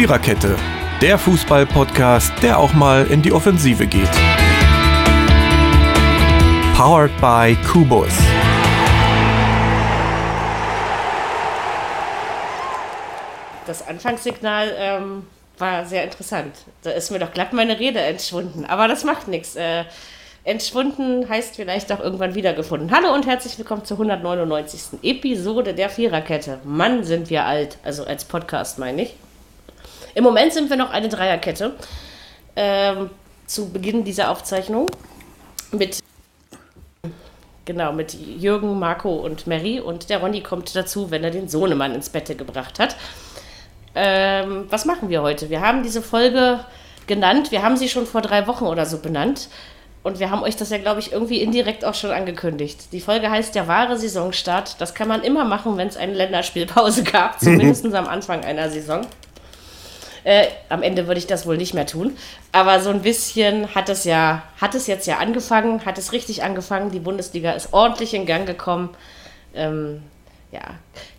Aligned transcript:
Viererkette, 0.00 0.56
der 1.02 1.18
Fußball-Podcast, 1.18 2.32
der 2.42 2.58
auch 2.58 2.72
mal 2.72 3.06
in 3.08 3.20
die 3.20 3.32
Offensive 3.32 3.86
geht. 3.86 4.08
Powered 6.74 7.10
by 7.20 7.54
Kubus. 7.70 8.08
Das 13.66 13.86
Anfangssignal 13.86 14.74
ähm, 14.78 15.26
war 15.58 15.84
sehr 15.84 16.04
interessant. 16.04 16.54
Da 16.82 16.92
ist 16.92 17.10
mir 17.10 17.18
doch 17.18 17.34
glatt 17.34 17.52
meine 17.52 17.78
Rede 17.78 18.00
entschwunden. 18.00 18.64
Aber 18.64 18.88
das 18.88 19.04
macht 19.04 19.28
nichts. 19.28 19.54
Äh, 19.54 19.84
entschwunden 20.44 21.28
heißt 21.28 21.56
vielleicht 21.56 21.92
auch 21.92 22.00
irgendwann 22.00 22.34
wiedergefunden. 22.34 22.90
Hallo 22.90 23.12
und 23.12 23.26
herzlich 23.26 23.58
willkommen 23.58 23.84
zur 23.84 23.98
199. 23.98 25.02
Episode 25.02 25.74
der 25.74 25.90
Viererkette. 25.90 26.60
Mann, 26.64 27.04
sind 27.04 27.28
wir 27.28 27.44
alt. 27.44 27.76
Also 27.84 28.04
als 28.04 28.24
Podcast 28.24 28.78
meine 28.78 29.02
ich. 29.02 29.14
Im 30.14 30.24
Moment 30.24 30.52
sind 30.52 30.70
wir 30.70 30.76
noch 30.76 30.90
eine 30.90 31.08
Dreierkette. 31.08 31.74
Ähm, 32.56 33.10
zu 33.46 33.70
Beginn 33.70 34.04
dieser 34.04 34.30
Aufzeichnung 34.30 34.86
mit 35.72 36.00
genau 37.64 37.92
mit 37.92 38.14
Jürgen, 38.14 38.78
Marco 38.78 39.14
und 39.14 39.46
Mary 39.46 39.80
und 39.80 40.10
der 40.10 40.18
Ronny 40.18 40.40
kommt 40.40 40.74
dazu, 40.74 41.10
wenn 41.10 41.22
er 41.22 41.30
den 41.30 41.48
Sohnemann 41.48 41.94
ins 41.94 42.08
Bett 42.08 42.26
gebracht 42.36 42.78
hat. 42.78 42.96
Ähm, 43.94 44.66
was 44.70 44.84
machen 44.84 45.08
wir 45.08 45.22
heute? 45.22 45.50
Wir 45.50 45.60
haben 45.60 45.82
diese 45.82 46.02
Folge 46.02 46.64
genannt, 47.06 47.50
wir 47.50 47.62
haben 47.62 47.76
sie 47.76 47.88
schon 47.88 48.06
vor 48.06 48.22
drei 48.22 48.46
Wochen 48.46 48.64
oder 48.64 48.86
so 48.86 48.98
benannt. 48.98 49.48
Und 50.02 50.18
wir 50.18 50.30
haben 50.30 50.42
euch 50.42 50.56
das 50.56 50.70
ja, 50.70 50.78
glaube 50.78 51.00
ich, 51.00 51.12
irgendwie 51.12 51.42
indirekt 51.42 51.84
auch 51.84 51.94
schon 51.94 52.10
angekündigt. 52.10 52.92
Die 52.92 53.02
Folge 53.02 53.30
heißt 53.30 53.54
der 53.54 53.68
wahre 53.68 53.98
Saisonstart. 53.98 54.80
Das 54.80 54.94
kann 54.94 55.08
man 55.08 55.22
immer 55.22 55.44
machen, 55.44 55.76
wenn 55.76 55.88
es 55.88 55.98
eine 55.98 56.14
Länderspielpause 56.14 57.02
gab, 57.04 57.38
zumindest 57.40 57.84
am 57.84 58.06
Anfang 58.06 58.42
einer 58.42 58.70
Saison. 58.70 59.02
Äh, 60.24 60.46
am 60.68 60.82
Ende 60.82 61.06
würde 61.06 61.18
ich 61.18 61.26
das 61.26 61.46
wohl 61.46 61.56
nicht 61.56 61.74
mehr 61.74 61.86
tun. 61.86 62.16
Aber 62.52 62.80
so 62.80 62.90
ein 62.90 63.02
bisschen 63.02 63.74
hat 63.74 63.88
es 63.88 64.04
ja, 64.04 64.42
hat 64.60 64.74
es 64.74 64.86
jetzt 64.86 65.06
ja 65.06 65.18
angefangen, 65.18 65.84
hat 65.84 65.98
es 65.98 66.12
richtig 66.12 66.42
angefangen. 66.42 66.90
Die 66.90 67.00
Bundesliga 67.00 67.52
ist 67.52 67.72
ordentlich 67.72 68.14
in 68.14 68.26
Gang 68.26 68.46
gekommen. 68.46 68.90
Ähm, 69.54 70.02
ja, 70.52 70.60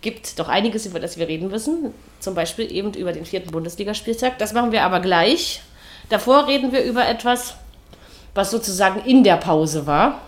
gibt 0.00 0.38
doch 0.38 0.48
einiges, 0.48 0.86
über 0.86 1.00
das 1.00 1.16
wir 1.16 1.28
reden 1.28 1.48
müssen. 1.48 1.94
Zum 2.20 2.34
Beispiel 2.34 2.70
eben 2.70 2.92
über 2.94 3.12
den 3.12 3.24
vierten 3.24 3.50
Bundesligaspieltag. 3.50 4.38
Das 4.38 4.52
machen 4.52 4.72
wir 4.72 4.82
aber 4.82 5.00
gleich. 5.00 5.62
Davor 6.08 6.46
reden 6.46 6.72
wir 6.72 6.82
über 6.84 7.08
etwas, 7.08 7.54
was 8.34 8.50
sozusagen 8.50 9.04
in 9.04 9.24
der 9.24 9.36
Pause 9.36 9.86
war. 9.86 10.20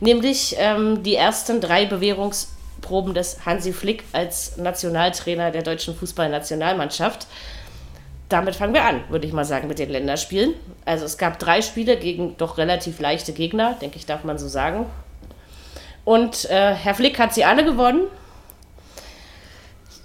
Nämlich 0.00 0.54
ähm, 0.58 1.02
die 1.02 1.16
ersten 1.16 1.60
drei 1.60 1.86
Bewährungsproben 1.86 3.14
des 3.14 3.44
Hansi 3.44 3.72
Flick 3.72 4.04
als 4.12 4.56
Nationaltrainer 4.56 5.50
der 5.50 5.62
deutschen 5.62 5.96
Fußballnationalmannschaft 5.96 7.26
damit 8.28 8.56
fangen 8.56 8.74
wir 8.74 8.84
an, 8.84 9.02
würde 9.08 9.26
ich 9.26 9.32
mal 9.32 9.44
sagen, 9.44 9.68
mit 9.68 9.78
den 9.78 9.90
Länderspielen. 9.90 10.54
Also 10.84 11.04
es 11.04 11.16
gab 11.16 11.38
drei 11.38 11.62
Spiele 11.62 11.96
gegen 11.96 12.36
doch 12.36 12.58
relativ 12.58 12.98
leichte 12.98 13.32
Gegner, 13.32 13.76
denke 13.80 13.96
ich, 13.96 14.06
darf 14.06 14.24
man 14.24 14.38
so 14.38 14.48
sagen. 14.48 14.86
Und 16.04 16.48
äh, 16.50 16.74
Herr 16.74 16.94
Flick 16.94 17.18
hat 17.18 17.34
sie 17.34 17.44
alle 17.44 17.64
gewonnen. 17.64 18.02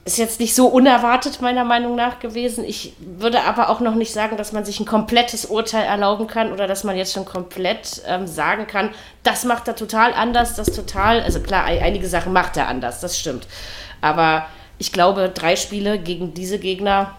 Ist 0.04 0.18
jetzt 0.18 0.40
nicht 0.40 0.56
so 0.56 0.68
unerwartet, 0.68 1.42
meiner 1.42 1.64
Meinung 1.64 1.96
nach, 1.96 2.20
gewesen. 2.20 2.64
Ich 2.66 2.94
würde 3.00 3.44
aber 3.44 3.70
auch 3.70 3.82
noch 3.82 3.94
nicht 3.94 4.12
sagen, 4.12 4.36
dass 4.36 4.52
man 4.52 4.66
sich 4.66 4.80
ein 4.80 4.88
komplettes 4.88 5.46
Urteil 5.46 5.84
erlauben 5.84 6.26
kann 6.26 6.52
oder 6.52 6.66
dass 6.66 6.84
man 6.84 6.98
jetzt 6.98 7.14
schon 7.14 7.26
komplett 7.26 8.02
ähm, 8.08 8.26
sagen 8.26 8.66
kann, 8.66 8.90
das 9.22 9.46
macht 9.46 9.68
er 9.68 9.76
total 9.76 10.14
anders, 10.14 10.56
das 10.56 10.72
total. 10.72 11.22
Also 11.22 11.40
klar, 11.40 11.66
einige 11.66 12.08
Sachen 12.08 12.34
macht 12.34 12.58
er 12.58 12.68
anders, 12.68 13.00
das 13.00 13.20
stimmt. 13.20 13.48
Aber 14.02 14.48
ich 14.80 14.92
glaube, 14.92 15.30
drei 15.30 15.56
Spiele 15.56 16.00
gegen 16.00 16.34
diese 16.34 16.58
Gegner 16.58 17.16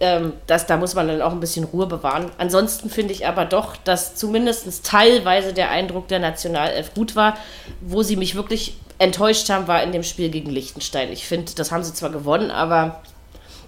ähm, 0.00 0.32
das, 0.46 0.66
da 0.66 0.76
muss 0.76 0.94
man 0.94 1.08
dann 1.08 1.22
auch 1.22 1.32
ein 1.32 1.40
bisschen 1.40 1.64
Ruhe 1.64 1.86
bewahren. 1.86 2.30
Ansonsten 2.38 2.90
finde 2.90 3.12
ich 3.12 3.26
aber 3.26 3.44
doch, 3.44 3.76
dass 3.76 4.16
zumindest 4.16 4.84
teilweise 4.84 5.52
der 5.52 5.70
Eindruck 5.70 6.08
der 6.08 6.18
Nationalelf 6.18 6.94
gut 6.94 7.16
war. 7.16 7.36
Wo 7.80 8.02
sie 8.02 8.16
mich 8.16 8.34
wirklich 8.34 8.76
enttäuscht 8.98 9.48
haben, 9.50 9.68
war 9.68 9.82
in 9.82 9.92
dem 9.92 10.02
Spiel 10.02 10.30
gegen 10.30 10.50
Liechtenstein. 10.50 11.12
Ich 11.12 11.26
finde, 11.26 11.52
das 11.54 11.70
haben 11.70 11.84
sie 11.84 11.94
zwar 11.94 12.10
gewonnen, 12.10 12.50
aber 12.50 13.02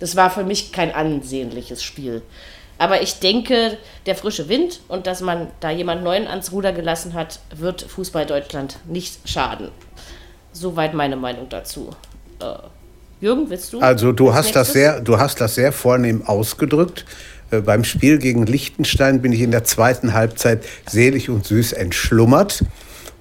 das 0.01 0.17
war 0.17 0.31
für 0.31 0.45
mich 0.45 0.73
kein 0.73 0.95
ansehnliches 0.95 1.83
Spiel. 1.83 2.23
Aber 2.79 3.01
ich 3.03 3.21
denke, 3.21 3.79
der 4.05 4.17
frische 4.17 4.49
Wind 4.49 4.81
und 4.89 5.07
dass 5.07 5.21
man 5.23 5.49
da 5.61 5.71
jemand 5.71 6.03
Neuen 6.03 6.27
ans 6.27 6.53
Ruder 6.53 6.73
gelassen 6.73 7.15
hat, 7.15 7.41
wird 7.55 7.83
Fußball 7.83 8.27
Deutschland 8.27 8.79
nicht 8.87 9.27
schaden. 9.29 9.71
Soweit 10.53 10.93
meine 10.93 11.17
Meinung 11.17 11.49
dazu. 11.49 11.91
Äh, 12.41 12.57
Jürgen, 13.21 13.49
willst 13.49 13.73
du? 13.73 13.81
Also 13.81 14.13
du 14.13 14.35
hast 14.35 14.55
das 14.57 14.73
sehr, 14.73 15.01
du 15.01 15.19
hast 15.19 15.41
das 15.41 15.55
sehr 15.55 15.73
vornehm 15.73 16.23
ausgedrückt. 16.27 17.07
Äh, 17.51 17.61
beim 17.61 17.85
Spiel 17.85 18.19
gegen 18.19 18.45
Liechtenstein 18.45 19.23
bin 19.23 19.33
ich 19.33 19.41
in 19.41 19.51
der 19.51 19.65
zweiten 19.65 20.13
Halbzeit 20.13 20.65
selig 20.87 21.31
und 21.31 21.47
süß 21.47 21.73
entschlummert 21.73 22.63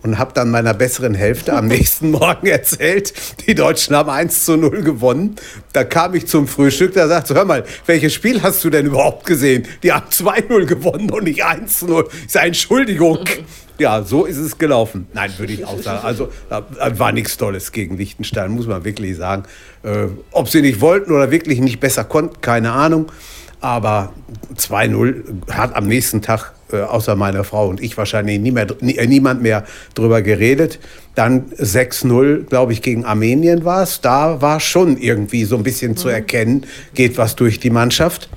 und 0.04 0.20
habe 0.20 0.34
dann 0.34 0.52
meiner 0.52 0.74
besseren 0.74 1.16
Hälfte 1.16 1.54
am 1.54 1.68
nächsten 1.70 2.12
Morgen 2.12 2.48
erzählt, 2.48 3.14
die 3.48 3.56
Deutschen 3.56 3.96
haben 3.96 4.10
1 4.10 4.46
zu 4.46 4.58
0 4.58 4.84
gewonnen. 4.84 5.36
Da 5.74 5.84
kam 5.84 6.14
ich 6.14 6.28
zum 6.28 6.48
Frühstück, 6.48 6.94
da 6.94 7.08
sagte, 7.08 7.34
hör 7.34 7.46
mal, 7.46 7.64
welches 7.86 8.14
Spiel 8.14 8.44
hast 8.44 8.64
du 8.64 8.70
denn 8.70 8.88
überhaupt 8.88 9.26
gesehen? 9.26 9.66
Die 9.82 9.94
haben 9.94 10.08
2-0 10.10 10.66
gewonnen 10.66 11.10
und 11.10 11.24
nicht 11.24 11.44
1 11.46 11.80
zu 11.80 11.86
0. 11.88 12.08
Ich 12.26 12.32
sage, 12.32 12.48
Entschuldigung. 12.48 13.20
Ja, 13.78 14.04
so 14.04 14.26
ist 14.26 14.38
es 14.38 14.58
gelaufen. 14.58 15.08
Nein, 15.14 15.32
würde 15.38 15.54
ich 15.54 15.66
auch 15.66 15.82
sagen. 15.82 16.00
Also 16.04 16.30
war 16.50 17.12
nichts 17.12 17.38
Tolles 17.38 17.72
gegen 17.72 17.98
Liechtenstein, 17.98 18.52
muss 18.52 18.68
man 18.68 18.86
wirklich 18.86 19.18
sagen. 19.18 19.44
Äh, 19.84 20.08
ob 20.32 20.50
sie 20.50 20.62
nicht 20.62 20.82
wollten 20.82 21.12
oder 21.12 21.32
wirklich 21.32 21.60
nicht 21.60 21.80
besser 21.80 22.04
konnten, 22.04 22.42
keine 22.42 22.72
Ahnung. 22.72 23.12
Aber 23.60 24.14
2-0 24.56 25.52
hat 25.52 25.76
am 25.76 25.88
nächsten 25.88 26.22
Tag 26.22 26.54
äh, 26.72 26.82
außer 26.82 27.16
meiner 27.16 27.44
Frau 27.44 27.68
und 27.68 27.82
ich 27.82 27.98
wahrscheinlich 27.98 28.40
nie 28.40 28.52
mehr, 28.52 28.68
nie, 28.80 28.96
äh, 28.96 29.08
niemand 29.08 29.42
mehr 29.42 29.66
drüber 29.94 30.22
geredet. 30.22 30.80
Dann 31.16 31.52
6-0, 31.52 32.46
glaube 32.46 32.74
ich, 32.74 32.82
gegen 32.82 33.06
Armenien 33.06 33.66
war 33.66 33.84
es. 33.84 34.02
Da 34.02 34.42
war 34.42 34.60
schon 34.60 34.98
irgendwie 34.98 35.46
so 35.46 35.58
ein 35.58 35.64
bisschen 35.64 35.92
mhm. 35.92 35.98
zu 35.98 36.10
erkennen, 36.10 36.66
geht 36.94 37.18
was 37.18 37.36
durch 37.36 37.60
die 37.60 37.70
Mannschaft. 37.70 38.30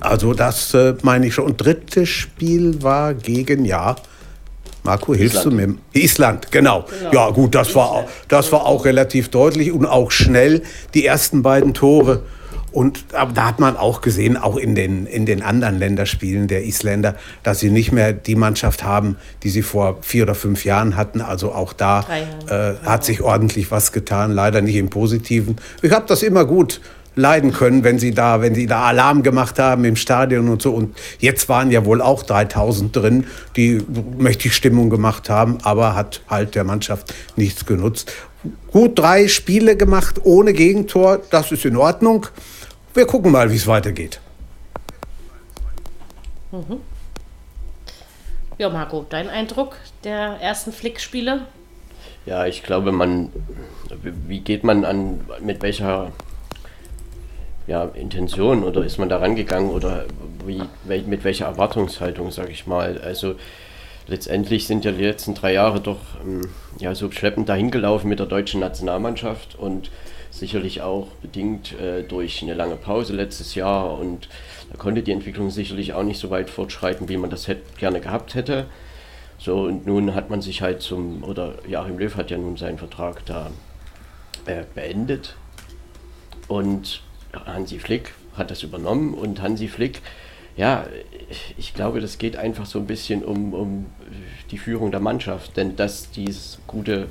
Also 0.00 0.32
das 0.32 0.74
äh, 0.74 0.94
meine 1.02 1.26
ich 1.26 1.34
schon. 1.34 1.44
Und 1.44 1.60
drittes 1.60 2.08
Spiel 2.08 2.82
war 2.82 3.14
gegen, 3.14 3.64
ja, 3.64 3.96
Marco, 4.82 5.14
hilfst 5.14 5.38
Island. 5.38 5.60
du 5.60 5.66
mir? 5.66 5.74
Island, 5.92 6.52
genau. 6.52 6.84
genau. 6.98 7.12
Ja, 7.12 7.30
gut, 7.30 7.54
das 7.54 7.74
war, 7.74 8.06
das 8.28 8.52
war 8.52 8.66
auch 8.66 8.84
relativ 8.84 9.28
deutlich 9.28 9.72
und 9.72 9.86
auch 9.86 10.10
schnell. 10.10 10.62
Die 10.94 11.04
ersten 11.04 11.42
beiden 11.42 11.74
Tore. 11.74 12.22
Und 12.70 13.06
da 13.12 13.46
hat 13.46 13.60
man 13.60 13.76
auch 13.76 14.02
gesehen, 14.02 14.36
auch 14.36 14.56
in 14.56 14.74
den, 14.74 15.06
in 15.06 15.24
den 15.24 15.42
anderen 15.42 15.78
Länderspielen 15.78 16.48
der 16.48 16.64
Isländer, 16.64 17.16
dass 17.42 17.60
sie 17.60 17.70
nicht 17.70 17.92
mehr 17.92 18.12
die 18.12 18.34
Mannschaft 18.34 18.84
haben, 18.84 19.16
die 19.42 19.48
sie 19.48 19.62
vor 19.62 19.98
vier 20.02 20.24
oder 20.24 20.34
fünf 20.34 20.64
Jahren 20.64 20.94
hatten. 20.94 21.22
Also 21.22 21.52
auch 21.52 21.72
da 21.72 22.04
äh, 22.48 22.74
hat 22.84 23.04
sich 23.04 23.22
ordentlich 23.22 23.70
was 23.70 23.92
getan, 23.92 24.32
leider 24.32 24.60
nicht 24.60 24.76
im 24.76 24.90
Positiven. 24.90 25.56
Ich 25.80 25.92
habe 25.92 26.04
das 26.06 26.22
immer 26.22 26.44
gut 26.44 26.80
leiden 27.18 27.52
können, 27.52 27.84
wenn 27.84 27.98
sie 27.98 28.12
da, 28.12 28.40
wenn 28.40 28.54
sie 28.54 28.66
da 28.66 28.84
Alarm 28.84 29.22
gemacht 29.22 29.58
haben 29.58 29.84
im 29.84 29.96
Stadion 29.96 30.48
und 30.48 30.62
so. 30.62 30.72
Und 30.72 30.96
jetzt 31.18 31.48
waren 31.48 31.70
ja 31.70 31.84
wohl 31.84 32.00
auch 32.00 32.22
3000 32.22 32.94
drin, 32.94 33.26
die 33.56 33.82
mächtig 34.16 34.54
Stimmung 34.54 34.88
gemacht 34.88 35.28
haben, 35.28 35.58
aber 35.62 35.94
hat 35.94 36.22
halt 36.28 36.54
der 36.54 36.64
Mannschaft 36.64 37.12
nichts 37.36 37.66
genutzt. 37.66 38.12
Gut 38.70 38.98
drei 38.98 39.26
Spiele 39.28 39.76
gemacht 39.76 40.20
ohne 40.22 40.52
Gegentor, 40.52 41.20
das 41.30 41.50
ist 41.50 41.64
in 41.64 41.76
Ordnung. 41.76 42.26
Wir 42.94 43.06
gucken 43.06 43.32
mal, 43.32 43.50
wie 43.50 43.56
es 43.56 43.66
weitergeht. 43.66 44.20
Mhm. 46.52 46.80
Ja, 48.58 48.70
Marco, 48.70 49.06
dein 49.08 49.28
Eindruck 49.28 49.76
der 50.04 50.38
ersten 50.40 50.72
Flick-Spiele? 50.72 51.42
Ja, 52.26 52.46
ich 52.46 52.62
glaube, 52.62 52.92
man, 52.92 53.32
wie 54.02 54.40
geht 54.40 54.64
man 54.64 54.84
an, 54.84 55.20
mit 55.40 55.62
welcher 55.62 56.12
ja, 57.68 57.84
Intention 57.84 58.64
oder 58.64 58.82
ist 58.84 58.98
man 58.98 59.08
da 59.08 59.18
rangegangen 59.18 59.70
oder 59.70 60.06
wie, 60.44 60.62
mit 61.06 61.22
welcher 61.22 61.44
Erwartungshaltung, 61.44 62.30
sage 62.30 62.50
ich 62.50 62.66
mal. 62.66 62.98
Also 62.98 63.34
letztendlich 64.06 64.66
sind 64.66 64.86
ja 64.86 64.90
die 64.90 65.04
letzten 65.04 65.34
drei 65.34 65.52
Jahre 65.52 65.80
doch 65.80 66.00
ähm, 66.24 66.48
ja, 66.78 66.94
so 66.94 67.10
schleppend 67.10 67.48
dahingelaufen 67.48 68.08
mit 68.08 68.18
der 68.18 68.26
deutschen 68.26 68.60
Nationalmannschaft 68.60 69.56
und 69.56 69.90
sicherlich 70.30 70.80
auch 70.80 71.08
bedingt 71.20 71.78
äh, 71.78 72.02
durch 72.02 72.42
eine 72.42 72.54
lange 72.54 72.76
Pause 72.76 73.12
letztes 73.12 73.54
Jahr 73.54 73.98
und 73.98 74.30
da 74.70 74.78
konnte 74.78 75.02
die 75.02 75.12
Entwicklung 75.12 75.50
sicherlich 75.50 75.92
auch 75.92 76.02
nicht 76.02 76.18
so 76.18 76.30
weit 76.30 76.48
fortschreiten, 76.48 77.08
wie 77.10 77.18
man 77.18 77.28
das 77.28 77.48
hätte, 77.48 77.62
gerne 77.78 78.00
gehabt 78.00 78.34
hätte. 78.34 78.66
So, 79.38 79.60
und 79.60 79.86
nun 79.86 80.14
hat 80.14 80.30
man 80.30 80.40
sich 80.40 80.62
halt 80.62 80.80
zum, 80.80 81.22
oder 81.22 81.54
Joachim 81.66 81.98
Löw 81.98 82.16
hat 82.16 82.30
ja 82.30 82.38
nun 82.38 82.56
seinen 82.56 82.78
Vertrag 82.78 83.24
da 83.26 83.50
äh, 84.46 84.64
beendet. 84.74 85.36
Und 86.48 87.02
Hansi 87.46 87.78
Flick 87.78 88.12
hat 88.36 88.50
das 88.50 88.62
übernommen 88.62 89.14
und 89.14 89.42
Hansi 89.42 89.68
Flick, 89.68 90.00
ja, 90.56 90.86
ich 91.56 91.74
glaube, 91.74 92.00
das 92.00 92.18
geht 92.18 92.36
einfach 92.36 92.66
so 92.66 92.78
ein 92.78 92.86
bisschen 92.86 93.24
um, 93.24 93.54
um 93.54 93.86
die 94.50 94.58
Führung 94.58 94.90
der 94.90 95.00
Mannschaft, 95.00 95.56
denn 95.56 95.76
dass 95.76 96.10
dieses 96.10 96.58
gute 96.66 97.08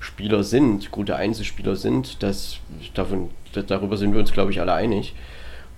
Spieler 0.00 0.44
sind, 0.44 0.90
gute 0.90 1.16
Einzelspieler 1.16 1.74
sind, 1.74 2.22
das, 2.22 2.58
davon, 2.94 3.30
darüber 3.66 3.96
sind 3.96 4.12
wir 4.12 4.20
uns, 4.20 4.32
glaube 4.32 4.52
ich, 4.52 4.60
alle 4.60 4.72
einig. 4.72 5.14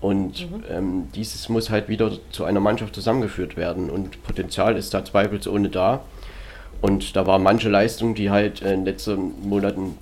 Und 0.00 0.50
mhm. 0.50 0.64
ähm, 0.70 1.08
dieses 1.14 1.48
muss 1.48 1.70
halt 1.70 1.88
wieder 1.88 2.12
zu 2.30 2.44
einer 2.44 2.60
Mannschaft 2.60 2.94
zusammengeführt 2.94 3.56
werden. 3.56 3.90
Und 3.90 4.22
Potenzial 4.22 4.76
ist 4.76 4.94
da 4.94 5.04
zweifelsohne 5.04 5.70
da. 5.70 6.02
Und 6.80 7.16
da 7.16 7.26
war 7.26 7.38
manche 7.38 7.68
Leistung, 7.68 8.14
die 8.14 8.30
halt 8.30 8.60
in 8.60 8.68
den 8.68 8.84
letzten 8.84 9.48
Monaten 9.48 9.98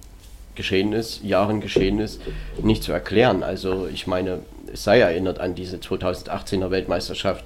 geschehen 0.56 0.93
ist, 0.93 1.23
Jahren 1.23 1.61
geschehen 1.61 2.00
ist, 2.00 2.20
nicht 2.62 2.82
zu 2.82 2.93
erklären. 2.93 3.43
Also 3.43 3.87
ich 3.87 4.06
meine, 4.06 4.41
es 4.73 4.85
sei 4.85 5.00
erinnert 5.00 5.38
an 5.38 5.55
diese 5.55 5.76
2018er 5.76 6.70
Weltmeisterschaft. 6.70 7.44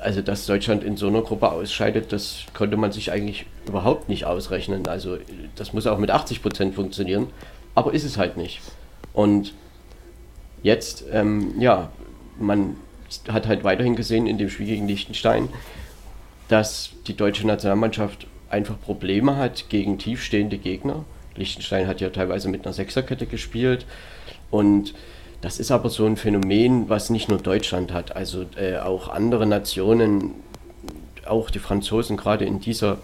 Also 0.00 0.20
dass 0.20 0.46
Deutschland 0.46 0.84
in 0.84 0.96
so 0.96 1.08
einer 1.08 1.22
Gruppe 1.22 1.50
ausscheidet, 1.50 2.12
das 2.12 2.44
konnte 2.54 2.76
man 2.76 2.92
sich 2.92 3.10
eigentlich 3.12 3.46
überhaupt 3.66 4.08
nicht 4.08 4.26
ausrechnen. 4.26 4.86
Also 4.86 5.18
das 5.56 5.72
muss 5.72 5.86
auch 5.86 5.98
mit 5.98 6.10
80 6.10 6.42
Prozent 6.42 6.74
funktionieren, 6.74 7.28
aber 7.74 7.94
ist 7.94 8.04
es 8.04 8.18
halt 8.18 8.36
nicht. 8.36 8.60
Und 9.12 9.54
jetzt, 10.62 11.04
ähm, 11.12 11.54
ja, 11.58 11.90
man 12.38 12.76
hat 13.28 13.46
halt 13.46 13.64
weiterhin 13.64 13.96
gesehen 13.96 14.26
in 14.26 14.36
dem 14.38 14.50
Spiel 14.50 14.66
gegen 14.66 14.86
Liechtenstein, 14.86 15.48
dass 16.48 16.90
die 17.06 17.16
deutsche 17.16 17.46
Nationalmannschaft 17.46 18.26
einfach 18.50 18.80
Probleme 18.80 19.36
hat 19.36 19.68
gegen 19.68 19.98
tiefstehende 19.98 20.58
Gegner. 20.58 21.04
Liechtenstein 21.36 21.86
hat 21.86 22.00
ja 22.00 22.10
teilweise 22.10 22.48
mit 22.48 22.64
einer 22.64 22.72
Sechserkette 22.72 23.26
gespielt 23.26 23.86
und 24.50 24.94
das 25.40 25.60
ist 25.60 25.70
aber 25.70 25.90
so 25.90 26.06
ein 26.06 26.16
Phänomen, 26.16 26.88
was 26.88 27.10
nicht 27.10 27.28
nur 27.28 27.38
Deutschland 27.38 27.92
hat, 27.92 28.16
also 28.16 28.46
äh, 28.56 28.78
auch 28.78 29.08
andere 29.08 29.46
Nationen, 29.46 30.32
auch 31.26 31.50
die 31.50 31.58
Franzosen 31.58 32.16
gerade 32.16 32.44
in 32.44 32.60
dieser 32.60 32.98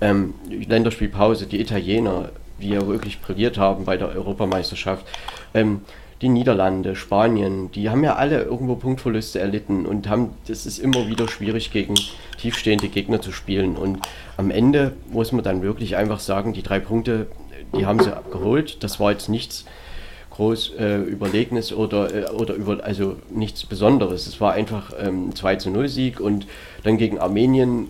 ähm, 0.00 0.34
Länderspielpause, 0.48 1.46
die 1.46 1.60
Italiener, 1.60 2.30
die 2.60 2.70
ja 2.70 2.86
wirklich 2.86 3.20
brilliert 3.20 3.58
haben 3.58 3.84
bei 3.84 3.96
der 3.96 4.08
Europameisterschaft, 4.08 5.06
ähm, 5.54 5.82
die 6.20 6.28
Niederlande, 6.28 6.96
Spanien, 6.96 7.70
die 7.72 7.88
haben 7.88 8.04
ja 8.04 8.16
alle 8.16 8.42
irgendwo 8.42 8.76
Punktverluste 8.76 9.40
erlitten 9.40 9.86
und 9.86 10.08
haben, 10.08 10.30
das 10.46 10.66
ist 10.66 10.78
immer 10.78 11.08
wieder 11.08 11.28
schwierig 11.28 11.72
gegen 11.72 11.94
tiefstehende 12.38 12.88
Gegner 12.88 13.22
zu 13.22 13.32
spielen. 13.32 13.76
Und 13.76 14.00
am 14.36 14.50
Ende 14.50 14.92
muss 15.10 15.32
man 15.32 15.42
dann 15.42 15.62
wirklich 15.62 15.96
einfach 15.96 16.20
sagen, 16.20 16.52
die 16.52 16.62
drei 16.62 16.78
Punkte, 16.78 17.26
die 17.74 17.86
haben 17.86 18.00
sie 18.00 18.12
geholt. 18.30 18.82
Das 18.82 19.00
war 19.00 19.12
jetzt 19.12 19.28
nichts 19.28 19.64
groß 20.30 20.74
äh, 20.78 20.96
Überlegnis 21.02 21.72
oder, 21.72 22.14
äh, 22.14 22.30
oder 22.30 22.54
über, 22.54 22.82
also 22.84 23.16
nichts 23.30 23.66
Besonderes. 23.66 24.26
Es 24.26 24.40
war 24.40 24.52
einfach 24.52 24.92
ähm, 24.98 25.34
2 25.34 25.56
zu 25.56 25.70
0 25.70 25.88
Sieg 25.88 26.20
und 26.20 26.46
dann 26.82 26.96
gegen 26.96 27.18
Armenien 27.18 27.88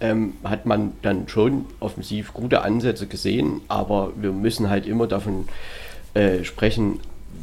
ähm, 0.00 0.34
hat 0.44 0.66
man 0.66 0.92
dann 1.02 1.28
schon 1.28 1.66
offensiv 1.80 2.34
gute 2.34 2.62
Ansätze 2.62 3.06
gesehen, 3.06 3.60
aber 3.68 4.12
wir 4.16 4.32
müssen 4.32 4.68
halt 4.68 4.86
immer 4.86 5.06
davon 5.06 5.48
äh, 6.14 6.44
sprechen, 6.44 7.00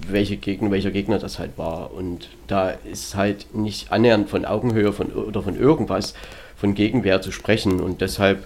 welche 0.08 0.38
Gegner, 0.38 0.70
welcher 0.70 0.92
Gegner 0.92 1.20
das 1.20 1.40
halt 1.40 1.58
war. 1.58 1.94
Und 1.94 2.30
da 2.48 2.70
ist 2.70 3.16
halt 3.16 3.56
nicht 3.56 3.92
annähernd 3.92 4.30
von 4.30 4.46
Augenhöhe 4.46 4.94
von, 4.94 5.08
oder 5.08 5.42
von 5.42 5.58
irgendwas 5.58 6.14
von 6.56 6.76
Gegenwehr 6.76 7.22
zu 7.22 7.32
sprechen. 7.32 7.80
Und 7.80 8.02
deshalb 8.02 8.46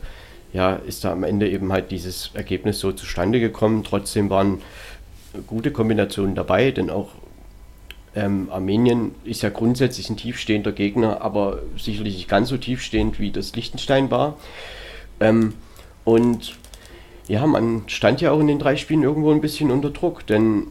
ja, 0.53 0.75
ist 0.75 1.03
da 1.03 1.11
am 1.11 1.23
Ende 1.23 1.49
eben 1.49 1.71
halt 1.71 1.91
dieses 1.91 2.31
Ergebnis 2.35 2.79
so 2.79 2.91
zustande 2.91 3.39
gekommen. 3.39 3.83
Trotzdem 3.83 4.29
waren 4.29 4.61
gute 5.47 5.71
Kombinationen 5.71 6.35
dabei, 6.35 6.71
denn 6.71 6.91
auch 6.91 7.09
ähm, 8.15 8.49
Armenien 8.51 9.15
ist 9.23 9.41
ja 9.41 9.49
grundsätzlich 9.49 10.09
ein 10.09 10.17
tiefstehender 10.17 10.71
Gegner, 10.71 11.21
aber 11.21 11.63
sicherlich 11.77 12.15
nicht 12.15 12.29
ganz 12.29 12.49
so 12.49 12.57
tiefstehend 12.57 13.19
wie 13.19 13.31
das 13.31 13.55
Liechtenstein 13.55 14.11
war. 14.11 14.37
Ähm, 15.19 15.55
und 16.03 16.55
ja, 17.27 17.47
man 17.47 17.83
stand 17.87 18.21
ja 18.21 18.31
auch 18.31 18.39
in 18.39 18.47
den 18.47 18.59
drei 18.59 18.75
Spielen 18.75 19.01
irgendwo 19.01 19.31
ein 19.31 19.41
bisschen 19.41 19.71
unter 19.71 19.89
Druck, 19.89 20.27
denn 20.27 20.67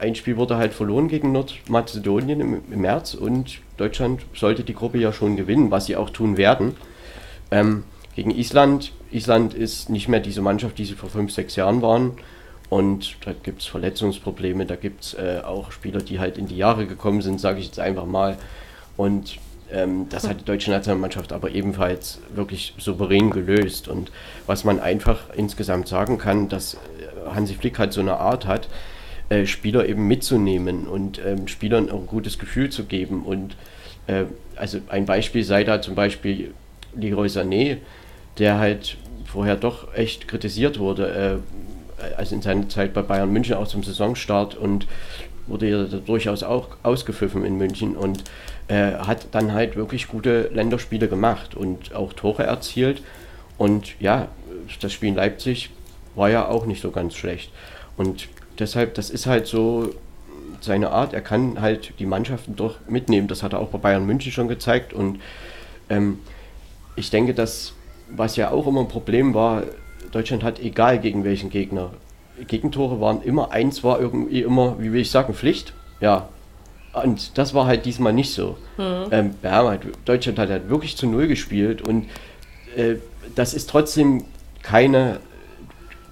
ein 0.00 0.16
Spiel 0.16 0.36
wurde 0.36 0.56
halt 0.56 0.72
verloren 0.72 1.08
gegen 1.08 1.30
Nordmazedonien 1.30 2.40
im, 2.40 2.62
im, 2.70 2.80
März 2.80 3.14
und 3.14 3.58
Deutschland 3.76 4.22
sollte 4.34 4.64
die 4.64 4.74
Gruppe 4.74 4.98
ja 4.98 5.12
schon 5.12 5.36
gewinnen, 5.36 5.70
was 5.70 5.86
sie 5.86 5.96
auch 5.96 6.10
tun 6.10 6.36
werden. 6.36 6.76
Ähm, 7.50 7.84
gegen 8.16 8.30
Island. 8.30 8.92
Island 9.12 9.54
ist 9.54 9.90
nicht 9.90 10.08
mehr 10.08 10.20
diese 10.20 10.42
Mannschaft, 10.42 10.78
die 10.78 10.84
sie 10.84 10.94
vor 10.94 11.10
fünf, 11.10 11.32
sechs 11.32 11.56
Jahren 11.56 11.82
waren. 11.82 12.12
Und 12.68 13.16
da 13.24 13.32
gibt 13.32 13.62
es 13.62 13.66
Verletzungsprobleme, 13.66 14.64
da 14.64 14.76
gibt 14.76 15.02
es 15.02 15.14
äh, 15.14 15.40
auch 15.44 15.72
Spieler, 15.72 16.00
die 16.00 16.20
halt 16.20 16.38
in 16.38 16.46
die 16.46 16.56
Jahre 16.56 16.86
gekommen 16.86 17.20
sind, 17.20 17.40
sage 17.40 17.58
ich 17.58 17.66
jetzt 17.66 17.80
einfach 17.80 18.06
mal. 18.06 18.36
Und 18.96 19.38
ähm, 19.72 20.06
das 20.08 20.28
hat 20.28 20.40
die 20.40 20.44
deutsche 20.44 20.70
Nationalmannschaft 20.70 21.32
aber 21.32 21.50
ebenfalls 21.50 22.20
wirklich 22.34 22.74
souverän 22.78 23.30
gelöst. 23.30 23.88
Und 23.88 24.12
was 24.46 24.64
man 24.64 24.78
einfach 24.78 25.24
insgesamt 25.36 25.88
sagen 25.88 26.18
kann, 26.18 26.48
dass 26.48 26.74
äh, 26.74 26.78
Hansi 27.34 27.54
Flick 27.54 27.78
halt 27.78 27.92
so 27.92 28.00
eine 28.00 28.18
Art 28.18 28.46
hat, 28.46 28.68
äh, 29.30 29.46
Spieler 29.46 29.88
eben 29.88 30.06
mitzunehmen 30.06 30.86
und 30.86 31.20
ähm, 31.24 31.48
Spielern 31.48 31.90
auch 31.90 32.00
ein 32.00 32.06
gutes 32.06 32.38
Gefühl 32.38 32.70
zu 32.70 32.84
geben. 32.84 33.24
Und 33.24 33.56
äh, 34.06 34.24
also 34.56 34.78
ein 34.88 35.06
Beispiel 35.06 35.44
sei 35.44 35.64
da 35.64 35.82
zum 35.82 35.94
Beispiel 35.94 36.54
Leroy 36.94 37.28
Sané, 37.28 37.78
der 38.40 38.58
halt 38.58 38.96
vorher 39.26 39.56
doch 39.56 39.94
echt 39.94 40.26
kritisiert 40.26 40.78
wurde, 40.78 41.40
äh, 41.98 42.14
also 42.16 42.34
in 42.34 42.42
seiner 42.42 42.68
Zeit 42.68 42.94
bei 42.94 43.02
Bayern 43.02 43.30
München 43.30 43.54
auch 43.54 43.68
zum 43.68 43.84
Saisonstart 43.84 44.56
und 44.56 44.86
wurde 45.46 45.68
ja 45.68 45.84
durchaus 45.84 46.42
auch 46.42 46.68
ausgepfiffen 46.82 47.44
in 47.44 47.56
München 47.56 47.96
und 47.96 48.24
äh, 48.68 48.92
hat 48.92 49.28
dann 49.32 49.52
halt 49.52 49.76
wirklich 49.76 50.08
gute 50.08 50.48
Länderspiele 50.52 51.08
gemacht 51.08 51.54
und 51.54 51.94
auch 51.94 52.12
Tore 52.12 52.44
erzielt. 52.44 53.02
Und 53.58 54.00
ja, 54.00 54.28
das 54.80 54.92
Spiel 54.92 55.10
in 55.10 55.16
Leipzig 55.16 55.70
war 56.14 56.30
ja 56.30 56.48
auch 56.48 56.66
nicht 56.66 56.80
so 56.80 56.90
ganz 56.90 57.14
schlecht. 57.14 57.50
Und 57.96 58.28
deshalb, 58.58 58.94
das 58.94 59.10
ist 59.10 59.26
halt 59.26 59.46
so 59.46 59.92
seine 60.60 60.90
Art. 60.90 61.12
Er 61.12 61.20
kann 61.20 61.60
halt 61.60 61.92
die 61.98 62.06
Mannschaften 62.06 62.56
doch 62.56 62.76
mitnehmen. 62.88 63.28
Das 63.28 63.42
hat 63.42 63.52
er 63.52 63.60
auch 63.60 63.68
bei 63.68 63.78
Bayern 63.78 64.06
München 64.06 64.32
schon 64.32 64.48
gezeigt. 64.48 64.92
Und 64.92 65.20
ähm, 65.88 66.18
ich 66.96 67.10
denke, 67.10 67.34
dass, 67.34 67.74
was 68.16 68.36
ja 68.36 68.50
auch 68.50 68.66
immer 68.66 68.80
ein 68.80 68.88
Problem 68.88 69.34
war, 69.34 69.64
Deutschland 70.12 70.42
hat, 70.42 70.60
egal 70.60 70.98
gegen 70.98 71.24
welchen 71.24 71.50
Gegner, 71.50 71.90
Gegentore 72.46 73.00
waren 73.00 73.22
immer, 73.22 73.52
eins 73.52 73.84
war 73.84 74.00
irgendwie 74.00 74.42
immer, 74.42 74.76
wie 74.78 74.92
will 74.92 75.00
ich 75.00 75.10
sagen, 75.10 75.34
Pflicht. 75.34 75.74
Ja. 76.00 76.28
Und 76.92 77.38
das 77.38 77.54
war 77.54 77.66
halt 77.66 77.86
diesmal 77.86 78.12
nicht 78.12 78.32
so. 78.32 78.56
Mhm. 78.76 79.04
Ähm, 79.12 79.34
ja, 79.42 79.78
Deutschland 80.04 80.38
hat 80.38 80.50
halt 80.50 80.68
wirklich 80.68 80.96
zu 80.96 81.06
Null 81.06 81.28
gespielt 81.28 81.82
und 81.82 82.06
äh, 82.76 82.96
das 83.36 83.54
ist 83.54 83.70
trotzdem 83.70 84.24
keine 84.62 85.20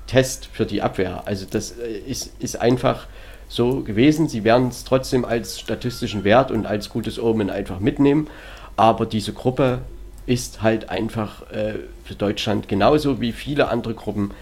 Test 0.06 0.46
für 0.46 0.66
die 0.66 0.82
Abwehr. 0.82 1.22
Also 1.26 1.46
das 1.50 1.72
äh, 1.72 1.98
ist, 2.06 2.32
ist 2.38 2.60
einfach 2.60 3.06
so 3.48 3.80
gewesen. 3.80 4.28
Sie 4.28 4.44
werden 4.44 4.68
es 4.68 4.84
trotzdem 4.84 5.24
als 5.24 5.58
statistischen 5.58 6.22
Wert 6.22 6.50
und 6.50 6.66
als 6.66 6.90
gutes 6.90 7.18
Omen 7.18 7.50
einfach 7.50 7.80
mitnehmen. 7.80 8.28
Aber 8.76 9.06
diese 9.06 9.32
Gruppe 9.32 9.80
ist 10.28 10.60
halt 10.60 10.90
einfach 10.90 11.50
äh, 11.50 11.76
für 12.04 12.14
Deutschland 12.14 12.68
genauso 12.68 13.18
wie 13.18 13.32
viele 13.32 13.68
andere 13.68 13.94
Gruppen. 13.94 14.32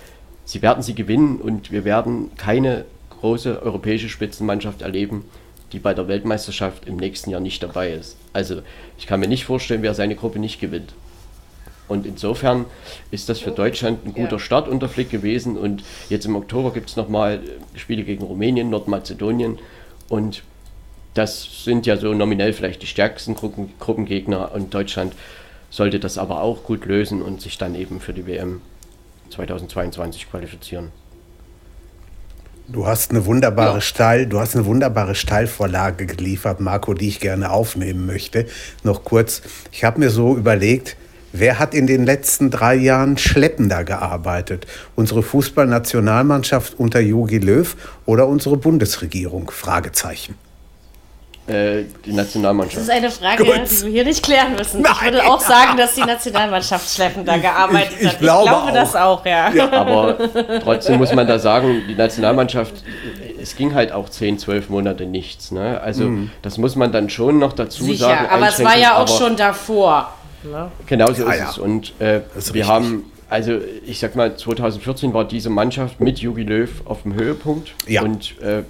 Sie 0.45 0.61
werden 0.61 0.83
sie 0.83 0.97
gewinnen 0.97 1.37
und 1.37 1.71
wir 1.71 1.85
werden 1.85 2.33
keine 2.37 2.85
große 3.21 3.63
europäische 3.63 4.09
Spitzenmannschaft 4.09 4.83
erleben, 4.83 5.25
die 5.73 5.79
bei 5.79 5.95
der 5.95 6.09
Weltmeisterschaft 6.09 6.87
im 6.87 6.97
nächsten 6.97 7.31
Jahr 7.31 7.41
nicht 7.41 7.63
dabei 7.63 7.93
ist. 7.93 8.17
Also 8.33 8.63
ich 8.99 9.07
kann 9.07 9.21
mir 9.21 9.29
nicht 9.29 9.45
vorstellen, 9.45 9.83
wer 9.83 9.95
seine 9.95 10.17
Gruppe 10.17 10.41
nicht 10.41 10.61
gewinnt. 10.61 10.93
Und 11.87 12.05
insofern 12.05 12.65
ist 13.13 13.29
das 13.29 13.39
für 13.39 13.53
Deutschland 13.53 14.05
ein 14.05 14.13
guter 14.13 14.33
ja. 14.33 14.39
Startunterblick 14.41 15.09
gewesen. 15.09 15.57
Und 15.57 15.85
jetzt 16.09 16.27
im 16.27 16.35
Oktober 16.35 16.73
gibt 16.73 16.91
es 16.91 16.97
nochmal 16.97 17.39
Spiele 17.77 18.03
gegen 18.03 18.25
Rumänien, 18.25 18.71
Nordmazedonien. 18.71 19.61
Und 20.09 20.43
das 21.15 21.63
sind 21.65 21.87
ja 21.87 21.97
so 21.97 22.13
nominell 22.13 22.53
vielleicht 22.53 22.83
die 22.83 22.89
stärksten 22.89 23.37
Gruppen, 23.37 23.73
Gruppengegner. 23.79 24.51
Und 24.53 24.75
Deutschland 24.75 25.13
sollte 25.71 26.01
das 26.01 26.19
aber 26.19 26.43
auch 26.43 26.65
gut 26.65 26.85
lösen 26.87 27.23
und 27.23 27.41
sich 27.41 27.59
dann 27.59 27.75
eben 27.75 28.01
für 28.01 28.13
die 28.13 28.27
WM 28.27 28.61
2022 29.31 30.31
qualifizieren. 30.31 30.93
Du 32.69 32.87
hast 32.87 33.11
eine 33.13 33.27
wunderbare 33.27 33.77
ja. 33.77 33.81
Steil, 33.81 34.27
du 34.27 34.41
hast 34.41 34.57
eine 34.57 34.67
wunderbare 34.67 35.15
Steilvorlage 35.15 36.07
geliefert, 36.07 36.61
Marco, 36.61 36.95
die 36.95 37.09
ich 37.09 37.21
gerne 37.21 37.51
aufnehmen 37.51 38.07
möchte. 38.07 38.47
Noch 38.83 39.05
kurz, 39.05 39.43
ich 39.71 39.85
habe 39.85 40.01
mir 40.01 40.11
so 40.11 40.37
überlegt, 40.37 40.97
Wer 41.39 41.59
hat 41.59 41.75
in 41.75 41.87
den 41.87 42.07
letzten 42.07 42.51
drei 42.51 42.77
Jahren 42.77 43.19
schleppender 43.19 43.85
gearbeitet? 43.85 44.67
Unsere 44.95 45.23
Fußballnationalmannschaft 45.23 46.79
unter 46.79 47.01
Jogi 47.01 47.37
Löw 47.37 47.77
oder 48.07 48.27
unsere 48.27 48.57
Bundesregierung? 48.57 49.51
Fragezeichen. 49.51 50.37
Äh, 51.47 51.85
die 52.05 52.13
Nationalmannschaft. 52.13 52.77
Das 52.77 52.83
ist 52.85 52.91
eine 52.91 53.09
Frage, 53.09 53.45
Gut. 53.45 53.55
die 53.71 53.85
wir 53.85 53.91
hier 53.93 54.05
nicht 54.05 54.25
klären 54.25 54.57
müssen. 54.57 54.83
Nein, 54.83 54.93
ich 54.97 55.13
würde 55.13 55.27
auch 55.27 55.41
sagen, 55.41 55.77
dass 55.77 55.95
die 55.95 56.01
Nationalmannschaft 56.01 56.93
schleppender 56.93 57.39
gearbeitet 57.39 57.93
ich, 57.95 58.03
ich 58.03 58.09
hat. 58.09 58.19
Glaube 58.19 58.45
ich 58.45 58.51
glaube 58.51 58.69
auch. 58.69 58.75
das 58.75 58.97
auch, 58.97 59.25
ja. 59.25 59.53
ja. 59.53 59.73
Aber 59.73 60.19
trotzdem 60.61 60.99
muss 60.99 61.15
man 61.15 61.29
da 61.29 61.39
sagen, 61.39 61.83
die 61.89 61.95
Nationalmannschaft, 61.95 62.75
es 63.41 63.55
ging 63.55 63.75
halt 63.75 63.93
auch 63.93 64.09
10, 64.09 64.39
12 64.41 64.71
Monate 64.71 65.07
nichts. 65.07 65.53
Ne? 65.53 65.81
Also 65.81 66.05
mhm. 66.05 66.33
das 66.43 66.59
muss 66.59 66.75
man 66.75 66.91
dann 66.91 67.11
schon 67.11 67.39
noch 67.39 67.53
dazu 67.53 67.85
Sicher, 67.85 68.07
sagen. 68.07 68.27
Aber 68.29 68.49
es 68.49 68.65
war 68.65 68.77
ja 68.77 68.97
auch 68.97 69.07
schon 69.09 69.37
davor. 69.37 70.13
Ne? 70.43 70.73
Genau 70.87 71.13
so 71.13 71.23
ja, 71.27 71.33
ist 71.33 71.39
ja. 71.39 71.51
es. 71.51 71.59
Und 71.59 71.93
äh, 72.01 72.23
wir 72.53 72.67
haben 72.67 73.05
also 73.29 73.59
ich 73.85 73.99
sag 73.99 74.15
mal, 74.17 74.37
2014 74.37 75.13
war 75.13 75.25
diese 75.25 75.51
Mannschaft 75.51 76.01
mit 76.01 76.19
Jogi 76.19 76.43
Löw 76.43 76.71
auf 76.85 77.03
dem 77.03 77.15
Höhepunkt. 77.15 77.75
Ja. 77.87 78.03
Und 78.03 78.41
äh, 78.41 78.63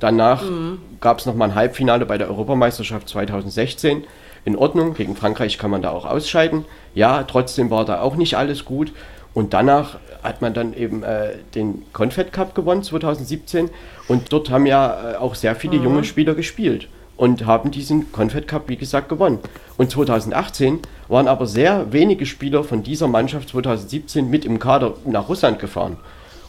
danach 0.00 0.42
mhm. 0.42 0.78
gab 1.00 1.18
es 1.18 1.26
nochmal 1.26 1.50
ein 1.50 1.54
Halbfinale 1.54 2.06
bei 2.06 2.18
der 2.18 2.28
Europameisterschaft 2.28 3.08
2016. 3.08 4.04
In 4.44 4.56
Ordnung, 4.56 4.94
gegen 4.94 5.16
Frankreich 5.16 5.58
kann 5.58 5.70
man 5.70 5.82
da 5.82 5.90
auch 5.90 6.04
ausscheiden. 6.06 6.64
Ja, 6.94 7.22
trotzdem 7.24 7.70
war 7.70 7.84
da 7.84 8.00
auch 8.00 8.16
nicht 8.16 8.36
alles 8.36 8.64
gut. 8.64 8.92
Und 9.34 9.52
danach 9.52 9.98
hat 10.22 10.42
man 10.42 10.54
dann 10.54 10.74
eben 10.74 11.02
äh, 11.02 11.36
den 11.54 11.84
Confed 11.92 12.32
Cup 12.32 12.54
gewonnen 12.54 12.82
2017 12.82 13.70
und 14.08 14.32
dort 14.32 14.50
haben 14.50 14.66
ja 14.66 15.12
äh, 15.12 15.16
auch 15.16 15.34
sehr 15.34 15.54
viele 15.54 15.78
mhm. 15.78 15.84
junge 15.84 16.04
Spieler 16.04 16.34
gespielt 16.34 16.88
und 17.16 17.46
haben 17.46 17.70
diesen 17.70 18.10
Confed 18.12 18.48
Cup, 18.48 18.68
wie 18.68 18.76
gesagt, 18.76 19.08
gewonnen. 19.08 19.40
Und 19.76 19.90
2018 19.90 20.80
waren 21.08 21.28
aber 21.28 21.46
sehr 21.46 21.92
wenige 21.92 22.26
Spieler 22.26 22.64
von 22.64 22.82
dieser 22.82 23.08
Mannschaft 23.08 23.50
2017 23.50 24.28
mit 24.30 24.44
im 24.44 24.58
Kader 24.58 24.94
nach 25.04 25.28
Russland 25.28 25.58
gefahren. 25.58 25.98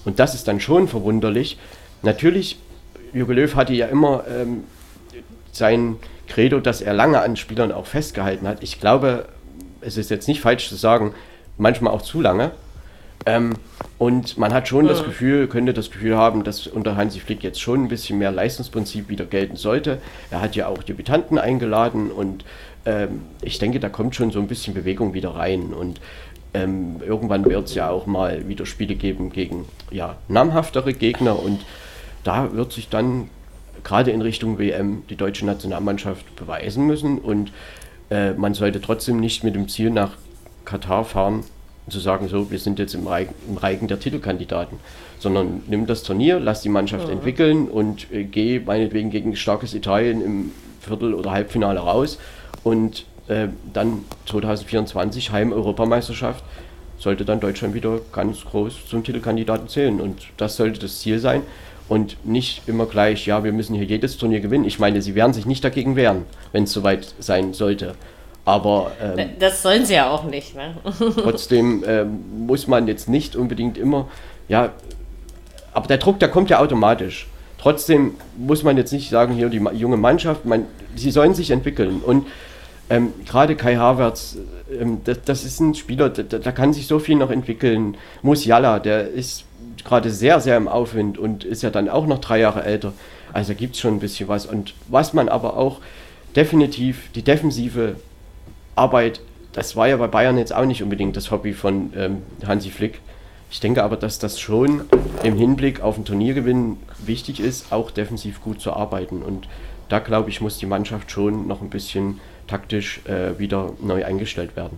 Und 0.05 0.19
das 0.19 0.35
ist 0.35 0.47
dann 0.47 0.59
schon 0.59 0.87
verwunderlich. 0.87 1.57
Natürlich, 2.01 2.57
Jogi 3.13 3.33
Löw 3.33 3.55
hatte 3.55 3.73
ja 3.73 3.87
immer 3.87 4.23
ähm, 4.27 4.63
sein 5.51 5.97
Credo, 6.27 6.59
dass 6.59 6.81
er 6.81 6.93
lange 6.93 7.21
an 7.21 7.35
Spielern 7.35 7.71
auch 7.71 7.85
festgehalten 7.85 8.47
hat. 8.47 8.63
Ich 8.63 8.79
glaube, 8.79 9.25
es 9.81 9.97
ist 9.97 10.09
jetzt 10.09 10.27
nicht 10.27 10.41
falsch 10.41 10.69
zu 10.69 10.75
sagen, 10.75 11.13
manchmal 11.57 11.93
auch 11.93 12.01
zu 12.01 12.21
lange. 12.21 12.51
Ähm, 13.25 13.53
und 13.97 14.37
man 14.37 14.53
hat 14.53 14.67
schon 14.69 14.87
das 14.87 15.03
Gefühl, 15.03 15.47
könnte 15.47 15.73
das 15.73 15.91
Gefühl 15.91 16.15
haben, 16.15 16.45
dass 16.45 16.67
unter 16.67 16.95
Hansi 16.95 17.19
Flick 17.19 17.43
jetzt 17.43 17.59
schon 17.59 17.83
ein 17.83 17.87
bisschen 17.89 18.17
mehr 18.17 18.31
Leistungsprinzip 18.31 19.09
wieder 19.09 19.25
gelten 19.25 19.57
sollte. 19.57 19.97
Er 20.31 20.39
hat 20.41 20.55
ja 20.55 20.67
auch 20.67 20.83
Debütanten 20.83 21.37
eingeladen 21.37 22.11
und 22.11 22.45
ähm, 22.85 23.23
ich 23.41 23.59
denke, 23.59 23.81
da 23.81 23.89
kommt 23.89 24.15
schon 24.15 24.31
so 24.31 24.39
ein 24.39 24.47
bisschen 24.47 24.73
Bewegung 24.73 25.13
wieder 25.13 25.31
rein. 25.31 25.73
Und 25.73 25.99
ähm, 26.53 27.01
irgendwann 27.05 27.45
wird 27.45 27.67
es 27.67 27.75
ja 27.75 27.89
auch 27.89 28.05
mal 28.05 28.47
wieder 28.47 28.65
Spiele 28.65 28.95
geben 28.95 29.31
gegen 29.31 29.65
ja, 29.91 30.15
namhaftere 30.29 30.93
Gegner 30.93 31.37
und 31.37 31.59
da 32.23 32.53
wird 32.53 32.73
sich 32.73 32.89
dann 32.89 33.29
gerade 33.83 34.11
in 34.11 34.21
Richtung 34.21 34.59
WM 34.59 35.03
die 35.09 35.15
deutsche 35.15 35.45
Nationalmannschaft 35.45 36.35
beweisen 36.35 36.85
müssen. 36.85 37.19
Und 37.19 37.51
äh, 38.09 38.33
man 38.33 38.53
sollte 38.53 38.81
trotzdem 38.81 39.19
nicht 39.19 39.43
mit 39.43 39.55
dem 39.55 39.67
Ziel 39.67 39.89
nach 39.89 40.11
Katar 40.65 41.05
fahren, 41.05 41.43
zu 41.89 41.99
sagen, 41.99 42.27
so, 42.27 42.51
wir 42.51 42.59
sind 42.59 42.77
jetzt 42.77 42.93
im 42.93 43.07
Reigen, 43.07 43.33
im 43.47 43.57
Reigen 43.57 43.87
der 43.87 43.99
Titelkandidaten, 43.99 44.77
sondern 45.17 45.63
nimm 45.67 45.87
das 45.87 46.03
Turnier, 46.03 46.39
lass 46.39 46.61
die 46.61 46.69
Mannschaft 46.69 47.07
mhm. 47.07 47.13
entwickeln 47.13 47.67
und 47.67 48.11
äh, 48.11 48.23
geh 48.23 48.59
meinetwegen 48.59 49.09
gegen 49.09 49.35
starkes 49.35 49.73
Italien 49.73 50.21
im 50.21 50.51
Viertel- 50.81 51.15
oder 51.15 51.31
Halbfinale 51.31 51.79
raus. 51.79 52.19
Und 52.63 53.05
äh, 53.27 53.47
dann 53.73 54.05
2024 54.27 55.31
Heim-Europameisterschaft 55.31 56.43
sollte 56.99 57.25
dann 57.25 57.39
Deutschland 57.39 57.73
wieder 57.73 57.99
ganz 58.11 58.43
groß 58.45 58.87
zum 58.87 59.03
Titelkandidaten 59.03 59.67
zählen. 59.67 59.99
Und 60.01 60.27
das 60.37 60.57
sollte 60.57 60.79
das 60.79 60.99
Ziel 60.99 61.19
sein 61.19 61.41
und 61.89 62.23
nicht 62.25 62.61
immer 62.67 62.85
gleich, 62.85 63.25
ja, 63.25 63.43
wir 63.43 63.51
müssen 63.51 63.75
hier 63.75 63.85
jedes 63.85 64.17
Turnier 64.17 64.39
gewinnen. 64.39 64.63
Ich 64.65 64.79
meine, 64.79 65.01
sie 65.01 65.15
werden 65.15 65.33
sich 65.33 65.45
nicht 65.45 65.63
dagegen 65.63 65.95
wehren, 65.95 66.23
wenn 66.51 66.63
es 66.63 66.71
soweit 66.71 67.13
sein 67.19 67.53
sollte. 67.53 67.95
Aber 68.45 68.91
ähm, 69.01 69.31
das 69.39 69.61
sollen 69.61 69.85
sie 69.85 69.95
ja 69.95 70.09
auch 70.09 70.23
nicht. 70.23 70.55
Ne? 70.55 70.75
trotzdem 71.15 71.83
ähm, 71.85 72.45
muss 72.47 72.67
man 72.67 72.87
jetzt 72.87 73.09
nicht 73.09 73.35
unbedingt 73.35 73.77
immer, 73.77 74.07
ja, 74.47 74.71
aber 75.73 75.87
der 75.87 75.97
Druck, 75.97 76.19
der 76.19 76.29
kommt 76.29 76.49
ja 76.49 76.59
automatisch. 76.59 77.27
Trotzdem 77.59 78.15
muss 78.37 78.63
man 78.63 78.77
jetzt 78.77 78.93
nicht 78.93 79.09
sagen, 79.09 79.33
hier 79.33 79.49
die 79.49 79.61
junge 79.73 79.97
Mannschaft, 79.97 80.45
man, 80.45 80.65
sie 80.95 81.11
sollen 81.11 81.33
sich 81.33 81.51
entwickeln. 81.51 82.01
Und 82.03 82.25
ähm, 82.89 83.13
gerade 83.25 83.55
Kai 83.55 83.75
Havertz, 83.75 84.37
ähm, 84.79 85.01
das, 85.03 85.19
das, 85.25 85.43
ist 85.43 85.59
ein 85.59 85.75
Spieler, 85.75 86.09
da, 86.09 86.23
da, 86.23 86.51
kann 86.51 86.73
sich 86.73 86.87
so 86.87 86.99
viel 86.99 87.17
noch 87.17 87.29
entwickeln. 87.29 87.97
Musiala, 88.23 88.79
der 88.79 89.09
ist 89.09 89.43
gerade 89.85 90.09
sehr, 90.11 90.39
sehr 90.39 90.57
im 90.57 90.67
Aufwind 90.67 91.17
und 91.17 91.43
ist 91.43 91.63
ja 91.63 91.69
dann 91.69 91.89
auch 91.89 92.05
noch 92.05 92.19
drei 92.19 92.39
Jahre 92.39 92.63
älter. 92.63 92.93
Also 93.33 93.53
gibt 93.53 93.75
es 93.75 93.81
schon 93.81 93.95
ein 93.95 93.99
bisschen 93.99 94.27
was. 94.27 94.45
Und 94.45 94.73
was 94.87 95.13
man 95.13 95.29
aber 95.29 95.57
auch 95.57 95.79
definitiv, 96.35 97.11
die 97.13 97.23
Defensive 97.23 97.95
Arbeit, 98.75 99.21
das 99.53 99.75
war 99.75 99.87
ja 99.87 99.97
bei 99.97 100.07
Bayern 100.07 100.37
jetzt 100.37 100.53
auch 100.53 100.65
nicht 100.65 100.83
unbedingt 100.83 101.15
das 101.15 101.31
Hobby 101.31 101.53
von 101.53 101.91
ähm, 101.95 102.21
Hansi 102.45 102.69
Flick. 102.69 103.01
Ich 103.51 103.59
denke 103.59 103.83
aber, 103.83 103.97
dass 103.97 104.19
das 104.19 104.39
schon 104.39 104.83
im 105.23 105.35
Hinblick 105.35 105.81
auf 105.81 105.95
den 105.95 106.05
Turniergewinn 106.05 106.77
wichtig 107.03 107.39
ist, 107.39 107.71
auch 107.71 107.89
defensiv 107.91 108.41
gut 108.41 108.61
zu 108.61 108.73
arbeiten. 108.73 109.23
Und 109.23 109.47
da 109.89 109.99
glaube 109.99 110.29
ich, 110.29 110.39
muss 110.39 110.59
die 110.59 110.67
Mannschaft 110.67 111.09
schon 111.11 111.47
noch 111.47 111.61
ein 111.61 111.69
bisschen 111.69 112.19
taktisch 112.47 113.01
äh, 113.05 113.39
wieder 113.39 113.73
neu 113.81 114.05
eingestellt 114.05 114.55
werden. 114.55 114.77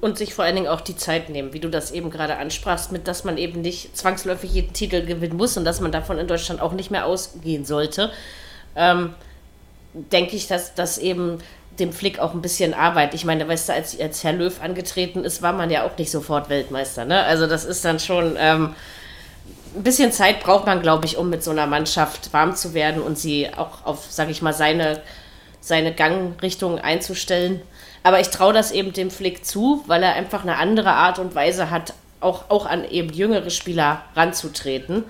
Und 0.00 0.16
sich 0.16 0.32
vor 0.32 0.44
allen 0.44 0.56
Dingen 0.56 0.68
auch 0.68 0.80
die 0.80 0.96
Zeit 0.96 1.28
nehmen, 1.28 1.52
wie 1.52 1.60
du 1.60 1.68
das 1.68 1.90
eben 1.90 2.10
gerade 2.10 2.36
ansprachst, 2.38 2.90
mit 2.90 3.06
dass 3.06 3.24
man 3.24 3.36
eben 3.36 3.60
nicht 3.60 3.96
zwangsläufig 3.96 4.50
jeden 4.50 4.72
Titel 4.72 5.04
gewinnen 5.04 5.36
muss 5.36 5.58
und 5.58 5.64
dass 5.64 5.80
man 5.80 5.92
davon 5.92 6.18
in 6.18 6.26
Deutschland 6.26 6.62
auch 6.62 6.72
nicht 6.72 6.90
mehr 6.90 7.04
ausgehen 7.04 7.66
sollte. 7.66 8.10
Ähm, 8.76 9.14
denke 9.92 10.36
ich, 10.36 10.46
dass 10.46 10.74
das 10.74 10.96
eben 10.96 11.38
dem 11.78 11.92
Flick 11.92 12.18
auch 12.18 12.34
ein 12.34 12.42
bisschen 12.42 12.74
Arbeit. 12.74 13.14
Ich 13.14 13.24
meine, 13.24 13.46
weißt 13.46 13.68
du, 13.68 13.72
als, 13.74 13.98
als 13.98 14.24
Herr 14.24 14.32
Löw 14.32 14.60
angetreten 14.62 15.24
ist, 15.24 15.42
war 15.42 15.52
man 15.52 15.70
ja 15.70 15.84
auch 15.84 15.96
nicht 15.98 16.10
sofort 16.10 16.48
Weltmeister. 16.48 17.04
Ne? 17.04 17.22
Also 17.24 17.46
das 17.46 17.64
ist 17.64 17.84
dann 17.84 17.98
schon 17.98 18.36
ähm, 18.38 18.74
ein 19.74 19.82
bisschen 19.82 20.12
Zeit 20.12 20.40
braucht 20.40 20.66
man, 20.66 20.82
glaube 20.82 21.06
ich, 21.06 21.16
um 21.16 21.30
mit 21.30 21.42
so 21.44 21.50
einer 21.50 21.66
Mannschaft 21.66 22.32
warm 22.32 22.56
zu 22.56 22.74
werden 22.74 23.02
und 23.02 23.18
sie 23.18 23.48
auch 23.54 23.84
auf, 23.84 24.06
sage 24.10 24.30
ich 24.30 24.42
mal, 24.42 24.52
seine, 24.52 25.00
seine 25.60 25.94
Gangrichtung 25.94 26.78
einzustellen. 26.78 27.62
Aber 28.02 28.20
ich 28.20 28.28
traue 28.28 28.52
das 28.52 28.70
eben 28.70 28.92
dem 28.92 29.10
Flick 29.10 29.44
zu, 29.44 29.84
weil 29.86 30.02
er 30.02 30.14
einfach 30.14 30.42
eine 30.42 30.56
andere 30.56 30.92
Art 30.92 31.18
und 31.18 31.34
Weise 31.34 31.70
hat, 31.70 31.92
auch, 32.20 32.48
auch 32.48 32.66
an 32.66 32.84
eben 32.84 33.10
jüngere 33.10 33.50
Spieler 33.50 34.02
ranzutreten. 34.14 35.04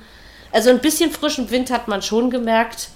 Also 0.52 0.70
ein 0.70 0.80
bisschen 0.80 1.10
frischen 1.10 1.50
Wind 1.50 1.70
hat 1.70 1.88
man 1.88 2.02
schon 2.02 2.30
gemerkt. 2.30 2.88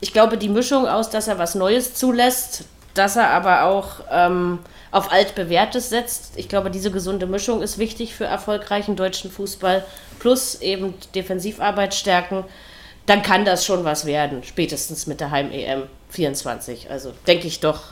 Ich 0.00 0.12
glaube, 0.12 0.38
die 0.38 0.48
Mischung 0.48 0.86
aus, 0.86 1.10
dass 1.10 1.28
er 1.28 1.38
was 1.38 1.54
Neues 1.54 1.94
zulässt, 1.94 2.64
dass 2.94 3.16
er 3.16 3.30
aber 3.30 3.64
auch 3.64 4.00
ähm, 4.10 4.58
auf 4.90 5.12
altbewährtes 5.12 5.90
setzt. 5.90 6.32
Ich 6.36 6.48
glaube, 6.48 6.70
diese 6.70 6.90
gesunde 6.90 7.26
Mischung 7.26 7.62
ist 7.62 7.78
wichtig 7.78 8.14
für 8.14 8.24
erfolgreichen 8.24 8.96
deutschen 8.96 9.30
Fußball. 9.30 9.84
Plus 10.18 10.60
eben 10.62 10.94
Defensivarbeit 11.14 11.94
stärken. 11.94 12.44
Dann 13.04 13.22
kann 13.22 13.44
das 13.44 13.64
schon 13.64 13.84
was 13.84 14.06
werden, 14.06 14.42
spätestens 14.42 15.06
mit 15.06 15.20
der 15.20 15.30
Heim-EM 15.30 15.84
24. 16.10 16.90
Also 16.90 17.12
denke 17.26 17.46
ich 17.46 17.60
doch, 17.60 17.82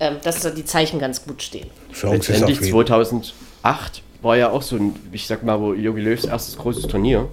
ähm, 0.00 0.16
dass 0.22 0.40
da 0.40 0.50
die 0.50 0.64
Zeichen 0.64 0.98
ganz 0.98 1.24
gut 1.24 1.42
stehen. 1.42 1.68
Letztendlich 2.02 2.60
2008 2.60 4.02
war 4.22 4.36
ja 4.36 4.50
auch 4.50 4.62
so 4.62 4.76
ein, 4.76 4.96
ich 5.12 5.26
sag 5.26 5.44
mal, 5.44 5.60
wo 5.60 5.74
Jogi 5.74 6.00
Löws 6.00 6.24
erstes 6.24 6.58
großes 6.58 6.88
Turnier 6.88 7.28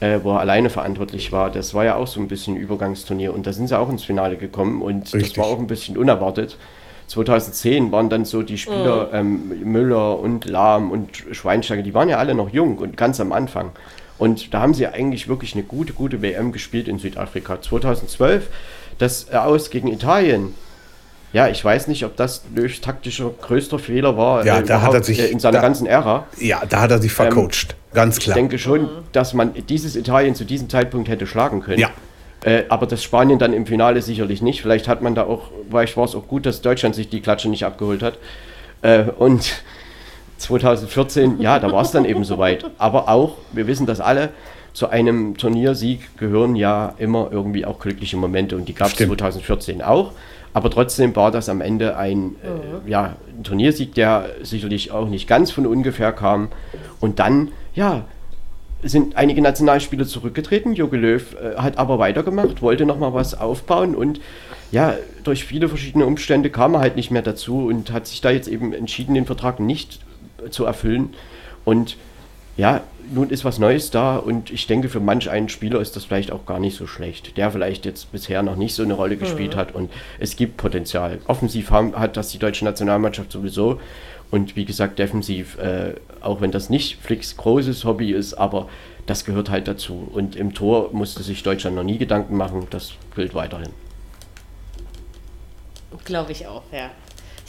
äh, 0.00 0.20
wo 0.22 0.32
er 0.32 0.40
alleine 0.40 0.70
verantwortlich 0.70 1.32
war. 1.32 1.50
Das 1.50 1.74
war 1.74 1.84
ja 1.84 1.96
auch 1.96 2.06
so 2.06 2.20
ein 2.20 2.28
bisschen 2.28 2.54
ein 2.54 2.60
Übergangsturnier 2.60 3.34
und 3.34 3.46
da 3.46 3.52
sind 3.52 3.68
sie 3.68 3.78
auch 3.78 3.88
ins 3.88 4.04
Finale 4.04 4.36
gekommen 4.36 4.82
und 4.82 5.12
Richtig. 5.12 5.34
das 5.34 5.38
war 5.38 5.46
auch 5.46 5.58
ein 5.58 5.66
bisschen 5.66 5.96
unerwartet. 5.96 6.56
2010 7.08 7.90
waren 7.90 8.10
dann 8.10 8.24
so 8.24 8.42
die 8.42 8.58
Spieler 8.58 9.08
mhm. 9.22 9.50
ähm, 9.52 9.72
Müller 9.72 10.18
und 10.18 10.44
Lahm 10.44 10.90
und 10.90 11.16
Schweinsteiger, 11.32 11.82
die 11.82 11.94
waren 11.94 12.08
ja 12.08 12.18
alle 12.18 12.34
noch 12.34 12.50
jung 12.50 12.78
und 12.78 12.96
ganz 12.96 13.18
am 13.18 13.32
Anfang. 13.32 13.72
Und 14.18 14.52
da 14.52 14.60
haben 14.60 14.74
sie 14.74 14.86
eigentlich 14.86 15.28
wirklich 15.28 15.54
eine 15.54 15.62
gute, 15.62 15.92
gute 15.92 16.20
WM 16.22 16.52
gespielt 16.52 16.88
in 16.88 16.98
Südafrika. 16.98 17.62
2012, 17.62 18.48
das 18.98 19.32
Aus 19.32 19.70
gegen 19.70 19.88
Italien, 19.88 20.54
ja, 21.32 21.48
ich 21.48 21.62
weiß 21.62 21.88
nicht, 21.88 22.04
ob 22.04 22.16
das 22.16 22.42
Löws 22.54 22.80
taktischer 22.80 23.30
größter 23.40 23.78
Fehler 23.78 24.16
war 24.16 24.46
ja, 24.46 24.60
äh, 24.60 24.62
da 24.62 24.80
hat 24.80 24.94
er 24.94 25.02
sich, 25.02 25.30
in 25.30 25.38
seiner 25.38 25.58
da, 25.58 25.62
ganzen 25.62 25.86
Ära. 25.86 26.26
Ja, 26.38 26.62
da 26.68 26.80
hat 26.80 26.90
er 26.90 27.00
sich 27.00 27.10
ähm, 27.12 27.16
vercoacht, 27.16 27.72
ähm, 27.72 27.94
ganz 27.94 28.18
klar. 28.18 28.36
Ich 28.36 28.40
denke 28.40 28.58
schon, 28.58 28.88
dass 29.12 29.34
man 29.34 29.52
dieses 29.68 29.96
Italien 29.96 30.34
zu 30.34 30.44
diesem 30.44 30.68
Zeitpunkt 30.68 31.08
hätte 31.08 31.26
schlagen 31.26 31.60
können. 31.60 31.80
Ja. 31.80 31.90
Äh, 32.44 32.64
aber 32.68 32.86
das 32.86 33.02
Spanien 33.02 33.38
dann 33.38 33.52
im 33.52 33.66
Finale 33.66 34.00
sicherlich 34.00 34.42
nicht. 34.42 34.62
Vielleicht 34.62 34.88
hat 34.88 35.02
man 35.02 35.14
da 35.14 35.24
auch, 35.24 35.50
vielleicht 35.68 35.96
war 35.96 36.04
es 36.04 36.14
auch 36.14 36.26
gut, 36.28 36.46
dass 36.46 36.62
Deutschland 36.62 36.94
sich 36.94 37.08
die 37.08 37.20
Klatsche 37.20 37.48
nicht 37.48 37.64
abgeholt 37.64 38.02
hat. 38.02 38.18
Äh, 38.82 39.04
und 39.18 39.62
2014, 40.38 41.40
ja, 41.40 41.58
da 41.58 41.72
war 41.72 41.82
es 41.82 41.90
dann 41.90 42.04
eben 42.04 42.24
soweit. 42.24 42.64
Aber 42.78 43.08
auch, 43.08 43.36
wir 43.52 43.66
wissen 43.66 43.86
das 43.86 44.00
alle, 44.00 44.30
zu 44.72 44.88
einem 44.88 45.36
Turniersieg 45.36 46.16
gehören 46.16 46.54
ja 46.54 46.94
immer 46.98 47.28
irgendwie 47.32 47.66
auch 47.66 47.80
glückliche 47.80 48.16
Momente 48.16 48.54
und 48.54 48.68
die 48.68 48.74
gab 48.74 48.88
es 48.88 48.96
2014 48.96 49.82
auch. 49.82 50.12
Aber 50.52 50.70
trotzdem 50.70 51.14
war 51.14 51.30
das 51.30 51.48
am 51.48 51.60
Ende 51.60 51.96
ein, 51.96 52.36
äh, 52.42 52.48
mhm. 52.48 52.88
ja, 52.88 53.16
Turniersieg, 53.42 53.94
der 53.94 54.30
sicherlich 54.42 54.90
auch 54.90 55.08
nicht 55.08 55.28
ganz 55.28 55.50
von 55.50 55.66
ungefähr 55.66 56.12
kam. 56.12 56.48
Und 57.00 57.18
dann, 57.18 57.52
ja, 57.74 58.04
sind 58.82 59.16
einige 59.16 59.42
Nationalspieler 59.42 60.06
zurückgetreten. 60.06 60.74
Jogi 60.74 60.96
Löw 60.96 61.34
äh, 61.34 61.56
hat 61.56 61.78
aber 61.78 61.98
weitergemacht, 61.98 62.62
wollte 62.62 62.86
nochmal 62.86 63.12
was 63.12 63.38
aufbauen 63.38 63.94
und 63.94 64.20
ja, 64.70 64.94
durch 65.24 65.44
viele 65.44 65.68
verschiedene 65.68 66.04
Umstände 66.06 66.50
kam 66.50 66.74
er 66.74 66.80
halt 66.80 66.96
nicht 66.96 67.10
mehr 67.10 67.22
dazu 67.22 67.66
und 67.66 67.90
hat 67.90 68.06
sich 68.06 68.20
da 68.20 68.30
jetzt 68.30 68.48
eben 68.48 68.72
entschieden, 68.72 69.14
den 69.14 69.24
Vertrag 69.24 69.60
nicht 69.60 70.00
zu 70.50 70.64
erfüllen. 70.64 71.14
Und 71.64 71.96
ja, 72.58 72.82
nun 73.10 73.30
ist 73.30 73.44
was 73.44 73.58
Neues 73.58 73.90
da 73.90 74.16
und 74.16 74.50
ich 74.50 74.66
denke, 74.66 74.88
für 74.88 75.00
manch 75.00 75.30
einen 75.30 75.48
Spieler 75.48 75.80
ist 75.80 75.96
das 75.96 76.04
vielleicht 76.04 76.32
auch 76.32 76.44
gar 76.44 76.58
nicht 76.58 76.76
so 76.76 76.86
schlecht, 76.86 77.36
der 77.36 77.50
vielleicht 77.50 77.86
jetzt 77.86 78.12
bisher 78.12 78.42
noch 78.42 78.56
nicht 78.56 78.74
so 78.74 78.82
eine 78.82 78.94
Rolle 78.94 79.16
gespielt 79.16 79.54
mhm. 79.54 79.58
hat 79.58 79.74
und 79.74 79.90
es 80.18 80.36
gibt 80.36 80.56
Potenzial. 80.58 81.20
Offensiv 81.26 81.70
haben, 81.70 81.98
hat 81.98 82.16
das 82.16 82.30
die 82.30 82.38
deutsche 82.38 82.64
Nationalmannschaft 82.64 83.32
sowieso 83.32 83.80
Und 84.30 84.56
wie 84.56 84.66
gesagt, 84.66 84.98
defensiv, 84.98 85.56
äh, 85.58 85.94
auch 86.20 86.40
wenn 86.40 86.50
das 86.50 86.68
nicht 86.68 87.00
Flicks 87.00 87.36
großes 87.36 87.84
Hobby 87.84 88.12
ist, 88.12 88.34
aber 88.34 88.68
das 89.06 89.24
gehört 89.24 89.48
halt 89.48 89.68
dazu. 89.68 90.08
Und 90.12 90.36
im 90.36 90.52
Tor 90.52 90.90
musste 90.92 91.22
sich 91.22 91.42
Deutschland 91.42 91.76
noch 91.76 91.84
nie 91.84 91.96
Gedanken 91.96 92.36
machen, 92.36 92.66
das 92.70 92.92
gilt 93.14 93.34
weiterhin. 93.34 93.70
Glaube 96.04 96.32
ich 96.32 96.46
auch, 96.46 96.64
ja. 96.72 96.90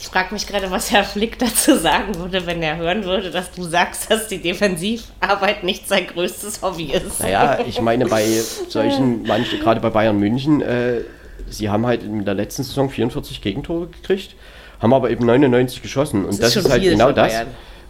Ich 0.00 0.06
frage 0.06 0.32
mich 0.32 0.46
gerade, 0.46 0.70
was 0.70 0.90
Herr 0.90 1.04
Flick 1.04 1.38
dazu 1.38 1.76
sagen 1.76 2.14
würde, 2.16 2.46
wenn 2.46 2.62
er 2.62 2.78
hören 2.78 3.04
würde, 3.04 3.30
dass 3.30 3.52
du 3.52 3.64
sagst, 3.64 4.10
dass 4.10 4.28
die 4.28 4.38
Defensivarbeit 4.38 5.62
nicht 5.62 5.86
sein 5.88 6.06
größtes 6.06 6.62
Hobby 6.62 6.84
ist. 6.84 7.20
Naja, 7.20 7.58
ich 7.66 7.82
meine, 7.82 8.06
bei 8.06 8.24
solchen, 8.68 9.22
manche, 9.26 9.58
gerade 9.58 9.78
bei 9.80 9.90
Bayern 9.90 10.18
München, 10.18 10.62
äh, 10.62 11.02
sie 11.50 11.68
haben 11.68 11.86
halt 11.86 12.02
in 12.02 12.24
der 12.24 12.32
letzten 12.32 12.62
Saison 12.62 12.88
44 12.88 13.42
Gegentore 13.42 13.88
gekriegt, 13.88 14.36
haben 14.80 14.94
aber 14.94 15.10
eben 15.10 15.26
99 15.26 15.82
geschossen. 15.82 16.24
Und 16.24 16.32
das, 16.32 16.38
das 16.38 16.56
ist, 16.56 16.64
ist 16.64 16.70
halt 16.70 16.82
genau 16.82 17.12
das. 17.12 17.34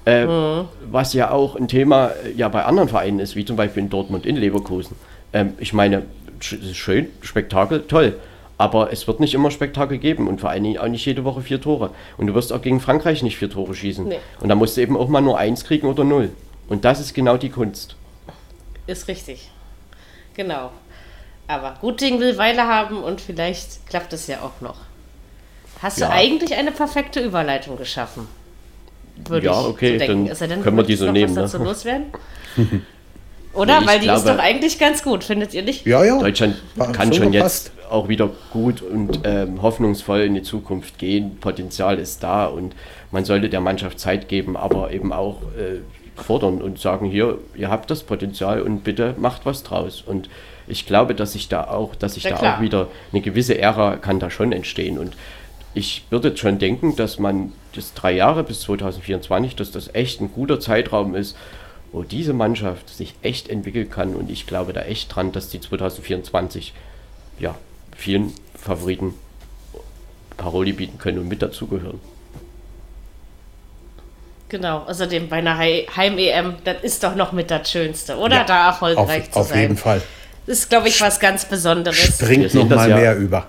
Äh, 0.04 0.26
mhm. 0.26 0.68
Was 0.90 1.12
ja 1.12 1.30
auch 1.30 1.54
ein 1.54 1.68
Thema 1.68 2.08
äh, 2.24 2.32
ja 2.32 2.48
bei 2.48 2.64
anderen 2.64 2.88
Vereinen 2.88 3.20
ist, 3.20 3.36
wie 3.36 3.44
zum 3.44 3.54
Beispiel 3.54 3.84
in 3.84 3.90
Dortmund, 3.90 4.26
in 4.26 4.34
Leverkusen. 4.34 4.96
Ähm, 5.32 5.52
ich 5.58 5.72
meine, 5.72 6.02
schön, 6.40 7.08
Spektakel, 7.20 7.82
toll. 7.86 8.16
Aber 8.60 8.92
es 8.92 9.06
wird 9.06 9.20
nicht 9.20 9.32
immer 9.32 9.50
Spektakel 9.50 9.96
geben 9.96 10.28
und 10.28 10.38
vor 10.42 10.50
allen 10.50 10.62
Dingen 10.62 10.76
auch 10.76 10.86
nicht 10.86 11.06
jede 11.06 11.24
Woche 11.24 11.40
vier 11.40 11.62
Tore. 11.62 11.92
Und 12.18 12.26
du 12.26 12.34
wirst 12.34 12.52
auch 12.52 12.60
gegen 12.60 12.78
Frankreich 12.78 13.22
nicht 13.22 13.38
vier 13.38 13.48
Tore 13.48 13.74
schießen. 13.74 14.06
Nee. 14.06 14.18
Und 14.38 14.50
da 14.50 14.54
musst 14.54 14.76
du 14.76 14.82
eben 14.82 14.98
auch 14.98 15.08
mal 15.08 15.22
nur 15.22 15.38
eins 15.38 15.64
kriegen 15.64 15.86
oder 15.86 16.04
null. 16.04 16.28
Und 16.68 16.84
das 16.84 17.00
ist 17.00 17.14
genau 17.14 17.38
die 17.38 17.48
Kunst. 17.48 17.96
Ist 18.86 19.08
richtig. 19.08 19.50
Genau. 20.34 20.72
Aber 21.48 21.76
gut 21.80 22.02
Ding 22.02 22.20
will 22.20 22.36
Weile 22.36 22.66
haben 22.66 23.02
und 23.02 23.22
vielleicht 23.22 23.86
klappt 23.88 24.12
es 24.12 24.26
ja 24.26 24.42
auch 24.42 24.60
noch. 24.60 24.76
Hast 25.80 25.98
ja. 25.98 26.08
du 26.08 26.12
eigentlich 26.12 26.54
eine 26.54 26.70
perfekte 26.70 27.20
Überleitung 27.20 27.78
geschaffen? 27.78 28.28
Würde 29.26 29.46
ja, 29.46 29.58
okay, 29.58 29.98
so 29.98 30.06
dann, 30.06 30.26
dann, 30.26 30.62
können 30.62 30.76
wir 30.76 30.84
die 30.84 30.96
so 30.96 31.10
nehmen. 31.10 31.34
Was 31.34 31.52
dazu 31.52 31.62
ne? 31.62 31.64
loswerden? 31.64 32.04
Oder? 33.54 33.86
Weil 33.86 34.00
die 34.00 34.04
glaube, 34.04 34.18
ist 34.18 34.28
doch 34.28 34.38
eigentlich 34.38 34.78
ganz 34.78 35.02
gut, 35.02 35.24
findet 35.24 35.54
ihr 35.54 35.62
nicht? 35.62 35.86
Ja, 35.86 36.04
ja. 36.04 36.18
Deutschland 36.18 36.56
kann 36.92 37.10
schon 37.14 37.32
jetzt 37.32 37.72
auch 37.90 38.08
wieder 38.08 38.30
gut 38.52 38.82
und 38.82 39.20
ähm, 39.24 39.62
hoffnungsvoll 39.62 40.20
in 40.20 40.34
die 40.34 40.42
Zukunft 40.42 40.98
gehen. 40.98 41.38
Potenzial 41.40 41.98
ist 41.98 42.22
da 42.22 42.46
und 42.46 42.74
man 43.10 43.24
sollte 43.24 43.48
der 43.48 43.60
Mannschaft 43.60 43.98
Zeit 43.98 44.28
geben, 44.28 44.56
aber 44.56 44.92
eben 44.92 45.12
auch 45.12 45.42
äh, 45.58 45.80
fordern 46.16 46.62
und 46.62 46.78
sagen, 46.78 47.06
hier, 47.06 47.38
ihr 47.54 47.70
habt 47.70 47.90
das 47.90 48.02
Potenzial 48.02 48.62
und 48.62 48.84
bitte 48.84 49.14
macht 49.18 49.46
was 49.46 49.62
draus. 49.62 50.02
Und 50.02 50.28
ich 50.66 50.86
glaube, 50.86 51.14
dass 51.14 51.32
sich 51.32 51.48
da 51.48 51.64
auch, 51.64 51.94
dass 51.94 52.14
sich 52.14 52.24
ja, 52.24 52.30
da 52.30 52.36
klar. 52.36 52.56
auch 52.56 52.60
wieder 52.60 52.88
eine 53.12 53.20
gewisse 53.20 53.58
Ära 53.58 53.96
kann 53.96 54.20
da 54.20 54.30
schon 54.30 54.52
entstehen. 54.52 54.98
Und 54.98 55.16
ich 55.74 56.04
würde 56.10 56.36
schon 56.36 56.58
denken, 56.58 56.96
dass 56.96 57.18
man 57.18 57.52
das 57.74 57.94
drei 57.94 58.12
Jahre 58.12 58.44
bis 58.44 58.60
2024, 58.60 59.56
dass 59.56 59.70
das 59.70 59.94
echt 59.94 60.20
ein 60.20 60.32
guter 60.32 60.60
Zeitraum 60.60 61.14
ist, 61.14 61.36
wo 61.92 62.02
diese 62.02 62.32
Mannschaft 62.32 62.88
sich 62.88 63.14
echt 63.22 63.48
entwickeln 63.48 63.90
kann. 63.90 64.14
Und 64.14 64.30
ich 64.30 64.46
glaube 64.46 64.72
da 64.72 64.82
echt 64.82 65.14
dran, 65.14 65.32
dass 65.32 65.48
die 65.48 65.60
2024 65.60 66.72
ja, 67.38 67.54
vielen 68.00 68.32
Favoriten 68.54 69.14
Paroli 70.36 70.72
bieten 70.72 70.98
können 70.98 71.18
und 71.18 71.28
mit 71.28 71.42
dazugehören. 71.42 72.00
Genau, 74.48 74.78
außerdem 74.78 75.28
bei 75.28 75.36
einer 75.36 75.58
Heim-EM, 75.58 76.54
das 76.64 76.82
ist 76.82 77.04
doch 77.04 77.14
noch 77.14 77.32
mit 77.32 77.50
das 77.50 77.70
Schönste, 77.70 78.16
oder? 78.16 78.36
Ja, 78.36 78.44
da 78.44 78.66
erfolgreich 78.68 79.24
auf, 79.24 79.30
zu 79.30 79.38
auf 79.38 79.46
sein. 79.48 79.56
Auf 79.56 79.62
jeden 79.62 79.76
Fall. 79.76 80.02
Das 80.46 80.58
ist, 80.58 80.70
glaube 80.70 80.88
ich, 80.88 81.00
was 81.00 81.20
ganz 81.20 81.44
Besonderes. 81.44 82.18
Springt 82.18 82.52
noch 82.54 82.68
mal 82.68 82.90
ja 82.90 82.96
mehr 82.96 83.16
über. 83.16 83.46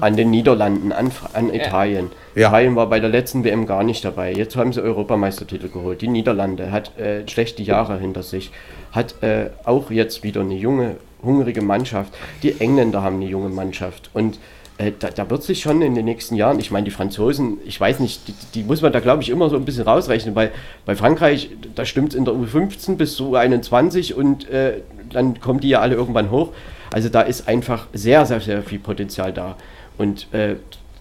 An 0.00 0.16
den 0.16 0.30
Niederlanden, 0.30 0.92
an, 0.92 1.10
an 1.32 1.48
ja. 1.48 1.54
Italien. 1.54 2.10
Ja. 2.34 2.48
Italien 2.48 2.76
war 2.76 2.88
bei 2.88 3.00
der 3.00 3.08
letzten 3.08 3.42
WM 3.42 3.66
gar 3.66 3.82
nicht 3.82 4.04
dabei. 4.04 4.32
Jetzt 4.32 4.54
haben 4.54 4.72
sie 4.72 4.80
Europameistertitel 4.80 5.68
geholt. 5.68 6.02
Die 6.02 6.08
Niederlande 6.08 6.70
hat 6.70 6.96
äh, 6.98 7.26
schlechte 7.28 7.62
Jahre 7.62 7.98
hinter 7.98 8.22
sich, 8.22 8.52
hat 8.92 9.22
äh, 9.22 9.50
auch 9.64 9.90
jetzt 9.90 10.22
wieder 10.22 10.42
eine 10.42 10.54
junge, 10.54 10.96
hungrige 11.22 11.62
Mannschaft. 11.62 12.12
Die 12.42 12.60
Engländer 12.60 13.02
haben 13.02 13.16
eine 13.16 13.26
junge 13.26 13.48
Mannschaft. 13.48 14.10
Und 14.12 14.38
äh, 14.78 14.92
da, 14.98 15.10
da, 15.10 15.28
wird 15.30 15.42
sich 15.42 15.60
schon 15.60 15.82
in 15.82 15.94
den 15.94 16.04
nächsten 16.04 16.34
Jahren, 16.34 16.58
ich 16.58 16.70
meine, 16.70 16.84
die 16.84 16.90
Franzosen, 16.90 17.58
ich 17.64 17.80
weiß 17.80 18.00
nicht, 18.00 18.28
die, 18.28 18.34
die 18.54 18.62
muss 18.64 18.82
man 18.82 18.92
da, 18.92 19.00
glaube 19.00 19.22
ich, 19.22 19.30
immer 19.30 19.50
so 19.50 19.56
ein 19.56 19.64
bisschen 19.64 19.84
rausrechnen, 19.84 20.34
weil 20.34 20.52
bei 20.84 20.94
Frankreich, 20.94 21.50
da 21.74 21.84
stimmt 21.84 22.12
es 22.12 22.14
in 22.14 22.24
der 22.24 22.34
U15 22.34 22.96
bis 22.96 23.16
zu 23.16 23.36
U21 23.36 24.14
und 24.14 24.48
äh, 24.48 24.80
dann 25.10 25.40
kommen 25.40 25.60
die 25.60 25.68
ja 25.68 25.80
alle 25.80 25.94
irgendwann 25.94 26.30
hoch. 26.30 26.52
Also 26.92 27.08
da 27.08 27.22
ist 27.22 27.48
einfach 27.48 27.86
sehr, 27.92 28.26
sehr, 28.26 28.40
sehr 28.40 28.62
viel 28.62 28.78
Potenzial 28.78 29.32
da. 29.32 29.56
Und 29.98 30.32
äh, 30.32 30.56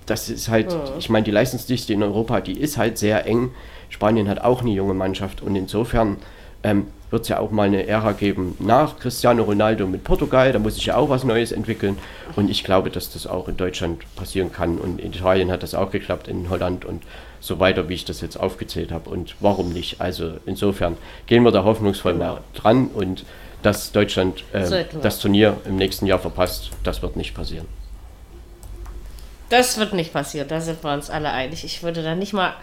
das 0.06 0.30
ist 0.30 0.49
halt, 0.49 0.71
ja. 0.71 0.84
ich 0.97 1.10
meine, 1.10 1.23
die 1.23 1.32
Leistungsdichte 1.32 1.93
in 1.93 2.04
Europa, 2.04 2.41
die 2.41 2.58
ist 2.60 2.77
halt 2.77 2.97
sehr 2.97 3.25
eng. 3.25 3.51
Spanien 3.89 4.27
hat 4.30 4.41
auch 4.41 4.62
eine 4.62 4.71
junge 4.71 4.93
Mannschaft 4.93 5.41
und 5.41 5.56
insofern 5.56 6.17
ähm, 6.63 6.88
wird 7.12 7.24
es 7.24 7.28
ja 7.28 7.39
auch 7.39 7.52
mal 7.52 7.67
eine 7.67 7.86
Ära 7.86 8.13
geben 8.13 8.56
nach 8.60 8.97
Cristiano 8.97 9.43
Ronaldo 9.43 9.86
mit 9.86 10.04
Portugal. 10.04 10.52
Da 10.52 10.60
muss 10.60 10.76
sich 10.76 10.86
ja 10.88 10.95
auch 10.95 11.10
was 11.10 11.24
Neues 11.24 11.52
entwickeln. 11.52 11.97
Und 12.36 12.50
ich 12.50 12.63
glaube, 12.63 12.89
dass 12.89 13.12
das 13.12 13.28
auch 13.28 13.47
in 13.47 13.58
Deutschland 13.58 14.04
passieren 14.15 14.52
kann. 14.52 14.78
Und 14.78 15.00
in 15.00 15.13
Italien 15.13 15.52
hat 15.52 15.62
das 15.62 15.76
auch 15.76 15.91
geklappt, 15.91 16.28
in 16.28 16.50
Holland 16.50 16.86
und 16.86 17.04
so 17.41 17.60
weiter, 17.60 17.89
wie 17.89 17.95
ich 17.95 18.06
das 18.06 18.21
jetzt 18.21 18.38
aufgezählt 18.38 18.91
habe. 18.91 19.10
Und 19.10 19.36
warum 19.39 19.74
nicht? 19.74 20.00
Also 20.00 20.34
insofern 20.45 20.97
gehen 21.28 21.43
wir 21.43 21.52
da 21.52 21.63
hoffnungsvoll 21.63 22.13
genau. 22.13 22.39
dran 22.54 22.88
und 22.88 23.26
dass 23.62 23.91
Deutschland 23.91 24.43
äh, 24.54 24.86
das 25.02 25.19
Turnier 25.19 25.58
im 25.65 25.76
nächsten 25.76 26.08
Jahr 26.08 26.19
verpasst, 26.19 26.71
das 26.84 27.02
wird 27.02 27.15
nicht 27.15 27.36
passieren. 27.36 27.67
Das 29.50 29.78
wird 29.78 29.93
nicht 29.93 30.13
passieren, 30.13 30.47
da 30.47 30.62
sind 30.62 30.84
wir 30.84 30.93
uns 30.93 31.10
alle 31.10 31.32
einig. 31.32 31.65
Ich 31.65 31.84
würde 31.84 32.02
da 32.02 32.15
nicht 32.15 32.34
mal 32.34 32.54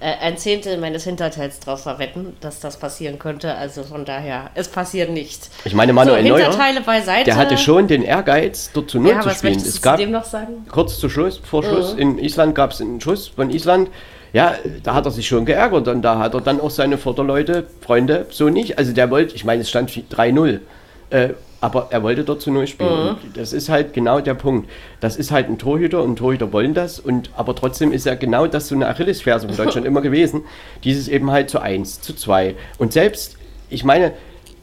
ein 0.00 0.38
Zehntel 0.38 0.78
meines 0.78 1.04
Hinterteils 1.04 1.60
drauf 1.60 1.82
verwetten, 1.82 2.36
dass 2.40 2.60
das 2.60 2.78
passieren 2.78 3.18
könnte. 3.18 3.54
Also 3.54 3.82
von 3.82 4.04
daher, 4.04 4.50
es 4.54 4.68
passiert 4.68 5.10
nicht. 5.10 5.50
Ich 5.64 5.74
meine, 5.74 5.92
Manuel 5.92 6.22
so, 6.22 6.28
Neuer, 6.30 6.80
beiseite. 6.84 7.24
der 7.24 7.36
hatte 7.36 7.58
schon 7.58 7.86
den 7.86 8.02
Ehrgeiz, 8.02 8.70
dort 8.72 8.90
zu 8.90 8.98
Null 8.98 9.12
ja, 9.12 9.20
zu 9.20 9.30
spielen. 9.30 9.56
Es 9.56 9.82
gab, 9.82 9.98
dem 9.98 10.10
noch 10.10 10.24
sagen? 10.24 10.66
Kurz 10.70 10.98
zu 10.98 11.10
Schluss, 11.10 11.38
vor 11.38 11.62
Schluss, 11.62 11.94
mhm. 11.94 12.00
in 12.00 12.18
Island 12.18 12.54
gab 12.54 12.70
es 12.70 12.80
einen 12.80 13.00
Schuss 13.00 13.28
von 13.28 13.50
Island. 13.50 13.90
Ja, 14.32 14.54
da 14.82 14.94
hat 14.94 15.04
er 15.04 15.10
sich 15.10 15.26
schon 15.26 15.44
geärgert 15.44 15.88
und 15.88 16.02
da 16.02 16.18
hat 16.18 16.34
er 16.34 16.40
dann 16.40 16.60
auch 16.60 16.70
seine 16.70 16.96
Vorderleute, 16.96 17.66
Freunde, 17.80 18.26
so 18.30 18.48
nicht. 18.48 18.78
Also 18.78 18.92
der 18.92 19.10
wollte, 19.10 19.34
ich 19.34 19.44
meine, 19.44 19.62
es 19.62 19.68
stand 19.68 19.90
3-0. 19.90 20.60
Äh, 21.10 21.30
aber 21.60 21.88
er 21.90 22.02
wollte 22.02 22.24
dort 22.24 22.40
zu 22.40 22.50
Null 22.50 22.66
spielen. 22.66 23.12
Mhm. 23.12 23.32
Das 23.34 23.52
ist 23.52 23.68
halt 23.68 23.92
genau 23.92 24.20
der 24.20 24.34
Punkt. 24.34 24.68
Das 25.00 25.16
ist 25.16 25.30
halt 25.30 25.48
ein 25.48 25.58
Torhüter 25.58 26.02
und 26.02 26.16
Torhüter 26.16 26.52
wollen 26.52 26.74
das. 26.74 26.98
Und, 26.98 27.30
aber 27.36 27.54
trotzdem 27.54 27.92
ist 27.92 28.06
ja 28.06 28.14
genau 28.14 28.46
das 28.46 28.68
so 28.68 28.74
eine 28.74 28.88
Achillesferse 28.88 29.46
von 29.46 29.56
Deutschland 29.56 29.86
immer 29.86 30.00
gewesen. 30.00 30.42
Dieses 30.84 31.08
eben 31.08 31.30
halt 31.30 31.50
zu 31.50 31.60
1, 31.60 32.00
zu 32.00 32.14
2. 32.14 32.54
Und 32.78 32.92
selbst, 32.92 33.36
ich 33.68 33.84
meine, 33.84 34.12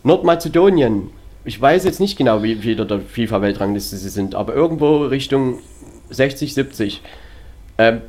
Nordmazedonien, 0.04 1.12
ich 1.46 1.62
weiß 1.62 1.86
jetzt 1.86 2.00
nicht 2.00 2.18
genau, 2.18 2.44
wie 2.44 2.56
viele 2.56 2.86
der 2.86 3.00
FIFA-Weltrangliste 3.00 3.96
sie 3.96 4.10
sind, 4.10 4.36
aber 4.36 4.54
irgendwo 4.54 5.06
Richtung 5.06 5.60
60, 6.10 6.54
70. 6.54 7.02
Ähm, 7.78 8.02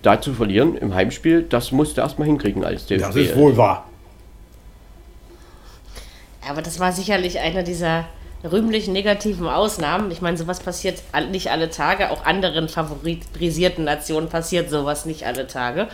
da 0.00 0.20
zu 0.20 0.32
verlieren 0.32 0.76
im 0.76 0.94
Heimspiel, 0.94 1.42
das 1.42 1.72
musst 1.72 1.96
du 1.96 2.00
erstmal 2.00 2.26
hinkriegen 2.26 2.64
als 2.64 2.86
DFB. 2.86 3.02
Das 3.02 3.16
ist 3.16 3.36
wohl 3.36 3.56
wahr. 3.56 3.88
Aber 6.48 6.62
das 6.62 6.80
war 6.80 6.92
sicherlich 6.92 7.38
einer 7.38 7.62
dieser 7.62 8.06
rühmlich 8.44 8.88
negativen 8.88 9.48
Ausnahmen. 9.48 10.10
Ich 10.10 10.20
meine, 10.20 10.36
sowas 10.36 10.60
passiert 10.60 11.02
nicht 11.30 11.50
alle 11.50 11.70
Tage. 11.70 12.10
Auch 12.10 12.24
anderen 12.24 12.68
favorisierten 12.68 13.84
Nationen 13.84 14.28
passiert 14.28 14.70
sowas 14.70 15.06
nicht 15.06 15.26
alle 15.26 15.46
Tage. 15.46 15.88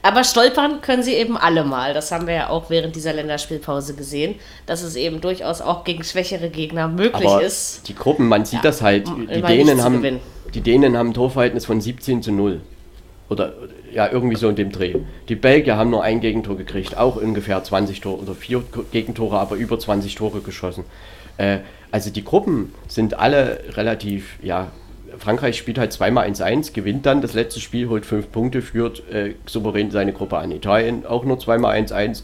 Aber 0.00 0.22
stolpern 0.22 0.80
können 0.80 1.02
sie 1.02 1.14
eben 1.14 1.36
alle 1.36 1.64
mal. 1.64 1.92
Das 1.92 2.12
haben 2.12 2.26
wir 2.26 2.34
ja 2.34 2.50
auch 2.50 2.70
während 2.70 2.94
dieser 2.94 3.12
Länderspielpause 3.12 3.94
gesehen, 3.94 4.36
dass 4.66 4.82
es 4.82 4.94
eben 4.94 5.20
durchaus 5.20 5.60
auch 5.60 5.82
gegen 5.84 6.04
schwächere 6.04 6.50
Gegner 6.50 6.86
möglich 6.88 7.26
Aber 7.28 7.42
ist. 7.42 7.88
Die 7.88 7.94
Gruppen, 7.94 8.28
man 8.28 8.44
sieht 8.44 8.58
ja, 8.58 8.62
das 8.62 8.80
halt. 8.80 9.08
Die 9.08 9.42
Dänen, 9.42 9.82
haben, 9.82 10.20
die 10.54 10.60
Dänen 10.60 10.96
haben 10.96 11.10
ein 11.10 11.14
Torverhältnis 11.14 11.66
von 11.66 11.80
17 11.80 12.22
zu 12.22 12.30
0. 12.30 12.60
Oder 13.28 13.52
ja, 13.92 14.10
irgendwie 14.10 14.36
so 14.36 14.48
in 14.48 14.56
dem 14.56 14.72
Dreh. 14.72 14.94
Die 15.28 15.34
Belgier 15.34 15.76
haben 15.76 15.90
nur 15.90 16.02
ein 16.02 16.20
Gegentor 16.20 16.56
gekriegt, 16.56 16.96
auch 16.96 17.16
ungefähr 17.16 17.62
20 17.62 18.00
Tore 18.00 18.22
oder 18.22 18.34
vier 18.34 18.62
Gegentore, 18.92 19.38
aber 19.38 19.56
über 19.56 19.78
20 19.78 20.14
Tore 20.14 20.40
geschossen. 20.40 20.84
Äh, 21.36 21.58
also 21.90 22.10
die 22.10 22.24
Gruppen 22.24 22.74
sind 22.86 23.18
alle 23.18 23.60
relativ, 23.74 24.38
ja, 24.42 24.68
Frankreich 25.18 25.56
spielt 25.58 25.78
halt 25.78 25.92
zweimal 25.92 26.28
1-1, 26.28 26.72
gewinnt 26.74 27.06
dann 27.06 27.22
das 27.22 27.34
letzte 27.34 27.60
Spiel, 27.60 27.88
holt 27.88 28.06
fünf 28.06 28.30
Punkte, 28.30 28.62
führt 28.62 29.08
äh, 29.10 29.34
souverän 29.46 29.90
seine 29.90 30.12
Gruppe 30.12 30.38
an. 30.38 30.50
Italien 30.52 31.06
auch 31.06 31.24
nur 31.24 31.38
zweimal 31.38 31.76
1-1, 31.76 32.22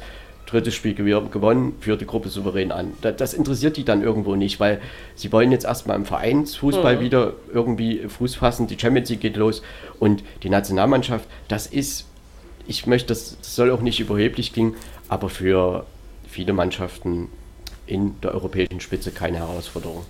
drittes 0.55 0.75
Spiel 0.75 0.95
gewonnen, 0.95 1.75
führt 1.81 2.01
die 2.01 2.07
Gruppe 2.07 2.29
souverän 2.29 2.73
an. 2.73 2.95
Das, 3.03 3.17
das, 3.17 3.35
interessiert 3.35 3.77
die 3.77 3.85
dann 3.85 4.03
irgendwo 4.03 4.37
nicht, 4.37 4.61
weil 4.61 4.81
sie 5.15 5.33
wollen 5.33 5.53
jetzt 5.53 5.65
erstmal 5.65 5.97
im 5.97 6.05
Vereinsfußball 6.05 6.97
mhm. 6.97 7.01
wieder 7.01 7.33
irgendwie 7.53 8.09
Fuß 8.09 8.37
fassen, 8.37 8.67
die 8.67 8.79
Champions 8.79 9.11
League 9.11 9.21
geht 9.21 9.37
los 9.37 9.63
und 9.99 10.23
die 10.43 10.51
Nationalmannschaft, 10.51 11.29
das 11.49 11.67
ist, 11.67 12.07
ich 12.67 12.87
möchte, 12.87 13.09
das, 13.09 13.37
das 13.39 13.55
soll 13.55 13.71
auch 13.71 13.83
nicht 13.83 14.01
überheblich 14.01 14.53
klingen, 14.53 14.75
aber 15.09 15.29
für 15.29 15.85
viele 16.29 16.53
Mannschaften 16.53 17.29
in 17.87 18.21
der 18.23 18.35
europäischen 18.35 18.81
Spitze 18.81 19.11
keine 19.11 19.39
Herausforderung. 19.39 20.05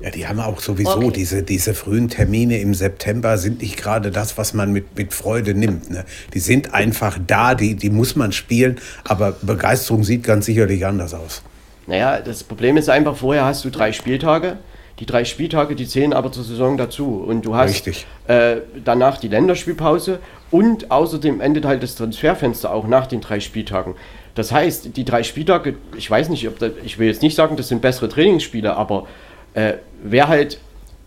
Ja, 0.00 0.10
die 0.10 0.26
haben 0.26 0.40
auch 0.40 0.60
sowieso 0.60 0.96
Okay. 0.96 1.12
diese, 1.12 1.42
diese 1.42 1.74
frühen 1.74 2.08
Termine 2.08 2.58
im 2.58 2.74
September 2.74 3.38
sind 3.38 3.62
nicht 3.62 3.76
gerade 3.76 4.10
das, 4.10 4.36
was 4.38 4.54
man 4.54 4.72
mit, 4.72 4.96
mit 4.96 5.12
Freude 5.12 5.54
nimmt. 5.54 5.90
Ne? 5.90 6.04
Die 6.34 6.40
sind 6.40 6.74
einfach 6.74 7.18
da, 7.26 7.54
die, 7.54 7.76
die 7.76 7.90
muss 7.90 8.16
man 8.16 8.32
spielen, 8.32 8.78
aber 9.04 9.36
Begeisterung 9.42 10.02
sieht 10.02 10.24
ganz 10.24 10.46
sicherlich 10.46 10.84
anders 10.86 11.14
aus. 11.14 11.42
Naja, 11.86 12.20
das 12.20 12.44
Problem 12.44 12.76
ist 12.76 12.88
einfach, 12.88 13.16
vorher 13.16 13.44
hast 13.44 13.64
du 13.64 13.70
drei 13.70 13.92
Spieltage. 13.92 14.58
Die 14.98 15.06
drei 15.06 15.24
Spieltage, 15.24 15.74
die 15.74 15.86
zählen 15.86 16.12
aber 16.12 16.30
zur 16.30 16.44
Saison 16.44 16.76
dazu. 16.76 17.24
Und 17.26 17.44
du 17.44 17.56
hast 17.56 17.70
Richtig. 17.70 18.06
Äh, 18.28 18.56
danach 18.84 19.18
die 19.18 19.28
Länderspielpause 19.28 20.20
und 20.50 20.90
außerdem 20.90 21.40
endet 21.40 21.64
halt 21.64 21.82
das 21.82 21.96
Transferfenster 21.96 22.72
auch 22.72 22.86
nach 22.86 23.06
den 23.06 23.20
drei 23.20 23.40
Spieltagen. 23.40 23.94
Das 24.34 24.52
heißt, 24.52 24.96
die 24.96 25.04
drei 25.04 25.22
Spieltage, 25.22 25.74
ich 25.96 26.10
weiß 26.10 26.28
nicht, 26.28 26.46
ob 26.46 26.58
da, 26.58 26.68
ich 26.84 26.98
will 26.98 27.08
jetzt 27.08 27.22
nicht 27.22 27.34
sagen, 27.34 27.56
das 27.56 27.68
sind 27.68 27.82
bessere 27.82 28.08
Trainingsspiele, 28.08 28.76
aber 28.76 29.06
äh, 29.54 29.74
wer 30.02 30.28
halt 30.28 30.58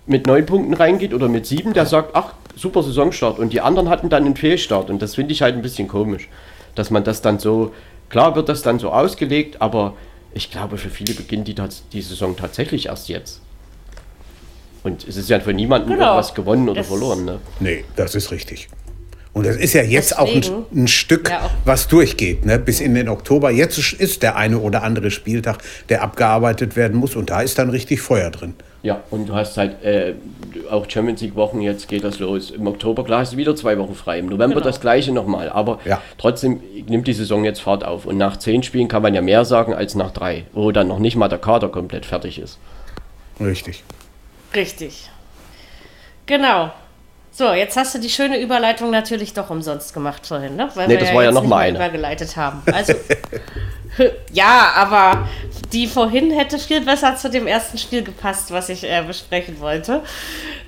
mit 0.07 0.27
neun 0.27 0.45
Punkten 0.45 0.73
reingeht 0.73 1.13
oder 1.13 1.27
mit 1.27 1.45
sieben, 1.45 1.73
der 1.73 1.85
sagt, 1.85 2.11
ach, 2.15 2.33
super 2.55 2.83
Saisonstart. 2.83 3.39
Und 3.39 3.51
die 3.53 3.61
anderen 3.61 3.89
hatten 3.89 4.09
dann 4.09 4.25
einen 4.25 4.35
Fehlstart. 4.35 4.89
Und 4.89 5.01
das 5.01 5.15
finde 5.15 5.33
ich 5.33 5.41
halt 5.41 5.55
ein 5.55 5.61
bisschen 5.61 5.87
komisch, 5.87 6.29
dass 6.75 6.91
man 6.91 7.03
das 7.03 7.21
dann 7.21 7.39
so, 7.39 7.73
klar 8.09 8.35
wird 8.35 8.47
das 8.49 8.61
dann 8.61 8.77
so 8.79 8.91
ausgelegt, 8.91 9.61
aber 9.61 9.93
ich 10.33 10.51
glaube, 10.51 10.77
für 10.77 10.89
viele 10.89 11.13
beginnt 11.13 11.47
die, 11.47 11.55
die 11.91 12.01
Saison 12.01 12.35
tatsächlich 12.35 12.85
erst 12.87 13.09
jetzt. 13.09 13.41
Und 14.83 15.07
es 15.07 15.17
ist 15.17 15.29
ja 15.29 15.39
für 15.39 15.53
niemanden 15.53 15.89
Genau. 15.89 16.05
irgendwas 16.05 16.35
gewonnen 16.35 16.69
oder 16.69 16.81
Das- 16.81 16.87
verloren. 16.87 17.25
Ne? 17.25 17.39
Nee, 17.59 17.83
das 17.95 18.13
ist 18.13 18.31
richtig. 18.31 18.67
Und 19.35 19.45
es 19.45 19.57
ist 19.57 19.73
ja 19.73 19.83
jetzt 19.83 20.17
auch 20.17 20.29
ein, 20.33 20.39
Deswegen- 20.41 20.65
ein 20.73 20.87
Stück, 20.87 21.29
Ja, 21.29 21.41
auch- 21.41 21.51
was 21.65 21.89
durchgeht, 21.89 22.45
ne? 22.45 22.57
bis 22.57 22.79
in 22.79 22.95
den 22.95 23.09
Oktober. 23.09 23.51
Jetzt 23.51 23.77
ist 23.93 24.23
der 24.23 24.37
eine 24.37 24.59
oder 24.59 24.81
andere 24.81 25.11
Spieltag, 25.11 25.57
der 25.89 26.03
abgearbeitet 26.03 26.77
werden 26.77 26.95
muss 26.97 27.17
und 27.17 27.29
da 27.29 27.41
ist 27.41 27.59
dann 27.59 27.69
richtig 27.69 27.99
Feuer 27.99 28.31
drin. 28.31 28.53
Ja, 28.81 29.01
und 29.11 29.27
du 29.27 29.35
hast 29.35 29.57
halt 29.57 29.83
äh, 29.83 30.13
auch 30.71 30.89
Champions 30.89 31.19
League 31.19 31.35
Wochen, 31.35 31.59
jetzt 31.59 31.89
geht 31.89 32.05
das 32.05 32.19
los. 32.19 32.49
Im 32.49 32.65
Oktober, 32.65 33.03
klar, 33.03 33.19
hast 33.19 33.33
du 33.33 33.37
wieder 33.37 33.57
zwei 33.57 33.77
Wochen 33.77 33.93
frei. 33.93 34.19
Im 34.19 34.27
November 34.27 34.55
Genau. 34.55 34.65
das 34.67 34.79
gleiche 34.79 35.11
nochmal. 35.11 35.49
Aber 35.49 35.79
Ja. 35.83 36.01
trotzdem 36.17 36.61
nimmt 36.87 37.05
die 37.07 37.13
Saison 37.13 37.43
jetzt 37.43 37.59
Fahrt 37.59 37.83
auf. 37.83 38.05
Und 38.05 38.17
nach 38.17 38.37
zehn 38.37 38.63
Spielen 38.63 38.87
kann 38.87 39.01
man 39.01 39.13
ja 39.13 39.21
mehr 39.21 39.43
sagen 39.43 39.73
als 39.73 39.95
nach 39.95 40.11
drei, 40.11 40.45
wo 40.53 40.71
dann 40.71 40.87
noch 40.87 40.99
nicht 40.99 41.17
mal 41.17 41.27
der 41.27 41.39
Kader 41.39 41.67
komplett 41.67 42.05
fertig 42.05 42.39
ist. 42.39 42.57
Richtig. 43.41 43.83
Richtig. 44.55 45.09
Genau. 46.25 46.71
So, 47.37 47.51
jetzt 47.51 47.75
hast 47.75 47.93
du 47.93 47.99
die 47.99 48.09
schöne 48.09 48.39
Überleitung 48.39 48.91
natürlich 48.91 49.33
doch 49.33 49.49
umsonst 49.49 49.93
gemacht 49.93 50.25
vorhin, 50.25 50.55
ne? 50.55 50.69
Weil 50.73 50.87
Nee, 50.87 50.95
das 50.95 51.13
war 51.13 51.15
ja 51.15 51.23
jetzt 51.23 51.33
noch 51.33 51.41
nicht 51.41 51.49
mal 51.49 51.69
mehr 51.69 51.81
eine. 51.81 51.89
übergeleitet 51.89 52.37
haben. 52.37 52.63
Also, 52.71 52.93
ja, 54.31 54.71
aber 54.73 55.27
die 55.73 55.87
vorhin 55.87 56.31
hätte 56.31 56.57
viel 56.57 56.79
besser 56.79 57.17
zu 57.17 57.29
dem 57.29 57.45
ersten 57.45 57.77
Spiel 57.77 58.03
gepasst, 58.03 58.51
was 58.51 58.69
ich 58.69 58.85
äh, 58.85 59.03
besprechen 59.05 59.59
wollte. 59.59 60.01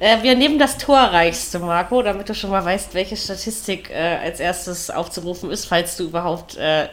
Äh, 0.02 0.22
wir 0.24 0.36
nehmen 0.36 0.60
das 0.60 0.78
torreichste, 0.78 1.60
Marco, 1.60 2.02
damit 2.02 2.28
du 2.28 2.36
schon 2.36 2.50
mal 2.50 2.66
weißt, 2.66 2.94
welche 2.94 3.16
Statistik 3.16 3.90
äh, 3.90 4.18
als 4.22 4.42
erstes 4.42 4.90
aufzurufen 4.90 5.50
ist, 5.50 5.68
falls 5.68 5.96
du 5.96 6.04
überhaupt 6.04 6.58
äh, 6.58 6.90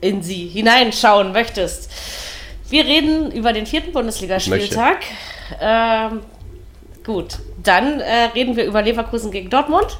in 0.00 0.20
sie 0.20 0.48
hineinschauen 0.48 1.30
möchtest. 1.30 1.92
Wir 2.68 2.84
reden 2.84 3.30
über 3.30 3.52
den 3.52 3.66
vierten 3.66 3.92
Bundesligaspieltag. 3.92 5.04
Ähm, 5.60 6.22
gut, 7.04 7.38
dann 7.64 8.00
äh, 8.00 8.24
reden 8.34 8.56
wir 8.56 8.64
über 8.64 8.82
Leverkusen 8.82 9.30
gegen 9.30 9.50
Dortmund. 9.50 9.98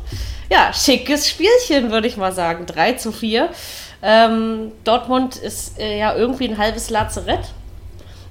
Ja, 0.50 0.72
schickes 0.72 1.28
Spielchen, 1.28 1.90
würde 1.90 2.06
ich 2.06 2.16
mal 2.16 2.32
sagen. 2.32 2.66
3 2.66 2.94
zu 2.94 3.12
4. 3.12 3.48
Ähm, 4.02 4.72
Dortmund 4.84 5.36
ist 5.36 5.78
äh, 5.78 5.98
ja 5.98 6.14
irgendwie 6.14 6.48
ein 6.48 6.58
halbes 6.58 6.90
Lazarett. 6.90 7.52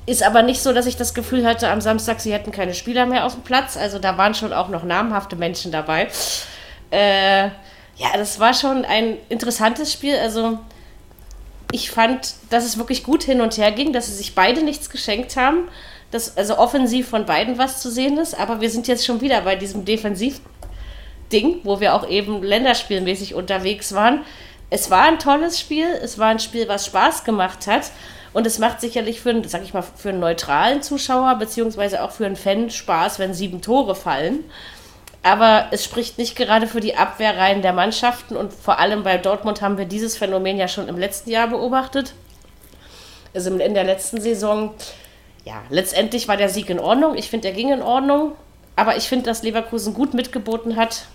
Ist 0.06 0.22
aber 0.22 0.41
nicht 0.41 0.62
so, 0.62 0.74
dass 0.74 0.86
ich 0.86 0.98
das 0.98 1.13
Gefühl 1.13 1.46
hatte 1.46 1.69
am 1.69 1.82
Samstag, 1.82 2.19
sie 2.19 2.34
hätten 2.34 2.52
keine 2.52 2.74
Spieler 2.74 3.06
mehr 3.06 3.26
auf 3.26 3.34
dem 3.34 3.43
Platz. 3.43 3.78
Also 3.78 4.00
da 4.00 4.17
waren 4.17 4.36
schon 4.36 4.54
auch 4.54 4.69
noch 4.69 4.84
namhafte 4.84 5.36
Menschen 5.36 5.72
dabei. 5.72 6.10
Äh, 6.91 7.46
ja, 7.96 8.10
das 8.15 8.39
war 8.39 8.54
schon 8.54 8.86
ein 8.86 9.17
interessantes 9.30 9.91
Spiel. 9.93 10.17
Also 10.17 10.60
ich 11.72 11.89
fand, 11.89 12.36
dass 12.50 12.65
es 12.65 12.78
wirklich 12.78 13.04
gut 13.04 13.24
hin 13.24 13.41
und 13.41 13.58
her 13.58 13.72
ging, 13.72 13.93
dass 13.93 14.08
sie 14.08 14.13
sich 14.13 14.36
beide 14.36 14.62
nichts 14.62 14.89
geschenkt 14.89 15.36
haben. 15.38 15.69
Dass 16.13 16.38
also 16.38 16.58
offensiv 16.58 17.10
von 17.10 17.26
beiden 17.26 17.58
was 17.58 17.82
zu 17.82 17.91
sehen 17.91 18.17
ist. 18.17 18.39
Aber 18.39 18.62
wir 18.62 18.69
sind 18.69 18.88
jetzt 18.88 19.06
schon 19.06 19.19
wieder 19.19 19.41
bei 19.41 19.56
diesem 19.56 19.84
Defensiv-Ding, 19.84 21.60
wo 21.63 21.80
wir 21.80 21.95
auch 21.95 22.08
eben 22.08 22.43
länderspielmäßig 22.43 23.34
unterwegs 23.34 23.93
waren. 23.93 24.21
Es 24.69 24.89
war 24.89 25.02
ein 25.04 25.19
tolles 25.19 25.60
Spiel. 25.60 25.88
Es 25.88 26.17
war 26.19 26.28
ein 26.28 26.39
Spiel, 26.39 26.67
was 26.67 26.86
Spaß 26.86 27.23
gemacht 27.23 27.67
hat. 27.67 27.91
Und 28.32 28.47
es 28.47 28.60
macht 28.60 28.82
sicherlich 28.82 29.21
für 29.21 29.32
einen, 29.32 29.47
sag 29.47 29.63
ich 29.63 29.73
mal, 29.73 29.84
für 29.84 30.10
einen 30.10 30.19
neutralen 30.19 30.82
Zuschauer, 30.82 31.36
beziehungsweise 31.36 32.04
auch 32.04 32.12
für 32.12 32.26
einen 32.26 32.36
Fan 32.36 32.69
Spaß, 32.69 33.19
wenn 33.19 33.34
sieben 33.34 33.62
Tore 33.62 33.95
fallen. 33.95 34.45
Aber 35.23 35.67
es 35.71 35.84
spricht 35.86 36.17
nicht 36.17 36.36
gerade 36.36 36.67
für 36.67 36.82
die 36.82 36.95
Abwehrreihen 36.95 37.62
der 37.62 37.73
Mannschaften 37.73 38.36
und 38.36 38.54
vor 38.54 38.78
allem 38.80 39.04
bei 39.04 39.17
Dortmund 39.17 39.62
haben 39.62 39.78
wir 39.78 39.86
dieses 39.86 40.17
Phänomen 40.17 40.58
ja 40.58 40.67
schon 40.67 40.89
im 40.89 40.97
letzten 40.97 41.30
Jahr 41.30 41.47
beobachtet. 41.47 42.13
Also 43.34 43.56
in 43.56 43.73
der 43.73 43.86
letzten 43.86 44.19
Saison, 44.19 44.73
ja, 45.45 45.62
letztendlich 45.69 46.27
war 46.27 46.38
der 46.38 46.49
Sieg 46.49 46.69
in 46.69 46.79
Ordnung. 46.79 47.15
Ich 47.17 47.29
finde, 47.29 47.49
er 47.49 47.53
ging 47.53 47.71
in 47.71 47.82
Ordnung. 47.82 48.34
Aber 48.75 48.97
ich 48.97 49.03
finde, 49.03 49.25
dass 49.25 49.43
Leverkusen 49.43 49.93
gut 49.93 50.13
mitgeboten 50.13 50.75
hat. 50.75 51.06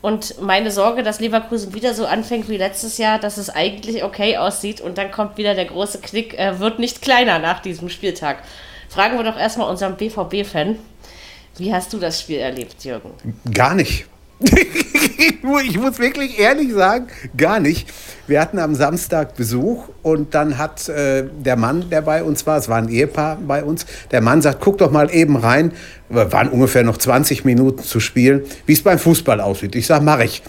Und 0.00 0.40
meine 0.40 0.70
Sorge, 0.70 1.02
dass 1.02 1.20
Leverkusen 1.20 1.74
wieder 1.74 1.94
so 1.94 2.06
anfängt 2.06 2.48
wie 2.48 2.56
letztes 2.56 2.98
Jahr, 2.98 3.18
dass 3.18 3.36
es 3.36 3.50
eigentlich 3.50 4.02
okay 4.02 4.36
aussieht 4.36 4.80
und 4.80 4.98
dann 4.98 5.12
kommt 5.12 5.36
wieder 5.36 5.54
der 5.54 5.66
große 5.66 6.00
Knick, 6.00 6.36
äh, 6.36 6.58
wird 6.58 6.80
nicht 6.80 7.02
kleiner 7.02 7.38
nach 7.38 7.60
diesem 7.60 7.88
Spieltag. 7.88 8.42
Fragen 8.88 9.16
wir 9.16 9.24
doch 9.24 9.38
erstmal 9.38 9.70
unseren 9.70 9.96
BVB-Fan. 9.96 10.76
Wie 11.56 11.72
hast 11.72 11.92
du 11.92 11.98
das 11.98 12.20
Spiel 12.20 12.38
erlebt, 12.38 12.82
Jürgen? 12.84 13.12
Gar 13.52 13.74
nicht. 13.74 14.06
ich 15.64 15.78
muss 15.78 15.98
wirklich 15.98 16.38
ehrlich 16.38 16.72
sagen, 16.72 17.06
gar 17.36 17.60
nicht. 17.60 17.88
Wir 18.26 18.40
hatten 18.40 18.58
am 18.58 18.74
Samstag 18.74 19.36
Besuch 19.36 19.88
und 20.02 20.34
dann 20.34 20.58
hat 20.58 20.88
äh, 20.88 21.24
der 21.44 21.56
Mann, 21.56 21.90
der 21.90 22.02
bei 22.02 22.22
uns 22.22 22.46
war, 22.46 22.56
es 22.56 22.68
war 22.68 22.78
ein 22.78 22.88
Ehepaar 22.88 23.36
bei 23.36 23.64
uns, 23.64 23.84
der 24.10 24.20
Mann 24.20 24.42
sagt, 24.42 24.60
guck 24.60 24.78
doch 24.78 24.90
mal 24.90 25.12
eben 25.12 25.36
rein, 25.36 25.72
wir 26.08 26.32
waren 26.32 26.48
ungefähr 26.48 26.84
noch 26.84 26.98
20 26.98 27.44
Minuten 27.44 27.82
zu 27.82 28.00
spielen, 28.00 28.42
wie 28.66 28.72
es 28.72 28.82
beim 28.82 28.98
Fußball 28.98 29.40
aussieht. 29.40 29.74
Ich 29.74 29.86
sage, 29.86 30.04
mache 30.04 30.24
ich. 30.24 30.42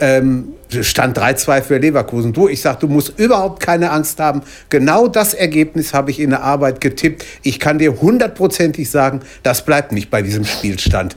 Ähm, 0.00 0.54
stand 0.82 1.18
3-2 1.18 1.62
für 1.62 1.78
Leverkusen. 1.78 2.32
Du, 2.32 2.48
ich 2.48 2.60
sag, 2.60 2.80
du 2.80 2.88
musst 2.88 3.18
überhaupt 3.18 3.60
keine 3.60 3.90
Angst 3.90 4.20
haben. 4.20 4.42
Genau 4.68 5.08
das 5.08 5.34
Ergebnis 5.34 5.92
habe 5.92 6.10
ich 6.10 6.20
in 6.20 6.30
der 6.30 6.42
Arbeit 6.42 6.80
getippt. 6.80 7.24
Ich 7.42 7.58
kann 7.58 7.78
dir 7.78 8.00
hundertprozentig 8.00 8.90
sagen, 8.90 9.20
das 9.42 9.64
bleibt 9.64 9.92
nicht 9.92 10.10
bei 10.10 10.22
diesem 10.22 10.44
Spielstand. 10.44 11.16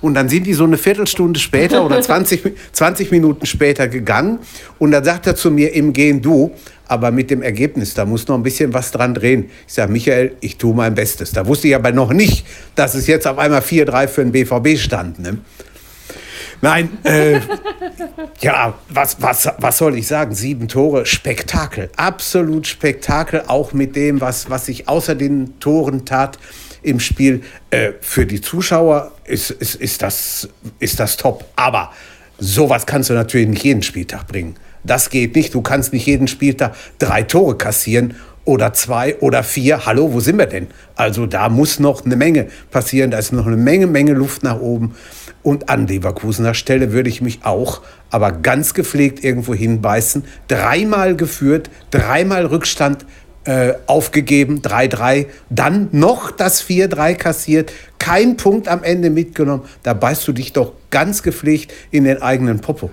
Und 0.00 0.14
dann 0.14 0.28
sind 0.28 0.46
die 0.46 0.54
so 0.54 0.64
eine 0.64 0.78
Viertelstunde 0.78 1.38
später 1.38 1.84
oder 1.84 2.00
20, 2.02 2.54
20 2.72 3.10
Minuten 3.10 3.46
später 3.46 3.88
gegangen. 3.88 4.38
Und 4.78 4.90
dann 4.90 5.04
sagt 5.04 5.26
er 5.26 5.36
zu 5.36 5.50
mir 5.50 5.74
im 5.74 5.92
Gehen, 5.92 6.22
du, 6.22 6.52
aber 6.86 7.10
mit 7.10 7.30
dem 7.30 7.42
Ergebnis, 7.42 7.94
da 7.94 8.04
muss 8.04 8.28
noch 8.28 8.36
ein 8.36 8.42
bisschen 8.42 8.74
was 8.74 8.90
dran 8.90 9.14
drehen. 9.14 9.50
Ich 9.66 9.74
sage, 9.74 9.90
Michael, 9.90 10.32
ich 10.40 10.56
tue 10.58 10.74
mein 10.74 10.94
Bestes. 10.94 11.32
Da 11.32 11.46
wusste 11.46 11.68
ich 11.68 11.74
aber 11.74 11.92
noch 11.92 12.12
nicht, 12.12 12.44
dass 12.74 12.94
es 12.94 13.06
jetzt 13.06 13.26
auf 13.26 13.38
einmal 13.38 13.60
4-3 13.60 14.08
für 14.08 14.24
den 14.24 14.32
BVB 14.32 14.78
stand. 14.78 15.18
Ne? 15.18 15.38
Nein, 16.64 16.96
äh, 17.04 17.40
ja, 18.40 18.72
was, 18.88 19.20
was, 19.20 19.50
was 19.58 19.76
soll 19.76 19.98
ich 19.98 20.06
sagen? 20.06 20.34
Sieben 20.34 20.66
Tore, 20.66 21.04
Spektakel, 21.04 21.90
absolut 21.94 22.66
Spektakel, 22.66 23.42
auch 23.48 23.74
mit 23.74 23.94
dem, 23.96 24.22
was, 24.22 24.48
was 24.48 24.64
sich 24.64 24.88
außer 24.88 25.14
den 25.14 25.60
Toren 25.60 26.06
tat 26.06 26.38
im 26.82 27.00
Spiel. 27.00 27.42
Äh, 27.68 27.92
für 28.00 28.24
die 28.24 28.40
Zuschauer 28.40 29.12
ist, 29.24 29.50
ist, 29.50 29.74
ist, 29.74 30.00
das, 30.00 30.48
ist 30.78 30.98
das 30.98 31.18
top. 31.18 31.44
Aber 31.54 31.92
sowas 32.38 32.86
kannst 32.86 33.10
du 33.10 33.14
natürlich 33.14 33.48
nicht 33.48 33.64
jeden 33.64 33.82
Spieltag 33.82 34.26
bringen. 34.26 34.56
Das 34.84 35.10
geht 35.10 35.36
nicht. 35.36 35.52
Du 35.52 35.60
kannst 35.60 35.92
nicht 35.92 36.06
jeden 36.06 36.28
Spieltag 36.28 36.74
drei 36.98 37.24
Tore 37.24 37.58
kassieren 37.58 38.14
oder 38.44 38.72
zwei 38.72 39.16
oder 39.20 39.42
vier. 39.42 39.86
Hallo, 39.86 40.12
wo 40.12 40.20
sind 40.20 40.38
wir 40.38 40.46
denn? 40.46 40.68
Also 40.96 41.26
da 41.26 41.48
muss 41.48 41.80
noch 41.80 42.04
eine 42.04 42.16
Menge 42.16 42.48
passieren. 42.70 43.10
Da 43.10 43.18
ist 43.18 43.32
noch 43.32 43.46
eine 43.46 43.56
Menge, 43.56 43.86
Menge 43.86 44.12
Luft 44.12 44.42
nach 44.42 44.60
oben. 44.60 44.94
Und 45.42 45.68
an 45.68 45.86
Leverkusener 45.86 46.54
Stelle 46.54 46.92
würde 46.92 47.08
ich 47.08 47.20
mich 47.20 47.44
auch, 47.44 47.82
aber 48.10 48.32
ganz 48.32 48.74
gepflegt 48.74 49.22
irgendwo 49.22 49.54
hinbeißen. 49.54 50.24
Dreimal 50.48 51.16
geführt, 51.16 51.70
dreimal 51.90 52.46
Rückstand 52.46 53.04
äh, 53.44 53.74
aufgegeben, 53.86 54.62
3-3. 54.62 55.26
Dann 55.50 55.88
noch 55.92 56.30
das 56.30 56.64
4-3 56.64 57.14
kassiert, 57.14 57.72
kein 57.98 58.36
Punkt 58.36 58.68
am 58.68 58.82
Ende 58.82 59.10
mitgenommen. 59.10 59.64
Da 59.82 59.92
beißt 59.94 60.26
du 60.26 60.32
dich 60.32 60.52
doch 60.52 60.72
ganz 60.90 61.22
gepflegt 61.22 61.72
in 61.90 62.04
den 62.04 62.22
eigenen 62.22 62.60
Popo. 62.60 62.90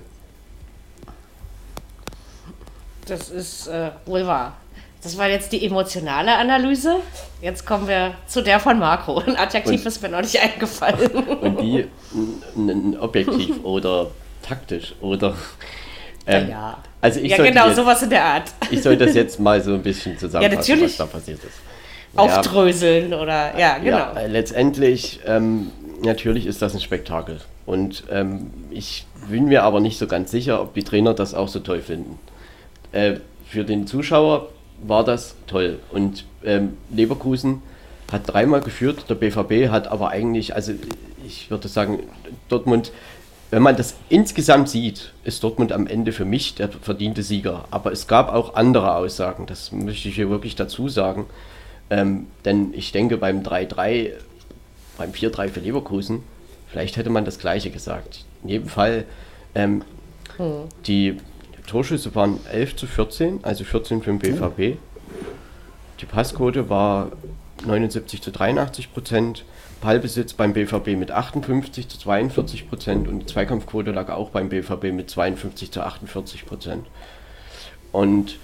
Das 3.06 3.30
ist 3.30 3.68
äh, 3.68 3.92
wohl 4.06 4.26
wahr. 4.26 4.61
Das 5.04 5.18
war 5.18 5.28
jetzt 5.28 5.52
die 5.52 5.66
emotionale 5.66 6.36
Analyse. 6.36 6.98
Jetzt 7.42 7.66
kommen 7.66 7.88
wir 7.88 8.14
zu 8.28 8.42
der 8.44 8.60
von 8.60 8.78
Marco. 8.78 9.18
Ein 9.20 9.36
Adjektiv 9.36 9.80
Und- 9.82 9.86
ist 9.88 10.02
mir 10.02 10.10
noch 10.10 10.22
nicht 10.22 10.40
eingefallen. 10.40 11.10
Und 11.42 11.60
die 11.62 11.88
n- 12.56 12.70
n- 12.70 12.98
objektiv 13.00 13.56
oder 13.64 14.12
taktisch 14.48 14.94
oder. 15.02 15.36
ähm, 16.28 16.50
ja. 16.50 16.78
Also 17.02 17.20
ich 17.20 17.32
ja, 17.32 17.38
genau, 17.44 17.66
jetzt, 17.68 17.78
sowas 17.78 18.04
in 18.04 18.12
der 18.12 18.24
Art. 18.24 18.44
Ich 18.70 18.84
soll 18.84 18.96
das 18.96 19.16
jetzt 19.16 19.40
mal 19.40 19.60
so 19.62 19.74
ein 19.74 19.82
bisschen 19.82 20.18
zusammenfassen, 20.20 20.78
Ja, 20.80 20.86
was 20.86 20.98
da 20.98 21.06
passiert 21.08 21.40
ist. 21.44 21.56
aufdröseln 22.16 23.14
oder 23.16 23.58
ja, 23.58 23.80
genau. 23.80 23.98
Ja, 23.98 24.14
äh, 24.18 24.28
letztendlich, 24.28 25.20
ähm, 25.26 25.72
natürlich 26.04 26.46
ist 26.46 26.62
das 26.62 26.76
ein 26.76 26.80
Spektakel. 26.82 27.40
Und 27.66 28.04
ähm, 28.12 28.52
ich 28.70 29.08
bin 29.30 29.46
mir 29.46 29.64
aber 29.64 29.80
nicht 29.80 29.98
so 29.98 30.06
ganz 30.06 30.30
sicher, 30.30 30.62
ob 30.62 30.76
die 30.76 30.84
Trainer 30.84 31.16
das 31.16 31.34
auch 31.34 31.48
so 31.48 31.60
toll 31.60 31.82
finden. 31.82 32.20
Äh, 32.92 33.16
für 33.50 33.64
den 33.64 33.88
Zuschauer 33.88 34.50
war 34.86 35.04
das 35.04 35.36
toll. 35.48 35.80
Und 35.92 36.26
ähm, 36.44 36.78
Leverkusen 36.90 37.62
hat 38.12 38.32
dreimal 38.32 38.62
geführt, 38.62 39.06
der 39.10 39.16
BVB 39.16 39.72
hat 39.72 39.88
aber 39.88 40.10
eigentlich, 40.10 40.56
also 40.56 40.74
ich 41.26 41.50
würde 41.50 41.68
sagen, 41.68 42.00
Dortmund, 42.50 42.92
wenn 43.52 43.62
man 43.62 43.76
das 43.76 43.96
insgesamt 44.10 44.70
sieht, 44.70 45.12
ist 45.24 45.44
Dortmund 45.44 45.72
am 45.72 45.88
Ende 45.88 46.12
für 46.14 46.26
mich 46.26 46.56
der 46.56 46.70
verdiente 46.70 47.22
Sieger. 47.24 47.66
Aber 47.70 47.92
es 47.92 48.08
gab 48.08 48.34
auch 48.34 48.56
andere 48.56 48.96
Aussagen, 48.96 49.46
das 49.46 49.72
möchte 49.72 50.10
ich 50.10 50.16
hier 50.16 50.30
wirklich 50.30 50.56
dazu 50.56 50.90
sagen. 50.90 51.26
Ähm, 51.90 52.28
denn 52.46 52.74
ich 52.74 52.94
denke, 52.94 53.18
beim 53.18 53.44
3-3, 53.44 54.12
beim 54.98 55.12
4-3 55.12 55.50
für 55.50 55.60
Leverkusen, 55.60 56.24
vielleicht 56.68 56.96
hätte 56.96 57.10
man 57.10 57.26
das 57.26 57.40
Gleiche 57.40 57.70
gesagt. 57.70 58.24
In 58.44 58.50
jedem 58.50 58.70
Fall, 58.70 59.06
ähm, 59.54 59.84
hm. 60.38 60.64
die 60.88 61.18
Torschüsse 61.72 62.14
waren 62.16 62.46
11 62.52 62.76
zu 62.76 62.86
14, 62.86 63.40
also 63.44 63.64
14 63.64 64.02
für 64.02 64.12
den 64.12 64.20
BVB. 64.20 64.78
Die 66.02 66.06
Passquote 66.06 66.70
war 66.70 67.14
79 67.66 68.22
zu 68.22 68.30
83 68.30 68.94
Prozent. 68.94 69.46
Ballbesitz 69.80 70.34
beim 70.34 70.52
BVB 70.52 70.98
mit 70.98 71.12
58 71.12 71.88
zu 71.88 71.98
42 71.98 72.70
Prozent 72.70 73.08
und 73.08 73.20
die 73.20 73.26
Zweikampfquote 73.26 73.92
lag 73.92 74.10
auch 74.10 74.32
beim 74.32 74.50
BVB 74.50 74.92
mit 74.92 75.10
52 75.10 75.72
zu 75.72 75.82
48 75.82 76.46
Prozent. 76.46 76.88
Und 77.94 78.38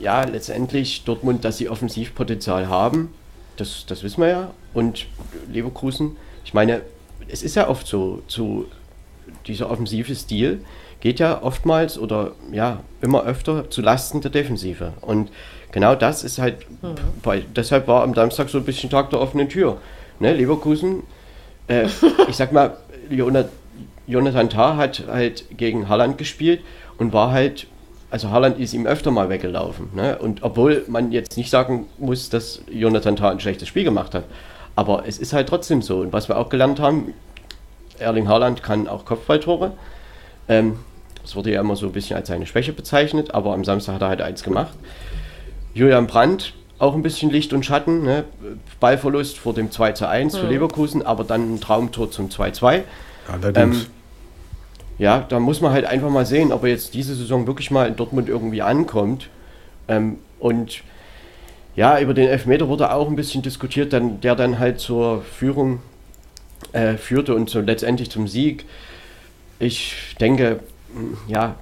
ja, 0.00 0.24
letztendlich 0.24 1.04
Dortmund, 1.04 1.44
dass 1.44 1.58
sie 1.58 1.68
Offensivpotenzial 1.68 2.68
haben, 2.68 3.12
das, 3.58 3.84
das 3.86 4.02
wissen 4.02 4.22
wir 4.22 4.28
ja. 4.28 4.50
Und 4.72 5.06
Leverkusen, 5.52 6.16
ich 6.46 6.54
meine, 6.54 6.80
es 7.28 7.42
ist 7.42 7.54
ja 7.56 7.68
oft 7.68 7.86
so, 7.86 8.22
zu 8.28 8.66
dieser 9.46 9.70
offensive 9.70 10.14
Stil 10.14 10.64
geht 11.00 11.18
ja 11.18 11.42
oftmals 11.42 11.98
oder 11.98 12.32
ja, 12.52 12.80
immer 13.00 13.24
öfter 13.24 13.70
zu 13.70 13.80
Lasten 13.80 14.20
der 14.20 14.30
Defensive. 14.30 14.92
Und 15.00 15.30
genau 15.72 15.94
das 15.94 16.22
ist 16.24 16.38
halt, 16.38 16.58
mhm. 16.82 16.94
bei, 17.22 17.42
deshalb 17.54 17.88
war 17.88 18.02
am 18.02 18.14
Samstag 18.14 18.48
so 18.48 18.58
ein 18.58 18.64
bisschen 18.64 18.90
Tag 18.90 19.10
der 19.10 19.20
offenen 19.20 19.48
Tür. 19.48 19.78
Ne, 20.18 20.34
Leverkusen, 20.34 21.02
äh, 21.68 21.86
ich 22.28 22.36
sag 22.36 22.52
mal, 22.52 22.76
Jonathan 24.06 24.50
Tah 24.50 24.76
hat 24.76 25.04
halt 25.08 25.44
gegen 25.56 25.88
Halland 25.88 26.18
gespielt 26.18 26.60
und 26.98 27.12
war 27.12 27.32
halt, 27.32 27.66
also 28.10 28.30
Halland 28.30 28.58
ist 28.58 28.74
ihm 28.74 28.86
öfter 28.86 29.10
mal 29.10 29.30
weggelaufen. 29.30 29.88
Ne? 29.94 30.18
Und 30.18 30.42
obwohl 30.42 30.84
man 30.88 31.12
jetzt 31.12 31.36
nicht 31.36 31.50
sagen 31.50 31.86
muss, 31.98 32.28
dass 32.28 32.62
Jonathan 32.70 33.16
Tah 33.16 33.30
ein 33.30 33.40
schlechtes 33.40 33.68
Spiel 33.68 33.84
gemacht 33.84 34.14
hat. 34.14 34.24
Aber 34.76 35.04
es 35.06 35.18
ist 35.18 35.32
halt 35.32 35.48
trotzdem 35.48 35.80
so. 35.82 36.00
Und 36.00 36.12
was 36.12 36.28
wir 36.28 36.36
auch 36.38 36.48
gelernt 36.48 36.80
haben, 36.80 37.14
Erling 37.98 38.28
Haaland 38.28 38.62
kann 38.62 38.88
auch 38.88 39.04
Kopfballtore. 39.04 39.72
Ähm, 40.48 40.78
das 41.22 41.36
wurde 41.36 41.52
ja 41.52 41.60
immer 41.60 41.76
so 41.76 41.86
ein 41.86 41.92
bisschen 41.92 42.16
als 42.16 42.28
seine 42.28 42.46
Schwäche 42.46 42.72
bezeichnet, 42.72 43.34
aber 43.34 43.52
am 43.52 43.64
Samstag 43.64 43.94
hat 43.94 44.02
er 44.02 44.08
halt 44.08 44.20
eins 44.20 44.42
gemacht. 44.42 44.74
Julian 45.74 46.06
Brandt, 46.06 46.54
auch 46.78 46.94
ein 46.94 47.02
bisschen 47.02 47.30
Licht 47.30 47.52
und 47.52 47.64
Schatten. 47.64 48.02
Ne? 48.02 48.24
Ballverlust 48.80 49.38
vor 49.38 49.54
dem 49.54 49.70
2 49.70 49.92
zu 49.92 50.08
1 50.08 50.36
für 50.36 50.46
Leverkusen, 50.46 51.02
aber 51.04 51.24
dann 51.24 51.54
ein 51.54 51.60
Traumtor 51.60 52.10
zum 52.10 52.30
2 52.30 52.50
2. 52.52 52.84
Ähm, 53.54 53.86
ja, 54.98 55.24
da 55.28 55.40
muss 55.40 55.60
man 55.60 55.72
halt 55.72 55.84
einfach 55.84 56.10
mal 56.10 56.26
sehen, 56.26 56.52
ob 56.52 56.64
er 56.64 56.70
jetzt 56.70 56.94
diese 56.94 57.14
Saison 57.14 57.46
wirklich 57.46 57.70
mal 57.70 57.86
in 57.86 57.96
Dortmund 57.96 58.28
irgendwie 58.28 58.62
ankommt. 58.62 59.28
Ähm, 59.88 60.18
und 60.38 60.82
ja, 61.76 62.00
über 62.00 62.14
den 62.14 62.28
Elfmeter 62.28 62.68
wurde 62.68 62.92
auch 62.92 63.08
ein 63.08 63.16
bisschen 63.16 63.42
diskutiert, 63.42 63.92
dann, 63.92 64.20
der 64.20 64.34
dann 64.34 64.58
halt 64.58 64.80
zur 64.80 65.22
Führung 65.22 65.80
äh, 66.72 66.94
führte 66.94 67.34
und 67.34 67.50
so 67.50 67.60
letztendlich 67.60 68.10
zum 68.10 68.26
Sieg. 68.26 68.64
Ich 69.58 70.16
denke, 70.20 70.60
ja, 71.28 71.56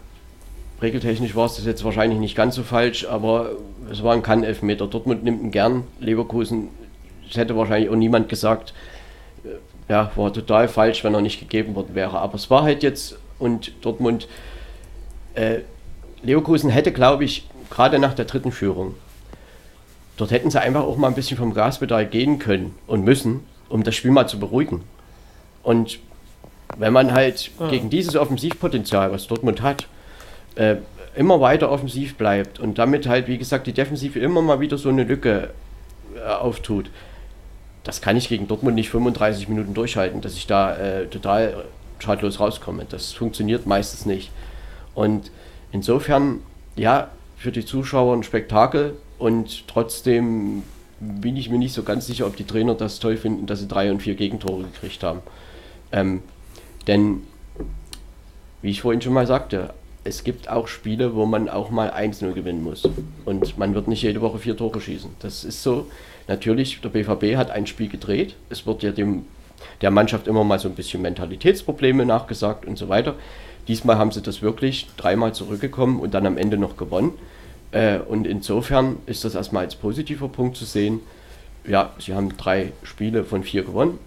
regeltechnisch 0.80 1.34
war 1.34 1.46
es 1.46 1.56
das 1.56 1.64
jetzt 1.64 1.84
wahrscheinlich 1.84 2.18
nicht 2.18 2.36
ganz 2.36 2.54
so 2.54 2.62
falsch, 2.62 3.06
aber 3.06 3.52
es 3.90 4.02
war 4.02 4.14
ein 4.14 4.22
Kann-Elfmeter. 4.22 4.86
Dortmund 4.86 5.24
nimmt 5.24 5.42
ihn 5.42 5.50
gern, 5.50 5.84
Leverkusen, 6.00 6.68
es 7.28 7.36
hätte 7.36 7.56
wahrscheinlich 7.56 7.90
auch 7.90 7.96
niemand 7.96 8.28
gesagt, 8.28 8.74
äh, 9.44 9.92
ja, 9.92 10.10
war 10.16 10.32
total 10.32 10.68
falsch, 10.68 11.04
wenn 11.04 11.14
er 11.14 11.20
nicht 11.20 11.40
gegeben 11.40 11.74
worden 11.74 11.94
wäre. 11.94 12.18
Aber 12.18 12.34
es 12.34 12.50
war 12.50 12.62
halt 12.62 12.82
jetzt 12.82 13.18
und 13.38 13.72
Dortmund, 13.84 14.28
äh, 15.34 15.60
Leverkusen 16.22 16.70
hätte, 16.70 16.92
glaube 16.92 17.24
ich, 17.24 17.48
gerade 17.70 17.98
nach 17.98 18.14
der 18.14 18.24
dritten 18.24 18.52
Führung, 18.52 18.94
dort 20.16 20.30
hätten 20.30 20.50
sie 20.50 20.60
einfach 20.60 20.82
auch 20.82 20.96
mal 20.96 21.08
ein 21.08 21.14
bisschen 21.14 21.36
vom 21.36 21.54
Gaspedal 21.54 22.06
gehen 22.06 22.38
können 22.38 22.74
und 22.86 23.04
müssen, 23.04 23.44
um 23.68 23.84
das 23.84 23.94
Spiel 23.94 24.10
mal 24.10 24.26
zu 24.26 24.38
beruhigen. 24.38 24.82
Und 25.62 26.00
wenn 26.76 26.92
man 26.92 27.12
halt 27.12 27.50
ja. 27.58 27.68
gegen 27.68 27.90
dieses 27.90 28.16
Offensivpotenzial, 28.16 29.12
was 29.12 29.26
Dortmund 29.26 29.62
hat, 29.62 29.86
äh, 30.54 30.76
immer 31.16 31.40
weiter 31.40 31.70
offensiv 31.70 32.16
bleibt 32.16 32.60
und 32.60 32.78
damit 32.78 33.08
halt, 33.08 33.26
wie 33.26 33.38
gesagt, 33.38 33.66
die 33.66 33.72
Defensive 33.72 34.18
immer 34.18 34.42
mal 34.42 34.60
wieder 34.60 34.78
so 34.78 34.88
eine 34.88 35.04
Lücke 35.04 35.50
äh, 36.16 36.28
auftut, 36.28 36.90
das 37.84 38.00
kann 38.00 38.16
ich 38.16 38.28
gegen 38.28 38.48
Dortmund 38.48 38.74
nicht 38.74 38.90
35 38.90 39.48
Minuten 39.48 39.74
durchhalten, 39.74 40.20
dass 40.20 40.34
ich 40.34 40.46
da 40.46 40.76
äh, 40.76 41.06
total 41.06 41.64
schadlos 41.98 42.38
rauskomme. 42.38 42.86
Das 42.88 43.12
funktioniert 43.12 43.66
meistens 43.66 44.06
nicht. 44.06 44.30
Und 44.94 45.30
insofern, 45.72 46.40
ja, 46.76 47.08
für 47.36 47.52
die 47.52 47.64
Zuschauer 47.64 48.14
ein 48.14 48.24
Spektakel 48.24 48.96
und 49.18 49.66
trotzdem 49.68 50.64
bin 51.00 51.36
ich 51.36 51.48
mir 51.48 51.58
nicht 51.58 51.72
so 51.72 51.82
ganz 51.82 52.06
sicher, 52.06 52.26
ob 52.26 52.36
die 52.36 52.44
Trainer 52.44 52.74
das 52.74 52.98
toll 52.98 53.16
finden, 53.16 53.46
dass 53.46 53.60
sie 53.60 53.68
drei 53.68 53.90
und 53.90 54.02
vier 54.02 54.16
Gegentore 54.16 54.64
gekriegt 54.64 55.02
haben. 55.02 55.20
Ähm, 55.92 56.22
denn, 56.88 57.22
wie 58.62 58.70
ich 58.70 58.80
vorhin 58.80 59.00
schon 59.00 59.12
mal 59.12 59.26
sagte, 59.26 59.72
es 60.04 60.24
gibt 60.24 60.48
auch 60.48 60.68
Spiele, 60.68 61.14
wo 61.14 61.26
man 61.26 61.48
auch 61.48 61.70
mal 61.70 61.90
1-0 61.90 62.32
gewinnen 62.32 62.62
muss. 62.62 62.88
Und 63.24 63.58
man 63.58 63.74
wird 63.74 63.88
nicht 63.88 64.02
jede 64.02 64.20
Woche 64.20 64.38
vier 64.38 64.56
Tore 64.56 64.80
schießen. 64.80 65.10
Das 65.20 65.44
ist 65.44 65.62
so. 65.62 65.86
Natürlich, 66.26 66.80
der 66.80 66.88
BVB 66.88 67.36
hat 67.36 67.50
ein 67.50 67.66
Spiel 67.66 67.88
gedreht. 67.88 68.34
Es 68.48 68.66
wird 68.66 68.82
ja 68.82 68.90
dem, 68.90 69.26
der 69.82 69.90
Mannschaft 69.90 70.26
immer 70.26 70.44
mal 70.44 70.58
so 70.58 70.68
ein 70.68 70.74
bisschen 70.74 71.02
Mentalitätsprobleme 71.02 72.06
nachgesagt 72.06 72.66
und 72.66 72.78
so 72.78 72.88
weiter. 72.88 73.14
Diesmal 73.66 73.98
haben 73.98 74.12
sie 74.12 74.22
das 74.22 74.40
wirklich 74.40 74.88
dreimal 74.96 75.34
zurückgekommen 75.34 76.00
und 76.00 76.14
dann 76.14 76.26
am 76.26 76.38
Ende 76.38 76.56
noch 76.56 76.76
gewonnen. 76.76 77.12
Äh, 77.70 77.98
und 77.98 78.26
insofern 78.26 78.96
ist 79.04 79.24
das 79.24 79.34
erstmal 79.34 79.64
als 79.64 79.76
positiver 79.76 80.28
Punkt 80.28 80.56
zu 80.56 80.64
sehen. 80.64 81.00
Ja, 81.66 81.92
sie 81.98 82.14
haben 82.14 82.36
drei 82.38 82.72
Spiele 82.82 83.24
von 83.24 83.42
vier 83.42 83.64
gewonnen 83.64 83.98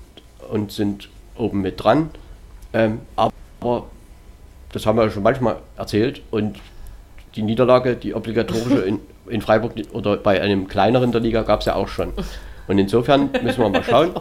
und 0.50 0.72
sind 0.72 1.10
oben 1.38 1.62
mit 1.62 1.84
dran. 1.84 2.10
Ähm, 2.74 3.00
aber 3.16 3.88
das 4.72 4.86
haben 4.86 4.98
wir 4.98 5.10
schon 5.12 5.24
manchmal 5.24 5.58
erzählt 5.78 6.22
und 6.32 6.58
die 7.36 7.42
Niederlage, 7.42 7.96
die 7.96 8.14
obligatorische 8.14 8.82
in, 8.86 9.00
in 9.28 9.42
Freiburg 9.42 9.74
oder 9.94 10.18
bei 10.18 10.42
einem 10.42 10.68
kleineren 10.68 11.12
der 11.12 11.22
Liga 11.22 11.44
gab 11.44 11.62
es 11.62 11.66
ja 11.66 11.76
auch 11.76 11.88
schon. 11.88 12.14
Und 12.68 12.78
insofern 12.78 13.30
müssen 13.44 13.62
wir 13.62 13.70
mal 13.70 13.84
schauen, 13.84 14.12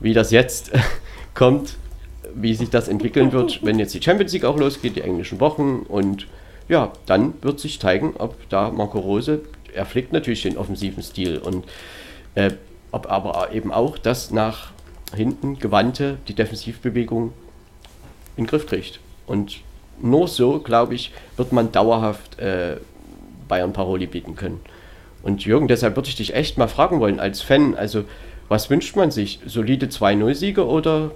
wie 0.00 0.14
das 0.14 0.30
jetzt 0.30 0.70
kommt, 1.34 1.76
wie 2.34 2.54
sich 2.54 2.70
das 2.70 2.88
entwickeln 2.88 3.32
wird, 3.32 3.64
wenn 3.64 3.78
jetzt 3.78 3.94
die 3.94 4.02
Champions 4.02 4.32
League 4.32 4.44
auch 4.44 4.56
losgeht, 4.56 4.96
die 4.96 5.00
englischen 5.00 5.40
Wochen. 5.40 5.80
Und 5.88 6.26
ja, 6.68 6.92
dann 7.06 7.34
wird 7.42 7.58
sich 7.58 7.80
zeigen, 7.80 8.14
ob 8.18 8.48
da 8.48 8.70
Marco 8.70 9.00
Rose, 9.00 9.40
er 9.74 9.86
pflegt 9.86 10.12
natürlich 10.12 10.42
den 10.42 10.56
offensiven 10.56 11.02
Stil 11.02 11.38
und 11.38 11.64
äh, 12.34 12.52
ob 12.92 13.10
aber 13.10 13.52
eben 13.52 13.72
auch 13.72 13.98
das 13.98 14.30
nach 14.30 14.72
hinten 15.14 15.58
gewandte, 15.58 16.18
die 16.28 16.34
Defensivbewegung 16.34 17.32
in 18.36 18.44
den 18.44 18.46
Griff 18.46 18.66
kriegt. 18.66 19.00
Und 19.26 19.60
nur 20.00 20.28
so, 20.28 20.60
glaube 20.60 20.94
ich, 20.94 21.12
wird 21.36 21.52
man 21.52 21.72
dauerhaft 21.72 22.38
äh, 22.38 22.76
Bayern 23.48 23.72
Paroli 23.72 24.06
bieten 24.06 24.36
können. 24.36 24.60
Und 25.22 25.44
Jürgen, 25.44 25.68
deshalb 25.68 25.96
würde 25.96 26.08
ich 26.08 26.16
dich 26.16 26.34
echt 26.34 26.56
mal 26.56 26.68
fragen 26.68 27.00
wollen, 27.00 27.20
als 27.20 27.42
Fan, 27.42 27.74
also 27.74 28.04
was 28.48 28.70
wünscht 28.70 28.96
man 28.96 29.10
sich? 29.10 29.40
Solide 29.46 29.86
2-0-Siege 29.86 30.66
oder 30.66 31.10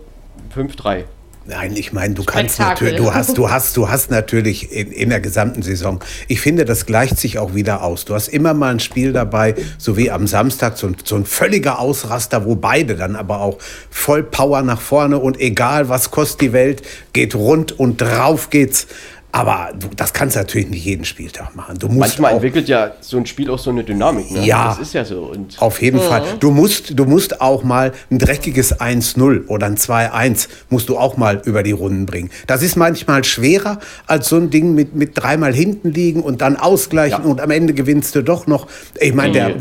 5-3? 0.54 1.04
Nein, 1.46 1.76
ich 1.76 1.92
meine, 1.92 2.14
du 2.14 2.24
kannst 2.24 2.59
natürlich, 2.59 2.96
du 2.96 3.12
hast, 3.12 3.37
du 3.38 3.50
hast, 3.50 3.76
du 3.76 3.90
hast 3.90 4.11
natürlich 4.11 4.72
in, 4.72 4.90
in 4.90 5.11
der 5.11 5.20
gesamten 5.20 5.61
Saison. 5.61 6.00
Ich 6.26 6.40
finde, 6.40 6.64
das 6.64 6.87
gleicht 6.87 7.18
sich 7.18 7.38
auch 7.38 7.54
wieder 7.54 7.83
aus. 7.83 8.07
Du 8.07 8.14
hast 8.14 8.28
immer 8.28 8.54
mal 8.54 8.72
ein 8.72 8.80
Spiel 8.80 9.12
dabei, 9.12 9.54
so 9.76 9.98
wie 9.98 10.11
am 10.11 10.26
Samstag, 10.26 10.78
so 10.78 10.87
ein, 10.87 10.96
so 11.04 11.16
ein 11.16 11.26
völliger 11.26 11.80
Ausraster, 11.80 12.46
wo 12.46 12.54
beide 12.54 12.96
dann 12.96 13.14
aber 13.14 13.40
auch 13.40 13.59
voll 13.90 14.22
Power 14.22 14.62
nach 14.62 14.80
vorne 14.80 15.18
und 15.18 15.38
egal 15.38 15.90
was 15.90 16.11
kostet 16.11 16.40
die 16.40 16.52
Welt, 16.54 16.83
geht 17.12 17.35
rund 17.35 17.78
und 17.78 18.00
drauf 18.00 18.48
geht's. 18.48 18.87
Aber 19.34 19.72
du, 19.76 19.88
das 19.96 20.12
kannst 20.12 20.36
du 20.36 20.40
natürlich 20.40 20.70
nicht 20.70 20.84
jeden 20.84 21.04
Spieltag 21.04 21.56
machen. 21.56 21.76
Du 21.76 21.88
musst 21.88 21.98
Manchmal 21.98 22.30
auch, 22.30 22.34
entwickelt 22.36 22.68
ja 22.68 22.92
so 23.00 23.16
ein 23.16 23.26
Spiel 23.26 23.50
auch 23.50 23.58
so 23.58 23.70
eine 23.70 23.82
Dynamik. 23.82 24.30
Ne? 24.30 24.46
Ja, 24.46 24.68
das 24.68 24.78
ist 24.78 24.94
ja 24.94 25.04
so. 25.04 25.22
Und 25.24 25.60
auf 25.60 25.82
jeden 25.82 25.98
ja. 25.98 26.04
Fall. 26.04 26.22
Du 26.38 26.52
musst, 26.52 26.96
du 26.96 27.04
musst 27.04 27.40
auch 27.40 27.64
mal 27.64 27.90
ein 28.12 28.20
dreckiges 28.20 28.78
1-0 28.78 29.48
oder 29.48 29.66
ein 29.66 29.76
2-1 29.76 30.46
musst 30.70 30.88
du 30.88 30.96
auch 30.96 31.16
mal 31.16 31.42
über 31.46 31.64
die 31.64 31.72
Runden 31.72 32.06
bringen. 32.06 32.30
Das 32.46 32.62
ist 32.62 32.76
manchmal 32.76 33.24
schwerer 33.24 33.80
als 34.06 34.28
so 34.28 34.36
ein 34.36 34.50
Ding 34.50 34.72
mit, 34.76 34.94
mit 34.94 35.18
dreimal 35.18 35.52
hinten 35.52 35.90
liegen 35.90 36.22
und 36.22 36.40
dann 36.40 36.54
ausgleichen 36.54 37.24
ja. 37.24 37.28
und 37.28 37.40
am 37.40 37.50
Ende 37.50 37.74
gewinnst 37.74 38.14
du 38.14 38.22
doch 38.22 38.46
noch. 38.46 38.68
Ich 39.00 39.14
meine, 39.14 39.32
der 39.32 39.56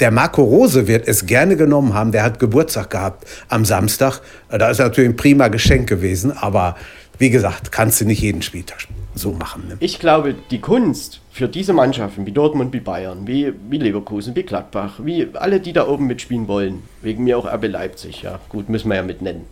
der 0.00 0.10
Marco 0.10 0.42
Rose 0.42 0.86
wird 0.86 1.06
es 1.06 1.26
gerne 1.26 1.56
genommen 1.56 1.92
haben. 1.92 2.10
Der 2.10 2.22
hat 2.22 2.38
Geburtstag 2.38 2.88
gehabt 2.88 3.26
am 3.48 3.66
Samstag. 3.66 4.20
Da 4.48 4.70
ist 4.70 4.78
natürlich 4.78 5.10
ein 5.10 5.16
prima 5.16 5.48
Geschenk 5.48 5.86
gewesen. 5.86 6.32
Aber 6.32 6.76
wie 7.18 7.30
gesagt, 7.30 7.72
kannst 7.72 8.00
du 8.00 8.04
nicht 8.04 8.20
jeden 8.20 8.42
Spieltag 8.42 8.86
so 9.14 9.32
machen. 9.32 9.68
Ne? 9.68 9.76
Ich 9.80 9.98
glaube, 9.98 10.34
die 10.50 10.60
Kunst 10.60 11.20
für 11.30 11.48
diese 11.48 11.72
Mannschaften 11.72 12.26
wie 12.26 12.32
Dortmund, 12.32 12.72
wie 12.72 12.80
Bayern, 12.80 13.26
wie, 13.26 13.52
wie 13.70 13.78
Leverkusen, 13.78 14.34
wie 14.34 14.42
Gladbach, 14.42 14.94
wie 14.98 15.28
alle, 15.34 15.60
die 15.60 15.72
da 15.72 15.86
oben 15.86 16.06
mitspielen 16.06 16.48
wollen, 16.48 16.82
wegen 17.02 17.24
mir 17.24 17.38
auch 17.38 17.46
RB 17.46 17.68
Leipzig, 17.68 18.22
ja, 18.22 18.40
gut, 18.48 18.68
müssen 18.68 18.88
wir 18.88 18.96
ja 18.96 19.02
mit 19.02 19.22
nennen. 19.22 19.46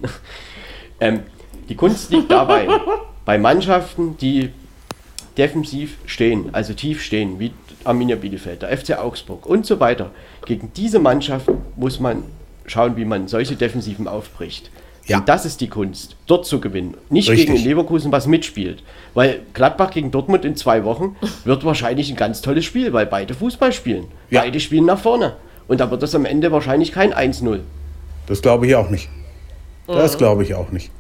ähm, 1.01 1.20
die 1.68 1.77
Kunst 1.77 2.11
liegt 2.11 2.31
dabei, 2.31 2.68
bei 3.25 3.38
Mannschaften, 3.38 4.16
die 4.16 4.51
defensiv 5.38 5.96
stehen, 6.07 6.51
also 6.53 6.75
tief 6.75 7.03
stehen, 7.03 7.38
wie 7.38 7.53
Arminia 7.85 8.16
Bielefeld, 8.16 8.62
der 8.62 8.77
FC 8.77 8.98
Augsburg 8.98 9.46
und 9.46 9.66
so 9.66 9.81
weiter. 9.81 10.11
Gegen 10.44 10.72
diese 10.75 10.98
Mannschaft 10.98 11.48
muss 11.77 12.01
man 12.01 12.25
schauen, 12.66 12.96
wie 12.96 13.05
man 13.05 13.29
solche 13.29 13.57
Defensiven 13.57 14.09
aufbricht. 14.09 14.70
Ja. 15.06 15.18
Und 15.18 15.28
das 15.28 15.44
ist 15.44 15.60
die 15.60 15.68
Kunst, 15.68 16.16
dort 16.26 16.46
zu 16.46 16.60
gewinnen. 16.60 16.96
Nicht 17.10 17.28
Richtig. 17.28 17.48
gegen 17.48 17.64
Leverkusen, 17.64 18.12
was 18.12 18.26
mitspielt. 18.26 18.82
Weil 19.14 19.40
Gladbach 19.52 19.90
gegen 19.90 20.10
Dortmund 20.10 20.44
in 20.44 20.56
zwei 20.56 20.84
Wochen 20.84 21.16
wird 21.44 21.64
wahrscheinlich 21.64 22.10
ein 22.10 22.16
ganz 22.16 22.40
tolles 22.40 22.64
Spiel, 22.64 22.92
weil 22.92 23.06
beide 23.06 23.34
Fußball 23.34 23.72
spielen. 23.72 24.06
Ja. 24.30 24.42
Beide 24.42 24.60
spielen 24.60 24.86
nach 24.86 25.00
vorne. 25.00 25.36
Und 25.66 25.80
da 25.80 25.90
wird 25.90 26.02
das 26.02 26.14
am 26.14 26.24
Ende 26.24 26.52
wahrscheinlich 26.52 26.92
kein 26.92 27.12
1-0. 27.12 27.60
Das 28.26 28.42
glaube 28.42 28.66
ich 28.66 28.74
auch 28.74 28.90
nicht. 28.90 29.08
Das 29.86 30.14
mhm. 30.14 30.18
glaube 30.18 30.42
ich 30.44 30.54
auch 30.54 30.70
nicht. 30.70 30.90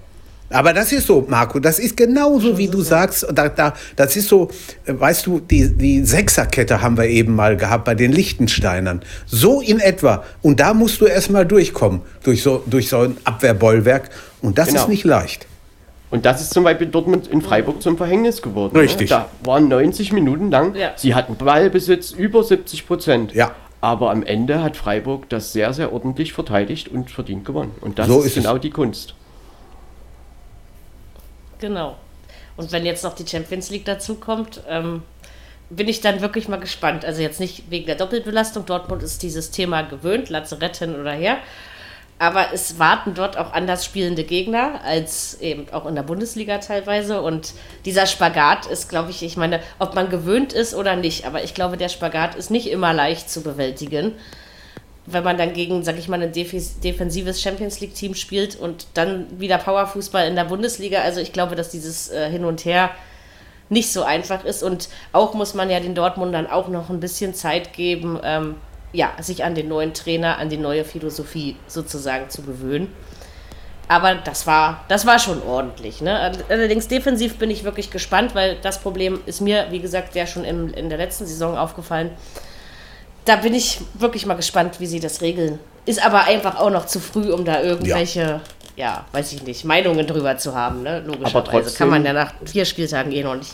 Aber 0.52 0.72
das 0.72 0.92
ist 0.92 1.06
so, 1.06 1.24
Marco, 1.28 1.58
das 1.58 1.78
ist 1.78 1.96
genauso, 1.96 2.58
wie 2.58 2.68
du 2.68 2.82
sagst. 2.82 3.26
Da, 3.32 3.48
da, 3.48 3.74
das 3.96 4.16
ist 4.16 4.28
so, 4.28 4.48
äh, 4.86 4.94
weißt 4.98 5.26
du, 5.26 5.40
die, 5.40 5.68
die 5.68 6.04
Sechserkette 6.04 6.82
haben 6.82 6.96
wir 6.96 7.06
eben 7.06 7.34
mal 7.34 7.56
gehabt 7.56 7.84
bei 7.84 7.94
den 7.94 8.12
Lichtensteinern. 8.12 9.02
So 9.26 9.60
in 9.60 9.80
etwa. 9.80 10.24
Und 10.42 10.60
da 10.60 10.74
musst 10.74 11.00
du 11.00 11.06
erstmal 11.06 11.46
durchkommen, 11.46 12.02
durch 12.22 12.42
so, 12.42 12.62
durch 12.66 12.88
so 12.88 13.00
ein 13.00 13.16
Abwehrbollwerk. 13.24 14.10
Und 14.40 14.58
das 14.58 14.68
genau. 14.68 14.82
ist 14.82 14.88
nicht 14.88 15.04
leicht. 15.04 15.46
Und 16.10 16.26
das 16.26 16.42
ist 16.42 16.52
zum 16.52 16.64
Beispiel 16.64 16.88
Dortmund 16.88 17.26
in 17.26 17.40
Freiburg 17.40 17.80
zum 17.80 17.96
Verhängnis 17.96 18.42
geworden. 18.42 18.76
Richtig. 18.76 19.08
Da 19.08 19.28
waren 19.44 19.68
90 19.68 20.12
Minuten 20.12 20.50
lang, 20.50 20.74
ja. 20.74 20.92
sie 20.94 21.14
hatten 21.14 21.36
Ballbesitz 21.36 22.10
über 22.10 22.44
70 22.44 22.86
Prozent. 22.86 23.34
Ja. 23.34 23.52
Aber 23.80 24.10
am 24.10 24.22
Ende 24.22 24.62
hat 24.62 24.76
Freiburg 24.76 25.28
das 25.30 25.54
sehr, 25.54 25.72
sehr 25.72 25.90
ordentlich 25.90 26.34
verteidigt 26.34 26.88
und 26.88 27.10
verdient 27.10 27.46
gewonnen. 27.46 27.72
Und 27.80 27.98
das 27.98 28.08
so 28.08 28.20
ist, 28.20 28.26
ist 28.26 28.34
genau 28.34 28.58
die 28.58 28.68
Kunst. 28.68 29.14
Genau. 31.62 31.96
Und 32.56 32.72
wenn 32.72 32.84
jetzt 32.84 33.04
noch 33.04 33.14
die 33.14 33.26
Champions 33.26 33.70
League 33.70 33.84
dazu 33.84 34.16
kommt, 34.16 34.60
ähm, 34.68 35.04
bin 35.70 35.86
ich 35.86 36.00
dann 36.00 36.20
wirklich 36.20 36.48
mal 36.48 36.58
gespannt. 36.58 37.04
Also 37.04 37.22
jetzt 37.22 37.38
nicht 37.38 37.70
wegen 37.70 37.86
der 37.86 37.94
Doppelbelastung. 37.94 38.66
Dortmund 38.66 39.00
ist 39.02 39.22
dieses 39.22 39.52
Thema 39.52 39.82
gewöhnt, 39.82 40.28
Lazarett 40.28 40.76
hin 40.76 41.00
oder 41.00 41.12
her. 41.12 41.38
Aber 42.18 42.52
es 42.52 42.80
warten 42.80 43.14
dort 43.14 43.38
auch 43.38 43.52
anders 43.52 43.84
spielende 43.84 44.24
Gegner 44.24 44.80
als 44.84 45.40
eben 45.40 45.72
auch 45.72 45.86
in 45.86 45.94
der 45.94 46.02
Bundesliga 46.02 46.58
teilweise. 46.58 47.22
Und 47.22 47.52
dieser 47.84 48.06
Spagat 48.06 48.66
ist, 48.66 48.88
glaube 48.88 49.12
ich, 49.12 49.22
ich 49.22 49.36
meine, 49.36 49.60
ob 49.78 49.94
man 49.94 50.10
gewöhnt 50.10 50.52
ist 50.52 50.74
oder 50.74 50.96
nicht, 50.96 51.26
aber 51.26 51.44
ich 51.44 51.54
glaube, 51.54 51.76
der 51.76 51.88
Spagat 51.88 52.34
ist 52.34 52.50
nicht 52.50 52.68
immer 52.68 52.92
leicht 52.92 53.30
zu 53.30 53.42
bewältigen 53.42 54.14
wenn 55.06 55.24
man 55.24 55.36
dann 55.36 55.52
gegen, 55.52 55.82
sag 55.82 55.98
ich 55.98 56.08
mal, 56.08 56.22
ein 56.22 56.32
defensives 56.32 57.42
Champions 57.42 57.80
League-Team 57.80 58.14
spielt 58.14 58.56
und 58.56 58.86
dann 58.94 59.40
wieder 59.40 59.58
Powerfußball 59.58 60.28
in 60.28 60.36
der 60.36 60.44
Bundesliga. 60.44 61.00
Also 61.00 61.20
ich 61.20 61.32
glaube, 61.32 61.56
dass 61.56 61.70
dieses 61.70 62.10
äh, 62.10 62.30
Hin 62.30 62.44
und 62.44 62.64
Her 62.64 62.90
nicht 63.68 63.92
so 63.92 64.04
einfach 64.04 64.44
ist. 64.44 64.62
Und 64.62 64.88
auch 65.12 65.34
muss 65.34 65.54
man 65.54 65.70
ja 65.70 65.80
den 65.80 65.94
Dortmundern 65.94 66.46
auch 66.46 66.68
noch 66.68 66.88
ein 66.88 67.00
bisschen 67.00 67.34
Zeit 67.34 67.72
geben, 67.72 68.20
ähm, 68.22 68.56
ja, 68.92 69.10
sich 69.20 69.42
an 69.42 69.54
den 69.54 69.68
neuen 69.68 69.94
Trainer, 69.94 70.38
an 70.38 70.50
die 70.50 70.58
neue 70.58 70.84
Philosophie 70.84 71.56
sozusagen 71.66 72.30
zu 72.30 72.42
gewöhnen. 72.42 72.92
Aber 73.88 74.14
das 74.14 74.46
war, 74.46 74.84
das 74.88 75.04
war 75.06 75.18
schon 75.18 75.42
ordentlich. 75.42 76.00
Ne? 76.00 76.32
Allerdings 76.48 76.86
defensiv 76.86 77.38
bin 77.38 77.50
ich 77.50 77.64
wirklich 77.64 77.90
gespannt, 77.90 78.34
weil 78.34 78.56
das 78.62 78.78
Problem 78.80 79.20
ist 79.26 79.40
mir, 79.40 79.66
wie 79.70 79.80
gesagt, 79.80 80.14
ja 80.14 80.26
schon 80.26 80.44
im, 80.44 80.72
in 80.72 80.88
der 80.88 80.98
letzten 80.98 81.26
Saison 81.26 81.58
aufgefallen 81.58 82.10
da 83.24 83.36
bin 83.36 83.54
ich 83.54 83.80
wirklich 83.94 84.26
mal 84.26 84.34
gespannt, 84.34 84.80
wie 84.80 84.86
sie 84.86 85.00
das 85.00 85.20
regeln. 85.20 85.58
Ist 85.84 86.04
aber 86.04 86.24
einfach 86.24 86.58
auch 86.58 86.70
noch 86.70 86.86
zu 86.86 87.00
früh, 87.00 87.32
um 87.32 87.44
da 87.44 87.62
irgendwelche, 87.62 88.20
ja, 88.20 88.40
ja 88.76 89.06
weiß 89.12 89.32
ich 89.32 89.42
nicht, 89.44 89.64
Meinungen 89.64 90.06
drüber 90.06 90.36
zu 90.38 90.54
haben. 90.54 90.82
Ne? 90.82 91.00
Logischerweise 91.00 91.36
aber 91.36 91.44
trotzdem 91.44 91.78
kann 91.78 91.90
man 91.90 92.04
ja 92.04 92.12
nach 92.12 92.34
vier 92.44 92.64
Spieltagen 92.64 93.12
eh 93.12 93.22
noch 93.22 93.36
nicht. 93.36 93.52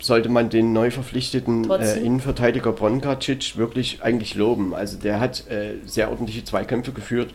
Sollte 0.00 0.28
man 0.28 0.50
den 0.50 0.72
neu 0.72 0.90
verpflichteten 0.90 1.70
äh, 1.70 1.98
Innenverteidiger 1.98 2.72
Bronkacic 2.72 3.56
wirklich 3.56 4.02
eigentlich 4.02 4.34
loben. 4.34 4.74
Also 4.74 4.98
der 4.98 5.18
hat 5.18 5.48
äh, 5.48 5.74
sehr 5.86 6.10
ordentliche 6.10 6.44
Zweikämpfe 6.44 6.92
geführt, 6.92 7.30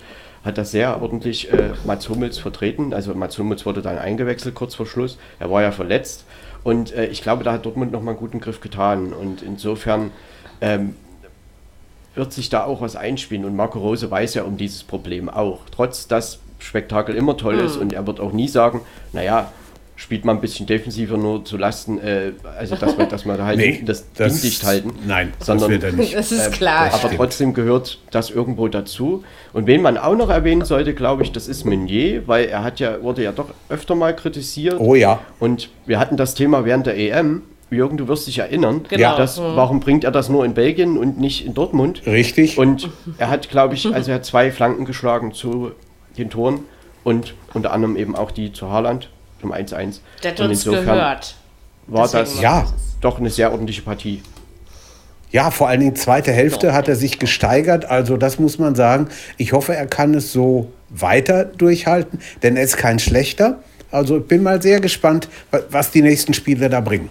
hat 0.46 0.58
das 0.58 0.72
sehr 0.72 1.02
ordentlich 1.02 1.52
äh, 1.52 1.72
Mats 1.86 2.10
Hummels 2.10 2.38
vertreten. 2.38 2.94
Also 2.94 3.14
Mats 3.16 3.38
Hummels 3.38 3.66
wurde 3.66 3.82
dann 3.82 3.98
eingewechselt 3.98 4.56
kurz 4.56 4.76
vor 4.76 4.86
Schluss. 4.86 5.18
Er 5.40 5.50
war 5.50 5.62
ja 5.62 5.72
verletzt. 5.72 6.26
Und 6.64 6.94
äh, 6.94 7.08
ich 7.08 7.22
glaube, 7.22 7.44
da 7.44 7.54
hat 7.54 7.66
Dortmund 7.66 7.92
nochmal 7.92 8.14
einen 8.14 8.20
guten 8.20 8.40
Griff 8.40 8.62
getan. 8.62 9.14
Und 9.14 9.42
insofern 9.42 10.12
ähm, 10.62 10.96
wird 12.20 12.34
sich 12.34 12.50
da 12.50 12.66
auch 12.66 12.82
was 12.82 12.96
einspielen. 12.96 13.46
Und 13.46 13.56
Marco 13.56 13.80
Rose 13.80 14.12
weiß 14.12 14.36
ja 14.36 14.44
um 14.44 14.58
dieses 14.58 14.84
Problem 14.84 15.30
auch. 15.30 15.62
Trotz 15.72 16.08
dass 16.08 16.40
Spektakel 16.60 17.16
immer 17.16 17.38
toll 17.38 17.56
mhm. 17.56 17.66
ist 17.66 17.78
und 17.78 17.94
er 17.94 18.06
wird 18.06 18.20
auch 18.20 18.34
nie 18.34 18.50
sagen, 18.50 18.82
naja, 19.14 19.52
spielt 19.96 20.24
man 20.24 20.38
ein 20.38 20.42
bisschen 20.42 20.66
defensiver 20.66 21.18
nur 21.18 21.44
zu 21.44 21.58
Lasten, 21.58 22.00
äh, 22.00 22.32
also 22.58 22.76
dass 22.76 22.98
wir, 22.98 23.06
dass 23.06 23.26
wir 23.26 23.44
halt 23.44 23.58
nee, 23.58 23.82
das, 23.86 24.06
das 24.14 24.34
Ding 24.34 24.42
dicht 24.42 24.64
halten. 24.64 24.92
Nein, 25.06 25.34
sondern, 25.40 25.70
das 25.70 25.82
wird 25.82 25.84
er 25.84 25.98
nicht. 25.98 26.14
Das 26.20 26.32
ist 26.32 26.52
klar. 26.52 26.88
Äh, 26.88 26.94
aber 26.94 27.16
trotzdem 27.16 27.54
gehört 27.54 28.00
das 28.12 28.30
irgendwo 28.30 28.68
dazu. 28.68 29.24
Und 29.52 29.68
wen 29.68 29.82
man 29.82 29.98
auch 29.98 30.16
noch 30.16 30.30
erwähnen 30.30 30.64
sollte, 30.64 30.94
glaube 30.94 31.24
ich, 31.24 31.32
das 31.32 31.48
ist 31.48 31.66
Meunier, 31.66 32.28
weil 32.28 32.46
er 32.46 32.64
hat 32.64 32.80
ja, 32.80 33.02
wurde 33.02 33.24
ja 33.24 33.32
doch 33.32 33.50
öfter 33.68 33.96
mal 33.96 34.16
kritisiert. 34.16 34.80
Oh 34.80 34.96
ja. 34.96 35.20
Und 35.40 35.70
wir 35.86 36.00
hatten 36.00 36.16
das 36.16 36.34
Thema 36.34 36.66
während 36.66 36.86
der 36.86 36.98
EM 36.98 37.44
Jürgen, 37.72 37.98
du 37.98 38.08
wirst 38.08 38.28
dich 38.28 38.40
erinnern, 38.40 38.86
genau. 38.90 39.18
dass, 39.18 39.40
mhm. 39.40 39.56
warum 39.56 39.80
bringt 39.80 40.04
er 40.04 40.12
das 40.12 40.30
nur 40.30 40.44
in 40.46 40.54
Belgien 40.54 40.98
und 40.98 41.20
nicht 41.20 41.46
in 41.46 41.54
Dortmund? 41.54 42.02
Richtig. 42.06 42.58
Und 42.58 42.90
er 43.18 43.30
hat, 43.30 43.50
glaube 43.50 43.76
ich, 43.76 43.94
also 43.94 44.12
er 44.12 44.16
hat 44.16 44.26
zwei 44.26 44.52
Flanken 44.52 44.86
geschlagen 44.86 45.34
zu 45.34 45.72
den 46.18 46.30
Toren 46.30 46.62
und 47.04 47.34
unter 47.54 47.72
anderem 47.72 47.96
eben 47.96 48.16
auch 48.16 48.32
die 48.32 48.52
zu 48.52 48.70
Haaland 48.70 49.10
zum 49.42 49.54
1-1. 49.54 50.00
Der 50.24 50.32
hat 50.32 50.40
uns 50.40 50.64
gehört. 50.64 51.36
War 51.88 52.04
Deswegen 52.04 52.24
das 52.24 52.42
ja. 52.42 52.66
doch 53.02 53.20
eine 53.20 53.30
sehr 53.30 53.52
ordentliche 53.52 53.82
Partie. 53.82 54.22
Ja, 55.32 55.52
vor 55.52 55.68
allen 55.68 55.80
Dingen 55.80 55.96
zweite 55.96 56.32
Hälfte 56.32 56.74
hat 56.74 56.88
er 56.88 56.96
sich 56.96 57.20
gesteigert. 57.20 57.86
Also 57.86 58.18
das 58.18 58.40
muss 58.40 58.58
man 58.58 58.76
sagen. 58.76 59.10
Ich 59.38 59.54
hoffe, 59.54 59.76
er 59.76 59.86
kann 59.86 60.14
es 60.16 60.34
so 60.34 60.72
weiter 60.90 61.46
durchhalten, 61.46 62.20
denn 62.42 62.58
er 62.58 62.64
ist 62.64 62.78
kein 62.78 62.98
schlechter. 62.98 63.62
Also 63.92 64.18
ich 64.18 64.28
bin 64.28 64.44
mal 64.44 64.62
sehr 64.62 64.80
gespannt, 64.80 65.30
was 65.70 65.92
die 65.92 66.02
nächsten 66.02 66.34
Spiele 66.34 66.70
da 66.70 66.82
bringen. 66.82 67.10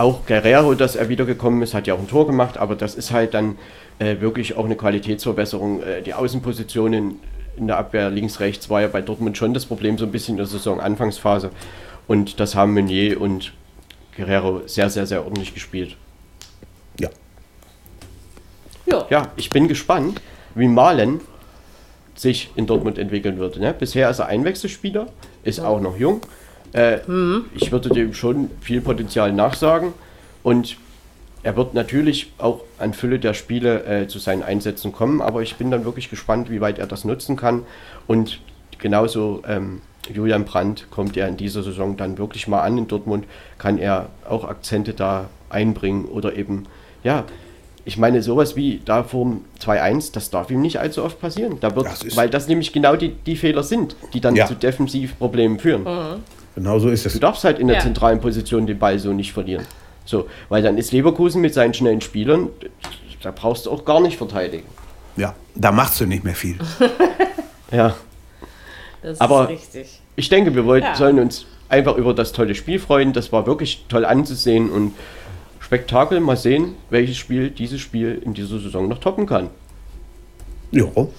Auch 0.00 0.24
Guerrero, 0.24 0.72
dass 0.72 0.96
er 0.96 1.10
wiedergekommen 1.10 1.60
ist, 1.60 1.74
hat 1.74 1.86
ja 1.86 1.92
auch 1.92 1.98
ein 1.98 2.08
Tor 2.08 2.26
gemacht, 2.26 2.56
aber 2.56 2.74
das 2.74 2.94
ist 2.94 3.10
halt 3.10 3.34
dann 3.34 3.58
äh, 3.98 4.18
wirklich 4.20 4.56
auch 4.56 4.64
eine 4.64 4.74
Qualitätsverbesserung. 4.74 5.82
Äh, 5.82 6.00
die 6.00 6.14
Außenpositionen 6.14 7.20
in 7.58 7.66
der 7.66 7.76
Abwehr 7.76 8.08
links, 8.08 8.40
rechts 8.40 8.70
war 8.70 8.80
ja 8.80 8.88
bei 8.88 9.02
Dortmund 9.02 9.36
schon 9.36 9.52
das 9.52 9.66
Problem, 9.66 9.98
so 9.98 10.06
ein 10.06 10.10
bisschen 10.10 10.32
in 10.32 10.36
der 10.38 10.46
Saison-Anfangsphase. 10.46 11.50
Und 12.08 12.40
das 12.40 12.54
haben 12.54 12.72
Meunier 12.72 13.20
und 13.20 13.52
Guerrero 14.16 14.62
sehr, 14.64 14.88
sehr, 14.88 15.04
sehr 15.04 15.22
ordentlich 15.22 15.52
gespielt. 15.52 15.98
Ja. 16.98 17.10
Ja, 18.86 19.06
ja 19.10 19.28
ich 19.36 19.50
bin 19.50 19.68
gespannt, 19.68 20.22
wie 20.54 20.66
Malen 20.68 21.20
sich 22.14 22.50
in 22.56 22.66
Dortmund 22.66 22.96
entwickeln 22.96 23.38
wird. 23.38 23.58
Ne? 23.58 23.74
Bisher 23.78 24.08
ist 24.08 24.20
er 24.20 24.28
Einwechselspieler, 24.28 25.08
ist 25.42 25.58
ja. 25.58 25.66
auch 25.66 25.82
noch 25.82 25.98
jung. 25.98 26.22
Äh, 26.72 26.98
mhm. 27.06 27.46
Ich 27.54 27.72
würde 27.72 27.88
dem 27.88 28.14
schon 28.14 28.50
viel 28.60 28.80
Potenzial 28.80 29.32
nachsagen 29.32 29.92
und 30.42 30.76
er 31.42 31.56
wird 31.56 31.74
natürlich 31.74 32.32
auch 32.38 32.62
an 32.78 32.92
Fülle 32.92 33.18
der 33.18 33.34
Spiele 33.34 33.84
äh, 33.84 34.08
zu 34.08 34.18
seinen 34.18 34.42
Einsätzen 34.42 34.92
kommen, 34.92 35.22
aber 35.22 35.42
ich 35.42 35.56
bin 35.56 35.70
dann 35.70 35.84
wirklich 35.84 36.10
gespannt, 36.10 36.50
wie 36.50 36.60
weit 36.60 36.78
er 36.78 36.86
das 36.86 37.04
nutzen 37.04 37.36
kann. 37.36 37.62
Und 38.06 38.40
genauso 38.78 39.42
ähm, 39.48 39.80
Julian 40.12 40.44
Brandt 40.44 40.90
kommt 40.90 41.16
er 41.16 41.28
in 41.28 41.36
dieser 41.36 41.62
Saison 41.62 41.96
dann 41.96 42.18
wirklich 42.18 42.46
mal 42.46 42.60
an 42.60 42.76
in 42.76 42.88
Dortmund, 42.88 43.24
kann 43.58 43.78
er 43.78 44.10
auch 44.28 44.44
Akzente 44.44 44.92
da 44.92 45.30
einbringen 45.48 46.04
oder 46.04 46.36
eben, 46.36 46.66
ja, 47.02 47.24
ich 47.86 47.96
meine, 47.96 48.22
sowas 48.22 48.56
wie 48.56 48.82
da 48.84 49.02
vor 49.02 49.38
2-1, 49.60 50.12
das 50.12 50.28
darf 50.28 50.50
ihm 50.50 50.60
nicht 50.60 50.78
allzu 50.78 51.02
oft 51.02 51.18
passieren. 51.20 51.56
Da 51.60 51.74
wird, 51.74 51.86
das 51.86 52.16
weil 52.16 52.28
das 52.28 52.46
nämlich 52.46 52.74
genau 52.74 52.94
die, 52.96 53.08
die 53.08 53.36
Fehler 53.36 53.62
sind, 53.62 53.96
die 54.12 54.20
dann 54.20 54.36
ja. 54.36 54.46
zu 54.46 54.54
Defensivproblemen 54.54 55.58
führen. 55.58 55.84
Mhm. 55.84 56.22
Genau 56.54 56.78
so 56.78 56.88
ist 56.88 57.06
es. 57.06 57.12
Du 57.12 57.18
darfst 57.20 57.44
halt 57.44 57.58
in 57.58 57.68
der 57.68 57.76
ja. 57.76 57.82
zentralen 57.82 58.20
Position 58.20 58.66
den 58.66 58.78
Ball 58.78 58.98
so 58.98 59.12
nicht 59.12 59.32
verlieren. 59.32 59.64
So, 60.04 60.28
weil 60.48 60.62
dann 60.62 60.78
ist 60.78 60.92
Leverkusen 60.92 61.40
mit 61.40 61.54
seinen 61.54 61.74
schnellen 61.74 62.00
Spielern, 62.00 62.48
da 63.22 63.30
brauchst 63.30 63.66
du 63.66 63.70
auch 63.70 63.84
gar 63.84 64.00
nicht 64.00 64.16
verteidigen. 64.16 64.66
Ja, 65.16 65.34
da 65.54 65.72
machst 65.72 66.00
du 66.00 66.06
nicht 66.06 66.24
mehr 66.24 66.34
viel. 66.34 66.58
ja. 67.70 67.94
Das 69.02 69.20
Aber 69.20 69.48
richtig. 69.48 70.00
ich 70.16 70.28
denke, 70.28 70.54
wir 70.54 70.64
wollen, 70.64 70.82
ja. 70.82 70.94
sollen 70.94 71.18
uns 71.18 71.46
einfach 71.68 71.96
über 71.96 72.14
das 72.14 72.32
tolle 72.32 72.54
Spiel 72.54 72.78
freuen. 72.78 73.12
Das 73.12 73.32
war 73.32 73.46
wirklich 73.46 73.86
toll 73.88 74.04
anzusehen 74.04 74.70
und 74.70 74.94
Spektakel. 75.60 76.20
Mal 76.20 76.36
sehen, 76.36 76.74
welches 76.90 77.16
Spiel 77.16 77.50
dieses 77.50 77.80
Spiel 77.80 78.20
in 78.24 78.34
dieser 78.34 78.58
Saison 78.58 78.88
noch 78.88 78.98
toppen 78.98 79.26
kann. 79.26 79.50
Jo. 80.70 81.12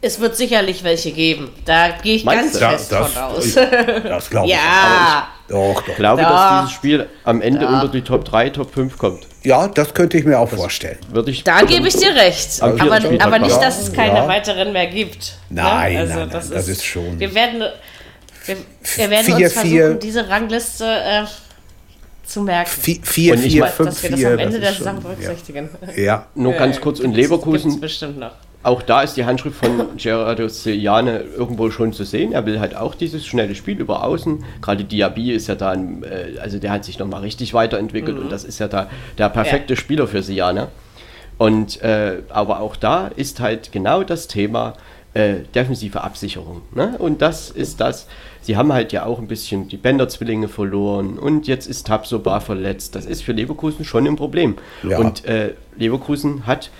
Es 0.00 0.20
wird 0.20 0.36
sicherlich 0.36 0.84
welche 0.84 1.10
geben. 1.10 1.50
Da 1.64 1.90
gehe 2.02 2.14
ich 2.16 2.24
Meinst 2.24 2.60
ganz 2.60 2.88
du? 2.88 2.88
fest 2.88 2.92
Das, 2.92 3.12
von 3.14 3.22
aus. 3.22 3.54
das 3.54 4.30
glaube 4.30 4.46
ich. 4.46 4.52
ja, 4.54 5.26
Doch, 5.48 5.74
doch. 5.82 5.88
Ich 5.88 5.96
glaube, 5.96 6.22
Da. 6.22 6.30
dass 6.30 6.60
dieses 6.66 6.76
Spiel 6.76 7.08
am 7.24 7.40
Ende 7.42 7.60
Da. 7.60 7.66
unter 7.80 7.88
die 7.88 8.02
Top 8.02 8.24
3, 8.24 8.50
Top 8.50 8.72
5 8.72 8.96
kommt. 8.96 9.26
Ja, 9.42 9.66
das 9.66 9.92
könnte 9.94 10.16
ich 10.18 10.24
mir 10.24 10.38
auch 10.38 10.48
vorstellen. 10.48 10.98
Würde 11.10 11.32
ich 11.32 11.42
da 11.42 11.62
gebe 11.62 11.88
ich 11.88 11.96
dir 11.96 12.14
recht. 12.14 12.62
Aber, 12.62 12.80
aber 13.20 13.38
nicht, 13.40 13.56
dass 13.60 13.80
es 13.82 13.92
keine 13.92 14.18
Ja. 14.18 14.28
weiteren 14.28 14.72
mehr 14.72 14.86
gibt. 14.86 15.32
ne? 15.50 15.62
Nein, 15.62 15.94
nein, 15.94 16.08
nein, 16.16 16.30
das 16.30 16.50
ist, 16.50 16.68
ist 16.68 16.84
schon- 16.84 17.18
Wir 17.18 17.34
werden, 17.34 17.60
wir, 18.46 18.56
wir 18.96 19.10
werden 19.10 19.24
Vier, 19.26 19.34
uns 19.46 19.52
versuchen, 19.52 19.70
vier. 19.70 19.94
diese 19.94 20.28
Rangliste 20.28 20.84
äh, 20.86 21.24
zu 22.24 22.42
merken. 22.42 22.70
4, 23.02 23.32
Und 23.34 23.44
ich 23.44 23.52
4, 23.52 23.60
mein, 23.62 23.72
5, 23.72 23.88
dass 23.88 24.02
wir 24.04 24.10
4. 24.16 24.16
das 24.16 24.32
am 24.32 24.38
Ende 24.38 24.60
der 24.60 24.72
Saison 24.74 25.02
berücksichtigen. 25.02 25.70
Ja. 25.96 26.02
ja. 26.02 26.26
nur 26.36 26.52
ganz 26.52 26.80
kurz 26.80 27.00
und 27.00 27.14
Leverkusen. 27.14 27.70
Gibt's 27.70 27.80
bestimmt 27.80 28.18
noch. 28.18 28.32
Auch 28.62 28.82
da 28.82 29.02
ist 29.02 29.16
die 29.16 29.24
Handschrift 29.24 29.56
von 29.56 29.96
Gerardo 29.96 30.48
Sejane 30.48 31.20
irgendwo 31.20 31.70
schon 31.70 31.92
zu 31.92 32.04
sehen. 32.04 32.32
Er 32.32 32.44
will 32.44 32.58
halt 32.58 32.76
auch 32.76 32.94
dieses 32.94 33.24
schnelle 33.24 33.54
Spiel 33.54 33.78
über 33.78 34.04
Außen. 34.04 34.44
Gerade 34.60 34.84
Diaby 34.84 35.32
ist 35.32 35.46
ja 35.46 35.54
da, 35.54 35.70
ein, 35.70 36.02
äh, 36.02 36.38
also 36.40 36.58
der 36.58 36.72
hat 36.72 36.84
sich 36.84 36.98
nochmal 36.98 37.20
richtig 37.20 37.54
weiterentwickelt 37.54 38.18
und 38.18 38.32
das 38.32 38.44
ist 38.44 38.58
ja 38.58 38.66
da 38.68 38.90
der 39.16 39.28
perfekte 39.28 39.74
Ja. 39.74 39.80
Spieler 39.80 40.08
für 40.08 40.22
Sejane. 40.22 40.68
Und 41.38 41.80
äh, 41.82 42.22
aber 42.30 42.60
auch 42.60 42.74
da 42.74 43.06
ist 43.06 43.38
halt 43.38 43.70
genau 43.70 44.02
das 44.02 44.26
Thema 44.26 44.74
äh, 45.14 45.36
defensive 45.54 46.02
Absicherung. 46.02 46.62
Ne? 46.74 46.96
Und 46.98 47.22
das 47.22 47.50
ist 47.50 47.80
das. 47.80 48.08
Sie 48.40 48.56
haben 48.56 48.72
halt 48.72 48.92
ja 48.92 49.04
auch 49.04 49.18
ein 49.20 49.28
bisschen 49.28 49.68
die 49.68 49.76
Bänder-Zwillinge 49.76 50.48
verloren 50.48 51.18
und 51.18 51.46
jetzt 51.46 51.66
ist 51.66 51.86
Tabsoba 51.86 52.40
verletzt. 52.40 52.96
Das 52.96 53.06
ist 53.06 53.22
für 53.22 53.32
Leverkusen 53.32 53.84
schon 53.84 54.06
ein 54.06 54.16
Problem. 54.16 54.56
Ja. 54.82 54.98
Und 54.98 55.24
äh, 55.26 55.54
Leverkusen 55.76 56.46
hat 56.46 56.70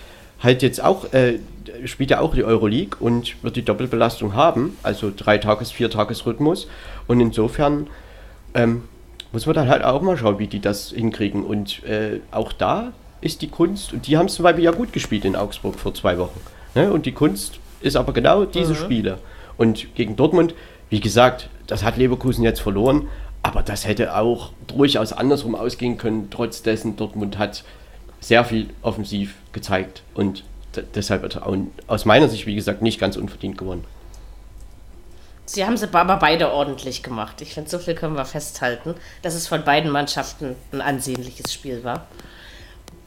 halt 0.40 0.62
jetzt 0.62 0.82
auch, 0.82 1.12
äh, 1.12 1.38
spielt 1.84 2.10
ja 2.10 2.20
auch 2.20 2.34
die 2.34 2.44
Euroleague 2.44 2.96
und 3.00 3.42
wird 3.42 3.56
die 3.56 3.64
Doppelbelastung 3.64 4.34
haben, 4.34 4.76
also 4.82 5.12
drei 5.14 5.38
Tages-, 5.38 5.70
vier 5.70 5.90
Tages-Rhythmus. 5.90 6.68
Und 7.06 7.20
insofern 7.20 7.88
ähm, 8.54 8.84
muss 9.32 9.46
man 9.46 9.54
dann 9.54 9.68
halt 9.68 9.84
auch 9.84 10.00
mal 10.02 10.16
schauen, 10.16 10.38
wie 10.38 10.46
die 10.46 10.60
das 10.60 10.90
hinkriegen. 10.90 11.44
Und 11.44 11.84
äh, 11.84 12.20
auch 12.30 12.52
da 12.52 12.92
ist 13.20 13.42
die 13.42 13.48
Kunst, 13.48 13.92
und 13.92 14.06
die 14.06 14.16
haben 14.16 14.26
es 14.26 14.34
zum 14.34 14.44
Beispiel 14.44 14.64
ja 14.64 14.70
gut 14.70 14.92
gespielt 14.92 15.24
in 15.24 15.36
Augsburg 15.36 15.78
vor 15.78 15.94
zwei 15.94 16.18
Wochen. 16.18 16.40
Ne? 16.74 16.92
Und 16.92 17.06
die 17.06 17.12
Kunst 17.12 17.58
ist 17.80 17.96
aber 17.96 18.12
genau 18.12 18.44
diese 18.44 18.74
Spiele. 18.74 19.18
Und 19.56 19.94
gegen 19.94 20.16
Dortmund, 20.16 20.54
wie 20.88 21.00
gesagt, 21.00 21.50
das 21.66 21.84
hat 21.84 21.96
Leverkusen 21.96 22.44
jetzt 22.44 22.60
verloren, 22.60 23.08
aber 23.42 23.62
das 23.62 23.86
hätte 23.86 24.16
auch 24.16 24.52
durchaus 24.66 25.12
andersrum 25.12 25.54
ausgehen 25.54 25.98
können. 25.98 26.28
Trotz 26.30 26.62
dessen, 26.62 26.96
Dortmund 26.96 27.38
hat 27.38 27.64
sehr 28.20 28.44
viel 28.44 28.70
offensiv 28.82 29.34
gezeigt 29.52 30.02
und 30.14 30.44
deshalb 30.94 31.22
hat 31.22 31.36
er 31.36 31.46
aus 31.86 32.04
meiner 32.04 32.28
Sicht, 32.28 32.46
wie 32.46 32.54
gesagt, 32.54 32.82
nicht 32.82 33.00
ganz 33.00 33.16
unverdient 33.16 33.58
gewonnen. 33.58 33.84
Sie 35.46 35.64
haben 35.64 35.78
sie 35.78 35.88
aber 35.92 36.16
beide 36.18 36.52
ordentlich 36.52 37.02
gemacht. 37.02 37.40
Ich 37.40 37.54
finde, 37.54 37.70
so 37.70 37.78
viel 37.78 37.94
können 37.94 38.16
wir 38.16 38.26
festhalten, 38.26 38.94
dass 39.22 39.34
es 39.34 39.48
von 39.48 39.64
beiden 39.64 39.90
Mannschaften 39.90 40.56
ein 40.72 40.82
ansehnliches 40.82 41.52
Spiel 41.52 41.84
war. 41.84 42.06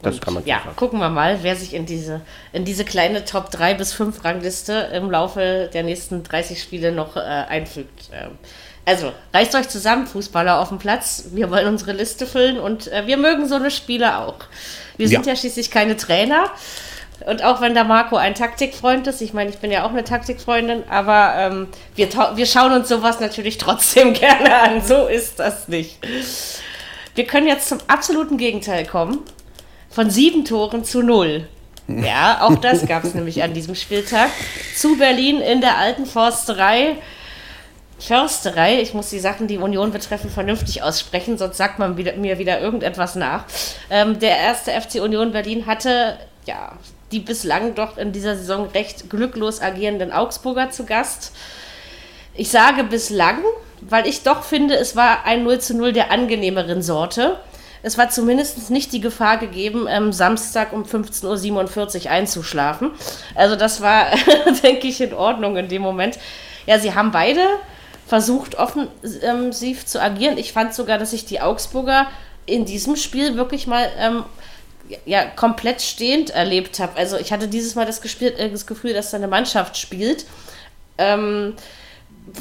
Das 0.02 0.20
kann 0.20 0.34
man 0.34 0.44
Ja, 0.44 0.58
sagen. 0.64 0.74
gucken 0.74 0.98
wir 0.98 1.08
mal, 1.08 1.38
wer 1.42 1.54
sich 1.54 1.72
in 1.74 1.86
diese, 1.86 2.20
in 2.52 2.64
diese 2.64 2.84
kleine 2.84 3.24
Top 3.24 3.52
3 3.52 3.74
bis 3.74 3.92
5 3.92 4.24
Rangliste 4.24 4.72
im 4.92 5.08
Laufe 5.08 5.70
der 5.72 5.84
nächsten 5.84 6.24
30 6.24 6.60
Spiele 6.60 6.90
noch 6.90 7.16
äh, 7.16 7.20
einfügt. 7.20 8.10
Ähm, 8.12 8.32
also, 8.84 9.12
reißt 9.32 9.54
euch 9.54 9.68
zusammen, 9.68 10.08
Fußballer 10.08 10.58
auf 10.60 10.70
dem 10.70 10.78
Platz. 10.78 11.26
Wir 11.30 11.48
wollen 11.52 11.68
unsere 11.68 11.92
Liste 11.92 12.26
füllen 12.26 12.58
und 12.58 12.90
äh, 12.90 13.06
wir 13.06 13.16
mögen 13.16 13.46
so 13.46 13.54
eine 13.54 13.70
Spiele 13.70 14.18
auch. 14.18 14.34
Wir 14.96 15.08
sind 15.08 15.26
Ja. 15.26 15.36
schließlich 15.36 15.70
keine 15.70 15.96
Trainer. 15.96 16.50
Und 17.26 17.44
auch 17.44 17.60
wenn 17.60 17.74
der 17.74 17.84
Marco 17.84 18.16
ein 18.16 18.34
Taktikfreund 18.34 19.06
ist, 19.06 19.20
ich 19.20 19.32
meine, 19.32 19.50
ich 19.50 19.58
bin 19.58 19.70
ja 19.70 19.84
auch 19.84 19.90
eine 19.90 20.02
Taktikfreundin, 20.02 20.82
aber 20.90 21.34
ähm, 21.36 21.68
wir, 21.94 22.08
wir 22.34 22.46
schauen 22.46 22.72
uns 22.72 22.88
sowas 22.88 23.20
natürlich 23.20 23.58
trotzdem 23.58 24.12
gerne 24.14 24.54
an. 24.54 24.82
So 24.82 25.06
ist 25.06 25.38
das 25.38 25.68
nicht. 25.68 25.98
Wir 27.14 27.24
können 27.26 27.46
jetzt 27.46 27.68
zum 27.68 27.78
absoluten 27.86 28.38
Gegenteil 28.38 28.84
kommen. 28.86 29.20
Von 29.90 30.10
sieben 30.10 30.44
Toren 30.44 30.84
zu 30.84 31.02
null. 31.02 31.46
Ja, 31.86 32.38
auch 32.42 32.56
das 32.56 32.86
gab 32.86 33.04
es 33.04 33.14
nämlich 33.14 33.42
an 33.42 33.52
diesem 33.54 33.74
Spieltag. 33.74 34.30
Zu 34.74 34.96
Berlin 34.96 35.40
in 35.40 35.60
der 35.60 35.76
alten 35.78 36.06
Forsterei. 36.06 36.96
Försterei, 38.06 38.80
ich 38.80 38.94
muss 38.94 39.10
die 39.10 39.20
Sachen, 39.20 39.46
die 39.46 39.58
Union 39.58 39.92
betreffen, 39.92 40.30
vernünftig 40.30 40.82
aussprechen, 40.82 41.38
sonst 41.38 41.56
sagt 41.56 41.78
man 41.78 41.96
wieder, 41.96 42.14
mir 42.14 42.38
wieder 42.38 42.60
irgendetwas 42.60 43.14
nach. 43.14 43.44
Ähm, 43.90 44.18
der 44.18 44.36
erste 44.38 44.72
FC 44.72 45.00
Union 45.00 45.32
Berlin 45.32 45.66
hatte 45.66 46.18
ja 46.44 46.72
die 47.12 47.20
bislang 47.20 47.74
doch 47.74 47.98
in 47.98 48.12
dieser 48.12 48.36
Saison 48.36 48.68
recht 48.68 49.10
glücklos 49.10 49.60
agierenden 49.60 50.12
Augsburger 50.12 50.70
zu 50.70 50.84
Gast. 50.84 51.32
Ich 52.34 52.50
sage 52.50 52.84
bislang, 52.84 53.38
weil 53.82 54.06
ich 54.06 54.22
doch 54.22 54.42
finde, 54.42 54.74
es 54.76 54.96
war 54.96 55.24
ein 55.24 55.44
0 55.44 55.60
zu 55.60 55.76
0 55.76 55.92
der 55.92 56.10
angenehmeren 56.10 56.82
Sorte. 56.82 57.38
Es 57.82 57.98
war 57.98 58.08
zumindest 58.08 58.70
nicht 58.70 58.92
die 58.92 59.00
Gefahr 59.00 59.38
gegeben, 59.38 59.86
ähm, 59.88 60.12
Samstag 60.12 60.72
um 60.72 60.84
15.47 60.84 62.04
Uhr 62.04 62.10
einzuschlafen. 62.10 62.92
Also 63.34 63.56
das 63.56 63.80
war, 63.80 64.06
denke 64.62 64.88
ich, 64.88 65.00
in 65.00 65.12
Ordnung 65.12 65.56
in 65.56 65.68
dem 65.68 65.82
Moment. 65.82 66.18
Ja, 66.66 66.78
sie 66.78 66.94
haben 66.94 67.10
beide 67.10 67.40
versucht, 68.12 68.56
offensiv 68.56 69.86
zu 69.86 69.98
agieren. 69.98 70.36
Ich 70.36 70.52
fand 70.52 70.74
sogar, 70.74 70.98
dass 70.98 71.14
ich 71.14 71.24
die 71.24 71.40
Augsburger 71.40 72.08
in 72.44 72.66
diesem 72.66 72.96
Spiel 72.96 73.36
wirklich 73.36 73.66
mal 73.66 73.88
ähm, 73.98 74.24
ja, 75.06 75.24
komplett 75.24 75.80
stehend 75.80 76.28
erlebt 76.28 76.78
habe. 76.78 76.98
Also 76.98 77.16
ich 77.16 77.32
hatte 77.32 77.48
dieses 77.48 77.74
Mal 77.74 77.86
das, 77.86 78.02
gespielt, 78.02 78.38
äh, 78.38 78.50
das 78.50 78.66
Gefühl, 78.66 78.92
dass 78.92 79.12
da 79.12 79.16
eine 79.16 79.28
Mannschaft 79.28 79.78
spielt. 79.78 80.26
Ähm, 80.98 81.54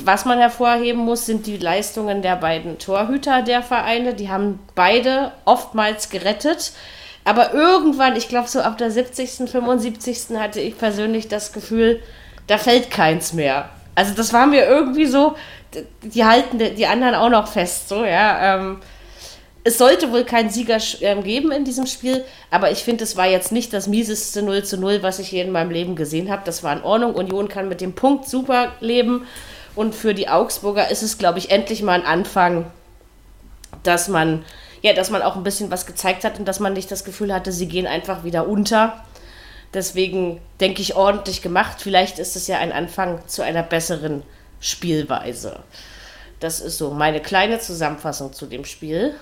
was 0.03 0.25
man 0.25 0.39
hervorheben 0.39 1.05
muss, 1.05 1.25
sind 1.25 1.47
die 1.47 1.55
Leistungen 1.55 2.21
der 2.21 2.35
beiden 2.35 2.77
Torhüter 2.77 3.41
der 3.41 3.63
Vereine. 3.63 4.13
Die 4.13 4.27
haben 4.27 4.59
beide 4.75 5.31
oftmals 5.45 6.09
gerettet. 6.09 6.73
Aber 7.23 7.53
irgendwann, 7.53 8.17
ich 8.17 8.27
glaube 8.27 8.49
so 8.49 8.59
ab 8.59 8.77
der 8.77 8.91
70., 8.91 9.49
75. 9.49 10.37
hatte 10.37 10.59
ich 10.59 10.77
persönlich 10.77 11.29
das 11.29 11.53
Gefühl, 11.53 12.01
da 12.47 12.57
fällt 12.57 12.91
keins 12.91 13.31
mehr. 13.31 13.69
Also 13.95 14.13
das 14.13 14.33
war 14.33 14.47
mir 14.47 14.65
irgendwie 14.65 15.05
so, 15.05 15.35
die 16.03 16.25
halten 16.25 16.59
die 16.59 16.85
anderen 16.85 17.15
auch 17.15 17.29
noch 17.29 17.47
fest, 17.47 17.89
so, 17.89 18.03
ja. 18.03 18.55
Ähm, 18.55 18.77
es 19.63 19.77
sollte 19.77 20.11
wohl 20.11 20.23
keinen 20.23 20.49
Sieger 20.49 20.79
ähm, 21.01 21.23
geben 21.23 21.51
in 21.51 21.65
diesem 21.65 21.85
Spiel, 21.85 22.25
aber 22.49 22.71
ich 22.71 22.79
finde, 22.79 23.03
es 23.03 23.15
war 23.15 23.27
jetzt 23.27 23.51
nicht 23.51 23.73
das 23.73 23.87
mieseste 23.87 24.41
0 24.41 24.63
zu 24.63 24.77
0, 24.77 25.03
was 25.03 25.19
ich 25.19 25.31
je 25.31 25.41
in 25.41 25.51
meinem 25.51 25.69
Leben 25.69 25.95
gesehen 25.95 26.31
habe. 26.31 26.41
Das 26.45 26.63
war 26.63 26.75
in 26.75 26.83
Ordnung. 26.83 27.13
Union 27.13 27.47
kann 27.47 27.69
mit 27.69 27.79
dem 27.79 27.93
Punkt 27.93 28.27
super 28.27 28.71
leben. 28.79 29.27
Und 29.75 29.93
für 29.93 30.13
die 30.13 30.29
Augsburger 30.29 30.89
ist 30.89 31.03
es, 31.03 31.17
glaube 31.17 31.37
ich, 31.37 31.51
endlich 31.51 31.83
mal 31.83 31.93
ein 31.93 32.05
Anfang, 32.05 32.65
dass 33.83 34.07
man, 34.07 34.43
ja, 34.81 34.93
dass 34.93 35.11
man 35.11 35.21
auch 35.21 35.35
ein 35.35 35.43
bisschen 35.43 35.69
was 35.69 35.85
gezeigt 35.85 36.23
hat 36.23 36.39
und 36.39 36.47
dass 36.47 36.59
man 36.59 36.73
nicht 36.73 36.89
das 36.89 37.03
Gefühl 37.03 37.33
hatte, 37.33 37.51
sie 37.51 37.67
gehen 37.67 37.87
einfach 37.87 38.23
wieder 38.23 38.47
unter. 38.47 39.03
Deswegen 39.73 40.41
denke 40.59 40.81
ich 40.81 40.95
ordentlich 40.95 41.41
gemacht. 41.41 41.77
Vielleicht 41.79 42.17
ist 42.17 42.35
es 42.35 42.47
ja 42.47 42.57
ein 42.57 42.71
Anfang 42.71 43.19
zu 43.27 43.43
einer 43.43 43.63
besseren 43.63 44.23
Spielweise. 44.61 45.59
Das 46.39 46.59
ist 46.59 46.77
so 46.77 46.91
meine 46.91 47.19
kleine 47.19 47.59
Zusammenfassung 47.59 48.31
zu 48.31 48.45
dem 48.45 48.63
Spiel. 48.63 49.13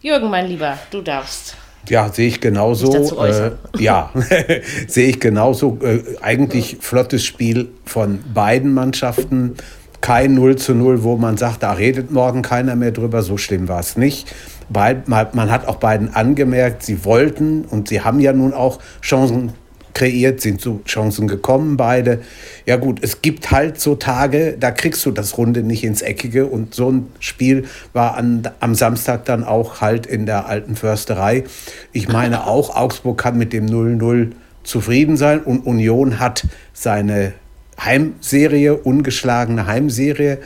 Jürgen, 0.00 0.30
mein 0.30 0.46
Lieber, 0.46 0.78
du 0.90 1.00
darfst. 1.00 1.56
Ja, 1.88 2.10
sehe 2.10 2.28
ich 2.28 2.40
genauso. 2.40 3.24
Äh, 3.24 3.52
ja, 3.78 4.10
sehe 4.86 5.08
ich 5.08 5.20
genauso. 5.20 5.78
Äh, 5.82 6.02
eigentlich 6.22 6.78
flottes 6.80 7.24
Spiel 7.24 7.68
von 7.84 8.20
beiden 8.32 8.72
Mannschaften. 8.72 9.56
Kein 10.00 10.34
0 10.34 10.56
zu 10.56 10.74
0, 10.74 11.02
wo 11.02 11.16
man 11.16 11.36
sagt, 11.36 11.62
da 11.62 11.72
redet 11.72 12.10
morgen 12.10 12.42
keiner 12.42 12.76
mehr 12.76 12.92
drüber. 12.92 13.22
So 13.22 13.36
schlimm 13.38 13.68
war 13.68 13.80
es 13.80 13.96
nicht. 13.96 14.28
Beid, 14.70 15.08
man, 15.08 15.28
man 15.32 15.50
hat 15.50 15.66
auch 15.66 15.76
beiden 15.76 16.14
angemerkt, 16.14 16.82
sie 16.82 17.04
wollten 17.04 17.64
und 17.64 17.88
sie 17.88 18.00
haben 18.00 18.20
ja 18.20 18.32
nun 18.32 18.54
auch 18.54 18.78
Chancen 19.02 19.52
kreiert, 19.94 20.40
sind 20.40 20.60
zu 20.60 20.82
Chancen 20.84 21.28
gekommen, 21.28 21.76
beide. 21.76 22.20
Ja 22.66 22.76
gut, 22.76 22.98
es 23.02 23.22
gibt 23.22 23.50
halt 23.50 23.80
so 23.80 23.94
Tage, 23.94 24.56
da 24.58 24.70
kriegst 24.70 25.06
du 25.06 25.10
das 25.10 25.38
Runde 25.38 25.62
nicht 25.62 25.84
ins 25.84 26.02
Eckige 26.02 26.46
und 26.46 26.74
so 26.74 26.90
ein 26.90 27.06
Spiel 27.20 27.64
war 27.92 28.16
an, 28.16 28.42
am 28.60 28.74
Samstag 28.74 29.24
dann 29.24 29.44
auch 29.44 29.80
halt 29.80 30.06
in 30.06 30.26
der 30.26 30.46
alten 30.46 30.76
Försterei. 30.76 31.44
Ich 31.92 32.08
meine 32.08 32.46
auch, 32.46 32.76
Augsburg 32.76 33.18
kann 33.18 33.38
mit 33.38 33.52
dem 33.52 33.66
0-0 33.66 34.32
zufrieden 34.64 35.16
sein 35.16 35.40
und 35.40 35.66
Union 35.66 36.18
hat 36.18 36.46
seine 36.72 37.32
Heimserie, 37.80 38.76
ungeschlagene 38.76 39.66
Heimserie, 39.66 40.38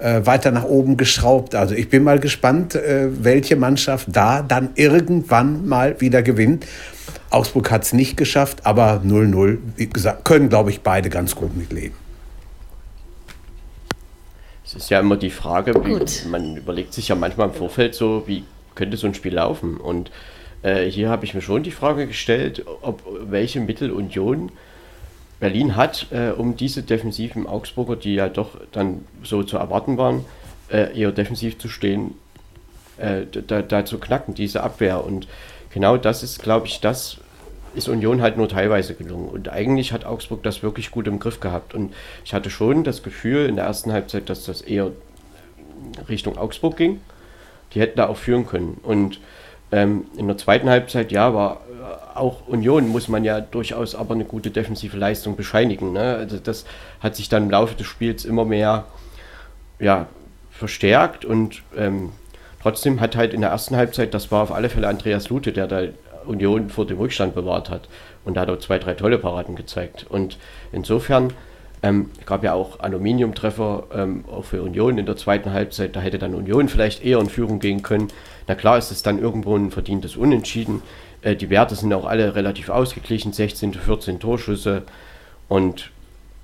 äh, 0.00 0.26
weiter 0.26 0.50
nach 0.50 0.64
oben 0.64 0.96
geschraubt. 0.96 1.54
Also 1.54 1.74
ich 1.74 1.88
bin 1.88 2.02
mal 2.02 2.18
gespannt, 2.18 2.74
äh, 2.74 3.08
welche 3.22 3.56
Mannschaft 3.56 4.08
da 4.10 4.42
dann 4.42 4.70
irgendwann 4.74 5.68
mal 5.68 6.00
wieder 6.00 6.22
gewinnt. 6.22 6.66
Augsburg 7.30 7.70
hat 7.70 7.84
es 7.84 7.92
nicht 7.92 8.16
geschafft, 8.16 8.66
aber 8.66 9.02
0-0, 9.04 9.58
wie 9.76 9.88
gesagt, 9.88 10.24
können, 10.24 10.48
glaube 10.48 10.70
ich, 10.70 10.80
beide 10.80 11.10
ganz 11.10 11.36
gut 11.36 11.56
mitleben. 11.56 11.96
Es 14.64 14.74
ist 14.74 14.90
ja 14.90 15.00
immer 15.00 15.16
die 15.16 15.30
Frage, 15.30 15.74
wie, 15.84 16.28
man 16.28 16.56
überlegt 16.56 16.92
sich 16.92 17.08
ja 17.08 17.14
manchmal 17.14 17.48
im 17.48 17.54
Vorfeld 17.54 17.94
so, 17.94 18.24
wie 18.26 18.44
könnte 18.74 18.96
so 18.96 19.06
ein 19.06 19.14
Spiel 19.14 19.34
laufen. 19.34 19.76
Und 19.76 20.10
Äh, 20.62 20.90
hier 20.90 21.08
habe 21.08 21.24
ich 21.24 21.34
mir 21.34 21.40
schon 21.40 21.62
die 21.62 21.70
Frage 21.70 22.06
gestellt, 22.06 22.64
ob 22.82 23.02
welche 23.30 23.60
Mittel 23.60 23.90
Union 23.90 24.52
Berlin 25.40 25.74
hat, 25.74 26.06
äh, 26.10 26.30
um 26.30 26.56
diese 26.56 26.82
defensiven 26.82 27.46
Augsburger, 27.46 27.96
die 27.96 28.14
ja 28.14 28.28
doch 28.28 28.50
dann 28.72 29.06
so 29.22 29.42
zu 29.42 29.56
erwarten 29.56 29.96
waren, 29.96 30.24
äh, 30.70 30.96
eher 30.96 31.12
defensiv 31.12 31.58
zu 31.58 31.68
stehen, 31.68 32.14
äh, 32.98 33.22
da, 33.46 33.62
da, 33.62 33.84
zu 33.86 33.98
knacken, 33.98 34.34
diese 34.34 34.62
Abwehr. 34.62 35.02
Und 35.02 35.26
genau 35.72 35.96
das 35.96 36.22
ist, 36.22 36.42
glaube 36.42 36.66
ich, 36.66 36.80
das 36.80 37.18
ist 37.74 37.88
Union 37.88 38.20
halt 38.20 38.36
nur 38.36 38.48
teilweise 38.48 38.94
gelungen. 38.94 39.28
Und 39.28 39.48
eigentlich 39.48 39.92
hat 39.92 40.04
Augsburg 40.04 40.42
das 40.42 40.62
wirklich 40.62 40.90
gut 40.90 41.06
im 41.06 41.18
Griff 41.18 41.40
gehabt. 41.40 41.74
Und 41.74 41.94
ich 42.24 42.34
hatte 42.34 42.50
schon 42.50 42.84
das 42.84 43.02
Gefühl 43.02 43.46
in 43.46 43.56
der 43.56 43.64
ersten 43.64 43.92
Halbzeit, 43.92 44.28
dass 44.28 44.44
das 44.44 44.60
eher 44.60 44.90
Richtung 46.08 46.36
Augsburg 46.36 46.76
ging. 46.76 47.00
Die 47.72 47.80
hätten 47.80 47.96
da 47.96 48.08
auch 48.08 48.16
führen 48.16 48.46
können. 48.46 48.78
Und 48.82 49.20
ähm, 49.72 50.06
in 50.18 50.26
der 50.26 50.36
zweiten 50.36 50.68
Halbzeit, 50.68 51.12
ja, 51.12 51.32
war 51.32 51.60
auch 52.14 52.46
Union, 52.46 52.88
muss 52.88 53.08
man 53.08 53.24
ja 53.24 53.40
durchaus 53.40 53.94
aber 53.94 54.14
eine 54.14 54.24
gute 54.24 54.50
defensive 54.50 54.96
Leistung 54.96 55.36
bescheinigen. 55.36 55.92
Ne? 55.92 56.16
Also 56.16 56.38
das 56.38 56.64
hat 57.00 57.16
sich 57.16 57.28
dann 57.28 57.44
im 57.44 57.50
Laufe 57.50 57.74
des 57.74 57.86
Spiels 57.86 58.24
immer 58.24 58.44
mehr 58.44 58.84
ja, 59.78 60.06
verstärkt 60.50 61.24
und 61.24 61.62
ähm, 61.76 62.10
trotzdem 62.62 63.00
hat 63.00 63.16
halt 63.16 63.32
in 63.32 63.40
der 63.40 63.50
ersten 63.50 63.76
Halbzeit, 63.76 64.14
das 64.14 64.30
war 64.30 64.42
auf 64.42 64.52
alle 64.52 64.68
Fälle 64.68 64.88
Andreas 64.88 65.28
Lute, 65.28 65.52
der 65.52 65.66
da 65.66 65.82
Union 66.26 66.68
vor 66.68 66.86
dem 66.86 66.98
Rückstand 66.98 67.34
bewahrt 67.34 67.70
hat. 67.70 67.88
Und 68.24 68.36
da 68.36 68.42
hat 68.42 68.48
er 68.48 68.60
zwei, 68.60 68.78
drei 68.78 68.94
tolle 68.94 69.18
Paraden 69.18 69.56
gezeigt. 69.56 70.06
Und 70.08 70.38
insofern 70.72 71.32
ähm, 71.82 72.10
gab 72.26 72.44
ja 72.44 72.52
auch 72.52 72.80
Aluminiumtreffer 72.80 73.84
ähm, 73.94 74.24
auch 74.30 74.44
für 74.44 74.62
Union 74.62 74.98
in 74.98 75.06
der 75.06 75.16
zweiten 75.16 75.52
Halbzeit. 75.52 75.96
Da 75.96 76.00
hätte 76.00 76.18
dann 76.18 76.34
Union 76.34 76.68
vielleicht 76.68 77.04
eher 77.04 77.18
in 77.18 77.28
Führung 77.28 77.58
gehen 77.58 77.82
können. 77.82 78.08
Na 78.46 78.54
klar 78.54 78.76
ist 78.76 78.90
es 78.90 79.02
dann 79.02 79.18
irgendwo 79.18 79.56
ein 79.56 79.70
verdientes 79.70 80.16
Unentschieden. 80.16 80.82
Äh, 81.22 81.36
die 81.36 81.50
Werte 81.50 81.74
sind 81.74 81.92
auch 81.92 82.06
alle 82.06 82.34
relativ 82.34 82.68
ausgeglichen. 82.68 83.32
16 83.32 83.72
zu 83.72 83.78
14 83.78 84.20
Torschüsse 84.20 84.82
und 85.48 85.90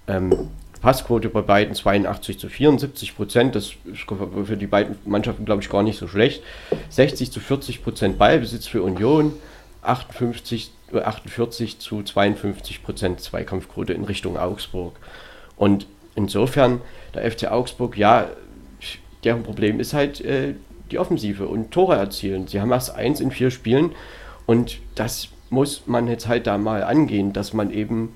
ähm, 0.09 0.51
Passquote 0.81 1.29
bei 1.29 1.41
beiden 1.41 1.75
82 1.75 2.39
zu 2.39 2.49
74 2.49 3.17
Prozent. 3.17 3.55
Das 3.55 3.73
ist 3.85 4.05
für 4.45 4.57
die 4.57 4.67
beiden 4.67 4.97
Mannschaften, 5.05 5.45
glaube 5.45 5.63
ich, 5.63 5.69
gar 5.69 5.83
nicht 5.83 5.99
so 5.99 6.07
schlecht. 6.07 6.43
60 6.91 7.33
zu 7.33 7.41
40 7.41 7.83
Prozent 7.83 8.19
Ballbesitz 8.19 8.67
für 8.67 8.83
Union. 8.83 9.33
58, 9.83 10.71
48 10.93 11.75
äh, 11.75 11.79
zu 11.79 12.03
52 12.03 12.83
Prozent 12.83 13.21
Zweikampfquote 13.21 13.93
in 13.93 14.05
Richtung 14.05 14.37
Augsburg. 14.37 14.97
Und 15.57 15.87
insofern, 16.15 16.81
der 17.15 17.31
FC 17.31 17.51
Augsburg, 17.51 17.97
ja, 17.97 18.29
deren 19.25 19.43
Problem 19.43 19.81
ist 19.81 19.95
halt 19.95 20.21
äh, 20.21 20.55
die 20.91 20.99
Offensive 20.99 21.49
und 21.49 21.71
Tore 21.73 21.97
erzielen. 21.97 22.47
Sie 22.47 22.61
haben 22.61 22.71
erst 22.71 22.95
eins 22.95 23.21
in 23.21 23.31
vier 23.31 23.51
Spielen 23.51 23.93
und 24.47 24.79
das 24.95 25.29
muss 25.51 25.83
man 25.87 26.09
jetzt 26.09 26.29
halt 26.29 26.47
da 26.47 26.59
mal 26.59 26.83
angehen, 26.83 27.33
dass 27.33 27.53
man 27.53 27.71
eben 27.71 28.15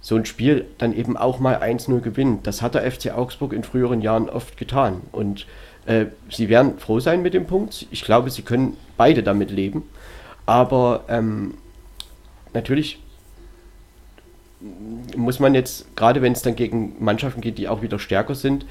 so 0.00 0.16
ein 0.16 0.24
Spiel 0.24 0.66
dann 0.78 0.94
eben 0.94 1.16
auch 1.16 1.40
mal 1.40 1.56
1-0 1.56 2.00
gewinnt. 2.00 2.46
Das 2.46 2.62
hat 2.62 2.74
der 2.74 2.90
FC 2.90 3.10
Augsburg 3.10 3.52
in 3.52 3.64
früheren 3.64 4.00
Jahren 4.00 4.30
oft 4.30 4.56
getan. 4.56 5.02
Und 5.12 5.46
äh, 5.86 6.06
sie 6.30 6.48
werden 6.48 6.78
froh 6.78 7.00
sein 7.00 7.22
mit 7.22 7.34
dem 7.34 7.46
Punkt. 7.46 7.86
Ich 7.90 8.02
glaube, 8.02 8.30
sie 8.30 8.42
können 8.42 8.76
beide 8.96 9.22
damit 9.22 9.50
leben. 9.50 9.82
Aber 10.46 11.04
ähm, 11.08 11.54
natürlich 12.54 12.98
muss 15.16 15.38
man 15.38 15.54
jetzt, 15.54 15.94
gerade 15.96 16.22
wenn 16.22 16.32
es 16.32 16.42
dann 16.42 16.56
gegen 16.56 16.96
Mannschaften 17.02 17.40
geht, 17.40 17.58
die 17.58 17.68
auch 17.68 17.82
wieder 17.82 17.98
stärker 17.98 18.34
sind, 18.34 18.66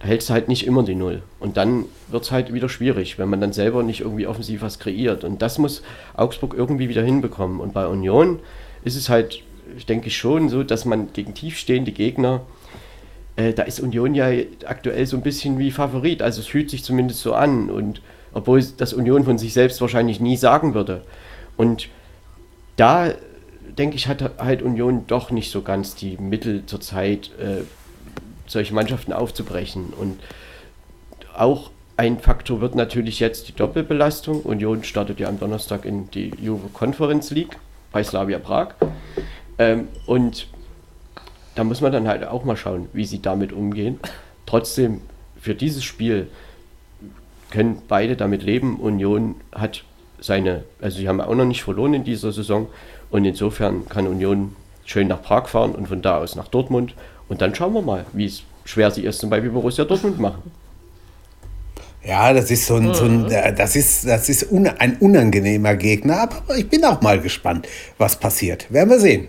hältst 0.00 0.28
du 0.28 0.34
halt 0.34 0.48
nicht 0.48 0.66
immer 0.66 0.82
die 0.82 0.94
Null. 0.94 1.22
Und 1.40 1.56
dann 1.56 1.86
wird 2.08 2.22
es 2.22 2.30
halt 2.30 2.52
wieder 2.52 2.68
schwierig, 2.68 3.18
wenn 3.18 3.28
man 3.28 3.40
dann 3.40 3.52
selber 3.52 3.82
nicht 3.82 4.00
irgendwie 4.00 4.26
offensiv 4.26 4.62
was 4.62 4.78
kreiert. 4.78 5.24
Und 5.24 5.42
das 5.42 5.58
muss 5.58 5.82
Augsburg 6.16 6.54
irgendwie 6.54 6.88
wieder 6.88 7.02
hinbekommen. 7.02 7.60
Und 7.60 7.72
bei 7.72 7.86
Union 7.86 8.38
ist 8.84 8.96
es 8.96 9.08
halt, 9.08 9.42
ich 9.76 9.86
denke 9.86 10.10
schon 10.10 10.48
so, 10.48 10.62
dass 10.62 10.84
man 10.84 11.12
gegen 11.12 11.34
tiefstehende 11.34 11.92
Gegner, 11.92 12.42
äh, 13.36 13.52
da 13.52 13.64
ist 13.64 13.80
Union 13.80 14.14
ja 14.14 14.28
aktuell 14.66 15.06
so 15.06 15.16
ein 15.16 15.22
bisschen 15.22 15.58
wie 15.58 15.72
Favorit. 15.72 16.22
Also 16.22 16.40
es 16.40 16.46
fühlt 16.46 16.70
sich 16.70 16.84
zumindest 16.84 17.20
so 17.20 17.34
an. 17.34 17.68
Und 17.68 18.00
obwohl 18.32 18.62
das 18.76 18.92
Union 18.92 19.24
von 19.24 19.38
sich 19.38 19.52
selbst 19.52 19.80
wahrscheinlich 19.80 20.20
nie 20.20 20.36
sagen 20.36 20.74
würde. 20.74 21.02
Und 21.56 21.88
da 22.76 23.12
denke 23.76 23.96
ich, 23.96 24.06
hat 24.06 24.38
halt 24.38 24.62
Union 24.62 25.04
doch 25.06 25.30
nicht 25.30 25.50
so 25.50 25.62
ganz 25.62 25.94
die 25.94 26.16
Mittel 26.18 26.66
zur 26.66 26.80
Zeit, 26.80 27.30
äh, 27.40 27.62
solche 28.48 28.74
Mannschaften 28.74 29.12
aufzubrechen. 29.12 29.92
Und 29.98 30.18
auch 31.36 31.70
ein 31.96 32.18
Faktor 32.18 32.60
wird 32.60 32.74
natürlich 32.74 33.20
jetzt 33.20 33.48
die 33.48 33.54
Doppelbelastung. 33.54 34.42
Union 34.42 34.84
startet 34.84 35.20
ja 35.20 35.28
am 35.28 35.38
Donnerstag 35.38 35.84
in 35.84 36.10
die 36.10 36.32
Juve 36.40 36.68
Conference 36.72 37.30
League 37.30 37.56
bei 37.92 38.02
Slavia 38.02 38.38
Prag. 38.38 38.74
Ähm, 39.58 39.88
und 40.06 40.48
da 41.54 41.64
muss 41.64 41.80
man 41.80 41.92
dann 41.92 42.06
halt 42.06 42.24
auch 42.24 42.44
mal 42.44 42.56
schauen, 42.56 42.88
wie 42.92 43.04
sie 43.04 43.20
damit 43.20 43.52
umgehen. 43.52 43.98
Trotzdem, 44.46 45.00
für 45.40 45.54
dieses 45.54 45.84
Spiel 45.84 46.28
können 47.50 47.82
beide 47.88 48.16
damit 48.16 48.42
leben. 48.42 48.78
Union 48.78 49.36
hat 49.52 49.84
seine, 50.20 50.64
also 50.80 50.98
sie 50.98 51.08
haben 51.08 51.20
auch 51.20 51.34
noch 51.34 51.44
nicht 51.44 51.62
verloren 51.62 51.94
in 51.94 52.04
dieser 52.04 52.32
Saison 52.32 52.68
und 53.10 53.24
insofern 53.24 53.88
kann 53.88 54.06
Union 54.06 54.54
schön 54.84 55.08
nach 55.08 55.22
Prag 55.22 55.48
fahren 55.48 55.74
und 55.74 55.88
von 55.88 56.02
da 56.02 56.18
aus 56.18 56.34
nach 56.34 56.48
Dortmund 56.48 56.94
und 57.28 57.40
dann 57.40 57.54
schauen 57.54 57.74
wir 57.74 57.82
mal, 57.82 58.06
wie 58.12 58.26
es 58.26 58.42
schwer 58.64 58.90
sie 58.90 59.06
es 59.06 59.18
zum 59.18 59.30
Beispiel 59.30 59.50
Borussia 59.50 59.84
Dortmund 59.84 60.18
machen. 60.18 60.42
Ja, 62.04 62.32
das 62.32 62.50
ist 62.50 62.66
so 62.66 62.76
ein, 62.76 62.94
so 62.94 63.04
ein 63.04 63.22
mhm. 63.22 63.56
das 63.56 63.76
ist, 63.76 64.06
das 64.06 64.28
ist 64.28 64.52
ein 64.52 64.96
unangenehmer 65.00 65.74
Gegner, 65.74 66.20
aber 66.22 66.56
ich 66.56 66.68
bin 66.68 66.84
auch 66.84 67.00
mal 67.00 67.20
gespannt, 67.20 67.66
was 67.98 68.16
passiert. 68.16 68.70
Werden 68.72 68.90
wir 68.90 69.00
sehen. 69.00 69.28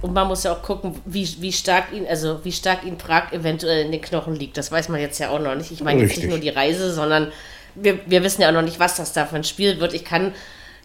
Und 0.00 0.12
man 0.14 0.28
muss 0.28 0.44
ja 0.44 0.52
auch 0.52 0.62
gucken, 0.62 0.94
wie, 1.06 1.28
wie 1.40 1.52
stark 1.52 1.92
ihn, 1.92 2.06
also 2.06 2.44
wie 2.44 2.52
stark 2.52 2.84
ihn 2.84 2.98
Prag 2.98 3.32
eventuell 3.32 3.84
in 3.84 3.92
den 3.92 4.00
Knochen 4.00 4.36
liegt. 4.36 4.56
Das 4.56 4.70
weiß 4.70 4.88
man 4.90 5.00
jetzt 5.00 5.18
ja 5.18 5.30
auch 5.30 5.40
noch 5.40 5.54
nicht. 5.54 5.72
Ich 5.72 5.82
meine 5.82 6.02
jetzt 6.02 6.16
nicht 6.16 6.28
nur 6.28 6.38
die 6.38 6.50
Reise, 6.50 6.92
sondern 6.92 7.32
wir, 7.74 7.98
wir 8.06 8.22
wissen 8.22 8.42
ja 8.42 8.48
auch 8.48 8.52
noch 8.52 8.62
nicht, 8.62 8.78
was 8.78 8.96
das 8.96 9.12
da 9.12 9.26
für 9.26 9.36
ein 9.36 9.44
Spiel 9.44 9.80
wird. 9.80 9.94
Ich 9.94 10.04
kann, 10.04 10.34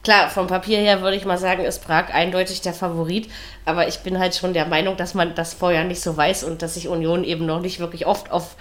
klar, 0.04 0.30
vom 0.30 0.48
Papier 0.48 0.80
her 0.80 1.02
würde 1.02 1.18
ich 1.18 1.26
mal 1.26 1.38
sagen, 1.38 1.64
ist 1.64 1.84
Prag 1.86 2.14
eindeutig 2.14 2.62
der 2.62 2.74
Favorit. 2.74 3.30
Aber 3.66 3.88
ich 3.88 4.00
bin 4.00 4.20
halt 4.20 4.36
schon 4.36 4.54
der 4.54 4.68
Meinung, 4.68 4.98
dass 4.98 5.14
man 5.14 5.36
das 5.36 5.54
vorher 5.54 5.84
nicht 5.84 6.02
so 6.02 6.16
weiß 6.16 6.44
und 6.44 6.62
dass 6.62 6.76
sich 6.76 6.88
Union 6.88 7.24
eben 7.24 7.46
noch 7.46 7.62
nicht 7.62 7.80
wirklich 7.80 8.06
oft 8.06 8.32
auf 8.32 8.56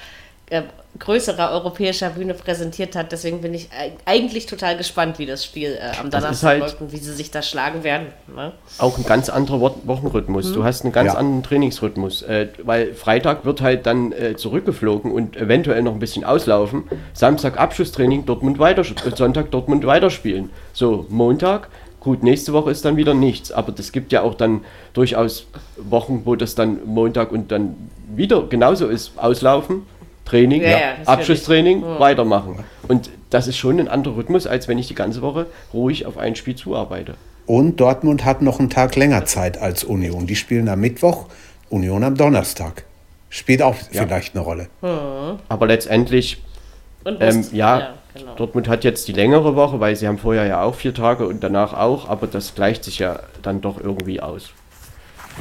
äh, 0.53 0.63
größerer 0.99 1.51
europäischer 1.53 2.11
Bühne 2.11 2.35
präsentiert 2.35 2.95
hat. 2.95 3.13
Deswegen 3.13 3.41
bin 3.41 3.55
ich 3.55 3.71
eigentlich 4.05 4.45
total 4.45 4.77
gespannt, 4.77 5.19
wie 5.19 5.25
das 5.25 5.43
Spiel 5.45 5.79
äh, 5.81 5.99
am 5.99 6.11
Donnerstag 6.11 6.51
halt 6.51 6.61
läuft 6.61 6.81
und 6.83 6.93
wie 6.93 6.99
sie 6.99 7.15
sich 7.15 7.31
da 7.31 7.41
schlagen 7.41 7.83
werden. 7.83 8.09
Ne? 8.35 8.53
Auch 8.77 8.99
ein 8.99 9.07
ganz 9.07 9.31
anderer 9.31 9.61
Wochenrhythmus. 9.85 10.51
Mhm. 10.51 10.55
Du 10.55 10.65
hast 10.65 10.85
einen 10.85 10.93
ganz 10.93 11.15
ja. 11.15 11.19
anderen 11.19 11.43
Trainingsrhythmus, 11.43 12.23
äh, 12.23 12.49
weil 12.63 12.93
Freitag 12.93 13.47
wird 13.47 13.63
halt 13.63 13.87
dann 13.87 14.13
äh, 14.13 14.37
zurückgeflogen 14.37 15.11
und 15.11 15.37
eventuell 15.37 15.83
noch 15.83 15.95
ein 15.95 15.99
bisschen 15.99 16.25
auslaufen. 16.25 16.85
Samstag 17.15 17.59
Abschlusstraining, 17.59 18.27
Dortmund 18.27 18.59
weiter, 18.59 18.85
Sonntag 18.85 19.51
Dortmund 19.51 19.87
weiterspielen. 19.87 20.51
So, 20.75 21.07
Montag 21.09 21.69
Gut, 22.03 22.25
nächste 22.25 22.53
Woche 22.53 22.73
ist 22.73 22.85
dann 22.85 22.97
wieder 22.97 23.15
nichts, 23.15 23.53
aber 23.53 23.71
das 23.71 23.93
gibt 23.93 24.11
ja 24.11 24.23
auch 24.23 24.35
dann 24.35 24.63
durchaus 24.93 25.47
Wochen, 25.77 26.23
wo 26.25 26.35
das 26.35 26.57
dann 26.57 26.85
Montag 26.85 27.31
und 27.31 27.53
dann 27.53 27.77
wieder 28.13 28.43
genauso 28.49 28.89
ist, 28.89 29.13
auslaufen, 29.19 29.83
Training, 30.25 30.63
ja, 30.63 30.69
ja, 30.69 30.79
Abschlusstraining, 31.07 31.81
mhm. 31.81 31.99
weitermachen. 31.99 32.65
Und 32.89 33.11
das 33.31 33.49
ist 33.49 33.57
schon 33.57 33.81
ein 33.81 33.89
anderer 33.89 34.17
Rhythmus, 34.17 34.47
als 34.47 34.69
wenn 34.69 34.79
ich 34.79 34.89
die 34.89 34.95
ganze 34.95 35.23
Woche 35.23 35.47
ruhig 35.73 36.07
auf 36.07 36.19
ein 36.19 36.37
Spiel 36.37 36.55
zuarbeite. 36.55 37.15
Und 37.47 37.81
Dortmund 37.81 38.25
hat 38.25 38.41
noch 38.41 38.61
einen 38.61 38.71
Tag 38.71 38.95
länger 38.97 39.25
Zeit 39.25 39.59
als 39.59 39.85
Union. 39.85 40.27
Die 40.27 40.37
spielen 40.37 40.69
am 40.69 40.81
Mittwoch, 40.81 41.27
Union 41.71 42.05
am 42.05 42.17
Donnerstag. 42.17 42.85
Spielt 43.31 43.63
auch 43.63 43.75
ja. 43.91 44.03
vielleicht 44.05 44.35
eine 44.35 44.45
Rolle. 44.45 44.69
Mhm. 44.81 45.39
Aber 45.49 45.67
letztendlich, 45.67 46.43
ähm, 47.05 47.45
ja, 47.53 47.95
genau. 48.15 48.35
Dortmund 48.37 48.69
hat 48.69 48.85
jetzt 48.85 49.09
die 49.09 49.13
längere 49.13 49.57
Woche, 49.57 49.81
weil 49.81 49.97
sie 49.97 50.07
haben 50.07 50.19
vorher 50.19 50.47
ja 50.47 50.63
auch 50.63 50.75
vier 50.75 50.95
Tage 50.95 51.27
und 51.27 51.43
danach 51.43 51.73
auch, 51.73 52.09
aber 52.09 52.27
das 52.27 52.55
gleicht 52.55 52.85
sich 52.85 52.99
ja 52.99 53.21
dann 53.43 53.61
doch 53.61 53.81
irgendwie 53.81 54.21
aus. 54.21 54.51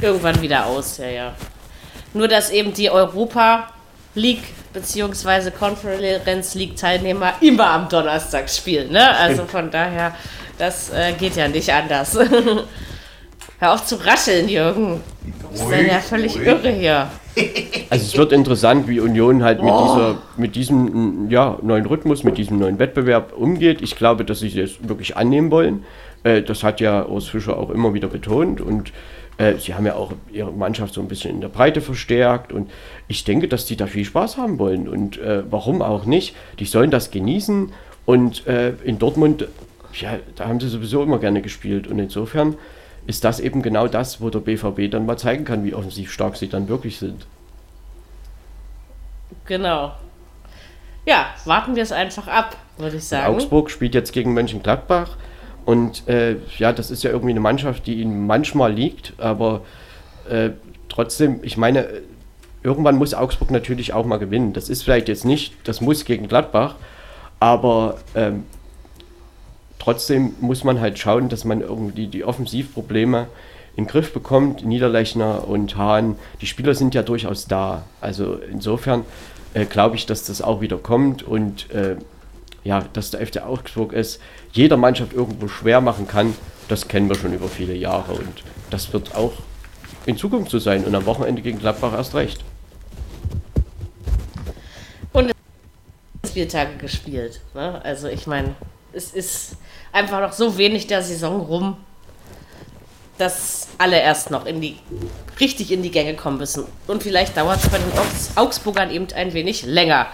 Irgendwann 0.00 0.40
wieder 0.40 0.66
aus, 0.66 0.98
ja, 0.98 1.08
ja. 1.08 1.34
Nur, 2.14 2.28
dass 2.28 2.50
eben 2.50 2.72
die 2.72 2.90
Europa 2.90 3.68
League 4.14 4.44
bzw. 4.72 5.50
Conference 5.50 6.54
League 6.54 6.76
Teilnehmer 6.76 7.34
immer 7.40 7.70
am 7.70 7.88
Donnerstag 7.88 8.48
spielen. 8.50 8.92
Ne? 8.92 9.16
Also 9.16 9.44
von 9.44 9.70
daher, 9.70 10.14
das 10.58 10.90
äh, 10.90 11.12
geht 11.18 11.36
ja 11.36 11.48
nicht 11.48 11.72
anders. 11.72 12.18
Hör 13.58 13.74
auf 13.74 13.86
zu 13.86 13.94
rascheln, 14.04 14.48
Jürgen. 14.48 15.00
Das 15.52 15.60
ist 15.60 15.70
ja 15.70 16.00
völlig 16.00 16.36
irre 16.36 16.70
hier. 16.70 17.08
Also 17.90 18.04
es 18.04 18.16
wird 18.16 18.32
interessant, 18.32 18.88
wie 18.88 19.00
Union 19.00 19.42
halt 19.42 19.62
mit, 19.62 19.72
oh. 19.72 19.84
dieser, 19.84 20.18
mit 20.36 20.56
diesem 20.56 21.30
ja, 21.30 21.58
neuen 21.62 21.86
Rhythmus, 21.86 22.24
mit 22.24 22.38
diesem 22.38 22.58
neuen 22.58 22.78
Wettbewerb 22.78 23.32
umgeht. 23.36 23.80
Ich 23.80 23.96
glaube, 23.96 24.24
dass 24.24 24.40
sie 24.40 24.58
es 24.60 24.86
wirklich 24.86 25.16
annehmen 25.16 25.50
wollen. 25.50 25.84
Äh, 26.24 26.42
das 26.42 26.62
hat 26.62 26.80
ja 26.80 27.06
Urs 27.06 27.28
Fischer 27.28 27.56
auch 27.56 27.70
immer 27.70 27.94
wieder 27.94 28.08
betont. 28.08 28.60
Und 28.60 28.92
äh, 29.42 29.58
sie 29.58 29.74
haben 29.74 29.86
ja 29.86 29.94
auch 29.94 30.12
ihre 30.30 30.52
Mannschaft 30.52 30.94
so 30.94 31.00
ein 31.00 31.08
bisschen 31.08 31.32
in 31.32 31.40
der 31.40 31.48
Breite 31.48 31.80
verstärkt 31.80 32.52
und 32.52 32.70
ich 33.08 33.24
denke, 33.24 33.48
dass 33.48 33.66
die 33.66 33.76
da 33.76 33.86
viel 33.86 34.04
Spaß 34.04 34.36
haben 34.36 34.58
wollen 34.58 34.88
und 34.88 35.18
äh, 35.18 35.42
warum 35.50 35.82
auch 35.82 36.04
nicht. 36.04 36.36
Die 36.58 36.64
sollen 36.64 36.90
das 36.90 37.10
genießen 37.10 37.72
Und 38.04 38.46
äh, 38.46 38.70
in 38.84 38.98
Dortmund, 38.98 39.46
ja, 39.94 40.18
da 40.36 40.48
haben 40.48 40.60
sie 40.60 40.68
sowieso 40.68 41.02
immer 41.02 41.18
gerne 41.18 41.42
gespielt. 41.42 41.86
Und 41.86 41.98
insofern 41.98 42.56
ist 43.06 43.24
das 43.24 43.40
eben 43.40 43.62
genau 43.62 43.88
das, 43.88 44.20
wo 44.20 44.30
der 44.30 44.40
BVB 44.40 44.90
dann 44.90 45.06
mal 45.06 45.16
zeigen 45.16 45.44
kann, 45.44 45.64
wie 45.64 45.74
offensiv 45.74 46.12
stark 46.12 46.36
sie 46.36 46.48
dann 46.48 46.68
wirklich 46.68 46.98
sind. 46.98 47.26
Genau. 49.46 49.92
Ja, 51.04 51.26
warten 51.44 51.74
wir 51.74 51.82
es 51.82 51.92
einfach 51.92 52.28
ab, 52.28 52.56
würde 52.76 52.96
ich 52.96 53.04
sagen. 53.04 53.34
Augsburg 53.34 53.70
spielt 53.70 53.94
jetzt 53.94 54.12
gegen 54.12 54.34
Mönchengladbach. 54.34 55.16
Und 55.64 56.08
äh, 56.08 56.36
ja, 56.58 56.72
das 56.72 56.90
ist 56.90 57.04
ja 57.04 57.10
irgendwie 57.10 57.30
eine 57.30 57.40
Mannschaft, 57.40 57.86
die 57.86 58.00
ihnen 58.00 58.26
manchmal 58.26 58.72
liegt, 58.72 59.14
aber 59.18 59.62
äh, 60.28 60.50
trotzdem, 60.88 61.40
ich 61.42 61.56
meine, 61.56 61.86
irgendwann 62.62 62.96
muss 62.96 63.14
Augsburg 63.14 63.50
natürlich 63.50 63.92
auch 63.92 64.04
mal 64.04 64.18
gewinnen. 64.18 64.52
Das 64.52 64.68
ist 64.68 64.82
vielleicht 64.82 65.08
jetzt 65.08 65.24
nicht, 65.24 65.54
das 65.64 65.80
muss 65.80 66.04
gegen 66.04 66.28
Gladbach, 66.28 66.76
aber 67.40 67.98
ähm, 68.14 68.44
trotzdem 69.78 70.34
muss 70.40 70.64
man 70.64 70.80
halt 70.80 70.98
schauen, 70.98 71.28
dass 71.28 71.44
man 71.44 71.60
irgendwie 71.60 72.06
die 72.06 72.24
Offensivprobleme 72.24 73.26
in 73.76 73.84
den 73.84 73.90
Griff 73.90 74.12
bekommt. 74.12 74.64
Niederlechner 74.64 75.48
und 75.48 75.76
Hahn, 75.76 76.16
die 76.40 76.46
Spieler 76.46 76.74
sind 76.74 76.94
ja 76.94 77.02
durchaus 77.02 77.46
da. 77.46 77.84
Also 78.00 78.38
insofern 78.50 79.04
äh, 79.54 79.64
glaube 79.64 79.96
ich, 79.96 80.06
dass 80.06 80.24
das 80.24 80.42
auch 80.42 80.60
wieder 80.60 80.76
kommt 80.76 81.22
und 81.22 81.70
äh, 81.70 81.96
ja, 82.64 82.84
dass 82.92 83.10
der 83.10 83.26
FC 83.26 83.42
Augsburg 83.42 83.92
es 83.92 84.20
jeder 84.52 84.76
Mannschaft 84.76 85.12
irgendwo 85.12 85.48
schwer 85.48 85.80
machen 85.80 86.06
kann, 86.06 86.34
das 86.68 86.88
kennen 86.88 87.08
wir 87.08 87.16
schon 87.16 87.32
über 87.32 87.48
viele 87.48 87.74
Jahre 87.74 88.12
und 88.12 88.42
das 88.70 88.92
wird 88.92 89.14
auch 89.14 89.32
in 90.06 90.16
Zukunft 90.16 90.50
so 90.50 90.58
sein 90.58 90.84
und 90.84 90.94
am 90.94 91.06
Wochenende 91.06 91.42
gegen 91.42 91.58
Gladbach 91.58 91.92
erst 91.92 92.14
recht. 92.14 92.40
Und 95.12 95.32
Spieltage 96.26 96.76
gespielt. 96.78 97.40
Ne? 97.54 97.80
Also 97.84 98.08
ich 98.08 98.26
meine, 98.26 98.54
es 98.92 99.12
ist 99.12 99.56
einfach 99.92 100.20
noch 100.20 100.32
so 100.32 100.56
wenig 100.58 100.86
der 100.86 101.02
Saison 101.02 101.40
rum, 101.40 101.76
dass 103.18 103.68
alle 103.78 104.00
erst 104.00 104.30
noch 104.30 104.46
in 104.46 104.60
die 104.60 104.78
richtig 105.38 105.70
in 105.70 105.82
die 105.82 105.90
Gänge 105.90 106.14
kommen 106.14 106.38
müssen. 106.38 106.64
Und 106.86 107.02
vielleicht 107.02 107.36
dauert 107.36 107.62
es 107.62 107.68
bei 107.68 107.78
den 107.78 107.92
Augsburgern 108.36 108.90
eben 108.90 109.06
ein 109.14 109.32
wenig 109.32 109.64
länger. 109.64 110.06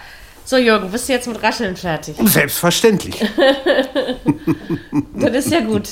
So, 0.49 0.57
Jürgen, 0.57 0.89
bist 0.89 1.07
du 1.07 1.13
jetzt 1.13 1.27
mit 1.27 1.43
Rascheln 1.43 1.75
fertig? 1.75 2.15
Selbstverständlich. 2.23 3.19
das 5.13 5.45
ist 5.45 5.51
ja 5.51 5.59
gut. 5.59 5.87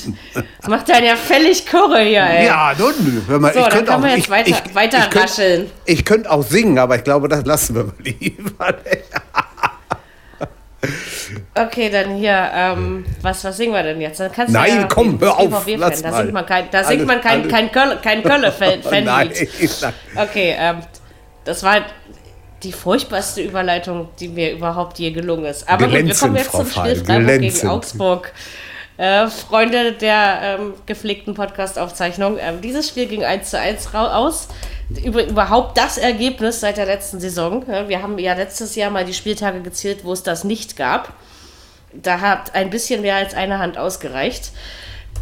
Macht 0.66 0.90
einen 0.90 1.06
ja 1.06 1.14
völlig 1.14 1.64
Kurre 1.64 2.00
hier, 2.00 2.24
ey. 2.24 2.46
Ja, 2.46 2.72
nun, 2.76 3.22
hör 3.28 3.38
mal, 3.38 3.52
so, 3.54 3.60
ich 3.60 3.66
dann 3.66 3.84
können 3.84 3.88
auch, 3.88 4.02
wir 4.02 4.10
jetzt 4.10 4.18
ich, 4.18 4.30
weiter, 4.30 4.50
ich, 4.50 4.74
weiter 4.74 4.98
ich 4.98 5.10
könnt, 5.10 5.24
rascheln. 5.24 5.70
Ich 5.84 6.04
könnte 6.04 6.28
auch 6.28 6.42
singen, 6.42 6.76
aber 6.76 6.96
ich 6.96 7.04
glaube, 7.04 7.28
das 7.28 7.44
lassen 7.44 7.76
wir 7.76 7.84
mal 7.84 7.94
lieber. 8.02 8.74
Okay, 11.54 11.90
dann 11.90 12.16
hier, 12.16 12.50
ähm, 12.54 13.04
was, 13.20 13.42
was 13.44 13.56
singen 13.56 13.74
wir 13.74 13.82
denn 13.82 14.00
jetzt? 14.00 14.20
Dann 14.20 14.30
kannst 14.30 14.52
Nein, 14.52 14.70
du 14.70 14.80
ja 14.82 14.86
komm, 14.88 15.20
hör 15.20 15.36
auf, 15.36 15.66
lass 15.66 16.02
Da 16.02 16.16
singt 16.16 16.32
man 16.32 16.46
kein, 16.46 16.70
da 16.70 16.84
singt 16.84 17.04
man 17.04 17.20
kein, 17.20 17.48
kein, 17.48 17.70
Kölle, 17.72 17.98
kein 18.00 18.22
Kölle-Fan. 18.22 18.80
Nein, 19.04 19.30
Fanlied. 19.32 19.94
Okay, 20.16 20.54
ähm, 20.56 20.78
das 21.44 21.62
war 21.64 21.80
die 22.62 22.72
furchtbarste 22.72 23.40
Überleitung, 23.42 24.08
die 24.20 24.28
mir 24.28 24.52
überhaupt 24.52 24.98
je 24.98 25.10
gelungen 25.10 25.44
ist. 25.44 25.68
Aber 25.68 25.86
gut, 25.86 25.94
wir 25.94 26.14
kommen 26.14 26.36
jetzt 26.36 26.48
Frau 26.50 26.58
zum 26.58 26.66
Spiel 26.70 26.96
Feil, 26.96 26.96
Freiburg 27.04 27.40
gegen. 27.40 27.68
Augsburg. 27.68 28.32
Äh, 28.96 29.28
Freunde 29.28 29.92
der 29.92 30.40
ähm, 30.42 30.74
gepflegten 30.84 31.34
Podcast-Aufzeichnung, 31.34 32.36
ähm, 32.40 32.60
dieses 32.60 32.88
Spiel 32.88 33.06
ging 33.06 33.24
1 33.24 33.50
zu 33.50 33.58
1 33.58 33.94
rau- 33.94 34.08
aus. 34.08 34.48
Über, 35.04 35.24
überhaupt 35.24 35.78
das 35.78 35.98
Ergebnis 35.98 36.58
seit 36.60 36.78
der 36.78 36.86
letzten 36.86 37.20
Saison. 37.20 37.64
Ja, 37.70 37.88
wir 37.88 38.02
haben 38.02 38.18
ja 38.18 38.32
letztes 38.34 38.74
Jahr 38.74 38.90
mal 38.90 39.04
die 39.04 39.14
Spieltage 39.14 39.60
gezählt, 39.60 39.98
wo 40.02 40.12
es 40.12 40.24
das 40.24 40.42
nicht 40.42 40.76
gab. 40.76 41.12
Da 41.92 42.20
hat 42.20 42.54
ein 42.56 42.70
bisschen 42.70 43.02
mehr 43.02 43.14
als 43.16 43.34
eine 43.34 43.58
Hand 43.60 43.78
ausgereicht. 43.78 44.50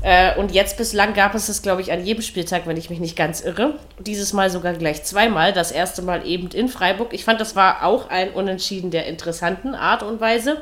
Äh, 0.02 0.36
und 0.38 0.52
jetzt 0.52 0.76
bislang 0.76 1.14
gab 1.14 1.34
es 1.34 1.48
es, 1.48 1.62
glaube 1.62 1.80
ich, 1.80 1.92
an 1.92 2.04
jedem 2.04 2.22
Spieltag, 2.22 2.66
wenn 2.66 2.76
ich 2.76 2.90
mich 2.90 3.00
nicht 3.00 3.16
ganz 3.16 3.40
irre. 3.40 3.78
Dieses 3.98 4.32
Mal 4.32 4.50
sogar 4.50 4.74
gleich 4.74 5.02
zweimal. 5.04 5.52
Das 5.52 5.72
erste 5.72 6.02
Mal 6.02 6.26
eben 6.26 6.48
in 6.50 6.68
Freiburg. 6.68 7.12
Ich 7.12 7.24
fand, 7.24 7.40
das 7.40 7.56
war 7.56 7.84
auch 7.84 8.08
ein 8.08 8.30
Unentschieden 8.30 8.90
der 8.90 9.06
interessanten 9.06 9.74
Art 9.74 10.02
und 10.02 10.20
Weise. 10.20 10.60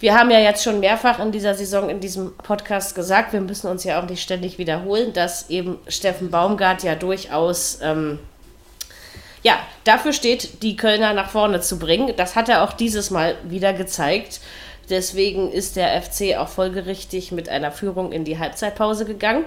Wir 0.00 0.18
haben 0.18 0.30
ja 0.30 0.38
jetzt 0.38 0.64
schon 0.64 0.80
mehrfach 0.80 1.18
in 1.18 1.30
dieser 1.30 1.54
Saison 1.54 1.90
in 1.90 2.00
diesem 2.00 2.34
Podcast 2.38 2.94
gesagt, 2.94 3.34
wir 3.34 3.42
müssen 3.42 3.68
uns 3.68 3.84
ja 3.84 4.00
auch 4.00 4.08
nicht 4.08 4.22
ständig 4.22 4.56
wiederholen, 4.56 5.12
dass 5.12 5.50
eben 5.50 5.78
Steffen 5.88 6.30
Baumgart 6.30 6.82
ja 6.82 6.94
durchaus 6.94 7.80
ähm, 7.82 8.18
ja, 9.42 9.58
dafür 9.84 10.12
steht, 10.12 10.62
die 10.62 10.76
Kölner 10.76 11.12
nach 11.12 11.30
vorne 11.30 11.60
zu 11.60 11.78
bringen. 11.78 12.14
Das 12.16 12.36
hat 12.36 12.48
er 12.48 12.62
auch 12.62 12.72
dieses 12.72 13.10
Mal 13.10 13.36
wieder 13.44 13.72
gezeigt. 13.72 14.40
Deswegen 14.90 15.50
ist 15.50 15.76
der 15.76 16.02
FC 16.02 16.36
auch 16.36 16.48
folgerichtig 16.48 17.32
mit 17.32 17.48
einer 17.48 17.70
Führung 17.70 18.12
in 18.12 18.24
die 18.24 18.38
Halbzeitpause 18.38 19.04
gegangen. 19.04 19.44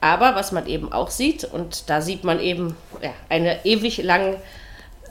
Aber 0.00 0.36
was 0.36 0.52
man 0.52 0.66
eben 0.66 0.92
auch 0.92 1.10
sieht, 1.10 1.44
und 1.44 1.90
da 1.90 2.00
sieht 2.00 2.22
man 2.22 2.38
eben 2.38 2.76
ja, 3.02 3.10
eine 3.28 3.64
ewig 3.64 4.00
lang, 4.04 4.36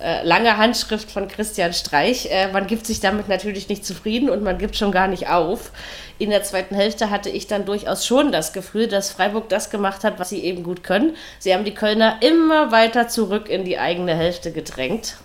äh, 0.02 0.24
lange 0.26 0.56
Handschrift 0.56 1.12
von 1.12 1.28
Christian 1.28 1.74
Streich, 1.74 2.32
äh, 2.32 2.48
man 2.54 2.68
gibt 2.68 2.86
sich 2.86 3.02
damit 3.02 3.28
natürlich 3.28 3.68
nicht 3.68 3.86
zufrieden 3.86 4.30
und 4.30 4.44
man 4.44 4.58
gibt 4.58 4.78
schon 4.78 4.94
gar 4.94 5.08
nicht 5.10 5.28
auf. 5.28 5.72
In 6.20 6.30
der 6.30 6.44
zweiten 6.44 6.76
Hälfte 6.76 7.10
hatte 7.10 7.30
ich 7.30 7.48
dann 7.48 7.66
durchaus 7.66 8.06
schon 8.06 8.32
das 8.32 8.54
Gefühl, 8.54 8.88
dass 8.88 9.12
Freiburg 9.12 9.50
das 9.50 9.70
gemacht 9.70 10.06
hat, 10.06 10.20
was 10.20 10.30
sie 10.30 10.44
eben 10.46 10.64
gut 10.64 10.84
können. 10.84 11.18
Sie 11.40 11.54
haben 11.54 11.66
die 11.66 11.74
Kölner 11.74 12.20
immer 12.22 12.72
weiter 12.72 13.10
zurück 13.10 13.50
in 13.50 13.66
die 13.66 13.80
eigene 13.80 14.16
Hälfte 14.16 14.54
gedrängt. 14.54 15.18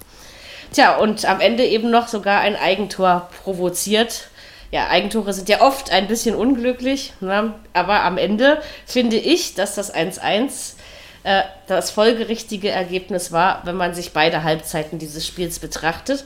Tja, 0.72 0.96
und 0.96 1.24
am 1.26 1.40
Ende 1.40 1.64
eben 1.64 1.90
noch 1.90 2.08
sogar 2.08 2.40
ein 2.40 2.56
Eigentor 2.56 3.28
provoziert. 3.44 4.28
Ja, 4.72 4.88
Eigentore 4.88 5.34
sind 5.34 5.50
ja 5.50 5.60
oft 5.60 5.92
ein 5.92 6.08
bisschen 6.08 6.34
unglücklich, 6.34 7.12
ne? 7.20 7.52
aber 7.74 8.02
am 8.04 8.16
Ende 8.16 8.60
finde 8.86 9.16
ich, 9.16 9.54
dass 9.54 9.74
das 9.74 9.94
1-1 9.94 10.76
äh, 11.24 11.42
das 11.66 11.90
folgerichtige 11.90 12.70
Ergebnis 12.70 13.32
war, 13.32 13.60
wenn 13.64 13.76
man 13.76 13.94
sich 13.94 14.12
beide 14.12 14.42
Halbzeiten 14.42 14.98
dieses 14.98 15.26
Spiels 15.26 15.58
betrachtet. 15.58 16.24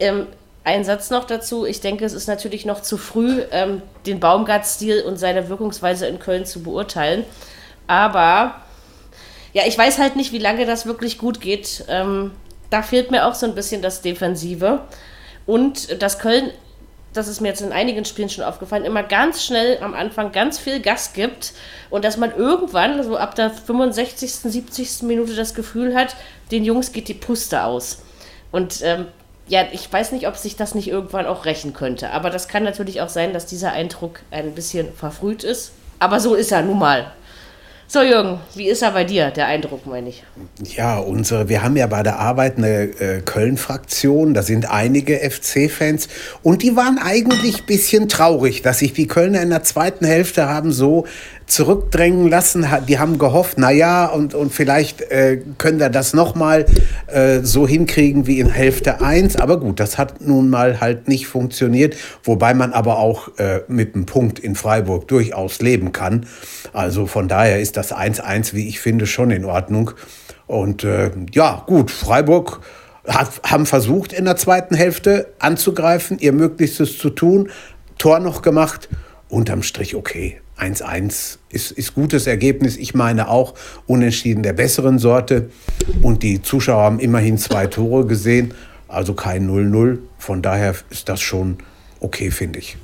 Ähm, 0.00 0.26
ein 0.64 0.84
Satz 0.84 1.10
noch 1.10 1.24
dazu. 1.24 1.64
Ich 1.64 1.80
denke, 1.80 2.04
es 2.04 2.12
ist 2.12 2.26
natürlich 2.26 2.66
noch 2.66 2.82
zu 2.82 2.96
früh, 2.96 3.42
ähm, 3.52 3.80
den 4.06 4.18
Baumgart-Stil 4.18 5.02
und 5.02 5.16
seine 5.16 5.48
Wirkungsweise 5.48 6.06
in 6.08 6.18
Köln 6.18 6.44
zu 6.44 6.64
beurteilen. 6.64 7.24
Aber 7.86 8.60
ja, 9.52 9.62
ich 9.66 9.78
weiß 9.78 9.98
halt 9.98 10.16
nicht, 10.16 10.32
wie 10.32 10.38
lange 10.38 10.66
das 10.66 10.84
wirklich 10.84 11.16
gut 11.16 11.40
geht. 11.40 11.84
Ähm, 11.88 12.32
da 12.70 12.82
fehlt 12.82 13.12
mir 13.12 13.26
auch 13.26 13.34
so 13.34 13.46
ein 13.46 13.54
bisschen 13.54 13.82
das 13.82 14.02
Defensive. 14.02 14.80
Und 15.46 16.02
dass 16.02 16.18
Köln, 16.18 16.50
das 17.12 17.28
ist 17.28 17.40
mir 17.40 17.48
jetzt 17.48 17.60
in 17.60 17.72
einigen 17.72 18.04
Spielen 18.04 18.28
schon 18.28 18.44
aufgefallen, 18.44 18.84
immer 18.84 19.02
ganz 19.02 19.44
schnell 19.44 19.78
am 19.82 19.94
Anfang 19.94 20.32
ganz 20.32 20.58
viel 20.58 20.80
Gas 20.80 21.12
gibt 21.12 21.52
und 21.90 22.04
dass 22.04 22.16
man 22.16 22.34
irgendwann, 22.34 23.02
so 23.02 23.16
ab 23.16 23.34
der 23.34 23.50
65., 23.50 24.32
70. 24.32 25.02
Minute 25.02 25.34
das 25.34 25.54
Gefühl 25.54 25.94
hat, 25.94 26.16
den 26.50 26.64
Jungs 26.64 26.92
geht 26.92 27.08
die 27.08 27.14
Puste 27.14 27.64
aus. 27.64 28.02
Und 28.50 28.80
ähm, 28.82 29.06
ja, 29.48 29.64
ich 29.72 29.92
weiß 29.92 30.12
nicht, 30.12 30.28
ob 30.28 30.36
sich 30.36 30.56
das 30.56 30.74
nicht 30.74 30.88
irgendwann 30.88 31.26
auch 31.26 31.44
rächen 31.44 31.74
könnte. 31.74 32.10
Aber 32.10 32.30
das 32.30 32.48
kann 32.48 32.62
natürlich 32.62 33.00
auch 33.00 33.08
sein, 33.08 33.32
dass 33.32 33.46
dieser 33.46 33.72
Eindruck 33.72 34.20
ein 34.30 34.54
bisschen 34.54 34.92
verfrüht 34.94 35.44
ist. 35.44 35.72
Aber 35.98 36.20
so 36.20 36.34
ist 36.34 36.52
er 36.52 36.62
nun 36.62 36.78
mal. 36.78 37.12
So, 37.92 38.00
Jürgen, 38.00 38.38
wie 38.54 38.70
ist 38.70 38.80
er 38.80 38.92
bei 38.92 39.04
dir, 39.04 39.30
der 39.30 39.48
Eindruck, 39.48 39.84
meine 39.86 40.08
ich? 40.08 40.24
Ja, 40.74 40.96
unsere, 40.96 41.50
wir 41.50 41.62
haben 41.62 41.76
ja 41.76 41.86
bei 41.86 42.02
der 42.02 42.18
Arbeit 42.18 42.56
eine 42.56 42.84
äh, 42.84 43.20
Köln-Fraktion, 43.20 44.32
da 44.32 44.40
sind 44.40 44.70
einige 44.70 45.18
FC-Fans 45.18 46.08
und 46.42 46.62
die 46.62 46.74
waren 46.74 46.96
eigentlich 46.96 47.60
ein 47.60 47.66
bisschen 47.66 48.08
traurig, 48.08 48.62
dass 48.62 48.78
sich 48.78 48.94
die 48.94 49.06
Kölner 49.06 49.42
in 49.42 49.50
der 49.50 49.62
zweiten 49.62 50.06
Hälfte 50.06 50.48
haben 50.48 50.72
so 50.72 51.04
zurückdrängen 51.52 52.28
lassen. 52.30 52.66
Die 52.88 52.98
haben 52.98 53.18
gehofft, 53.18 53.58
naja, 53.58 54.06
und, 54.06 54.34
und 54.34 54.54
vielleicht 54.54 55.02
äh, 55.02 55.42
können 55.58 55.78
wir 55.78 55.90
das 55.90 56.14
nochmal 56.14 56.64
äh, 57.08 57.40
so 57.42 57.68
hinkriegen 57.68 58.26
wie 58.26 58.40
in 58.40 58.48
Hälfte 58.48 59.02
1. 59.02 59.36
Aber 59.36 59.60
gut, 59.60 59.78
das 59.78 59.98
hat 59.98 60.22
nun 60.22 60.48
mal 60.48 60.80
halt 60.80 61.08
nicht 61.08 61.26
funktioniert, 61.26 61.94
wobei 62.24 62.54
man 62.54 62.72
aber 62.72 62.98
auch 62.98 63.36
äh, 63.36 63.60
mit 63.68 63.94
einem 63.94 64.06
Punkt 64.06 64.38
in 64.38 64.54
Freiburg 64.54 65.08
durchaus 65.08 65.60
leben 65.60 65.92
kann. 65.92 66.24
Also 66.72 67.06
von 67.06 67.28
daher 67.28 67.60
ist 67.60 67.76
das 67.76 67.94
1-1, 67.94 68.54
wie 68.54 68.66
ich 68.68 68.80
finde, 68.80 69.06
schon 69.06 69.30
in 69.30 69.44
Ordnung. 69.44 69.90
Und 70.46 70.84
äh, 70.84 71.10
ja, 71.32 71.64
gut, 71.66 71.90
Freiburg 71.90 72.60
hat, 73.06 73.42
haben 73.44 73.66
versucht, 73.66 74.14
in 74.14 74.24
der 74.24 74.36
zweiten 74.36 74.74
Hälfte 74.74 75.28
anzugreifen, 75.38 76.18
ihr 76.18 76.32
Möglichstes 76.32 76.96
zu 76.96 77.10
tun, 77.10 77.50
Tor 77.98 78.20
noch 78.20 78.40
gemacht, 78.40 78.88
unterm 79.28 79.62
Strich 79.62 79.94
okay. 79.94 80.40
1-1 80.62 81.38
ist, 81.50 81.70
ist 81.72 81.94
gutes 81.94 82.26
Ergebnis. 82.26 82.76
Ich 82.76 82.94
meine 82.94 83.28
auch 83.28 83.54
unentschieden 83.86 84.42
der 84.42 84.52
besseren 84.52 84.98
Sorte. 84.98 85.50
Und 86.02 86.22
die 86.22 86.40
Zuschauer 86.42 86.82
haben 86.82 87.00
immerhin 87.00 87.36
zwei 87.38 87.66
Tore 87.66 88.06
gesehen, 88.06 88.54
also 88.88 89.14
kein 89.14 89.48
0-0. 89.50 89.98
Von 90.18 90.40
daher 90.42 90.74
ist 90.90 91.08
das 91.08 91.20
schon 91.20 91.58
okay, 92.00 92.30
finde 92.30 92.60
ich. 92.60 92.76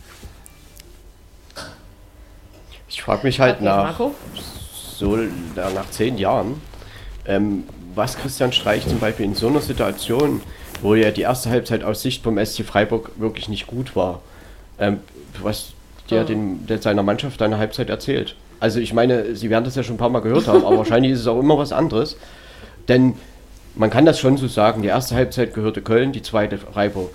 Ich 2.88 3.02
frage 3.02 3.26
mich 3.26 3.38
halt 3.40 3.60
nach, 3.60 4.00
so 4.96 5.16
na- 5.54 5.70
nach 5.70 5.90
zehn 5.90 6.18
Jahren, 6.18 6.60
ähm, 7.26 7.64
was 7.94 8.16
Christian 8.16 8.52
Streich 8.52 8.86
zum 8.86 8.98
Beispiel 8.98 9.26
in 9.26 9.34
so 9.34 9.48
einer 9.48 9.60
Situation, 9.60 10.40
wo 10.82 10.94
ja 10.94 11.10
die 11.10 11.22
erste 11.22 11.50
Halbzeit 11.50 11.84
aus 11.84 12.02
Sicht 12.02 12.22
vom 12.24 12.38
SC 12.38 12.64
Freiburg 12.64 13.12
wirklich 13.16 13.48
nicht 13.48 13.66
gut 13.66 13.94
war, 13.94 14.22
ähm, 14.78 14.98
was 15.42 15.72
der, 16.10 16.24
den, 16.24 16.66
der 16.66 16.80
seiner 16.80 17.02
Mannschaft 17.02 17.40
eine 17.42 17.58
Halbzeit 17.58 17.90
erzählt. 17.90 18.34
Also 18.60 18.80
ich 18.80 18.92
meine, 18.92 19.36
Sie 19.36 19.50
werden 19.50 19.64
das 19.64 19.76
ja 19.76 19.82
schon 19.82 19.94
ein 19.94 19.98
paar 19.98 20.10
Mal 20.10 20.20
gehört 20.20 20.48
haben, 20.48 20.64
aber 20.64 20.78
wahrscheinlich 20.78 21.12
ist 21.12 21.20
es 21.20 21.26
auch 21.26 21.38
immer 21.38 21.58
was 21.58 21.72
anderes. 21.72 22.16
Denn 22.88 23.14
man 23.74 23.90
kann 23.90 24.04
das 24.04 24.18
schon 24.18 24.36
so 24.36 24.48
sagen, 24.48 24.82
die 24.82 24.88
erste 24.88 25.14
Halbzeit 25.14 25.54
gehörte 25.54 25.82
Köln, 25.82 26.12
die 26.12 26.22
zweite 26.22 26.58
Freiburg. 26.58 27.14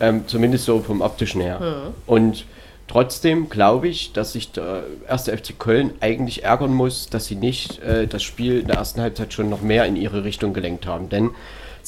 Ähm, 0.00 0.24
zumindest 0.26 0.64
so 0.64 0.80
vom 0.80 1.00
optischen 1.00 1.40
her. 1.40 1.60
Mhm. 1.60 1.94
Und 2.06 2.46
trotzdem 2.88 3.48
glaube 3.48 3.86
ich, 3.86 4.12
dass 4.12 4.32
sich 4.32 4.50
der 4.50 4.82
erste 5.08 5.36
FC 5.36 5.56
Köln 5.56 5.92
eigentlich 6.00 6.42
ärgern 6.42 6.74
muss, 6.74 7.08
dass 7.08 7.26
sie 7.26 7.36
nicht 7.36 7.80
äh, 7.82 8.08
das 8.08 8.24
Spiel 8.24 8.60
in 8.60 8.66
der 8.66 8.76
ersten 8.76 9.00
Halbzeit 9.00 9.32
schon 9.32 9.48
noch 9.48 9.62
mehr 9.62 9.86
in 9.86 9.94
ihre 9.94 10.24
Richtung 10.24 10.52
gelenkt 10.52 10.86
haben. 10.86 11.08
Denn 11.08 11.30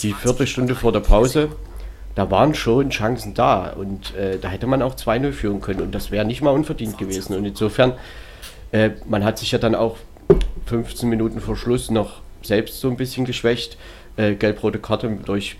die 0.02 0.12
Viertelstunde 0.12 0.74
vor 0.74 0.92
der 0.92 1.00
Pause, 1.00 1.48
da 2.16 2.30
waren 2.30 2.54
schon 2.54 2.90
Chancen 2.90 3.34
da. 3.34 3.70
Und 3.70 4.16
äh, 4.16 4.38
da 4.38 4.48
hätte 4.48 4.66
man 4.66 4.82
auch 4.82 4.96
2-0 4.96 5.32
führen 5.32 5.60
können. 5.60 5.82
Und 5.82 5.94
das 5.94 6.10
wäre 6.10 6.24
nicht 6.24 6.42
mal 6.42 6.50
unverdient 6.50 6.98
gewesen. 6.98 7.36
Und 7.36 7.44
insofern, 7.44 7.92
äh, 8.72 8.90
man 9.06 9.22
hat 9.22 9.38
sich 9.38 9.52
ja 9.52 9.58
dann 9.58 9.74
auch 9.76 9.98
15 10.64 11.08
Minuten 11.08 11.40
vor 11.40 11.56
Schluss 11.56 11.90
noch 11.90 12.22
selbst 12.42 12.80
so 12.80 12.88
ein 12.88 12.96
bisschen 12.96 13.26
geschwächt. 13.26 13.76
Äh, 14.16 14.34
gelb-rote 14.34 14.78
Karte 14.78 15.08
durch 15.24 15.56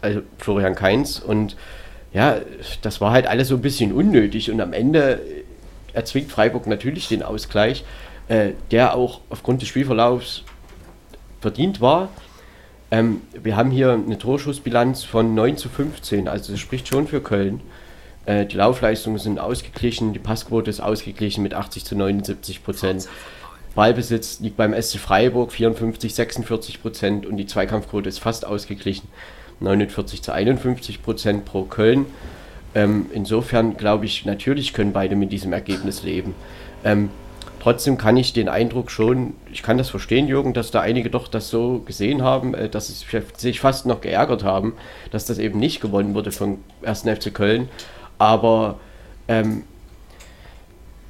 also 0.00 0.22
Florian 0.38 0.76
Kainz. 0.76 1.18
Und 1.18 1.56
ja, 2.12 2.36
das 2.82 3.00
war 3.00 3.10
halt 3.10 3.26
alles 3.26 3.48
so 3.48 3.56
ein 3.56 3.62
bisschen 3.62 3.92
unnötig. 3.92 4.48
Und 4.50 4.60
am 4.60 4.72
Ende 4.72 5.20
erzwingt 5.92 6.30
Freiburg 6.30 6.68
natürlich 6.68 7.08
den 7.08 7.24
Ausgleich, 7.24 7.84
äh, 8.28 8.52
der 8.70 8.94
auch 8.94 9.22
aufgrund 9.28 9.60
des 9.60 9.68
Spielverlaufs 9.68 10.44
verdient 11.40 11.80
war. 11.80 12.10
Ähm, 12.90 13.22
wir 13.32 13.56
haben 13.56 13.70
hier 13.70 13.92
eine 13.92 14.18
Torschussbilanz 14.18 15.04
von 15.04 15.34
9 15.34 15.56
zu 15.56 15.68
15, 15.68 16.26
also 16.28 16.52
das 16.52 16.60
spricht 16.60 16.88
schon 16.88 17.06
für 17.06 17.20
Köln. 17.20 17.60
Äh, 18.26 18.46
die 18.46 18.56
Laufleistungen 18.56 19.18
sind 19.18 19.38
ausgeglichen, 19.38 20.12
die 20.12 20.18
Passquote 20.18 20.70
ist 20.70 20.80
ausgeglichen 20.80 21.42
mit 21.42 21.54
80 21.54 21.84
zu 21.84 21.96
79 21.96 22.64
Prozent. 22.64 23.08
Ballbesitz 23.74 24.40
liegt 24.40 24.56
beim 24.56 24.74
SC 24.74 24.98
Freiburg 24.98 25.52
54, 25.52 26.14
46 26.14 26.82
Prozent 26.82 27.26
und 27.26 27.36
die 27.36 27.46
Zweikampfquote 27.46 28.08
ist 28.08 28.18
fast 28.18 28.44
ausgeglichen, 28.44 29.08
49 29.60 30.22
zu 30.22 30.32
51 30.32 31.02
Prozent 31.02 31.44
pro 31.44 31.62
Köln. 31.62 32.06
Ähm, 32.74 33.06
insofern 33.12 33.76
glaube 33.76 34.06
ich, 34.06 34.24
natürlich 34.24 34.72
können 34.72 34.92
beide 34.92 35.14
mit 35.14 35.30
diesem 35.32 35.52
Ergebnis 35.52 36.02
leben. 36.02 36.34
Ähm, 36.84 37.10
trotzdem 37.60 37.98
kann 37.98 38.16
ich 38.16 38.32
den 38.32 38.48
Eindruck 38.48 38.90
schon, 38.90 39.34
ich 39.52 39.62
kann 39.62 39.78
das 39.78 39.90
verstehen, 39.90 40.26
Jürgen, 40.26 40.52
dass 40.52 40.70
da 40.70 40.80
einige 40.80 41.10
doch 41.10 41.28
das 41.28 41.48
so 41.48 41.80
gesehen 41.80 42.22
haben, 42.22 42.54
äh, 42.54 42.68
dass 42.68 42.88
sie 42.88 43.22
sich 43.36 43.60
fast 43.60 43.86
noch 43.86 44.00
geärgert 44.00 44.44
haben, 44.44 44.74
dass 45.10 45.26
das 45.26 45.38
eben 45.38 45.58
nicht 45.58 45.80
gewonnen 45.80 46.14
wurde 46.14 46.32
vom 46.32 46.58
1. 46.82 47.02
FC 47.02 47.32
Köln. 47.32 47.68
Aber 48.18 48.78
ähm, 49.28 49.64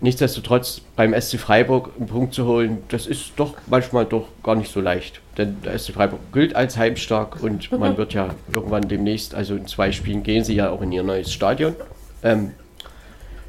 Nichtsdestotrotz 0.02 0.80
beim 0.96 1.12
SC 1.18 1.38
Freiburg 1.38 1.90
einen 1.98 2.06
Punkt 2.06 2.32
zu 2.32 2.46
holen, 2.46 2.78
das 2.88 3.06
ist 3.06 3.32
doch 3.36 3.54
manchmal 3.66 4.06
doch 4.06 4.28
gar 4.42 4.56
nicht 4.56 4.72
so 4.72 4.80
leicht. 4.80 5.20
Denn 5.36 5.60
der 5.62 5.78
SC 5.78 5.92
Freiburg 5.92 6.20
gilt 6.32 6.56
als 6.56 6.78
heimstark 6.78 7.42
und 7.42 7.70
man 7.72 7.98
wird 7.98 8.14
ja 8.14 8.30
irgendwann 8.54 8.88
demnächst, 8.88 9.34
also 9.34 9.56
in 9.56 9.66
zwei 9.66 9.92
Spielen 9.92 10.22
gehen 10.22 10.42
sie 10.42 10.54
ja 10.54 10.70
auch 10.70 10.80
in 10.80 10.90
ihr 10.90 11.02
neues 11.02 11.30
Stadion. 11.30 11.76
Ähm, 12.22 12.52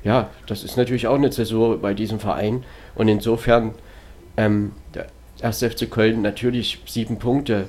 ja, 0.03 0.29
das 0.45 0.65
ist 0.65 0.75
natürlich 0.75 1.07
auch 1.07 1.15
eine 1.15 1.29
Zäsur 1.29 1.79
bei 1.79 1.93
diesem 1.93 2.19
Verein 2.19 2.65
und 2.95 3.07
insofern 3.07 3.73
ähm, 4.37 4.73
der 4.93 5.07
erste 5.41 5.69
FC 5.69 5.89
Köln 5.89 6.21
natürlich 6.21 6.79
sieben 6.85 7.19
Punkte 7.19 7.67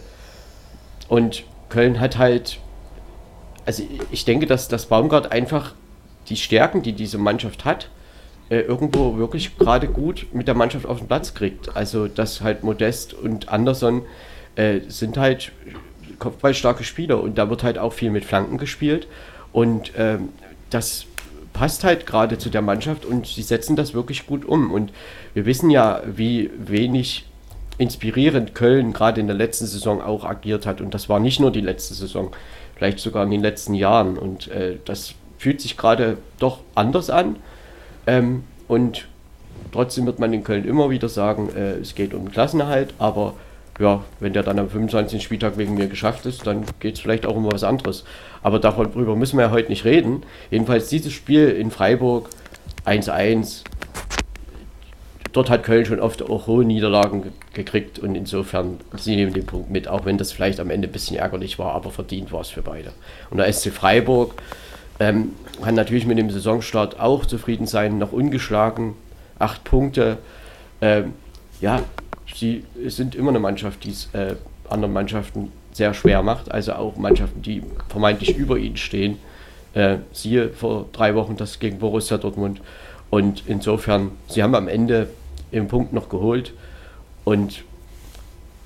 und 1.08 1.44
Köln 1.68 2.00
hat 2.00 2.18
halt, 2.18 2.58
also 3.64 3.82
ich 4.10 4.24
denke, 4.24 4.46
dass 4.46 4.68
das 4.68 4.86
Baumgart 4.86 5.32
einfach 5.32 5.74
die 6.28 6.36
Stärken, 6.36 6.82
die 6.82 6.92
diese 6.92 7.18
Mannschaft 7.18 7.64
hat, 7.64 7.90
äh, 8.50 8.60
irgendwo 8.60 9.16
wirklich 9.16 9.56
gerade 9.58 9.88
gut 9.88 10.26
mit 10.32 10.48
der 10.48 10.54
Mannschaft 10.54 10.86
auf 10.86 10.98
den 10.98 11.08
Platz 11.08 11.34
kriegt. 11.34 11.74
Also 11.74 12.08
dass 12.08 12.42
halt 12.42 12.62
Modest 12.62 13.14
und 13.14 13.48
Anderson 13.48 14.02
äh, 14.56 14.80
sind 14.88 15.16
halt 15.16 15.52
kopfballstarke 16.18 16.84
Spieler 16.84 17.22
und 17.22 17.38
da 17.38 17.48
wird 17.50 17.62
halt 17.62 17.78
auch 17.78 17.92
viel 17.92 18.10
mit 18.10 18.24
Flanken 18.24 18.58
gespielt 18.58 19.08
und 19.52 19.92
ähm, 19.96 20.28
das 20.70 21.06
passt 21.52 21.84
halt 21.84 22.06
gerade 22.06 22.38
zu 22.38 22.50
der 22.50 22.62
Mannschaft 22.62 23.04
und 23.04 23.26
sie 23.26 23.42
setzen 23.42 23.76
das 23.76 23.94
wirklich 23.94 24.26
gut 24.26 24.44
um. 24.44 24.70
Und 24.70 24.92
wir 25.34 25.46
wissen 25.46 25.70
ja, 25.70 26.02
wie 26.06 26.50
wenig 26.56 27.26
inspirierend 27.78 28.54
Köln 28.54 28.92
gerade 28.92 29.20
in 29.20 29.26
der 29.26 29.36
letzten 29.36 29.66
Saison 29.66 30.00
auch 30.00 30.24
agiert 30.24 30.66
hat. 30.66 30.80
Und 30.80 30.94
das 30.94 31.08
war 31.08 31.20
nicht 31.20 31.40
nur 31.40 31.50
die 31.50 31.60
letzte 31.60 31.94
Saison, 31.94 32.30
vielleicht 32.76 32.98
sogar 32.98 33.24
in 33.24 33.30
den 33.30 33.42
letzten 33.42 33.74
Jahren. 33.74 34.18
Und 34.18 34.48
äh, 34.48 34.76
das 34.84 35.14
fühlt 35.38 35.60
sich 35.60 35.76
gerade 35.76 36.18
doch 36.38 36.60
anders 36.74 37.10
an. 37.10 37.36
Ähm, 38.06 38.44
und 38.68 39.08
trotzdem 39.72 40.06
wird 40.06 40.18
man 40.18 40.32
in 40.32 40.44
Köln 40.44 40.64
immer 40.64 40.90
wieder 40.90 41.08
sagen, 41.08 41.50
äh, 41.54 41.72
es 41.74 41.94
geht 41.94 42.14
um 42.14 42.30
Klassenerhalt, 42.30 42.94
aber 42.98 43.34
ja, 43.78 44.04
wenn 44.20 44.32
der 44.32 44.42
dann 44.42 44.58
am 44.58 44.68
25. 44.68 45.22
Spieltag 45.22 45.56
wegen 45.56 45.74
mir 45.74 45.88
geschafft 45.88 46.26
ist, 46.26 46.46
dann 46.46 46.64
geht 46.80 46.94
es 46.94 47.00
vielleicht 47.00 47.26
auch 47.26 47.36
um 47.36 47.50
was 47.50 47.64
anderes. 47.64 48.04
Aber 48.42 48.58
darüber 48.58 49.16
müssen 49.16 49.38
wir 49.38 49.46
ja 49.46 49.50
heute 49.50 49.70
nicht 49.70 49.84
reden. 49.84 50.22
Jedenfalls 50.50 50.88
dieses 50.88 51.12
Spiel 51.12 51.48
in 51.48 51.70
Freiburg 51.70 52.28
1-1, 52.84 53.64
dort 55.32 55.48
hat 55.48 55.62
Köln 55.62 55.86
schon 55.86 56.00
oft 56.00 56.22
auch 56.22 56.46
hohe 56.46 56.64
Niederlagen 56.64 57.32
gekriegt 57.54 57.98
und 57.98 58.14
insofern, 58.14 58.78
sie 58.96 59.16
nehmen 59.16 59.32
den 59.32 59.46
Punkt 59.46 59.70
mit, 59.70 59.88
auch 59.88 60.04
wenn 60.04 60.18
das 60.18 60.32
vielleicht 60.32 60.60
am 60.60 60.70
Ende 60.70 60.88
ein 60.88 60.92
bisschen 60.92 61.16
ärgerlich 61.16 61.58
war, 61.58 61.72
aber 61.72 61.90
verdient 61.90 62.32
war 62.32 62.40
es 62.40 62.50
für 62.50 62.62
beide. 62.62 62.92
Und 63.30 63.38
der 63.38 63.50
SC 63.50 63.70
Freiburg, 63.70 64.34
ähm, 65.00 65.32
kann 65.62 65.74
natürlich 65.74 66.06
mit 66.06 66.18
dem 66.18 66.30
Saisonstart 66.30 67.00
auch 67.00 67.26
zufrieden 67.26 67.66
sein, 67.66 67.98
noch 67.98 68.12
ungeschlagen, 68.12 68.94
acht 69.38 69.64
Punkte. 69.64 70.18
Ähm, 70.80 71.14
ja, 71.60 71.80
sie 72.34 72.64
sind 72.86 73.14
immer 73.14 73.30
eine 73.30 73.40
Mannschaft, 73.40 73.84
die 73.84 73.90
es 73.90 74.08
äh, 74.14 74.36
anderen 74.68 74.92
Mannschaften 74.92 75.52
sehr 75.72 75.94
schwer 75.94 76.22
macht, 76.22 76.50
also 76.50 76.74
auch 76.74 76.96
Mannschaften, 76.96 77.42
die 77.42 77.62
vermeintlich 77.88 78.36
über 78.36 78.58
ihnen 78.58 78.76
stehen. 78.76 79.18
Äh, 79.74 79.98
siehe 80.12 80.50
vor 80.50 80.86
drei 80.92 81.14
Wochen 81.14 81.36
das 81.36 81.58
gegen 81.58 81.78
Borussia 81.78 82.18
Dortmund. 82.18 82.60
Und 83.10 83.44
insofern, 83.46 84.12
sie 84.28 84.42
haben 84.42 84.54
am 84.54 84.68
Ende 84.68 85.08
den 85.52 85.68
Punkt 85.68 85.92
noch 85.92 86.08
geholt. 86.08 86.52
Und 87.24 87.64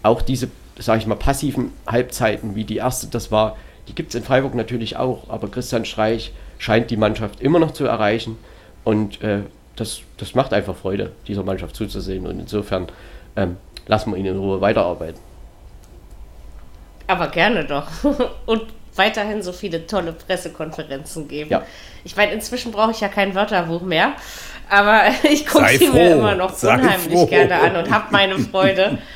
auch 0.03 0.23
diese, 0.23 0.49
sage 0.79 1.01
ich 1.01 1.07
mal, 1.07 1.17
passiven 1.17 1.73
Halbzeiten, 1.87 2.55
wie 2.55 2.65
die 2.65 2.77
erste 2.77 3.07
das 3.09 3.31
war, 3.31 3.57
die 3.89 3.95
gibt 3.95 4.11
es 4.11 4.15
in 4.17 4.25
Freiburg 4.25 4.55
natürlich 4.55 4.97
auch, 4.97 5.29
aber 5.29 5.49
Christian 5.49 5.85
Streich 5.85 6.33
scheint 6.59 6.91
die 6.91 6.97
Mannschaft 6.97 7.41
immer 7.41 7.59
noch 7.59 7.73
zu 7.73 7.85
erreichen 7.85 8.37
und 8.85 9.23
äh, 9.23 9.41
das, 9.77 10.01
das 10.17 10.35
macht 10.35 10.53
einfach 10.53 10.75
Freude, 10.75 11.13
dieser 11.29 11.43
Mannschaft 11.43 11.77
zuzusehen 11.77 12.27
und 12.27 12.41
insofern 12.41 12.87
ähm, 13.37 13.57
lassen 13.87 14.13
wir 14.13 14.19
ihn 14.19 14.27
in 14.27 14.39
Ruhe 14.39 14.61
weiterarbeiten. 14.61 15.21
Aber 17.07 17.29
gerne 17.29 17.65
doch. 17.65 17.87
und 18.47 18.63
weiterhin 18.97 19.43
so 19.43 19.53
viele 19.53 19.87
tolle 19.87 20.13
Pressekonferenzen 20.13 21.29
geben. 21.29 21.51
Ja. 21.51 21.63
Ich 22.05 22.17
meine, 22.17 22.33
inzwischen 22.33 22.73
brauche 22.73 22.93
ich 22.93 23.01
ja 23.01 23.09
kein 23.09 23.35
Wörterbuch 23.35 23.83
mehr, 23.83 24.13
aber 24.69 25.03
ich 25.23 25.47
gucke 25.47 25.79
sie 25.79 25.89
mir 25.89 26.13
immer 26.13 26.35
noch 26.35 26.55
Sei 26.55 26.75
unheimlich 26.75 27.13
froh. 27.13 27.27
gerne 27.27 27.61
an 27.61 27.77
und 27.77 27.91
habe 27.91 28.07
meine 28.11 28.39
Freude. 28.39 28.99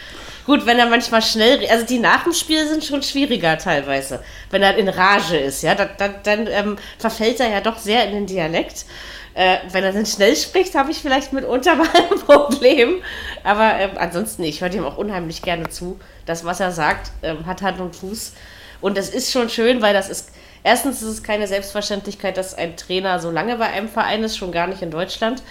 Gut, 0.46 0.66
wenn 0.66 0.78
er 0.78 0.86
manchmal 0.86 1.22
schnell, 1.22 1.64
also 1.70 1.86
die 1.86 1.98
nach 1.98 2.24
dem 2.24 2.32
Spiel 2.32 2.66
sind 2.66 2.84
schon 2.84 3.02
schwieriger 3.02 3.56
teilweise. 3.58 4.20
Wenn 4.50 4.62
er 4.62 4.76
in 4.76 4.88
Rage 4.88 5.36
ist, 5.36 5.62
ja, 5.62 5.74
dann, 5.74 5.90
dann, 5.98 6.14
dann 6.24 6.46
ähm, 6.46 6.76
verfällt 6.98 7.40
er 7.40 7.50
ja 7.50 7.60
doch 7.60 7.78
sehr 7.78 8.06
in 8.06 8.12
den 8.12 8.26
Dialekt. 8.26 8.86
Äh, 9.34 9.58
wenn 9.70 9.84
er 9.84 9.92
dann 9.92 10.06
schnell 10.06 10.34
spricht, 10.34 10.74
habe 10.74 10.90
ich 10.90 10.98
vielleicht 10.98 11.32
mitunter 11.32 11.76
mal 11.76 11.88
ein 11.94 12.18
Problem. 12.20 13.02
Aber 13.44 13.74
ähm, 13.78 13.90
ansonsten, 13.96 14.42
ich 14.42 14.60
höre 14.60 14.72
ihm 14.72 14.84
auch 14.84 14.98
unheimlich 14.98 15.42
gerne 15.42 15.68
zu. 15.68 16.00
Das, 16.26 16.44
was 16.44 16.60
er 16.60 16.72
sagt, 16.72 17.12
ähm, 17.22 17.46
hat 17.46 17.62
Hand 17.62 17.80
und 17.80 17.94
Fuß. 17.94 18.32
Und 18.80 18.96
das 18.96 19.08
ist 19.08 19.30
schon 19.30 19.48
schön, 19.48 19.82
weil 19.82 19.94
das 19.94 20.08
ist, 20.08 20.30
erstens 20.64 21.02
ist 21.02 21.08
es 21.08 21.22
keine 21.22 21.46
Selbstverständlichkeit, 21.46 22.36
dass 22.36 22.54
ein 22.54 22.76
Trainer 22.76 23.20
so 23.20 23.30
lange 23.30 23.56
bei 23.56 23.66
einem 23.66 23.88
Verein 23.88 24.24
ist, 24.24 24.36
schon 24.36 24.52
gar 24.52 24.66
nicht 24.66 24.82
in 24.82 24.90
Deutschland. 24.90 25.42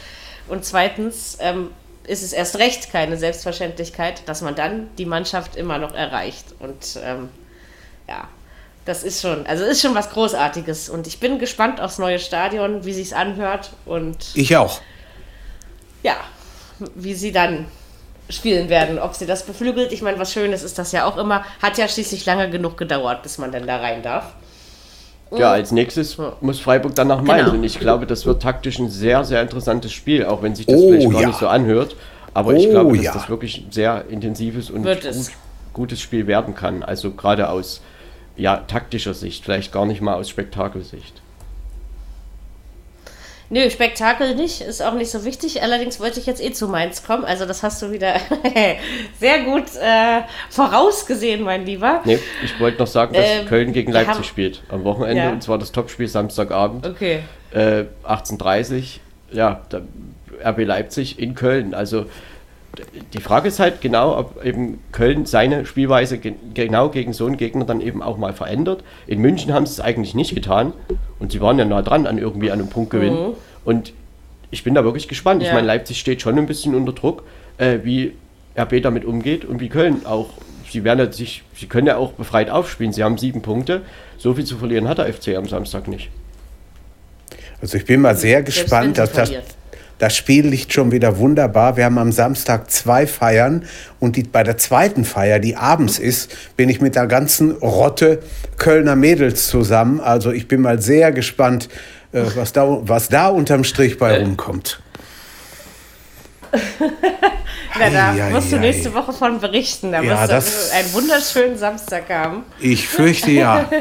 Und 0.47 0.65
zweitens, 0.65 1.37
ähm, 1.39 1.69
ist 2.09 2.23
es 2.23 2.33
erst 2.33 2.57
recht 2.57 2.91
keine 2.91 3.17
Selbstverständlichkeit, 3.17 4.27
dass 4.27 4.41
man 4.41 4.55
dann 4.55 4.89
die 4.97 5.05
Mannschaft 5.05 5.55
immer 5.55 5.77
noch 5.77 5.93
erreicht. 5.93 6.55
Und 6.59 6.99
ähm, 7.03 7.29
ja, 8.07 8.27
das 8.89 9.03
ist 9.03 9.21
schon, 9.21 9.45
also 9.45 9.63
ist 9.63 9.81
schon 9.81 9.93
was 9.93 10.09
Großartiges. 10.09 10.89
Und 10.89 11.05
ich 11.05 11.19
bin 11.19 11.37
gespannt 11.37 11.79
aufs 11.79 11.99
neue 11.99 12.17
Stadion, 12.17 12.85
wie 12.85 12.93
sich's 12.93 13.13
anhört 13.13 13.69
und 13.85 14.17
ich 14.33 14.57
auch. 14.57 14.81
Ja, 16.01 16.15
wie 16.95 17.13
sie 17.13 17.31
dann 17.31 17.65
spielen 18.29 18.69
werden, 18.69 18.97
ob 18.97 19.13
sie 19.13 19.27
das 19.27 19.43
beflügelt. 19.43 19.91
Ich 19.91 20.01
meine, 20.01 20.17
was 20.17 20.33
Schönes 20.33 20.63
ist 20.63 20.79
das 20.79 20.91
ja 20.91 21.05
auch 21.05 21.17
immer. 21.17 21.45
Hat 21.61 21.77
ja 21.77 21.87
schließlich 21.87 22.25
lange 22.25 22.49
genug 22.49 22.77
gedauert, 22.77 23.21
bis 23.21 23.37
man 23.37 23.51
denn 23.51 23.67
da 23.67 23.77
rein 23.77 24.01
darf. 24.01 24.33
Ja, 25.31 25.51
als 25.51 25.71
nächstes 25.71 26.17
muss 26.41 26.59
Freiburg 26.59 26.95
dann 26.95 27.09
nach 27.09 27.21
Mainz. 27.21 27.43
Genau. 27.45 27.57
Und 27.57 27.63
ich 27.63 27.79
glaube, 27.79 28.07
das 28.07 28.25
wird 28.25 28.41
taktisch 28.41 28.79
ein 28.79 28.89
sehr, 28.89 29.23
sehr 29.23 29.43
interessantes 29.43 29.93
Spiel, 29.93 30.25
auch 30.25 30.41
wenn 30.41 30.55
sich 30.55 30.65
das 30.65 30.79
oh, 30.79 30.89
vielleicht 30.89 31.11
gar 31.11 31.21
ja. 31.21 31.27
nicht 31.27 31.39
so 31.39 31.47
anhört. 31.47 31.95
Aber 32.33 32.53
oh, 32.53 32.55
ich 32.55 32.67
glaube, 32.67 32.95
dass 32.95 33.05
ja. 33.05 33.13
das 33.13 33.29
wirklich 33.29 33.67
ein 33.67 33.71
sehr 33.71 34.05
intensives 34.09 34.71
und 34.71 34.81
gut, 34.81 34.99
gutes 35.73 36.01
Spiel 36.01 36.25
werden 36.25 36.55
kann. 36.55 36.81
Also 36.81 37.11
gerade 37.11 37.49
aus 37.49 37.81
ja, 38.39 38.57
taktischer 38.57 39.13
Sicht, 39.13 39.43
vielleicht 39.43 39.71
gar 39.71 39.85
nicht 39.85 40.01
mal 40.01 40.15
aus 40.15 40.29
Spektakelsicht. 40.29 41.21
Nö, 43.51 43.67
Spektakel 43.71 44.35
nicht, 44.35 44.61
ist 44.61 44.81
auch 44.81 44.93
nicht 44.93 45.09
so 45.09 45.25
wichtig. 45.25 45.63
Allerdings 45.63 45.99
wollte 45.99 46.19
ich 46.19 46.27
jetzt 46.27 46.41
eh 46.41 46.51
zu 46.51 46.67
Mainz 46.67 47.03
kommen. 47.03 47.25
Also 47.25 47.47
das 47.47 47.63
hast 47.63 47.81
du 47.81 47.91
wieder 47.91 48.13
sehr 49.19 49.43
gut 49.43 49.75
äh, 49.75 50.21
vorausgesehen, 50.51 51.41
mein 51.41 51.65
Lieber. 51.65 52.01
Nee, 52.05 52.19
ich 52.43 52.59
wollte 52.59 52.77
noch 52.77 52.87
sagen, 52.87 53.13
dass 53.13 53.25
ähm, 53.25 53.47
Köln 53.47 53.73
gegen 53.73 53.91
Leipzig 53.91 54.15
haben, 54.15 54.23
spielt 54.23 54.61
am 54.69 54.83
Wochenende. 54.83 55.23
Ja. 55.23 55.31
Und 55.31 55.41
zwar 55.41 55.57
das 55.57 55.71
Topspiel 55.71 56.07
Samstagabend. 56.07 56.85
Okay. 56.85 57.23
Äh, 57.51 57.85
18.30 58.07 58.99
Ja, 59.31 59.61
RB 60.45 60.59
Leipzig 60.65 61.17
in 61.17 61.33
Köln. 61.33 61.73
Also 61.73 62.05
die 63.13 63.21
Frage 63.21 63.47
ist 63.47 63.59
halt 63.59 63.81
genau, 63.81 64.17
ob 64.17 64.43
eben 64.45 64.79
Köln 64.91 65.25
seine 65.25 65.65
Spielweise 65.65 66.17
ge 66.17 66.33
genau 66.53 66.89
gegen 66.89 67.13
so 67.13 67.25
einen 67.25 67.37
Gegner 67.37 67.65
dann 67.65 67.81
eben 67.81 68.01
auch 68.01 68.17
mal 68.17 68.33
verändert. 68.33 68.83
In 69.07 69.19
München 69.19 69.53
haben 69.53 69.65
sie 69.65 69.73
es 69.73 69.79
eigentlich 69.79 70.15
nicht 70.15 70.35
getan 70.35 70.73
und 71.19 71.31
sie 71.31 71.41
waren 71.41 71.57
ja 71.57 71.65
nah 71.65 71.81
dran 71.81 72.05
an 72.07 72.17
irgendwie 72.17 72.51
einem 72.51 72.67
Punktgewinn. 72.69 73.13
Mhm. 73.13 73.33
Und 73.65 73.93
ich 74.51 74.63
bin 74.63 74.75
da 74.75 74.83
wirklich 74.83 75.07
gespannt. 75.07 75.41
Ja. 75.41 75.49
Ich 75.49 75.53
meine, 75.53 75.67
Leipzig 75.67 75.99
steht 75.99 76.21
schon 76.21 76.37
ein 76.37 76.45
bisschen 76.45 76.75
unter 76.75 76.93
Druck, 76.93 77.23
äh, 77.57 77.79
wie 77.83 78.13
RB 78.57 78.81
damit 78.81 79.05
umgeht 79.05 79.45
und 79.45 79.59
wie 79.59 79.69
Köln 79.69 80.05
auch. 80.05 80.29
Sie 80.69 80.83
werden 80.83 80.99
ja 80.99 81.11
sich, 81.11 81.43
sie 81.55 81.65
können 81.65 81.87
ja 81.87 81.97
auch 81.97 82.13
befreit 82.13 82.49
aufspielen. 82.49 82.93
Sie 82.93 83.03
haben 83.03 83.17
sieben 83.17 83.41
Punkte. 83.41 83.81
So 84.17 84.35
viel 84.35 84.45
zu 84.45 84.57
verlieren 84.57 84.87
hat 84.87 84.99
der 84.99 85.11
FC 85.11 85.29
am 85.35 85.47
Samstag 85.47 85.87
nicht. 85.87 86.09
Also 87.61 87.77
ich 87.77 87.85
bin 87.85 88.01
mal 88.01 88.15
sehr 88.15 88.43
gespannt, 88.43 88.97
dass 88.97 89.11
das, 89.11 89.31
das 89.99 90.15
Spiel 90.15 90.47
liegt 90.47 90.73
schon 90.73 90.91
wieder 90.91 91.19
wunderbar. 91.19 91.77
Wir 91.77 91.85
haben 91.85 91.97
am 91.97 92.11
Samstag 92.11 92.71
zwei 92.71 93.05
Feiern 93.05 93.65
und 93.99 94.15
die, 94.15 94.23
bei 94.23 94.43
der 94.43 94.57
zweiten 94.57 95.05
Feier, 95.05 95.39
die 95.39 95.55
abends 95.55 95.99
ist, 95.99 96.55
bin 96.55 96.69
ich 96.69 96.81
mit 96.81 96.95
der 96.95 97.05
ganzen 97.05 97.51
Rotte 97.51 98.23
Kölner 98.57 98.95
Mädels 98.95 99.47
zusammen. 99.47 99.99
Also 99.99 100.31
ich 100.31 100.47
bin 100.47 100.61
mal 100.61 100.81
sehr 100.81 101.11
gespannt, 101.11 101.69
äh, 102.13 102.23
was, 102.35 102.53
da, 102.53 102.79
was 102.81 103.09
da 103.09 103.27
unterm 103.27 103.65
Strich 103.65 103.99
bei 103.99 104.13
äh. 104.13 104.23
rumkommt. 104.23 104.81
Na, 107.77 107.89
da 107.89 108.13
ei, 108.13 108.29
musst 108.31 108.47
ei, 108.47 108.55
du 108.55 108.61
nächste 108.61 108.89
ei. 108.89 108.93
Woche 108.93 109.13
von 109.13 109.39
berichten. 109.39 109.91
Da 109.91 110.01
ja, 110.01 110.27
wirst 110.29 110.71
du 110.71 110.75
einen 110.75 110.93
wunderschönen 110.93 111.57
Samstag 111.57 112.09
haben. 112.09 112.43
Ich 112.59 112.87
fürchte 112.87 113.31
ja. 113.31 113.69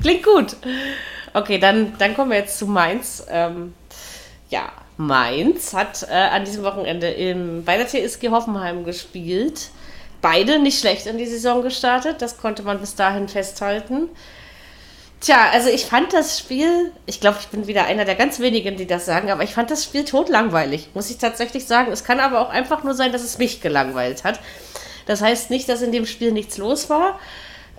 Klingt 0.00 0.22
gut. 0.22 0.56
Okay, 1.34 1.58
dann, 1.58 1.96
dann 1.98 2.14
kommen 2.14 2.30
wir 2.30 2.38
jetzt 2.38 2.58
zu 2.58 2.66
Mainz. 2.66 3.24
Ähm, 3.30 3.74
ja, 4.50 4.70
Mainz 4.96 5.72
hat 5.72 6.06
äh, 6.08 6.14
an 6.14 6.44
diesem 6.44 6.62
Wochenende 6.62 7.08
im, 7.08 7.64
bei 7.64 7.76
der 7.76 7.86
TSG 7.86 8.28
Hoffenheim 8.30 8.84
gespielt. 8.84 9.70
Beide 10.20 10.58
nicht 10.58 10.78
schlecht 10.78 11.06
in 11.06 11.18
die 11.18 11.26
Saison 11.26 11.62
gestartet, 11.62 12.22
das 12.22 12.36
konnte 12.36 12.62
man 12.62 12.78
bis 12.78 12.94
dahin 12.94 13.28
festhalten. 13.28 14.08
Tja, 15.20 15.50
also 15.52 15.68
ich 15.68 15.86
fand 15.86 16.12
das 16.12 16.38
Spiel, 16.38 16.92
ich 17.06 17.20
glaube, 17.20 17.38
ich 17.40 17.48
bin 17.48 17.66
wieder 17.66 17.86
einer 17.86 18.04
der 18.04 18.14
ganz 18.14 18.38
wenigen, 18.40 18.76
die 18.76 18.86
das 18.86 19.06
sagen, 19.06 19.30
aber 19.30 19.44
ich 19.44 19.54
fand 19.54 19.70
das 19.70 19.84
Spiel 19.84 20.04
totlangweilig, 20.04 20.90
muss 20.94 21.10
ich 21.10 21.18
tatsächlich 21.18 21.66
sagen. 21.66 21.92
Es 21.92 22.04
kann 22.04 22.20
aber 22.20 22.40
auch 22.40 22.50
einfach 22.50 22.84
nur 22.84 22.94
sein, 22.94 23.12
dass 23.12 23.22
es 23.22 23.38
mich 23.38 23.60
gelangweilt 23.60 24.24
hat. 24.24 24.40
Das 25.06 25.22
heißt 25.22 25.50
nicht, 25.50 25.68
dass 25.68 25.82
in 25.82 25.92
dem 25.92 26.06
Spiel 26.06 26.32
nichts 26.32 26.58
los 26.58 26.90
war. 26.90 27.18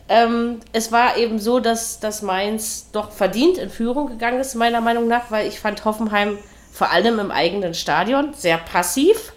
Ähm, 0.10 0.60
es 0.74 0.91
war 0.91 1.18
eben 1.18 1.39
so, 1.39 1.60
dass, 1.60 1.99
dass 1.99 2.22
Mainz 2.22 2.89
doch 2.91 3.12
verdient 3.12 3.58
in 3.58 3.70
Führung 3.70 4.08
gegangen 4.08 4.39
ist, 4.39 4.56
meiner 4.56 4.82
Meinung 4.82 5.08
nach, 5.08 5.32
weil 5.32 5.47
ich 5.47 5.60
fand 5.60 5.86
Hoffenheim 5.86 6.38
vor 6.72 6.91
allem 6.91 7.20
im 7.20 7.32
eigenen 7.32 7.74
Stadion 7.74 8.34
sehr 8.34 8.58
passiv. 8.58 9.34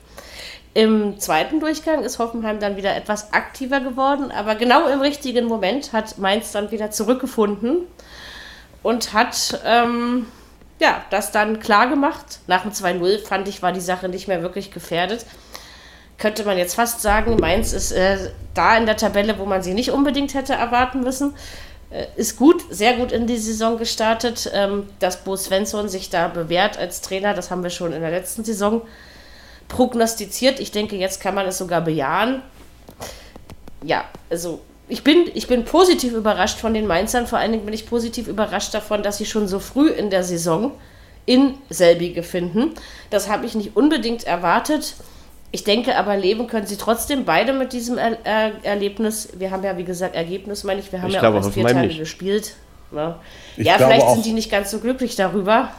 Im 0.75 1.19
zweiten 1.21 1.61
Durchgang 1.61 2.03
ist 2.03 2.19
Hoffenheim 2.19 2.61
dann 2.61 2.77
wieder 2.77 2.95
etwas 2.95 3.33
aktiver 3.33 3.81
geworden, 3.81 4.31
aber 4.31 4.57
genau 4.57 4.87
im 4.89 5.01
richtigen 5.01 5.47
Moment 5.47 5.93
hat 5.93 6.19
Mainz 6.19 6.53
dann 6.53 6.71
wieder 6.71 6.91
zurückgefunden 6.91 7.87
und 8.83 9.13
hat 9.15 9.61
ähm, 9.65 10.27
ja, 10.79 11.03
das 11.11 11.33
dann 11.33 11.61
klar 11.61 11.89
gemacht. 11.89 12.41
Nach 12.47 12.63
dem 12.63 12.73
2-0 12.73 13.25
fand 13.25 13.49
ich, 13.49 13.63
war 13.63 13.73
die 13.73 13.81
Sache 13.81 14.09
nicht 14.09 14.29
mehr 14.29 14.43
wirklich 14.43 14.71
gefährdet 14.71 15.25
könnte 16.19 16.45
man 16.45 16.57
jetzt 16.59 16.75
fast 16.75 17.03
sagen, 17.03 17.37
Mainz 17.37 17.73
ist 17.73 17.93
äh, 17.93 18.31
da 18.55 18.77
in 18.77 18.87
der 18.87 18.97
Tabelle, 18.97 19.39
wo 19.39 19.45
man 19.45 19.63
sie 19.63 19.75
nicht 19.75 19.91
unbedingt 19.91 20.35
hätte 20.35 20.55
erwarten 20.55 21.03
müssen. 21.03 21.35
Äh, 21.91 22.07
ist 22.17 22.37
gut, 22.37 22.63
sehr 22.71 22.95
gut 22.95 23.13
in 23.13 23.27
die 23.27 23.37
Saison 23.37 23.79
gestartet. 23.79 24.51
Ähm, 24.55 24.89
dass 24.99 25.23
Bo 25.25 25.37
Svensson 25.37 25.89
sich 25.89 26.11
da 26.11 26.29
bewährt 26.29 26.79
als 26.79 27.01
Trainer, 27.01 27.35
das 27.35 27.51
haben 27.51 27.63
wir 27.63 27.71
schon 27.71 27.93
in 27.93 28.01
der 28.01 28.11
letzten 28.11 28.45
Saison 28.45 28.83
prognostiziert. 29.69 30.61
Ich 30.61 30.73
denke, 30.73 30.97
jetzt 30.97 31.21
kann 31.21 31.35
man 31.35 31.47
es 31.47 31.59
sogar 31.59 31.83
bejahen. 31.83 32.43
Ja, 33.83 34.05
also 34.31 34.61
ich 34.89 35.03
bin, 35.05 35.31
ich 35.35 35.49
bin 35.49 35.65
positiv 35.65 36.13
überrascht 36.13 36.59
von 36.59 36.73
den 36.73 36.87
Mainzern. 36.87 37.27
Vor 37.27 37.39
allen 37.39 37.53
Dingen 37.53 37.65
bin 37.65 37.75
ich 37.75 37.87
positiv 37.87 38.29
überrascht 38.29 38.73
davon, 38.73 39.03
dass 39.03 39.19
sie 39.19 39.27
schon 39.27 39.49
so 39.49 39.59
früh 39.59 39.89
in 39.89 40.11
der 40.11 40.23
Saison 40.23 40.73
in 41.27 41.55
selbige 41.69 42.23
finden. 42.23 42.75
Das 43.11 43.29
habe 43.29 43.47
ich 43.47 43.55
nicht 43.55 43.77
unbedingt 43.77 44.25
erwartet. 44.25 44.95
Ich 45.53 45.65
denke 45.65 45.97
aber, 45.97 46.17
leben 46.17 46.47
können 46.49 46.67
sie 46.67 46.77
trotzdem 46.77 47.25
beide 47.25 47.53
mit 47.53 47.73
diesem 47.73 47.99
er 47.99 48.19
er 48.25 48.53
Erlebnis. 48.65 49.29
Wir 49.37 49.51
haben 49.51 49.63
ja, 49.63 49.77
wie 49.77 49.85
gesagt, 49.85 50.15
Ergebnis, 50.15 50.65
meine 50.65 50.81
ich. 50.81 50.91
Wir 50.93 51.01
haben 51.01 51.09
ich 51.09 51.15
ja 51.15 51.21
glaube, 51.21 51.39
auch 51.39 51.45
erst 51.45 51.55
vier 51.55 51.67
Teile 51.67 51.87
nicht. 51.87 51.99
gespielt. 51.99 52.55
Ne? 52.91 53.17
Ja, 53.57 53.75
vielleicht 53.79 54.09
sind 54.11 54.27
die 54.27 54.33
nicht 54.33 54.51
ganz 54.51 54.71
so 54.71 54.79
glücklich 54.81 55.17
darüber. 55.17 55.71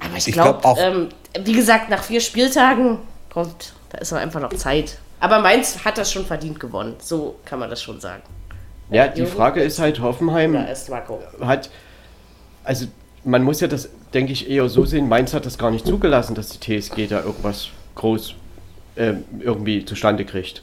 Aber 0.00 0.16
ich, 0.16 0.28
ich 0.28 0.34
glaube, 0.34 0.60
glaub 0.60 0.78
ähm, 0.78 1.08
wie 1.42 1.52
gesagt, 1.52 1.90
nach 1.90 2.02
vier 2.02 2.20
Spieltagen 2.20 2.98
kommt, 3.32 3.74
da 3.90 3.98
ist 3.98 4.12
einfach 4.12 4.40
noch 4.40 4.52
Zeit. 4.54 4.98
Aber 5.20 5.40
Mainz 5.40 5.84
hat 5.84 5.98
das 5.98 6.12
schon 6.12 6.24
verdient 6.24 6.60
gewonnen. 6.60 6.94
So 7.00 7.36
kann 7.44 7.58
man 7.58 7.70
das 7.70 7.82
schon 7.82 8.00
sagen. 8.00 8.22
Ja, 8.90 9.08
die 9.08 9.26
Frage 9.26 9.62
ist 9.62 9.78
halt, 9.78 10.00
Hoffenheim 10.00 10.56
hat, 11.40 11.70
also 12.62 12.86
man 13.24 13.42
muss 13.42 13.60
ja 13.60 13.66
das, 13.66 13.88
denke 14.12 14.32
ich, 14.32 14.48
eher 14.48 14.68
so 14.68 14.84
sehen, 14.84 15.08
Mainz 15.08 15.32
hat 15.32 15.46
das 15.46 15.58
gar 15.58 15.70
nicht 15.70 15.86
zugelassen, 15.86 16.34
dass 16.34 16.50
die 16.50 16.80
TSG 16.80 17.06
da 17.08 17.22
irgendwas 17.22 17.68
groß 17.94 18.34
äh, 18.96 19.14
irgendwie 19.40 19.84
zustande 19.84 20.24
kriegt. 20.24 20.62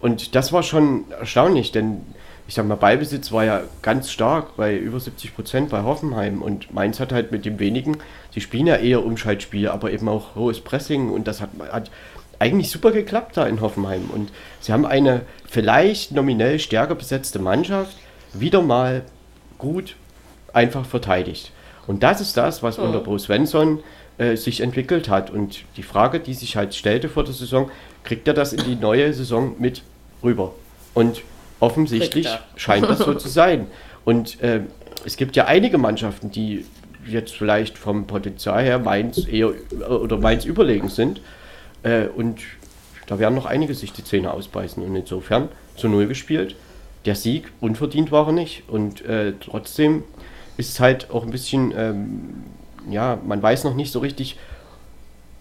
Und 0.00 0.34
das 0.34 0.52
war 0.52 0.62
schon 0.62 1.10
erstaunlich, 1.10 1.72
denn 1.72 2.02
ich 2.46 2.54
sag 2.54 2.66
mal, 2.66 2.76
Ballbesitz 2.76 3.30
war 3.30 3.44
ja 3.44 3.60
ganz 3.82 4.10
stark 4.10 4.56
bei 4.56 4.74
über 4.76 4.98
70 4.98 5.34
Prozent 5.34 5.70
bei 5.70 5.82
Hoffenheim 5.82 6.40
und 6.40 6.72
Mainz 6.72 6.98
hat 6.98 7.12
halt 7.12 7.30
mit 7.30 7.44
dem 7.44 7.58
wenigen, 7.58 7.98
sie 8.32 8.40
spielen 8.40 8.66
ja 8.66 8.76
eher 8.76 9.04
Umschaltspiel, 9.04 9.68
aber 9.68 9.92
eben 9.92 10.08
auch 10.08 10.34
hohes 10.34 10.60
Pressing 10.60 11.10
und 11.10 11.28
das 11.28 11.42
hat, 11.42 11.50
hat 11.70 11.90
eigentlich 12.38 12.70
super 12.70 12.92
geklappt 12.92 13.36
da 13.36 13.46
in 13.46 13.60
Hoffenheim 13.60 14.08
und 14.10 14.30
sie 14.60 14.72
haben 14.72 14.86
eine 14.86 15.22
vielleicht 15.46 16.12
nominell 16.12 16.58
stärker 16.58 16.94
besetzte 16.94 17.38
Mannschaft 17.38 17.96
wieder 18.32 18.62
mal 18.62 19.02
gut 19.58 19.96
einfach 20.54 20.86
verteidigt. 20.86 21.52
Und 21.86 22.02
das 22.02 22.20
ist 22.20 22.36
das, 22.36 22.62
was 22.62 22.78
oh. 22.78 22.82
unter 22.82 23.00
Bruce 23.00 23.24
Svensson 23.24 23.80
äh, 24.18 24.36
sich 24.36 24.60
entwickelt 24.60 25.08
hat. 25.08 25.30
Und 25.30 25.64
die 25.76 25.82
Frage, 25.82 26.20
die 26.20 26.34
sich 26.34 26.56
halt 26.56 26.74
stellte 26.74 27.08
vor 27.08 27.24
der 27.24 27.34
Saison, 27.34 27.70
kriegt 28.04 28.28
er 28.28 28.34
das 28.34 28.52
in 28.52 28.64
die 28.64 28.74
neue 28.74 29.12
Saison 29.14 29.54
mit 29.58 29.82
rüber? 30.22 30.54
Und 30.94 31.22
offensichtlich 31.60 32.28
scheint 32.56 32.88
das 32.88 32.98
so 32.98 33.14
zu 33.14 33.28
sein. 33.28 33.66
Und 34.04 34.42
äh, 34.42 34.62
es 35.04 35.16
gibt 35.16 35.36
ja 35.36 35.46
einige 35.46 35.78
Mannschaften, 35.78 36.30
die 36.30 36.64
jetzt 37.06 37.34
vielleicht 37.34 37.78
vom 37.78 38.06
Potenzial 38.06 38.62
her 38.62 38.78
Mainz 38.78 39.26
eher 39.26 39.52
oder 39.88 40.18
Mainz 40.18 40.44
überlegen 40.44 40.88
sind. 40.88 41.20
Äh, 41.82 42.06
und 42.08 42.40
da 43.06 43.18
werden 43.18 43.34
noch 43.34 43.46
einige 43.46 43.74
sich 43.74 43.92
die 43.92 44.04
Zähne 44.04 44.32
ausbeißen. 44.32 44.82
Und 44.82 44.94
insofern 44.96 45.48
zu 45.76 45.88
Null 45.88 46.06
gespielt. 46.06 46.56
Der 47.04 47.14
Sieg 47.14 47.50
unverdient 47.60 48.10
war 48.10 48.26
er 48.26 48.32
nicht. 48.32 48.68
Und 48.68 49.04
äh, 49.04 49.32
trotzdem 49.40 50.02
ist 50.56 50.70
es 50.70 50.80
halt 50.80 51.10
auch 51.10 51.22
ein 51.22 51.30
bisschen 51.30 51.72
ähm, 51.76 52.44
ja, 52.90 53.18
man 53.24 53.42
weiß 53.42 53.64
noch 53.64 53.74
nicht 53.74 53.92
so 53.92 54.00
richtig 54.00 54.36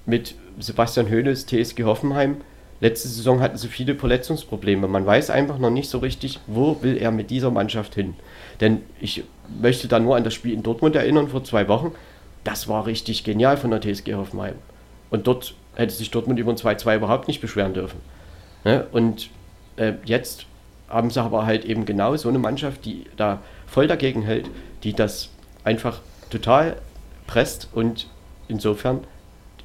mit 0.05 0.35
Sebastian 0.59 1.09
Hoeneß, 1.09 1.45
TSG 1.45 1.83
Hoffenheim. 1.83 2.37
Letzte 2.79 3.07
Saison 3.07 3.39
hatten 3.39 3.57
sie 3.57 3.67
viele 3.67 3.95
Verletzungsprobleme. 3.95 4.87
Man 4.87 5.05
weiß 5.05 5.29
einfach 5.29 5.57
noch 5.57 5.71
nicht 5.71 5.89
so 5.89 5.97
richtig, 5.97 6.39
wo 6.47 6.81
will 6.81 6.97
er 6.97 7.11
mit 7.11 7.29
dieser 7.31 7.49
Mannschaft 7.49 7.95
hin. 7.95 8.13
Denn 8.61 8.81
ich 9.01 9.23
möchte 9.59 9.87
da 9.87 9.99
nur 9.99 10.15
an 10.15 10.23
das 10.23 10.33
Spiel 10.33 10.53
in 10.53 10.63
Dortmund 10.63 10.95
erinnern 10.95 11.27
vor 11.27 11.43
zwei 11.43 11.67
Wochen. 11.67 11.93
Das 12.43 12.67
war 12.67 12.85
richtig 12.85 13.23
genial 13.23 13.57
von 13.57 13.71
der 13.71 13.81
TSG 13.81 14.13
Hoffenheim. 14.13 14.55
Und 15.09 15.27
dort 15.27 15.55
hätte 15.75 15.93
sich 15.93 16.11
Dortmund 16.11 16.39
über 16.39 16.51
ein 16.51 16.57
2-2 16.57 16.97
überhaupt 16.97 17.27
nicht 17.27 17.41
beschweren 17.41 17.73
dürfen. 17.73 17.99
Ne? 18.63 18.85
Und 18.91 19.29
äh, 19.77 19.93
jetzt 20.05 20.45
haben 20.89 21.09
sie 21.09 21.21
aber 21.21 21.45
halt 21.45 21.65
eben 21.65 21.85
genau 21.85 22.15
so 22.15 22.29
eine 22.29 22.39
Mannschaft, 22.39 22.85
die 22.85 23.05
da 23.15 23.41
voll 23.65 23.87
dagegen 23.87 24.21
hält, 24.23 24.49
die 24.83 24.93
das 24.93 25.29
einfach 25.63 25.99
total 26.29 26.77
presst 27.27 27.69
und 27.73 28.07
insofern 28.47 29.01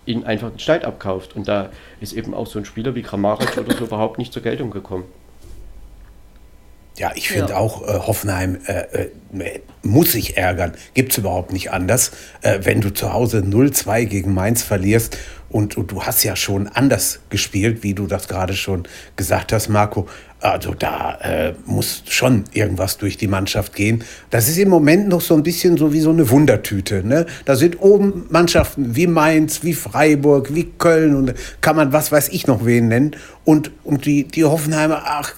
ihn 0.05 0.25
einfach 0.25 0.51
den 0.51 0.59
Schneid 0.59 0.85
abkauft. 0.85 1.35
Und 1.37 1.49
da 1.49 1.71
ist 2.01 2.13
eben 2.13 2.35
auch 2.35 2.47
so 2.47 2.59
ein 2.59 2.65
Spieler 2.65 2.95
wie 2.95 3.03
Kramaric 3.03 3.57
oder 3.57 3.75
so 3.75 3.85
überhaupt 3.85 4.19
nicht 4.19 4.33
zur 4.33 4.43
Geltung 4.43 4.71
gekommen. 4.71 5.05
Ja, 6.97 7.13
ich 7.15 7.31
finde 7.31 7.53
ja. 7.53 7.59
auch, 7.59 7.83
äh, 7.83 8.01
Hoffenheim 8.01 8.59
äh, 8.67 9.09
äh, 9.33 9.61
muss 9.83 10.13
sich 10.13 10.37
ärgern. 10.37 10.75
Gibt 10.93 11.13
es 11.13 11.19
überhaupt 11.19 11.53
nicht 11.53 11.71
anders. 11.71 12.11
Äh, 12.43 12.61
wenn 12.63 12.83
du 12.83 12.93
zu 12.93 13.13
Hause 13.13 13.39
0-2 13.39 14.05
gegen 14.05 14.35
Mainz 14.35 14.63
verlierst 14.63 15.17
und, 15.49 15.77
und, 15.79 15.91
du 15.91 16.03
hast 16.03 16.23
ja 16.23 16.37
schon 16.37 16.69
anders 16.69 17.21
gespielt, 17.31 17.83
wie 17.83 17.95
du 17.95 18.07
das 18.07 18.29
gerade 18.29 18.53
schon 18.55 18.87
gesagt 19.17 19.55
hast, 19.55 19.69
Marco. 19.69 20.07
Also 20.43 20.75
da 20.77 21.19
äh, 21.23 21.55
muss 21.67 22.03
schon 22.09 22.43
irgendwas 22.53 22.99
durch 22.99 23.17
die 23.17 23.29
Mannschaft 23.29 23.77
gehen. 23.77 24.03
Das 24.31 24.49
ist 24.49 24.59
im 24.59 24.71
Moment 24.71 25.09
noch 25.09 25.21
so 25.21 25.35
ein 25.35 25.45
bisschen 25.45 25.77
so 25.77 25.93
wie 25.93 26.01
so 26.01 26.11
eine 26.11 26.29
Wundertüte. 26.31 27.07
Ne? 27.07 27.27
Da 27.45 27.55
sind 27.55 27.81
oben 27.81 28.25
Mannschaften 28.29 28.97
wie 28.97 29.07
Mainz, 29.07 29.63
wie 29.63 29.73
Freiburg, 29.73 30.53
wie 30.53 30.65
Köln 30.65 31.15
und 31.15 31.35
kann 31.61 31.77
man 31.77 31.93
was 31.93 32.11
weiß 32.11 32.31
ich 32.31 32.49
noch 32.49 32.67
wen 32.67 32.89
nennen. 32.89 33.15
Und, 33.45 33.71
und 33.85 34.05
die, 34.05 34.25
die 34.25 34.45
Hoffenheimer, 34.45 35.03
ach, 35.05 35.35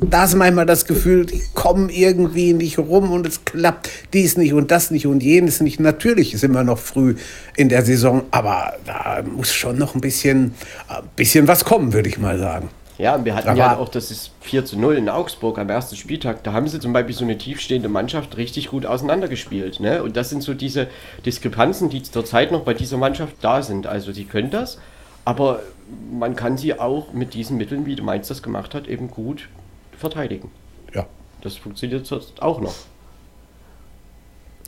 da 0.00 0.24
ist 0.24 0.34
manchmal 0.34 0.64
das 0.64 0.86
Gefühl, 0.86 1.26
die 1.26 1.42
kommen 1.52 1.90
irgendwie 1.90 2.54
nicht 2.54 2.78
rum 2.78 3.12
und 3.12 3.26
es 3.26 3.44
klappt 3.44 3.90
dies 4.14 4.38
nicht 4.38 4.54
und 4.54 4.70
das 4.70 4.90
nicht 4.90 5.06
und 5.06 5.22
jenes 5.22 5.60
nicht. 5.60 5.80
Natürlich 5.80 6.38
sind 6.38 6.52
wir 6.52 6.64
noch 6.64 6.78
früh 6.78 7.16
in 7.56 7.68
der 7.68 7.84
Saison, 7.84 8.22
aber 8.30 8.74
da 8.86 9.22
muss 9.22 9.52
schon 9.52 9.76
noch 9.76 9.94
ein 9.94 10.00
bisschen, 10.00 10.54
ein 10.88 11.02
bisschen 11.14 11.46
was 11.46 11.66
kommen, 11.66 11.92
würde 11.92 12.08
ich 12.08 12.16
mal 12.16 12.38
sagen. 12.38 12.70
Ja, 12.98 13.22
wir 13.24 13.34
hatten 13.34 13.48
Aber 13.48 13.58
ja 13.58 13.76
auch 13.76 13.90
das 13.90 14.10
ist 14.10 14.30
4 14.40 14.64
zu 14.64 14.78
0 14.78 14.96
in 14.96 15.08
Augsburg 15.08 15.58
am 15.58 15.68
ersten 15.68 15.96
Spieltag. 15.96 16.42
Da 16.44 16.52
haben 16.52 16.66
sie 16.66 16.80
zum 16.80 16.92
Beispiel 16.92 17.14
so 17.14 17.24
eine 17.24 17.36
tiefstehende 17.36 17.88
Mannschaft 17.88 18.36
richtig 18.36 18.68
gut 18.68 18.86
auseinandergespielt. 18.86 19.80
Ne? 19.80 20.02
Und 20.02 20.16
das 20.16 20.30
sind 20.30 20.42
so 20.42 20.54
diese 20.54 20.88
Diskrepanzen, 21.26 21.90
die 21.90 22.02
zurzeit 22.02 22.52
noch 22.52 22.62
bei 22.62 22.72
dieser 22.72 22.96
Mannschaft 22.96 23.34
da 23.42 23.62
sind. 23.62 23.86
Also 23.86 24.12
sie 24.12 24.24
können 24.24 24.50
das, 24.50 24.78
aber 25.26 25.60
man 26.10 26.36
kann 26.36 26.56
sie 26.56 26.78
auch 26.78 27.12
mit 27.12 27.34
diesen 27.34 27.58
Mitteln, 27.58 27.84
wie 27.84 27.96
Mainz 27.96 28.28
das 28.28 28.42
gemacht 28.42 28.74
hat, 28.74 28.88
eben 28.88 29.10
gut 29.10 29.48
verteidigen. 29.96 30.50
Ja. 30.94 31.06
Das 31.42 31.56
funktioniert 31.56 32.06
sonst 32.06 32.40
auch 32.40 32.60
noch. 32.60 32.74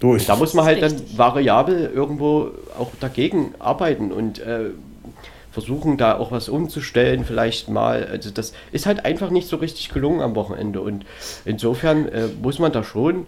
Durch. 0.00 0.26
Da 0.26 0.36
muss 0.36 0.54
man 0.54 0.64
halt 0.64 0.82
dann 0.82 0.94
variabel 1.16 1.90
irgendwo 1.92 2.50
auch 2.78 2.90
dagegen 3.00 3.54
arbeiten 3.58 4.12
und 4.12 4.38
äh, 4.38 4.70
versuchen 5.50 5.96
da 5.96 6.16
auch 6.16 6.30
was 6.30 6.48
umzustellen, 6.48 7.24
vielleicht 7.24 7.68
mal. 7.68 8.06
Also 8.10 8.30
das 8.30 8.52
ist 8.72 8.86
halt 8.86 9.04
einfach 9.04 9.30
nicht 9.30 9.48
so 9.48 9.56
richtig 9.56 9.88
gelungen 9.88 10.20
am 10.20 10.34
Wochenende. 10.34 10.80
Und 10.80 11.04
insofern 11.44 12.08
äh, 12.08 12.28
muss 12.42 12.58
man 12.58 12.72
da 12.72 12.84
schon 12.84 13.26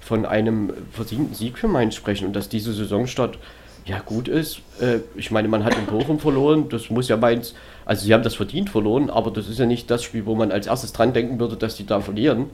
von 0.00 0.26
einem 0.26 0.72
verdienten 0.92 1.34
Sieg 1.34 1.58
für 1.58 1.68
Mainz 1.68 1.94
sprechen 1.94 2.26
und 2.26 2.36
dass 2.36 2.48
diese 2.48 2.72
Saisonstart 2.74 3.38
ja 3.86 4.00
gut 4.00 4.28
ist. 4.28 4.60
Äh, 4.80 4.98
ich 5.14 5.30
meine, 5.30 5.48
man 5.48 5.64
hat 5.64 5.76
in 5.76 5.86
Bochum 5.86 6.18
verloren, 6.18 6.68
das 6.68 6.90
muss 6.90 7.08
ja 7.08 7.16
Mainz, 7.16 7.54
also 7.84 8.04
sie 8.04 8.12
haben 8.12 8.22
das 8.22 8.34
verdient 8.34 8.70
verloren, 8.70 9.10
aber 9.10 9.30
das 9.30 9.48
ist 9.48 9.58
ja 9.58 9.66
nicht 9.66 9.90
das 9.90 10.02
Spiel, 10.02 10.26
wo 10.26 10.34
man 10.34 10.52
als 10.52 10.66
erstes 10.66 10.92
dran 10.92 11.12
denken 11.12 11.38
würde, 11.40 11.56
dass 11.56 11.76
die 11.76 11.86
da 11.86 12.00
verlieren. 12.00 12.50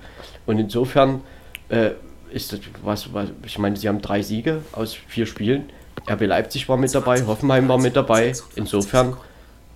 Und 0.46 0.58
insofern 0.58 1.22
äh, 1.68 1.90
ist 2.32 2.52
das 2.52 2.60
was, 2.82 3.12
was, 3.12 3.28
ich 3.44 3.58
meine, 3.58 3.76
sie 3.76 3.88
haben 3.88 4.00
drei 4.00 4.22
Siege 4.22 4.62
aus 4.72 4.94
vier 4.94 5.26
Spielen 5.26 5.70
RB 6.08 6.22
Leipzig 6.22 6.68
war 6.68 6.76
mit 6.76 6.94
dabei, 6.94 7.24
Hoffenheim 7.26 7.68
war 7.68 7.78
mit 7.78 7.96
dabei. 7.96 8.32
Insofern, 8.56 9.16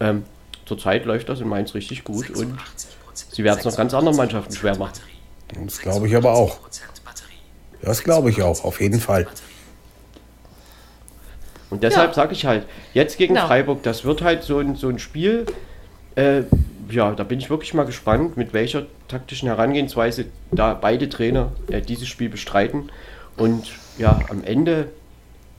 ähm, 0.01 0.25
zurzeit 0.67 1.05
läuft 1.05 1.29
das 1.29 1.41
in 1.41 1.49
Mainz 1.49 1.75
richtig 1.75 2.05
gut 2.05 2.31
und 2.31 2.57
sie 3.13 3.45
werden 3.45 3.59
es 3.59 3.65
noch 3.65 3.77
ganz 3.77 3.95
anderen 3.95 4.17
Mannschaften 4.17 4.55
schwer 4.55 4.77
machen. 4.77 5.01
Das 5.65 5.79
glaube 5.79 6.09
ich 6.09 6.17
aber 6.17 6.33
auch. 6.33 6.59
Das 7.83 8.03
glaube 8.03 8.31
ich 8.31 8.43
auch, 8.43 8.65
auf 8.65 8.81
jeden 8.81 9.01
Fall. 9.01 9.27
Und 11.71 11.83
deshalb 11.83 12.11
ja. 12.11 12.15
sage 12.15 12.33
ich 12.33 12.47
halt, 12.47 12.67
jetzt 12.95 13.19
gegen 13.19 13.35
no. 13.35 13.47
Freiburg, 13.47 13.83
das 13.83 14.05
wird 14.05 14.23
halt 14.23 14.43
so 14.43 14.59
ein, 14.59 14.77
so 14.77 14.89
ein 14.89 14.99
Spiel. 14.99 15.45
Äh, 16.15 16.43
ja, 16.89 17.13
da 17.13 17.25
bin 17.25 17.41
ich 17.41 17.51
wirklich 17.51 17.75
mal 17.75 17.85
gespannt, 17.85 18.37
mit 18.37 18.53
welcher 18.53 18.87
taktischen 19.09 19.49
Herangehensweise 19.49 20.27
da 20.53 20.75
beide 20.75 21.09
Trainer 21.09 21.53
äh, 21.69 21.81
dieses 21.81 22.09
Spiel 22.09 22.29
bestreiten. 22.29 22.91
Und 23.37 23.73
ja, 23.99 24.21
am 24.29 24.45
Ende 24.45 24.89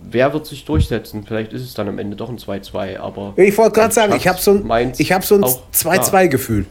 wer 0.09 0.33
wird 0.33 0.45
sich 0.45 0.65
durchsetzen? 0.65 1.25
Vielleicht 1.27 1.53
ist 1.53 1.61
es 1.61 1.73
dann 1.73 1.87
am 1.87 1.99
Ende 1.99 2.15
doch 2.15 2.29
ein 2.29 2.37
2-2, 2.37 2.99
aber. 2.99 3.33
Ich 3.37 3.57
wollte 3.57 3.73
gerade 3.73 3.93
sagen, 3.93 4.15
ich 4.15 4.27
habe 4.27 4.39
so 4.39 4.51
ein, 4.51 4.93
ich 4.97 5.11
hab 5.11 5.23
so 5.23 5.35
ein 5.35 5.43
2-2-Gefühl. 5.43 6.65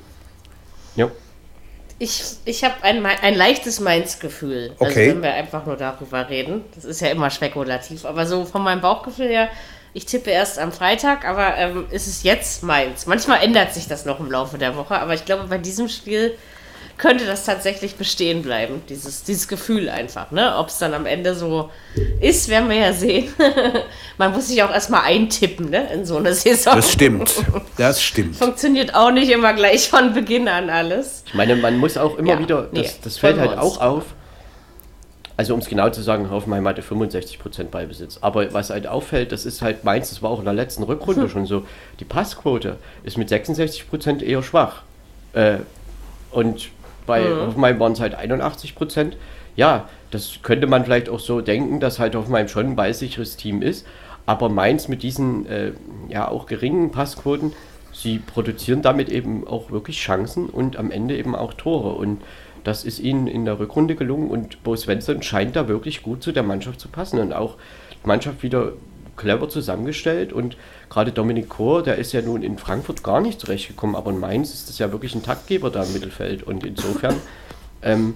Ja. 0.96 1.10
Ich, 1.98 2.22
ich 2.44 2.64
habe 2.64 2.74
ein, 2.82 3.04
ein 3.06 3.34
leichtes 3.34 3.80
Mainz-Gefühl. 3.80 4.72
Also 4.78 4.92
okay. 4.92 5.10
wenn 5.10 5.22
wir 5.22 5.32
einfach 5.32 5.64
nur 5.64 5.76
darüber 5.76 6.28
reden. 6.28 6.62
Das 6.74 6.84
ist 6.84 7.00
ja 7.00 7.08
immer 7.08 7.30
spekulativ. 7.30 8.04
Aber 8.04 8.26
so 8.26 8.44
von 8.44 8.62
meinem 8.62 8.80
Bauchgefühl 8.80 9.28
her, 9.28 9.48
ich 9.92 10.06
tippe 10.06 10.30
erst 10.30 10.58
am 10.58 10.72
Freitag, 10.72 11.24
aber 11.24 11.56
ähm, 11.56 11.86
ist 11.90 12.08
es 12.08 12.24
jetzt 12.24 12.64
Mainz. 12.64 13.06
Manchmal 13.06 13.42
ändert 13.44 13.72
sich 13.72 13.86
das 13.86 14.04
noch 14.04 14.18
im 14.18 14.30
Laufe 14.30 14.58
der 14.58 14.76
Woche, 14.76 14.96
aber 14.96 15.14
ich 15.14 15.24
glaube, 15.24 15.44
bei 15.44 15.58
diesem 15.58 15.88
Spiel 15.88 16.36
könnte 16.96 17.26
das 17.26 17.44
tatsächlich 17.44 17.96
bestehen 17.96 18.42
bleiben, 18.42 18.82
dieses, 18.88 19.24
dieses 19.24 19.48
Gefühl 19.48 19.88
einfach. 19.88 20.30
Ne? 20.30 20.56
Ob 20.56 20.68
es 20.68 20.78
dann 20.78 20.94
am 20.94 21.06
Ende 21.06 21.34
so 21.34 21.70
ist, 22.20 22.48
werden 22.48 22.68
wir 22.68 22.76
ja 22.76 22.92
sehen. 22.92 23.32
Man 24.18 24.32
muss 24.32 24.48
sich 24.48 24.62
auch 24.62 24.70
erstmal 24.70 25.02
eintippen 25.02 25.70
ne? 25.70 25.88
in 25.92 26.04
so 26.04 26.16
eine 26.16 26.34
Saison. 26.34 26.76
Das 26.76 26.92
stimmt, 26.92 27.34
das 27.76 28.02
stimmt. 28.02 28.36
Funktioniert 28.36 28.94
auch 28.94 29.10
nicht 29.10 29.30
immer 29.30 29.54
gleich 29.54 29.88
von 29.88 30.14
Beginn 30.14 30.48
an 30.48 30.70
alles. 30.70 31.24
Ich 31.26 31.34
meine, 31.34 31.56
man 31.56 31.76
muss 31.78 31.96
auch 31.96 32.16
immer 32.16 32.34
ja, 32.34 32.38
wieder, 32.38 32.62
das, 32.62 32.72
nee, 32.72 32.90
das 33.02 33.18
fällt 33.18 33.38
halt 33.38 33.58
auch 33.58 33.80
auf, 33.80 34.04
also 35.36 35.52
um 35.54 35.60
es 35.60 35.68
genau 35.68 35.90
zu 35.90 36.00
sagen, 36.00 36.30
Hoffenheim 36.30 36.66
hatte 36.68 36.82
65% 36.82 37.64
Ballbesitz. 37.64 38.18
Aber 38.20 38.52
was 38.52 38.70
halt 38.70 38.86
auffällt, 38.86 39.32
das 39.32 39.44
ist 39.44 39.62
halt 39.62 39.82
meins, 39.82 40.10
das 40.10 40.22
war 40.22 40.30
auch 40.30 40.38
in 40.38 40.44
der 40.44 40.54
letzten 40.54 40.84
Rückrunde 40.84 41.22
hm. 41.22 41.28
schon 41.30 41.46
so, 41.46 41.66
die 41.98 42.04
Passquote 42.04 42.76
ist 43.02 43.18
mit 43.18 43.30
66% 43.30 44.22
eher 44.22 44.42
schwach. 44.42 44.82
Äh, 45.32 45.58
und 46.30 46.70
bei 47.06 47.22
mhm. 47.22 47.46
Hoffenheim 47.46 47.80
waren 47.80 47.92
es 47.92 48.00
halt 48.00 48.14
81 48.14 48.74
Prozent. 48.74 49.16
Ja, 49.56 49.88
das 50.10 50.40
könnte 50.42 50.66
man 50.66 50.84
vielleicht 50.84 51.08
auch 51.08 51.20
so 51.20 51.40
denken, 51.40 51.80
dass 51.80 51.98
halt 51.98 52.14
Hoffenheim 52.14 52.48
schon 52.48 52.66
ein 52.66 52.76
ballsicheres 52.76 53.36
Team 53.36 53.62
ist. 53.62 53.86
Aber 54.26 54.48
Mainz 54.48 54.88
mit 54.88 55.02
diesen 55.02 55.46
äh, 55.46 55.72
ja 56.08 56.28
auch 56.28 56.46
geringen 56.46 56.90
Passquoten, 56.90 57.52
sie 57.92 58.18
produzieren 58.18 58.82
damit 58.82 59.08
eben 59.10 59.46
auch 59.46 59.70
wirklich 59.70 59.98
Chancen 59.98 60.48
und 60.48 60.76
am 60.76 60.90
Ende 60.90 61.16
eben 61.16 61.34
auch 61.34 61.52
Tore. 61.54 61.94
Und 61.94 62.22
das 62.64 62.84
ist 62.84 62.98
ihnen 62.98 63.26
in 63.26 63.44
der 63.44 63.58
Rückrunde 63.58 63.94
gelungen 63.94 64.30
und 64.30 64.62
Bo 64.62 64.74
Svensson 64.74 65.22
scheint 65.22 65.54
da 65.54 65.68
wirklich 65.68 66.02
gut 66.02 66.22
zu 66.22 66.32
der 66.32 66.42
Mannschaft 66.42 66.80
zu 66.80 66.88
passen 66.88 67.18
und 67.20 67.32
auch 67.34 67.56
die 68.02 68.08
Mannschaft 68.08 68.42
wieder 68.42 68.72
clever 69.16 69.48
zusammengestellt 69.48 70.32
und 70.32 70.56
gerade 70.90 71.12
Dominik 71.12 71.48
Kohr, 71.48 71.82
der 71.82 71.96
ist 71.96 72.12
ja 72.12 72.22
nun 72.22 72.42
in 72.42 72.58
Frankfurt 72.58 73.02
gar 73.02 73.20
nicht 73.20 73.40
zurechtgekommen, 73.40 73.96
aber 73.96 74.10
in 74.10 74.18
Mainz 74.18 74.52
ist 74.52 74.68
das 74.68 74.78
ja 74.78 74.92
wirklich 74.92 75.14
ein 75.14 75.22
Taktgeber 75.22 75.70
da 75.70 75.84
im 75.84 75.92
Mittelfeld 75.92 76.42
und 76.42 76.64
insofern 76.64 77.16
ähm, 77.82 78.14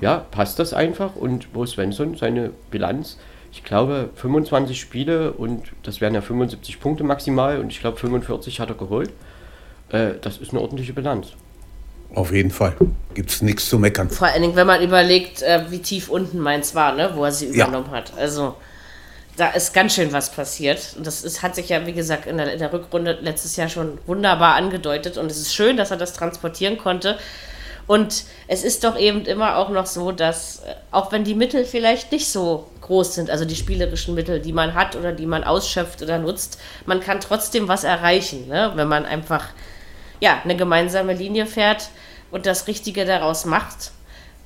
ja, 0.00 0.18
passt 0.30 0.58
das 0.58 0.72
einfach 0.72 1.16
und 1.16 1.52
Bo 1.52 1.66
Svensson, 1.66 2.16
seine 2.16 2.50
Bilanz, 2.70 3.18
ich 3.52 3.64
glaube 3.64 4.10
25 4.14 4.78
Spiele 4.78 5.32
und 5.32 5.64
das 5.82 6.00
wären 6.00 6.14
ja 6.14 6.20
75 6.20 6.80
Punkte 6.80 7.04
maximal 7.04 7.58
und 7.58 7.72
ich 7.72 7.80
glaube 7.80 7.96
45 7.96 8.60
hat 8.60 8.68
er 8.68 8.76
geholt. 8.76 9.10
Äh, 9.90 10.14
das 10.20 10.38
ist 10.38 10.50
eine 10.50 10.60
ordentliche 10.60 10.92
Bilanz. 10.92 11.28
Auf 12.14 12.32
jeden 12.32 12.50
Fall. 12.50 12.74
Gibt 13.14 13.30
es 13.30 13.42
nichts 13.42 13.68
zu 13.68 13.78
meckern. 13.78 14.08
Vor 14.10 14.28
allen 14.28 14.42
Dingen, 14.42 14.56
wenn 14.56 14.66
man 14.66 14.82
überlegt, 14.82 15.42
äh, 15.42 15.64
wie 15.70 15.80
tief 15.80 16.08
unten 16.08 16.38
Mainz 16.38 16.74
war, 16.74 16.94
ne? 16.94 17.10
wo 17.14 17.24
er 17.24 17.32
sie 17.32 17.46
übernommen 17.46 17.88
ja. 17.90 17.98
hat. 17.98 18.12
Also 18.16 18.54
da 19.38 19.50
ist 19.50 19.72
ganz 19.72 19.94
schön 19.94 20.12
was 20.12 20.30
passiert. 20.30 20.94
Und 20.96 21.06
das 21.06 21.22
ist, 21.22 21.42
hat 21.42 21.54
sich 21.54 21.68
ja, 21.68 21.86
wie 21.86 21.92
gesagt, 21.92 22.26
in 22.26 22.38
der, 22.38 22.52
in 22.52 22.58
der, 22.58 22.72
Rückrunde 22.72 23.18
letztes 23.20 23.56
Jahr 23.56 23.68
schon 23.68 23.98
wunderbar 24.06 24.56
angedeutet. 24.56 25.16
Und 25.16 25.30
es 25.30 25.38
ist 25.38 25.54
schön, 25.54 25.76
dass 25.76 25.90
er 25.90 25.96
das 25.96 26.12
transportieren 26.12 26.76
konnte. 26.76 27.18
Und 27.86 28.24
es 28.48 28.64
ist 28.64 28.84
doch 28.84 28.98
eben 28.98 29.24
immer 29.24 29.56
auch 29.56 29.70
noch 29.70 29.86
so, 29.86 30.12
dass, 30.12 30.58
äh, 30.58 30.74
auch 30.90 31.12
wenn 31.12 31.24
die 31.24 31.34
Mittel 31.34 31.64
vielleicht 31.64 32.12
nicht 32.12 32.28
so 32.28 32.68
groß 32.82 33.14
sind, 33.14 33.30
also 33.30 33.44
die 33.44 33.56
spielerischen 33.56 34.14
Mittel, 34.14 34.40
die 34.40 34.52
man 34.52 34.74
hat 34.74 34.94
oder 34.96 35.12
die 35.12 35.24
man 35.24 35.44
ausschöpft 35.44 36.02
oder 36.02 36.18
nutzt, 36.18 36.60
man 36.84 37.00
kann 37.00 37.20
trotzdem 37.20 37.66
was 37.68 37.84
erreichen, 37.84 38.48
ne? 38.48 38.72
wenn 38.74 38.88
man 38.88 39.06
einfach 39.06 39.46
ja, 40.20 40.40
eine 40.44 40.56
gemeinsame 40.56 41.14
Linie 41.14 41.46
fährt 41.46 41.88
und 42.30 42.44
das 42.44 42.66
Richtige 42.66 43.04
daraus 43.04 43.44
macht. 43.44 43.92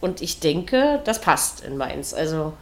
Und 0.01 0.21
ich 0.21 0.39
denke, 0.39 1.01
das 1.05 1.21
passt 1.21 1.65
in 1.65 1.77
Mainz. 1.77 2.13
Also 2.13 2.53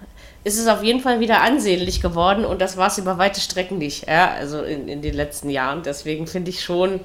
ist 0.42 0.58
es 0.58 0.66
auf 0.68 0.82
jeden 0.82 1.00
Fall 1.00 1.20
wieder 1.20 1.42
ansehnlich 1.42 2.00
geworden 2.00 2.44
und 2.44 2.60
das 2.60 2.76
war 2.76 2.88
es 2.88 2.98
über 2.98 3.18
weite 3.18 3.40
Strecken 3.40 3.78
nicht, 3.78 4.08
ja, 4.08 4.30
also 4.32 4.62
in, 4.62 4.88
in 4.88 5.02
den 5.02 5.14
letzten 5.14 5.50
Jahren. 5.50 5.82
Deswegen 5.82 6.26
finde 6.26 6.50
ich 6.50 6.62
schon, 6.64 7.00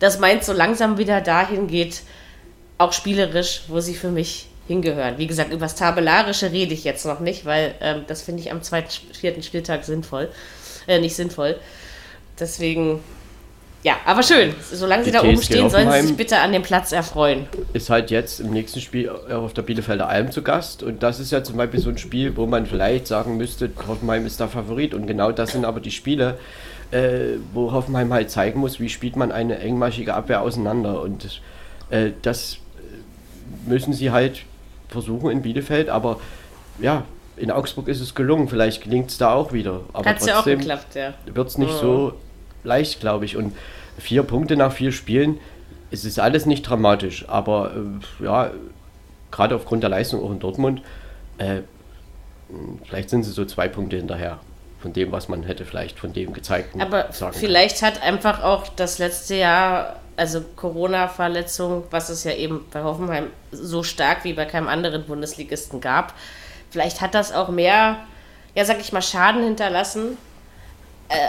dass 0.00 0.18
Mainz 0.18 0.46
so 0.46 0.52
langsam 0.52 0.98
wieder 0.98 1.20
dahin 1.20 1.66
geht, 1.66 2.02
auch 2.76 2.92
spielerisch, 2.92 3.62
wo 3.68 3.80
sie 3.80 3.94
für 3.94 4.10
mich 4.10 4.48
hingehören. 4.68 5.16
Wie 5.16 5.26
gesagt, 5.26 5.50
über 5.50 5.64
das 5.64 5.74
Tabellarische 5.74 6.52
rede 6.52 6.74
ich 6.74 6.84
jetzt 6.84 7.06
noch 7.06 7.20
nicht, 7.20 7.46
weil 7.46 7.74
ähm, 7.80 8.04
das 8.06 8.22
finde 8.22 8.42
ich 8.42 8.52
am 8.52 8.62
zweiten, 8.62 8.90
vierten 9.14 9.42
Spieltag 9.42 9.84
sinnvoll, 9.84 10.30
äh, 10.86 11.00
nicht 11.00 11.16
sinnvoll. 11.16 11.58
Deswegen 12.38 13.02
ja, 13.88 13.96
aber 14.04 14.22
schön. 14.22 14.54
Solange 14.70 15.04
sie 15.04 15.10
da 15.12 15.22
oben 15.22 15.40
stehen, 15.40 15.70
sollen 15.70 15.90
sie 15.90 16.08
sich 16.08 16.16
bitte 16.16 16.38
an 16.40 16.52
dem 16.52 16.60
Platz 16.60 16.92
erfreuen. 16.92 17.46
Ist 17.72 17.88
halt 17.88 18.10
jetzt 18.10 18.38
im 18.38 18.50
nächsten 18.50 18.82
Spiel 18.82 19.08
auf 19.08 19.54
der 19.54 19.62
Bielefelder 19.62 20.06
Alm 20.06 20.30
zu 20.30 20.42
Gast. 20.42 20.82
Und 20.82 21.02
das 21.02 21.20
ist 21.20 21.32
ja 21.32 21.42
zum 21.42 21.56
Beispiel 21.56 21.80
so 21.80 21.88
ein 21.88 21.96
Spiel, 21.96 22.36
wo 22.36 22.44
man 22.44 22.66
vielleicht 22.66 23.06
sagen 23.06 23.38
müsste, 23.38 23.70
Hoffenheim 23.86 24.26
ist 24.26 24.40
der 24.40 24.48
Favorit. 24.48 24.92
Und 24.92 25.06
genau 25.06 25.32
das 25.32 25.52
sind 25.52 25.64
aber 25.64 25.80
die 25.80 25.90
Spiele, 25.90 26.38
äh, 26.90 27.38
wo 27.54 27.72
Hoffenheim 27.72 28.12
halt 28.12 28.30
zeigen 28.30 28.60
muss, 28.60 28.78
wie 28.78 28.90
spielt 28.90 29.16
man 29.16 29.32
eine 29.32 29.58
engmaschige 29.58 30.12
Abwehr 30.12 30.42
auseinander. 30.42 31.00
Und 31.00 31.40
äh, 31.88 32.10
das 32.20 32.58
müssen 33.64 33.94
sie 33.94 34.10
halt 34.10 34.42
versuchen 34.90 35.30
in 35.30 35.40
Bielefeld. 35.40 35.88
Aber 35.88 36.20
ja, 36.78 37.04
in 37.38 37.50
Augsburg 37.50 37.88
ist 37.88 38.02
es 38.02 38.14
gelungen. 38.14 38.48
Vielleicht 38.48 38.82
gelingt 38.82 39.08
es 39.08 39.16
da 39.16 39.32
auch 39.32 39.54
wieder. 39.54 39.80
Aber 39.94 40.10
Hat's 40.10 40.26
trotzdem 40.26 40.60
ja 40.60 40.78
ja. 40.94 41.14
wird 41.24 41.48
es 41.48 41.56
nicht 41.56 41.72
oh. 41.72 41.80
so 41.80 42.12
leicht, 42.64 43.00
glaube 43.00 43.24
ich. 43.24 43.38
Und 43.38 43.54
vier 43.98 44.22
Punkte 44.22 44.56
nach 44.56 44.72
vier 44.72 44.92
Spielen, 44.92 45.38
es 45.90 46.04
ist 46.04 46.18
alles 46.18 46.46
nicht 46.46 46.62
dramatisch, 46.62 47.28
aber 47.28 47.72
äh, 48.20 48.24
ja, 48.24 48.50
gerade 49.30 49.54
aufgrund 49.54 49.82
der 49.82 49.90
Leistung 49.90 50.22
auch 50.22 50.30
in 50.30 50.38
Dortmund, 50.38 50.82
äh, 51.38 51.60
vielleicht 52.84 53.10
sind 53.10 53.24
sie 53.24 53.30
so 53.30 53.44
zwei 53.44 53.68
Punkte 53.68 53.96
hinterher 53.96 54.38
von 54.80 54.92
dem, 54.92 55.12
was 55.12 55.28
man 55.28 55.42
hätte 55.42 55.64
vielleicht 55.64 55.98
von 55.98 56.12
dem 56.12 56.32
gezeigten 56.32 56.80
Aber 56.80 57.08
vielleicht 57.32 57.80
können. 57.80 57.94
hat 57.94 58.02
einfach 58.02 58.42
auch 58.42 58.68
das 58.68 58.98
letzte 58.98 59.34
Jahr, 59.34 59.96
also 60.16 60.40
Corona-Verletzung, 60.56 61.84
was 61.90 62.10
es 62.10 62.24
ja 62.24 62.32
eben 62.32 62.64
bei 62.72 62.82
Hoffenheim 62.82 63.26
so 63.50 63.82
stark 63.82 64.24
wie 64.24 64.34
bei 64.34 64.44
keinem 64.44 64.68
anderen 64.68 65.04
Bundesligisten 65.04 65.80
gab, 65.80 66.14
vielleicht 66.70 67.00
hat 67.00 67.14
das 67.14 67.32
auch 67.32 67.48
mehr, 67.48 67.98
ja, 68.54 68.64
sag 68.64 68.80
ich 68.80 68.92
mal, 68.92 69.02
Schaden 69.02 69.42
hinterlassen, 69.42 70.16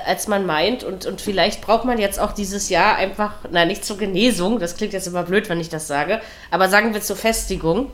als 0.05 0.27
man 0.27 0.45
meint. 0.45 0.83
Und, 0.83 1.05
und 1.05 1.21
vielleicht 1.21 1.61
braucht 1.61 1.85
man 1.85 1.97
jetzt 1.97 2.19
auch 2.19 2.31
dieses 2.31 2.69
Jahr 2.69 2.95
einfach, 2.95 3.33
na, 3.51 3.65
nicht 3.65 3.85
zur 3.85 3.97
Genesung, 3.97 4.59
das 4.59 4.75
klingt 4.75 4.93
jetzt 4.93 5.07
immer 5.07 5.23
blöd, 5.23 5.49
wenn 5.49 5.59
ich 5.59 5.69
das 5.69 5.87
sage, 5.87 6.21
aber 6.51 6.69
sagen 6.69 6.93
wir 6.93 7.01
zur 7.01 7.15
Festigung, 7.15 7.91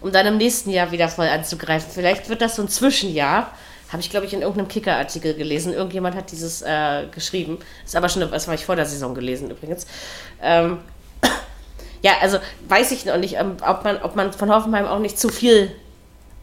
um 0.00 0.12
dann 0.12 0.26
im 0.26 0.36
nächsten 0.36 0.70
Jahr 0.70 0.92
wieder 0.92 1.08
voll 1.08 1.28
anzugreifen. 1.28 1.90
Vielleicht 1.92 2.28
wird 2.28 2.40
das 2.40 2.56
so 2.56 2.62
ein 2.62 2.68
Zwischenjahr 2.68 3.50
habe 3.94 4.00
ich, 4.00 4.10
glaube 4.10 4.26
ich, 4.26 4.32
in 4.32 4.40
irgendeinem 4.40 4.66
Kicker-Artikel 4.66 5.34
gelesen. 5.34 5.72
Irgendjemand 5.72 6.16
hat 6.16 6.32
dieses 6.32 6.62
äh, 6.62 7.06
geschrieben. 7.12 7.58
Ist 7.84 7.94
aber 7.94 8.08
schon, 8.08 8.28
das 8.28 8.48
war 8.48 8.54
ich 8.54 8.64
vor 8.64 8.74
der 8.74 8.86
Saison 8.86 9.14
gelesen 9.14 9.50
übrigens. 9.50 9.86
Ähm, 10.42 10.78
ja, 12.02 12.12
also 12.20 12.38
weiß 12.68 12.90
ich 12.90 13.04
noch 13.04 13.18
nicht, 13.18 13.34
ähm, 13.34 13.56
ob 13.64 13.84
man, 13.84 14.02
ob 14.02 14.16
man 14.16 14.32
von 14.32 14.50
Hoffenheim 14.52 14.86
auch 14.86 14.98
nicht 14.98 15.16
zu 15.16 15.28
viel 15.28 15.70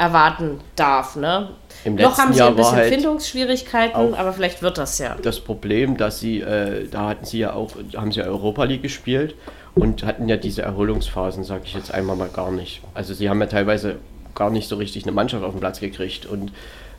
erwarten 0.02 0.60
darf. 0.76 1.16
Ne? 1.16 1.50
Im 1.86 1.96
noch 1.96 2.18
haben 2.18 2.34
sie 2.34 2.40
Jahr 2.40 2.50
ein 2.50 2.56
bisschen 2.56 2.76
halt 2.76 2.94
Findungsschwierigkeiten, 2.94 4.16
aber 4.16 4.34
vielleicht 4.34 4.64
wird 4.64 4.80
das 4.80 4.98
ja. 4.98 5.16
Das 5.22 5.40
Problem, 5.40 5.96
dass 5.96 6.20
sie, 6.20 6.42
äh, 6.42 6.88
da 6.90 7.10
hatten 7.10 7.26
sie 7.26 7.38
ja 7.38 7.54
auch, 7.54 7.72
haben 7.96 8.12
sie 8.12 8.24
Europa 8.24 8.64
League 8.64 8.82
gespielt 8.82 9.36
und 9.76 10.04
hatten 10.04 10.28
ja 10.28 10.38
diese 10.38 10.64
Erholungsphasen, 10.64 11.44
sage 11.44 11.62
ich 11.66 11.76
jetzt 11.76 11.94
einmal 11.94 12.16
mal 12.16 12.30
gar 12.30 12.52
nicht. 12.52 12.82
Also 12.96 13.14
sie 13.14 13.30
haben 13.30 13.40
ja 13.42 13.46
teilweise 13.46 13.98
gar 14.34 14.50
nicht 14.50 14.68
so 14.68 14.78
richtig 14.78 15.04
eine 15.04 15.12
Mannschaft 15.12 15.44
auf 15.44 15.52
den 15.52 15.60
Platz 15.60 15.80
gekriegt 15.80 16.26
und 16.26 16.52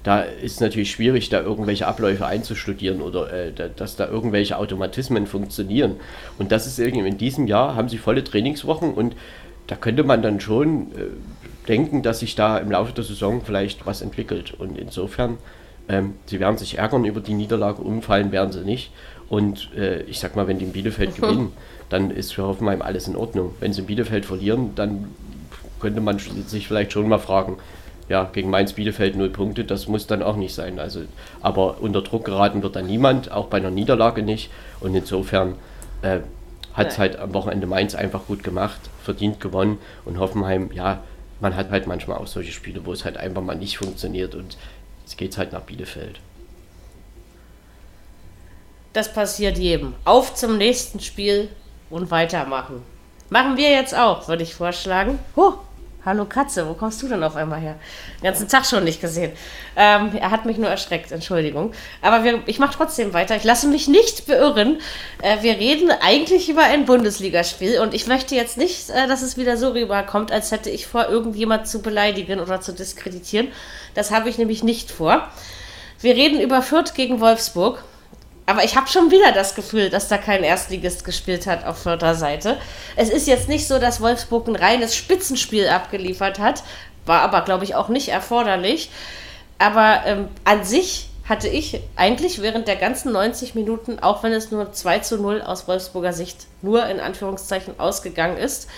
da 0.05 0.21
ist 0.23 0.55
es 0.55 0.61
natürlich 0.61 0.91
schwierig, 0.93 1.29
da 1.29 1.41
irgendwelche 1.41 1.87
Abläufe 1.87 2.27
einzustudieren 2.27 3.03
oder 3.03 3.33
äh, 3.33 3.53
da, 3.53 3.69
dass 3.69 3.97
da 3.97 4.09
irgendwelche 4.09 4.59
Automatismen 4.59 5.27
funktionieren. 5.27 5.97
Und 6.39 6.53
das 6.53 6.67
ist 6.67 6.79
irgendwie 6.79 7.09
in 7.09 7.19
diesem 7.19 7.47
Jahr 7.49 7.75
haben 7.75 7.89
sie 7.89 7.99
volle 7.99 8.23
Trainingswochen 8.23 8.95
und 8.95 9.17
da 9.69 9.77
könnte 9.77 10.05
man 10.05 10.23
dann 10.23 10.41
schon 10.41 10.93
äh, 10.93 11.42
denken, 11.69 12.03
dass 12.03 12.21
sich 12.21 12.35
da 12.35 12.59
im 12.59 12.71
Laufe 12.71 12.93
der 12.93 13.05
Saison 13.05 13.43
vielleicht 13.45 13.87
was 13.87 14.03
entwickelt. 14.03 14.55
Und 14.55 14.79
insofern, 14.79 15.39
ähm, 15.89 16.15
sie 16.27 16.41
werden 16.41 16.59
sich 16.59 16.79
ärgern 16.79 17.05
über 17.05 17.21
die 17.21 17.35
Niederlage, 17.35 17.83
umfallen 17.83 18.33
werden 18.33 18.53
sie 18.53 18.65
nicht. 18.65 18.93
Und 19.29 19.71
äh, 19.77 20.03
ich 20.03 20.19
sag 20.19 20.37
mal, 20.37 20.47
wenn 20.49 20.59
die 20.59 20.65
in 20.67 20.73
Bielefeld 20.73 21.17
gewinnen, 21.21 21.53
dann 21.89 22.11
ist 22.11 22.35
für 22.35 22.45
Hoffenheim 22.45 22.83
alles 22.83 23.09
in 23.09 23.17
Ordnung. 23.17 23.55
Wenn 23.61 23.73
sie 23.73 23.81
in 23.81 23.87
Bielefeld 23.87 24.25
verlieren, 24.25 24.75
dann 24.75 25.09
könnte 25.81 26.01
man 26.01 26.19
sich 26.19 26.69
vielleicht 26.69 26.93
schon 26.93 27.09
mal 27.09 27.19
fragen, 27.19 27.57
ja, 28.09 28.25
gegen 28.33 28.51
Mainz 28.51 28.75
Bielefeld 28.75 29.17
null 29.17 29.31
Punkte, 29.31 29.65
das 29.65 29.89
muss 29.89 30.07
dann 30.07 30.23
auch 30.23 30.37
nicht 30.37 30.55
sein. 30.55 30.79
Also, 30.79 31.01
aber 31.41 31.81
unter 31.81 32.03
Druck 32.03 32.25
geraten 32.25 32.63
wird 32.63 32.77
dann 32.77 32.87
niemand, 32.87 33.31
auch 33.31 33.47
bei 33.47 33.57
einer 33.57 33.71
Niederlage 33.71 34.23
nicht. 34.23 34.51
Und 34.81 34.95
insofern 34.95 35.55
äh, 36.03 36.21
hat 36.75 36.89
es 36.89 36.99
halt 36.99 37.17
am 37.17 37.33
Wochenende 37.35 37.67
Mainz 37.67 37.95
einfach 37.95 38.27
gut 38.27 38.43
gemacht, 38.43 38.81
verdient 39.03 39.41
gewonnen 39.41 39.79
und 40.05 40.19
Hoffenheim, 40.19 40.71
ja, 40.75 41.03
man 41.43 41.57
hat 41.57 41.71
halt 41.71 41.89
manchmal 41.89 42.19
auch 42.19 42.29
solche 42.29 42.53
Spiele, 42.53 42.87
wo 42.87 42.93
es 42.93 43.05
halt 43.05 43.17
einfach 43.17 43.43
mal 43.43 43.57
nicht 43.57 43.77
funktioniert 43.77 44.35
und 44.37 44.57
es 45.05 45.17
geht 45.17 45.37
halt 45.37 45.53
nach 45.53 45.63
Bielefeld. 45.63 46.21
Das 48.93 49.13
passiert 49.13 49.59
jedem. 49.59 49.95
Auf 50.05 50.35
zum 50.35 50.57
nächsten 50.57 51.01
Spiel 51.01 51.49
und 51.91 52.11
weitermachen. 52.11 52.83
Machen 53.29 53.57
wir 53.57 53.71
jetzt 53.71 53.95
auch, 53.95 54.29
würde 54.29 54.45
ich 54.45 54.55
vorschlagen. 54.55 55.19
Huh. 55.35 55.55
Hallo 56.05 56.25
Katze, 56.25 56.69
wo 56.69 56.75
kommst 56.75 57.01
du 57.01 57.07
denn 57.07 57.23
auf 57.23 57.37
einmal 57.37 57.61
her? 57.61 57.77
Den 58.19 58.25
ganzen 58.25 58.49
Tag 58.49 58.67
schon 58.67 58.83
nicht 58.83 59.01
gesehen. 59.01 59.31
Ähm, 59.77 60.11
er 60.19 60.33
hat 60.33 60.47
mich 60.47 60.59
nur 60.59 60.69
erschreckt, 60.69 61.13
Entschuldigung. 61.13 61.73
Aber 62.01 62.25
wir, 62.25 62.43
ich 62.47 62.59
mache 62.59 62.77
trotzdem 62.77 63.15
weiter. 63.15 63.37
Ich 63.37 63.45
lasse 63.45 63.69
mich 63.69 63.87
nicht 63.87 64.27
beirren. 64.27 64.81
Äh, 65.23 65.43
wir 65.43 65.57
reden 65.59 65.93
eigentlich 65.93 66.49
über 66.49 66.65
ein 66.65 66.87
Bundesligaspiel 66.87 67.79
und 67.79 67.95
ich 67.95 68.09
möchte 68.09 68.35
jetzt 68.35 68.59
nicht, 68.59 68.91
äh, 68.91 69.07
dass 69.07 69.23
es 69.23 69.37
wieder 69.37 69.57
so 69.57 69.69
rüberkommt, 69.69 70.33
als 70.33 70.51
hätte 70.51 70.71
ich 70.71 70.89
vor, 70.89 71.09
irgendjemand 71.09 71.69
zu 71.69 71.83
beleidigen 71.83 72.41
oder 72.41 72.61
zu 72.61 72.73
diskreditieren. 72.73 73.47
Das 73.95 74.11
habe 74.11 74.29
ich 74.29 74.39
nämlich 74.39 74.65
nicht 74.65 74.91
vor. 74.91 75.29
Wir 76.01 76.17
reden 76.17 76.41
über 76.41 76.63
Fürth 76.63 76.95
gegen 76.95 77.21
Wolfsburg. 77.21 77.85
Aber 78.47 78.65
ich 78.65 78.77
habe 78.77 78.89
schon 78.89 79.11
wieder 79.11 79.33
das 79.33 79.55
Gefühl, 79.55 79.89
dass 79.89 80.09
da 80.09 80.19
kein 80.19 80.43
Erstligist 80.43 81.05
gespielt 81.05 81.47
hat 81.47 81.65
auf 81.65 81.83
vierter 81.83 82.15
Seite. 82.15 82.59
Es 82.97 83.09
ist 83.09 83.29
jetzt 83.29 83.49
nicht 83.49 83.69
so, 83.69 83.79
dass 83.79 84.01
Wolfsburg 84.01 84.49
ein 84.49 84.57
reines 84.57 84.97
Spitzenspiel 84.97 85.69
abgeliefert 85.69 86.39
hat. 86.39 86.63
War 87.07 87.21
aber, 87.21 87.43
glaube 87.43 87.65
ich, 87.65 87.75
auch 87.75 87.89
nicht 87.89 88.09
erforderlich. 88.09 88.91
Aber 89.59 90.03
ähm, 90.07 90.29
an 90.45 90.65
sich 90.65 91.09
hatte 91.29 91.49
ich 91.49 91.81
eigentlich 91.95 92.43
während 92.43 92.67
der 92.67 92.77
ganzen 92.77 93.13
90 93.13 93.55
Minuten, 93.55 94.01
auch 94.01 94.25
wenn 94.25 94.33
es 94.33 94.51
nur 94.51 94.73
2 94.73 94.99
zu 95.01 95.19
0 95.19 95.43
aus 95.43 95.69
Wolfsburger 95.69 96.13
Sicht 96.13 96.47
nur 96.63 96.85
in 96.87 96.99
Anführungszeichen 96.99 97.79
ausgegangen 97.79 98.37
ist, 98.37 98.69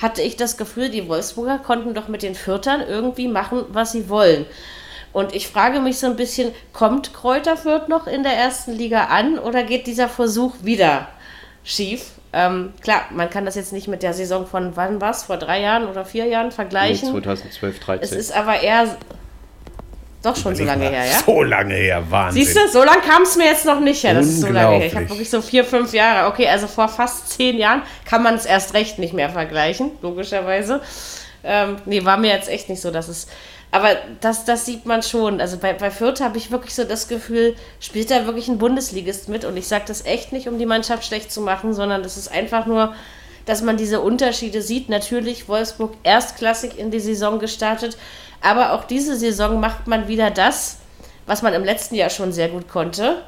hatte 0.00 0.22
ich 0.22 0.36
das 0.36 0.56
Gefühl, 0.56 0.88
die 0.88 1.08
Wolfsburger 1.08 1.58
konnten 1.58 1.92
doch 1.92 2.08
mit 2.08 2.22
den 2.22 2.34
Viertern 2.34 2.80
irgendwie 2.80 3.28
machen, 3.28 3.64
was 3.68 3.92
sie 3.92 4.08
wollen. 4.08 4.46
Und 5.12 5.34
ich 5.34 5.48
frage 5.48 5.80
mich 5.80 5.98
so 5.98 6.06
ein 6.06 6.16
bisschen, 6.16 6.52
kommt 6.72 7.12
Kräuter 7.14 7.56
Fürth 7.56 7.88
noch 7.88 8.06
in 8.06 8.22
der 8.22 8.32
ersten 8.32 8.72
Liga 8.72 9.06
an 9.06 9.38
oder 9.38 9.64
geht 9.64 9.86
dieser 9.86 10.08
Versuch 10.08 10.54
wieder 10.62 11.08
schief? 11.64 12.12
Ähm, 12.32 12.72
klar, 12.80 13.02
man 13.10 13.28
kann 13.28 13.44
das 13.44 13.56
jetzt 13.56 13.72
nicht 13.72 13.88
mit 13.88 14.04
der 14.04 14.14
Saison 14.14 14.46
von 14.46 14.76
wann 14.76 15.00
was, 15.00 15.24
vor 15.24 15.36
drei 15.36 15.60
Jahren 15.62 15.88
oder 15.88 16.04
vier 16.04 16.26
Jahren 16.26 16.52
vergleichen. 16.52 17.08
Nee, 17.08 17.20
2012, 17.20 17.80
13. 17.80 18.04
Es 18.04 18.12
ist 18.12 18.36
aber 18.36 18.60
eher 18.60 18.96
doch 20.22 20.36
schon 20.36 20.54
so 20.54 20.64
lange 20.64 20.88
her, 20.88 21.06
ja? 21.06 21.18
So 21.24 21.42
lange 21.42 21.74
her, 21.74 22.04
Wahnsinn. 22.08 22.44
Siehst 22.44 22.56
du, 22.56 22.68
so 22.68 22.84
lange 22.84 23.00
kam 23.00 23.22
es 23.22 23.36
mir 23.36 23.46
jetzt 23.46 23.64
noch 23.64 23.80
nicht 23.80 24.04
her, 24.04 24.14
das 24.14 24.26
ist 24.26 24.42
so 24.42 24.48
lange 24.48 24.76
her. 24.76 24.86
Ich 24.86 24.94
habe 24.94 25.08
wirklich 25.08 25.30
so 25.30 25.40
vier, 25.40 25.64
fünf 25.64 25.92
Jahre. 25.92 26.28
Okay, 26.28 26.46
also 26.46 26.66
vor 26.66 26.88
fast 26.88 27.30
zehn 27.30 27.56
Jahren 27.56 27.82
kann 28.04 28.22
man 28.22 28.34
es 28.34 28.44
erst 28.44 28.74
recht 28.74 28.98
nicht 28.98 29.14
mehr 29.14 29.30
vergleichen, 29.30 29.92
logischerweise. 30.02 30.82
Ähm, 31.42 31.76
nee, 31.86 32.04
war 32.04 32.18
mir 32.18 32.32
jetzt 32.34 32.50
echt 32.50 32.68
nicht 32.68 32.82
so, 32.82 32.90
dass 32.90 33.08
es 33.08 33.28
aber 33.72 33.96
das, 34.20 34.44
das 34.44 34.66
sieht 34.66 34.84
man 34.84 35.02
schon. 35.02 35.40
Also 35.40 35.58
bei, 35.58 35.72
bei 35.72 35.90
Fürth 35.90 36.20
habe 36.20 36.38
ich 36.38 36.50
wirklich 36.50 36.74
so 36.74 36.84
das 36.84 37.06
Gefühl, 37.06 37.54
spielt 37.78 38.10
da 38.10 38.26
wirklich 38.26 38.48
ein 38.48 38.58
Bundesligist 38.58 39.28
mit. 39.28 39.44
Und 39.44 39.56
ich 39.56 39.68
sage 39.68 39.84
das 39.86 40.04
echt 40.04 40.32
nicht, 40.32 40.48
um 40.48 40.58
die 40.58 40.66
Mannschaft 40.66 41.04
schlecht 41.04 41.30
zu 41.30 41.40
machen, 41.40 41.72
sondern 41.72 42.02
das 42.02 42.16
ist 42.16 42.32
einfach 42.32 42.66
nur, 42.66 42.94
dass 43.46 43.62
man 43.62 43.76
diese 43.76 44.00
Unterschiede 44.00 44.60
sieht. 44.60 44.88
Natürlich 44.88 45.48
Wolfsburg 45.48 45.94
erstklassig 46.02 46.78
in 46.78 46.90
die 46.90 47.00
Saison 47.00 47.38
gestartet. 47.38 47.96
Aber 48.40 48.72
auch 48.72 48.84
diese 48.84 49.16
Saison 49.16 49.60
macht 49.60 49.86
man 49.86 50.08
wieder 50.08 50.30
das, 50.30 50.78
was 51.26 51.42
man 51.42 51.54
im 51.54 51.64
letzten 51.64 51.94
Jahr 51.94 52.10
schon 52.10 52.32
sehr 52.32 52.48
gut 52.48 52.68
konnte. 52.68 53.22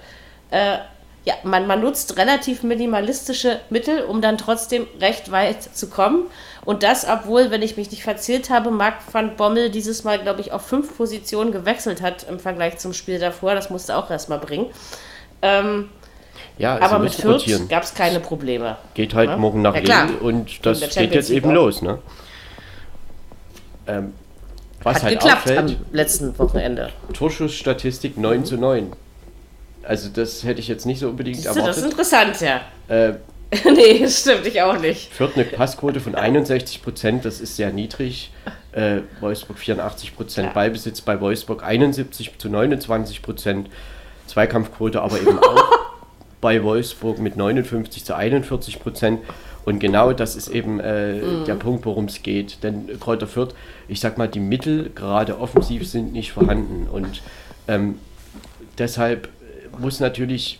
Äh, 0.50 0.78
ja, 1.24 1.34
man, 1.44 1.68
man 1.68 1.80
nutzt 1.80 2.16
relativ 2.16 2.64
minimalistische 2.64 3.60
Mittel, 3.70 4.02
um 4.02 4.20
dann 4.20 4.38
trotzdem 4.38 4.88
recht 5.00 5.30
weit 5.30 5.62
zu 5.62 5.88
kommen. 5.88 6.24
Und 6.64 6.84
das, 6.84 7.06
obwohl, 7.08 7.50
wenn 7.50 7.62
ich 7.62 7.76
mich 7.76 7.90
nicht 7.90 8.04
verzählt 8.04 8.48
habe, 8.48 8.70
Marc 8.70 8.94
van 9.12 9.36
Bommel 9.36 9.70
dieses 9.70 10.04
Mal, 10.04 10.20
glaube 10.20 10.40
ich, 10.40 10.52
auf 10.52 10.62
fünf 10.62 10.96
Positionen 10.96 11.50
gewechselt 11.50 12.02
hat 12.02 12.24
im 12.28 12.38
Vergleich 12.38 12.78
zum 12.78 12.92
Spiel 12.92 13.18
davor. 13.18 13.54
Das 13.54 13.68
musste 13.68 13.96
auch 13.96 14.10
erstmal 14.10 14.38
bringen. 14.38 14.66
Ähm, 15.42 15.88
ja, 16.58 16.80
aber 16.80 17.00
mit 17.00 17.14
Fürth 17.14 17.44
gab 17.68 17.82
es 17.82 17.94
keine 17.94 18.20
Probleme. 18.20 18.76
Geht 18.94 19.14
halt 19.14 19.30
ne? 19.30 19.36
morgen 19.36 19.62
nach 19.62 19.74
ja, 19.74 20.04
Lille 20.04 20.18
und 20.18 20.64
das 20.64 20.80
geht 20.94 21.12
jetzt 21.12 21.30
eben 21.30 21.50
auch. 21.50 21.54
los. 21.54 21.82
Ne? 21.82 21.98
Ähm, 23.88 24.12
was 24.82 24.96
Hat 24.96 25.02
halt 25.04 25.20
geklappt 25.20 25.42
auffällt, 25.42 25.58
am 25.58 25.76
letzten 25.92 26.38
Wochenende. 26.38 26.90
Torschussstatistik 27.12 28.16
9 28.16 28.44
zu 28.44 28.56
9. 28.56 28.92
Also 29.82 30.08
das 30.10 30.44
hätte 30.44 30.60
ich 30.60 30.68
jetzt 30.68 30.86
nicht 30.86 31.00
so 31.00 31.08
unbedingt 31.08 31.36
Siehste, 31.36 31.50
erwartet. 31.50 31.70
Das 31.70 31.78
ist 31.78 31.84
interessant, 31.84 32.40
ja. 32.40 32.60
Äh, 32.88 33.14
nee, 33.64 33.98
das 34.00 34.20
stimmt, 34.20 34.46
ich 34.46 34.62
auch 34.62 34.78
nicht. 34.78 35.12
Fürth 35.12 35.32
eine 35.34 35.44
Passquote 35.44 36.00
von 36.00 36.14
61 36.14 36.82
Prozent, 36.82 37.24
das 37.24 37.40
ist 37.40 37.56
sehr 37.56 37.70
niedrig. 37.70 38.32
Äh, 38.72 39.02
Wolfsburg 39.20 39.58
84 39.58 40.16
Prozent, 40.16 40.48
ja. 40.48 40.52
Ballbesitz 40.54 41.02
bei 41.02 41.20
Wolfsburg 41.20 41.62
71 41.62 42.32
zu 42.38 42.48
29 42.48 43.20
Prozent, 43.20 43.68
Zweikampfquote 44.26 45.02
aber 45.02 45.20
eben 45.20 45.38
auch 45.38 45.64
bei 46.40 46.62
Wolfsburg 46.62 47.18
mit 47.18 47.36
59 47.36 48.04
zu 48.04 48.16
41 48.16 48.80
Prozent. 48.80 49.20
Und 49.66 49.78
genau 49.78 50.12
das 50.12 50.34
ist 50.34 50.48
eben 50.48 50.80
äh, 50.80 51.20
mhm. 51.20 51.44
der 51.44 51.54
Punkt, 51.54 51.84
worum 51.84 52.06
es 52.06 52.22
geht. 52.22 52.64
Denn 52.64 52.98
Kräuter 52.98 53.26
Fürth, 53.26 53.54
ich 53.86 54.00
sag 54.00 54.16
mal, 54.16 54.28
die 54.28 54.40
Mittel 54.40 54.90
gerade 54.94 55.38
offensiv 55.38 55.86
sind 55.86 56.12
nicht 56.12 56.32
vorhanden. 56.32 56.88
Und 56.90 57.22
ähm, 57.68 57.98
deshalb 58.78 59.28
muss 59.78 60.00
natürlich 60.00 60.58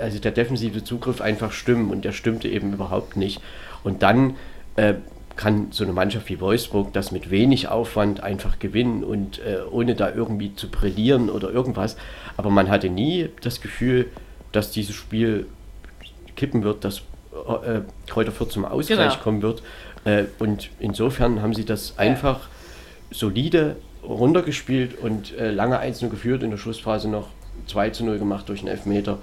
also 0.00 0.18
der 0.18 0.32
defensive 0.32 0.84
Zugriff 0.84 1.20
einfach 1.20 1.52
stimmen 1.52 1.90
und 1.90 2.04
der 2.04 2.12
stimmte 2.12 2.48
eben 2.48 2.72
überhaupt 2.72 3.16
nicht. 3.16 3.40
Und 3.82 4.02
dann 4.02 4.36
äh, 4.76 4.94
kann 5.36 5.68
so 5.70 5.84
eine 5.84 5.92
Mannschaft 5.92 6.28
wie 6.28 6.40
Wolfsburg 6.40 6.92
das 6.92 7.10
mit 7.10 7.30
wenig 7.30 7.68
Aufwand 7.68 8.22
einfach 8.22 8.58
gewinnen 8.58 9.02
und 9.02 9.38
äh, 9.40 9.58
ohne 9.70 9.94
da 9.94 10.12
irgendwie 10.12 10.54
zu 10.54 10.70
brillieren 10.70 11.28
oder 11.28 11.50
irgendwas. 11.50 11.96
Aber 12.36 12.50
man 12.50 12.68
hatte 12.70 12.88
nie 12.88 13.28
das 13.42 13.60
Gefühl, 13.60 14.06
dass 14.52 14.70
dieses 14.70 14.94
Spiel 14.94 15.46
kippen 16.36 16.62
wird, 16.62 16.84
dass 16.84 16.98
äh, 16.98 17.80
Kräuter 18.06 18.32
Fürth 18.32 18.52
zum 18.52 18.64
Ausgleich 18.64 19.12
Genau. 19.12 19.22
kommen 19.22 19.42
wird. 19.42 19.62
Äh, 20.04 20.24
und 20.38 20.70
insofern 20.78 21.42
haben 21.42 21.54
sie 21.54 21.64
das 21.64 21.98
einfach 21.98 22.48
solide 23.10 23.76
runtergespielt 24.06 24.98
und 24.98 25.36
äh, 25.38 25.50
lange 25.50 25.80
1-0 25.80 26.08
geführt, 26.10 26.42
in 26.42 26.50
der 26.50 26.58
Schlussphase 26.58 27.08
noch 27.08 27.28
2 27.66 27.90
zu 27.90 28.04
0 28.04 28.18
gemacht 28.18 28.48
durch 28.48 28.60
einen 28.60 28.68
Elfmeter. 28.68 29.18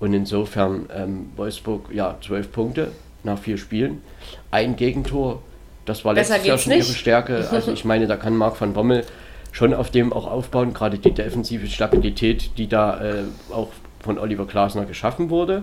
Und 0.00 0.12
insofern 0.12 0.88
ähm, 0.94 1.30
Wolfsburg, 1.36 1.86
ja, 1.92 2.16
12 2.24 2.52
Punkte 2.52 2.92
nach 3.22 3.38
vier 3.38 3.58
Spielen. 3.58 4.02
Ein 4.50 4.76
Gegentor, 4.76 5.42
das 5.84 6.04
war 6.04 6.14
Besser 6.14 6.34
letztes 6.34 6.48
Jahr 6.48 6.58
schon 6.58 6.72
ihre 6.72 6.80
nicht. 6.80 6.98
Stärke. 6.98 7.48
Also 7.50 7.72
ich 7.72 7.84
meine, 7.84 8.06
da 8.06 8.16
kann 8.16 8.36
Marc 8.36 8.60
van 8.60 8.72
Bommel 8.72 9.04
schon 9.52 9.74
auf 9.74 9.90
dem 9.90 10.12
auch 10.12 10.30
aufbauen, 10.30 10.74
gerade 10.74 10.98
die 10.98 11.12
defensive 11.12 11.66
Stabilität, 11.66 12.58
die 12.58 12.68
da 12.68 13.02
äh, 13.02 13.22
auch 13.50 13.68
von 14.00 14.18
Oliver 14.18 14.46
Glasner 14.46 14.84
geschaffen 14.84 15.30
wurde. 15.30 15.62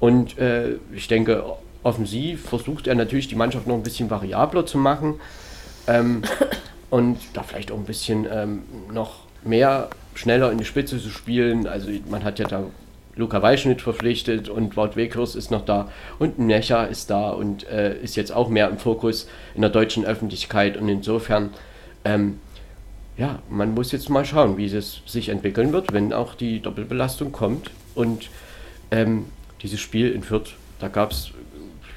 Und 0.00 0.38
äh, 0.38 0.76
ich 0.92 1.08
denke, 1.08 1.44
offensiv 1.82 2.48
versucht 2.48 2.86
er 2.86 2.94
natürlich 2.94 3.28
die 3.28 3.34
Mannschaft 3.34 3.66
noch 3.66 3.74
ein 3.74 3.82
bisschen 3.82 4.10
variabler 4.10 4.66
zu 4.66 4.78
machen 4.78 5.20
ähm, 5.86 6.22
und 6.90 7.18
da 7.32 7.42
vielleicht 7.42 7.70
auch 7.70 7.76
ein 7.76 7.84
bisschen 7.84 8.26
ähm, 8.30 8.62
noch 8.92 9.20
mehr 9.44 9.88
schneller 10.18 10.50
in 10.50 10.58
die 10.58 10.64
Spitze 10.64 11.00
zu 11.00 11.10
spielen. 11.10 11.66
Also 11.66 11.90
man 12.10 12.24
hat 12.24 12.38
ja 12.38 12.46
da 12.46 12.64
Luca 13.14 13.42
Weischnitt 13.42 13.82
verpflichtet 13.82 14.48
und 14.48 14.76
Wout 14.76 14.94
Weghorst 14.94 15.36
ist 15.36 15.50
noch 15.50 15.64
da 15.64 15.90
und 16.18 16.38
Necha 16.38 16.84
ist 16.84 17.10
da 17.10 17.30
und 17.30 17.66
äh, 17.68 17.96
ist 18.00 18.16
jetzt 18.16 18.32
auch 18.32 18.48
mehr 18.48 18.68
im 18.68 18.78
Fokus 18.78 19.28
in 19.54 19.62
der 19.62 19.70
deutschen 19.70 20.04
Öffentlichkeit 20.04 20.76
und 20.76 20.88
insofern 20.88 21.50
ähm, 22.04 22.38
ja, 23.18 23.40
man 23.50 23.74
muss 23.74 23.90
jetzt 23.90 24.08
mal 24.08 24.24
schauen, 24.24 24.56
wie 24.56 24.66
es 24.66 25.02
sich 25.04 25.28
entwickeln 25.28 25.72
wird, 25.72 25.92
wenn 25.92 26.12
auch 26.12 26.34
die 26.34 26.60
Doppelbelastung 26.60 27.32
kommt. 27.32 27.70
Und 27.96 28.30
ähm, 28.92 29.26
dieses 29.60 29.80
Spiel 29.80 30.12
in 30.12 30.22
Fürth, 30.22 30.54
da 30.78 30.86
gab 30.86 31.10
es, 31.10 31.32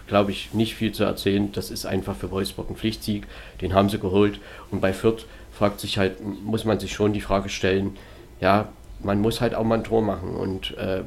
glaube 0.07 0.31
ich, 0.31 0.53
nicht 0.56 0.73
viel 0.73 0.91
zu 0.91 1.03
erzählen. 1.03 1.52
Das 1.52 1.69
ist 1.69 1.85
einfach 1.85 2.15
für 2.15 2.31
Wolfsburg 2.31 2.72
ein 2.72 2.76
Pflichtsieg. 2.76 3.27
Den 3.61 3.76
haben 3.76 3.89
sie 3.89 3.99
geholt. 3.99 4.39
Und 4.72 4.81
bei 4.81 4.93
Fürth 4.93 5.27
fragt 5.52 5.80
sich 5.80 5.99
halt, 5.99 6.15
muss 6.43 6.65
man 6.65 6.80
sich 6.80 6.91
schon 6.91 7.14
die 7.14 7.22
Frage 7.22 7.49
stellen, 7.49 7.98
ja, 8.41 8.68
man 8.99 9.22
muss 9.22 9.39
halt 9.39 9.55
auch 9.55 9.63
mal 9.63 9.76
ein 9.76 9.84
Tor 9.84 10.01
machen. 10.01 10.35
Und 10.35 10.77
äh, 10.77 11.03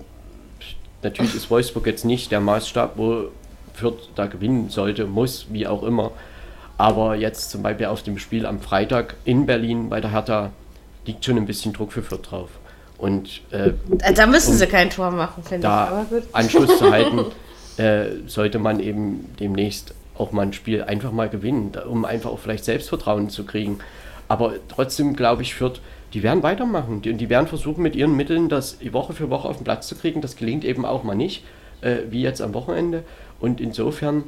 natürlich 1.02 1.34
ist 1.34 1.50
Wolfsburg 1.50 1.86
jetzt 1.86 2.04
nicht 2.04 2.32
der 2.32 2.40
Maßstab, 2.40 2.92
wo 2.96 3.28
Fürth 3.74 4.08
da 4.14 4.26
gewinnen 4.26 4.70
sollte, 4.70 5.04
muss, 5.04 5.46
wie 5.50 5.66
auch 5.66 5.82
immer. 5.82 6.12
Aber 6.78 7.14
jetzt 7.14 7.50
zum 7.50 7.62
Beispiel 7.62 7.86
auf 7.86 8.02
dem 8.02 8.18
Spiel 8.18 8.46
am 8.46 8.60
Freitag 8.60 9.16
in 9.24 9.46
Berlin 9.46 9.90
bei 9.90 10.00
der 10.00 10.10
Hertha 10.10 10.50
liegt 11.06 11.24
schon 11.24 11.36
ein 11.36 11.46
bisschen 11.46 11.72
Druck 11.72 11.92
für 11.92 12.02
Fürth 12.02 12.30
drauf. 12.30 12.50
Und 12.98 13.42
äh, 13.50 13.72
Da 14.14 14.26
müssen 14.26 14.54
sie 14.56 14.66
kein 14.66 14.90
Tor 14.90 15.10
machen, 15.10 15.42
finde 15.42 15.66
ich. 15.66 15.72
Aber 15.72 16.04
gut. 16.04 16.22
Anschluss 16.32 16.78
zu 16.78 16.90
halten, 16.90 17.26
äh, 17.76 18.06
sollte 18.26 18.58
man 18.58 18.80
eben 18.80 19.34
demnächst 19.38 19.94
auch 20.16 20.32
mal 20.32 20.42
ein 20.42 20.52
Spiel 20.52 20.82
einfach 20.82 21.10
mal 21.10 21.28
gewinnen, 21.28 21.72
um 21.88 22.04
einfach 22.04 22.30
auch 22.30 22.38
vielleicht 22.38 22.64
Selbstvertrauen 22.64 23.30
zu 23.30 23.44
kriegen. 23.44 23.80
Aber 24.28 24.54
trotzdem 24.68 25.16
glaube 25.16 25.42
ich, 25.42 25.54
Fürth, 25.54 25.80
die 26.14 26.22
werden 26.22 26.42
weitermachen. 26.42 27.02
Die, 27.02 27.12
die 27.12 27.28
werden 27.28 27.48
versuchen, 27.48 27.82
mit 27.82 27.96
ihren 27.96 28.16
Mitteln 28.16 28.48
das 28.48 28.78
Woche 28.92 29.12
für 29.12 29.30
Woche 29.30 29.48
auf 29.48 29.56
den 29.56 29.64
Platz 29.64 29.88
zu 29.88 29.96
kriegen. 29.96 30.20
Das 30.20 30.36
gelingt 30.36 30.64
eben 30.64 30.86
auch 30.86 31.02
mal 31.02 31.16
nicht, 31.16 31.44
äh, 31.80 31.98
wie 32.08 32.22
jetzt 32.22 32.40
am 32.40 32.54
Wochenende. 32.54 33.02
Und 33.40 33.60
insofern, 33.60 34.24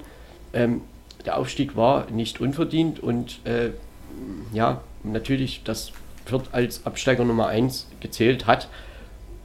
ähm, 0.52 0.82
der 1.24 1.38
Aufstieg 1.38 1.76
war 1.76 2.10
nicht 2.10 2.40
unverdient 2.40 3.00
und 3.00 3.38
äh, 3.44 3.70
ja, 4.52 4.80
natürlich, 5.04 5.62
das 5.64 5.92
Fürth 6.24 6.48
als 6.52 6.84
Absteiger 6.84 7.24
Nummer 7.24 7.46
1 7.46 7.86
gezählt 8.00 8.46
hat 8.46 8.68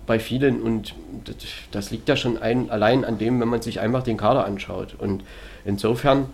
bei 0.08 0.20
vielen 0.20 0.62
und 0.62 0.96
das, 1.26 1.36
das 1.72 1.92
liegt 1.92 2.10
ja 2.10 2.16
schon 2.16 2.38
ein, 2.38 2.70
allein 2.72 3.06
an 3.06 3.18
dem, 3.20 3.40
wenn 3.40 3.48
man 3.48 3.62
sich 3.62 3.80
einfach 3.80 4.04
den 4.04 4.18
Kader 4.18 4.46
anschaut. 4.46 4.96
Und 4.98 5.24
insofern, 5.64 6.26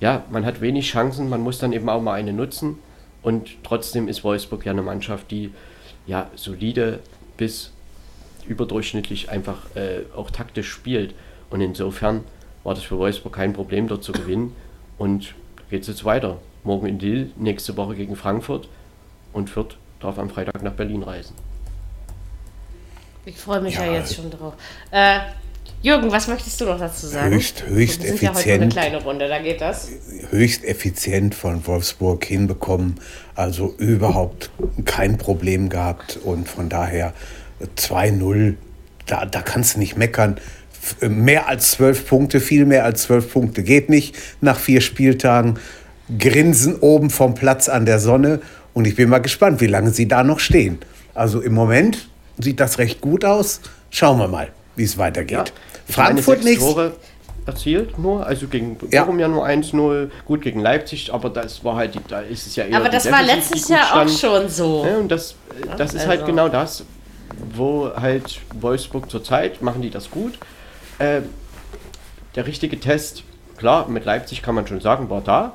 ja, 0.00 0.24
man 0.30 0.44
hat 0.44 0.60
wenig 0.60 0.88
Chancen, 0.90 1.28
man 1.28 1.40
muss 1.40 1.58
dann 1.58 1.72
eben 1.72 1.88
auch 1.88 2.02
mal 2.02 2.14
eine 2.14 2.32
nutzen. 2.32 2.78
Und 3.26 3.50
trotzdem 3.64 4.06
ist 4.06 4.22
Wolfsburg 4.22 4.64
ja 4.66 4.70
eine 4.70 4.82
Mannschaft, 4.82 5.32
die 5.32 5.52
ja 6.06 6.30
solide 6.36 7.00
bis 7.36 7.72
überdurchschnittlich 8.46 9.30
einfach 9.30 9.74
äh, 9.74 10.02
auch 10.14 10.30
taktisch 10.30 10.70
spielt. 10.70 11.12
Und 11.50 11.60
insofern 11.60 12.22
war 12.62 12.76
das 12.76 12.84
für 12.84 12.96
Wolfsburg 12.98 13.32
kein 13.32 13.52
Problem, 13.52 13.88
dort 13.88 14.04
zu 14.04 14.12
gewinnen. 14.12 14.54
Und 14.96 15.34
geht 15.70 15.82
es 15.82 15.88
jetzt 15.88 16.04
weiter. 16.04 16.38
Morgen 16.62 16.86
in 16.86 17.00
Lille, 17.00 17.30
nächste 17.34 17.76
Woche 17.76 17.96
gegen 17.96 18.14
Frankfurt 18.14 18.68
und 19.32 19.50
Fürth 19.50 19.76
darf 19.98 20.20
am 20.20 20.30
Freitag 20.30 20.62
nach 20.62 20.74
Berlin 20.74 21.02
reisen. 21.02 21.34
Ich 23.24 23.38
freue 23.38 23.60
mich 23.60 23.74
ja, 23.74 23.86
Ja. 23.86 23.92
jetzt 23.94 24.14
schon 24.14 24.30
drauf. 24.30 24.54
Äh, 24.92 25.18
Jürgen, 25.86 26.10
was 26.10 26.26
möchtest 26.26 26.60
du 26.60 26.64
noch 26.64 26.80
dazu 26.80 27.06
sagen? 27.06 27.32
Höchst- 27.32 27.64
höchst 27.68 28.02
Wir 28.02 28.08
sind 28.08 28.22
ja 28.22 28.30
heute 28.34 28.38
eine 28.40 28.64
effizient. 28.64 28.72
kleine 28.72 29.02
Runde, 29.04 29.28
da 29.28 29.38
geht 29.38 29.60
das. 29.60 29.88
höchst 30.30 30.64
effizient 30.64 31.32
von 31.32 31.64
Wolfsburg 31.64 32.24
hinbekommen. 32.24 32.96
Also 33.36 33.72
überhaupt 33.78 34.50
kein 34.84 35.16
Problem 35.16 35.68
gehabt. 35.68 36.16
Und 36.24 36.48
von 36.48 36.68
daher 36.68 37.12
äh, 37.60 37.66
2-0, 37.78 38.54
da, 39.06 39.26
da 39.26 39.42
kannst 39.42 39.76
du 39.76 39.78
nicht 39.78 39.96
meckern. 39.96 40.38
Äh, 41.00 41.08
Mehr 41.08 41.46
als 41.48 41.70
zwölf 41.70 42.04
Punkte, 42.08 42.40
viel 42.40 42.66
mehr 42.66 42.84
als 42.84 43.02
zwölf 43.02 43.32
Punkte 43.32 43.62
geht 43.62 43.88
nicht 43.88 44.16
nach 44.40 44.58
vier 44.58 44.80
Spieltagen. 44.80 45.56
Grinsen 46.18 46.80
oben 46.80 47.10
vom 47.10 47.34
Platz 47.36 47.68
an 47.68 47.86
der 47.86 48.00
Sonne. 48.00 48.40
Und 48.74 48.88
ich 48.88 48.96
bin 48.96 49.08
mal 49.08 49.20
gespannt, 49.20 49.60
wie 49.60 49.66
lange 49.68 49.90
sie 49.90 50.08
da 50.08 50.24
noch 50.24 50.40
stehen. 50.40 50.78
Also 51.14 51.40
im 51.40 51.54
Moment 51.54 52.08
sieht 52.40 52.58
das 52.58 52.78
recht 52.78 53.00
gut 53.00 53.24
aus. 53.24 53.60
Schauen 53.90 54.18
wir 54.18 54.26
mal, 54.26 54.48
wie 54.74 54.82
es 54.82 54.98
weitergeht. 54.98 55.52
Ich 55.88 55.96
meine, 55.96 56.08
Frankfurt 56.22 56.36
sechs 56.42 56.44
nichts. 56.44 56.64
Tore 56.64 56.92
erzielt 57.46 57.98
nur, 57.98 58.26
also 58.26 58.48
gegen 58.48 58.76
Ja. 58.90 59.04
Bochum 59.04 59.20
ja 59.20 59.28
nur 59.28 59.46
1-0, 59.46 60.10
gut 60.24 60.42
gegen 60.42 60.60
Leipzig, 60.60 61.12
aber 61.14 61.30
das 61.30 61.62
war 61.64 61.76
halt, 61.76 61.94
die, 61.94 62.00
da 62.08 62.20
ist 62.20 62.46
es 62.46 62.56
ja 62.56 62.64
eher 62.64 62.78
Aber 62.78 62.88
das 62.88 63.10
war 63.10 63.22
letztes 63.22 63.68
Jahr 63.68 64.02
auch 64.02 64.08
schon 64.08 64.48
so. 64.48 64.84
Ja, 64.84 64.96
und 64.98 65.08
das, 65.08 65.36
das 65.78 65.94
ist 65.94 66.06
halt 66.06 66.20
also- 66.22 66.26
genau 66.32 66.48
das, 66.48 66.84
wo 67.54 67.90
halt 67.94 68.40
Wolfsburg 68.60 69.10
zurzeit 69.10 69.62
machen 69.62 69.80
die 69.82 69.90
das 69.90 70.10
gut. 70.10 70.34
Äh, 70.98 71.20
der 72.34 72.46
richtige 72.46 72.80
Test, 72.80 73.22
klar, 73.56 73.88
mit 73.88 74.04
Leipzig 74.04 74.42
kann 74.42 74.54
man 74.54 74.66
schon 74.66 74.80
sagen, 74.80 75.08
war 75.08 75.20
da, 75.20 75.52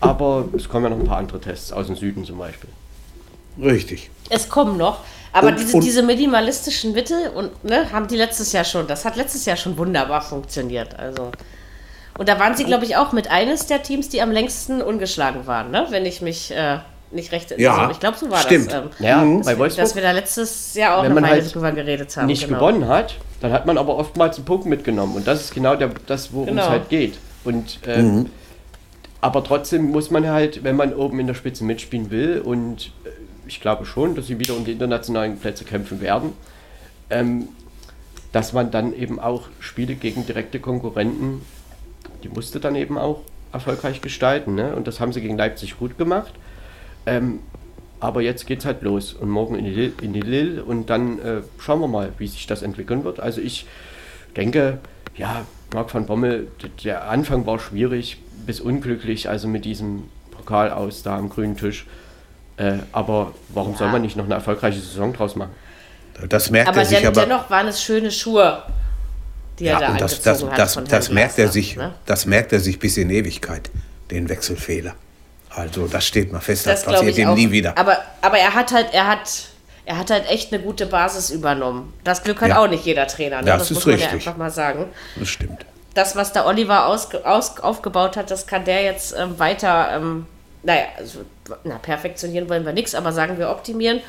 aber 0.00 0.48
es 0.56 0.68
kommen 0.68 0.84
ja 0.84 0.90
noch 0.90 0.98
ein 0.98 1.06
paar 1.06 1.18
andere 1.18 1.40
Tests 1.40 1.72
aus 1.72 1.86
dem 1.86 1.96
Süden 1.96 2.24
zum 2.24 2.38
Beispiel. 2.38 2.70
Richtig. 3.60 4.10
Es 4.30 4.48
kommen 4.48 4.76
noch. 4.76 5.00
Aber 5.32 5.48
Und- 5.48 5.58
diese, 5.60 5.76
und- 5.76 5.84
diese 5.84 6.02
minimalistischen 6.02 6.92
Mittel 6.92 7.28
und, 7.34 7.64
ne, 7.64 7.90
haben 7.92 8.06
die 8.08 8.16
letztes 8.16 8.52
Jahr 8.52 8.64
schon. 8.64 8.86
Das 8.86 9.04
hat 9.04 9.16
letztes 9.16 9.44
Jahr 9.46 9.56
schon 9.56 9.76
wunderbar 9.78 10.20
funktioniert. 10.20 10.98
Also. 10.98 11.30
Und 12.18 12.28
da 12.28 12.38
waren 12.38 12.54
sie, 12.54 12.64
glaube 12.64 12.84
ich, 12.84 12.96
auch 12.96 13.12
mit 13.12 13.30
eines 13.30 13.66
der 13.66 13.82
Teams, 13.82 14.08
die 14.10 14.20
am 14.20 14.30
längsten 14.30 14.82
ungeschlagen 14.82 15.46
waren, 15.46 15.70
ne? 15.70 15.86
wenn 15.88 16.04
ich 16.04 16.20
mich 16.20 16.50
äh, 16.50 16.78
nicht 17.10 17.32
recht 17.32 17.54
Ja, 17.58 17.76
also, 17.78 17.92
Ich 17.92 18.00
glaube, 18.00 18.18
so 18.18 18.30
war 18.30 18.38
stimmt. 18.38 18.70
das. 18.72 18.74
Ähm, 18.84 18.90
Ja, 18.98 19.16
Mhm. 19.22 19.42
bei 19.42 19.58
Wolfsburg 19.58 19.84
dass 19.84 19.94
wir 19.94 20.02
da 20.02 20.10
letztes 20.12 20.74
Jahr 20.74 20.98
auch 20.98 21.02
Wenn 21.04 21.14
man 21.14 21.22
mal 21.22 21.30
halt 21.32 21.54
drüber 21.54 21.72
geredet 21.72 22.14
haben. 22.16 22.26
nicht 22.26 22.44
genau. 22.46 22.58
gewonnen 22.58 22.86
hat, 22.88 23.14
dann 23.40 23.52
hat 23.52 23.64
man 23.64 23.78
aber 23.78 23.96
oftmals 23.96 24.36
einen 24.36 24.44
Punkt 24.44 24.66
mitgenommen. 24.66 25.16
Und 25.16 25.26
das 25.26 25.40
ist 25.40 25.54
genau 25.54 25.74
der, 25.76 25.90
das, 26.06 26.32
worum 26.34 26.48
Genau. 26.48 26.62
es 26.64 26.68
halt 26.68 26.88
geht. 26.90 27.16
Und, 27.44 27.78
ähm, 27.86 28.26
Aber 29.24 29.44
trotzdem 29.44 29.90
muss 29.92 30.10
man 30.10 30.26
halt, 30.28 30.64
wenn 30.64 30.74
man 30.74 30.92
oben 30.94 31.20
in 31.20 31.28
der 31.28 31.34
Spitze 31.34 31.62
mitspielen 31.64 32.10
will, 32.10 32.40
und 32.44 32.90
äh, 33.04 33.08
ich 33.52 33.60
glaube 33.60 33.84
schon, 33.84 34.14
dass 34.14 34.26
sie 34.26 34.38
wieder 34.38 34.56
um 34.56 34.64
die 34.64 34.72
internationalen 34.72 35.38
Plätze 35.38 35.64
kämpfen 35.64 36.00
werden, 36.00 36.32
ähm, 37.10 37.48
dass 38.32 38.54
man 38.54 38.70
dann 38.70 38.94
eben 38.94 39.20
auch 39.20 39.48
Spiele 39.60 39.94
gegen 39.94 40.26
direkte 40.26 40.58
Konkurrenten, 40.58 41.42
die 42.24 42.28
musste 42.28 42.60
dann 42.60 42.76
eben 42.76 42.96
auch 42.96 43.20
erfolgreich 43.52 44.00
gestalten. 44.00 44.54
Ne? 44.54 44.74
Und 44.74 44.86
das 44.86 45.00
haben 45.00 45.12
sie 45.12 45.20
gegen 45.20 45.36
Leipzig 45.36 45.78
gut 45.78 45.98
gemacht. 45.98 46.32
Ähm, 47.04 47.40
aber 48.00 48.22
jetzt 48.22 48.46
geht's 48.46 48.64
halt 48.64 48.82
los 48.82 49.12
und 49.12 49.28
morgen 49.28 49.54
in 49.54 49.66
die 49.66 49.70
Lille, 49.70 49.92
in 50.00 50.12
die 50.12 50.20
Lille 50.22 50.64
und 50.64 50.88
dann 50.88 51.18
äh, 51.20 51.42
schauen 51.58 51.80
wir 51.80 51.88
mal, 51.88 52.12
wie 52.18 52.26
sich 52.26 52.46
das 52.46 52.62
entwickeln 52.62 53.04
wird. 53.04 53.20
Also 53.20 53.40
ich 53.40 53.66
denke, 54.34 54.78
ja, 55.16 55.44
Marc 55.74 55.92
van 55.92 56.06
Bommel, 56.06 56.48
der 56.84 57.08
Anfang 57.08 57.46
war 57.46 57.58
schwierig 57.58 58.16
bis 58.46 58.60
unglücklich, 58.60 59.28
also 59.28 59.46
mit 59.46 59.64
diesem 59.64 60.04
Pokal 60.30 60.70
aus 60.70 61.02
da 61.02 61.16
am 61.16 61.28
grünen 61.28 61.56
Tisch. 61.56 61.86
Äh, 62.62 62.78
aber 62.92 63.32
warum 63.48 63.74
soll 63.76 63.88
man 63.88 64.02
nicht 64.02 64.16
noch 64.16 64.24
eine 64.24 64.34
erfolgreiche 64.34 64.78
Saison 64.78 65.12
draus 65.12 65.34
machen? 65.34 65.50
Das 66.28 66.50
merkt 66.50 66.68
Aber 66.68 66.78
er 66.78 66.84
sich 66.84 66.98
den, 66.98 67.06
aber. 67.08 67.22
dennoch 67.22 67.50
waren 67.50 67.66
es 67.66 67.82
schöne 67.82 68.10
Schuhe, 68.10 68.62
die 69.58 69.66
er 69.66 69.78
da 69.78 69.82
Ja, 69.86 69.90
und 69.92 70.00
das, 70.00 70.20
das, 70.20 70.44
hat. 70.44 70.58
das, 70.58 70.78
das, 70.88 71.10
merkt 71.10 71.38
er 71.38 71.48
sich, 71.48 71.76
ne? 71.76 71.94
das 72.06 72.26
merkt 72.26 72.52
er 72.52 72.60
sich 72.60 72.78
bis 72.78 72.96
in 72.98 73.10
Ewigkeit, 73.10 73.70
den 74.10 74.28
Wechselfehler. 74.28 74.94
Also 75.50 75.86
das 75.88 76.06
steht 76.06 76.32
mal 76.32 76.40
fest, 76.40 76.66
das, 76.66 76.84
Das 76.84 76.94
passiert 76.94 77.18
ihm 77.18 77.28
auch. 77.30 77.34
nie 77.34 77.50
wieder. 77.50 77.76
Aber, 77.76 77.98
aber 78.20 78.38
er 78.38 78.54
hat 78.54 78.72
halt, 78.72 78.88
er 78.92 79.06
hat, 79.08 79.48
er 79.84 79.98
hat 79.98 80.10
halt 80.10 80.30
echt 80.30 80.52
eine 80.52 80.62
gute 80.62 80.86
Basis 80.86 81.30
übernommen. 81.30 81.92
Das 82.04 82.22
Glück 82.22 82.40
hat 82.40 82.48
Ja. 82.50 82.58
auch 82.62 82.68
nicht 82.68 82.84
jeder 82.84 83.06
Trainer. 83.08 83.38
Ne? 83.42 83.46
Das 83.46 83.62
ist 83.70 83.72
muss 83.74 83.86
man 83.86 83.98
ja 83.98 84.06
richtig. 84.06 84.26
einfach 84.28 84.38
mal 84.38 84.50
sagen. 84.50 84.86
Das 85.16 85.28
stimmt. 85.28 85.66
Das, 85.94 86.14
was 86.14 86.32
der 86.32 86.46
Oliver 86.46 86.86
aus, 86.86 87.14
aus, 87.24 87.58
aufgebaut 87.58 88.16
hat, 88.16 88.30
das 88.30 88.46
kann 88.46 88.64
der 88.64 88.82
jetzt 88.82 89.14
ähm, 89.18 89.38
weiter, 89.38 89.90
ähm, 89.96 90.26
naja, 90.62 90.84
also, 90.96 91.20
na, 91.64 91.78
perfektionieren 91.78 92.48
wollen 92.48 92.64
wir 92.64 92.72
nichts, 92.72 92.94
aber 92.94 93.12
sagen 93.12 93.38
wir 93.38 93.50
optimieren. 93.50 94.00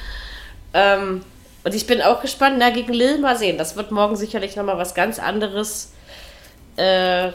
Ähm, 0.74 1.22
und 1.64 1.74
ich 1.74 1.88
bin 1.88 2.02
auch 2.02 2.22
gespannt, 2.22 2.58
na, 2.60 2.70
gegen 2.70 2.94
Lille 2.94 3.18
mal 3.20 3.38
sehen. 3.38 3.58
Das 3.58 3.76
wird 3.76 3.92
morgen 3.92 4.16
sicherlich 4.16 4.56
nochmal 4.56 4.78
was 4.78 4.94
ganz 4.94 5.20
anderes. 5.20 5.94
Äh, 6.76 7.30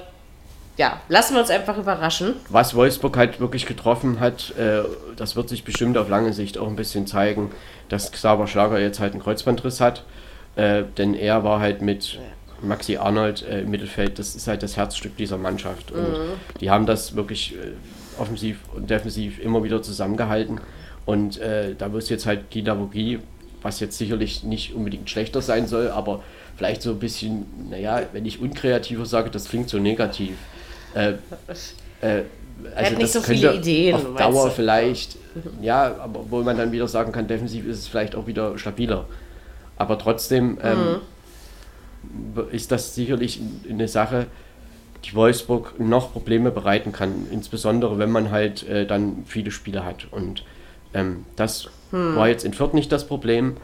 ja, 0.76 1.00
lassen 1.08 1.34
wir 1.34 1.40
uns 1.40 1.50
einfach 1.50 1.76
überraschen. 1.76 2.36
Was 2.48 2.74
Wolfsburg 2.74 3.16
halt 3.16 3.40
wirklich 3.40 3.66
getroffen 3.66 4.20
hat, 4.20 4.56
äh, 4.56 4.82
das 5.16 5.34
wird 5.34 5.48
sich 5.48 5.64
bestimmt 5.64 5.98
auf 5.98 6.08
lange 6.08 6.32
Sicht 6.32 6.56
auch 6.56 6.68
ein 6.68 6.76
bisschen 6.76 7.06
zeigen, 7.06 7.50
dass 7.88 8.12
Xaver 8.12 8.46
Schlager 8.46 8.78
jetzt 8.78 9.00
halt 9.00 9.12
einen 9.12 9.22
Kreuzbandriss 9.22 9.80
hat. 9.80 10.04
Äh, 10.54 10.84
denn 10.96 11.14
er 11.14 11.42
war 11.42 11.58
halt 11.60 11.82
mit 11.82 12.18
Maxi 12.62 12.96
Arnold 12.96 13.42
äh, 13.42 13.60
im 13.60 13.70
Mittelfeld, 13.70 14.18
das 14.18 14.34
ist 14.34 14.46
halt 14.46 14.62
das 14.62 14.76
Herzstück 14.76 15.16
dieser 15.16 15.38
Mannschaft. 15.38 15.90
Und 15.90 16.12
mhm. 16.12 16.32
die 16.60 16.70
haben 16.70 16.86
das 16.86 17.16
wirklich 17.16 17.54
äh, 17.54 17.72
offensiv 18.18 18.58
und 18.74 18.90
defensiv 18.90 19.38
immer 19.38 19.62
wieder 19.62 19.82
zusammengehalten. 19.82 20.60
Und 21.06 21.38
äh, 21.38 21.74
da 21.76 21.88
muss 21.88 22.08
jetzt 22.08 22.26
halt 22.26 22.50
Gina 22.50 22.78
Vogie, 22.78 23.20
was 23.62 23.80
jetzt 23.80 23.98
sicherlich 23.98 24.44
nicht 24.44 24.74
unbedingt 24.74 25.08
schlechter 25.08 25.42
sein 25.42 25.66
soll, 25.66 25.88
aber 25.90 26.22
vielleicht 26.56 26.82
so 26.82 26.90
ein 26.90 26.98
bisschen, 26.98 27.46
naja, 27.70 28.02
wenn 28.12 28.26
ich 28.26 28.40
unkreativer 28.40 29.06
sage, 29.06 29.30
das 29.30 29.48
klingt 29.48 29.68
so 29.68 29.78
negativ. 29.78 30.36
Äh, 30.94 31.14
äh, 32.00 32.24
also 32.74 32.96
nicht 32.96 33.12
so 33.12 33.20
viele 33.20 33.54
Ideen. 33.54 33.94
Auf 33.94 34.16
Dauer 34.16 34.50
vielleicht, 34.50 35.16
ja, 35.62 35.96
aber 36.00 36.24
wo 36.28 36.42
man 36.42 36.56
dann 36.56 36.72
wieder 36.72 36.88
sagen 36.88 37.12
kann, 37.12 37.28
defensiv 37.28 37.66
ist 37.66 37.78
es 37.78 37.88
vielleicht 37.88 38.14
auch 38.14 38.26
wieder 38.26 38.58
stabiler. 38.58 39.06
Aber 39.76 39.98
trotzdem 39.98 40.58
ähm, 40.62 41.00
mhm. 42.34 42.42
ist 42.50 42.72
das 42.72 42.94
sicherlich 42.94 43.40
eine 43.68 43.86
Sache, 43.86 44.26
die 45.04 45.14
Wolfsburg 45.14 45.78
noch 45.78 46.12
Probleme 46.12 46.50
bereiten 46.50 46.92
kann, 46.92 47.26
insbesondere 47.30 47.98
wenn 47.98 48.10
man 48.10 48.30
halt 48.30 48.68
äh, 48.68 48.86
dann 48.86 49.24
viele 49.26 49.50
Spiele 49.50 49.84
hat. 49.84 50.08
Und 50.10 50.44
ähm, 50.94 51.24
das 51.36 51.68
mhm. 51.92 52.16
war 52.16 52.28
jetzt 52.28 52.44
in 52.44 52.52
Fürth 52.52 52.74
nicht 52.74 52.90
das 52.92 53.06
Problem, 53.06 53.56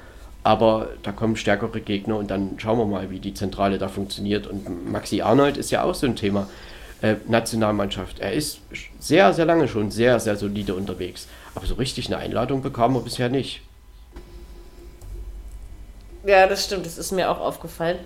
aber 0.42 0.90
da 1.02 1.12
kommen 1.12 1.36
stärkere 1.36 1.80
Gegner 1.80 2.16
und 2.16 2.30
dann 2.30 2.58
schauen 2.58 2.78
wir 2.78 2.86
mal, 2.86 3.10
wie 3.10 3.18
die 3.18 3.34
Zentrale 3.34 3.78
da 3.78 3.88
funktioniert. 3.88 4.46
Und 4.46 4.90
Maxi 4.90 5.22
Arnold 5.22 5.56
ist 5.56 5.70
ja 5.70 5.82
auch 5.82 5.94
so 5.94 6.06
ein 6.06 6.16
Thema. 6.16 6.48
Äh, 7.04 7.16
Nationalmannschaft. 7.28 8.20
Er 8.20 8.32
ist 8.32 8.60
sehr, 8.98 9.34
sehr 9.34 9.44
lange 9.44 9.68
schon 9.68 9.90
sehr, 9.90 10.18
sehr 10.20 10.36
solide 10.36 10.74
unterwegs. 10.74 11.28
Aber 11.54 11.66
so 11.66 11.74
richtig 11.74 12.06
eine 12.06 12.16
Einladung 12.16 12.62
bekam 12.62 12.94
er 12.94 13.02
bisher 13.02 13.28
nicht. 13.28 13.60
Ja, 16.24 16.46
das 16.46 16.64
stimmt. 16.64 16.86
Das 16.86 16.96
ist 16.96 17.12
mir 17.12 17.30
auch 17.30 17.40
aufgefallen. 17.40 17.98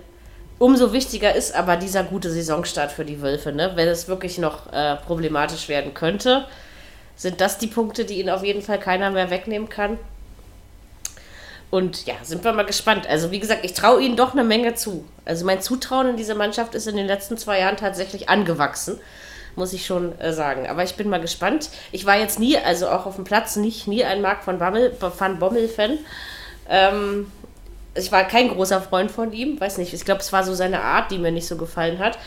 Umso 0.59 0.91
wichtiger 0.91 1.33
ist 1.33 1.55
aber 1.55 1.77
dieser 1.77 2.03
gute 2.03 2.29
Saisonstart 2.29 2.91
für 2.91 3.05
die 3.05 3.21
Wölfe. 3.21 3.53
Ne? 3.53 3.71
Wenn 3.75 3.87
es 3.87 4.09
wirklich 4.09 4.37
noch 4.37 4.71
äh, 4.73 4.97
problematisch 4.97 5.69
werden 5.69 5.93
könnte, 5.93 6.45
sind 7.15 7.39
das 7.39 7.57
die 7.57 7.67
Punkte, 7.67 8.03
die 8.03 8.19
ihn 8.19 8.29
auf 8.29 8.43
jeden 8.43 8.61
Fall 8.61 8.77
keiner 8.77 9.09
mehr 9.09 9.29
wegnehmen 9.29 9.69
kann. 9.69 9.97
Und 11.71 12.05
ja, 12.05 12.15
sind 12.23 12.43
wir 12.43 12.51
mal 12.51 12.65
gespannt. 12.65 13.07
Also 13.07 13.31
wie 13.31 13.39
gesagt, 13.39 13.63
ich 13.63 13.73
traue 13.73 14.01
ihnen 14.01 14.17
doch 14.17 14.33
eine 14.33 14.43
Menge 14.43 14.75
zu. 14.75 15.05
Also 15.23 15.45
mein 15.45 15.61
Zutrauen 15.61 16.09
in 16.09 16.17
diese 16.17 16.35
Mannschaft 16.35 16.75
ist 16.75 16.87
in 16.87 16.97
den 16.97 17.07
letzten 17.07 17.37
zwei 17.37 17.59
Jahren 17.59 17.77
tatsächlich 17.77 18.27
angewachsen, 18.27 18.99
muss 19.55 19.71
ich 19.71 19.85
schon 19.85 20.17
äh, 20.19 20.33
sagen. 20.33 20.67
Aber 20.67 20.83
ich 20.83 20.95
bin 20.95 21.09
mal 21.09 21.21
gespannt. 21.21 21.69
Ich 21.93 22.05
war 22.05 22.17
jetzt 22.17 22.37
nie, 22.37 22.57
also 22.57 22.89
auch 22.89 23.05
auf 23.05 23.15
dem 23.15 23.23
Platz, 23.23 23.55
nicht 23.55 23.87
nie 23.87 24.03
ein 24.03 24.21
Mark 24.21 24.43
von, 24.43 24.59
Bammel, 24.59 24.93
von 24.93 25.39
Bommel-Fan. 25.39 25.99
Ähm, 26.67 27.31
ich 27.95 28.11
war 28.11 28.23
kein 28.25 28.49
großer 28.49 28.81
Freund 28.81 29.11
von 29.11 29.33
ihm, 29.33 29.59
weiß 29.59 29.77
nicht. 29.77 29.93
Ich 29.93 30.05
glaube, 30.05 30.21
es 30.21 30.31
war 30.31 30.43
so 30.43 30.53
seine 30.53 30.81
Art, 30.81 31.11
die 31.11 31.17
mir 31.17 31.31
nicht 31.31 31.47
so 31.47 31.57
gefallen 31.57 31.99
hat. 31.99 32.17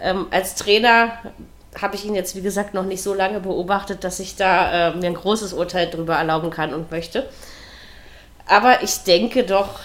Ähm, 0.00 0.26
als 0.30 0.54
Trainer 0.54 1.18
habe 1.80 1.96
ich 1.96 2.04
ihn 2.04 2.14
jetzt, 2.14 2.36
wie 2.36 2.42
gesagt, 2.42 2.74
noch 2.74 2.84
nicht 2.84 3.02
so 3.02 3.14
lange 3.14 3.40
beobachtet, 3.40 4.04
dass 4.04 4.20
ich 4.20 4.36
da 4.36 4.90
äh, 4.90 4.96
mir 4.96 5.06
ein 5.06 5.14
großes 5.14 5.52
Urteil 5.52 5.88
darüber 5.88 6.16
erlauben 6.16 6.50
kann 6.50 6.74
und 6.74 6.90
möchte. 6.90 7.28
Aber 8.46 8.82
ich 8.82 8.98
denke 8.98 9.44
doch, 9.44 9.80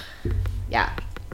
ja, 0.69 0.88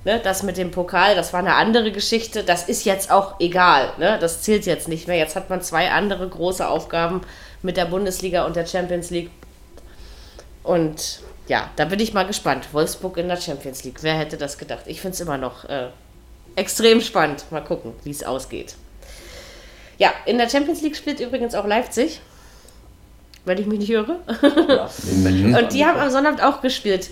ne, 0.04 0.22
das 0.24 0.44
mit 0.44 0.58
dem 0.58 0.72
Pokal, 0.72 1.16
das 1.16 1.34
war 1.34 1.40
eine 1.40 1.56
andere 1.56 1.92
Geschichte. 1.92 2.44
Das 2.44 2.70
ist 2.70 2.86
jetzt 2.86 3.12
auch 3.12 3.40
egal. 3.40 3.92
Ne? 3.98 4.18
Das 4.20 4.42
zählt 4.42 4.66
jetzt 4.66 4.88
nicht 4.88 5.08
mehr. 5.08 5.18
Jetzt 5.18 5.36
hat 5.36 5.50
man 5.50 5.62
zwei 5.62 5.92
andere 5.92 6.28
große 6.28 6.68
Aufgaben 6.68 7.22
mit 7.62 7.78
der 7.78 7.86
Bundesliga 7.86 8.46
und 8.46 8.56
der 8.56 8.66
Champions 8.66 9.10
League. 9.10 9.32
Und 10.64 11.20
ja, 11.48 11.70
da 11.76 11.86
bin 11.86 12.00
ich 12.00 12.14
mal 12.14 12.26
gespannt. 12.26 12.68
Wolfsburg 12.72 13.18
in 13.18 13.28
der 13.28 13.38
Champions 13.38 13.84
League. 13.84 14.02
Wer 14.02 14.16
hätte 14.16 14.38
das 14.38 14.58
gedacht? 14.58 14.84
Ich 14.88 15.02
finde 15.02 15.16
es 15.16 15.22
immer 15.22 15.38
noch 15.38 15.66
äh, 15.66 15.90
extrem 16.56 17.02
spannend. 17.02 17.46
Mal 17.52 17.62
gucken, 17.62 17.94
wie 18.04 18.12
es 18.12 18.24
ausgeht. 18.24 18.76
Ja, 19.98 20.14
in 20.26 20.38
der 20.38 20.50
Champions 20.50 20.82
League 20.82 20.96
spielt 20.96 21.20
übrigens 21.20 21.56
auch 21.56 21.66
Leipzig 21.66 22.20
wenn 23.46 23.60
ich 23.60 23.68
mich 23.68 23.80
nicht 23.80 23.90
irre. 23.90 24.20
Ja, 24.68 24.90
und 25.60 25.74
die 25.74 25.86
haben 25.86 26.00
am 26.00 26.10
Sonntag 26.10 26.44
auch 26.44 26.62
gespielt. 26.62 27.10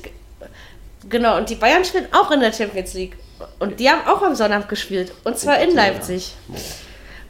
Genau, 1.10 1.38
und 1.38 1.50
die 1.50 1.56
Bayern 1.56 1.86
spielen 1.86 2.08
auch 2.12 2.32
in 2.32 2.40
der 2.40 2.52
Champions 2.52 2.94
League. 2.94 3.16
Und 3.60 3.80
die 3.80 3.90
haben 3.90 4.08
auch 4.08 4.22
am 4.22 4.36
Sonntag 4.36 4.68
gespielt. 4.70 5.14
Und 5.24 5.38
zwar 5.38 5.60
in 5.60 5.76
Leipzig. 5.76 6.34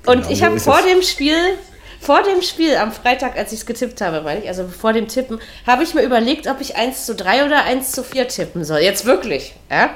Und 0.05 0.21
genau, 0.21 0.29
ich 0.29 0.43
habe 0.43 0.59
vor 0.59 0.81
dem 0.81 1.01
Spiel, 1.01 1.57
vor 2.03 2.21
dem 2.21 2.41
Spiel 2.41 2.75
am 2.75 2.91
Freitag, 2.91 3.37
als 3.37 3.53
ich 3.53 3.61
es 3.61 3.65
getippt 3.65 4.01
habe, 4.01 4.21
meine 4.21 4.41
ich, 4.41 4.47
also 4.47 4.67
vor 4.67 4.91
dem 4.91 5.07
Tippen, 5.07 5.39
habe 5.65 5.83
ich 5.83 5.93
mir 5.93 6.03
überlegt, 6.03 6.47
ob 6.47 6.59
ich 6.59 6.75
1 6.75 7.05
zu 7.05 7.15
3 7.15 7.45
oder 7.45 7.63
1 7.63 7.91
zu 7.91 8.03
4 8.03 8.27
tippen 8.27 8.65
soll. 8.65 8.79
Jetzt 8.79 9.05
wirklich. 9.05 9.55
Ja? 9.71 9.91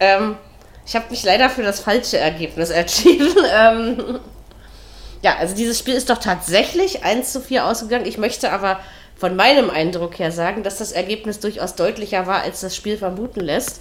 Ähm, 0.00 0.36
ich 0.84 0.96
habe 0.96 1.06
mich 1.10 1.22
leider 1.22 1.48
für 1.50 1.62
das 1.62 1.80
falsche 1.80 2.18
Ergebnis 2.18 2.70
entschieden. 2.70 3.28
Ähm, 3.56 4.20
ja, 5.22 5.36
also 5.38 5.54
dieses 5.54 5.78
Spiel 5.78 5.94
ist 5.94 6.10
doch 6.10 6.18
tatsächlich 6.18 7.04
1 7.04 7.32
zu 7.32 7.40
4 7.40 7.64
ausgegangen. 7.64 8.04
Ich 8.04 8.18
möchte 8.18 8.52
aber 8.52 8.80
von 9.16 9.36
meinem 9.36 9.70
Eindruck 9.70 10.18
her 10.18 10.32
sagen, 10.32 10.62
dass 10.62 10.78
das 10.78 10.92
Ergebnis 10.92 11.40
durchaus 11.40 11.76
deutlicher 11.76 12.26
war, 12.26 12.42
als 12.42 12.60
das 12.60 12.76
Spiel 12.76 12.98
vermuten 12.98 13.40
lässt. 13.40 13.80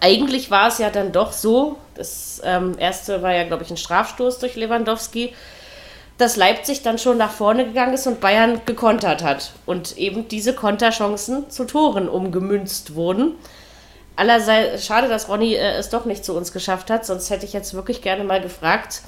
Eigentlich 0.00 0.50
war 0.50 0.68
es 0.68 0.78
ja 0.78 0.90
dann 0.90 1.10
doch 1.10 1.32
so, 1.32 1.78
das 1.94 2.40
ähm, 2.44 2.76
erste 2.78 3.22
war 3.22 3.32
ja, 3.32 3.44
glaube 3.44 3.64
ich, 3.64 3.70
ein 3.70 3.76
Strafstoß 3.76 4.38
durch 4.38 4.54
Lewandowski, 4.56 5.32
dass 6.18 6.36
Leipzig 6.36 6.82
dann 6.82 6.98
schon 6.98 7.18
nach 7.18 7.30
vorne 7.30 7.66
gegangen 7.66 7.94
ist 7.94 8.06
und 8.06 8.20
Bayern 8.20 8.62
gekontert 8.64 9.22
hat. 9.22 9.52
Und 9.66 9.98
eben 9.98 10.28
diese 10.28 10.54
Konterchancen 10.54 11.50
zu 11.50 11.64
Toren 11.64 12.08
umgemünzt 12.08 12.94
wurden. 12.94 13.32
Allerseits 14.16 14.86
schade, 14.86 15.08
dass 15.08 15.28
Ronny 15.28 15.54
äh, 15.54 15.76
es 15.76 15.90
doch 15.90 16.06
nicht 16.06 16.24
zu 16.24 16.34
uns 16.34 16.52
geschafft 16.52 16.88
hat, 16.88 17.04
sonst 17.04 17.28
hätte 17.28 17.44
ich 17.44 17.52
jetzt 17.52 17.74
wirklich 17.74 18.00
gerne 18.00 18.24
mal 18.24 18.40
gefragt. 18.40 19.02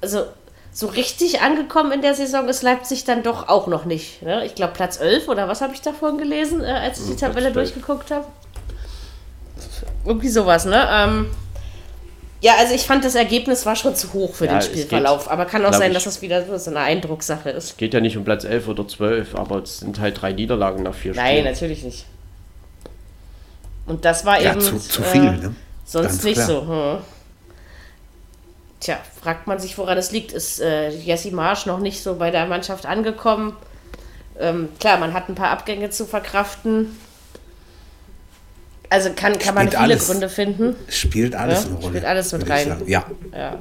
Also 0.00 0.24
so 0.72 0.88
richtig 0.88 1.42
angekommen 1.42 1.92
in 1.92 2.02
der 2.02 2.14
Saison 2.14 2.48
ist 2.48 2.62
Leipzig 2.62 3.04
dann 3.04 3.22
doch 3.22 3.48
auch 3.48 3.68
noch 3.68 3.84
nicht. 3.84 4.22
Ne? 4.22 4.44
Ich 4.44 4.56
glaube 4.56 4.72
Platz 4.72 4.98
11 4.98 5.28
oder 5.28 5.46
was 5.46 5.60
habe 5.60 5.74
ich 5.74 5.82
davon 5.82 6.18
gelesen, 6.18 6.64
äh, 6.64 6.72
als 6.72 6.98
ich 7.00 7.10
die 7.10 7.16
Tabelle 7.16 7.52
durchgeguckt 7.52 8.10
habe? 8.10 8.26
Irgendwie 10.04 10.28
sowas, 10.28 10.64
ne? 10.64 10.88
Ähm, 10.90 11.30
ja, 12.42 12.56
also 12.58 12.74
ich 12.74 12.82
fand 12.82 13.04
das 13.04 13.14
Ergebnis 13.14 13.64
war 13.66 13.76
schon 13.76 13.94
zu 13.94 14.12
hoch 14.12 14.34
für 14.34 14.46
ja, 14.46 14.58
den 14.58 14.62
Spielverlauf, 14.62 15.24
geht, 15.24 15.32
aber 15.32 15.44
kann 15.44 15.64
auch 15.64 15.72
sein, 15.72 15.94
dass 15.94 16.04
das 16.04 16.22
wieder 16.22 16.58
so 16.58 16.70
eine 16.70 16.80
Eindruckssache 16.80 17.50
ist. 17.50 17.64
Es 17.64 17.76
geht 17.76 17.94
ja 17.94 18.00
nicht 18.00 18.16
um 18.16 18.24
Platz 18.24 18.42
11 18.42 18.66
oder 18.66 18.86
12, 18.86 19.36
aber 19.36 19.62
es 19.62 19.78
sind 19.78 20.00
halt 20.00 20.20
drei 20.20 20.32
Niederlagen 20.32 20.82
nach 20.82 20.94
vier 20.94 21.14
Nein, 21.14 21.24
Spielen. 21.24 21.44
Nein, 21.44 21.52
natürlich 21.52 21.84
nicht. 21.84 22.04
Und 23.86 24.04
das 24.04 24.24
war 24.24 24.40
ja, 24.40 24.52
eben 24.52 24.60
zu, 24.60 24.76
zu 24.76 25.02
viel, 25.04 25.22
äh, 25.22 25.30
ne? 25.30 25.54
sonst 25.84 26.08
Ganz 26.08 26.24
nicht 26.24 26.34
klar. 26.34 26.46
so. 26.48 26.66
Hm. 26.66 26.98
Tja, 28.80 28.98
fragt 29.22 29.46
man 29.46 29.60
sich, 29.60 29.78
woran 29.78 29.96
es 29.96 30.10
liegt. 30.10 30.32
Ist 30.32 30.60
äh, 30.60 30.88
Jesse 30.88 31.30
Marsch 31.30 31.66
noch 31.66 31.78
nicht 31.78 32.02
so 32.02 32.16
bei 32.16 32.32
der 32.32 32.46
Mannschaft 32.46 32.86
angekommen? 32.86 33.56
Ähm, 34.40 34.68
klar, 34.80 34.98
man 34.98 35.12
hat 35.12 35.28
ein 35.28 35.36
paar 35.36 35.50
Abgänge 35.50 35.90
zu 35.90 36.06
verkraften. 36.06 36.98
Also 38.92 39.10
kann, 39.16 39.38
kann 39.38 39.54
man 39.54 39.68
viele 39.68 39.80
alles, 39.80 40.06
Gründe 40.06 40.28
finden. 40.28 40.76
Spielt 40.86 41.34
alles 41.34 41.60
ja, 41.60 41.66
eine 41.66 41.76
Rolle. 41.76 41.88
Spielt 41.88 42.04
alles 42.04 42.32
mit 42.32 42.50
rein. 42.50 42.76
Ja. 42.86 43.06
ja. 43.34 43.58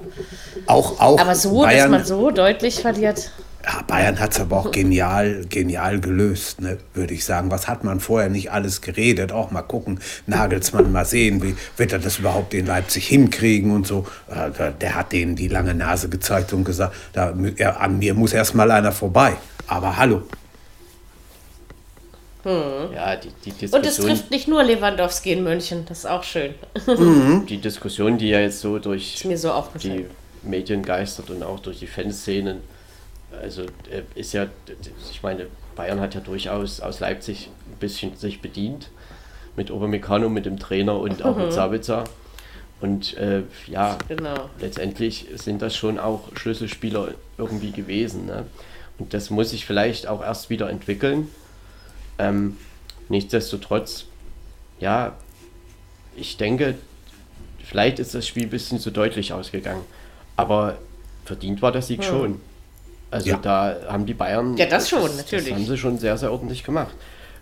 Auch, 0.66 1.00
auch 1.00 1.20
Aber 1.22 1.36
so, 1.36 1.62
Bayern, 1.62 1.90
dass 1.90 2.00
man 2.00 2.06
so 2.06 2.32
deutlich 2.32 2.82
verliert. 2.82 3.32
Ja, 3.64 3.82
Bayern 3.88 4.20
hat 4.20 4.34
es 4.34 4.42
aber 4.42 4.58
auch 4.58 4.72
genial, 4.72 5.46
genial 5.48 6.02
gelöst, 6.02 6.60
ne, 6.60 6.80
würde 6.94 7.14
ich 7.14 7.24
sagen. 7.24 7.50
Was 7.50 7.70
hat 7.70 7.86
man 7.86 8.02
vorher 8.02 8.30
nicht 8.30 8.52
alles 8.52 8.82
geredet? 8.82 9.32
Auch 9.32 9.52
mal 9.52 9.62
gucken, 9.62 10.02
Nagelsmann 10.28 10.92
mal 10.92 11.06
sehen, 11.06 11.42
wie 11.42 11.56
wird 11.78 11.94
er 11.94 12.00
das 12.00 12.20
überhaupt 12.20 12.54
in 12.54 12.66
Leipzig 12.66 13.08
hinkriegen 13.08 13.72
und 13.72 13.88
so. 13.88 14.06
Äh, 14.30 14.72
der 14.82 14.96
hat 14.96 15.14
denen 15.14 15.38
die 15.38 15.48
lange 15.48 15.74
Nase 15.74 16.10
gezeigt 16.10 16.52
und 16.52 16.66
gesagt, 16.66 16.94
da, 17.14 17.34
an 17.80 18.00
mir 18.00 18.16
muss 18.16 18.34
erst 18.34 18.54
mal 18.54 18.70
einer 18.70 18.92
vorbei. 18.92 19.38
Aber 19.68 19.96
hallo. 19.96 20.24
Hm. 22.44 22.94
Ja, 22.94 23.16
die, 23.16 23.30
die 23.46 23.52
Diskussion, 23.52 23.82
und 23.82 23.88
es 23.88 23.98
trifft 23.98 24.32
nicht 24.32 24.48
nur 24.48 24.64
Lewandowski 24.64 25.32
in 25.34 25.44
München, 25.44 25.86
das 25.88 26.00
ist 26.00 26.06
auch 26.06 26.24
schön. 26.24 26.56
Mhm. 26.88 27.46
Die 27.50 27.58
Diskussion, 27.58 28.18
die 28.18 28.30
ja 28.30 28.40
jetzt 28.40 28.62
so 28.62 28.80
durch 28.80 29.24
so 29.36 29.64
die 29.78 30.06
Medien 30.42 30.82
geistert 30.82 31.30
und 31.30 31.44
auch 31.44 31.60
durch 31.60 31.80
die 31.80 31.88
Fanszenen, 31.88 32.62
also 33.42 33.64
äh, 33.64 34.02
ist 34.16 34.34
ja, 34.34 34.48
ich 35.12 35.22
meine, 35.22 35.48
Bayern 35.76 36.00
hat 36.00 36.16
ja 36.16 36.22
durchaus 36.22 36.80
aus 36.80 37.00
Leipzig 37.00 37.50
ein 37.70 37.80
bisschen 37.80 38.16
sich 38.18 38.42
bedient 38.42 38.90
mit 39.56 39.72
Obermecano, 39.72 40.30
mit 40.30 40.46
dem 40.46 40.60
Trainer 40.60 41.00
und 41.00 41.24
auch 41.24 41.36
mit 41.36 41.48
mhm. 41.48 41.52
Sabitzer. 41.52 42.04
Und 42.80 43.16
äh, 43.18 43.44
ja, 43.68 43.98
genau. 44.08 44.50
letztendlich 44.60 45.28
sind 45.36 45.62
das 45.62 45.76
schon 45.76 46.00
auch 46.00 46.22
Schlüsselspieler 46.36 47.10
irgendwie 47.38 47.72
gewesen. 47.72 48.26
Ne? 48.26 48.46
Und 48.98 49.14
das 49.14 49.30
muss 49.30 49.52
sich 49.52 49.66
vielleicht 49.66 50.08
auch 50.08 50.24
erst 50.24 50.50
wieder 50.50 50.70
entwickeln. 50.70 51.30
Ähm, 52.20 52.58
nichtsdestotrotz, 53.10 54.06
ja, 54.80 55.14
ich 56.16 56.38
denke, 56.38 56.76
vielleicht 57.64 58.00
ist 58.00 58.14
das 58.14 58.28
Spiel 58.28 58.44
ein 58.44 58.50
bisschen 58.50 58.80
zu 58.80 58.92
deutlich 58.92 59.34
ausgegangen. 59.34 59.82
Aber 60.36 60.78
verdient 61.26 61.62
war 61.62 61.72
der 61.72 61.82
Sieg 61.82 62.04
schon. 62.04 62.42
Also 63.12 63.30
Ja. 63.30 63.38
da 63.38 63.76
haben 63.88 64.06
die 64.06 64.14
Bayern. 64.14 64.58
Ja, 64.58 64.66
das 64.66 64.90
schon, 64.90 65.16
natürlich. 65.18 65.50
Das 65.50 65.56
haben 65.56 65.66
sie 65.66 65.78
schon 65.78 65.98
sehr, 65.98 66.18
sehr 66.18 66.32
ordentlich 66.32 66.64
gemacht. 66.64 66.94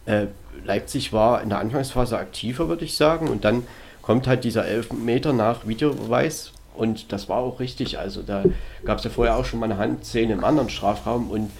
Äh, 0.05 0.27
Leipzig 0.65 1.13
war 1.13 1.41
in 1.41 1.49
der 1.49 1.59
Anfangsphase 1.59 2.17
aktiver, 2.17 2.67
würde 2.67 2.85
ich 2.85 2.97
sagen. 2.97 3.27
Und 3.27 3.45
dann 3.45 3.63
kommt 4.01 4.27
halt 4.27 4.43
dieser 4.43 4.65
Elfmeter 4.65 5.33
nach 5.33 5.67
Videobeweis. 5.67 6.51
Und 6.75 7.11
das 7.11 7.29
war 7.29 7.37
auch 7.37 7.59
richtig. 7.59 7.99
Also 7.99 8.21
da 8.21 8.43
gab 8.83 8.97
es 8.97 9.03
ja 9.03 9.09
vorher 9.09 9.35
auch 9.37 9.45
schon 9.45 9.59
mal 9.59 9.65
eine 9.65 9.77
Handszene 9.77 10.33
im 10.33 10.43
anderen 10.43 10.69
Strafraum. 10.69 11.29
Und 11.29 11.51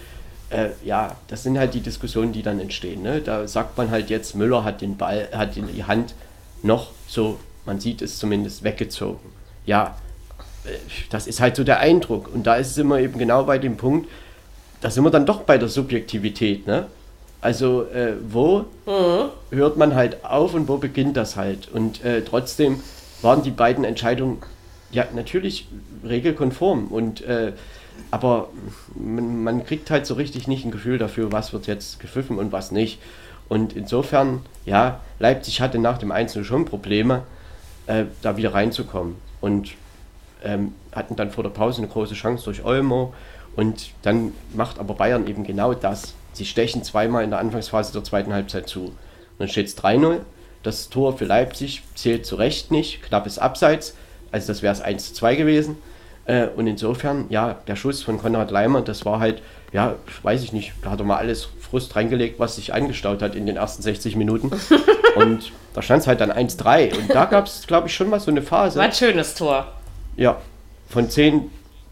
äh, 0.50 0.70
ja, 0.84 1.16
das 1.28 1.44
sind 1.44 1.58
halt 1.58 1.74
die 1.74 1.82
Diskussionen, 1.82 2.34
die 2.34 2.42
dann 2.42 2.60
entstehen. 2.60 3.02
Ne? 3.02 3.22
Da 3.22 3.48
sagt 3.48 3.78
man 3.78 3.92
halt 3.92 4.10
jetzt, 4.10 4.36
Müller 4.36 4.64
hat 4.64 4.82
den 4.82 4.98
Ball, 4.98 5.30
hat 5.32 5.58
in 5.58 5.68
die 5.68 5.84
Hand 5.84 6.16
noch 6.64 6.92
so, 7.08 7.40
man 7.66 7.80
sieht 7.80 8.02
es 8.02 8.18
zumindest, 8.18 8.64
weggezogen. 8.64 9.20
Ja, 9.66 9.98
äh, 10.66 10.70
das 11.10 11.28
ist 11.28 11.40
halt 11.40 11.56
so 11.56 11.64
der 11.64 11.80
Eindruck. 11.80 12.34
Und 12.34 12.48
da 12.48 12.56
ist 12.56 12.72
es 12.72 12.78
immer 12.78 13.00
eben 13.00 13.20
genau 13.20 13.44
bei 13.44 13.58
dem 13.58 13.78
Punkt, 13.78 14.10
da 14.82 14.90
sind 14.90 15.04
wir 15.04 15.12
dann 15.12 15.26
doch 15.26 15.42
bei 15.42 15.58
der 15.58 15.68
Subjektivität. 15.68 16.66
Ne? 16.66 16.88
Also 17.42 17.84
äh, 17.84 18.14
wo 18.28 18.66
hört 19.52 19.78
man 19.78 19.96
halt 19.96 20.26
auf 20.26 20.54
und 20.54 20.68
wo 20.68 20.78
beginnt 20.78 21.16
das 21.16 21.36
halt? 21.36 21.70
Und 21.72 22.04
äh, 22.04 22.22
trotzdem 22.24 22.82
waren 23.22 23.44
die 23.44 23.52
beiden 23.52 23.84
Entscheidungen 23.84 24.40
ja 24.92 25.06
natürlich 25.14 25.68
regelkonform. 26.04 26.88
Und 26.88 27.22
äh, 27.22 27.54
aber 28.12 28.50
man, 28.96 29.44
man 29.44 29.66
kriegt 29.66 29.90
halt 29.92 30.06
so 30.06 30.14
richtig 30.16 30.48
nicht 30.48 30.66
ein 30.66 30.72
Gefühl 30.72 30.98
dafür, 30.98 31.32
was 31.32 31.54
wird 31.54 31.68
jetzt 31.68 32.00
gepfiffen 32.00 32.38
und 32.38 32.52
was 32.52 32.72
nicht. 32.72 33.00
Und 33.48 33.74
insofern, 33.74 34.42
ja, 34.66 35.02
Leipzig 35.18 35.62
hatte 35.62 35.80
nach 35.80 35.98
dem 35.98 36.12
Einzel 36.12 36.44
schon 36.44 36.66
Probleme, 36.66 37.24
äh, 37.88 38.06
da 38.22 38.38
wieder 38.38 38.54
reinzukommen. 38.54 39.16
Und 39.42 39.72
ähm, 40.44 40.74
hatten 40.92 41.16
dann 41.16 41.32
vor 41.32 41.44
der 41.44 41.52
Pause 41.52 41.80
eine 41.80 41.88
große 41.88 42.14
Chance 42.14 42.46
durch 42.46 42.64
Olmo. 42.64 43.14
Und 43.56 43.92
dann 44.04 44.34
macht 44.54 44.80
aber 44.80 44.94
Bayern 44.94 45.28
eben 45.28 45.44
genau 45.44 45.74
das. 45.74 46.14
Sie 46.34 46.46
stechen 46.46 46.84
zweimal 46.84 47.24
in 47.24 47.32
der 47.32 47.40
Anfangsphase 47.40 47.92
der 47.92 48.04
zweiten 48.04 48.32
Halbzeit 48.32 48.70
zu. 48.70 48.86
Und 48.86 48.96
dann 49.40 49.50
steht 49.50 49.68
es 49.68 49.78
3-0. 49.78 50.20
Das 50.62 50.90
Tor 50.90 51.18
für 51.18 51.26
Leipzig 51.26 51.82
zählt 51.96 52.26
zu 52.26 52.36
Recht 52.36 52.72
nicht. 52.72 53.02
Knappes 53.04 53.40
Abseits. 53.40 53.96
Also 54.32 54.48
das 54.48 54.62
wäre 54.62 54.74
es 54.74 54.84
1-2 54.84 55.36
gewesen. 55.36 55.78
Äh, 56.26 56.48
und 56.48 56.68
insofern, 56.68 57.26
ja, 57.30 57.58
der 57.68 57.76
Schuss 57.76 58.04
von 58.04 58.20
Konrad 58.20 58.52
Leimer, 58.52 58.82
das 58.82 59.06
war 59.06 59.20
halt, 59.20 59.42
ja, 59.72 59.96
weiß 60.24 60.44
ich 60.44 60.54
nicht, 60.54 60.74
da 60.84 60.92
hat 60.92 61.00
er 61.00 61.06
mal 61.06 61.18
alles 61.18 61.50
Frust 61.60 61.96
reingelegt, 61.96 62.40
was 62.40 62.56
sich 62.56 62.74
angestaut 62.74 63.22
hat 63.22 63.36
in 63.36 63.46
den 63.46 63.58
ersten 63.58 63.82
60 63.82 64.16
Minuten. 64.16 64.52
und 65.16 65.52
da 65.74 65.82
stand 65.82 66.02
es 66.02 66.08
halt 66.08 66.22
dann 66.22 66.32
1-3. 66.32 66.98
Und 66.98 67.14
da 67.14 67.26
gab 67.26 67.46
es, 67.46 67.66
glaube 67.68 67.88
ich, 67.88 67.94
schon 67.94 68.10
mal 68.10 68.20
so 68.20 68.32
eine 68.32 68.42
Phase. 68.42 68.80
War 68.80 68.86
ein 68.86 68.94
schönes 68.94 69.36
Tor. 69.36 69.74
Ja, 70.18 70.38
von 70.88 71.10
10, 71.10 71.50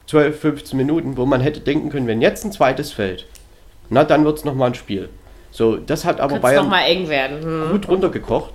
12, 0.08 0.40
15 0.40 0.78
Minuten, 0.78 1.18
wo 1.18 1.26
man 1.26 1.42
hätte 1.42 1.60
denken 1.60 1.90
können, 1.90 2.08
wenn 2.08 2.22
jetzt 2.22 2.46
ein 2.46 2.52
zweites 2.52 2.92
fällt, 2.92 3.26
na 3.90 4.04
dann 4.04 4.26
wird 4.26 4.40
es 4.40 4.46
nochmal 4.46 4.72
ein 4.72 4.76
Spiel. 4.76 5.10
So, 5.52 5.78
das 5.78 6.06
hat 6.06 6.20
aber 6.20 6.36
es 6.36 6.42
Bayern 6.42 6.66
nochmal 6.66 6.90
eng 6.90 7.08
werden. 7.10 7.42
Hm. 7.42 7.72
gut 7.72 7.88
runtergekocht. 7.88 8.54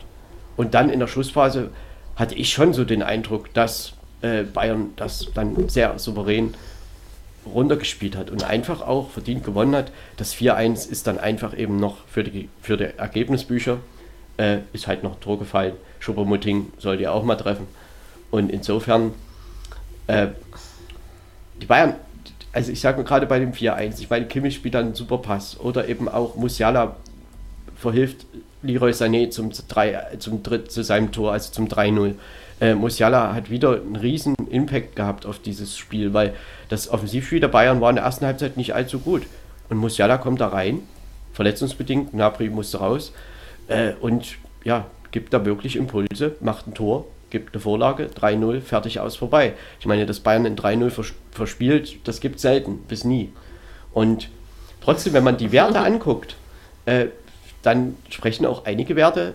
Und 0.56 0.74
dann 0.74 0.90
in 0.90 1.00
der 1.00 1.06
Schlussphase 1.06 1.70
hatte 2.16 2.34
ich 2.34 2.52
schon 2.52 2.74
so 2.74 2.84
den 2.84 3.02
Eindruck, 3.02 3.52
dass 3.54 3.94
äh, 4.22 4.44
Bayern 4.44 4.92
das 4.96 5.28
dann 5.34 5.68
sehr 5.68 5.98
souverän 5.98 6.54
runtergespielt 7.46 8.16
hat 8.16 8.30
und 8.30 8.44
einfach 8.44 8.80
auch 8.80 9.10
verdient 9.10 9.44
gewonnen 9.44 9.74
hat. 9.74 9.90
Das 10.16 10.34
4-1 10.34 10.88
ist 10.88 11.06
dann 11.06 11.18
einfach 11.18 11.56
eben 11.56 11.76
noch 11.76 12.06
für 12.06 12.24
die, 12.24 12.48
für 12.60 12.76
die 12.76 12.96
Ergebnisbücher, 12.96 13.78
äh, 14.36 14.58
ist 14.72 14.86
halt 14.86 15.02
noch 15.02 15.18
Tor 15.20 15.38
gefallen. 15.38 15.74
Schuppermutting 15.98 16.72
sollte 16.78 17.04
ja 17.04 17.12
auch 17.12 17.24
mal 17.24 17.36
treffen. 17.36 17.66
Und 18.30 18.50
insofern, 18.50 19.12
äh, 20.06 20.28
die 21.60 21.66
Bayern, 21.66 21.94
also 22.52 22.70
ich 22.70 22.80
sage 22.80 22.98
mir 22.98 23.04
gerade 23.04 23.26
bei 23.26 23.38
dem 23.38 23.52
4-1, 23.52 24.00
ich 24.00 24.08
meine, 24.08 24.26
Kimmich 24.26 24.54
spielt 24.54 24.74
dann 24.74 24.86
einen 24.86 24.94
super 24.94 25.18
Pass 25.18 25.58
oder 25.58 25.88
eben 25.88 26.08
auch 26.08 26.36
Musiala 26.36 26.96
verhilft 27.76 28.26
Leroy 28.62 28.92
Sané 28.92 29.30
zum, 29.30 29.50
3, 29.50 30.16
zum 30.18 30.42
Dritt, 30.42 30.70
zu 30.70 30.82
seinem 30.84 31.10
Tor, 31.10 31.32
also 31.32 31.52
zum 31.52 31.66
3-0. 31.66 32.14
Äh, 32.60 32.74
Musiala 32.74 33.34
hat 33.34 33.50
wieder 33.50 33.80
einen 33.80 33.96
riesen 33.96 34.34
Impact 34.50 34.96
gehabt 34.96 35.26
auf 35.26 35.38
dieses 35.38 35.76
Spiel, 35.76 36.12
weil 36.14 36.34
das 36.68 36.88
Offensivspiel 36.88 37.40
der 37.40 37.48
Bayern 37.48 37.80
war 37.80 37.90
in 37.90 37.96
der 37.96 38.04
ersten 38.04 38.26
Halbzeit 38.26 38.56
nicht 38.56 38.74
allzu 38.74 38.98
gut. 38.98 39.22
Und 39.68 39.78
Musiala 39.78 40.18
kommt 40.18 40.40
da 40.40 40.48
rein, 40.48 40.80
verletzungsbedingt, 41.32 42.14
Napri 42.14 42.48
musste 42.48 42.78
raus 42.78 43.12
äh, 43.68 43.92
und 44.00 44.36
ja, 44.64 44.86
gibt 45.10 45.32
da 45.32 45.44
wirklich 45.44 45.76
Impulse, 45.76 46.36
macht 46.40 46.66
ein 46.66 46.74
Tor, 46.74 47.06
gibt 47.30 47.54
eine 47.54 47.60
Vorlage, 47.60 48.06
3-0, 48.06 48.60
fertig 48.60 49.00
aus, 49.00 49.16
vorbei. 49.16 49.54
Ich 49.80 49.86
meine, 49.86 50.06
dass 50.06 50.20
Bayern 50.20 50.44
in 50.44 50.56
3-0 50.56 50.90
vers 50.90 51.14
verspielt, 51.30 52.06
das 52.06 52.20
gibt 52.20 52.40
selten, 52.40 52.78
bis 52.88 53.04
nie. 53.04 53.32
Und 53.92 54.28
trotzdem, 54.82 55.14
wenn 55.14 55.24
man 55.24 55.38
die 55.38 55.50
Werte 55.50 55.80
anguckt, 55.80 56.36
äh, 56.84 57.06
dann 57.62 57.96
sprechen 58.10 58.44
auch 58.44 58.64
einige 58.66 58.96
Werte 58.96 59.34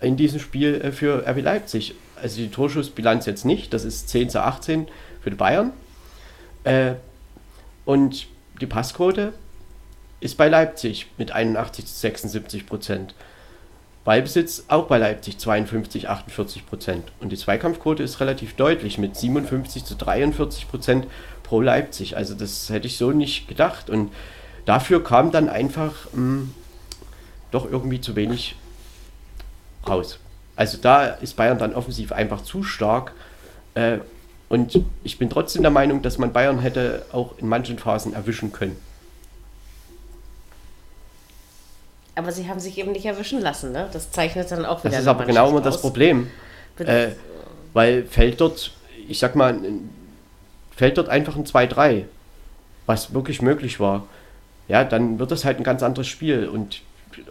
in 0.00 0.16
diesem 0.16 0.40
Spiel 0.40 0.80
äh, 0.80 0.92
für 0.92 1.26
RB 1.26 1.42
Leipzig. 1.42 1.94
Also 2.24 2.38
die 2.38 2.48
Torschussbilanz 2.48 3.26
jetzt 3.26 3.44
nicht, 3.44 3.74
das 3.74 3.84
ist 3.84 4.08
10 4.08 4.30
zu 4.30 4.42
18 4.42 4.88
für 5.20 5.28
die 5.28 5.36
Bayern. 5.36 5.74
Äh, 6.64 6.94
und 7.84 8.28
die 8.62 8.66
Passquote 8.66 9.34
ist 10.20 10.38
bei 10.38 10.48
Leipzig 10.48 11.08
mit 11.18 11.32
81 11.32 11.84
zu 11.84 11.92
76 11.92 12.64
Prozent. 12.64 13.14
Ballbesitz 14.06 14.64
auch 14.68 14.86
bei 14.86 14.96
Leipzig 14.96 15.36
52, 15.36 16.08
48 16.08 16.64
Prozent. 16.64 17.12
Und 17.20 17.30
die 17.30 17.36
Zweikampfquote 17.36 18.02
ist 18.02 18.20
relativ 18.20 18.54
deutlich 18.54 18.96
mit 18.96 19.16
57 19.16 19.84
zu 19.84 19.94
43 19.94 20.66
Prozent 20.66 21.06
pro 21.42 21.60
Leipzig. 21.60 22.16
Also 22.16 22.34
das 22.34 22.70
hätte 22.70 22.86
ich 22.86 22.96
so 22.96 23.10
nicht 23.10 23.48
gedacht. 23.48 23.90
Und 23.90 24.10
dafür 24.64 25.04
kam 25.04 25.30
dann 25.30 25.50
einfach 25.50 25.92
mh, 26.14 26.48
doch 27.50 27.70
irgendwie 27.70 28.00
zu 28.00 28.16
wenig 28.16 28.56
raus. 29.86 30.18
Also 30.56 30.78
da 30.80 31.06
ist 31.06 31.36
Bayern 31.36 31.58
dann 31.58 31.74
offensiv 31.74 32.12
einfach 32.12 32.42
zu 32.42 32.62
stark. 32.62 33.12
Äh, 33.74 33.98
und 34.48 34.80
ich 35.02 35.18
bin 35.18 35.30
trotzdem 35.30 35.62
der 35.62 35.70
Meinung, 35.70 36.02
dass 36.02 36.18
man 36.18 36.32
Bayern 36.32 36.60
hätte 36.60 37.04
auch 37.12 37.38
in 37.38 37.48
manchen 37.48 37.78
Phasen 37.78 38.14
erwischen 38.14 38.52
können. 38.52 38.76
Aber 42.14 42.30
sie 42.30 42.48
haben 42.48 42.60
sich 42.60 42.78
eben 42.78 42.92
nicht 42.92 43.06
erwischen 43.06 43.40
lassen, 43.40 43.72
ne? 43.72 43.88
Das 43.92 44.12
zeichnet 44.12 44.50
dann 44.50 44.64
auch 44.64 44.84
wieder 44.84 44.90
Das 44.90 45.00
ist 45.00 45.08
aber 45.08 45.24
genau 45.24 45.50
immer 45.50 45.60
das. 45.60 45.80
Problem. 45.80 46.30
Äh, 46.78 47.08
weil 47.72 48.04
fällt 48.04 48.40
dort, 48.40 48.72
ich 49.08 49.18
sag 49.18 49.34
mal, 49.34 49.58
fällt 50.76 50.98
dort 50.98 51.08
einfach 51.08 51.34
ein 51.36 51.44
2-3, 51.44 52.04
was 52.86 53.14
wirklich 53.14 53.42
möglich 53.42 53.80
war, 53.80 54.06
ja, 54.68 54.84
dann 54.84 55.18
wird 55.18 55.30
das 55.30 55.44
halt 55.44 55.58
ein 55.58 55.64
ganz 55.64 55.82
anderes 55.82 56.06
Spiel. 56.06 56.48
Und 56.48 56.82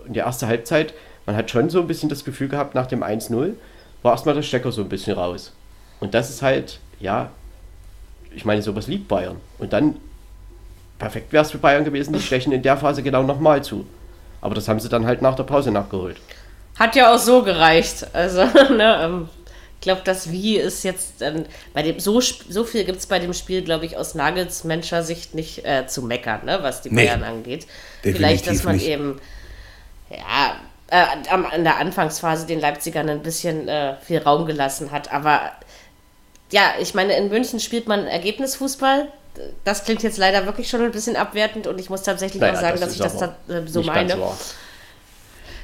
in 0.05 0.13
der 0.13 0.25
ersten 0.25 0.47
Halbzeit, 0.47 0.93
man 1.25 1.35
hat 1.35 1.49
schon 1.51 1.69
so 1.69 1.79
ein 1.81 1.87
bisschen 1.87 2.09
das 2.09 2.23
Gefühl 2.25 2.49
gehabt, 2.49 2.75
nach 2.75 2.87
dem 2.87 3.03
1-0 3.03 3.53
war 4.01 4.11
erstmal 4.11 4.35
der 4.35 4.41
Stecker 4.41 4.71
so 4.71 4.81
ein 4.81 4.89
bisschen 4.89 5.17
raus. 5.17 5.51
Und 5.99 6.13
das 6.13 6.29
ist 6.29 6.41
halt, 6.41 6.79
ja, 6.99 7.31
ich 8.35 8.45
meine, 8.45 8.61
sowas 8.61 8.87
liebt 8.87 9.07
Bayern. 9.07 9.37
Und 9.59 9.71
dann, 9.73 9.95
perfekt 10.99 11.31
wäre 11.31 11.45
es 11.45 11.51
für 11.51 11.57
Bayern 11.57 11.85
gewesen, 11.85 12.13
die 12.13 12.21
stechen 12.21 12.51
in 12.51 12.61
der 12.61 12.77
Phase 12.77 13.03
genau 13.03 13.23
nochmal 13.23 13.63
zu. 13.63 13.85
Aber 14.41 14.55
das 14.55 14.67
haben 14.67 14.79
sie 14.79 14.89
dann 14.89 15.05
halt 15.05 15.21
nach 15.21 15.35
der 15.35 15.43
Pause 15.43 15.71
nachgeholt. 15.71 16.17
Hat 16.77 16.95
ja 16.95 17.13
auch 17.13 17.19
so 17.19 17.43
gereicht. 17.43 18.07
Also, 18.13 18.43
ne, 18.73 18.99
ähm, 19.03 19.29
ich 19.75 19.81
glaube, 19.81 20.01
das 20.03 20.31
Wie 20.31 20.57
ist 20.57 20.83
jetzt 20.83 21.21
ähm, 21.21 21.45
bei 21.73 21.83
dem 21.83 21.99
so, 21.99 22.19
so 22.19 22.63
viel 22.65 22.83
gibt 22.83 22.99
es 22.99 23.05
bei 23.05 23.19
dem 23.19 23.33
Spiel, 23.33 23.61
glaube 23.61 23.85
ich, 23.85 23.95
aus 23.95 24.15
Nagelsmenscher 24.15 25.03
Sicht 25.03 25.35
nicht 25.35 25.65
äh, 25.65 25.87
zu 25.87 26.01
meckern, 26.01 26.45
ne, 26.45 26.59
was 26.61 26.81
die 26.81 26.89
Nee, 26.89 27.05
Bayern 27.05 27.23
angeht. 27.23 27.67
definitiv 28.03 28.15
Vielleicht, 28.17 28.47
dass 28.47 28.63
man 28.63 28.75
nicht. 28.75 28.87
eben 28.87 29.19
ja 30.09 30.55
äh, 30.93 31.05
am, 31.31 31.47
in 31.55 31.63
der 31.63 31.77
Anfangsphase 31.77 32.45
den 32.45 32.59
Leipzigern 32.59 33.09
ein 33.09 33.23
bisschen 33.23 33.67
äh, 33.67 33.95
viel 34.01 34.19
Raum 34.19 34.45
gelassen 34.45 34.91
hat. 34.91 35.11
Aber 35.11 35.51
ja, 36.51 36.73
ich 36.79 36.93
meine, 36.93 37.17
in 37.17 37.29
München 37.29 37.59
spielt 37.59 37.87
man 37.87 38.05
Ergebnisfußball. 38.05 39.07
Das 39.63 39.83
klingt 39.85 40.03
jetzt 40.03 40.19
leider 40.19 40.45
wirklich 40.45 40.69
schon 40.69 40.81
ein 40.81 40.91
bisschen 40.91 41.15
abwertend 41.15 41.65
und 41.65 41.79
ich 41.79 41.89
muss 41.89 42.03
tatsächlich 42.03 42.39
Naja, 42.41 42.53
auch 42.53 42.61
sagen, 42.61 42.79
dass 42.79 42.89
ist 42.89 42.95
ich 42.97 43.01
das 43.01 43.17
da, 43.17 43.35
äh, 43.49 43.65
so 43.65 43.81
meine. 43.81 44.15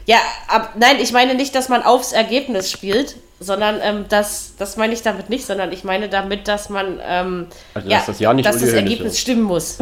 Ja, 0.07 0.17
ab, 0.47 0.73
nein, 0.79 0.97
ich 0.99 1.11
meine 1.11 1.35
nicht, 1.35 1.53
dass 1.53 1.69
man 1.69 1.83
aufs 1.83 2.11
Ergebnis 2.11 2.71
spielt, 2.71 3.15
sondern 3.39 3.79
ähm, 3.83 4.05
das, 4.09 4.53
das 4.57 4.77
meine 4.77 4.93
ich 4.93 5.03
damit 5.03 5.29
nicht, 5.29 5.45
sondern 5.45 5.71
ich 5.71 5.83
meine 5.83 6.09
damit, 6.09 6.47
dass 6.47 6.69
man 6.69 6.99
ähm, 7.05 7.47
Also, 7.75 7.87
ja, 7.87 7.97
dass 7.97 8.07
das 8.07 8.19
nicht 8.19 8.45
dass 8.47 8.57
das 8.57 8.69
Ergebnis 8.73 9.13
wird. 9.13 9.17
stimmen 9.17 9.43
muss. 9.43 9.77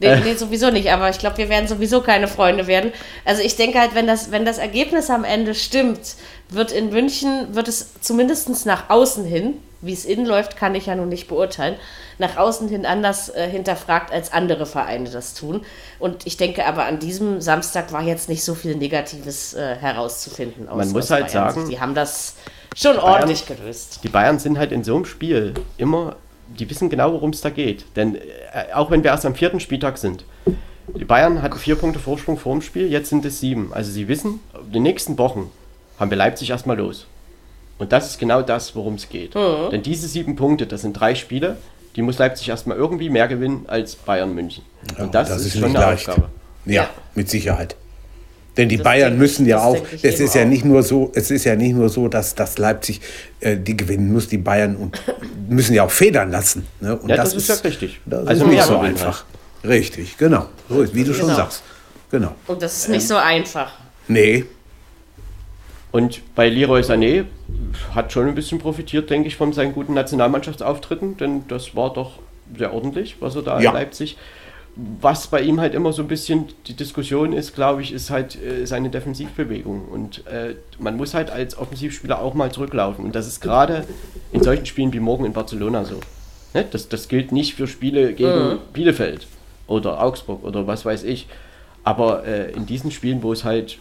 Nee, 0.00 0.16
nee, 0.16 0.34
sowieso 0.34 0.70
nicht, 0.70 0.90
aber 0.90 1.08
ich 1.10 1.18
glaube, 1.18 1.38
wir 1.38 1.48
werden 1.48 1.68
sowieso 1.68 2.00
keine 2.00 2.28
Freunde 2.28 2.66
werden. 2.66 2.92
Also 3.24 3.42
ich 3.42 3.56
denke 3.56 3.78
halt, 3.80 3.94
wenn 3.94 4.06
das, 4.06 4.30
wenn 4.30 4.44
das 4.44 4.58
Ergebnis 4.58 5.08
am 5.08 5.24
Ende 5.24 5.54
stimmt, 5.54 6.16
wird 6.48 6.72
in 6.72 6.90
München, 6.90 7.54
wird 7.54 7.68
es 7.68 8.00
zumindest 8.00 8.66
nach 8.66 8.90
außen 8.90 9.24
hin, 9.24 9.54
wie 9.80 9.92
es 9.92 10.04
innen 10.04 10.26
läuft, 10.26 10.56
kann 10.56 10.74
ich 10.74 10.86
ja 10.86 10.94
nun 10.94 11.08
nicht 11.08 11.28
beurteilen, 11.28 11.76
nach 12.18 12.36
außen 12.36 12.68
hin 12.68 12.86
anders 12.86 13.28
äh, 13.28 13.48
hinterfragt, 13.48 14.12
als 14.12 14.32
andere 14.32 14.66
Vereine 14.66 15.10
das 15.10 15.34
tun. 15.34 15.64
Und 15.98 16.26
ich 16.26 16.36
denke 16.36 16.64
aber, 16.64 16.84
an 16.84 16.98
diesem 16.98 17.40
Samstag 17.40 17.92
war 17.92 18.02
jetzt 18.02 18.28
nicht 18.28 18.44
so 18.44 18.54
viel 18.54 18.76
Negatives 18.76 19.54
äh, 19.54 19.76
herauszufinden. 19.76 20.68
Aus, 20.68 20.78
Man 20.78 20.92
muss 20.92 21.10
halt 21.10 21.32
Bayern. 21.32 21.54
sagen, 21.54 21.68
die 21.68 21.80
haben 21.80 21.94
das 21.94 22.34
schon 22.74 22.98
ordentlich 22.98 23.46
gelöst. 23.46 24.00
Die 24.02 24.08
Bayern 24.08 24.38
sind 24.38 24.58
halt 24.58 24.72
in 24.72 24.84
so 24.84 24.96
einem 24.96 25.04
Spiel 25.04 25.54
immer 25.76 26.16
die 26.46 26.68
wissen 26.68 26.90
genau, 26.90 27.12
worum 27.12 27.30
es 27.30 27.40
da 27.40 27.50
geht. 27.50 27.84
Denn 27.96 28.16
äh, 28.16 28.20
auch 28.74 28.90
wenn 28.90 29.02
wir 29.02 29.10
erst 29.10 29.26
am 29.26 29.34
vierten 29.34 29.60
Spieltag 29.60 29.98
sind, 29.98 30.24
die 30.94 31.04
Bayern 31.04 31.42
hatten 31.42 31.58
vier 31.58 31.76
Punkte 31.76 31.98
Vorsprung 31.98 32.38
vor 32.38 32.52
dem 32.52 32.62
Spiel, 32.62 32.90
jetzt 32.90 33.08
sind 33.08 33.24
es 33.24 33.40
sieben. 33.40 33.72
Also 33.72 33.90
sie 33.90 34.06
wissen, 34.08 34.40
in 34.66 34.72
den 34.72 34.82
nächsten 34.82 35.16
Wochen 35.18 35.50
haben 35.98 36.10
wir 36.10 36.18
Leipzig 36.18 36.50
erstmal 36.50 36.76
los. 36.76 37.06
Und 37.78 37.92
das 37.92 38.06
ist 38.10 38.18
genau 38.18 38.42
das, 38.42 38.76
worum 38.76 38.94
es 38.94 39.08
geht. 39.08 39.34
Mhm. 39.34 39.70
Denn 39.72 39.82
diese 39.82 40.06
sieben 40.06 40.36
Punkte, 40.36 40.66
das 40.66 40.82
sind 40.82 40.92
drei 40.92 41.14
Spiele, 41.14 41.56
die 41.96 42.02
muss 42.02 42.18
Leipzig 42.18 42.48
erstmal 42.48 42.76
irgendwie 42.76 43.08
mehr 43.08 43.28
gewinnen 43.28 43.64
als 43.66 43.96
Bayern 43.96 44.34
München. 44.34 44.64
Und 44.98 45.14
das, 45.14 45.30
ist, 45.30 45.52
schon 45.52 45.62
nicht 45.62 45.76
eine 45.76 45.86
leicht. 45.86 46.08
Aufgabe. 46.08 46.28
Ja, 46.66 46.82
Ja. 46.82 46.90
mit 47.14 47.28
Sicherheit. 47.30 47.76
Denn 48.56 48.68
die 48.68 48.76
Das 48.76 48.84
Bayern 48.84 49.18
müssen 49.18 49.46
ja 49.46 49.56
das 49.56 49.64
auch, 49.64 49.86
es 50.02 50.20
ist 50.20 50.34
ja 50.34 50.42
auch. 50.42 50.46
nicht 50.46 50.64
nur 50.64 50.82
so, 50.84 51.10
es 51.14 51.30
ist 51.32 51.44
ja 51.44 51.56
nicht 51.56 51.74
nur 51.74 51.88
so, 51.88 52.06
dass, 52.08 52.34
dass 52.36 52.56
Leipzig 52.58 53.00
äh, 53.40 53.56
die 53.56 53.76
gewinnen 53.76 54.12
muss, 54.12 54.28
die 54.28 54.38
Bayern 54.38 54.76
und 54.76 55.00
müssen 55.48 55.74
ja 55.74 55.82
auch 55.84 55.90
federn 55.90 56.30
lassen. 56.30 56.66
Ne? 56.80 56.96
Und 56.96 57.08
Ja, 57.08 57.16
das 57.16 57.34
ist 57.34 57.48
ja 57.48 57.56
richtig. 57.56 58.00
Das 58.06 58.26
Also 58.26 58.44
ist 58.44 58.50
nicht 58.50 58.62
so 58.62 58.78
einfach. 58.78 59.24
Richtig, 59.64 60.16
genau. 60.18 60.46
So 60.68 60.82
ist, 60.82 60.94
wie 60.94 61.02
du 61.04 61.12
schon 61.14 61.26
Genau. 61.26 61.36
sagst. 61.38 61.62
Genau. 62.10 62.34
Und 62.46 62.62
das 62.62 62.76
ist 62.76 62.88
nicht 62.90 63.08
so 63.08 63.16
einfach. 63.16 63.72
Nee, 64.06 64.44
Und 65.90 66.22
bei 66.34 66.48
Leroy 66.48 66.80
Sané 66.82 67.24
hat 67.94 68.12
schon 68.12 68.26
ein 68.28 68.34
bisschen 68.34 68.58
profitiert, 68.58 69.10
denke 69.10 69.28
ich, 69.28 69.36
von 69.36 69.52
seinen 69.52 69.72
guten 69.72 69.94
Nationalmannschaftsauftritten, 69.94 71.16
denn 71.16 71.44
das 71.48 71.76
war 71.76 71.92
doch 71.92 72.18
sehr 72.58 72.72
ordentlich, 72.74 73.16
was 73.20 73.36
er 73.36 73.42
da 73.42 73.60
Ja. 73.60 73.70
in 73.70 73.76
Leipzig. 73.76 74.16
Was 74.76 75.28
bei 75.28 75.40
ihm 75.40 75.60
halt 75.60 75.74
immer 75.74 75.92
so 75.92 76.02
ein 76.02 76.08
bisschen 76.08 76.48
die 76.66 76.74
Diskussion 76.74 77.32
ist, 77.32 77.54
glaube 77.54 77.82
ich, 77.82 77.92
ist 77.92 78.10
halt 78.10 78.36
äh, 78.42 78.66
seine 78.66 78.90
Defensivbewegung. 78.90 79.84
Und 79.86 80.26
äh, 80.26 80.56
man 80.78 80.96
muss 80.96 81.14
halt 81.14 81.30
als 81.30 81.56
Offensivspieler 81.56 82.20
auch 82.20 82.34
mal 82.34 82.50
zurücklaufen. 82.50 83.04
Und 83.04 83.14
das 83.14 83.26
ist 83.26 83.40
gerade 83.40 83.86
in 84.32 84.42
solchen 84.42 84.66
Spielen 84.66 84.92
wie 84.92 85.00
morgen 85.00 85.24
in 85.24 85.32
Barcelona 85.32 85.84
so. 85.84 86.00
Ne? 86.54 86.64
Das, 86.70 86.88
das 86.88 87.08
gilt 87.08 87.30
nicht 87.30 87.54
für 87.54 87.66
Spiele 87.68 88.14
gegen 88.14 88.58
Bielefeld 88.72 89.26
oder 89.66 90.02
Augsburg 90.02 90.42
oder 90.44 90.66
was 90.66 90.84
weiß 90.84 91.04
ich. 91.04 91.26
Aber 91.84 92.26
äh, 92.26 92.50
in 92.52 92.66
diesen 92.66 92.90
Spielen, 92.90 93.22
wo 93.22 93.32
es 93.32 93.44
halt 93.44 93.78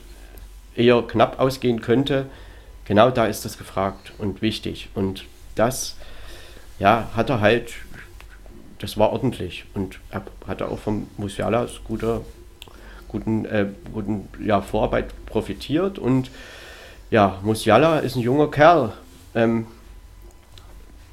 eher 0.76 1.02
knapp 1.04 1.40
ausgehen 1.40 1.82
könnte, 1.82 2.26
genau 2.86 3.10
da 3.10 3.26
ist 3.26 3.46
das 3.46 3.58
gefragt 3.58 4.14
und 4.18 4.42
wichtig. 4.42 4.90
Und 4.94 5.26
das, 5.56 5.96
ja, 6.80 7.10
hat 7.16 7.30
er 7.30 7.42
halt, 7.42 7.72
das 8.84 8.98
war 8.98 9.14
ordentlich. 9.14 9.64
Und 9.74 10.00
er 10.12 10.22
hat 10.46 10.60
er 10.62 10.70
auch 10.70 10.78
vom 10.78 11.08
Musiala 11.18 11.66
guter, 11.88 12.20
guten, 13.08 13.46
äh, 13.46 13.68
guten 13.94 14.28
ja, 14.46 14.62
Vorarbeit 14.62 15.06
profitiert. 15.26 15.98
Und 15.98 16.30
ja, 17.10 17.40
Musiala 17.44 18.00
ist 18.00 18.16
ein 18.18 18.22
junger 18.22 18.52
Kerl. 18.52 18.92
Ähm, 19.36 19.68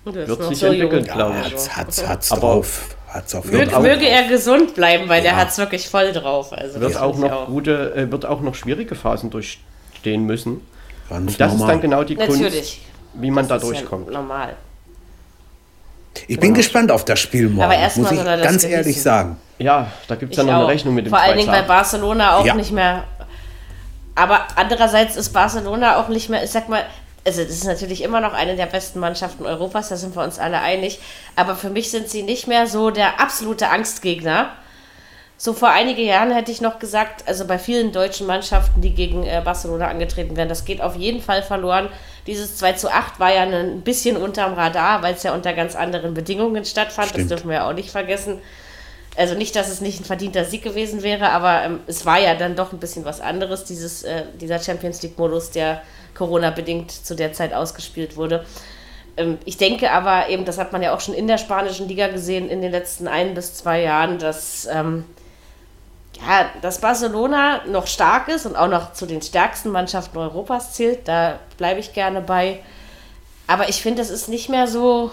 der 0.04 0.22
ist 0.24 0.28
Wird 0.28 0.44
sich 0.48 0.58
so 0.58 0.66
entwickeln, 0.66 1.04
glaube 1.04 1.36
ich. 1.46 1.52
hat's, 1.52 1.76
hat's, 1.76 2.08
hat's 2.08 2.32
Aber- 2.32 2.40
drauf. 2.40 2.96
Hat's 3.08 3.34
auf 3.34 3.44
jeden 3.44 3.58
Möge, 3.58 3.70
Fall. 3.72 3.82
möge 3.82 4.08
er 4.08 4.28
gesund 4.28 4.74
bleiben, 4.76 5.08
weil 5.08 5.20
der 5.22 5.32
Ja. 5.32 5.36
hat 5.38 5.48
es 5.50 5.58
wirklich 5.58 5.88
voll 5.88 6.12
drauf. 6.12 6.52
Also 6.52 6.80
wird 6.80 6.96
auch 6.96 7.16
noch 7.18 7.46
gute, 7.46 7.92
äh, 7.94 8.10
wird 8.10 8.24
auch 8.24 8.40
noch 8.40 8.54
schwierige 8.54 8.94
Phasen 8.94 9.30
durchstehen 9.30 10.26
müssen. 10.26 10.60
Ganz 11.08 11.32
Und 11.32 11.40
das 11.40 11.52
ist 11.52 11.58
normal. 11.58 11.74
dann 11.74 11.80
genau 11.82 12.04
die 12.04 12.14
Kunst, 12.14 12.40
Natürlich. 12.40 12.80
wie 13.14 13.30
man 13.32 13.48
da 13.48 13.54
Das 13.54 13.64
ist 13.64 13.68
ja 13.70 13.74
durchkommt. 13.78 14.10
normal. 14.12 14.54
Ich 16.26 16.38
bin 16.40 16.54
gespannt 16.54 16.90
auf 16.90 17.04
das 17.04 17.18
Spiel 17.20 17.48
morgen, 17.48 17.62
Aber 17.64 17.74
erst 17.80 17.96
muss 17.98 18.10
ich 18.10 18.18
ganz 18.24 18.42
genießen. 18.42 18.70
ehrlich 18.70 19.00
sagen. 19.02 19.36
Ja, 19.58 19.86
da 20.08 20.14
gibt 20.16 20.32
es 20.32 20.38
ja 20.38 20.44
noch 20.44 20.54
eine 20.54 20.64
auch. 20.64 20.68
Rechnung 20.68 20.94
mit 20.94 21.06
dem 21.06 21.10
Vor 21.10 21.18
allen 21.20 21.36
Dingen, 21.36 21.50
weil 21.52 21.62
2-2. 21.62 21.66
Barcelona 21.66 22.36
auch 22.36 22.44
Ja. 22.46 22.54
nicht 22.54 22.72
mehr. 22.72 23.04
Aber 24.14 24.40
andererseits 24.56 25.16
ist 25.16 25.30
Barcelona 25.30 25.96
auch 25.96 26.08
nicht 26.08 26.28
mehr, 26.28 26.42
ich 26.42 26.50
sag 26.50 26.68
mal, 26.68 26.82
also 27.26 27.42
das 27.42 27.50
ist 27.52 27.64
natürlich 27.64 28.02
immer 28.02 28.20
noch 28.20 28.32
eine 28.32 28.56
der 28.56 28.66
besten 28.66 28.98
Mannschaften 28.98 29.44
Europas, 29.46 29.88
da 29.88 29.96
sind 29.96 30.16
wir 30.16 30.22
uns 30.22 30.38
alle 30.38 30.60
einig. 30.60 30.98
Aber 31.36 31.54
für 31.54 31.70
mich 31.70 31.90
sind 31.90 32.08
sie 32.08 32.22
nicht 32.22 32.46
mehr 32.46 32.66
so 32.66 32.90
der 32.90 33.20
absolute 33.20 33.68
Angstgegner. 33.68 34.50
So 35.36 35.54
vor 35.54 35.70
einigen 35.70 36.04
Jahren 36.04 36.32
hätte 36.32 36.50
ich 36.50 36.60
noch 36.60 36.78
gesagt, 36.78 37.26
also 37.26 37.46
bei 37.46 37.58
vielen 37.58 37.92
deutschen 37.92 38.26
Mannschaften, 38.26 38.82
die 38.82 38.94
gegen 38.94 39.24
äh, 39.24 39.40
Barcelona 39.42 39.88
angetreten 39.88 40.36
werden, 40.36 40.50
das 40.50 40.66
geht 40.66 40.82
auf 40.82 40.96
jeden 40.96 41.22
Fall 41.22 41.42
verloren. 41.42 41.88
Dieses 42.30 42.54
2 42.58 42.74
zu 42.74 42.92
8 42.92 43.18
war 43.18 43.34
ja 43.34 43.42
ein 43.42 43.80
bisschen 43.80 44.16
unterm 44.16 44.54
Radar, 44.54 45.02
weil 45.02 45.14
es 45.14 45.24
ja 45.24 45.34
unter 45.34 45.52
ganz 45.52 45.74
anderen 45.74 46.14
Bedingungen 46.14 46.64
stattfand. 46.64 47.08
Stimmt. 47.08 47.24
Das 47.24 47.28
dürfen 47.28 47.50
wir 47.50 47.56
ja 47.56 47.68
auch 47.68 47.72
nicht 47.72 47.90
vergessen. 47.90 48.38
Also 49.16 49.34
nicht, 49.34 49.56
dass 49.56 49.68
es 49.68 49.80
nicht 49.80 50.00
ein 50.00 50.04
verdienter 50.04 50.44
Sieg 50.44 50.62
gewesen 50.62 51.02
wäre, 51.02 51.30
aber 51.30 51.64
ähm, 51.64 51.80
es 51.88 52.06
war 52.06 52.20
ja 52.20 52.36
dann 52.36 52.54
doch 52.54 52.72
ein 52.72 52.78
bisschen 52.78 53.04
was 53.04 53.20
anderes, 53.20 53.64
dieses, 53.64 54.04
äh, 54.04 54.26
dieser 54.40 54.60
Champions 54.60 55.02
League-Modus, 55.02 55.50
der 55.50 55.82
Corona-bedingt 56.14 56.92
zu 56.92 57.16
der 57.16 57.32
Zeit 57.32 57.52
ausgespielt 57.52 58.16
wurde. 58.16 58.46
Ähm, 59.16 59.38
ich 59.44 59.56
denke 59.56 59.90
aber 59.90 60.28
eben, 60.28 60.44
das 60.44 60.56
hat 60.56 60.70
man 60.72 60.82
ja 60.82 60.94
auch 60.94 61.00
schon 61.00 61.14
in 61.14 61.26
der 61.26 61.38
spanischen 61.38 61.88
Liga 61.88 62.06
gesehen 62.06 62.48
in 62.48 62.62
den 62.62 62.70
letzten 62.70 63.08
ein 63.08 63.34
bis 63.34 63.54
zwei 63.54 63.82
Jahren, 63.82 64.20
dass, 64.20 64.68
ähm, 64.72 65.04
ja, 66.16 66.46
dass 66.62 66.80
Barcelona 66.80 67.62
noch 67.66 67.86
stark 67.86 68.28
ist 68.28 68.46
und 68.46 68.56
auch 68.56 68.68
noch 68.68 68.92
zu 68.92 69.06
den 69.06 69.22
stärksten 69.22 69.70
Mannschaften 69.70 70.18
Europas 70.18 70.74
zählt. 70.74 71.06
Da 71.08 71.38
bleibe 71.56 71.80
ich 71.80 71.92
gerne 71.92 72.20
bei. 72.20 72.60
Aber 73.46 73.68
ich 73.68 73.82
finde, 73.82 74.02
es 74.02 74.10
ist 74.10 74.28
nicht 74.28 74.48
mehr 74.48 74.66
so, 74.66 75.10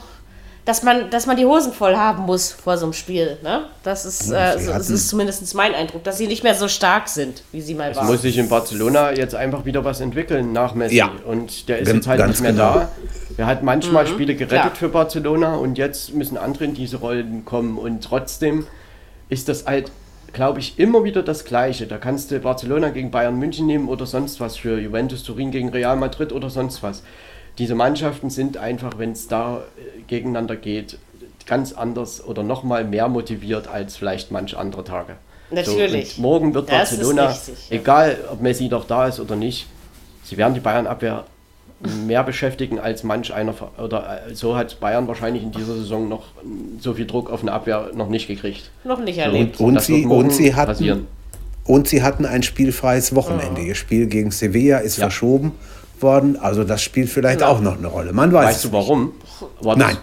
dass 0.66 0.84
man, 0.84 1.10
dass 1.10 1.26
man 1.26 1.38
die 1.38 1.46
Hosen 1.46 1.72
voll 1.72 1.96
haben 1.96 2.24
muss 2.24 2.52
vor 2.52 2.78
so 2.78 2.86
einem 2.88 2.94
Spiel. 2.94 3.38
Ne? 3.42 3.66
Das, 3.84 4.04
ist, 4.06 4.30
äh, 4.32 4.60
so, 4.60 4.72
das 4.74 4.90
ist 4.90 5.08
zumindest 5.08 5.56
mein 5.56 5.74
Eindruck, 5.74 6.04
dass 6.04 6.18
sie 6.18 6.28
nicht 6.28 6.44
mehr 6.44 6.56
so 6.56 6.68
stark 6.68 7.08
sind, 7.08 7.42
wie 7.54 7.62
sie 7.62 7.74
mal 7.74 7.92
Es 7.92 7.98
waren. 7.98 8.08
muss 8.08 8.22
sich 8.22 8.38
in 8.38 8.50
Barcelona 8.50 9.14
jetzt 9.14 9.34
einfach 9.34 9.64
wieder 9.64 9.86
was 9.86 10.02
entwickeln 10.02 10.52
nach 10.52 10.76
Messi. 10.76 10.96
Ja. 10.98 11.10
Und 11.26 11.70
der 11.70 11.80
ist 11.80 11.88
Gan- 11.88 11.96
jetzt 11.96 12.08
halt 12.08 12.28
nicht 12.28 12.42
mehr 12.42 12.52
genau. 12.52 12.74
da. 12.74 12.90
Er 13.38 13.46
hat 13.46 13.64
manchmal 13.64 14.08
Spiele 14.08 14.36
gerettet 14.36 14.60
klar. 14.60 14.76
für 14.76 14.90
Barcelona 14.90 15.56
und 15.56 15.78
jetzt 15.78 16.14
müssen 16.14 16.38
andere 16.38 16.66
in 16.66 16.74
diese 16.74 16.98
Rollen 16.98 17.46
kommen. 17.46 17.78
Und 17.78 18.04
trotzdem 18.04 18.68
ist 19.30 19.48
das 19.48 19.66
halt, 19.66 19.90
glaube 20.34 20.60
ich, 20.60 20.78
immer 20.80 21.04
wieder 21.04 21.24
das 21.24 21.46
Gleiche. 21.46 21.88
Da 21.88 21.98
kannst 21.98 22.32
du 22.32 22.40
Barcelona 22.40 22.90
gegen 22.90 23.12
Bayern 23.12 23.38
München 23.38 23.66
nehmen 23.66 23.88
oder 23.88 24.06
sonst 24.06 24.40
was 24.40 24.58
für 24.58 24.80
Juventus 24.80 25.24
Turin 25.24 25.52
gegen 25.52 25.70
Real 25.70 25.96
Madrid 25.96 26.32
oder 26.32 26.50
sonst 26.50 26.84
was. 26.84 27.04
Diese 27.58 27.76
Mannschaften 27.76 28.30
sind 28.30 28.58
einfach, 28.58 28.98
wenn 28.98 29.14
es 29.14 29.28
da 29.28 29.58
äh, 29.58 30.02
gegeneinander 30.08 30.56
geht, 30.56 31.00
ganz 31.48 31.74
anders 31.74 32.24
oder 32.24 32.44
nochmal 32.44 32.84
mehr 32.84 33.08
motiviert 33.08 33.68
als 33.68 33.96
vielleicht 33.96 34.32
manch 34.32 34.58
andere 34.58 34.84
Tage. 34.84 35.16
Natürlich. 35.50 36.16
So, 36.16 36.22
morgen 36.22 36.54
wird 36.54 36.70
Das 36.70 36.96
Barcelona, 36.96 37.36
egal 37.70 38.18
ob 38.32 38.42
Messi 38.42 38.68
noch 38.68 38.86
da 38.86 39.08
ist 39.08 39.20
oder 39.20 39.36
nicht, 39.36 39.66
sie 40.24 40.38
werden 40.38 40.54
die 40.54 40.60
Bayern-Abwehr 40.60 41.26
mehr 42.06 42.24
beschäftigen 42.24 42.80
als 42.80 43.04
manch 43.04 43.34
einer, 43.34 43.54
oder 43.78 44.22
äh, 44.30 44.34
so 44.34 44.56
hat 44.56 44.80
Bayern 44.80 45.08
wahrscheinlich 45.08 45.44
in 45.44 45.52
dieser 45.52 45.76
Saison 45.76 46.10
noch 46.10 46.24
mm, 46.44 46.80
so 46.80 46.94
viel 46.96 47.06
Druck 47.06 47.30
auf 47.30 47.42
eine 47.42 47.52
Abwehr 47.52 47.90
noch 47.94 48.10
nicht 48.10 48.28
gekriegt. 48.28 48.72
Noch 48.84 49.00
nicht 49.00 49.16
So, 49.16 49.22
erlebt. 49.22 49.60
Und 49.60 49.76
das 49.76 49.86
sie- 49.86 50.06
und 50.06 50.32
sie 50.34 50.56
hatten- 50.56 50.72
passieren. 50.72 51.08
Und 51.66 51.88
sie 51.88 52.02
hatten 52.02 52.26
ein 52.26 52.44
spielfreies 52.44 53.14
Wochenende. 53.14 53.62
Ihr 53.62 53.76
Spiel 53.76 54.08
gegen 54.08 54.32
Sevilla 54.32 54.78
ist 54.80 54.98
Ja. 54.98 55.04
verschoben 55.04 55.52
worden. 56.00 56.38
Also 56.38 56.64
das 56.64 56.82
spielt 56.82 57.10
vielleicht 57.10 57.40
Genau. 57.40 57.52
auch 57.52 57.60
noch 57.62 57.78
eine 57.78 57.88
Rolle. 57.88 58.14
Man 58.14 58.32
weiß 58.32 58.46
Weißt 58.46 58.64
du 58.64 58.68
nicht. 58.70 58.74
warum? 58.78 59.12
War 59.62 59.78
Nein. 59.78 59.98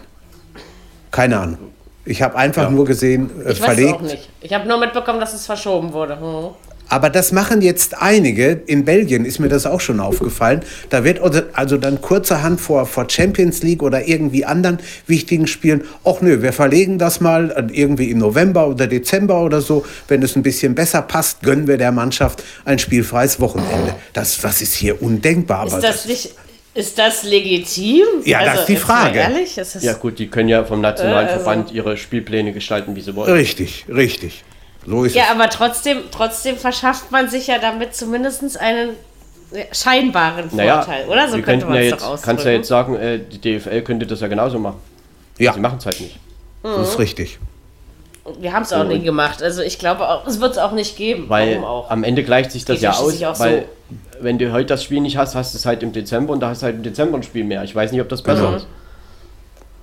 Keine 1.10 1.38
Ahnung. 1.40 1.58
Ich 2.04 2.20
habe 2.20 2.36
einfach 2.36 2.64
Ja. 2.64 2.70
nur 2.70 2.84
gesehen, 2.84 3.30
äh, 3.38 3.40
Ich 3.40 3.46
weiß 3.46 3.52
es 3.60 3.64
verlegt. 3.64 3.94
auch 3.94 4.00
nicht. 4.02 4.28
Ich 4.42 4.52
habe 4.52 4.68
nur 4.68 4.78
mitbekommen, 4.78 5.20
dass 5.20 5.32
es 5.32 5.46
verschoben 5.46 5.92
wurde. 5.94 6.20
Hm. 6.20 6.50
Aber 6.88 7.10
das 7.10 7.32
machen 7.32 7.62
jetzt 7.62 8.00
einige. 8.00 8.60
In 8.66 8.84
Belgien 8.84 9.24
ist 9.24 9.38
mir 9.38 9.48
das 9.48 9.66
auch 9.66 9.80
schon 9.80 10.00
aufgefallen. 10.00 10.60
Da 10.90 11.02
wird 11.02 11.18
also- 11.20 11.40
also 11.54 11.76
dann 11.78 12.00
kurzerhand 12.00 12.60
vor, 12.60 12.86
vor 12.86 13.08
Champions 13.08 13.62
League 13.62 13.82
oder 13.82 14.06
irgendwie 14.06 14.44
anderen 14.44 14.78
wichtigen 15.06 15.46
Spielen, 15.46 15.82
ach 16.04 16.20
nö, 16.20 16.42
wir 16.42 16.52
verlegen 16.52 16.98
das 16.98 17.20
mal 17.20 17.50
äh, 17.50 17.72
irgendwie 17.80 18.10
im 18.10 18.18
November 18.18 18.68
oder 18.68 18.86
Dezember 18.86 19.42
oder 19.42 19.60
so. 19.60 19.84
Wenn 20.08 20.22
es 20.22 20.36
ein 20.36 20.42
bisschen 20.42 20.74
besser 20.74 21.02
passt, 21.02 21.42
gönnen 21.42 21.66
wir 21.66 21.78
der 21.78 21.90
Mannschaft 21.92 22.42
ein 22.64 22.78
spielfreies 22.78 23.40
Wochenende. 23.40 23.94
Das, 24.12 24.40
das 24.40 24.60
ist 24.62 24.74
hier 24.74 25.02
undenkbar. 25.02 25.60
aber 25.60 25.76
Ist 25.78 25.82
das 25.84 26.06
nicht. 26.06 26.34
Ist 26.76 26.98
das 26.98 27.22
legitim? 27.22 28.02
Also, 28.18 28.28
Ja, 28.28 28.44
das 28.44 28.60
ist 28.60 28.66
die 28.68 28.72
jetzt 28.72 28.88
mal 28.88 29.02
Frage. 29.04 29.18
Ehrlich? 29.20 29.56
Ist 29.58 29.80
Ja 29.82 29.92
gut, 29.92 30.18
die 30.18 30.26
können 30.26 30.48
ja 30.48 30.64
vom 30.64 30.80
Nationalen 30.80 31.28
Äh, 31.28 31.30
also- 31.30 31.44
Verband 31.44 31.70
ihre 31.72 31.96
Spielpläne 31.96 32.52
gestalten, 32.52 32.96
wie 32.96 33.00
sie 33.00 33.14
wollen. 33.14 33.32
Richtig, 33.32 33.84
richtig. 33.88 34.42
So 34.86 35.04
ist 35.04 35.14
ja, 35.14 35.24
es. 35.24 35.30
aber 35.30 35.48
trotzdem, 35.48 35.98
trotzdem 36.10 36.56
verschafft 36.56 37.10
man 37.10 37.28
sich 37.28 37.46
ja 37.46 37.58
damit 37.58 37.94
zumindest 37.94 38.58
einen 38.60 38.90
ja, 39.52 39.62
scheinbaren 39.72 40.48
Naja, 40.52 40.82
Vorteil, 40.82 41.06
oder? 41.08 41.28
So 41.28 41.40
könnte 41.40 41.66
man 41.66 41.74
ja 41.76 41.80
es 41.82 41.90
jetzt, 41.90 42.02
doch 42.02 42.08
ausdrücken. 42.08 42.24
kannst 42.26 42.44
du 42.44 42.48
ja 42.50 42.54
jetzt 42.56 42.68
sagen, 42.68 42.96
äh, 42.96 43.18
die 43.20 43.40
DFL 43.58 43.82
könnte 43.82 44.06
das 44.06 44.20
ja 44.20 44.28
genauso 44.28 44.58
machen. 44.58 44.76
Ja, 45.38 45.52
Sie 45.52 45.60
machen 45.60 45.78
es 45.78 45.86
halt 45.86 46.00
nicht. 46.00 46.18
das 46.62 46.90
ist 46.90 46.98
richtig. 46.98 47.38
Wir 48.40 48.52
haben 48.54 48.62
es 48.62 48.72
auch 48.72 48.84
nie 48.84 49.00
gemacht. 49.00 49.42
Also 49.42 49.60
ich 49.62 49.78
glaube, 49.78 50.08
auch, 50.08 50.26
es 50.26 50.40
wird 50.40 50.52
es 50.52 50.58
auch 50.58 50.72
nicht 50.72 50.96
geben. 50.96 51.28
Weil 51.28 51.56
Warum 51.56 51.64
auch? 51.64 51.90
am 51.90 52.04
Ende 52.04 52.22
gleicht 52.24 52.52
sich 52.52 52.64
das 52.64 52.76
Geht 52.76 52.82
ja 52.84 52.92
ja 52.92 53.30
aus, 53.30 53.38
weil 53.40 53.66
wenn 54.20 54.38
du 54.38 54.50
heute 54.50 54.66
das 54.68 54.82
Spiel 54.82 55.00
nicht 55.02 55.18
hast, 55.18 55.34
hast 55.34 55.52
du 55.52 55.58
es 55.58 55.66
halt 55.66 55.82
im 55.82 55.92
Dezember 55.92 56.32
und 56.32 56.40
da 56.40 56.48
hast 56.48 56.62
du 56.62 56.66
halt 56.66 56.76
im 56.76 56.82
Dezember 56.82 57.18
ein 57.18 57.22
Spiel 57.22 57.44
mehr. 57.44 57.62
Ich 57.64 57.74
weiß 57.74 57.92
nicht, 57.92 58.00
ob 58.00 58.08
das 58.08 58.22
besser 58.22 58.50
Mhm. 58.50 58.56
ist. 58.56 58.66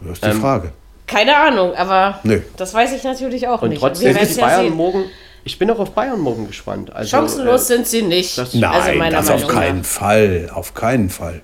Das 0.01 0.11
ist 0.13 0.23
die 0.25 0.29
Ähm, 0.29 0.41
Frage. 0.41 0.71
Keine 1.11 1.35
Ahnung, 1.35 1.75
aber 1.75 2.19
Nö. 2.23 2.41
das 2.57 2.73
weiß 2.73 2.93
ich 2.93 3.03
natürlich 3.03 3.47
auch 3.47 3.61
Und 3.61 3.69
nicht. 3.69 3.79
trotzdem 3.81 4.15
die 4.17 4.33
ja 4.33 4.45
Bayern 4.45 4.65
sehen. 4.67 4.75
morgen, 4.75 5.03
ich 5.43 5.59
bin 5.59 5.69
auch 5.71 5.79
auf 5.79 5.91
Bayern 5.91 6.19
morgen 6.19 6.47
gespannt. 6.47 6.93
Also, 6.93 7.09
Chancenlos 7.09 7.63
äh, 7.63 7.65
sind 7.75 7.87
sie 7.87 8.01
nicht. 8.03 8.37
das- 8.37 8.53
Nein, 8.53 8.71
also 8.71 8.97
meiner 8.97 9.17
das 9.17 9.27
Meinung 9.29 9.43
auf 9.43 9.49
keinen 9.51 9.77
nach. 9.79 9.85
Fall. 9.85 10.49
Auf 10.53 10.73
keinen 10.73 11.09
Fall. 11.09 11.41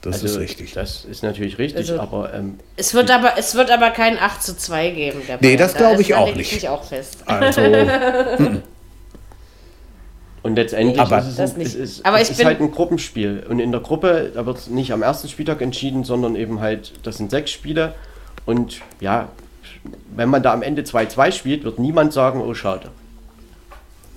Das 0.00 0.22
also, 0.22 0.26
ist 0.26 0.38
richtig. 0.38 0.72
Das 0.74 1.04
ist 1.04 1.22
natürlich 1.22 1.58
richtig, 1.58 1.90
Also- 1.90 2.00
aber 2.00 2.32
ähm, 2.34 2.58
Es 2.76 2.92
wird 2.94 3.10
aber, 3.10 3.32
es 3.38 3.54
wird 3.54 3.70
aber 3.70 3.90
kein 3.90 4.18
8 4.18 4.42
zu 4.42 4.56
2 4.56 4.90
geben. 4.90 5.22
Der 5.26 5.36
Nee, 5.36 5.48
Bayern. 5.56 5.58
das 5.58 5.72
Da 5.72 5.78
glaube 5.78 5.94
ist- 5.94 6.00
ich 6.00 6.08
da 6.08 6.16
auch 6.18 6.34
nicht. 6.34 6.52
Ich 6.52 6.68
auch 6.68 6.84
fest. 6.84 7.18
Also, 7.26 7.60
Und 10.42 10.56
letztendlich 10.56 11.00
Aber- 11.00 11.18
ist 11.20 11.26
es, 11.28 11.36
Das 11.36 11.56
nicht. 11.56 11.68
es 11.68 11.74
ist, 11.74 12.04
Aber 12.06 12.20
es 12.20 12.28
ich 12.30 12.38
ist 12.38 12.44
halt 12.44 12.60
ein 12.60 12.70
Gruppenspiel. 12.70 13.46
Und 13.48 13.60
in 13.60 13.72
der 13.72 13.80
Gruppe, 13.80 14.30
da 14.34 14.44
wird 14.44 14.68
nicht 14.68 14.92
am 14.92 15.02
ersten 15.02 15.28
Spieltag 15.28 15.62
entschieden, 15.62 16.04
sondern 16.04 16.36
eben 16.36 16.60
halt, 16.60 16.92
das 17.02 17.16
sind 17.16 17.30
sechs 17.30 17.50
Spiele. 17.50 17.94
Und 18.46 18.80
ja, 19.00 19.28
wenn 20.14 20.28
man 20.28 20.42
da 20.42 20.52
am 20.52 20.62
Ende 20.62 20.82
2-2 20.82 21.32
spielt, 21.32 21.64
wird 21.64 21.78
niemand 21.78 22.12
sagen, 22.12 22.40
oh 22.40 22.54
schade. 22.54 22.90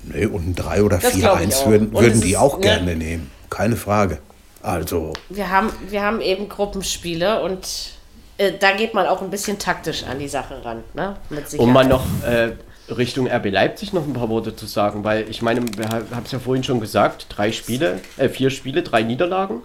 nee, 0.03 0.25
und 0.25 0.49
ein 0.49 0.55
3 0.55 0.83
oder 0.83 0.97
Das 0.97 1.13
4-1 1.13 1.19
glaub 1.19 1.41
ich 1.41 1.55
auch. 1.55 1.67
würden, 1.67 1.93
würden 1.93 2.21
die 2.21 2.31
ist, 2.31 2.37
auch 2.37 2.55
ne- 2.57 2.61
gerne 2.63 2.95
nehmen. 2.95 3.31
Keine 3.49 3.75
Frage. 3.75 4.19
Also, 4.61 5.13
Wir 5.29 5.49
haben, 5.49 5.69
wir 5.89 6.01
haben 6.01 6.19
eben 6.19 6.49
Gruppenspiele 6.49 7.41
und 7.41 7.91
äh, 8.37 8.51
da 8.59 8.71
geht 8.73 8.93
man 8.93 9.05
auch 9.07 9.21
ein 9.21 9.29
bisschen 9.29 9.59
taktisch 9.59 10.03
an 10.03 10.19
die 10.19 10.27
Sache 10.27 10.63
ran. 10.65 10.83
Ne? 10.93 11.15
Um 11.57 11.71
mal 11.71 11.85
noch 11.87 12.05
äh, 12.25 12.51
Richtung 12.91 13.27
RB 13.29 13.49
Leipzig 13.51 13.93
noch 13.93 14.03
ein 14.05 14.13
paar 14.13 14.29
Worte 14.29 14.55
zu 14.55 14.65
sagen, 14.65 15.03
weil 15.03 15.29
ich 15.29 15.41
meine, 15.41 15.61
wir 15.77 15.87
haben 15.89 16.23
es 16.25 16.31
ja 16.31 16.39
vorhin 16.39 16.63
schon 16.63 16.79
gesagt, 16.81 17.27
drei 17.29 17.51
Spiele, 17.51 17.99
äh, 18.17 18.27
vier 18.29 18.49
Spiele, 18.49 18.83
drei 18.83 19.03
Niederlagen. 19.03 19.61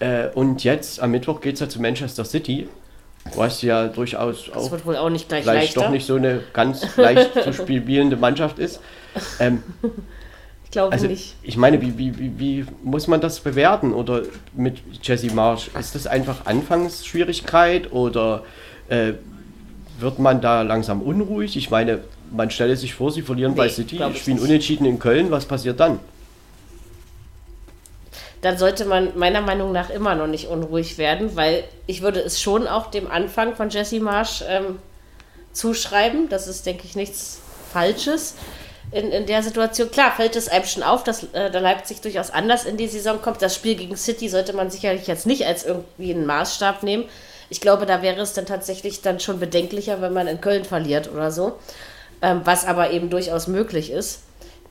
Äh, 0.00 0.28
und 0.34 0.62
jetzt 0.64 1.00
am 1.00 1.10
Mittwoch 1.12 1.40
geht 1.40 1.54
es 1.54 1.60
ja 1.60 1.68
zu 1.68 1.80
Manchester 1.80 2.24
City, 2.24 2.68
was 3.36 3.62
ja 3.62 3.88
durchaus 3.88 4.46
das 4.46 4.54
auch 4.54 4.70
wird 4.70 4.86
wohl 4.86 4.96
auch 4.96 5.10
nicht 5.10 5.28
gleich 5.28 5.42
vielleicht 5.42 5.74
leichter. 5.74 5.80
doch 5.82 5.90
nicht 5.90 6.06
so 6.06 6.16
eine 6.16 6.40
ganz 6.52 6.96
leicht 6.96 7.34
zu 7.42 7.52
spielende 7.52 8.16
Mannschaft 8.16 8.58
ist. 8.58 8.80
Ähm, 9.40 9.62
ich 10.64 10.70
glaube 10.70 10.92
also 10.92 11.06
nicht. 11.06 11.36
ich 11.42 11.56
meine, 11.56 11.80
wie, 11.80 11.98
wie, 11.98 12.18
wie, 12.18 12.38
wie 12.38 12.66
muss 12.82 13.06
man 13.06 13.20
das 13.20 13.40
bewerten? 13.40 13.92
Oder 13.92 14.22
mit 14.54 14.78
Jesse 15.02 15.32
Marsch, 15.32 15.70
ist 15.78 15.94
das 15.94 16.06
einfach 16.06 16.46
Anfangsschwierigkeit 16.46 17.92
oder 17.92 18.42
äh, 18.88 19.12
wird 19.98 20.18
man 20.18 20.40
da 20.40 20.62
langsam 20.62 21.02
unruhig? 21.02 21.56
Ich 21.56 21.70
meine, 21.70 22.00
man 22.30 22.50
stelle 22.50 22.76
sich 22.76 22.94
vor, 22.94 23.10
sie 23.10 23.22
verlieren 23.22 23.54
bei 23.54 23.66
Nee, 23.66 23.72
City, 23.72 23.96
glaub 23.96 24.14
ich 24.14 24.20
spielen 24.20 24.38
unentschieden 24.38 24.84
in 24.86 24.98
Köln, 24.98 25.30
was 25.30 25.46
passiert 25.46 25.80
dann? 25.80 25.98
Dann 28.40 28.56
sollte 28.56 28.84
man 28.84 29.18
meiner 29.18 29.40
Meinung 29.40 29.72
nach 29.72 29.90
immer 29.90 30.14
noch 30.14 30.28
nicht 30.28 30.48
unruhig 30.48 30.98
werden, 30.98 31.34
weil 31.36 31.64
ich 31.86 32.02
würde 32.02 32.20
es 32.20 32.40
schon 32.40 32.68
auch 32.68 32.86
dem 32.88 33.10
Anfang 33.10 33.56
von 33.56 33.70
Jesse 33.70 34.00
Marsch 34.00 34.44
ähm, 34.48 34.78
zuschreiben. 35.52 36.28
Das 36.28 36.46
ist, 36.46 36.64
denke 36.66 36.84
ich, 36.84 36.94
nichts 36.94 37.40
Falsches 37.72 38.34
in, 38.90 39.10
in 39.10 39.26
der 39.26 39.42
Situation. 39.42 39.90
Klar, 39.90 40.12
fällt 40.12 40.36
es 40.36 40.48
einem 40.48 40.64
schon 40.64 40.82
auf, 40.82 41.04
dass 41.04 41.24
äh, 41.32 41.50
der 41.50 41.60
Leipzig 41.60 42.00
durchaus 42.00 42.30
anders 42.30 42.64
in 42.64 42.76
die 42.76 42.88
Saison 42.88 43.20
kommt. 43.20 43.42
Das 43.42 43.54
Spiel 43.54 43.74
gegen 43.74 43.96
City 43.96 44.28
sollte 44.28 44.52
man 44.52 44.70
sicherlich 44.70 45.06
jetzt 45.06 45.26
nicht 45.26 45.46
als 45.46 45.64
irgendwie 45.64 46.14
einen 46.14 46.26
Maßstab 46.26 46.82
nehmen. 46.82 47.04
Ich 47.50 47.60
glaube, 47.60 47.86
da 47.86 48.02
wäre 48.02 48.20
es 48.20 48.34
dann 48.34 48.46
tatsächlich 48.46 49.02
dann 49.02 49.20
schon 49.20 49.40
bedenklicher, 49.40 50.00
wenn 50.00 50.12
man 50.12 50.26
in 50.26 50.40
Köln 50.40 50.64
verliert 50.64 51.10
oder 51.12 51.30
so. 51.30 51.58
Ähm, 52.20 52.42
was 52.44 52.66
aber 52.66 52.90
eben 52.90 53.10
durchaus 53.10 53.46
möglich 53.46 53.90
ist. 53.90 54.20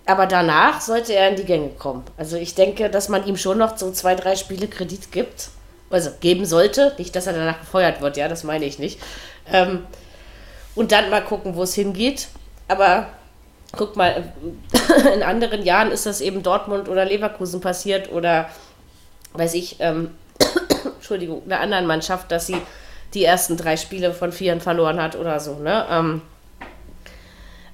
Aber 0.07 0.25
danach 0.25 0.79
sollte 0.79 1.13
er 1.13 1.29
in 1.29 1.35
die 1.35 1.43
Gänge 1.43 1.69
kommen. 1.69 2.03
Also 2.15 2.37
ich 2.37 2.55
denke, 2.55 2.89
dass 2.89 3.09
man 3.09 3.27
ihm 3.27 3.35
schon 3.35 3.57
noch 3.57 3.77
so 3.77 3.91
zwei, 3.91 4.15
drei 4.15 4.37
Spiele 4.37 4.67
Kredit 4.67 5.11
gibt. 5.11 5.49
Also 5.89 6.11
geben 6.21 6.45
sollte. 6.45 6.93
Nicht, 6.97 7.15
dass 7.15 7.27
er 7.27 7.33
danach 7.33 7.59
gefeuert 7.59 8.01
wird, 8.01 8.17
ja, 8.17 8.27
das 8.27 8.43
meine 8.43 8.65
ich 8.65 8.79
nicht. 8.79 8.99
Ähm, 9.51 9.85
und 10.75 10.91
dann 10.93 11.09
mal 11.09 11.23
gucken, 11.23 11.55
wo 11.55 11.63
es 11.63 11.73
hingeht. 11.75 12.29
Aber 12.69 13.07
guck 13.75 13.97
mal, 13.97 14.31
in 15.13 15.23
anderen 15.23 15.63
Jahren 15.63 15.91
ist 15.91 16.05
das 16.05 16.21
eben 16.21 16.41
Dortmund 16.41 16.87
oder 16.87 17.03
Leverkusen 17.03 17.59
passiert 17.59 18.11
oder 18.11 18.49
weiß 19.33 19.55
ich, 19.55 19.75
ähm, 19.79 20.11
Entschuldigung, 20.95 21.43
einer 21.45 21.59
anderen 21.59 21.85
Mannschaft, 21.85 22.31
dass 22.31 22.47
sie 22.47 22.61
die 23.13 23.25
ersten 23.25 23.57
drei 23.57 23.75
Spiele 23.75 24.13
von 24.13 24.31
vieren 24.31 24.61
verloren 24.61 25.01
hat 25.01 25.15
oder 25.15 25.39
so, 25.39 25.55
ne? 25.55 25.85
Ähm, 25.89 26.21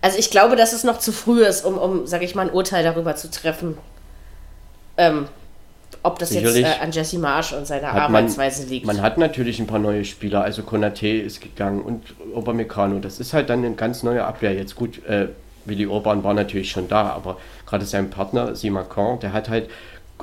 also 0.04 0.20
ich 0.20 0.30
glaube, 0.30 0.58
dass 0.58 0.74
es 0.74 0.84
noch 0.84 1.00
zu 1.00 1.14
früh 1.14 1.44
ist, 1.46 1.66
um, 1.66 1.78
um 1.78 2.06
sage 2.06 2.26
ich 2.26 2.36
mal, 2.36 2.48
ein 2.48 2.54
Urteil 2.54 2.84
darüber 2.84 3.16
zu 3.16 3.32
treffen, 3.32 3.78
ähm, 4.98 5.28
ob 6.04 6.20
das 6.20 6.30
Sicherlich 6.30 6.66
jetzt 6.66 6.80
äh, 6.80 6.84
an 6.84 6.92
Jesse 6.92 7.18
Marsch 7.18 7.54
und 7.54 7.66
seiner 7.66 7.88
Hat 7.88 8.10
man, 8.12 8.26
Arbeitsweise 8.26 8.68
liegt. 8.68 8.86
man 8.86 9.02
hat 9.02 9.18
natürlich 9.18 9.60
ein 9.60 9.68
paar 9.68 9.80
neue 9.80 10.04
Spieler, 10.04 10.44
also 10.44 10.62
Konate 10.62 11.08
ist 11.08 11.40
gegangen 11.40 11.82
und 11.82 12.04
Upamecano. 12.36 13.00
Das 13.00 13.22
ist 13.22 13.32
halt 13.32 13.50
dann 13.50 13.64
eine 13.64 13.76
ganz 13.76 14.04
neue 14.04 14.26
Abwehr. 14.26 14.54
Jetzt 14.54 14.76
gut, 14.76 15.06
äh, 15.06 15.30
Willi 15.64 15.88
Orban 15.88 16.26
war 16.26 16.34
natürlich 16.34 16.70
schon 16.70 16.90
da, 16.90 17.10
aber 17.10 17.38
gerade 17.66 17.86
sein 17.86 18.10
Partner 18.10 18.56
Simacan, 18.56 19.22
der 19.22 19.32
hat 19.32 19.48
halt 19.48 19.70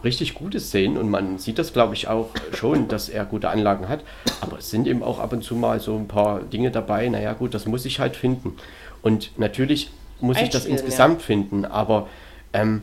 richtig 0.04 0.34
gute 0.34 0.60
Szenen 0.60 0.98
und 0.98 1.08
man 1.08 1.38
sieht 1.38 1.58
das, 1.58 1.72
glaube 1.72 1.94
ich, 1.94 2.08
auch 2.08 2.28
schon, 2.54 2.88
dass 2.88 3.08
er 3.08 3.24
gute 3.24 3.48
Anlagen 3.48 3.88
hat. 3.88 4.00
Aber 4.42 4.58
es 4.58 4.68
sind 4.68 4.86
eben 4.86 5.02
auch 5.02 5.18
ab 5.18 5.32
und 5.32 5.42
zu 5.42 5.54
mal 5.54 5.80
so 5.80 5.96
ein 5.96 6.08
paar 6.08 6.40
Dinge 6.40 6.70
dabei. 6.70 7.08
Naja, 7.08 7.32
gut, 7.32 7.54
das 7.54 7.64
muss 7.64 7.86
ich 7.86 7.98
halt 7.98 8.16
finden. 8.16 8.56
Und 9.02 9.38
natürlich 9.38 9.90
muss 10.20 10.36
ich 10.36 10.50
das 10.50 10.62
Einspielen, 10.62 10.78
insgesamt 10.78 11.22
finden, 11.22 11.64
aber 11.64 12.08
ähm, 12.52 12.82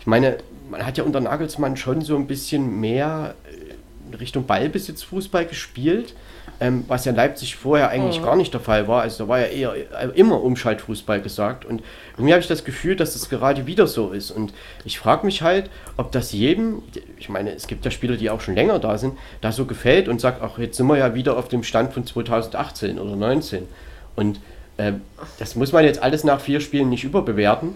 ich 0.00 0.06
meine, 0.06 0.38
man 0.70 0.84
hat 0.84 0.98
ja 0.98 1.04
unter 1.04 1.20
Nagelsmann 1.20 1.76
schon 1.76 2.00
so 2.00 2.16
ein 2.16 2.26
bisschen 2.26 2.80
mehr 2.80 3.34
äh, 3.44 4.16
Richtung 4.16 4.46
Ballbesitzfußball 4.46 5.46
gespielt, 5.46 6.14
ähm, 6.60 6.84
was 6.88 7.04
ja 7.04 7.10
in 7.10 7.16
Leipzig 7.16 7.56
vorher 7.56 7.90
eigentlich 7.90 8.22
gar 8.22 8.36
nicht 8.36 8.52
der 8.52 8.60
Fall 8.60 8.88
war. 8.88 9.02
Also 9.02 9.24
da 9.24 9.28
war 9.28 9.40
ja 9.40 9.46
eher 9.46 9.74
äh, 9.74 10.08
immer 10.14 10.42
Umschaltfußball 10.42 11.20
gesagt. 11.20 11.64
Und 11.64 11.82
irgendwie 12.12 12.32
habe 12.32 12.40
ich 12.40 12.48
das 12.48 12.64
Gefühl, 12.64 12.96
dass 12.96 13.12
das 13.12 13.28
gerade 13.28 13.66
wieder 13.66 13.86
so 13.86 14.10
ist. 14.10 14.30
Und 14.30 14.52
ich 14.84 14.98
frage 14.98 15.26
mich 15.26 15.42
halt, 15.42 15.70
ob 15.96 16.12
das 16.12 16.32
jedem, 16.32 16.82
ich 17.18 17.28
meine, 17.28 17.52
es 17.54 17.66
gibt 17.66 17.84
ja 17.84 17.90
Spieler, 17.90 18.16
die 18.16 18.30
auch 18.30 18.40
schon 18.40 18.54
länger 18.54 18.78
da 18.78 18.98
sind, 18.98 19.18
da 19.40 19.52
so 19.52 19.66
gefällt 19.66 20.08
und 20.08 20.20
sagt, 20.20 20.42
ach, 20.42 20.58
jetzt 20.58 20.76
sind 20.76 20.86
wir 20.86 20.96
ja 20.96 21.14
wieder 21.14 21.36
auf 21.36 21.48
dem 21.48 21.62
Stand 21.62 21.92
von 21.92 22.06
2018 22.06 22.98
oder 22.98 23.16
19. 23.16 23.66
Und 24.14 24.40
ähm, 24.82 25.02
das 25.38 25.54
muss 25.54 25.72
man 25.72 25.84
jetzt 25.84 26.02
alles 26.02 26.24
nach 26.24 26.40
vier 26.40 26.60
Spielen 26.60 26.88
nicht 26.88 27.04
überbewerten. 27.04 27.74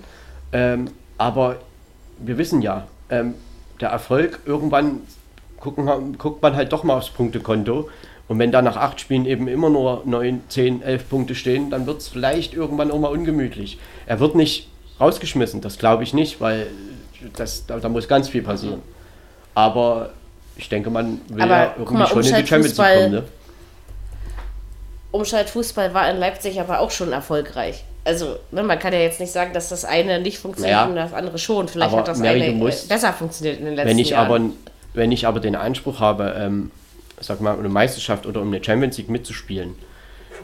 Ähm, 0.53 0.91
aber 1.19 1.57
wir 2.19 2.37
wissen 2.39 2.63
ja, 2.63 2.89
ähm, 3.11 3.35
der 3.81 3.91
Erfolg, 3.91 4.41
irgendwann 4.45 5.03
gucken, 5.61 6.19
guckt 6.19 6.43
man 6.43 6.57
halt 6.57 6.73
doch 6.73 6.83
mal 6.83 6.97
aufs 6.97 7.11
Punktekonto. 7.11 7.89
Und 8.29 8.39
wenn 8.41 8.51
da 8.51 8.61
nach 8.61 8.77
acht 8.77 9.01
Spielen 9.01 9.25
eben 9.25 9.47
immer 9.47 9.71
nur 9.71 10.03
9, 10.05 10.43
10, 10.49 10.83
11 10.83 11.09
Punkte 11.09 11.35
stehen, 11.37 11.71
dann 11.71 11.87
wird 11.87 12.01
es 12.01 12.09
vielleicht 12.09 12.55
irgendwann 12.55 12.91
auch 12.91 12.99
mal 12.99 13.13
ungemütlich. 13.13 13.79
Er 14.07 14.19
wird 14.19 14.35
nicht 14.35 14.69
rausgeschmissen, 15.01 15.61
das 15.61 15.79
glaube 15.79 16.03
ich 16.03 16.13
nicht, 16.13 16.41
weil 16.41 16.67
das, 17.37 17.67
da, 17.67 17.79
da 17.79 17.89
muss 17.89 18.09
ganz 18.09 18.29
viel 18.29 18.43
passieren. 18.43 18.83
Aber 19.55 20.11
ich 20.57 20.69
denke, 20.69 20.91
man 20.91 21.21
will 21.29 21.43
Aber 21.43 21.57
ja 21.57 21.75
irgendwie 21.77 21.99
mal, 21.99 22.07
schon 22.09 22.25
in 22.25 22.35
die 22.35 22.47
Champions 22.47 22.77
League 22.77 22.95
kommen. 22.95 23.13
Ne? 23.13 23.23
Umschaltfußball 25.17 25.93
war 25.95 26.09
in 26.11 26.19
Leipzig 26.19 26.61
aber 26.61 26.81
auch 26.81 26.91
schon 26.91 27.13
erfolgreich. 27.13 27.83
Also, 28.05 28.37
ne, 28.53 28.63
man 28.63 28.79
kann 28.79 28.93
ja 28.93 29.01
jetzt 29.01 29.19
nicht 29.19 29.33
sagen, 29.33 29.53
dass 29.53 29.69
das 29.71 29.85
eine 29.85 30.21
nicht 30.21 30.39
funktioniert 30.39 30.77
Naja. 30.77 30.89
und 30.89 30.95
das 30.97 31.13
andere 31.13 31.39
schon. 31.39 31.67
Vielleicht 31.67 31.95
hat 31.97 32.07
das 32.07 32.19
Mary, 32.21 32.43
eine 32.43 32.53
du 32.53 32.59
musst- 32.59 32.85
äh, 32.91 32.95
besser 32.95 33.13
funktioniert 33.13 33.59
in 33.59 33.65
den 33.65 33.75
letzten 33.75 33.89
Wenn 33.91 33.99
ich, 33.99 34.11
Jahren. 34.11 34.27
aber, 34.27 34.41
wenn 34.95 35.11
ich 35.13 35.27
aber 35.27 35.41
den 35.41 35.57
Anspruch 35.57 35.99
habe, 35.99 36.37
ähm, 36.39 36.71
sag 37.21 37.41
mal, 37.41 37.55
um 37.55 37.59
eine 37.61 37.69
Meisterschaft 37.69 38.25
oder 38.27 38.41
um 38.43 38.49
eine 38.49 38.63
Champions 38.63 38.97
League 38.99 39.11
mitzuspielen, 39.11 39.75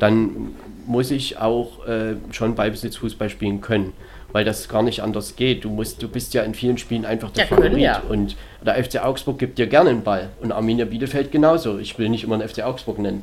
dann 0.01 0.55
muss 0.87 1.11
ich 1.13 1.39
auch 1.39 1.87
äh, 1.87 2.17
schon 2.33 2.55
Ballbesitzfußball 2.57 3.29
spielen 3.31 3.61
können, 3.61 3.93
weil 4.33 4.45
das 4.45 4.69
gar 4.69 4.83
nicht 4.83 5.01
anders 5.01 5.37
geht. 5.37 5.63
Du, 5.65 5.71
musst, 5.71 6.03
du 6.03 6.09
bist 6.09 6.35
ja 6.35 6.43
in 6.43 6.55
vielen 6.55 6.79
Spielen 6.79 7.05
einfach 7.05 7.31
der 7.31 7.45
Ja, 7.45 7.49
Favorit. 7.49 7.79
ja. 7.79 8.03
Und 8.09 8.35
der 8.67 8.83
FC 8.83 8.99
Augsburg 9.05 9.39
gibt 9.39 9.59
dir 9.59 9.69
gerne 9.69 9.91
einen 9.91 10.03
Ball 10.03 10.31
und 10.41 10.51
Arminia 10.51 10.87
Bielefeld 10.87 11.31
genauso. 11.31 11.79
Ich 11.79 11.97
will 11.99 12.09
nicht 12.09 12.25
immer 12.25 12.35
einen 12.35 12.49
FC 12.49 12.63
Augsburg 12.65 12.99
nennen. 12.99 13.21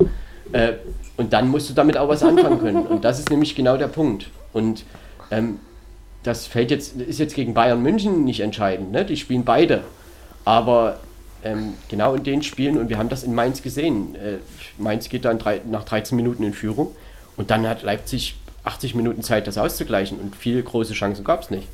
Äh, 0.51 0.73
und 1.17 1.33
dann 1.33 1.47
musst 1.47 1.69
du 1.69 1.73
damit 1.73 1.97
auch 1.97 2.07
was 2.07 2.23
anfangen 2.23 2.59
können. 2.59 2.87
Und 2.87 3.03
das 3.03 3.19
ist 3.19 3.29
nämlich 3.29 3.55
genau 3.55 3.77
der 3.77 3.87
Punkt. 3.87 4.29
Und 4.53 4.83
ähm, 5.31 5.59
das 6.23 6.47
fällt 6.47 6.71
jetzt, 6.71 6.95
ist 6.95 7.19
jetzt 7.19 7.35
gegen 7.35 7.53
Bayern 7.53 7.81
München 7.81 8.23
nicht 8.23 8.39
entscheidend. 8.39 8.91
Ne? 8.91 9.05
Die 9.05 9.17
spielen 9.17 9.45
beide. 9.45 9.83
Aber 10.45 10.99
ähm, 11.43 11.73
genau 11.87 12.15
in 12.15 12.23
den 12.23 12.43
Spielen, 12.43 12.77
und 12.77 12.89
wir 12.89 12.97
haben 12.97 13.09
das 13.09 13.23
in 13.23 13.33
Mainz 13.33 13.61
gesehen, 13.61 14.15
äh, 14.15 14.37
Mainz 14.77 15.09
geht 15.09 15.25
dann 15.25 15.39
drei, 15.39 15.61
nach 15.69 15.83
13 15.83 16.15
Minuten 16.15 16.43
in 16.43 16.53
Führung 16.53 16.95
und 17.37 17.51
dann 17.51 17.67
hat 17.67 17.83
Leipzig 17.83 18.35
80 18.63 18.95
Minuten 18.95 19.23
Zeit, 19.23 19.47
das 19.47 19.57
auszugleichen 19.57 20.19
und 20.19 20.35
viele 20.35 20.61
große 20.61 20.93
Chancen 20.93 21.23
gab 21.23 21.43
es 21.43 21.49
nicht. 21.49 21.67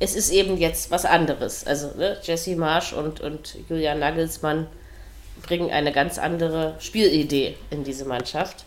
es 0.00 0.16
ist 0.16 0.30
eben 0.30 0.56
jetzt 0.56 0.90
was 0.90 1.04
anderes. 1.04 1.64
Also 1.64 1.92
ne, 1.96 2.16
Jesse 2.22 2.56
Marsch 2.56 2.92
und, 2.92 3.20
und 3.20 3.56
Julian 3.68 4.00
Nagelsmann 4.00 4.66
bringen 5.52 5.70
eine 5.70 5.92
ganz 5.92 6.18
andere 6.18 6.74
Spielidee 6.78 7.56
in 7.68 7.84
diese 7.84 8.06
Mannschaft. 8.06 8.64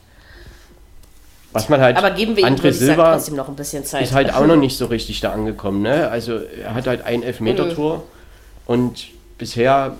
Was 1.51 1.67
man 1.67 1.81
halt, 1.81 1.97
Aber 1.97 2.11
geben 2.11 2.35
wir 2.35 2.45
ihm, 2.45 2.53
André 2.53 2.71
Silva 2.71 3.13
trotzdem 3.13 3.35
noch 3.35 3.47
ein 3.47 3.55
bisschen 3.55 3.83
Zeit. 3.85 4.03
ist 4.03 4.13
halt 4.13 4.31
auch 4.31 4.45
noch 4.45 4.55
nicht 4.55 4.77
so 4.77 4.85
richtig 4.85 5.19
da 5.19 5.31
angekommen. 5.31 5.81
Ne? 5.81 6.09
Also 6.09 6.37
er 6.37 6.75
hat 6.75 6.85
halt 6.85 7.01
ein 7.01 7.23
Elfmeter-Tor 7.23 8.03
und 8.67 9.07
bisher 9.39 9.95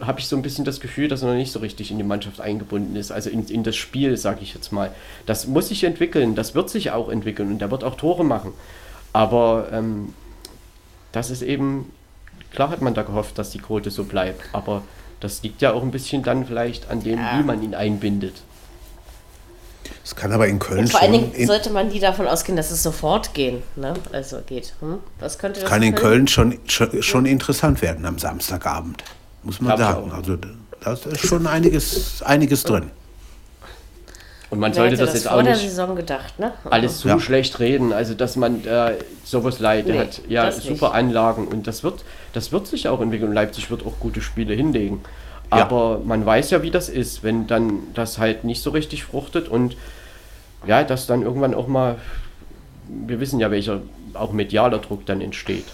habe 0.00 0.20
ich 0.20 0.28
so 0.28 0.36
ein 0.36 0.40
bisschen 0.40 0.64
das 0.64 0.80
Gefühl, 0.80 1.08
dass 1.08 1.20
er 1.20 1.28
noch 1.28 1.34
nicht 1.34 1.52
so 1.52 1.58
richtig 1.58 1.90
in 1.90 1.98
die 1.98 2.04
Mannschaft 2.04 2.40
eingebunden 2.40 2.96
ist, 2.96 3.10
also 3.10 3.28
in, 3.28 3.46
in 3.48 3.62
das 3.62 3.76
Spiel, 3.76 4.16
sage 4.16 4.38
ich 4.40 4.54
jetzt 4.54 4.72
mal. 4.72 4.92
Das 5.26 5.46
muss 5.46 5.68
sich 5.68 5.84
entwickeln, 5.84 6.34
das 6.36 6.54
wird 6.54 6.70
sich 6.70 6.90
auch 6.90 7.10
entwickeln 7.10 7.50
und 7.50 7.60
er 7.60 7.70
wird 7.70 7.84
auch 7.84 7.96
Tore 7.96 8.24
machen. 8.24 8.54
Aber 9.12 9.68
ähm, 9.72 10.14
das 11.12 11.28
ist 11.28 11.42
eben 11.42 11.92
klar 12.50 12.70
hat 12.70 12.80
man 12.80 12.94
da 12.94 13.02
gehofft, 13.02 13.36
dass 13.36 13.50
die 13.50 13.58
Quote 13.58 13.90
so 13.90 14.04
bleibt, 14.04 14.42
aber 14.52 14.82
das 15.20 15.42
liegt 15.42 15.62
ja 15.62 15.72
auch 15.72 15.82
ein 15.82 15.90
bisschen 15.90 16.22
dann 16.22 16.46
vielleicht 16.46 16.90
an 16.90 17.02
dem, 17.02 17.18
ja. 17.18 17.38
wie 17.38 17.42
man 17.44 17.62
ihn 17.62 17.74
einbindet. 17.74 18.34
Es 20.02 20.16
kann 20.16 20.32
aber 20.32 20.48
in 20.48 20.58
Köln 20.58 20.80
Und 20.80 20.90
vor 20.90 21.02
allen 21.02 21.12
Dingen 21.12 21.46
sollte 21.46 21.70
man 21.70 21.90
die 21.90 22.00
davon 22.00 22.26
ausgehen, 22.26 22.56
dass 22.56 22.70
es 22.70 22.82
sofort 22.82 23.34
gehen, 23.34 23.62
ne? 23.76 23.94
Also 24.12 24.38
geht. 24.46 24.74
Hm? 24.80 24.98
Was 25.18 25.38
könnte 25.38 25.60
das 25.60 25.68
kann 25.68 25.82
in 25.82 25.94
Köln 25.94 26.26
schon, 26.26 26.58
schon, 26.66 27.02
schon 27.02 27.26
interessant 27.26 27.82
werden 27.82 28.04
am 28.06 28.18
Samstagabend, 28.18 29.04
muss 29.42 29.60
man 29.60 29.76
Glaub 29.76 29.92
sagen. 29.92 30.12
Also 30.12 30.36
da 30.80 30.92
ist 30.92 31.26
schon 31.26 31.46
einiges, 31.46 32.22
einiges 32.22 32.64
drin. 32.64 32.90
Und 34.48 34.58
man 34.58 34.72
Wer 34.72 34.82
sollte 34.82 34.96
das, 34.96 35.12
das 35.12 35.14
jetzt 35.22 35.30
auch 35.30 35.42
nicht 35.42 35.60
Saison 35.60 35.94
gedacht, 35.94 36.40
ne? 36.40 36.52
alles 36.64 37.00
so 37.00 37.08
ja. 37.08 37.20
schlecht 37.20 37.60
reden. 37.60 37.92
Also 37.92 38.14
dass 38.14 38.34
man 38.34 38.64
äh, 38.64 38.96
sowas 39.24 39.60
leid, 39.60 39.86
nee, 39.86 39.98
hat 39.98 40.22
ja 40.28 40.50
super 40.50 40.88
nicht. 40.88 40.94
Anlagen 40.94 41.46
und 41.46 41.68
das 41.68 41.84
wird, 41.84 42.04
das 42.32 42.52
wird 42.52 42.66
sich 42.66 42.88
auch 42.88 43.00
entwickeln. 43.00 43.32
Leipzig 43.32 43.70
wird 43.70 43.84
auch 43.84 43.98
gute 44.00 44.20
Spiele 44.20 44.54
hinlegen. 44.54 45.00
Aber 45.50 45.98
ja. 45.98 46.04
man 46.04 46.24
weiß 46.24 46.50
ja, 46.50 46.62
wie 46.62 46.70
das 46.70 46.88
ist, 46.88 47.22
wenn 47.24 47.46
dann 47.46 47.80
das 47.94 48.18
halt 48.18 48.44
nicht 48.44 48.62
so 48.62 48.70
richtig 48.70 49.04
fruchtet 49.04 49.48
und 49.48 49.76
ja, 50.66 50.84
dass 50.84 51.06
dann 51.06 51.22
irgendwann 51.22 51.54
auch 51.54 51.66
mal, 51.66 51.96
wir 52.88 53.18
wissen 53.18 53.40
ja, 53.40 53.50
welcher 53.50 53.80
auch 54.14 54.32
medialer 54.32 54.78
Druck 54.78 55.06
dann 55.06 55.20
entsteht. 55.20 55.64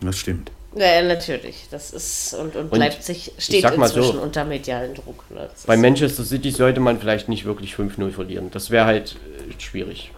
Das 0.00 0.18
stimmt. 0.18 0.50
Ja, 0.74 1.02
natürlich. 1.02 1.68
Das 1.70 1.92
ist 1.92 2.34
und, 2.34 2.54
und, 2.54 2.72
und 2.72 2.78
Leipzig 2.78 3.32
steht 3.38 3.64
inzwischen 3.64 4.12
so, 4.12 4.20
unter 4.20 4.44
medialen 4.44 4.94
Druck. 4.94 5.24
Ne? 5.30 5.48
Bei 5.66 5.76
Manchester 5.76 6.22
City 6.22 6.50
sollte 6.50 6.80
man 6.80 7.00
vielleicht 7.00 7.28
nicht 7.28 7.46
wirklich 7.46 7.74
5-0 7.74 8.10
verlieren. 8.10 8.50
Das 8.50 8.70
wäre 8.70 8.84
halt 8.84 9.16
äh, 9.48 9.60
schwierig. 9.60 10.12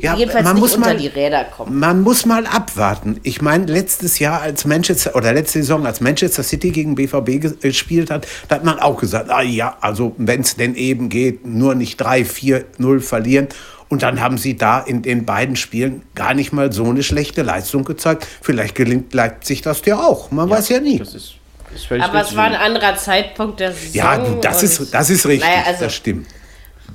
Ja, 0.00 0.14
Jedenfalls 0.14 0.44
man 0.44 0.58
muss 0.58 0.76
mal, 0.76 0.96
die 0.96 1.08
Räder 1.08 1.44
kommen. 1.44 1.78
Man 1.78 2.02
muss 2.02 2.24
mal 2.24 2.46
abwarten. 2.46 3.18
Ich 3.22 3.42
meine, 3.42 3.66
letztes 3.66 4.18
Jahr 4.18 4.40
als 4.40 4.64
Manchester 4.64 5.16
oder 5.16 5.32
letzte 5.32 5.58
Saison, 5.60 5.86
als 5.86 6.00
Manchester 6.00 6.42
City 6.42 6.70
gegen 6.70 6.94
BVB 6.94 7.60
gespielt 7.60 8.10
hat, 8.10 8.26
da 8.48 8.56
hat 8.56 8.64
man 8.64 8.78
auch 8.78 9.00
gesagt, 9.00 9.30
ah 9.30 9.42
ja, 9.42 9.76
also 9.80 10.14
wenn 10.18 10.42
es 10.42 10.56
denn 10.56 10.74
eben 10.74 11.08
geht, 11.08 11.46
nur 11.46 11.74
nicht 11.74 12.00
3-4-0 12.00 13.00
verlieren. 13.00 13.48
Und 13.88 14.02
dann 14.02 14.20
haben 14.20 14.36
sie 14.36 14.56
da 14.56 14.80
in 14.80 15.02
den 15.02 15.24
beiden 15.24 15.56
Spielen 15.56 16.02
gar 16.14 16.34
nicht 16.34 16.52
mal 16.52 16.72
so 16.72 16.84
eine 16.84 17.02
schlechte 17.02 17.42
Leistung 17.42 17.84
gezeigt. 17.84 18.26
Vielleicht 18.42 18.74
gelingt 18.74 19.14
Leipzig 19.14 19.62
das 19.62 19.82
ja 19.86 19.98
auch. 19.98 20.30
Man 20.30 20.48
ja, 20.48 20.56
weiß 20.56 20.68
ja 20.68 20.80
nie. 20.80 20.98
Das 20.98 21.14
ist, 21.14 21.34
ist 21.74 21.90
Aber 21.90 22.20
es 22.20 22.36
war 22.36 22.44
ein 22.44 22.54
anderer 22.54 22.96
Zeitpunkt 22.96 23.60
der 23.60 23.72
Saison. 23.72 23.94
Ja, 23.94 24.18
das, 24.42 24.62
ist, 24.62 24.92
das 24.92 25.08
ist 25.08 25.26
richtig. 25.26 25.48
Naja, 25.48 25.62
also 25.66 25.84
das 25.84 25.94
stimmt. 25.94 26.26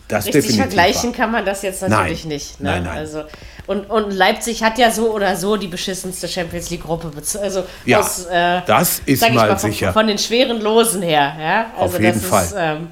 Das 0.07 0.25
richtig 0.27 0.57
vergleichen 0.57 1.11
war. 1.11 1.17
kann 1.17 1.31
man 1.31 1.45
das 1.45 1.61
jetzt 1.61 1.81
natürlich 1.81 2.25
nein. 2.25 2.33
nicht. 2.33 2.59
Ne? 2.59 2.69
Nein, 2.71 2.83
nein. 2.83 2.97
Also, 2.97 3.23
und, 3.65 3.89
und 3.89 4.11
Leipzig 4.11 4.63
hat 4.63 4.77
ja 4.77 4.91
so 4.91 5.13
oder 5.13 5.35
so 5.35 5.55
die 5.55 5.67
beschissenste 5.67 6.27
Champions 6.27 6.69
League-Gruppe. 6.69 7.11
Also 7.41 7.63
ja, 7.85 7.99
aus, 7.99 8.25
äh, 8.25 8.61
das 8.65 9.01
ist 9.05 9.21
mal, 9.21 9.33
mal 9.33 9.57
von, 9.57 9.71
sicher. 9.71 9.93
Von 9.93 10.07
den 10.07 10.17
schweren 10.17 10.61
Losen 10.61 11.01
her. 11.01 11.33
Ja? 11.39 11.65
Also 11.77 11.95
Auf 11.95 12.01
jeden 12.01 12.19
Fall. 12.19 12.43
Ist, 12.43 12.55
ähm, 12.57 12.87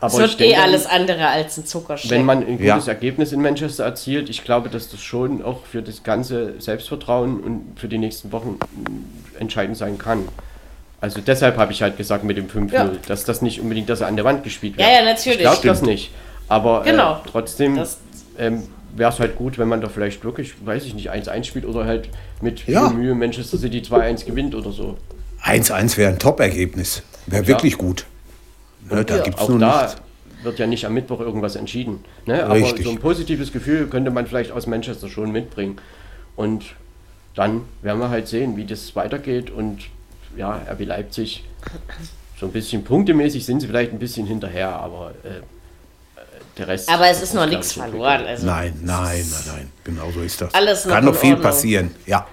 aber 0.00 0.12
es 0.24 0.38
wird 0.38 0.40
eh 0.40 0.56
alles 0.56 0.86
andere 0.86 1.28
als 1.28 1.56
ein 1.56 1.66
Zuckerschleck. 1.66 2.10
Wenn 2.10 2.24
man 2.24 2.38
ein 2.46 2.58
gutes 2.58 2.86
ja. 2.86 2.92
Ergebnis 2.92 3.32
in 3.32 3.40
Manchester 3.40 3.84
erzielt, 3.84 4.28
ich 4.28 4.44
glaube, 4.44 4.68
dass 4.68 4.90
das 4.90 5.00
schon 5.00 5.42
auch 5.42 5.64
für 5.64 5.82
das 5.82 6.02
ganze 6.02 6.60
Selbstvertrauen 6.60 7.40
und 7.40 7.80
für 7.80 7.88
die 7.88 7.98
nächsten 7.98 8.30
Wochen 8.30 8.58
entscheidend 9.38 9.76
sein 9.76 9.98
kann. 9.98 10.28
Also 11.00 11.20
deshalb 11.20 11.56
habe 11.56 11.72
ich 11.72 11.82
halt 11.82 11.96
gesagt 11.96 12.24
mit 12.24 12.36
dem 12.36 12.48
5-0, 12.48 12.72
ja. 12.72 12.90
dass 13.06 13.24
das 13.24 13.42
nicht 13.42 13.60
unbedingt, 13.60 13.88
dass 13.88 14.00
er 14.00 14.06
an 14.06 14.16
der 14.16 14.24
Wand 14.24 14.44
gespielt 14.44 14.76
wird. 14.76 14.86
Ja, 14.86 14.94
ja, 14.94 15.04
natürlich. 15.04 15.40
Ich 15.40 15.42
glaube 15.42 15.66
das 15.66 15.82
nicht. 15.82 16.10
Aber 16.48 16.82
äh, 16.86 16.90
genau. 16.90 17.14
äh, 17.14 17.28
trotzdem 17.30 17.80
ähm, 18.38 18.62
wäre 18.96 19.12
es 19.12 19.18
halt 19.18 19.36
gut, 19.36 19.58
wenn 19.58 19.68
man 19.68 19.80
da 19.80 19.88
vielleicht 19.88 20.24
wirklich, 20.24 20.54
weiß 20.64 20.84
ich 20.84 20.94
nicht, 20.94 21.10
1-1 21.10 21.44
spielt 21.44 21.64
oder 21.64 21.84
halt 21.84 22.08
mit 22.40 22.66
ja. 22.66 22.88
viel 22.88 22.98
Mühe 22.98 23.14
Manchester 23.14 23.58
City 23.58 23.80
2-1 23.80 24.24
gewinnt 24.24 24.54
oder 24.54 24.72
so. 24.72 24.96
1-1 25.42 25.96
wäre 25.96 26.12
ein 26.12 26.18
Top-Ergebnis. 26.18 27.02
Wäre 27.26 27.46
wirklich 27.46 27.78
gut. 27.78 28.06
Ne, 28.90 29.04
da 29.04 29.16
ja, 29.16 29.22
gibt's 29.22 29.40
auch 29.40 29.48
nur 29.48 29.58
da 29.58 29.82
nichts. 29.82 29.96
wird 30.42 30.58
ja 30.58 30.66
nicht 30.66 30.84
am 30.86 30.94
Mittwoch 30.94 31.20
irgendwas 31.20 31.56
entschieden. 31.56 32.04
Ne? 32.26 32.44
Aber 32.44 32.58
so 32.60 32.90
ein 32.90 32.98
positives 32.98 33.52
Gefühl 33.52 33.86
könnte 33.86 34.10
man 34.10 34.26
vielleicht 34.26 34.52
aus 34.52 34.66
Manchester 34.66 35.08
schon 35.08 35.32
mitbringen. 35.32 35.76
Und 36.36 36.64
dann 37.34 37.62
werden 37.82 37.98
wir 37.98 38.10
halt 38.10 38.28
sehen, 38.28 38.56
wie 38.56 38.64
das 38.64 38.94
weitergeht. 38.94 39.50
Und 39.50 39.84
ja, 40.36 40.60
RB 40.70 40.84
Leipzig, 40.84 41.44
so 42.38 42.46
ein 42.46 42.52
bisschen 42.52 42.84
punktemäßig 42.84 43.44
sind 43.46 43.60
sie 43.60 43.66
vielleicht 43.66 43.92
ein 43.92 43.98
bisschen 43.98 44.26
hinterher, 44.26 44.76
aber 44.76 45.12
äh, 45.24 45.40
der 46.56 46.68
Rest. 46.68 46.88
Aber 46.88 47.08
es 47.08 47.22
ist 47.22 47.34
noch 47.34 47.46
nichts 47.46 47.72
verloren. 47.72 48.26
Also 48.26 48.46
nein, 48.46 48.78
nein, 48.82 49.24
nein, 49.30 49.42
nein. 49.46 49.72
Genau 49.84 50.10
so 50.10 50.20
ist 50.20 50.40
das. 50.40 50.54
Alles 50.54 50.84
noch 50.84 50.94
Kann 50.94 51.04
noch 51.04 51.14
viel 51.14 51.34
Ordnung. 51.34 51.50
passieren, 51.50 51.94
ja. 52.06 52.26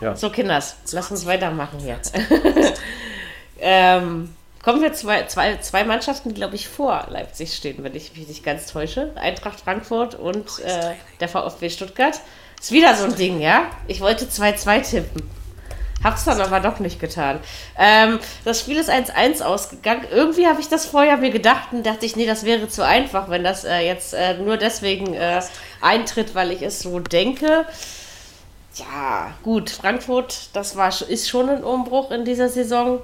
ja. 0.00 0.16
So, 0.16 0.30
Kinders, 0.30 0.76
lass 0.92 1.10
uns 1.10 1.26
weitermachen 1.26 1.84
jetzt. 1.86 2.14
ähm, 3.60 4.30
Kommen 4.66 4.82
wir 4.82 4.92
zwei, 4.94 5.22
zwei, 5.26 5.58
zwei 5.58 5.84
Mannschaften, 5.84 6.30
die, 6.30 6.34
glaube 6.34 6.56
ich, 6.56 6.66
vor 6.66 7.06
Leipzig 7.08 7.54
stehen, 7.54 7.84
wenn 7.84 7.94
ich 7.94 8.16
mich 8.16 8.26
nicht 8.26 8.42
ganz 8.42 8.66
täusche. 8.66 9.12
Eintracht 9.14 9.60
Frankfurt 9.60 10.16
und 10.16 10.58
äh, 10.58 10.94
der 11.20 11.28
VfB 11.28 11.70
Stuttgart. 11.70 12.20
Ist 12.60 12.72
wieder 12.72 12.96
so 12.96 13.04
ein 13.04 13.14
Ding, 13.14 13.40
ja? 13.40 13.70
Ich 13.86 14.00
wollte 14.00 14.24
2-2 14.24 14.90
tippen. 14.90 15.22
Hab's 16.04 16.24
dann 16.24 16.40
aber 16.40 16.60
doch 16.60 16.78
nicht 16.78 17.00
getan. 17.00 17.40
Ähm, 17.78 18.18
das 18.44 18.60
Spiel 18.60 18.76
ist 18.76 18.90
1-1 18.90 19.42
ausgegangen. 19.42 20.04
Irgendwie 20.10 20.46
habe 20.46 20.60
ich 20.60 20.68
das 20.68 20.86
vorher 20.86 21.16
mir 21.16 21.30
gedacht 21.30 21.72
und 21.72 21.84
dachte 21.84 22.06
ich, 22.06 22.16
nee, 22.16 22.26
das 22.26 22.44
wäre 22.44 22.68
zu 22.68 22.84
einfach, 22.84 23.28
wenn 23.28 23.42
das 23.42 23.64
äh, 23.64 23.80
jetzt 23.80 24.14
äh, 24.14 24.34
nur 24.34 24.56
deswegen 24.56 25.14
äh, 25.14 25.40
eintritt, 25.80 26.34
weil 26.34 26.52
ich 26.52 26.62
es 26.62 26.80
so 26.80 27.00
denke. 27.00 27.64
Ja, 28.74 29.32
gut, 29.42 29.70
Frankfurt, 29.70 30.50
das 30.52 30.76
war, 30.76 30.92
ist 31.08 31.28
schon 31.28 31.48
ein 31.48 31.64
Umbruch 31.64 32.10
in 32.10 32.24
dieser 32.24 32.50
Saison. 32.50 33.00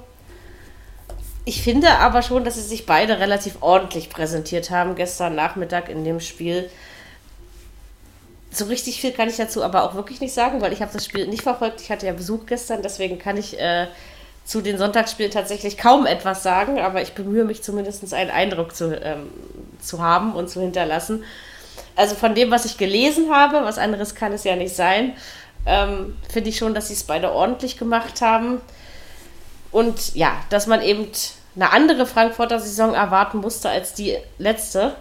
Ich 1.45 1.61
finde 1.61 1.89
aber 1.97 2.21
schon, 2.21 2.45
dass 2.45 2.55
sie 2.55 2.61
sich 2.61 2.85
beide 2.85 3.19
relativ 3.19 3.57
ordentlich 3.61 4.09
präsentiert 4.09 4.69
haben 4.69 4.95
gestern 4.95 5.35
Nachmittag 5.35 5.89
in 5.89 6.05
dem 6.05 6.19
Spiel. 6.19 6.69
So 8.53 8.65
richtig 8.65 9.01
viel 9.01 9.11
kann 9.11 9.29
ich 9.29 9.37
dazu 9.37 9.63
aber 9.63 9.83
auch 9.83 9.95
wirklich 9.95 10.21
nicht 10.21 10.33
sagen, 10.33 10.61
weil 10.61 10.73
ich 10.73 10.81
habe 10.81 10.93
das 10.93 11.05
Spiel 11.05 11.27
nicht 11.27 11.41
verfolgt. 11.41 11.81
Ich 11.81 11.89
hatte 11.89 12.05
ja 12.05 12.13
Besuch 12.13 12.45
gestern, 12.45 12.83
deswegen 12.83 13.17
kann 13.17 13.35
ich 13.35 13.59
äh, 13.59 13.87
zu 14.45 14.61
den 14.61 14.77
Sonntagsspielen 14.77 15.31
tatsächlich 15.31 15.77
kaum 15.77 16.05
etwas 16.05 16.43
sagen, 16.43 16.79
aber 16.79 17.01
ich 17.01 17.13
bemühe 17.13 17.45
mich 17.45 17.63
zumindest 17.63 18.13
einen 18.13 18.29
Eindruck 18.29 18.75
zu, 18.75 18.95
ähm, 18.95 19.29
zu 19.81 20.01
haben 20.01 20.33
und 20.33 20.49
zu 20.49 20.61
hinterlassen. 20.61 21.23
Also 21.95 22.15
von 22.15 22.35
dem, 22.35 22.51
was 22.51 22.65
ich 22.65 22.77
gelesen 22.77 23.33
habe, 23.33 23.63
was 23.63 23.77
anderes 23.77 24.15
kann 24.15 24.33
es 24.33 24.43
ja 24.43 24.55
nicht 24.55 24.75
sein, 24.75 25.13
ähm, 25.65 26.17
finde 26.31 26.49
ich 26.49 26.57
schon, 26.57 26.73
dass 26.73 26.89
sie 26.89 26.93
es 26.93 27.03
beide 27.03 27.31
ordentlich 27.31 27.77
gemacht 27.77 28.21
haben. 28.21 28.61
Und 29.71 30.13
ja, 30.15 30.33
dass 30.49 30.67
man 30.67 30.81
eben 30.81 31.07
eine 31.55 31.71
andere 31.71 32.05
Frankfurter 32.05 32.59
Saison 32.59 32.93
erwarten 32.93 33.39
musste 33.39 33.69
als 33.69 33.93
die 33.93 34.17
letzte, 34.37 34.95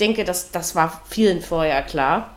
denke, 0.00 0.24
das, 0.24 0.50
das 0.50 0.74
war 0.74 1.02
vielen 1.08 1.40
vorher 1.40 1.82
klar. 1.82 2.35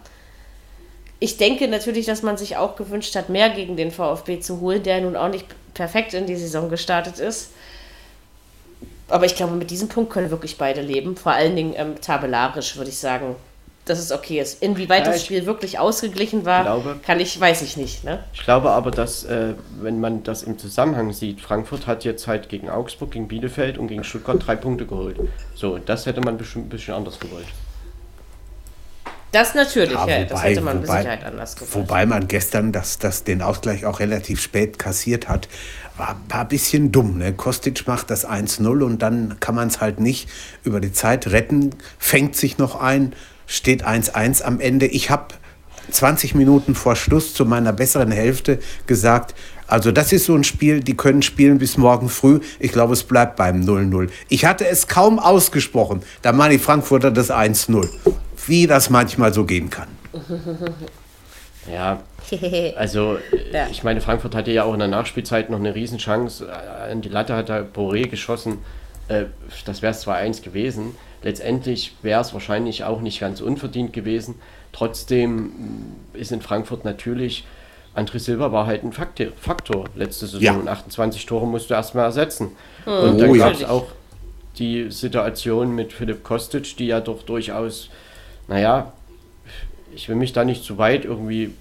Ich 1.19 1.37
denke 1.37 1.67
natürlich, 1.67 2.05
dass 2.05 2.21
man 2.23 2.37
sich 2.37 2.57
auch 2.57 2.75
gewünscht 2.75 3.15
hat, 3.15 3.29
mehr 3.29 3.49
gegen 3.49 3.75
den 3.75 3.91
VfB 3.91 4.39
zu 4.39 4.61
holen, 4.61 4.83
der 4.83 5.01
nun 5.01 5.15
auch 5.15 5.29
nicht 5.29 5.45
perfekt 5.73 6.13
in 6.13 6.25
die 6.25 6.37
Saison 6.37 6.69
gestartet 6.69 7.19
ist. 7.19 7.51
Aber 9.09 9.25
ich 9.25 9.35
glaube, 9.35 9.53
mit 9.53 9.71
diesem 9.71 9.89
Punkt 9.89 10.11
können 10.11 10.29
wirklich 10.29 10.57
beide 10.57 10.81
leben. 10.81 11.17
Vor 11.17 11.31
allen 11.31 11.55
Dingen 11.55 11.73
ähm, 11.75 11.99
tabellarisch, 11.99 12.77
würde 12.77 12.89
ich 12.89 12.97
sagen 12.97 13.35
dass 13.89 13.99
es 13.99 14.11
okay 14.11 14.39
ist. 14.39 14.61
Inwieweit 14.61 15.05
ja, 15.05 15.13
das 15.13 15.25
Spiel 15.25 15.45
wirklich 15.45 15.79
ausgeglichen 15.79 16.45
war, 16.45 16.63
glaube, 16.63 16.99
kann 17.05 17.19
ich, 17.19 17.39
weiß 17.39 17.61
ich 17.63 17.75
nicht. 17.75 18.03
Ne? 18.03 18.23
Ich 18.33 18.43
glaube 18.43 18.69
aber, 18.71 18.91
dass, 18.91 19.23
äh, 19.25 19.55
wenn 19.81 19.99
man 19.99 20.23
das 20.23 20.43
im 20.43 20.57
Zusammenhang 20.57 21.11
sieht, 21.11 21.41
Frankfurt 21.41 21.87
hat 21.87 22.03
jetzt 22.03 22.27
halt 22.27 22.49
gegen 22.49 22.69
Augsburg, 22.69 23.11
gegen 23.11 23.27
Bielefeld 23.27 23.77
und 23.77 23.87
gegen 23.87 24.03
Stuttgart 24.03 24.45
drei 24.45 24.55
Punkte 24.55 24.85
geholt. 24.85 25.17
So, 25.55 25.77
das 25.77 26.05
hätte 26.05 26.21
man 26.21 26.37
bestimmt 26.37 26.67
ein 26.67 26.69
bisschen 26.69 26.93
anders 26.93 27.19
gewollt. 27.19 27.47
Das 29.31 29.53
natürlich, 29.53 29.93
ja, 29.93 30.01
wobei, 30.01 30.23
das 30.23 30.43
hätte 30.43 30.61
man 30.61 30.81
wobei, 30.81 30.93
mit 30.93 31.01
Sicherheit 31.01 31.23
anders 31.23 31.55
gewollt. 31.55 31.75
Wobei 31.75 32.05
man 32.05 32.27
gestern 32.27 32.71
das, 32.71 32.97
das 32.97 33.23
den 33.23 33.41
Ausgleich 33.41 33.85
auch 33.85 33.99
relativ 33.99 34.41
spät 34.41 34.79
kassiert 34.79 35.29
hat, 35.29 35.47
war, 35.97 36.19
war 36.29 36.41
ein 36.41 36.47
bisschen 36.47 36.91
dumm. 36.91 37.19
Ne? 37.19 37.33
Kostic 37.33 37.87
macht 37.87 38.09
das 38.09 38.27
1-0 38.27 38.83
und 38.83 39.01
dann 39.01 39.39
kann 39.39 39.53
man 39.53 39.67
es 39.67 39.81
halt 39.81 39.99
nicht 39.99 40.29
über 40.63 40.79
die 40.79 40.93
Zeit 40.93 41.27
retten, 41.27 41.71
fängt 41.99 42.35
sich 42.35 42.57
noch 42.57 42.79
ein, 42.79 43.13
steht 43.45 43.85
1-1 43.85 44.41
am 44.41 44.59
Ende. 44.59 44.87
Ich 44.87 45.11
habe 45.11 45.27
20 45.91 46.35
Minuten 46.35 46.73
vor 46.75 46.95
Schluss 46.95 47.33
zu 47.33 47.45
meiner 47.45 47.73
besseren 47.73 48.11
Hälfte 48.11 48.59
gesagt, 48.87 49.35
also 49.67 49.91
das 49.91 50.11
ist 50.11 50.25
so 50.25 50.33
ein 50.33 50.43
Spiel, 50.43 50.79
die 50.79 50.97
können 50.97 51.21
spielen 51.21 51.59
bis 51.59 51.77
morgen 51.77 52.09
früh. 52.09 52.39
Ich 52.59 52.71
glaube, 52.71 52.93
es 52.93 53.03
bleibt 53.03 53.35
beim 53.35 53.61
0-0. 53.61 54.09
Ich 54.27 54.45
hatte 54.45 54.67
es 54.67 54.87
kaum 54.87 55.19
ausgesprochen. 55.19 56.01
Da 56.23 56.31
machen 56.31 56.51
die 56.51 56.59
Frankfurter 56.59 57.11
das 57.11 57.29
1-0. 57.29 57.87
Wie 58.49 58.67
das 58.67 58.89
manchmal 58.89 59.33
so 59.33 59.45
gehen 59.45 59.69
kann. 59.69 59.87
Ja, 61.71 62.01
also 62.77 63.19
ich 63.69 63.83
meine, 63.83 64.01
Frankfurt 64.01 64.33
hatte 64.33 64.49
ja 64.49 64.63
auch 64.63 64.73
in 64.73 64.79
der 64.79 64.87
Nachspielzeit 64.87 65.49
noch 65.51 65.59
eine 65.59 65.75
Riesenchance. 65.75 66.47
An 66.51 67.01
die 67.01 67.09
Latte 67.09 67.35
hat 67.35 67.49
da 67.49 67.59
Boré 67.59 68.07
geschossen. 68.07 68.59
Äh, 69.07 69.25
das 69.65 69.81
wäre 69.81 69.91
es 69.91 70.07
2-1 70.07 70.41
gewesen. 70.41 70.95
Letztendlich 71.21 71.95
wäre 72.01 72.21
es 72.21 72.33
wahrscheinlich 72.33 72.85
auch 72.85 73.01
nicht 73.01 73.19
ganz 73.19 73.41
unverdient 73.41 73.93
gewesen. 73.93 74.35
Trotzdem 74.71 75.51
ist 76.13 76.31
in 76.31 76.41
Frankfurt 76.41 76.85
natürlich 76.85 77.45
André 77.95 78.19
Silva 78.19 78.51
war 78.51 78.65
halt 78.65 78.83
ein 78.83 78.93
Faktor 78.93 79.85
letzte 79.95 80.25
Saison 80.27 80.41
Ja. 80.41 80.53
und 80.53 80.67
28 80.67 81.25
Tore 81.25 81.45
musst 81.45 81.69
du 81.69 81.73
erstmal 81.73 82.05
ersetzen. 82.05 82.51
Hm. 82.85 82.93
Und 82.93 83.17
dann 83.19 83.29
Oh 83.31 83.35
ja. 83.35 83.45
gab 83.47 83.55
es 83.55 83.63
auch 83.65 83.87
die 84.57 84.89
Situation 84.91 85.75
mit 85.75 85.91
Philipp 85.93 86.23
Kostic, 86.23 86.77
die 86.77 86.87
ja 86.87 86.99
doch 87.01 87.23
durchaus, 87.23 87.89
naja, 88.49 88.91
ich 89.95 90.09
will 90.09 90.15
mich 90.15 90.33
da 90.33 90.43
nicht 90.43 90.63
zu 90.63 90.77
weit 90.77 91.05
irgendwie 91.05 91.51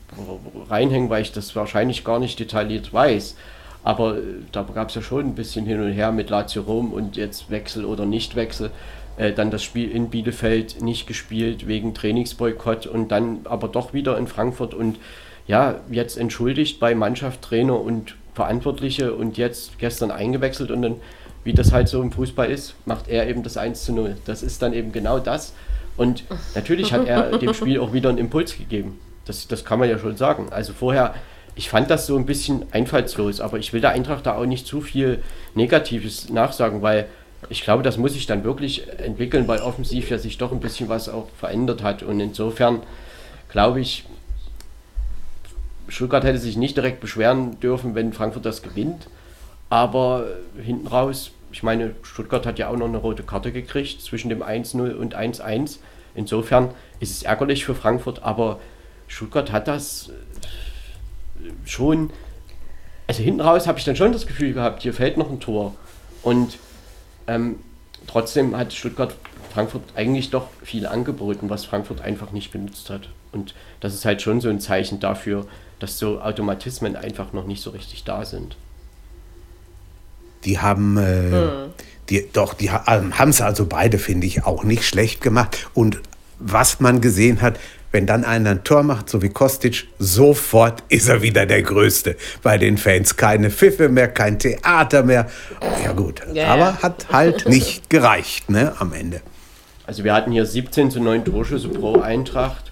reinhängen, 0.69 1.10
weil 1.10 1.23
ich 1.23 1.32
das 1.32 1.55
wahrscheinlich 1.55 2.05
gar 2.05 2.19
nicht 2.19 2.39
detailliert 2.40 2.93
weiß. 2.93 3.36
Aber 3.85 4.16
äh, 4.19 4.23
da 4.52 4.62
gab 4.62 4.89
es 4.89 4.94
ja 4.97 5.02
schon 5.02 5.27
ein 5.27 5.35
bisschen 5.35 5.65
hin 5.66 5.81
und 5.81 5.93
her 5.93 6.12
mit 6.12 6.31
Lazio 6.31 6.62
Rom 6.62 6.93
und 6.93 7.16
jetzt 7.16 7.51
Wechsel 7.51 7.85
oder 7.85 8.06
Nichtwechsel. 8.06 8.70
Äh, 9.16 9.32
dann 9.32 9.51
das 9.51 9.62
Spiel 9.62 9.90
in 9.90 10.10
Bielefeld 10.10 10.82
nicht 10.82 11.06
gespielt 11.06 11.69
wegen 11.69 11.94
Trainingsboykott 11.94 12.86
und 12.86 13.09
dann 13.09 13.40
aber 13.44 13.69
doch 13.69 13.93
wieder 13.93 14.19
in 14.19 14.27
Frankfurt 14.27 14.74
und 14.74 14.98
ja, 15.47 15.77
jetzt 15.90 16.19
entschuldigt 16.19 16.78
bei 16.78 16.94
Mannschaft, 16.94 17.43
Trainer 17.43 17.81
und 17.81 18.16
Verantwortliche 18.35 19.15
und 19.15 19.39
jetzt 19.39 19.78
gestern 19.78 20.10
eingewechselt 20.10 20.70
und 20.70 20.82
dann, 20.82 20.97
wie 21.43 21.55
das 21.55 21.73
halt 21.73 21.89
so 21.89 22.02
im 22.02 22.12
Fußball 22.12 22.51
ist, 22.51 22.74
macht 22.85 23.09
er 23.09 23.27
eben 23.28 23.43
das 23.43 23.56
1 23.56 23.85
zu 23.85 23.93
0. 23.93 24.16
Das 24.27 24.43
ist 24.43 24.60
dann 24.62 24.74
eben 24.74 24.93
genau 24.93 25.19
das. 25.19 25.55
Und 25.99 26.25
natürlich 26.55 26.93
hat 26.93 27.07
er 27.07 27.37
dem 27.39 27.53
Spiel 27.53 27.81
auch 27.81 27.93
wieder 27.93 28.09
einen 28.09 28.19
Impuls 28.19 28.57
gegeben. 28.57 28.99
Das, 29.27 29.47
das 29.49 29.65
kann 29.65 29.79
man 29.79 29.91
ja 29.91 29.99
schon 29.99 30.16
sagen. 30.16 30.47
Also 30.51 30.73
vorher, 30.73 31.15
ich 31.57 31.69
fand 31.69 31.91
das 31.91 32.07
so 32.07 32.16
ein 32.16 32.25
bisschen 32.25 32.65
einfallslos, 32.73 33.41
aber 33.41 33.59
ich 33.59 33.73
will 33.73 33.81
der 33.81 33.91
Eintracht 33.91 34.25
da 34.25 34.37
auch 34.37 34.47
nicht 34.47 34.66
zu 34.66 34.81
viel 34.81 35.23
Negatives 35.55 36.31
nachsagen, 36.31 36.83
weil 36.83 37.09
ich 37.51 37.62
glaube, 37.62 37.83
das 37.83 37.99
muss 37.99 38.15
sich 38.15 38.27
dann 38.27 38.45
wirklich 38.45 38.89
entwickeln, 38.99 39.47
weil 39.49 39.61
offensiv 39.61 40.09
ja 40.09 40.19
sich 40.19 40.39
doch 40.39 40.53
ein 40.53 40.61
bisschen 40.61 40.89
was 40.89 41.09
auch 41.09 41.29
verändert 41.39 41.83
hat. 41.83 42.03
Und 42.05 42.20
insofern 42.20 42.83
glaube 43.49 43.81
ich, 43.81 44.05
Stuttgart 45.89 46.25
hätte 46.25 46.39
sich 46.39 46.57
nicht 46.57 46.77
direkt 46.77 47.01
beschweren 47.01 47.59
dürfen, 47.61 47.95
wenn 47.95 48.12
Frankfurt 48.12 48.47
das 48.47 48.62
gewinnt. 48.62 49.09
Aber 49.69 50.27
hinten 50.62 50.87
raus, 50.87 51.33
ich 51.51 51.62
meine, 51.62 51.95
Stuttgart 52.03 52.47
hat 52.47 52.59
ja 52.59 52.69
auch 52.69 52.77
noch 52.77 52.89
eine 52.89 52.99
rote 52.99 53.23
Karte 53.23 53.53
gekriegt 53.53 54.03
zwischen 54.03 54.29
dem 54.29 54.43
1-0 54.43 54.95
und 54.95 55.16
1-1. 55.16 55.79
Insofern 56.15 56.70
ist 57.01 57.11
es 57.12 57.23
ärgerlich 57.23 57.65
für 57.65 57.75
Frankfurt, 57.75 58.23
aber 58.23 58.61
Stuttgart 59.07 59.53
hat 59.53 59.69
das 59.69 60.11
äh, 60.11 61.51
schon. 61.65 62.11
Also 63.07 63.23
hinten 63.23 63.41
raus 63.41 63.66
habe 63.66 63.79
ich 63.79 63.85
dann 63.85 63.97
schon 63.97 64.12
das 64.12 64.27
Gefühl 64.27 64.53
gehabt, 64.53 64.83
hier 64.83 64.93
fällt 64.93 65.16
noch 65.16 65.31
ein 65.31 65.41
Tor. 65.41 65.75
Und 66.23 66.59
ähm, 67.27 67.57
trotzdem 68.07 68.57
hat 68.57 68.73
Stuttgart 68.73 69.15
Frankfurt 69.53 69.83
eigentlich 69.97 70.31
doch 70.31 70.49
viel 70.62 70.87
angeboten, 70.87 71.49
was 71.49 71.65
Frankfurt 71.65 72.03
einfach 72.03 72.33
nicht 72.33 72.53
genutzt 72.53 72.91
hat. 72.91 73.09
Und 73.33 73.55
das 73.81 73.95
ist 73.95 74.05
halt 74.05 74.20
schon 74.20 74.41
so 74.41 74.49
ein 74.49 74.61
Zeichen 74.61 75.01
dafür, 75.01 75.47
dass 75.79 75.99
so 75.99 76.20
Automatismen 76.20 76.97
einfach 76.97 77.33
noch 77.33 77.47
nicht 77.47 77.62
so 77.62 77.70
richtig 77.70 78.05
da 78.05 78.25
sind. 78.25 78.57
Die 80.44 80.59
haben, 80.59 80.97
äh, 80.97 81.69
die, 82.09 82.28
doch, 82.32 82.55
die 82.55 82.70
haben 82.70 83.31
es 83.31 83.40
also 83.40 83.66
beide, 83.66 83.98
finde 83.98 84.27
ich, 84.27 84.44
auch 84.44 84.65
nicht 84.65 84.85
schlecht 84.85 85.20
gemacht. 85.20 85.69
Und 85.74 86.01
was 86.39 86.81
man 86.81 87.01
gesehen 87.01 87.43
hat, 87.43 87.59
wenn 87.90 88.06
dann 88.06 88.24
einer 88.24 88.51
ein 88.51 88.65
Tor 88.65 88.82
macht, 88.82 89.09
so 89.09 89.23
wie 89.23 89.31
Kostic, 89.31 89.89
sofort 89.98 90.82
ist 90.89 91.09
er 91.09 91.23
wieder 91.23 91.47
der 91.47 91.62
Größte. 91.62 92.16
Bei 92.43 92.59
den 92.59 92.77
Fans 92.77 93.16
keine 93.16 93.51
Pfiffe 93.51 93.89
mehr, 93.89 94.09
kein 94.09 94.39
Theater 94.39 95.02
mehr. 95.02 95.28
Ja 95.85 95.93
gut, 95.93 96.20
Ja, 96.32 96.48
aber 96.48 96.60
ja. 96.60 96.82
hat 96.82 97.06
halt 97.10 97.48
nicht 97.48 97.89
gereicht 97.89 98.51
ne, 98.51 98.74
am 98.78 98.93
Ende. 98.93 99.23
Also 99.86 100.05
wir 100.05 100.12
hatten 100.12 100.32
hier 100.32 100.44
17 100.44 100.90
zu 100.90 101.01
9 101.01 101.24
Torschüsse 101.24 101.69
pro 101.69 102.01
Eintracht. 102.01 102.68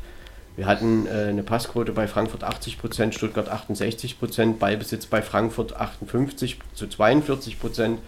Wir 0.56 0.66
hatten 0.66 1.06
äh, 1.06 1.28
eine 1.28 1.42
Passquote 1.42 1.92
bei 1.92 2.08
Frankfurt 2.08 2.42
80 2.42 2.78
Prozent, 2.78 3.14
Stuttgart 3.14 3.48
68 3.48 4.18
Prozent, 4.18 4.58
Ballbesitz 4.58 5.06
bei 5.06 5.22
Frankfurt 5.22 5.76
58 5.76 6.58
zu 6.74 6.86
42 6.86 7.60
Prozent 7.60 8.00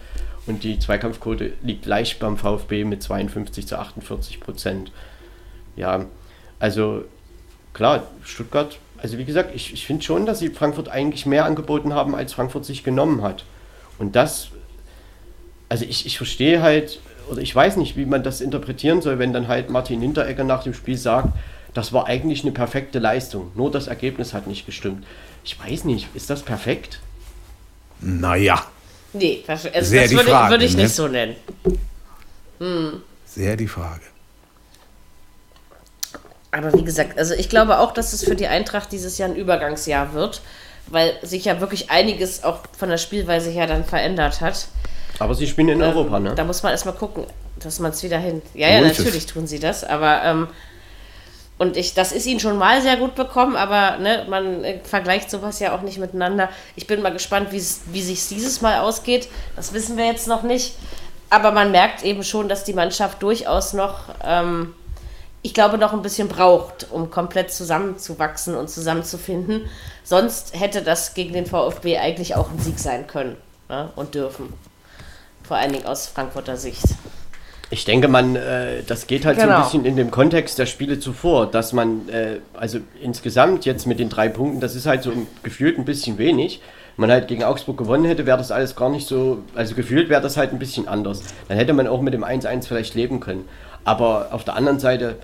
und 0.47 0.63
die 0.63 0.79
Zweikampfquote 0.79 1.53
liegt 1.61 1.85
leicht 1.85 2.19
beim 2.19 2.37
VfB 2.37 2.83
mit 2.85 3.03
52 3.03 3.67
zu 3.67 3.77
48 3.77 4.39
Prozent. 4.39 4.91
Ja, 5.75 6.05
also 6.59 7.05
klar, 7.73 8.07
Stuttgart, 8.23 8.79
also 8.97 9.17
wie 9.17 9.25
gesagt, 9.25 9.53
ich, 9.53 9.73
ich 9.73 9.85
finde 9.85 10.03
schon, 10.03 10.25
dass 10.25 10.39
sie 10.39 10.49
Frankfurt 10.49 10.89
eigentlich 10.89 11.25
mehr 11.25 11.45
angeboten 11.45 11.93
haben, 11.93 12.15
als 12.15 12.33
Frankfurt 12.33 12.65
sich 12.65 12.83
genommen 12.83 13.21
hat. 13.21 13.45
Und 13.99 14.15
das 14.15 14.49
also 15.69 15.85
ich, 15.85 16.05
ich 16.05 16.17
verstehe 16.17 16.61
halt, 16.61 16.99
oder 17.29 17.41
ich 17.41 17.55
weiß 17.55 17.77
nicht, 17.77 17.95
wie 17.95 18.05
man 18.05 18.23
das 18.23 18.41
interpretieren 18.41 19.01
soll, 19.01 19.19
wenn 19.19 19.31
dann 19.31 19.47
halt 19.47 19.69
Martin 19.69 20.01
Hinteregger 20.01 20.43
nach 20.43 20.63
dem 20.63 20.73
Spiel 20.73 20.97
sagt, 20.97 21.29
das 21.73 21.93
war 21.93 22.07
eigentlich 22.07 22.43
eine 22.43 22.51
perfekte 22.51 22.99
Leistung, 22.99 23.51
nur 23.55 23.71
das 23.71 23.87
Ergebnis 23.87 24.33
hat 24.33 24.47
nicht 24.47 24.65
gestimmt. 24.65 25.05
Ich 25.43 25.57
weiß 25.59 25.85
nicht, 25.85 26.07
ist 26.15 26.29
das 26.29 26.43
perfekt? 26.43 26.99
Naja, 28.01 28.63
Nee, 29.13 29.43
das, 29.47 29.65
also 29.65 29.89
Sehr 29.89 30.01
das 30.01 30.09
die 30.11 30.15
würde, 30.17 30.29
Frage, 30.29 30.51
würde 30.51 30.65
ich 30.65 30.75
ne? 30.75 30.83
nicht 30.83 30.93
so 30.95 31.07
nennen. 31.07 31.35
sehr 33.25 33.57
die 33.57 33.67
Frage. 33.67 34.01
Aber 36.51 36.73
wie 36.73 36.83
gesagt, 36.83 37.17
also 37.17 37.33
ich 37.33 37.49
glaube 37.49 37.79
auch, 37.79 37.91
dass 37.93 38.13
es 38.13 38.23
für 38.23 38.35
die 38.35 38.47
Eintracht 38.47 38.91
dieses 38.91 39.17
Jahr 39.17 39.29
ein 39.29 39.35
Übergangsjahr 39.35 40.13
wird, 40.13 40.41
weil 40.87 41.13
sich 41.21 41.45
ja 41.45 41.59
wirklich 41.59 41.91
einiges 41.91 42.43
auch 42.43 42.59
von 42.77 42.89
der 42.89 42.97
Spielweise 42.97 43.49
her 43.49 43.67
dann 43.67 43.85
verändert 43.85 44.41
hat. 44.41 44.67
Aber 45.19 45.35
sie 45.35 45.47
spielen 45.47 45.69
in 45.69 45.81
Europa, 45.81 46.19
ne? 46.19 46.33
Da 46.35 46.43
muss 46.43 46.63
man 46.63 46.71
erstmal 46.71 46.95
gucken, 46.95 47.25
dass 47.59 47.79
man 47.79 47.91
es 47.91 48.01
wieder 48.03 48.17
hin. 48.17 48.41
Ja, 48.53 48.69
ja, 48.69 48.81
natürlich 48.81 49.25
tun 49.25 49.47
sie 49.47 49.59
das, 49.59 49.83
aber 49.83 50.23
ähm, 50.23 50.47
und 51.59 51.75
ich, 51.75 51.93
das 51.93 52.13
ist 52.13 52.25
ihnen 52.25 52.39
schon 52.39 52.57
mal 52.57 52.81
sehr 52.81 52.95
gut 52.95 53.15
bekommen, 53.15 53.57
aber 53.57 53.97
ne, 53.97 54.25
man 54.29 54.63
äh, 54.63 54.79
vergleicht 54.81 55.29
sowas 55.29 55.59
ja 55.59 55.75
auch 55.75 55.81
nicht 55.81 55.99
miteinander. 55.99 56.49
Ich 56.77 56.87
bin 56.87 57.01
mal 57.01 57.11
gespannt, 57.11 57.49
wie 57.51 58.01
sich 58.01 58.27
dieses 58.29 58.61
Mal 58.61 58.79
ausgeht. 58.79 59.27
Das 59.57 59.73
wissen 59.73 59.97
wir 59.97 60.05
jetzt 60.05 60.27
noch 60.27 60.43
nicht. 60.43 60.75
Aber 61.29 61.51
man 61.51 61.71
merkt 61.71 62.03
eben 62.03 62.23
schon, 62.23 62.47
dass 62.47 62.63
die 62.63 62.73
Mannschaft 62.73 63.21
durchaus 63.21 63.73
noch, 63.73 64.05
ähm, 64.23 64.73
ich 65.41 65.53
glaube, 65.53 65.77
noch 65.77 65.91
ein 65.91 66.01
bisschen 66.01 66.29
braucht, 66.29 66.87
um 66.91 67.11
komplett 67.11 67.51
zusammenzuwachsen 67.51 68.55
und 68.55 68.69
zusammenzufinden. 68.69 69.69
Sonst 70.05 70.57
hätte 70.57 70.81
das 70.81 71.13
gegen 71.13 71.33
den 71.33 71.45
VfB 71.45 71.97
eigentlich 71.97 72.35
auch 72.35 72.49
ein 72.49 72.59
Sieg 72.59 72.79
sein 72.79 73.05
können 73.05 73.35
ne, 73.67 73.89
und 73.97 74.15
dürfen. 74.15 74.53
Vor 75.43 75.57
allen 75.57 75.73
Dingen 75.73 75.85
aus 75.85 76.07
Frankfurter 76.07 76.55
Sicht. 76.55 76.85
Ich 77.71 77.85
denke, 77.85 78.07
man, 78.07 78.35
äh, 78.35 78.81
das 78.87 79.05
geht 79.05 79.25
halt 79.25 79.37
so 79.39 79.43
Genau. 79.45 79.57
ein 79.57 79.63
bisschen 79.63 79.85
in 79.85 79.95
dem 79.95 80.09
Kontext 80.09 80.57
der 80.57 80.65
Spiele 80.65 80.99
zuvor, 80.99 81.45
dass 81.45 81.71
man, 81.71 82.09
äh, 82.09 82.39
also 82.53 82.79
insgesamt 83.01 83.65
jetzt 83.65 83.85
mit 83.85 83.99
den 83.99 84.09
drei 84.09 84.27
Punkten, 84.27 84.59
das 84.59 84.75
ist 84.75 84.87
halt 84.87 85.03
so 85.03 85.11
gefühlt 85.43 85.77
ein 85.77 85.85
bisschen 85.85 86.17
wenig. 86.17 86.61
Wenn 86.97 87.07
man 87.07 87.11
halt 87.11 87.27
gegen 87.27 87.43
Augsburg 87.43 87.77
gewonnen 87.77 88.05
hätte, 88.05 88.25
wäre 88.25 88.37
das 88.39 88.51
alles 88.51 88.75
gar 88.75 88.89
nicht 88.89 89.07
so, 89.07 89.39
also 89.55 89.75
gefühlt 89.75 90.09
wäre 90.09 90.21
das 90.21 90.35
halt 90.35 90.51
ein 90.51 90.59
bisschen 90.59 90.87
anders. 90.87 91.21
Dann 91.47 91.57
hätte 91.57 91.73
man 91.73 91.87
auch 91.87 92.01
mit 92.01 92.13
dem 92.13 92.23
1-1 92.23 92.67
vielleicht 92.67 92.95
leben 92.95 93.19
können. 93.19 93.47
Aber 93.85 94.29
auf 94.31 94.43
der 94.43 94.55
anderen 94.55 94.79
Seite, 94.79 95.15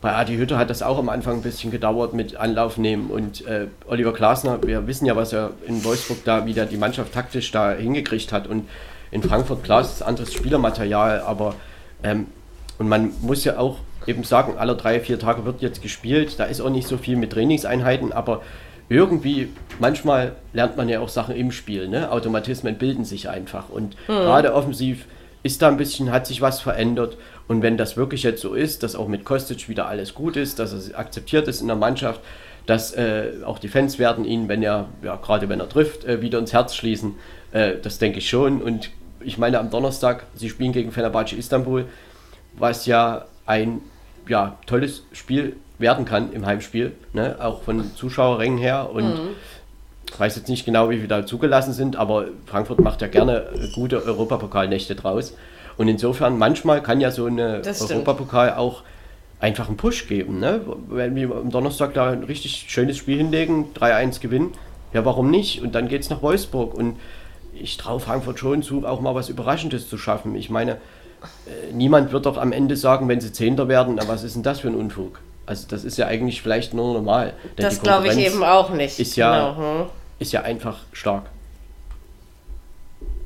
bei 0.00 0.12
Adi 0.12 0.36
Hütter 0.36 0.58
hat 0.58 0.68
das 0.70 0.82
auch 0.82 0.98
am 0.98 1.08
Anfang 1.08 1.36
ein 1.36 1.42
bisschen 1.42 1.70
gedauert 1.70 2.12
mit 2.12 2.36
Anlauf 2.36 2.76
nehmen 2.76 3.08
und 3.10 3.46
äh, 3.46 3.68
Oliver 3.86 4.12
Glasner, 4.12 4.58
wir 4.62 4.86
wissen 4.86 5.06
ja, 5.06 5.16
was 5.16 5.32
er 5.32 5.52
in 5.66 5.82
Wolfsburg 5.82 6.18
da 6.26 6.44
wieder 6.44 6.66
die 6.66 6.76
Mannschaft 6.76 7.14
taktisch 7.14 7.50
da 7.52 7.72
hingekriegt 7.72 8.30
hat 8.32 8.46
und 8.46 8.68
in 9.10 9.22
Frankfurt, 9.22 9.64
klar, 9.64 9.80
ist 9.80 9.92
es 9.94 10.02
anderes 10.02 10.34
Spielermaterial, 10.34 11.20
aber 11.20 11.54
ähm, 12.02 12.26
und 12.78 12.88
man 12.88 13.12
muss 13.20 13.44
ja 13.44 13.58
auch 13.58 13.78
eben 14.06 14.24
sagen, 14.24 14.54
alle 14.58 14.76
drei, 14.76 15.00
vier 15.00 15.18
Tage 15.18 15.44
wird 15.44 15.62
jetzt 15.62 15.82
gespielt, 15.82 16.38
da 16.38 16.44
ist 16.44 16.60
auch 16.60 16.70
nicht 16.70 16.88
so 16.88 16.96
viel 16.96 17.16
mit 17.16 17.32
Trainingseinheiten, 17.32 18.12
aber 18.12 18.42
irgendwie, 18.88 19.48
manchmal 19.78 20.32
lernt 20.52 20.76
man 20.76 20.88
ja 20.88 21.00
auch 21.00 21.08
Sachen 21.08 21.34
im 21.36 21.52
Spiel, 21.52 21.88
ne? 21.88 22.10
Automatismen 22.10 22.76
bilden 22.76 23.04
sich 23.04 23.30
einfach. 23.30 23.70
Und 23.70 23.96
gerade 24.06 24.52
offensiv 24.52 25.06
ist 25.42 25.62
da 25.62 25.68
ein 25.68 25.78
bisschen, 25.78 26.12
hat 26.12 26.26
sich 26.26 26.42
was 26.42 26.60
verändert. 26.60 27.16
Und 27.48 27.62
wenn 27.62 27.76
das 27.76 27.96
wirklich 27.96 28.22
jetzt 28.22 28.42
so 28.42 28.54
ist, 28.54 28.82
dass 28.82 28.94
auch 28.94 29.08
mit 29.08 29.24
Kostic 29.24 29.68
wieder 29.68 29.86
alles 29.86 30.14
gut 30.14 30.36
ist, 30.36 30.58
dass 30.58 30.72
es 30.72 30.94
akzeptiert 30.94 31.48
ist 31.48 31.60
in 31.60 31.66
der 31.66 31.76
Mannschaft, 31.76 32.20
dass 32.66 32.94
äh, 32.94 33.30
auch 33.44 33.58
die 33.58 33.68
Fans 33.68 33.98
werden 33.98 34.24
ihn, 34.24 34.48
wenn 34.48 34.62
er, 34.62 34.88
ja 35.02 35.16
gerade 35.16 35.48
wenn 35.48 35.60
er 35.60 35.68
trifft, 35.68 36.04
äh, 36.04 36.22
wieder 36.22 36.38
ins 36.38 36.52
Herz 36.52 36.74
schließen, 36.74 37.16
äh, 37.52 37.74
das 37.82 37.98
denke 37.98 38.18
ich 38.18 38.28
schon. 38.28 38.62
Und 38.62 38.90
ich 39.24 39.38
meine 39.38 39.58
am 39.58 39.70
Donnerstag, 39.70 40.24
sie 40.34 40.48
spielen 40.48 40.72
gegen 40.72 40.92
Fenerbahce 40.92 41.36
Istanbul, 41.36 41.86
was 42.56 42.86
ja 42.86 43.24
ein 43.46 43.80
ja, 44.28 44.58
tolles 44.66 45.04
Spiel 45.12 45.56
werden 45.78 46.04
kann 46.04 46.32
im 46.32 46.46
Heimspiel, 46.46 46.92
ne? 47.12 47.36
auch 47.40 47.62
von 47.62 47.94
Zuschauerrängen 47.94 48.58
her. 48.58 48.90
Und 48.92 49.18
ich 50.08 50.18
weiß 50.18 50.36
jetzt 50.36 50.48
nicht 50.48 50.64
genau, 50.64 50.90
wie 50.90 50.96
viele 50.96 51.08
da 51.08 51.26
zugelassen 51.26 51.72
sind, 51.72 51.96
aber 51.96 52.26
Frankfurt 52.46 52.80
macht 52.80 53.02
ja 53.02 53.08
gerne 53.08 53.48
gute 53.74 54.02
Europapokalnächte 54.04 54.94
draus. 54.94 55.34
Und 55.76 55.88
insofern, 55.88 56.38
manchmal 56.38 56.82
kann 56.82 57.00
ja 57.00 57.10
so 57.10 57.26
stimmt. 57.26 57.90
Europapokal 57.90 58.54
auch 58.54 58.82
einfach 59.40 59.68
einen 59.68 59.76
Push 59.76 60.06
geben. 60.06 60.38
Ne? 60.38 60.60
Wenn 60.88 61.14
wir 61.16 61.34
am 61.34 61.50
Donnerstag 61.50 61.94
da 61.94 62.10
ein 62.10 62.24
richtig 62.24 62.66
schönes 62.68 62.96
Spiel 62.96 63.18
hinlegen, 63.18 63.72
3-1 63.74 64.20
gewinnen, 64.20 64.52
ja, 64.92 65.04
warum 65.04 65.30
nicht? 65.30 65.60
Und 65.60 65.74
dann 65.74 65.88
geht 65.88 66.02
es 66.02 66.10
nach 66.10 66.22
Wolfsburg. 66.22 66.72
Und 66.72 66.96
ich 67.58 67.76
traue 67.76 68.00
Frankfurt 68.00 68.38
schon 68.38 68.62
zu, 68.62 68.86
auch 68.86 69.00
mal 69.00 69.14
was 69.14 69.28
Überraschendes 69.28 69.88
zu 69.88 69.98
schaffen. 69.98 70.34
Ich 70.34 70.50
meine, 70.50 70.72
äh, 70.72 71.72
niemand 71.72 72.12
wird 72.12 72.26
doch 72.26 72.36
am 72.36 72.52
Ende 72.52 72.76
sagen, 72.76 73.08
wenn 73.08 73.20
sie 73.20 73.32
Zehnter 73.32 73.68
werden, 73.68 73.94
na, 73.96 74.08
was 74.08 74.24
ist 74.24 74.34
denn 74.34 74.42
das 74.42 74.60
für 74.60 74.68
ein 74.68 74.74
Unfug? 74.74 75.20
Also 75.46 75.66
das 75.68 75.84
ist 75.84 75.98
ja 75.98 76.06
eigentlich 76.06 76.42
vielleicht 76.42 76.74
nur 76.74 76.94
normal. 76.94 77.34
Das 77.56 77.80
glaube 77.80 78.08
ich 78.08 78.18
eben 78.18 78.42
auch 78.42 78.70
nicht. 78.70 78.98
Ist 78.98 79.16
ja, 79.16 79.52
genau. 79.52 79.80
hm. 79.80 79.86
ist 80.18 80.32
ja 80.32 80.42
einfach 80.42 80.78
stark. 80.92 81.24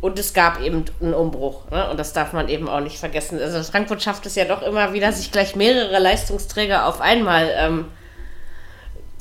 Und 0.01 0.19
es 0.19 0.33
gab 0.33 0.61
eben 0.61 0.85
einen 1.01 1.15
Umbruch. 1.15 1.71
Ne? 1.71 1.91
Und 1.91 1.99
das 1.99 2.13
darf 2.13 2.33
man 2.33 2.49
eben 2.49 2.69
auch 2.69 2.81
nicht 2.81 2.99
vergessen. 2.99 3.41
Also 3.41 3.63
Frankfurt 3.69 4.03
schafft 4.03 4.27
es 4.27 4.37
ja 4.37 4.45
doch 4.45 4.63
immer 4.63 4.93
wieder, 4.93 5.11
sich 5.13 5.33
gleich 5.33 5.57
mehrere 5.57 5.99
Leistungsträger 5.99 6.87
auf 6.87 7.01
einmal, 7.01 7.51
ähm, 7.57 7.87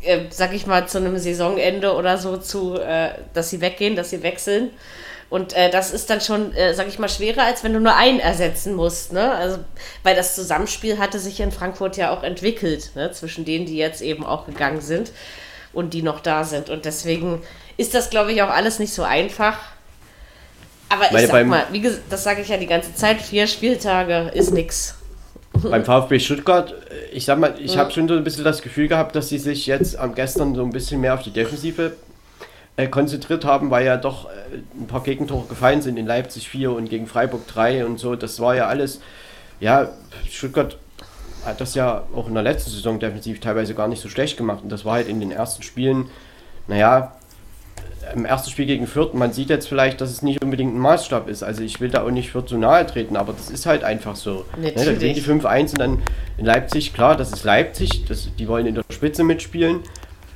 äh, 0.01 0.25
sag 0.29 0.53
ich 0.53 0.67
mal, 0.67 0.87
zu 0.87 0.97
einem 0.97 1.17
Saisonende 1.17 1.93
oder 1.93 2.17
so 2.17 2.37
zu, 2.37 2.79
äh, 2.79 3.09
dass 3.33 3.49
sie 3.49 3.61
weggehen, 3.61 3.95
dass 3.95 4.09
sie 4.09 4.23
wechseln. 4.23 4.71
Und 5.29 5.53
äh, 5.53 5.69
das 5.69 5.91
ist 5.91 6.09
dann 6.09 6.21
schon, 6.21 6.53
äh, 6.55 6.73
sag 6.73 6.87
ich 6.87 6.99
mal, 6.99 7.09
schwerer, 7.09 7.43
als 7.43 7.63
wenn 7.63 7.73
du 7.73 7.79
nur 7.79 7.95
einen 7.95 8.19
ersetzen 8.19 8.75
musst. 8.75 9.11
Ne? 9.11 9.31
Also, 9.31 9.59
weil 10.03 10.15
das 10.15 10.35
Zusammenspiel 10.35 10.99
hatte 10.99 11.19
sich 11.19 11.39
in 11.41 11.51
Frankfurt 11.51 11.97
ja 11.97 12.11
auch 12.11 12.23
entwickelt, 12.23 12.91
ne? 12.95 13.11
zwischen 13.11 13.43
denen, 13.43 13.65
die 13.65 13.75
jetzt 13.75 14.01
eben 14.01 14.25
auch 14.25 14.45
gegangen 14.45 14.79
sind 14.79 15.11
und 15.73 15.93
die 15.93 16.01
noch 16.01 16.21
da 16.21 16.45
sind. 16.45 16.69
Und 16.69 16.85
deswegen 16.85 17.41
ist 17.75 17.93
das, 17.93 18.09
glaube 18.09 18.31
ich, 18.31 18.41
auch 18.41 18.49
alles 18.49 18.79
nicht 18.79 18.93
so 18.93 19.03
einfach. 19.03 19.57
Aber 20.89 21.05
ich 21.05 21.13
Weil 21.13 21.27
sag 21.27 21.45
mal, 21.45 21.65
wie 21.71 21.81
gesagt, 21.81 22.03
das 22.09 22.23
sage 22.23 22.41
ich 22.41 22.47
ja 22.47 22.55
die 22.55 22.67
ganze 22.67 22.95
Zeit, 22.95 23.21
vier 23.21 23.47
Spieltage 23.47 24.31
ist 24.33 24.53
nix. 24.53 24.96
Beim 25.63 25.85
VfB 25.85 26.19
Stuttgart, 26.19 26.73
ich 27.11 27.25
sag 27.25 27.39
mal, 27.39 27.55
ich 27.59 27.75
ja. 27.75 27.79
habe 27.79 27.91
schon 27.91 28.07
so 28.07 28.15
ein 28.15 28.23
bisschen 28.23 28.43
das 28.43 28.61
Gefühl 28.61 28.87
gehabt, 28.87 29.15
dass 29.15 29.29
sie 29.29 29.37
sich 29.37 29.67
jetzt 29.67 29.97
am 29.97 30.15
gestern 30.15 30.55
so 30.55 30.63
ein 30.63 30.71
bisschen 30.71 31.01
mehr 31.01 31.13
auf 31.13 31.23
die 31.23 31.31
Defensive 31.31 31.93
äh, 32.75 32.87
konzentriert 32.87 33.43
haben, 33.45 33.71
weil 33.71 33.85
ja 33.85 33.97
doch 33.97 34.25
äh, 34.25 34.57
ein 34.79 34.87
paar 34.87 35.03
Gegentore 35.03 35.47
gefallen 35.47 35.81
sind 35.81 35.97
in 35.97 36.05
Leipzig 36.05 36.47
4 36.49 36.71
und 36.71 36.89
gegen 36.89 37.07
Freiburg 37.07 37.47
3 37.47 37.85
und 37.85 37.99
so. 37.99 38.15
Das 38.15 38.39
war 38.39 38.55
ja 38.55 38.67
alles, 38.67 39.01
ja, 39.59 39.89
Stuttgart 40.29 40.77
hat 41.45 41.61
das 41.61 41.75
ja 41.75 42.03
auch 42.15 42.27
in 42.27 42.33
der 42.33 42.43
letzten 42.43 42.71
Saison 42.71 42.99
defensiv 42.99 43.39
teilweise 43.39 43.73
gar 43.73 43.87
nicht 43.87 44.01
so 44.01 44.09
schlecht 44.09 44.37
gemacht 44.37 44.59
und 44.63 44.69
das 44.69 44.85
war 44.85 44.93
halt 44.93 45.07
in 45.07 45.19
den 45.19 45.31
ersten 45.31 45.63
Spielen, 45.63 46.09
naja, 46.67 47.15
im 48.13 48.25
ersten 48.25 48.49
Spiel 48.49 48.65
gegen 48.65 48.87
Fürth, 48.87 49.13
man 49.13 49.33
sieht 49.33 49.49
jetzt 49.49 49.67
vielleicht, 49.67 50.01
dass 50.01 50.09
es 50.11 50.21
nicht 50.21 50.43
unbedingt 50.43 50.75
ein 50.75 50.79
Maßstab 50.79 51.29
ist. 51.29 51.43
Also 51.43 51.63
ich 51.63 51.79
will 51.79 51.89
da 51.89 52.03
auch 52.03 52.11
nicht 52.11 52.31
Fürth 52.31 52.49
so 52.49 52.57
nahe 52.57 52.85
treten, 52.85 53.15
aber 53.15 53.33
das 53.33 53.49
ist 53.49 53.65
halt 53.65 53.83
einfach 53.83 54.15
so. 54.15 54.45
Ne, 54.57 54.71
da 54.71 54.83
gewinnen 54.83 55.15
die 55.15 55.21
5-1 55.21 55.71
und 55.71 55.79
dann 55.79 56.01
in 56.37 56.45
Leipzig, 56.45 56.93
klar, 56.93 57.15
das 57.15 57.31
ist 57.31 57.43
Leipzig, 57.43 58.05
das, 58.05 58.29
die 58.37 58.47
wollen 58.47 58.65
in 58.65 58.75
der 58.75 58.83
Spitze 58.89 59.23
mitspielen. 59.23 59.79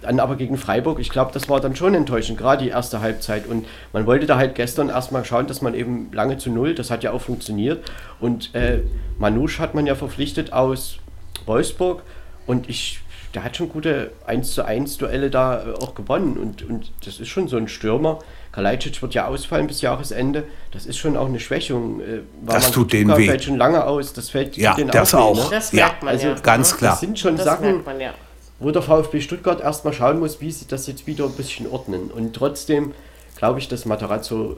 Dann 0.01 0.19
aber 0.19 0.35
gegen 0.35 0.57
Freiburg, 0.57 0.99
ich 0.99 1.09
glaube, 1.09 1.31
das 1.31 1.47
war 1.47 1.59
dann 1.61 1.75
schon 1.75 1.93
enttäuschend, 1.93 2.39
gerade 2.39 2.63
die 2.63 2.69
erste 2.71 3.01
Halbzeit. 3.01 3.45
Und 3.45 3.67
man 3.93 4.07
wollte 4.07 4.25
da 4.25 4.37
halt 4.37 4.55
gestern 4.55 4.89
erstmal 4.89 5.23
schauen, 5.25 5.45
dass 5.45 5.61
man 5.61 5.75
eben 5.75 6.09
lange 6.11 6.37
zu 6.37 6.49
null, 6.49 6.73
das 6.73 6.89
hat 6.89 7.03
ja 7.03 7.11
auch 7.11 7.21
funktioniert. 7.21 7.83
Und 8.19 8.55
äh, 8.55 8.79
Manouche 9.19 9.59
hat 9.59 9.75
man 9.75 9.85
ja 9.85 9.93
verpflichtet 9.93 10.53
aus 10.53 10.97
Wolfsburg. 11.45 12.01
Und 12.47 12.67
ich, 12.67 13.01
der 13.33 13.43
hat 13.43 13.57
schon 13.57 13.69
gute 13.69 14.11
1 14.25 14.53
zu 14.53 14.65
1 14.65 14.97
Duelle 14.97 15.29
da 15.29 15.63
äh, 15.63 15.73
auch 15.73 15.95
gewonnen. 15.95 16.37
Und, 16.37 16.63
und 16.63 16.91
das 17.05 17.19
ist 17.19 17.29
schon 17.29 17.47
so 17.47 17.57
ein 17.57 17.67
Stürmer. 17.67 18.19
Kalajdzic 18.51 19.01
wird 19.01 19.13
ja 19.13 19.27
ausfallen 19.27 19.67
bis 19.67 19.81
Jahresende. 19.81 20.43
Das 20.71 20.85
ist 20.85 20.97
schon 20.97 21.15
auch 21.15 21.27
eine 21.27 21.39
Schwächung. 21.39 22.01
Äh, 22.01 22.21
das 22.45 22.71
tut 22.71 22.93
denen 22.93 23.15
weh. 23.17 23.27
fällt 23.27 23.43
schon 23.43 23.57
lange 23.57 23.85
aus. 23.85 24.13
Das 24.13 24.29
fällt 24.29 24.57
ja, 24.57 24.75
denen 24.75 24.91
das 24.91 25.13
auch. 25.13 25.37
auch. 25.37 25.49
Ne? 25.49 25.55
Das 25.55 25.73
merkt 25.73 26.03
man 26.03 26.13
also, 26.13 26.27
ja. 26.27 26.35
Ganz 26.35 26.75
klar. 26.75 26.91
Das 26.91 26.99
sind 26.99 27.17
schon 27.17 27.35
das 27.37 27.45
Sachen. 27.45 27.83
Man, 27.83 27.99
ja 27.99 28.13
wo 28.61 28.69
der 28.69 28.81
VfB 28.81 29.21
Stuttgart 29.21 29.59
erstmal 29.59 29.93
schauen 29.93 30.19
muss, 30.19 30.39
wie 30.39 30.51
sie 30.51 30.67
das 30.67 30.87
jetzt 30.87 31.07
wieder 31.07 31.25
ein 31.25 31.33
bisschen 31.33 31.67
ordnen. 31.67 32.11
Und 32.11 32.33
trotzdem 32.35 32.93
glaube 33.35 33.59
ich, 33.59 33.67
dass 33.67 33.85
Matarazzo, 33.85 34.57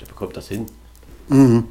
der 0.00 0.06
bekommt 0.06 0.36
das 0.36 0.48
hin. 0.48 0.66
Mhm. 1.28 1.68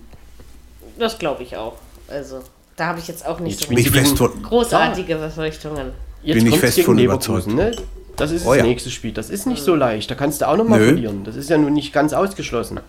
Das 0.97 1.19
glaube 1.19 1.43
ich 1.43 1.57
auch. 1.57 1.75
Also, 2.07 2.39
da 2.77 2.87
habe 2.87 2.99
ich 2.99 3.07
jetzt 3.07 3.25
auch 3.25 3.39
nicht 3.39 3.69
jetzt 3.69 4.17
so 4.17 4.29
großartige 4.29 5.15
Befürchtungen. 5.15 5.91
Jetzt 6.23 6.43
bin 6.43 6.47
ich 6.47 6.59
fest 6.59 6.81
von 6.81 6.97
überzeugt. 6.97 7.47
Ne? 7.47 7.71
Das 8.15 8.31
ist 8.31 8.45
oh, 8.45 8.49
das 8.49 8.59
ja. 8.59 8.63
nächste 8.63 8.89
Spiel. 8.89 9.11
Das 9.11 9.29
ist 9.29 9.47
nicht 9.47 9.63
so 9.63 9.75
leicht. 9.75 10.09
Da 10.09 10.15
kannst 10.15 10.41
du 10.41 10.47
auch 10.47 10.57
nochmal 10.57 10.79
verlieren. 10.79 11.23
Das 11.23 11.35
ist 11.35 11.49
ja 11.49 11.57
nun 11.57 11.73
nicht 11.73 11.93
ganz 11.93 12.13
ausgeschlossen. 12.13 12.79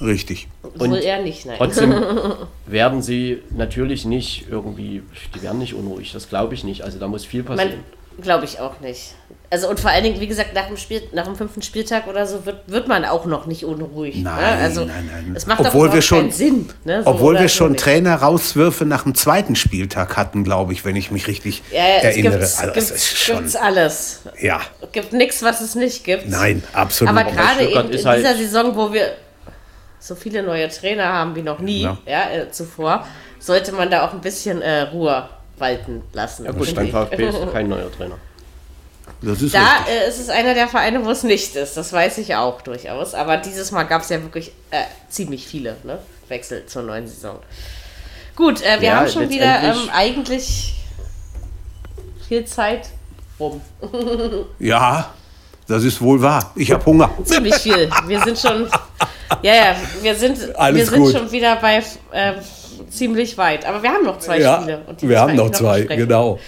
Richtig. 0.00 0.48
Und 0.78 0.90
Wohl 0.90 0.98
eher 0.98 1.22
nicht, 1.22 1.44
nein. 1.46 1.56
Trotzdem 1.58 1.92
werden 2.66 3.02
sie 3.02 3.42
natürlich 3.50 4.04
nicht 4.04 4.46
irgendwie, 4.50 5.02
die 5.34 5.42
werden 5.42 5.58
nicht 5.58 5.74
unruhig, 5.74 6.12
das 6.12 6.28
glaube 6.28 6.54
ich 6.54 6.62
nicht. 6.62 6.82
Also 6.82 6.98
da 6.98 7.08
muss 7.08 7.24
viel 7.24 7.42
passieren. 7.42 7.80
Glaube 8.20 8.44
ich 8.44 8.58
auch 8.58 8.80
nicht. 8.80 9.14
Also 9.50 9.68
und 9.70 9.80
vor 9.80 9.90
allen 9.90 10.02
Dingen, 10.02 10.20
wie 10.20 10.26
gesagt, 10.26 10.54
nach 10.54 10.66
dem, 10.66 10.76
Spiel, 10.76 11.02
nach 11.12 11.24
dem 11.24 11.34
fünften 11.34 11.62
Spieltag 11.62 12.06
oder 12.06 12.26
so 12.26 12.44
wird, 12.44 12.62
wird 12.66 12.86
man 12.86 13.04
auch 13.06 13.24
noch 13.24 13.46
nicht 13.46 13.64
unruhig. 13.64 14.16
Ne? 14.16 14.24
Nein, 14.24 14.58
ne? 14.58 14.64
also, 14.64 14.84
nein, 14.84 15.08
nein. 15.10 15.32
Es 15.34 15.46
macht 15.46 15.60
obwohl 15.60 15.90
wir 15.92 16.02
schon, 16.02 16.30
Sinn. 16.30 16.68
Ne? 16.84 17.02
So 17.02 17.10
obwohl 17.10 17.38
wir 17.38 17.48
schon 17.48 17.76
Trainer-Rauswürfe 17.76 18.84
nach 18.84 19.04
dem 19.04 19.14
zweiten 19.14 19.56
Spieltag 19.56 20.18
hatten, 20.18 20.44
glaube 20.44 20.74
ich, 20.74 20.84
wenn 20.84 20.96
ich 20.96 21.10
mich 21.10 21.28
richtig 21.28 21.62
ja, 21.70 21.78
ja, 21.78 21.84
erinnere. 21.84 22.38
Es 22.38 22.58
also, 22.58 22.72
gibt's, 22.74 22.90
ist 22.90 23.16
schon, 23.16 23.38
gibt's 23.38 23.56
alles. 23.56 24.20
Ja. 24.38 24.60
Es 24.82 24.92
gibt 24.92 25.14
nichts, 25.14 25.42
was 25.42 25.62
es 25.62 25.74
nicht 25.74 26.04
gibt. 26.04 26.28
Nein, 26.28 26.62
absolut. 26.74 27.16
Aber 27.16 27.30
gerade 27.30 27.64
in, 27.64 27.80
in 27.80 27.90
dieser 27.90 28.10
halt 28.10 28.36
Saison, 28.36 28.76
wo 28.76 28.92
wir 28.92 29.12
so 29.98 30.14
viele 30.14 30.42
neue 30.42 30.68
Trainer 30.68 31.10
haben 31.10 31.34
wie 31.34 31.42
noch 31.42 31.60
nie 31.60 31.82
ja. 31.82 31.98
ja 32.06 32.30
äh, 32.30 32.50
zuvor, 32.50 33.06
sollte 33.38 33.72
man 33.72 33.90
da 33.90 34.06
auch 34.06 34.12
ein 34.12 34.20
bisschen 34.20 34.60
äh, 34.60 34.82
Ruhe 34.82 35.28
walten 35.60 36.02
lassen. 36.12 36.44
Ja 36.44 36.52
gut, 36.52 36.74
beim 36.74 36.90
VfB 36.90 37.28
ist 37.28 37.38
kein 37.52 37.68
neuer 37.68 37.90
Trainer. 37.90 38.16
Das 39.22 39.42
ist 39.42 39.54
da 39.54 39.84
äh, 39.88 40.08
ist 40.08 40.20
es 40.20 40.28
einer 40.28 40.54
der 40.54 40.68
Vereine, 40.68 41.04
wo 41.04 41.10
es 41.10 41.22
nicht 41.22 41.56
ist. 41.56 41.76
Das 41.76 41.92
weiß 41.92 42.18
ich 42.18 42.34
auch 42.36 42.60
durchaus. 42.60 43.14
Aber 43.14 43.36
dieses 43.36 43.72
Mal 43.72 43.84
gab 43.84 44.02
es 44.02 44.10
ja 44.10 44.22
wirklich 44.22 44.52
äh, 44.70 44.82
ziemlich 45.08 45.46
viele 45.46 45.76
ne? 45.82 45.98
Wechsel 46.28 46.66
zur 46.66 46.82
neuen 46.82 47.08
Saison. 47.08 47.38
Gut, 48.36 48.62
äh, 48.62 48.80
wir 48.80 48.88
ja, 48.88 48.96
haben 48.96 49.08
schon 49.08 49.28
wieder 49.28 49.62
ähm, 49.62 49.90
eigentlich 49.92 50.74
viel 52.28 52.44
Zeit 52.44 52.90
rum. 53.40 53.60
ja, 54.58 55.12
das 55.66 55.82
ist 55.82 56.00
wohl 56.00 56.22
wahr. 56.22 56.52
Ich 56.54 56.70
habe 56.70 56.84
Hunger. 56.84 57.10
Ziemlich 57.24 57.56
viel. 57.56 57.90
Wir 58.06 58.22
sind 58.22 58.38
schon 58.38 58.68
ja, 59.42 59.54
ja, 59.54 59.76
wir 60.02 60.14
sind, 60.14 60.38
wir 60.38 60.86
sind 60.86 61.12
schon 61.12 61.30
wieder 61.30 61.56
bei 61.56 61.82
äh, 62.12 62.34
ziemlich 62.90 63.38
weit. 63.38 63.66
Aber 63.66 63.82
wir 63.82 63.90
haben 63.90 64.04
noch 64.04 64.18
zwei 64.18 64.38
ja, 64.38 64.60
Spiele. 64.60 64.82
wir 65.00 65.20
haben 65.20 65.34
noch 65.36 65.50
zwei, 65.50 65.80
noch 65.80 65.88
genau. 65.88 66.38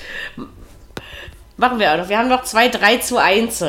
Machen 1.57 1.79
wir 1.79 1.93
auch 1.93 1.99
noch. 1.99 2.09
Wir 2.09 2.19
haben 2.19 2.29
noch 2.29 2.45
zwei 2.45 2.69
3 2.69 2.97
zu 2.99 3.19
1. 3.19 3.65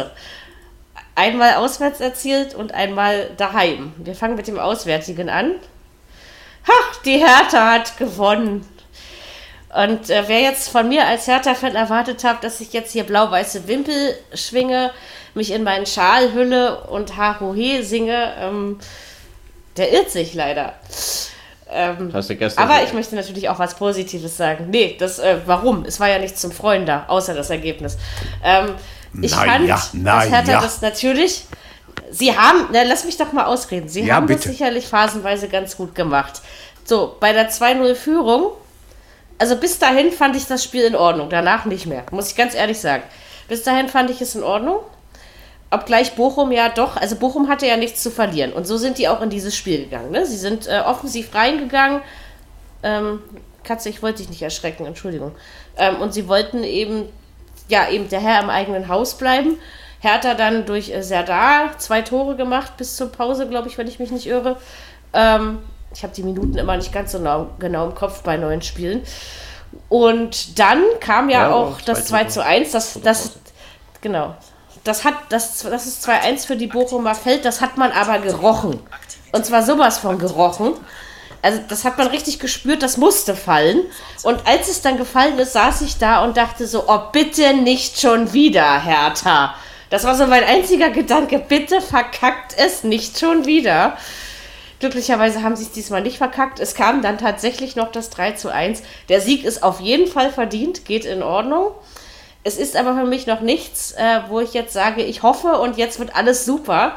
Einmal 1.13 1.55
auswärts 1.55 1.99
erzielt 1.99 2.55
und 2.55 2.73
einmal 2.73 3.31
daheim. 3.35 3.93
Wir 3.97 4.15
fangen 4.15 4.35
mit 4.35 4.47
dem 4.47 4.57
Auswärtigen 4.57 5.29
an. 5.29 5.55
Ach, 6.65 7.01
die 7.03 7.17
Hertha 7.17 7.73
hat 7.73 7.97
gewonnen. 7.97 8.65
Und 9.75 10.09
äh, 10.09 10.23
wer 10.27 10.41
jetzt 10.41 10.69
von 10.69 10.87
mir 10.87 11.05
als 11.05 11.27
Hertha-Fan 11.27 11.75
erwartet 11.75 12.23
hat, 12.23 12.43
dass 12.43 12.61
ich 12.61 12.73
jetzt 12.73 12.91
hier 12.91 13.03
blau-weiße 13.03 13.67
Wimpel 13.67 14.15
schwinge, 14.33 14.91
mich 15.33 15.51
in 15.51 15.63
meinen 15.63 15.85
Schal 15.85 16.33
hülle 16.33 16.85
und 16.85 17.17
Hahohe 17.17 17.83
singe, 17.83 18.33
ähm, 18.39 18.79
der 19.77 19.91
irrt 19.93 20.11
sich 20.11 20.33
leider. 20.33 20.75
Ähm, 21.71 22.11
Hast 22.13 22.29
du 22.29 22.35
gestern 22.35 22.63
aber 22.63 22.83
ich 22.83 22.93
möchte 22.93 23.15
natürlich 23.15 23.47
auch 23.49 23.59
was 23.59 23.75
Positives 23.75 24.35
sagen. 24.35 24.67
Nee, 24.69 24.97
das, 24.99 25.19
äh, 25.19 25.37
warum? 25.45 25.85
Es 25.85 25.99
war 25.99 26.09
ja 26.09 26.19
nichts 26.19 26.41
zum 26.41 26.51
Freuen 26.51 26.85
da, 26.85 27.05
außer 27.07 27.33
das 27.33 27.49
Ergebnis. 27.49 27.97
Ähm, 28.43 28.75
ich 29.21 29.31
na 29.31 29.37
fand, 29.37 29.67
ja, 29.67 29.81
na 29.93 30.19
dass 30.19 30.29
Hertha 30.29 30.51
ja. 30.51 30.61
das 30.61 30.81
natürlich. 30.81 31.45
Sie 32.11 32.37
haben, 32.37 32.67
na, 32.71 32.83
lass 32.83 33.05
mich 33.05 33.17
doch 33.17 33.31
mal 33.31 33.45
ausreden. 33.45 33.87
Sie 33.87 34.03
ja, 34.03 34.15
haben 34.15 34.27
bitte. 34.27 34.41
das 34.43 34.51
sicherlich 34.51 34.87
phasenweise 34.87 35.47
ganz 35.47 35.77
gut 35.77 35.95
gemacht. 35.95 36.41
So, 36.83 37.15
bei 37.19 37.31
der 37.31 37.49
2-0-Führung, 37.49 38.51
also 39.37 39.55
bis 39.55 39.79
dahin 39.79 40.11
fand 40.11 40.35
ich 40.35 40.45
das 40.45 40.63
Spiel 40.63 40.83
in 40.83 40.95
Ordnung, 40.95 41.29
danach 41.29 41.65
nicht 41.65 41.85
mehr, 41.85 42.03
muss 42.11 42.29
ich 42.29 42.35
ganz 42.35 42.53
ehrlich 42.53 42.79
sagen. 42.79 43.03
Bis 43.47 43.63
dahin 43.63 43.87
fand 43.87 44.09
ich 44.09 44.21
es 44.21 44.35
in 44.35 44.43
Ordnung. 44.43 44.79
Obgleich 45.71 46.15
Bochum 46.15 46.51
ja 46.51 46.67
doch, 46.69 46.97
also 46.97 47.15
Bochum 47.15 47.47
hatte 47.47 47.65
ja 47.65 47.77
nichts 47.77 48.03
zu 48.03 48.11
verlieren. 48.11 48.51
Und 48.51 48.67
so 48.67 48.75
sind 48.77 48.97
die 48.97 49.07
auch 49.07 49.21
in 49.21 49.29
dieses 49.29 49.55
Spiel 49.55 49.85
gegangen. 49.85 50.11
Ne? 50.11 50.25
Sie 50.25 50.37
sind 50.37 50.67
äh, 50.67 50.81
offensiv 50.85 51.33
reingegangen. 51.33 52.01
Ähm, 52.83 53.21
Katze, 53.63 53.89
ich 53.89 54.03
wollte 54.03 54.17
dich 54.17 54.29
nicht 54.29 54.41
erschrecken, 54.41 54.85
Entschuldigung. 54.85 55.31
Ähm, 55.77 56.01
und 56.01 56.13
sie 56.13 56.27
wollten 56.27 56.63
eben, 56.63 57.07
ja, 57.69 57.89
eben 57.89 58.09
der 58.09 58.19
Herr 58.19 58.41
im 58.43 58.49
eigenen 58.49 58.89
Haus 58.89 59.17
bleiben. 59.17 59.57
Hertha 60.01 60.33
dann 60.33 60.65
durch 60.65 60.89
äh, 60.89 61.03
Serdar 61.03 61.77
zwei 61.77 62.01
Tore 62.01 62.35
gemacht, 62.35 62.75
bis 62.77 62.97
zur 62.97 63.11
Pause, 63.11 63.47
glaube 63.47 63.69
ich, 63.69 63.77
wenn 63.77 63.87
ich 63.87 63.99
mich 63.99 64.11
nicht 64.11 64.27
irre. 64.27 64.57
Ähm, 65.13 65.59
ich 65.93 66.03
habe 66.03 66.13
die 66.13 66.23
Minuten 66.23 66.57
immer 66.57 66.75
nicht 66.75 66.91
ganz 66.91 67.11
so 67.11 67.19
genau, 67.19 67.49
genau 67.59 67.85
im 67.85 67.95
Kopf 67.95 68.23
bei 68.23 68.35
neuen 68.35 68.61
Spielen. 68.61 69.03
Und 69.89 70.59
dann 70.59 70.83
kam 70.99 71.29
ja, 71.29 71.43
ja 71.43 71.53
auch 71.53 71.79
das 71.81 72.07
2 72.07 72.25
zu 72.25 72.43
1, 72.43 72.71
das, 72.71 72.99
das, 73.01 73.37
genau, 74.01 74.35
das 74.83 75.03
hat, 75.03 75.15
das, 75.29 75.61
das 75.61 75.85
ist 75.85 76.07
2-1 76.07 76.47
für 76.47 76.55
die 76.55 76.67
Bochumer 76.67 77.15
Feld, 77.15 77.45
das 77.45 77.61
hat 77.61 77.77
man 77.77 77.91
aber 77.91 78.19
gerochen. 78.19 78.79
Und 79.31 79.45
zwar 79.45 79.63
sowas 79.63 79.99
von 79.99 80.17
gerochen. 80.17 80.73
Also 81.43 81.59
das 81.67 81.85
hat 81.85 81.97
man 81.97 82.07
richtig 82.07 82.39
gespürt, 82.39 82.83
das 82.83 82.97
musste 82.97 83.35
fallen. 83.35 83.81
Und 84.23 84.45
als 84.45 84.67
es 84.67 84.81
dann 84.81 84.97
gefallen 84.97 85.39
ist, 85.39 85.53
saß 85.53 85.81
ich 85.81 85.97
da 85.97 86.23
und 86.23 86.37
dachte 86.37 86.67
so, 86.67 86.85
oh 86.87 86.99
bitte 87.11 87.53
nicht 87.53 87.99
schon 87.99 88.33
wieder, 88.33 88.81
Hertha. 88.83 89.55
Das 89.89 90.03
war 90.03 90.15
so 90.15 90.27
mein 90.27 90.43
einziger 90.43 90.89
Gedanke, 90.89 91.39
bitte 91.39 91.81
verkackt 91.81 92.55
es 92.57 92.83
nicht 92.83 93.19
schon 93.19 93.45
wieder. 93.45 93.97
Glücklicherweise 94.79 95.43
haben 95.43 95.55
sie 95.55 95.63
es 95.63 95.71
diesmal 95.71 96.01
nicht 96.01 96.17
verkackt. 96.17 96.59
Es 96.59 96.73
kam 96.73 97.01
dann 97.01 97.17
tatsächlich 97.17 97.75
noch 97.75 97.91
das 97.91 98.09
3 98.09 98.31
zu 98.31 98.49
1. 98.49 98.81
Der 99.09 99.21
Sieg 99.21 99.43
ist 99.43 99.63
auf 99.63 99.79
jeden 99.79 100.07
Fall 100.07 100.31
verdient, 100.31 100.85
geht 100.85 101.05
in 101.05 101.21
Ordnung. 101.21 101.71
Es 102.43 102.57
ist 102.57 102.75
aber 102.75 102.95
für 102.95 103.05
mich 103.05 103.27
noch 103.27 103.41
nichts, 103.41 103.91
äh, 103.93 104.21
wo 104.27 104.39
ich 104.39 104.53
jetzt 104.53 104.73
sage, 104.73 105.03
ich 105.03 105.21
hoffe 105.23 105.59
und 105.59 105.77
jetzt 105.77 105.99
wird 105.99 106.15
alles 106.15 106.45
super. 106.45 106.93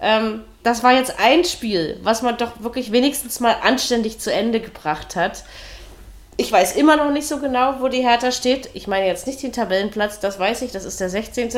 Ähm, 0.00 0.44
das 0.62 0.82
war 0.82 0.92
jetzt 0.92 1.18
ein 1.18 1.44
Spiel, 1.44 1.98
was 2.02 2.22
man 2.22 2.36
doch 2.36 2.60
wirklich 2.60 2.92
wenigstens 2.92 3.40
mal 3.40 3.56
anständig 3.62 4.20
zu 4.20 4.32
Ende 4.32 4.60
gebracht 4.60 5.16
hat. 5.16 5.44
Ich 6.36 6.52
weiß 6.52 6.76
immer 6.76 6.96
noch 6.96 7.10
nicht 7.10 7.26
so 7.26 7.38
genau, 7.38 7.76
wo 7.80 7.88
die 7.88 8.06
Hertha 8.06 8.30
steht. 8.30 8.70
Ich 8.74 8.86
meine 8.86 9.06
jetzt 9.06 9.26
nicht 9.26 9.42
den 9.42 9.52
Tabellenplatz, 9.52 10.20
das 10.20 10.38
weiß 10.38 10.62
ich, 10.62 10.70
das 10.70 10.84
ist 10.84 11.00
der 11.00 11.10
16. 11.10 11.50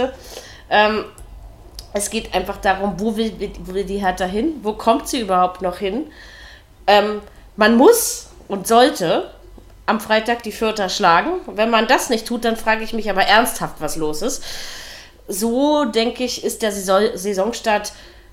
Ähm, 0.71 1.05
es 1.93 2.09
geht 2.09 2.35
einfach 2.35 2.57
darum, 2.57 2.99
wo 2.99 3.17
will, 3.17 3.33
wo 3.65 3.75
will 3.75 3.85
die 3.85 3.99
Hertha 3.99 4.25
hin? 4.25 4.55
Wo 4.63 4.73
kommt 4.73 5.09
sie 5.09 5.21
überhaupt 5.21 5.61
noch 5.61 5.79
hin? 5.79 6.07
Ähm, 6.87 7.21
man 7.57 7.77
muss 7.77 8.29
und 8.49 8.67
sollte 8.67 9.31
am 9.91 10.01
Freitag 10.01 10.43
die 10.45 10.53
Vierter 10.53 10.89
schlagen. 10.89 11.33
Wenn 11.47 11.69
man 11.69 11.87
das 11.87 12.09
nicht 12.09 12.27
tut, 12.27 12.45
dann 12.45 12.57
frage 12.57 12.85
ich 12.85 12.93
mich 12.93 13.11
aber 13.11 13.23
ernsthaft, 13.23 13.77
was 13.81 13.97
los 13.97 14.23
ist. 14.23 14.43
So, 15.29 15.85
denke 15.85 16.25
ich, 16.25 16.45
ist 16.45 16.63
der 16.63 16.73
Saisonstart 16.73 17.93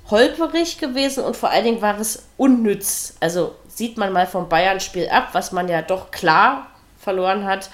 holperig 0.10 0.78
gewesen 0.78 1.24
und 1.24 1.36
vor 1.36 1.50
allen 1.50 1.66
Dingen 1.66 1.82
war 1.82 2.00
es 2.00 2.24
unnütz. 2.38 3.16
Also 3.20 3.56
sieht 3.68 3.98
man 3.98 4.14
mal 4.14 4.26
vom 4.26 4.50
Bayern-Spiel 4.50 5.10
ab, 5.10 5.30
was 5.34 5.52
man 5.52 5.68
ja 5.68 5.82
doch 5.82 6.12
klar 6.12 6.68
verloren 7.00 7.46
hat. 7.46 7.70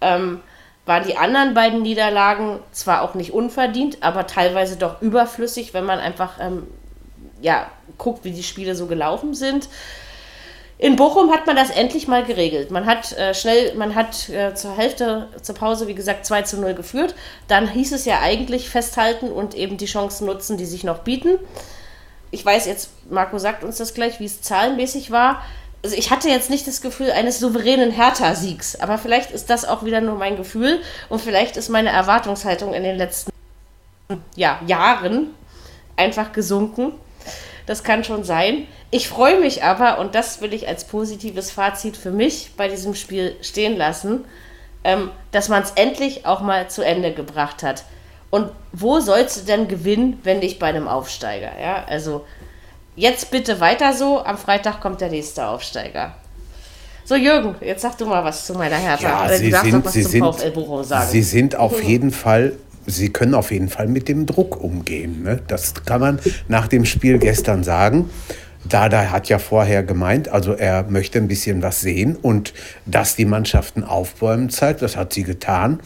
Ähm, 0.00 0.40
waren 0.86 1.04
die 1.04 1.16
anderen 1.16 1.54
beiden 1.54 1.82
Niederlagen 1.82 2.60
zwar 2.70 3.02
auch 3.02 3.14
nicht 3.14 3.32
unverdient, 3.32 4.02
aber 4.02 4.26
teilweise 4.28 4.76
doch 4.76 5.02
überflüssig, 5.02 5.74
wenn 5.74 5.84
man 5.84 5.98
einfach 5.98 6.38
ähm, 6.40 6.66
ja, 7.40 7.66
guckt, 7.98 8.24
wie 8.24 8.30
die 8.30 8.44
Spiele 8.44 8.76
so 8.76 8.86
gelaufen 8.86 9.34
sind. 9.34 9.68
In 10.78 10.96
Bochum 10.96 11.32
hat 11.32 11.46
man 11.46 11.56
das 11.56 11.70
endlich 11.70 12.06
mal 12.06 12.22
geregelt. 12.22 12.70
Man 12.70 12.84
hat 12.84 13.12
äh, 13.12 13.32
schnell, 13.34 13.74
man 13.76 13.94
hat 13.94 14.28
äh, 14.28 14.54
zur 14.54 14.76
Hälfte, 14.76 15.28
zur 15.40 15.54
Pause, 15.54 15.88
wie 15.88 15.94
gesagt, 15.94 16.26
2 16.26 16.42
zu 16.42 16.60
0 16.60 16.74
geführt. 16.74 17.14
Dann 17.48 17.66
hieß 17.68 17.92
es 17.92 18.04
ja 18.04 18.20
eigentlich 18.20 18.68
festhalten 18.68 19.32
und 19.32 19.54
eben 19.54 19.78
die 19.78 19.86
Chancen 19.86 20.26
nutzen, 20.26 20.58
die 20.58 20.66
sich 20.66 20.84
noch 20.84 20.98
bieten. 20.98 21.38
Ich 22.30 22.44
weiß 22.44 22.66
jetzt, 22.66 22.90
Marco 23.08 23.38
sagt 23.38 23.64
uns 23.64 23.78
das 23.78 23.94
gleich, 23.94 24.20
wie 24.20 24.26
es 24.26 24.42
zahlenmäßig 24.42 25.10
war. 25.10 25.42
Also 25.82 25.96
ich 25.96 26.10
hatte 26.10 26.28
jetzt 26.28 26.50
nicht 26.50 26.66
das 26.66 26.82
Gefühl 26.82 27.10
eines 27.10 27.38
souveränen 27.38 27.90
Hertha-Siegs, 27.90 28.80
aber 28.80 28.98
vielleicht 28.98 29.30
ist 29.30 29.48
das 29.48 29.64
auch 29.64 29.84
wieder 29.84 30.00
nur 30.00 30.16
mein 30.16 30.36
Gefühl 30.36 30.80
und 31.08 31.20
vielleicht 31.20 31.56
ist 31.56 31.68
meine 31.68 31.90
Erwartungshaltung 31.90 32.74
in 32.74 32.82
den 32.82 32.96
letzten 32.96 33.30
ja, 34.34 34.60
Jahren 34.66 35.28
einfach 35.96 36.32
gesunken. 36.32 36.92
Das 37.66 37.82
kann 37.82 38.04
schon 38.04 38.24
sein. 38.24 38.66
Ich 38.90 39.08
freue 39.08 39.40
mich 39.40 39.64
aber, 39.64 39.98
und 39.98 40.14
das 40.14 40.40
will 40.40 40.54
ich 40.54 40.68
als 40.68 40.84
positives 40.84 41.50
Fazit 41.50 41.96
für 41.96 42.12
mich 42.12 42.52
bei 42.56 42.68
diesem 42.68 42.94
Spiel 42.94 43.36
stehen 43.42 43.76
lassen, 43.76 44.24
ähm, 44.84 45.10
dass 45.32 45.48
man 45.48 45.62
es 45.62 45.72
endlich 45.72 46.26
auch 46.26 46.40
mal 46.40 46.68
zu 46.68 46.82
Ende 46.82 47.12
gebracht 47.12 47.64
hat. 47.64 47.84
Und 48.30 48.50
wo 48.72 49.00
sollst 49.00 49.36
du 49.36 49.40
denn 49.46 49.68
gewinnen, 49.68 50.20
wenn 50.22 50.38
nicht 50.38 50.58
bei 50.58 50.66
einem 50.66 50.88
Aufsteiger? 50.88 51.50
Ja, 51.60 51.84
also 51.88 52.24
jetzt 52.94 53.30
bitte 53.30 53.60
weiter 53.60 53.92
so. 53.92 54.24
Am 54.24 54.38
Freitag 54.38 54.80
kommt 54.80 55.00
der 55.00 55.10
nächste 55.10 55.46
Aufsteiger. 55.46 56.14
So, 57.04 57.14
Jürgen, 57.14 57.54
jetzt 57.60 57.82
sag 57.82 57.96
du 57.98 58.06
mal 58.06 58.24
was 58.24 58.46
zu 58.46 58.54
meiner 58.54 58.76
Hertha. 58.76 59.28
Ja, 59.28 59.36
Sie, 59.36 59.52
sind, 59.52 59.88
Sie, 59.90 60.02
sind, 60.02 60.34
Sie 61.08 61.22
sind 61.22 61.56
auf 61.56 61.82
jeden 61.84 62.10
Fall 62.10 62.56
sie 62.86 63.10
können 63.10 63.34
auf 63.34 63.50
jeden 63.50 63.68
Fall 63.68 63.88
mit 63.88 64.08
dem 64.08 64.26
Druck 64.26 64.62
umgehen. 64.62 65.22
Ne? 65.22 65.40
Das 65.46 65.74
kann 65.84 66.00
man 66.00 66.18
nach 66.48 66.68
dem 66.68 66.84
Spiel 66.84 67.18
gestern 67.18 67.64
sagen. 67.64 68.10
Dada 68.68 69.10
hat 69.10 69.28
ja 69.28 69.38
vorher 69.38 69.82
gemeint, 69.82 70.28
also 70.28 70.52
er 70.52 70.84
möchte 70.88 71.18
ein 71.18 71.28
bisschen 71.28 71.62
was 71.62 71.80
sehen 71.80 72.16
und 72.16 72.52
dass 72.84 73.14
die 73.14 73.24
Mannschaften 73.24 73.84
aufbäumen 73.84 74.50
zeigt, 74.50 74.82
das 74.82 74.96
hat 74.96 75.12
sie 75.12 75.22
getan. 75.22 75.80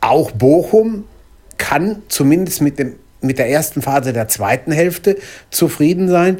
Auch 0.00 0.30
Bochum 0.32 1.04
kann 1.56 2.02
zumindest 2.08 2.60
mit, 2.60 2.78
dem, 2.78 2.96
mit 3.20 3.38
der 3.38 3.48
ersten 3.48 3.82
Phase 3.82 4.12
der 4.12 4.28
zweiten 4.28 4.72
Hälfte 4.72 5.16
zufrieden 5.50 6.08
sein. 6.08 6.38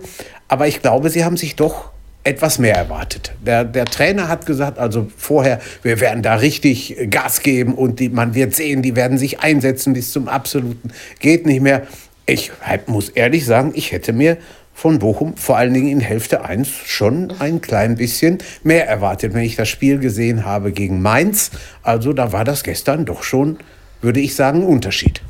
Aber 0.48 0.66
ich 0.68 0.82
glaube, 0.82 1.08
sie 1.08 1.24
haben 1.24 1.36
sich 1.36 1.56
doch 1.56 1.91
etwas 2.24 2.58
mehr 2.58 2.76
erwartet. 2.76 3.32
Der, 3.44 3.64
der 3.64 3.84
Trainer 3.84 4.28
hat 4.28 4.46
gesagt, 4.46 4.78
also 4.78 5.10
vorher, 5.16 5.60
wir 5.82 6.00
werden 6.00 6.22
da 6.22 6.36
richtig 6.36 6.96
Gas 7.10 7.42
geben 7.42 7.74
und 7.74 7.98
die, 8.00 8.08
man 8.08 8.34
wird 8.34 8.54
sehen, 8.54 8.82
die 8.82 8.94
werden 8.94 9.18
sich 9.18 9.40
einsetzen 9.40 9.92
bis 9.92 10.12
zum 10.12 10.28
absoluten 10.28 10.92
geht 11.18 11.46
nicht 11.46 11.60
mehr. 11.60 11.86
Ich 12.26 12.52
muss 12.86 13.08
ehrlich 13.08 13.44
sagen, 13.44 13.72
ich 13.74 13.90
hätte 13.90 14.12
mir 14.12 14.38
von 14.72 15.00
Bochum 15.00 15.36
vor 15.36 15.56
allen 15.56 15.74
Dingen 15.74 15.88
in 15.88 16.00
Hälfte 16.00 16.44
1 16.44 16.68
schon 16.86 17.32
ein 17.40 17.60
klein 17.60 17.96
bisschen 17.96 18.38
mehr 18.62 18.88
erwartet, 18.88 19.34
wenn 19.34 19.42
ich 19.42 19.56
das 19.56 19.68
Spiel 19.68 19.98
gesehen 19.98 20.44
habe 20.44 20.72
gegen 20.72 21.02
Mainz. 21.02 21.50
Also 21.82 22.12
da 22.12 22.32
war 22.32 22.44
das 22.44 22.62
gestern 22.62 23.04
doch 23.04 23.22
schon, 23.22 23.58
würde 24.00 24.20
ich 24.20 24.34
sagen, 24.34 24.60
ein 24.60 24.66
Unterschied. 24.66 25.22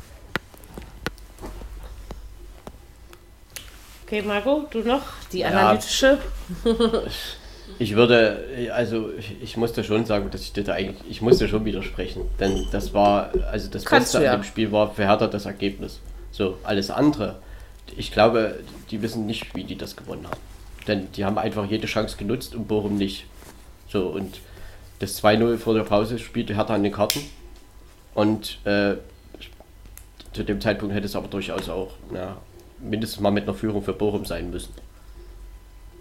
Okay, 4.05 4.21
Margot, 4.21 4.73
du 4.73 4.79
noch 4.79 5.01
die 5.31 5.45
analytische? 5.45 6.19
Ja, 6.65 6.71
ich 7.79 7.95
würde, 7.95 8.71
also 8.73 9.09
ich 9.41 9.55
musste 9.57 9.83
schon 9.83 10.05
sagen, 10.05 10.29
dass 10.29 10.41
ich 10.41 10.53
das 10.53 10.69
eigentlich, 10.69 11.09
ich 11.09 11.21
musste 11.21 11.47
schon 11.47 11.63
widersprechen, 11.65 12.23
denn 12.39 12.67
das 12.71 12.93
war, 12.93 13.31
also 13.49 13.69
das 13.69 13.85
Kannst 13.85 14.13
Beste 14.13 14.25
ja. 14.25 14.33
an 14.33 14.41
dem 14.41 14.43
Spiel 14.43 14.71
war 14.71 14.93
für 14.93 15.07
Hertha 15.07 15.27
das 15.27 15.45
Ergebnis. 15.45 16.01
So, 16.31 16.57
alles 16.63 16.89
andere, 16.91 17.39
ich 17.95 18.11
glaube, 18.11 18.59
die 18.91 19.01
wissen 19.01 19.25
nicht, 19.25 19.55
wie 19.55 19.63
die 19.63 19.77
das 19.77 19.95
gewonnen 19.95 20.25
haben. 20.25 20.39
Denn 20.87 21.11
die 21.13 21.23
haben 21.23 21.37
einfach 21.37 21.65
jede 21.65 21.87
Chance 21.87 22.17
genutzt 22.17 22.55
und 22.55 22.67
Bochum 22.67 22.97
nicht. 22.97 23.25
So, 23.87 24.07
und 24.07 24.39
das 24.99 25.23
2-0 25.23 25.57
vor 25.57 25.73
der 25.73 25.83
Pause 25.83 26.19
spielte 26.19 26.55
Hertha 26.55 26.73
an 26.73 26.83
den 26.83 26.91
Karten. 26.91 27.21
Und 28.13 28.59
äh, 28.65 28.95
zu 30.33 30.43
dem 30.43 30.59
Zeitpunkt 30.59 30.93
hätte 30.93 31.05
es 31.05 31.15
aber 31.15 31.27
durchaus 31.27 31.69
auch 31.69 31.91
ja, 32.13 32.37
mindestens 32.83 33.21
mal 33.21 33.31
mit 33.31 33.43
einer 33.43 33.53
Führung 33.53 33.83
für 33.83 33.93
Bochum 33.93 34.25
sein 34.25 34.49
müssen. 34.49 34.73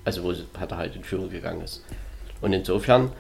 Also 0.05 0.25
wo 0.25 0.33
Hertha 0.59 0.77
halt 0.77 0.97
in 0.97 1.05
Führung 1.05 1.31
gegangen 1.31 1.63
ist. 1.63 1.85
Und 2.41 2.53
insofern 2.53 3.13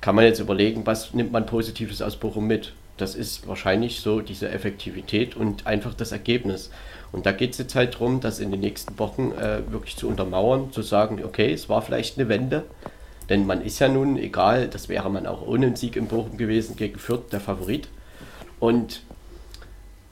kann 0.00 0.14
man 0.14 0.24
jetzt 0.24 0.40
überlegen, 0.40 0.86
was 0.86 1.14
nimmt 1.14 1.32
man 1.32 1.46
Positives 1.46 2.00
aus 2.00 2.16
Bochum 2.16 2.46
mit. 2.46 2.72
Das 2.96 3.14
ist 3.14 3.46
wahrscheinlich 3.46 4.00
so 4.00 4.20
diese 4.20 4.48
Effektivität 4.48 5.36
und 5.36 5.66
einfach 5.66 5.94
das 5.94 6.12
Ergebnis. 6.12 6.70
Und 7.12 7.26
da 7.26 7.32
geht 7.32 7.52
es 7.52 7.58
jetzt 7.58 7.74
halt 7.74 7.94
darum, 7.94 8.20
das 8.20 8.38
in 8.38 8.50
den 8.50 8.60
nächsten 8.60 8.98
Wochen 8.98 9.32
äh, 9.32 9.60
wirklich 9.70 9.96
zu 9.96 10.08
untermauern, 10.08 10.72
zu 10.72 10.82
sagen, 10.82 11.22
okay, 11.24 11.52
es 11.52 11.68
war 11.68 11.82
vielleicht 11.82 12.18
eine 12.18 12.28
Wende. 12.28 12.64
Denn 13.28 13.46
man 13.46 13.62
ist 13.62 13.80
ja 13.80 13.88
nun, 13.88 14.16
egal, 14.16 14.68
das 14.68 14.88
wäre 14.88 15.10
man 15.10 15.26
auch 15.26 15.46
ohne 15.46 15.66
einen 15.66 15.76
Sieg 15.76 15.96
in 15.96 16.06
Bochum 16.06 16.36
gewesen, 16.36 16.76
gegen 16.76 16.98
Fürth 16.98 17.32
der 17.32 17.40
Favorit. 17.40 17.88
Und 18.60 19.02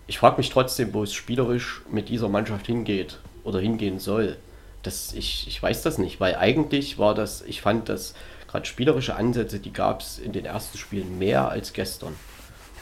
ich 0.06 0.18
frage 0.18 0.36
mich 0.36 0.50
trotzdem, 0.50 0.92
wo 0.92 1.02
es 1.02 1.14
spielerisch 1.14 1.82
mit 1.90 2.08
dieser 2.08 2.28
Mannschaft 2.28 2.66
hingeht 2.66 3.18
oder 3.42 3.60
hingehen 3.60 3.98
soll. 3.98 4.36
Das, 4.82 5.12
ich, 5.14 5.46
ich 5.48 5.62
weiß 5.62 5.82
das 5.82 5.98
nicht, 5.98 6.20
weil 6.20 6.36
eigentlich 6.36 6.98
war 6.98 7.14
das, 7.14 7.42
ich 7.42 7.62
fand 7.62 7.88
das 7.88 8.14
gerade 8.48 8.66
spielerische 8.66 9.16
Ansätze, 9.16 9.58
die 9.58 9.72
gab 9.72 10.00
es 10.00 10.18
in 10.18 10.32
den 10.32 10.44
ersten 10.44 10.78
Spielen 10.78 11.18
mehr 11.18 11.48
als 11.48 11.72
gestern. 11.72 12.14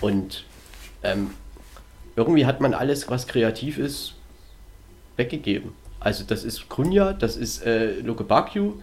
Und 0.01 0.45
ähm, 1.03 1.31
irgendwie 2.17 2.45
hat 2.45 2.61
man 2.61 2.75
alles, 2.75 3.09
was 3.09 3.27
kreativ 3.27 3.79
ist, 3.79 4.15
weggegeben. 5.17 5.73
Also 6.01 6.25
das 6.25 6.43
ist 6.43 6.69
Kunja, 6.69 7.13
das 7.13 7.37
ist 7.37 7.65
äh, 7.65 8.01
Luke 8.01 8.25
Bakju 8.25 8.75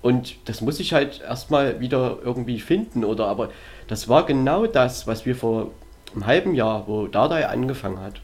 und 0.00 0.36
das 0.46 0.62
muss 0.62 0.80
ich 0.80 0.94
halt 0.94 1.20
erstmal 1.20 1.80
wieder 1.80 2.18
irgendwie 2.24 2.58
finden 2.58 3.04
oder 3.04 3.26
aber 3.26 3.50
das 3.88 4.08
war 4.08 4.24
genau 4.24 4.66
das, 4.66 5.06
was 5.06 5.26
wir 5.26 5.36
vor 5.36 5.70
einem 6.14 6.26
halben 6.26 6.54
Jahr, 6.54 6.86
wo 6.86 7.06
Dardai 7.06 7.46
angefangen 7.46 8.00
hat. 8.00 8.20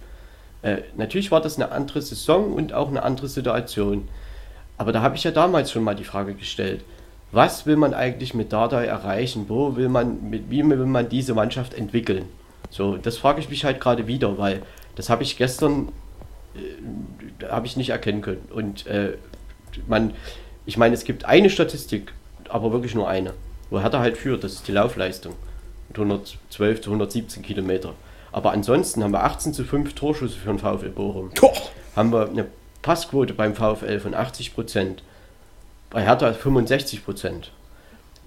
Äh, 0.62 0.82
natürlich 0.96 1.30
war 1.30 1.40
das 1.40 1.56
eine 1.56 1.70
andere 1.72 2.02
Saison 2.02 2.52
und 2.52 2.72
auch 2.72 2.88
eine 2.88 3.02
andere 3.02 3.28
Situation. 3.28 4.08
Aber 4.76 4.92
da 4.92 5.02
habe 5.02 5.16
ich 5.16 5.24
ja 5.24 5.30
damals 5.30 5.72
schon 5.72 5.84
mal 5.84 5.94
die 5.94 6.04
Frage 6.04 6.34
gestellt, 6.34 6.84
was 7.30 7.66
will 7.66 7.76
man 7.76 7.94
eigentlich 7.94 8.32
mit 8.34 8.52
Dardai 8.52 8.86
erreichen? 8.86 9.46
Wo 9.48 9.76
will 9.76 9.88
man, 9.88 10.30
mit, 10.30 10.50
wie 10.50 10.64
will 10.64 10.86
man 10.86 11.08
diese 11.08 11.34
Mannschaft 11.34 11.74
entwickeln? 11.74 12.24
So, 12.70 12.96
das 12.96 13.18
frage 13.18 13.40
ich 13.40 13.50
mich 13.50 13.64
halt 13.64 13.80
gerade 13.80 14.06
wieder, 14.06 14.38
weil 14.38 14.62
das 14.94 15.10
habe 15.10 15.22
ich 15.22 15.36
gestern 15.36 15.88
äh, 16.54 17.46
habe 17.46 17.66
ich 17.66 17.76
nicht 17.76 17.90
erkennen 17.90 18.22
können. 18.22 18.48
Und 18.50 18.86
äh, 18.86 19.16
man, 19.86 20.14
ich 20.66 20.76
meine, 20.76 20.94
es 20.94 21.04
gibt 21.04 21.24
eine 21.24 21.50
Statistik, 21.50 22.12
aber 22.48 22.72
wirklich 22.72 22.94
nur 22.94 23.08
eine, 23.08 23.34
wo 23.70 23.80
Hertha 23.80 24.00
halt 24.00 24.16
führt, 24.16 24.44
das 24.44 24.54
ist 24.54 24.68
die 24.68 24.72
Laufleistung. 24.72 25.34
Mit 25.88 25.98
112 25.98 26.80
zu 26.80 26.90
117 26.90 27.42
Kilometer. 27.42 27.94
Aber 28.32 28.52
ansonsten 28.52 29.02
haben 29.02 29.12
wir 29.12 29.24
18 29.24 29.54
zu 29.54 29.64
5 29.64 29.94
Torschüsse 29.94 30.38
für 30.38 30.48
den 30.48 30.58
VfL 30.58 30.90
Bochum. 30.90 31.30
Doch. 31.34 31.70
Haben 31.96 32.12
wir 32.12 32.28
eine 32.28 32.46
Passquote 32.82 33.34
beim 33.34 33.54
VfL 33.54 34.00
von 34.00 34.14
80 34.14 34.54
Prozent. 34.54 35.02
Bei 35.90 36.02
Hertha 36.02 36.32
65 36.32 37.04
Prozent. 37.04 37.50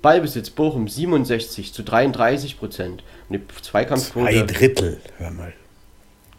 Ballbesitz 0.01 0.49
Bochum 0.49 0.87
67 0.87 1.73
zu 1.73 1.83
33 1.83 2.57
Prozent. 2.57 3.03
Die 3.29 3.39
Zweikampfquote. 3.61 4.31
Zwei 4.31 4.41
Drittel, 4.45 5.01
hör 5.17 5.31
mal. 5.31 5.53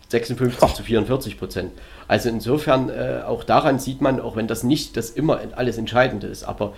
56 0.09 0.63
oh. 0.63 0.67
zu 0.67 0.83
44 0.83 1.39
Prozent. 1.39 1.73
Also 2.09 2.29
insofern, 2.29 2.91
äh, 2.91 3.23
auch 3.27 3.45
daran 3.45 3.79
sieht 3.79 4.01
man, 4.01 4.21
auch 4.21 4.37
wenn 4.37 4.47
das 4.47 4.63
nicht 4.63 4.97
das 4.97 5.11
immer 5.11 5.41
alles 5.53 5.79
Entscheidende 5.79 6.27
ist, 6.27 6.45
aber 6.45 6.75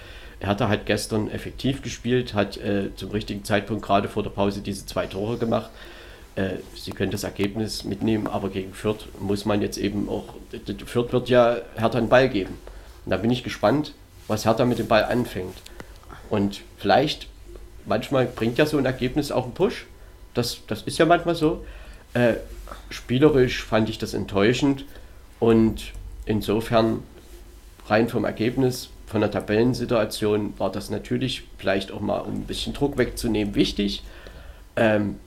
Hertha 0.46 0.68
hat 0.68 0.86
gestern 0.86 1.30
effektiv 1.30 1.82
gespielt, 1.82 2.34
hat 2.34 2.56
äh, 2.56 2.94
zum 2.96 3.10
richtigen 3.10 3.44
Zeitpunkt 3.44 3.84
gerade 3.84 4.08
vor 4.08 4.22
der 4.22 4.30
Pause 4.30 4.60
diese 4.60 4.86
zwei 4.86 5.06
Tore 5.06 5.38
gemacht. 5.38 5.70
Äh, 6.36 6.56
sie 6.74 6.90
können 6.90 7.12
das 7.12 7.24
Ergebnis 7.24 7.84
mitnehmen, 7.84 8.26
aber 8.26 8.48
gegen 8.50 8.72
Fürth 8.74 9.06
muss 9.20 9.44
man 9.44 9.62
jetzt 9.62 9.78
eben 9.78 10.08
auch, 10.08 10.34
Fürth 10.86 11.12
wird 11.12 11.28
ja 11.28 11.58
Hertha 11.76 11.98
einen 11.98 12.08
Ball 12.08 12.28
geben. 12.28 12.58
Und 13.04 13.10
da 13.10 13.16
bin 13.16 13.30
ich 13.30 13.44
gespannt, 13.44 13.92
was 14.26 14.44
Hertha 14.44 14.64
mit 14.64 14.78
dem 14.78 14.88
Ball 14.88 15.04
anfängt. 15.04 15.56
Und 16.30 16.62
vielleicht, 16.78 17.28
manchmal 17.86 18.26
bringt 18.26 18.58
ja 18.58 18.66
so 18.66 18.78
ein 18.78 18.86
Ergebnis 18.86 19.30
auch 19.30 19.44
einen 19.44 19.54
Push. 19.54 19.86
Das, 20.32 20.60
das 20.66 20.82
ist 20.82 20.98
ja 20.98 21.06
manchmal 21.06 21.34
so. 21.34 21.64
Äh, 22.14 22.34
spielerisch 22.90 23.62
fand 23.62 23.88
ich 23.88 23.98
das 23.98 24.14
enttäuschend 24.14 24.84
und 25.38 25.92
insofern 26.26 27.02
rein 27.86 28.08
vom 28.08 28.24
Ergebnis, 28.24 28.88
von 29.14 29.20
der 29.20 29.30
Tabellensituation 29.30 30.54
war 30.58 30.72
das 30.72 30.90
natürlich 30.90 31.44
vielleicht 31.56 31.92
auch 31.92 32.00
mal, 32.00 32.18
um 32.18 32.34
ein 32.34 32.46
bisschen 32.46 32.72
Druck 32.72 32.98
wegzunehmen, 32.98 33.54
wichtig. 33.54 34.02
Ähm, 34.74 35.20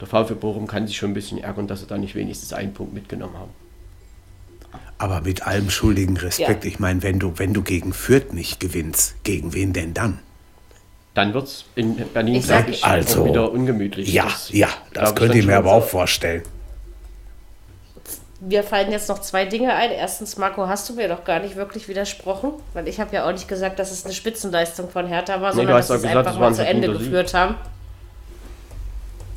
der 0.00 0.06
VfB 0.06 0.32
Bochum 0.32 0.66
kann 0.66 0.86
sich 0.86 0.96
schon 0.96 1.10
ein 1.10 1.14
bisschen 1.14 1.36
ärgern, 1.36 1.66
dass 1.66 1.80
sie 1.80 1.86
da 1.86 1.98
nicht 1.98 2.14
wenigstens 2.14 2.54
einen 2.54 2.72
Punkt 2.72 2.94
mitgenommen 2.94 3.36
haben. 3.36 3.50
Aber 4.96 5.20
mit 5.20 5.46
allem 5.46 5.68
schuldigen 5.68 6.16
Respekt, 6.16 6.64
ja. 6.64 6.70
ich 6.70 6.78
meine, 6.78 7.02
wenn 7.02 7.18
du, 7.18 7.34
wenn 7.36 7.52
du 7.52 7.60
gegen 7.60 7.92
Fürth 7.92 8.32
nicht 8.32 8.58
gewinnst, 8.58 9.22
gegen 9.22 9.52
wen 9.52 9.74
denn 9.74 9.92
dann? 9.92 10.20
Dann 11.12 11.34
wird 11.34 11.48
es 11.48 11.66
in 11.74 11.94
Berlin, 12.14 12.40
glaube 12.40 12.70
ich, 12.70 12.82
also, 12.86 13.26
wieder 13.26 13.52
ungemütlich. 13.52 14.10
Ja, 14.14 14.24
das, 14.24 14.50
ja, 14.50 14.68
das 14.94 15.14
könnte 15.14 15.36
ich 15.36 15.46
mir 15.46 15.58
aber 15.58 15.72
auch 15.72 15.86
vorstellen. 15.86 16.40
Mir 18.40 18.62
fallen 18.62 18.92
jetzt 18.92 19.08
noch 19.08 19.20
zwei 19.20 19.46
Dinge 19.46 19.72
ein. 19.72 19.90
Erstens, 19.90 20.36
Marco, 20.36 20.66
hast 20.66 20.88
du 20.88 20.94
mir 20.94 21.08
doch 21.08 21.24
gar 21.24 21.40
nicht 21.40 21.56
wirklich 21.56 21.88
widersprochen, 21.88 22.52
weil 22.74 22.86
ich 22.86 23.00
habe 23.00 23.14
ja 23.14 23.26
auch 23.26 23.32
nicht 23.32 23.48
gesagt, 23.48 23.78
dass 23.78 23.90
es 23.90 24.04
eine 24.04 24.12
Spitzenleistung 24.12 24.90
von 24.90 25.06
Hertha 25.06 25.40
war, 25.40 25.50
nee, 25.50 25.56
sondern 25.56 25.76
dass 25.76 25.88
sie 25.88 25.94
es 25.94 26.04
einfach 26.04 26.38
mal 26.38 26.54
zu 26.54 26.66
Ende 26.66 26.92
geführt 26.92 27.32
haben. 27.32 27.56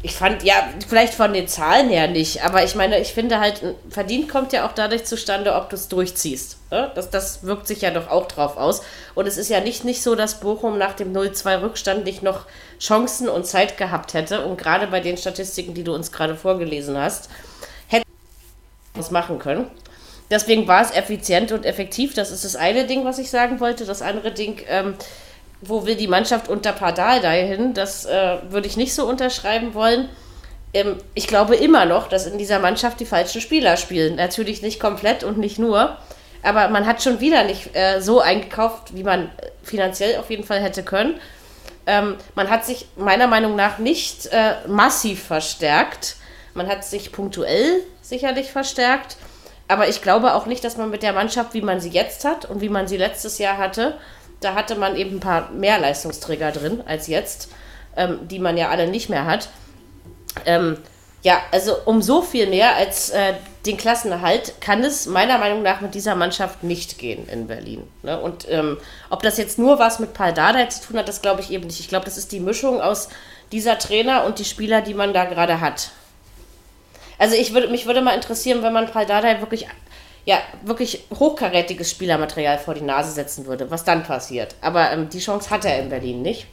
Ich 0.02 0.16
fand, 0.16 0.44
ja, 0.44 0.56
vielleicht 0.88 1.14
von 1.14 1.34
den 1.34 1.50
Zahlen 1.50 1.90
her 1.90 2.08
nicht, 2.08 2.46
aber 2.46 2.64
ich 2.64 2.74
meine, 2.74 3.00
ich 3.00 3.14
finde 3.14 3.42
halt, 3.42 3.62
verdient 3.90 4.30
kommt 4.30 4.54
ja 4.54 4.66
auch 4.66 4.72
dadurch 4.72 5.04
zustande, 5.04 5.56
ob 5.56 5.70
du 5.70 5.76
es 5.76 5.90
durchziehst. 5.90 6.58
Ne? 6.72 6.90
Das, 6.96 7.10
das 7.10 7.44
wirkt 7.44 7.68
sich 7.68 7.82
ja 7.82 7.92
doch 7.92 8.10
auch 8.10 8.28
drauf 8.28 8.56
aus. 8.56 8.82
Und 9.14 9.28
es 9.28 9.38
ist 9.38 9.50
ja 9.50 9.60
nicht, 9.60 9.84
nicht 9.84 10.02
so, 10.02 10.16
dass 10.16 10.40
Bochum 10.40 10.78
nach 10.78 10.94
dem 10.94 11.14
0-2 11.14 11.62
Rückstand 11.62 12.06
nicht 12.06 12.24
noch 12.24 12.46
Chancen 12.80 13.28
und 13.28 13.46
Zeit 13.46 13.78
gehabt 13.78 14.14
hätte. 14.14 14.46
Und 14.46 14.58
gerade 14.58 14.88
bei 14.88 15.02
den 15.02 15.18
Statistiken, 15.18 15.74
die 15.74 15.84
du 15.84 15.94
uns 15.94 16.14
gerade 16.14 16.36
vorgelesen 16.36 16.98
hast, 16.98 17.30
es 19.00 19.12
machen 19.12 19.40
können. 19.40 19.70
Deswegen 20.32 20.68
war 20.68 20.82
es 20.82 20.92
effizient 20.92 21.52
und 21.52 21.66
effektiv. 21.66 22.14
Das 22.14 22.32
ist 22.32 22.46
das 22.46 22.56
eine 22.56 22.86
Ding, 22.86 23.04
was 23.04 23.18
ich 23.18 23.30
sagen 23.30 23.60
wollte. 23.60 23.86
Das 23.86 24.02
andere 24.02 24.32
Ding, 24.32 24.62
ähm, 24.68 24.94
wo 25.62 25.86
will 25.86 25.96
die 25.96 26.08
Mannschaft 26.08 26.48
unter 26.48 26.72
Pardal 26.72 27.20
dahin? 27.22 27.74
Das 27.74 28.06
äh, 28.06 28.38
würde 28.50 28.68
ich 28.68 28.78
nicht 28.78 28.94
so 28.94 29.08
unterschreiben 29.08 29.74
wollen. 29.74 30.10
Ähm, 30.74 30.98
ich 31.16 31.28
glaube 31.28 31.56
immer 31.56 31.86
noch, 31.86 32.08
dass 32.08 32.28
in 32.28 32.38
dieser 32.38 32.60
Mannschaft 32.60 33.00
die 33.00 33.06
falschen 33.06 33.42
Spieler 33.42 33.76
spielen. 33.76 34.16
Natürlich 34.16 34.62
nicht 34.62 34.80
komplett 34.80 35.24
und 35.24 35.38
nicht 35.38 35.58
nur. 35.58 35.98
Aber 36.44 36.70
man 36.70 36.86
hat 36.86 37.04
schon 37.04 37.20
wieder 37.20 37.44
nicht 37.44 37.76
äh, 37.76 38.00
so 38.00 38.22
eingekauft, 38.22 38.96
wie 38.96 39.04
man 39.04 39.30
finanziell 39.64 40.18
auf 40.18 40.30
jeden 40.30 40.44
Fall 40.44 40.62
hätte 40.62 40.84
können. 40.84 41.20
Ähm, 41.86 42.16
man 42.36 42.50
hat 42.50 42.66
sich 42.66 42.88
meiner 42.96 43.28
Meinung 43.28 43.56
nach 43.56 43.80
nicht 43.80 44.28
äh, 44.28 44.68
massiv 44.68 45.24
verstärkt. 45.24 46.16
Man 46.54 46.68
hat 46.68 46.86
sich 46.86 47.12
punktuell 47.12 47.82
sicherlich 48.10 48.52
verstärkt. 48.52 49.18
Aber 49.68 49.88
ich 49.88 50.02
glaube 50.02 50.34
auch 50.34 50.48
nicht, 50.48 50.64
dass 50.64 50.77
man 50.77 50.90
mit 50.90 51.03
der 51.03 51.14
Mannschaft, 51.14 51.53
wie 51.53 51.61
man 51.61 51.80
sie 51.80 51.90
jetzt 51.90 52.26
hat 52.26 52.45
und 52.45 52.60
wie 52.60 52.69
man 52.69 52.88
sie 52.88 52.98
letztes 52.98 53.38
Jahr 53.38 53.57
hatte, 53.57 53.98
da 54.41 54.56
hatte 54.56 54.76
man 54.76 54.95
eben 54.95 55.18
ein 55.18 55.19
paar 55.19 55.52
mehr 55.52 55.80
Leistungsträger 55.80 56.52
drin 56.52 56.81
als 56.86 57.07
jetzt, 57.07 57.49
ähm, 57.95 58.27
die 58.27 58.40
man 58.40 58.57
ja 58.57 58.69
alle 58.69 58.88
nicht 58.88 59.10
mehr 59.10 59.26
hat. 59.26 59.49
Ähm, 60.45 60.77
ja, 61.22 61.41
also 61.52 61.76
um 61.86 62.02
so 62.02 62.22
viel 62.22 62.48
mehr 62.48 62.77
als 62.77 63.10
äh, 63.10 63.34
den 63.65 63.76
Klassenerhalt 63.76 64.61
kann 64.61 64.84
es 64.84 65.06
meiner 65.06 65.38
Meinung 65.38 65.61
nach 65.61 65.81
mit 65.81 65.94
dieser 65.94 66.15
Mannschaft 66.15 66.64
nicht 66.64 66.98
gehen 66.98 67.27
in 67.27 67.48
Berlin. 67.48 67.86
Ne? 68.03 68.19
Und 68.19 68.48
ähm, 68.49 68.77
ob 69.10 69.22
das 69.22 69.38
jetzt 69.38 69.60
nur 69.60 69.80
was 69.80 69.99
mit 69.99 70.14
Paul 70.14 70.34
Dardai 70.34 70.68
zu 70.68 70.88
tun 70.88 70.98
hat, 70.98 71.10
das 71.10 71.22
glaube 71.22 71.41
ich 71.41 71.52
eben 71.52 71.68
nicht. 71.68 71.81
Ich 71.81 71.90
glaube, 71.90 72.06
das 72.06 72.18
ist 72.18 72.31
die 72.31 72.40
Mischung 72.40 72.80
aus 72.81 73.10
dieser 73.52 73.77
Trainer 73.77 74.23
und 74.23 74.40
die 74.40 74.45
Spieler, 74.45 74.81
die 74.81 74.94
man 74.94 75.14
da 75.14 75.26
gerade 75.26 75.60
hat. 75.60 75.91
Also 77.20 77.36
ich 77.36 77.54
würde, 77.54 77.68
mich 77.68 77.86
würde 77.86 78.02
mal 78.02 78.16
interessieren, 78.16 78.64
wenn 78.64 78.74
man 78.74 78.88
Paul 78.88 79.06
Dardai 79.06 79.40
wirklich 79.41 79.68
ja, 80.26 80.38
wirklich 80.64 81.06
hochkarätiges 81.18 81.90
Spielermaterial 81.90 82.60
vor 82.60 82.76
die 82.76 82.84
Nase 82.84 83.12
setzen 83.12 83.46
würde, 83.46 83.72
was 83.72 83.84
dann 83.84 84.04
passiert. 84.04 84.56
Aber 84.62 84.91
ähm, 84.91 85.10
die 85.10 85.20
Chance 85.20 85.50
hat 85.50 85.66
er 85.66 85.80
in 85.80 85.90
Berlin 85.90 86.22
nicht, 86.22 86.46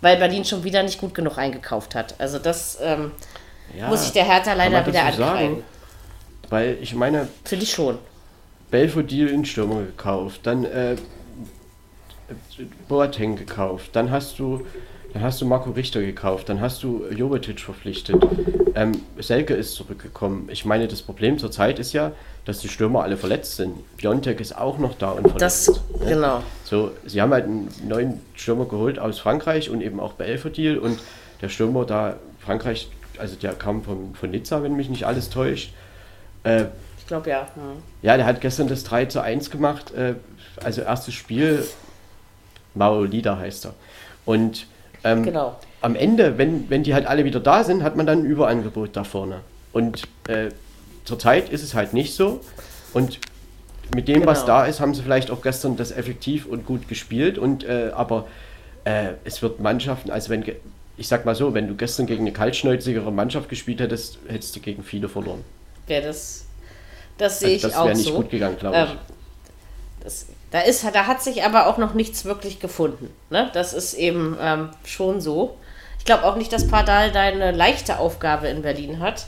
weil 0.00 0.16
Berlin 0.16 0.44
schon 0.44 0.64
wieder 0.64 0.82
nicht 0.82 0.98
gut 1.00 1.14
genug 1.14 1.36
eingekauft 1.36 1.94
hat. 1.94 2.14
Also 2.18 2.38
das 2.38 2.78
ähm, 2.82 3.12
ja, 3.76 3.88
muss 3.88 4.06
ich 4.06 4.12
der 4.12 4.24
Hertha 4.24 4.54
leider 4.54 4.86
wieder 4.86 5.04
ankreiden. 5.04 5.62
Weil 6.48 6.78
ich 6.80 6.94
meine... 6.94 7.28
Finde 7.44 7.64
ich 7.64 7.72
schon. 7.72 7.98
Belfodil 8.70 9.28
in 9.28 9.44
Stürmer 9.44 9.82
gekauft, 9.82 10.40
dann 10.44 10.64
äh, 10.64 10.96
Boateng 12.88 13.36
gekauft, 13.36 13.90
dann 13.92 14.10
hast 14.10 14.38
du 14.38 14.66
dann 15.12 15.22
hast 15.22 15.40
du 15.40 15.46
Marco 15.46 15.70
Richter 15.70 16.00
gekauft, 16.00 16.48
dann 16.48 16.60
hast 16.60 16.82
du 16.82 17.04
Jovetic 17.10 17.60
verpflichtet. 17.60 18.16
Ähm, 18.74 19.00
Selke 19.18 19.54
ist 19.54 19.74
zurückgekommen. 19.74 20.48
Ich 20.52 20.64
meine, 20.64 20.86
das 20.86 21.02
Problem 21.02 21.38
zurzeit 21.38 21.78
ist 21.78 21.92
ja, 21.92 22.12
dass 22.44 22.60
die 22.60 22.68
Stürmer 22.68 23.02
alle 23.02 23.16
verletzt 23.16 23.56
sind. 23.56 23.74
Biontek 23.96 24.40
ist 24.40 24.56
auch 24.56 24.78
noch 24.78 24.96
da 24.96 25.10
und 25.10 25.22
verletzt. 25.22 25.68
Das, 25.68 26.00
ne? 26.00 26.14
genau. 26.14 26.42
So, 26.64 26.92
sie 27.04 27.20
haben 27.20 27.32
halt 27.32 27.44
einen 27.44 27.68
neuen 27.86 28.20
Stürmer 28.34 28.66
geholt 28.66 28.98
aus 28.98 29.18
Frankreich 29.18 29.70
und 29.70 29.80
eben 29.80 29.98
auch 29.98 30.12
bei 30.12 30.26
Elferdil 30.26 30.78
und 30.78 31.00
der 31.42 31.48
Stürmer 31.48 31.84
da, 31.84 32.16
Frankreich, 32.38 32.88
also 33.18 33.34
der 33.36 33.52
kam 33.54 33.82
von, 33.82 34.14
von 34.14 34.30
Nizza, 34.30 34.62
wenn 34.62 34.76
mich 34.76 34.88
nicht 34.88 35.06
alles 35.06 35.28
täuscht. 35.28 35.72
Äh, 36.44 36.66
ich 36.98 37.06
glaube 37.06 37.30
ja. 37.30 37.48
Hm. 37.54 37.82
Ja, 38.02 38.16
der 38.16 38.26
hat 38.26 38.40
gestern 38.40 38.68
das 38.68 38.84
3 38.84 39.06
zu 39.06 39.20
1 39.20 39.50
gemacht. 39.50 39.92
Äh, 39.92 40.14
also 40.62 40.82
erstes 40.82 41.14
Spiel, 41.14 41.66
Maolida 42.74 43.36
heißt 43.36 43.66
er. 43.66 43.74
Und 44.24 44.66
ähm, 45.04 45.22
genau. 45.22 45.56
am 45.80 45.96
Ende, 45.96 46.38
wenn, 46.38 46.68
wenn 46.70 46.82
die 46.82 46.94
halt 46.94 47.06
alle 47.06 47.24
wieder 47.24 47.40
da 47.40 47.64
sind, 47.64 47.82
hat 47.82 47.96
man 47.96 48.06
dann 48.06 48.20
ein 48.20 48.24
Überangebot 48.26 48.90
da 48.96 49.04
vorne. 49.04 49.40
Und 49.72 50.02
äh, 50.28 50.50
Zurzeit 51.04 51.48
ist 51.48 51.62
es 51.62 51.74
halt 51.74 51.92
nicht 51.92 52.14
so. 52.14 52.40
Und 52.92 53.18
mit 53.94 54.08
dem, 54.08 54.20
genau. 54.20 54.26
was 54.26 54.44
da 54.44 54.66
ist, 54.66 54.80
haben 54.80 54.94
sie 54.94 55.02
vielleicht 55.02 55.30
auch 55.30 55.42
gestern 55.42 55.76
das 55.76 55.90
effektiv 55.90 56.46
und 56.46 56.66
gut 56.66 56.88
gespielt. 56.88 57.38
Und 57.38 57.64
äh, 57.64 57.90
aber 57.94 58.26
äh, 58.84 59.12
es 59.24 59.42
wird 59.42 59.60
Mannschaften, 59.60 60.10
also 60.10 60.30
wenn 60.30 60.44
ich 60.96 61.08
sag 61.08 61.24
mal 61.24 61.34
so, 61.34 61.54
wenn 61.54 61.66
du 61.66 61.74
gestern 61.74 62.06
gegen 62.06 62.20
eine 62.20 62.32
kaltschnäuzigere 62.32 63.10
Mannschaft 63.10 63.48
gespielt 63.48 63.80
hättest, 63.80 64.18
hättest 64.28 64.54
du 64.54 64.60
gegen 64.60 64.82
viele 64.84 65.08
verloren. 65.08 65.42
Wäre 65.86 66.08
das, 66.08 66.44
das 67.16 67.40
sehe 67.40 67.54
also 67.54 67.68
ich 67.68 67.74
auch 67.74 67.82
so. 67.82 67.88
Das 67.88 67.98
wäre 67.98 68.06
nicht 68.06 68.14
gut 68.14 68.30
gegangen, 68.30 68.58
glaube 68.58 68.76
ich. 68.76 68.90
Ähm, 68.90 68.98
das, 70.02 70.26
da, 70.50 70.60
ist, 70.60 70.84
da 70.92 71.06
hat 71.06 71.22
sich 71.22 71.44
aber 71.44 71.66
auch 71.66 71.78
noch 71.78 71.94
nichts 71.94 72.24
wirklich 72.24 72.60
gefunden. 72.60 73.14
Ne? 73.30 73.50
Das 73.52 73.72
ist 73.72 73.94
eben 73.94 74.36
ähm, 74.40 74.70
schon 74.84 75.20
so. 75.20 75.56
Ich 75.98 76.04
glaube 76.04 76.24
auch 76.24 76.36
nicht, 76.36 76.52
dass 76.52 76.66
Pardal 76.66 77.12
da 77.12 77.20
eine 77.20 77.52
leichte 77.52 77.98
Aufgabe 77.98 78.48
in 78.48 78.62
Berlin 78.62 79.00
hat. 79.00 79.26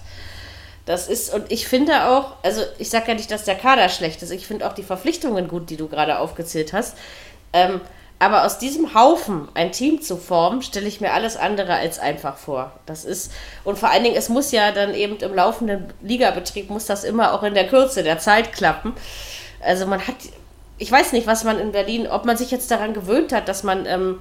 Das 0.85 1.07
ist, 1.07 1.32
und 1.32 1.53
ich 1.53 1.69
finde 1.69 2.09
auch, 2.09 2.35
also 2.43 2.62
ich 2.78 2.90
sage 2.90 3.09
ja 3.09 3.15
nicht, 3.15 3.31
dass 3.31 3.44
der 3.44 3.55
Kader 3.55 3.89
schlecht 3.89 4.23
ist, 4.23 4.31
ich 4.31 4.47
finde 4.47 4.66
auch 4.66 4.73
die 4.73 4.82
Verpflichtungen 4.82 5.47
gut, 5.47 5.70
die 5.70 5.77
du 5.77 5.86
gerade 5.86 6.19
aufgezählt 6.19 6.73
hast. 6.73 6.97
Ähm, 7.53 7.81
aber 8.19 8.44
aus 8.44 8.59
diesem 8.59 8.94
Haufen 8.94 9.49
ein 9.55 9.73
Team 9.73 10.01
zu 10.01 10.16
formen, 10.16 10.62
stelle 10.62 10.86
ich 10.86 11.01
mir 11.01 11.12
alles 11.12 11.36
andere 11.36 11.74
als 11.74 11.99
einfach 11.99 12.36
vor. 12.36 12.73
Das 12.86 13.05
ist, 13.05 13.32
und 13.65 13.78
vor 13.78 13.90
allen 13.90 14.05
Dingen, 14.05 14.16
es 14.16 14.28
muss 14.28 14.53
ja 14.53 14.70
dann 14.70 14.94
eben 14.94 15.16
im 15.16 15.35
laufenden 15.35 15.93
Ligabetrieb, 16.03 16.70
muss 16.70 16.86
das 16.86 17.03
immer 17.03 17.32
auch 17.35 17.43
in 17.43 17.55
der 17.55 17.66
Kürze 17.66 18.05
der 18.05 18.20
Zeit 18.20 18.53
klappen. 18.53 18.93
Also 19.61 19.86
man 19.86 20.07
hat, 20.07 20.15
ich 20.83 20.91
weiß 20.91 21.13
nicht, 21.13 21.29
was 21.29 21.45
man 21.45 21.61
in 21.61 21.71
Berlin, 21.71 22.09
ob 22.09 22.25
man 22.25 22.37
sich 22.37 22.51
jetzt 22.51 22.69
daran 22.73 22.93
gewöhnt 22.93 23.33
hat, 23.33 23.49
dass 23.49 23.63
man 23.63 23.87
ähm, 23.87 24.19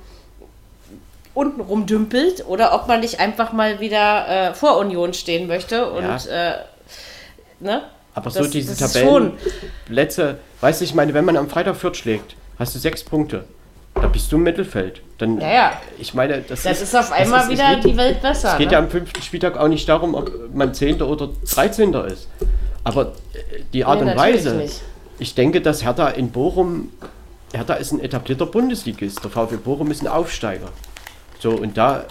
unten 1.34 1.60
rumdümpelt 1.60 2.46
oder 2.48 2.76
ob 2.76 2.88
man 2.88 3.00
nicht 3.00 3.20
einfach 3.20 3.52
mal 3.52 3.80
wieder 3.80 4.28
äh, 4.28 4.54
vor 4.54 4.78
Union 4.78 5.16
stehen 5.16 5.48
möchte 5.48 5.92
und 5.92 6.04
ja. 6.04 6.52
äh, 6.52 6.58
ne? 7.60 7.82
Aber 8.14 8.30
das, 8.30 8.36
so 8.36 8.46
diese 8.46 8.78
Tabellenplätze, 8.78 10.38
weißt 10.60 10.82
du, 10.82 10.86
ich 10.86 10.94
meine, 10.94 11.16
wenn 11.16 11.26
man 11.26 11.36
am 11.36 11.50
Freitag 11.50 11.78
Fürth 11.78 11.98
schlägt, 11.98 12.36
hast 12.60 12.76
du 12.76 12.80
sechs 12.80 13.04
Punkte. 13.04 13.46
Da 13.96 14.08
bist 14.08 14.32
du 14.32 14.36
im 14.36 14.44
Mittelfeld. 14.44 15.02
Dann, 15.18 15.42
ja, 15.42 15.54
ja. 15.54 15.82
Ich 15.98 16.14
meine, 16.14 16.42
das, 16.42 16.64
das 16.64 16.78
ist, 16.78 16.90
ist 16.90 16.96
auf 16.96 17.12
einmal 17.12 17.44
ist, 17.44 17.50
wieder 17.50 17.76
geht, 17.76 17.86
die 17.86 17.98
Welt 17.98 18.22
besser. 18.22 18.52
Es 18.54 18.58
geht 18.58 18.68
ne? 18.68 18.74
ja 18.74 18.80
am 18.80 18.90
fünften 18.90 19.22
Spieltag 19.22 19.58
auch 19.58 19.68
nicht 19.68 19.90
darum, 19.90 20.14
ob 20.14 20.32
man 20.54 20.74
Zehnter 20.74 21.08
oder 21.08 21.30
Dreizehnter 21.50 22.06
ist. 22.06 22.28
Aber 22.84 23.14
äh, 23.34 23.62
die 23.74 23.84
Art 23.84 24.02
nee, 24.02 24.12
und 24.12 24.18
Weise. 24.18 24.56
Nicht. 24.56 24.82
Ich 25.22 25.36
denke, 25.36 25.62
dass 25.62 25.84
Hertha 25.84 26.08
in 26.10 26.32
Bochum, 26.32 26.90
Hertha 27.54 27.76
ist 27.76 27.92
ein 27.92 28.00
etablierter 28.00 28.48
Bundesligist. 28.48 29.24
Der 29.24 29.30
VfB 29.30 29.58
Bochum 29.58 29.92
ist 29.92 30.02
ein 30.02 30.08
Aufsteiger. 30.08 30.70
So, 31.38 31.52
und 31.52 31.78
da, 31.78 32.06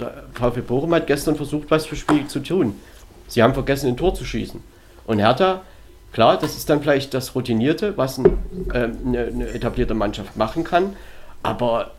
der 0.00 0.24
VfB 0.34 0.62
Bochum 0.62 0.92
hat 0.92 1.06
gestern 1.06 1.36
versucht, 1.36 1.70
was 1.70 1.86
für 1.86 1.94
Spiel 1.94 2.26
zu 2.26 2.40
tun. 2.40 2.74
Sie 3.28 3.40
haben 3.40 3.54
vergessen, 3.54 3.86
ein 3.86 3.96
Tor 3.96 4.16
zu 4.16 4.24
schießen. 4.24 4.60
Und 5.06 5.20
Hertha, 5.20 5.60
klar, 6.10 6.38
das 6.38 6.56
ist 6.56 6.68
dann 6.68 6.82
vielleicht 6.82 7.14
das 7.14 7.36
Routinierte, 7.36 7.96
was 7.96 8.18
ein, 8.18 8.36
äh, 8.72 8.88
eine, 9.04 9.26
eine 9.26 9.48
etablierte 9.50 9.94
Mannschaft 9.94 10.36
machen 10.36 10.64
kann, 10.64 10.96
aber 11.44 11.92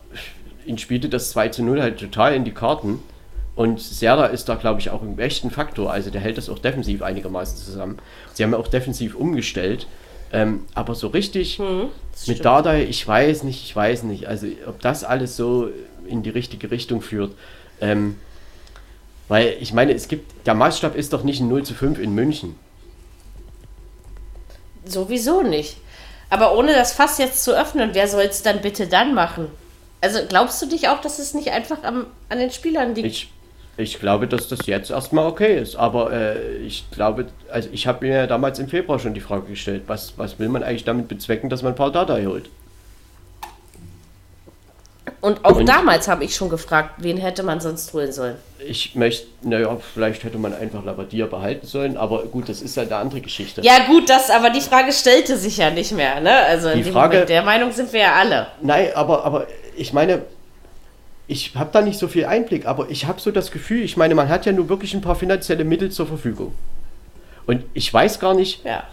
ihn 0.66 0.76
spielte 0.76 1.08
das 1.08 1.30
2 1.30 1.48
zu 1.48 1.62
0 1.62 1.80
halt 1.80 1.98
total 1.98 2.34
in 2.34 2.44
die 2.44 2.52
Karten. 2.52 3.02
Und 3.56 3.80
Serda 3.80 4.26
ist 4.26 4.50
da, 4.50 4.56
glaube 4.56 4.80
ich, 4.80 4.90
auch 4.90 5.00
ein 5.00 5.18
echten 5.18 5.50
Faktor. 5.50 5.90
Also 5.90 6.10
der 6.10 6.20
hält 6.20 6.36
das 6.36 6.50
auch 6.50 6.58
defensiv 6.58 7.00
einigermaßen 7.00 7.56
zusammen. 7.56 8.00
Sie 8.34 8.44
haben 8.44 8.52
ja 8.52 8.58
auch 8.58 8.68
defensiv 8.68 9.14
umgestellt. 9.14 9.86
Ähm, 10.32 10.66
aber 10.74 10.94
so 10.94 11.08
richtig 11.08 11.58
Mhm, 11.58 11.88
mit 12.26 12.44
Dardai, 12.44 12.84
ich 12.84 13.06
weiß 13.06 13.44
nicht, 13.44 13.64
ich 13.64 13.74
weiß 13.74 14.02
nicht. 14.02 14.26
Also 14.26 14.46
ob 14.66 14.80
das 14.80 15.04
alles 15.04 15.36
so 15.36 15.70
in 16.06 16.22
die 16.22 16.30
richtige 16.30 16.70
Richtung 16.70 17.00
führt. 17.00 17.34
Ähm, 17.80 18.18
weil 19.28 19.56
ich 19.60 19.72
meine, 19.72 19.92
es 19.92 20.08
gibt, 20.08 20.46
der 20.46 20.54
Maßstab 20.54 20.96
ist 20.96 21.12
doch 21.12 21.22
nicht 21.22 21.40
ein 21.40 21.48
0 21.48 21.62
zu 21.64 21.74
5 21.74 21.98
in 21.98 22.14
München. 22.14 22.56
Sowieso 24.84 25.42
nicht. 25.42 25.76
Aber 26.30 26.56
ohne 26.56 26.74
das 26.74 26.92
Fass 26.92 27.18
jetzt 27.18 27.44
zu 27.44 27.58
öffnen, 27.58 27.90
wer 27.92 28.08
soll 28.08 28.24
es 28.24 28.42
dann 28.42 28.60
bitte 28.60 28.86
dann 28.86 29.14
machen? 29.14 29.48
Also 30.00 30.20
glaubst 30.28 30.60
du 30.62 30.66
dich 30.66 30.88
auch, 30.88 31.00
dass 31.00 31.18
es 31.18 31.34
nicht 31.34 31.50
einfach 31.50 31.82
am, 31.82 32.06
an 32.28 32.38
den 32.38 32.50
Spielern 32.50 32.94
liegt? 32.94 33.06
Ich, 33.06 33.30
ich 33.78 33.98
glaube, 34.00 34.26
dass 34.26 34.48
das 34.48 34.66
jetzt 34.66 34.90
erstmal 34.90 35.26
okay 35.26 35.58
ist. 35.58 35.76
Aber 35.76 36.12
äh, 36.12 36.56
ich 36.58 36.90
glaube, 36.90 37.26
also 37.50 37.68
ich 37.72 37.86
habe 37.86 38.04
mir 38.06 38.26
damals 38.26 38.58
im 38.58 38.68
Februar 38.68 38.98
schon 38.98 39.14
die 39.14 39.20
Frage 39.20 39.46
gestellt, 39.46 39.84
was, 39.86 40.14
was 40.18 40.38
will 40.38 40.48
man 40.48 40.62
eigentlich 40.62 40.84
damit 40.84 41.08
bezwecken, 41.08 41.48
dass 41.48 41.62
man 41.62 41.74
Paul 41.74 41.92
Dardai 41.92 42.26
holt? 42.26 42.50
Und 45.20 45.44
auch 45.44 45.56
Und- 45.56 45.66
damals 45.68 46.06
habe 46.06 46.24
ich 46.24 46.34
schon 46.36 46.48
gefragt, 46.48 46.94
wen 46.98 47.16
hätte 47.16 47.42
man 47.42 47.60
sonst 47.60 47.92
holen 47.92 48.12
sollen. 48.12 48.36
Ich 48.64 48.94
möchte, 48.94 49.26
naja, 49.42 49.76
vielleicht 49.94 50.22
hätte 50.24 50.38
man 50.38 50.52
einfach 50.54 50.84
Labadia 50.84 51.26
behalten 51.26 51.66
sollen, 51.66 51.96
aber 51.96 52.24
gut, 52.24 52.48
das 52.48 52.60
ist 52.60 52.76
halt 52.76 52.92
eine 52.92 53.00
andere 53.00 53.20
Geschichte. 53.20 53.60
Ja 53.62 53.86
gut, 53.86 54.10
das, 54.10 54.30
aber 54.30 54.50
die 54.50 54.60
Frage 54.60 54.92
stellte 54.92 55.36
sich 55.36 55.56
ja 55.56 55.70
nicht 55.70 55.92
mehr, 55.92 56.20
ne? 56.20 56.34
Also 56.34 56.70
Die 56.72 56.82
Frage- 56.84 57.14
Moment, 57.14 57.30
der 57.30 57.42
Meinung 57.42 57.72
sind 57.72 57.92
wir 57.92 58.00
ja 58.00 58.14
alle. 58.14 58.48
Nein, 58.60 58.88
aber, 58.94 59.24
aber 59.24 59.46
ich 59.76 59.92
meine, 59.92 60.22
ich 61.28 61.54
habe 61.54 61.70
da 61.72 61.82
nicht 61.82 61.98
so 61.98 62.08
viel 62.08 62.24
Einblick, 62.24 62.66
aber 62.66 62.90
ich 62.90 63.06
habe 63.06 63.20
so 63.20 63.30
das 63.30 63.50
Gefühl, 63.50 63.82
ich 63.82 63.96
meine, 63.96 64.14
man 64.14 64.28
hat 64.28 64.46
ja 64.46 64.52
nur 64.52 64.68
wirklich 64.68 64.94
ein 64.94 65.02
paar 65.02 65.14
finanzielle 65.14 65.62
Mittel 65.64 65.90
zur 65.90 66.06
Verfügung. 66.06 66.52
Und 67.46 67.64
ich 67.74 67.92
weiß 67.92 68.18
gar 68.18 68.34
nicht, 68.34 68.64
Ja. 68.64 68.84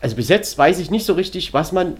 also 0.00 0.16
bis 0.16 0.28
jetzt 0.28 0.58
weiß 0.58 0.80
ich 0.80 0.90
nicht 0.90 1.06
so 1.06 1.14
richtig, 1.14 1.54
was 1.54 1.70
man 1.72 1.96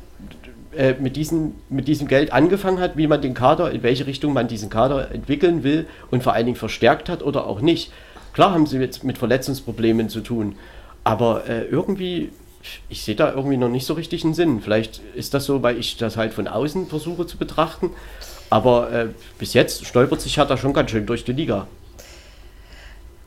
äh, 0.77 0.95
mit, 0.99 1.17
diesem, 1.17 1.55
mit 1.71 1.87
diesem 1.89 2.09
Geld 2.09 2.33
angefangen 2.33 2.81
hat, 2.81 2.97
wie 2.97 3.07
man 3.07 3.23
den 3.23 3.35
Kader, 3.35 3.71
in 3.71 3.83
welche 3.85 4.07
Richtung 4.07 4.33
man 4.33 4.49
diesen 4.49 4.71
Kader 4.71 5.11
entwickeln 5.13 5.63
will 5.63 5.87
und 6.11 6.23
vor 6.23 6.33
allen 6.35 6.47
Dingen 6.47 6.59
verstärkt 6.59 7.09
hat 7.09 7.23
oder 7.23 7.47
auch 7.47 7.61
nicht. 7.61 7.93
Klar 8.35 8.53
haben 8.53 8.67
sie 8.67 8.79
jetzt 8.79 9.05
mit 9.05 9.19
Verletzungsproblemen 9.19 10.09
zu 10.09 10.21
tun, 10.21 10.57
aber 11.05 11.49
äh, 11.49 11.63
irgendwie, 11.65 12.31
ich 12.89 13.03
sehe 13.05 13.15
da 13.15 13.33
irgendwie 13.33 13.57
noch 13.57 13.69
nicht 13.69 13.87
so 13.87 13.95
richtig 13.95 14.25
einen 14.25 14.35
Sinn. 14.35 14.61
Vielleicht 14.61 15.01
ist 15.15 15.33
das 15.33 15.45
so, 15.45 15.63
weil 15.63 15.79
ich 15.79 15.97
das 15.97 16.17
halt 16.17 16.35
von 16.35 16.49
außen 16.49 16.89
versuche 16.89 17.27
zu 17.27 17.39
betrachten, 17.39 17.91
aber 18.51 18.93
äh, 18.93 19.07
bis 19.39 19.55
jetzt 19.55 19.87
stolpert 19.87 20.21
sich 20.21 20.37
Hertha 20.37 20.57
schon 20.57 20.73
ganz 20.73 20.91
schön 20.91 21.07
durch 21.07 21.25
die 21.25 21.33
Liga. 21.33 21.67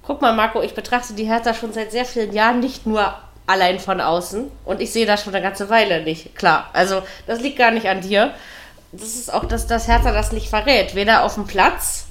Guck 0.03 0.21
mal, 0.21 0.33
Marco, 0.33 0.61
ich 0.61 0.73
betrachte 0.73 1.13
die 1.13 1.25
Hertha 1.25 1.53
schon 1.53 1.73
seit 1.73 1.91
sehr 1.91 2.05
vielen 2.05 2.33
Jahren 2.33 2.59
nicht 2.59 2.87
nur 2.87 3.13
allein 3.45 3.79
von 3.79 3.99
außen 3.99 4.49
und 4.65 4.81
ich 4.81 4.91
sehe 4.91 5.05
das 5.05 5.23
schon 5.23 5.33
eine 5.33 5.43
ganze 5.43 5.69
Weile 5.69 6.03
nicht. 6.03 6.35
Klar, 6.35 6.69
also 6.73 7.01
das 7.27 7.41
liegt 7.41 7.57
gar 7.57 7.71
nicht 7.71 7.87
an 7.87 8.01
dir. 8.01 8.33
Das 8.91 9.15
ist 9.15 9.31
auch, 9.31 9.45
dass 9.45 9.67
das 9.67 9.87
Hertha 9.87 10.11
das 10.11 10.31
nicht 10.31 10.49
verrät. 10.49 10.95
Weder 10.95 11.23
auf 11.23 11.35
dem 11.35 11.45
Platz 11.45 12.07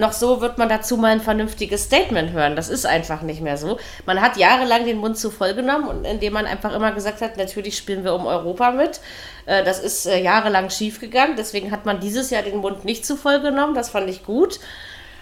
noch 0.00 0.12
so 0.12 0.40
wird 0.40 0.58
man 0.58 0.68
dazu 0.68 0.96
mal 0.96 1.12
ein 1.12 1.20
vernünftiges 1.20 1.84
Statement 1.84 2.32
hören. 2.32 2.56
Das 2.56 2.68
ist 2.68 2.86
einfach 2.86 3.22
nicht 3.22 3.40
mehr 3.40 3.56
so. 3.56 3.78
Man 4.06 4.20
hat 4.20 4.36
jahrelang 4.36 4.84
den 4.84 4.98
Mund 4.98 5.16
zu 5.16 5.30
voll 5.30 5.54
genommen 5.54 5.86
und 5.86 6.04
indem 6.04 6.32
man 6.32 6.46
einfach 6.46 6.74
immer 6.74 6.92
gesagt 6.92 7.20
hat, 7.20 7.36
natürlich 7.36 7.76
spielen 7.76 8.02
wir 8.02 8.14
um 8.14 8.26
Europa 8.26 8.72
mit. 8.72 9.00
Äh, 9.46 9.62
Das 9.62 9.78
ist 9.78 10.06
äh, 10.06 10.20
jahrelang 10.20 10.70
schief 10.70 11.00
gegangen. 11.00 11.34
Deswegen 11.36 11.70
hat 11.70 11.86
man 11.86 12.00
dieses 12.00 12.30
Jahr 12.30 12.42
den 12.42 12.56
Mund 12.56 12.84
nicht 12.84 13.06
zu 13.06 13.16
voll 13.16 13.40
genommen. 13.40 13.74
Das 13.74 13.90
fand 13.90 14.10
ich 14.10 14.24
gut. 14.24 14.58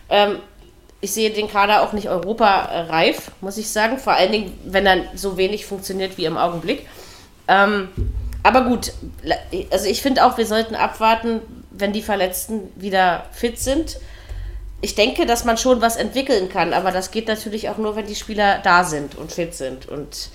Ähm, 0.08 0.38
ich 1.00 1.12
sehe 1.12 1.30
den 1.30 1.48
Kader 1.48 1.82
auch 1.82 1.92
nicht 1.92 2.08
europareif, 2.08 3.30
muss 3.40 3.58
ich 3.58 3.68
sagen. 3.70 3.98
Vor 3.98 4.14
allen 4.14 4.32
Dingen, 4.32 4.58
wenn 4.64 4.86
er 4.86 5.04
so 5.14 5.36
wenig 5.36 5.66
funktioniert 5.66 6.16
wie 6.18 6.24
im 6.24 6.36
Augenblick. 6.36 6.86
Ähm, 7.46 7.88
aber 8.42 8.62
gut, 8.62 8.92
also 9.70 9.86
ich 9.88 10.02
finde 10.02 10.24
auch, 10.24 10.38
wir 10.38 10.46
sollten 10.46 10.74
abwarten, 10.74 11.40
wenn 11.70 11.92
die 11.92 12.02
Verletzten 12.02 12.70
wieder 12.76 13.26
fit 13.32 13.58
sind. 13.58 13.98
Ich 14.80 14.94
denke, 14.94 15.26
dass 15.26 15.44
man 15.44 15.58
schon 15.58 15.80
was 15.80 15.96
entwickeln 15.96 16.48
kann, 16.48 16.72
aber 16.72 16.92
das 16.92 17.10
geht 17.10 17.26
natürlich 17.26 17.68
auch 17.68 17.78
nur, 17.78 17.96
wenn 17.96 18.06
die 18.06 18.14
Spieler 18.14 18.60
da 18.62 18.84
sind 18.84 19.16
und 19.16 19.32
fit 19.32 19.54
sind. 19.54 19.88
Und 19.88 20.30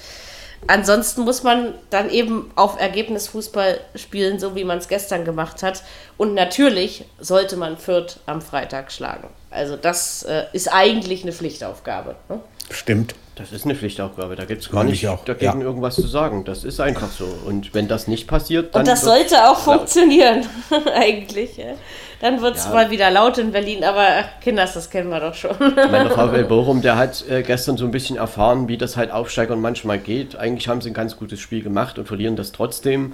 ansonsten 0.68 1.22
muss 1.22 1.44
man 1.44 1.76
dann 1.90 2.10
eben 2.10 2.52
auf 2.56 2.80
Ergebnisfußball 2.80 3.80
spielen, 3.95 4.40
so 4.40 4.53
wie 4.56 4.65
man 4.65 4.80
es 4.80 4.90
gestern 4.90 5.24
gemacht 5.24 5.64
hat. 5.64 5.84
Und 6.18 6.34
natürlich 6.34 7.06
sollte 7.20 7.56
man 7.56 7.78
Fürth 7.78 8.20
am 8.26 8.41
Freitag 8.41 8.91
schlagen. 8.91 9.30
Also 9.49 9.78
das 9.78 10.24
äh, 10.24 10.45
ist 10.52 10.68
eigentlich 10.68 11.24
eine 11.24 11.32
Pflichtaufgabe. 11.32 12.15
Ne? 12.28 12.41
Stimmt. 12.70 13.15
Das 13.36 13.52
ist 13.52 13.66
eine 13.66 13.74
Pflichtaufgabe, 13.74 14.36
da 14.36 14.46
gibt 14.46 14.62
es 14.62 14.70
gar 14.70 14.80
Meine 14.80 14.92
nicht 14.92 15.04
ich 15.04 15.10
auch, 15.10 15.26
dagegen 15.26 15.62
ja. 15.62 15.66
irgendwas 15.66 15.96
zu 15.96 16.06
sagen. 16.06 16.44
Das 16.46 16.64
ist 16.64 16.80
einfach 16.80 17.10
so. 17.10 17.26
Und 17.46 17.74
wenn 17.74 17.88
das 17.88 18.08
nicht 18.08 18.28
passiert, 18.28 18.76
dann. 18.76 18.82
Und 18.82 18.88
das 18.88 19.02
sollte 19.02 19.50
auch 19.50 19.66
laut. 19.66 19.78
funktionieren, 19.80 20.46
eigentlich. 20.96 21.58
Ja. 21.58 21.74
Dann 22.22 22.42
wird 22.42 22.56
es 22.56 22.66
Ja. 22.66 22.72
mal 22.74 22.92
wieder 22.92 23.10
laut 23.10 23.40
in 23.40 23.52
Berlin, 23.52 23.84
aber 23.84 24.06
ach, 24.20 24.40
Kinders, 24.40 24.76
das 24.76 24.90
kennen 24.90 25.10
wir 25.10 25.20
doch 25.20 25.34
schon. 25.34 25.56
Mein 25.60 26.10
VfL 26.12 26.44
Bochum, 26.44 26.82
der 26.84 26.96
hat 26.96 27.26
äh, 27.28 27.42
gestern 27.42 27.76
so 27.76 27.86
ein 27.86 27.92
bisschen 27.92 28.18
erfahren, 28.18 28.68
wie 28.68 28.78
das 28.78 28.96
halt 28.98 29.12
Aufsteigern 29.12 29.60
manchmal 29.60 29.98
geht. 29.98 30.36
Eigentlich 30.36 30.68
haben 30.68 30.82
sie 30.82 30.92
ein 30.92 30.94
ganz 30.94 31.18
gutes 31.18 31.40
Spiel 31.40 31.64
gemacht 31.64 31.98
und 31.98 32.06
verlieren 32.08 32.36
das 32.36 32.52
trotzdem. 32.52 33.14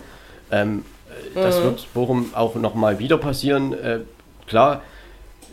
Ähm, 0.51 0.83
äh, 1.33 1.41
das 1.41 1.63
wird 1.63 1.87
Bochum 1.93 2.31
auch 2.35 2.55
nochmal 2.55 2.99
wieder 2.99 3.17
passieren. 3.17 3.73
Äh, 3.73 3.99
klar, 4.47 4.81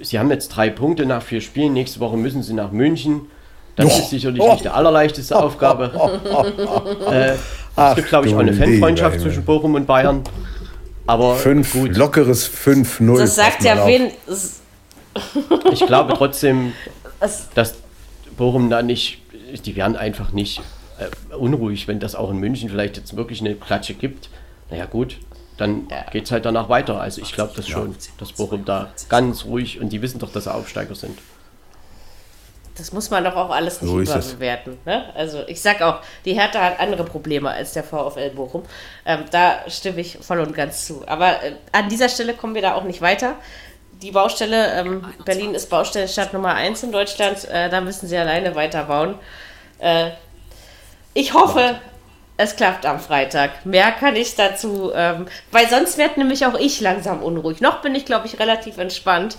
sie 0.02 0.18
haben 0.18 0.30
jetzt 0.30 0.48
drei 0.48 0.68
Punkte 0.70 1.06
nach 1.06 1.22
vier 1.22 1.40
Spielen. 1.40 1.72
Nächste 1.72 2.00
Woche 2.00 2.16
müssen 2.16 2.42
sie 2.42 2.52
nach 2.52 2.72
München. 2.72 3.30
Das 3.76 3.86
Oh. 3.86 3.98
ist 3.98 4.10
sicherlich 4.10 4.40
Oh. 4.42 4.52
nicht 4.52 4.64
die 4.64 4.68
allerleichteste 4.68 5.36
Aufgabe. 5.38 5.92
äh, 7.10 7.34
es 7.90 7.94
gibt, 7.94 8.08
glaube 8.08 8.26
ich, 8.26 8.34
auch 8.34 8.38
eine 8.40 8.52
Fanfreundschaft 8.54 9.20
zwischen. 9.20 9.44
Bochum 9.44 9.74
und 9.74 9.86
Bayern. 9.86 10.22
Aber 11.06 11.36
Fünf, 11.36 11.72
gut, 11.72 11.96
lockeres 11.96 12.48
5-0. 12.48 13.18
Das 13.18 13.34
sagt 13.36 13.62
ja 13.62 13.86
wen. 13.86 14.10
ich 15.72 15.86
glaube 15.86 16.14
trotzdem, 16.14 16.72
dass 17.54 17.74
Bochum 18.36 18.70
da 18.70 18.82
nicht, 18.82 19.20
die 19.64 19.76
werden 19.76 19.96
einfach 19.96 20.32
nicht 20.32 20.62
äh, 20.98 21.34
unruhig, 21.34 21.86
wenn 21.86 22.00
das 22.00 22.14
auch 22.14 22.30
in 22.30 22.38
München 22.38 22.68
vielleicht 22.70 22.96
jetzt 22.96 23.16
wirklich 23.16 23.40
eine 23.40 23.54
Klatsche 23.54 23.94
gibt. 23.94 24.30
Naja 24.70 24.86
gut, 24.86 25.18
dann 25.58 25.86
Ja. 25.90 26.04
geht 26.10 26.24
es 26.24 26.32
halt 26.32 26.44
danach 26.44 26.68
weiter. 26.68 27.00
Also 27.00 27.20
ich 27.22 27.32
glaube 27.32 27.52
das 27.54 27.68
schon, 27.68 27.94
dass 28.18 28.32
Bochum 28.32 28.64
da 28.64 28.88
ganz 29.08 29.44
ruhig 29.44 29.80
und 29.80 29.90
die 29.90 30.02
wissen 30.02 30.18
doch, 30.18 30.32
dass 30.32 30.44
sie 30.44 30.54
Aufsteiger 30.54 30.94
sind. 30.94 31.18
Das 32.76 32.92
muss 32.92 33.10
man 33.10 33.24
doch 33.24 33.36
auch 33.36 33.50
alles 33.50 33.80
nicht 33.80 33.90
So 33.90 34.00
überbewerten. 34.00 34.78
Ne? 34.84 35.12
Also 35.14 35.42
ich 35.46 35.60
sag 35.60 35.80
auch, 35.80 36.00
die 36.24 36.34
Hertha 36.34 36.60
hat 36.60 36.80
andere 36.80 37.04
Probleme 37.04 37.50
als 37.50 37.72
der 37.72 37.84
VfL 37.84 38.30
Bochum. 38.30 38.64
Ähm, 39.04 39.24
da 39.30 39.60
stimme 39.68 40.00
ich 40.00 40.18
voll 40.20 40.40
und 40.40 40.54
ganz 40.54 40.86
zu. 40.86 41.02
Aber 41.06 41.42
äh, 41.42 41.52
an 41.72 41.88
dieser 41.88 42.08
Stelle 42.08 42.34
kommen 42.34 42.54
wir 42.54 42.62
da 42.62 42.74
auch 42.74 42.84
nicht 42.84 43.00
weiter. 43.00 43.36
Die 44.02 44.10
Baustelle, 44.10 44.72
ähm, 44.74 45.04
Berlin 45.24 45.54
ist 45.54 45.70
Baustellenstadt 45.70 46.34
Nummer 46.34 46.54
1 46.54 46.82
in 46.82 46.92
Deutschland, 46.92 47.46
äh, 47.46 47.70
da 47.70 47.80
müssen 47.80 48.06
sie 48.06 48.16
alleine 48.16 48.54
weiterbauen. 48.54 49.14
Äh, 49.78 50.10
ich 51.14 51.32
hoffe, 51.32 51.76
es 52.36 52.56
klappt 52.56 52.84
am 52.84 53.00
Freitag. 53.00 53.64
Mehr 53.64 53.92
kann 53.92 54.14
ich 54.16 54.34
dazu, 54.34 54.92
ähm, 54.94 55.26
weil 55.50 55.68
sonst 55.68 55.96
werde 55.96 56.20
nämlich 56.20 56.44
auch 56.44 56.58
ich 56.58 56.80
langsam 56.80 57.22
unruhig. 57.22 57.62
Noch 57.62 57.80
bin 57.80 57.94
ich, 57.94 58.04
glaube 58.04 58.26
ich, 58.26 58.38
relativ 58.38 58.76
entspannt, 58.76 59.38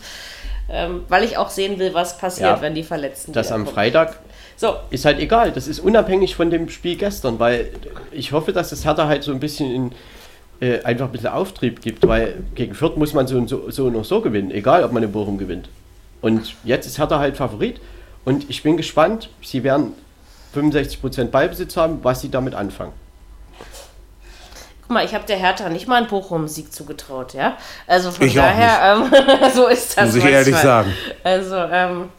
ähm, 0.70 1.02
weil 1.10 1.24
ich 1.24 1.38
auch 1.38 1.50
sehen 1.50 1.80
will, 1.80 1.94
was 1.94 2.18
passiert, 2.18 2.50
Ja. 2.58 2.62
wenn 2.62 2.76
die 2.76 2.84
Verletzten 2.84 3.34
Das 3.34 3.52
am 3.52 3.62
wiederkommen. 3.62 3.76
Freitag 3.76 4.20
So, 4.58 4.76
ist 4.90 5.06
halt 5.06 5.20
egal. 5.20 5.52
Das 5.52 5.68
ist 5.68 5.80
unabhängig 5.80 6.36
von 6.36 6.50
dem 6.50 6.68
Spiel 6.70 6.96
gestern, 6.98 7.38
weil 7.40 7.70
ich 8.12 8.32
hoffe, 8.32 8.54
dass 8.54 8.72
das 8.72 8.84
Hertha 8.86 9.08
halt 9.08 9.24
so 9.24 9.32
ein 9.32 9.40
bisschen 9.40 9.72
in, 9.72 9.92
äh, 10.68 10.82
einfach 10.84 11.06
ein 11.06 11.12
bisschen 11.12 11.30
Auftrieb 11.30 11.82
gibt, 11.82 12.08
weil 12.08 12.38
gegen 12.56 12.74
Fürth 12.74 12.98
muss 12.98 13.14
man 13.14 13.28
so 13.28 13.38
und 13.38 13.48
so, 13.48 13.70
so 13.70 13.86
und 13.86 13.94
noch 13.94 14.06
so 14.06 14.20
gewinnen, 14.22 14.50
egal 14.52 14.84
ob 14.84 14.92
man 14.92 15.04
in 15.04 15.12
Bochum 15.12 15.38
gewinnt. 15.38 15.70
Und 16.22 16.56
jetzt 16.64 16.88
ist 16.88 16.98
Hertha 16.98 17.20
halt 17.20 17.38
Favorit 17.38 17.80
und 18.26 18.50
ich 18.50 18.64
bin 18.64 18.76
gespannt, 18.78 19.30
sie 19.44 19.64
werden 19.64 19.94
65% 20.56 21.26
Ballbesitz 21.26 21.78
haben, 21.78 22.00
was 22.02 22.22
sie 22.22 22.30
damit 22.32 22.56
anfangen. 22.56 22.94
Guck 24.88 24.94
mal, 24.94 25.06
ich 25.06 25.14
habe 25.14 25.26
der 25.26 25.36
Hertha 25.38 25.68
nicht 25.70 25.88
mal 25.88 25.98
einen 25.98 26.08
Bochum-Sieg 26.08 26.72
zugetraut, 26.74 27.34
ja? 27.34 27.58
Also 27.88 28.12
von 28.12 28.26
Ich 28.26 28.36
daher, 28.36 28.96
ähm, 28.96 29.52
so 29.54 29.68
ist 29.68 29.98
das. 29.98 30.06
Muss 30.06 30.16
ich 30.16 30.24
manchmal. 30.24 30.32
ehrlich 30.32 30.56
sagen. 30.56 30.94
Also, 31.24 31.56
ähm, 31.58 32.10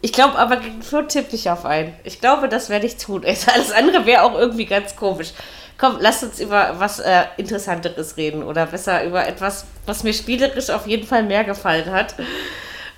ich 0.00 0.12
glaube 0.12 0.36
aber 0.38 0.56
gegen 0.56 0.82
Fürth 0.82 1.08
tippe 1.08 1.36
ich 1.36 1.50
auf 1.50 1.64
einen. 1.64 1.92
Ich 2.04 2.20
glaube, 2.20 2.48
das 2.48 2.68
werde 2.68 2.86
ich 2.86 2.96
tun. 2.96 3.24
Alles 3.54 3.70
andere 3.72 4.06
wäre 4.06 4.22
auch 4.24 4.34
irgendwie 4.36 4.66
ganz 4.66 4.96
komisch. 4.96 5.32
Komm, 5.78 5.96
lass 6.00 6.22
uns 6.22 6.40
über 6.40 6.74
was 6.78 6.98
äh, 6.98 7.22
Interessanteres 7.36 8.16
reden 8.16 8.42
oder 8.42 8.66
besser 8.66 9.04
über 9.04 9.26
etwas, 9.26 9.64
was 9.86 10.02
mir 10.02 10.12
spielerisch 10.12 10.68
auf 10.70 10.86
jeden 10.86 11.06
Fall 11.06 11.22
mehr 11.22 11.44
gefallen 11.44 11.90
hat. 11.90 12.14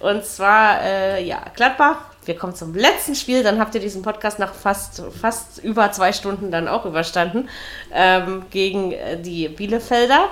Und 0.01 0.25
zwar, 0.25 0.81
äh, 0.83 1.23
ja, 1.23 1.43
Gladbach 1.55 2.12
wir 2.25 2.37
kommen 2.37 2.55
zum 2.55 2.75
letzten 2.75 3.15
Spiel, 3.15 3.43
dann 3.43 3.59
habt 3.59 3.75
ihr 3.75 3.81
diesen 3.81 4.03
Podcast 4.03 4.39
nach 4.39 4.55
fast, 4.55 5.03
fast 5.21 5.59
über 5.59 5.91
zwei 5.93 6.13
Stunden 6.13 6.51
dann 6.51 6.69
auch 6.69 6.85
überstanden, 6.85 7.49
ähm, 7.93 8.45
gegen 8.51 8.93
äh, 8.93 9.21
die 9.21 9.49
Bielefelder. 9.49 10.29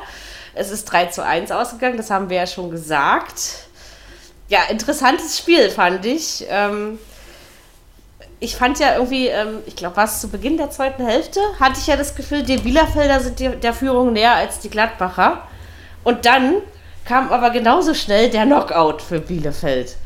Es 0.54 0.70
ist 0.70 0.84
3 0.86 1.06
zu 1.06 1.24
1 1.24 1.50
ausgegangen, 1.52 1.96
das 1.96 2.10
haben 2.10 2.28
wir 2.28 2.38
ja 2.38 2.46
schon 2.46 2.70
gesagt. 2.70 3.68
Ja, 4.48 4.60
interessantes 4.68 5.38
Spiel 5.38 5.70
fand 5.70 6.04
ich. 6.04 6.44
Ähm, 6.48 6.98
ich 8.40 8.56
fand 8.56 8.78
ja 8.78 8.94
irgendwie, 8.94 9.28
ähm, 9.28 9.58
ich 9.66 9.76
glaube, 9.76 9.96
war 9.96 10.04
es 10.04 10.20
zu 10.20 10.28
Beginn 10.28 10.56
der 10.56 10.70
zweiten 10.70 11.04
Hälfte, 11.04 11.40
hatte 11.60 11.78
ich 11.78 11.86
ja 11.86 11.96
das 11.96 12.14
Gefühl, 12.14 12.42
die 12.42 12.56
Bielefelder 12.56 13.20
sind 13.20 13.38
die, 13.38 13.48
der 13.48 13.74
Führung 13.74 14.12
näher 14.12 14.34
als 14.34 14.60
die 14.60 14.70
Gladbacher. 14.70 15.46
Und 16.02 16.24
dann 16.24 16.56
kam 17.04 17.30
aber 17.30 17.50
genauso 17.50 17.94
schnell 17.94 18.30
der 18.30 18.44
Knockout 18.44 19.02
für 19.02 19.20
Bielefeld. 19.20 19.96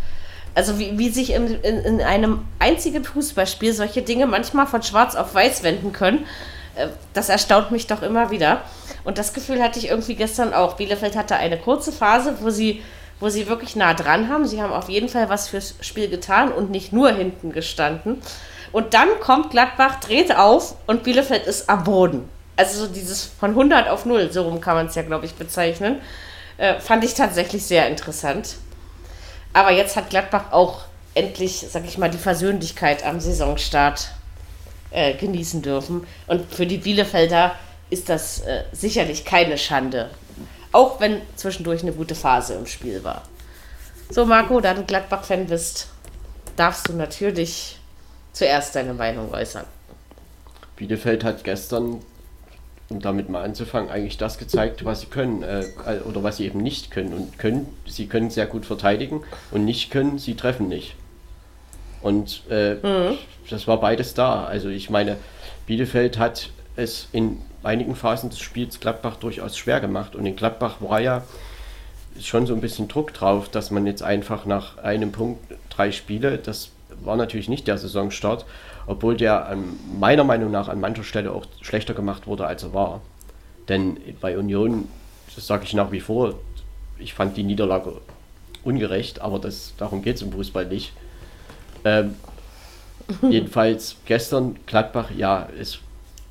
Also 0.54 0.78
wie, 0.78 0.98
wie 0.98 1.08
sich 1.10 1.32
in, 1.32 1.60
in, 1.62 1.78
in 1.80 2.00
einem 2.00 2.44
einzigen 2.58 3.04
Fußballspiel 3.04 3.72
solche 3.72 4.02
Dinge 4.02 4.26
manchmal 4.26 4.66
von 4.66 4.82
schwarz 4.82 5.16
auf 5.16 5.34
weiß 5.34 5.62
wenden 5.62 5.92
können, 5.92 6.26
äh, 6.76 6.88
das 7.12 7.28
erstaunt 7.28 7.70
mich 7.70 7.86
doch 7.86 8.02
immer 8.02 8.30
wieder. 8.30 8.62
Und 9.04 9.18
das 9.18 9.34
Gefühl 9.34 9.62
hatte 9.62 9.78
ich 9.78 9.88
irgendwie 9.88 10.14
gestern 10.14 10.54
auch. 10.54 10.74
Bielefeld 10.74 11.16
hatte 11.16 11.36
eine 11.36 11.58
kurze 11.58 11.92
Phase, 11.92 12.36
wo 12.40 12.50
sie, 12.50 12.82
wo 13.20 13.28
sie 13.28 13.48
wirklich 13.48 13.76
nah 13.76 13.94
dran 13.94 14.28
haben. 14.28 14.46
Sie 14.46 14.62
haben 14.62 14.72
auf 14.72 14.88
jeden 14.88 15.08
Fall 15.08 15.28
was 15.28 15.48
fürs 15.48 15.74
Spiel 15.80 16.08
getan 16.08 16.52
und 16.52 16.70
nicht 16.70 16.92
nur 16.92 17.10
hinten 17.10 17.52
gestanden. 17.52 18.22
Und 18.72 18.94
dann 18.94 19.08
kommt 19.20 19.50
Gladbach, 19.50 20.00
dreht 20.00 20.34
auf 20.36 20.74
und 20.86 21.04
Bielefeld 21.04 21.46
ist 21.46 21.68
am 21.68 21.84
Boden. 21.84 22.28
Also 22.56 22.86
so 22.86 22.92
dieses 22.92 23.24
von 23.24 23.50
100 23.50 23.88
auf 23.88 24.04
0, 24.04 24.32
so 24.32 24.42
rum 24.42 24.60
kann 24.60 24.76
man 24.76 24.86
es 24.86 24.94
ja, 24.94 25.02
glaube 25.02 25.26
ich, 25.26 25.34
bezeichnen. 25.34 26.00
Äh, 26.56 26.78
fand 26.80 27.04
ich 27.04 27.14
tatsächlich 27.14 27.64
sehr 27.64 27.88
interessant. 27.88 28.56
Aber 29.54 29.70
jetzt 29.70 29.96
hat 29.96 30.10
Gladbach 30.10 30.52
auch 30.52 30.82
endlich, 31.14 31.64
sag 31.70 31.84
ich 31.84 31.96
mal, 31.96 32.10
die 32.10 32.18
Versöhnlichkeit 32.18 33.06
am 33.06 33.20
Saisonstart 33.20 34.08
äh, 34.90 35.14
genießen 35.14 35.62
dürfen. 35.62 36.06
Und 36.26 36.52
für 36.52 36.66
die 36.66 36.78
Bielefelder 36.78 37.54
ist 37.88 38.08
das 38.08 38.40
äh, 38.40 38.64
sicherlich 38.72 39.24
keine 39.24 39.56
Schande. 39.56 40.10
Auch 40.72 41.00
wenn 41.00 41.22
zwischendurch 41.36 41.82
eine 41.82 41.92
gute 41.92 42.16
Phase 42.16 42.54
im 42.54 42.66
Spiel 42.66 43.04
war. 43.04 43.22
So, 44.10 44.26
Marco, 44.26 44.60
da 44.60 44.74
du 44.74 44.82
Gladbach-Fan 44.82 45.46
bist, 45.46 45.88
darfst 46.56 46.88
du 46.88 46.92
natürlich 46.92 47.78
zuerst 48.32 48.74
deine 48.74 48.92
Meinung 48.92 49.32
äußern. 49.32 49.64
Bielefeld 50.76 51.22
hat 51.22 51.44
gestern 51.44 52.00
um 52.88 53.00
damit 53.00 53.28
mal 53.28 53.42
anzufangen, 53.42 53.90
eigentlich 53.90 54.18
das 54.18 54.38
gezeigt, 54.38 54.84
was 54.84 55.00
sie 55.00 55.06
können 55.06 55.42
äh, 55.42 55.64
oder 56.06 56.22
was 56.22 56.36
sie 56.36 56.46
eben 56.46 56.60
nicht 56.60 56.90
können. 56.90 57.12
Und 57.12 57.38
können, 57.38 57.66
sie 57.86 58.06
können 58.06 58.30
sehr 58.30 58.46
gut 58.46 58.66
verteidigen 58.66 59.22
und 59.50 59.64
nicht 59.64 59.90
können, 59.90 60.18
sie 60.18 60.34
treffen 60.34 60.68
nicht. 60.68 60.94
Und 62.02 62.42
äh, 62.50 62.74
mhm. 62.74 63.18
das 63.48 63.66
war 63.66 63.80
beides 63.80 64.14
da. 64.14 64.44
Also 64.44 64.68
ich 64.68 64.90
meine, 64.90 65.16
Bielefeld 65.66 66.18
hat 66.18 66.50
es 66.76 67.08
in 67.12 67.40
einigen 67.62 67.96
Phasen 67.96 68.28
des 68.28 68.38
Spiels 68.40 68.80
Gladbach 68.80 69.16
durchaus 69.16 69.56
schwer 69.56 69.80
gemacht. 69.80 70.14
Und 70.14 70.26
in 70.26 70.36
Gladbach 70.36 70.76
war 70.80 71.00
ja 71.00 71.22
schon 72.20 72.46
so 72.46 72.54
ein 72.54 72.60
bisschen 72.60 72.88
Druck 72.88 73.14
drauf, 73.14 73.48
dass 73.48 73.70
man 73.70 73.86
jetzt 73.86 74.02
einfach 74.02 74.44
nach 74.44 74.78
einem 74.78 75.12
Punkt 75.12 75.40
drei 75.70 75.90
Spiele, 75.90 76.38
das 76.38 76.70
war 77.02 77.16
natürlich 77.16 77.48
nicht 77.48 77.66
der 77.66 77.78
Saisonstart, 77.78 78.44
obwohl 78.86 79.16
der 79.16 79.46
an, 79.48 79.64
meiner 79.98 80.24
Meinung 80.24 80.50
nach 80.50 80.68
an 80.68 80.80
mancher 80.80 81.04
Stelle 81.04 81.32
auch 81.32 81.46
schlechter 81.60 81.94
gemacht 81.94 82.26
wurde, 82.26 82.46
als 82.46 82.62
er 82.62 82.74
war. 82.74 83.00
Denn 83.68 83.98
bei 84.20 84.36
Union, 84.36 84.88
das 85.34 85.46
sage 85.46 85.64
ich 85.64 85.74
nach 85.74 85.90
wie 85.90 86.00
vor, 86.00 86.34
ich 86.98 87.14
fand 87.14 87.36
die 87.36 87.42
Niederlage 87.42 88.00
ungerecht, 88.62 89.20
aber 89.20 89.38
das, 89.38 89.74
darum 89.78 90.02
geht 90.02 90.16
es 90.16 90.22
im 90.22 90.32
Fußball 90.32 90.66
nicht. 90.66 90.92
Ähm, 91.84 92.14
jedenfalls 93.30 93.96
gestern 94.06 94.56
Gladbach, 94.66 95.10
ja, 95.16 95.48
es 95.58 95.78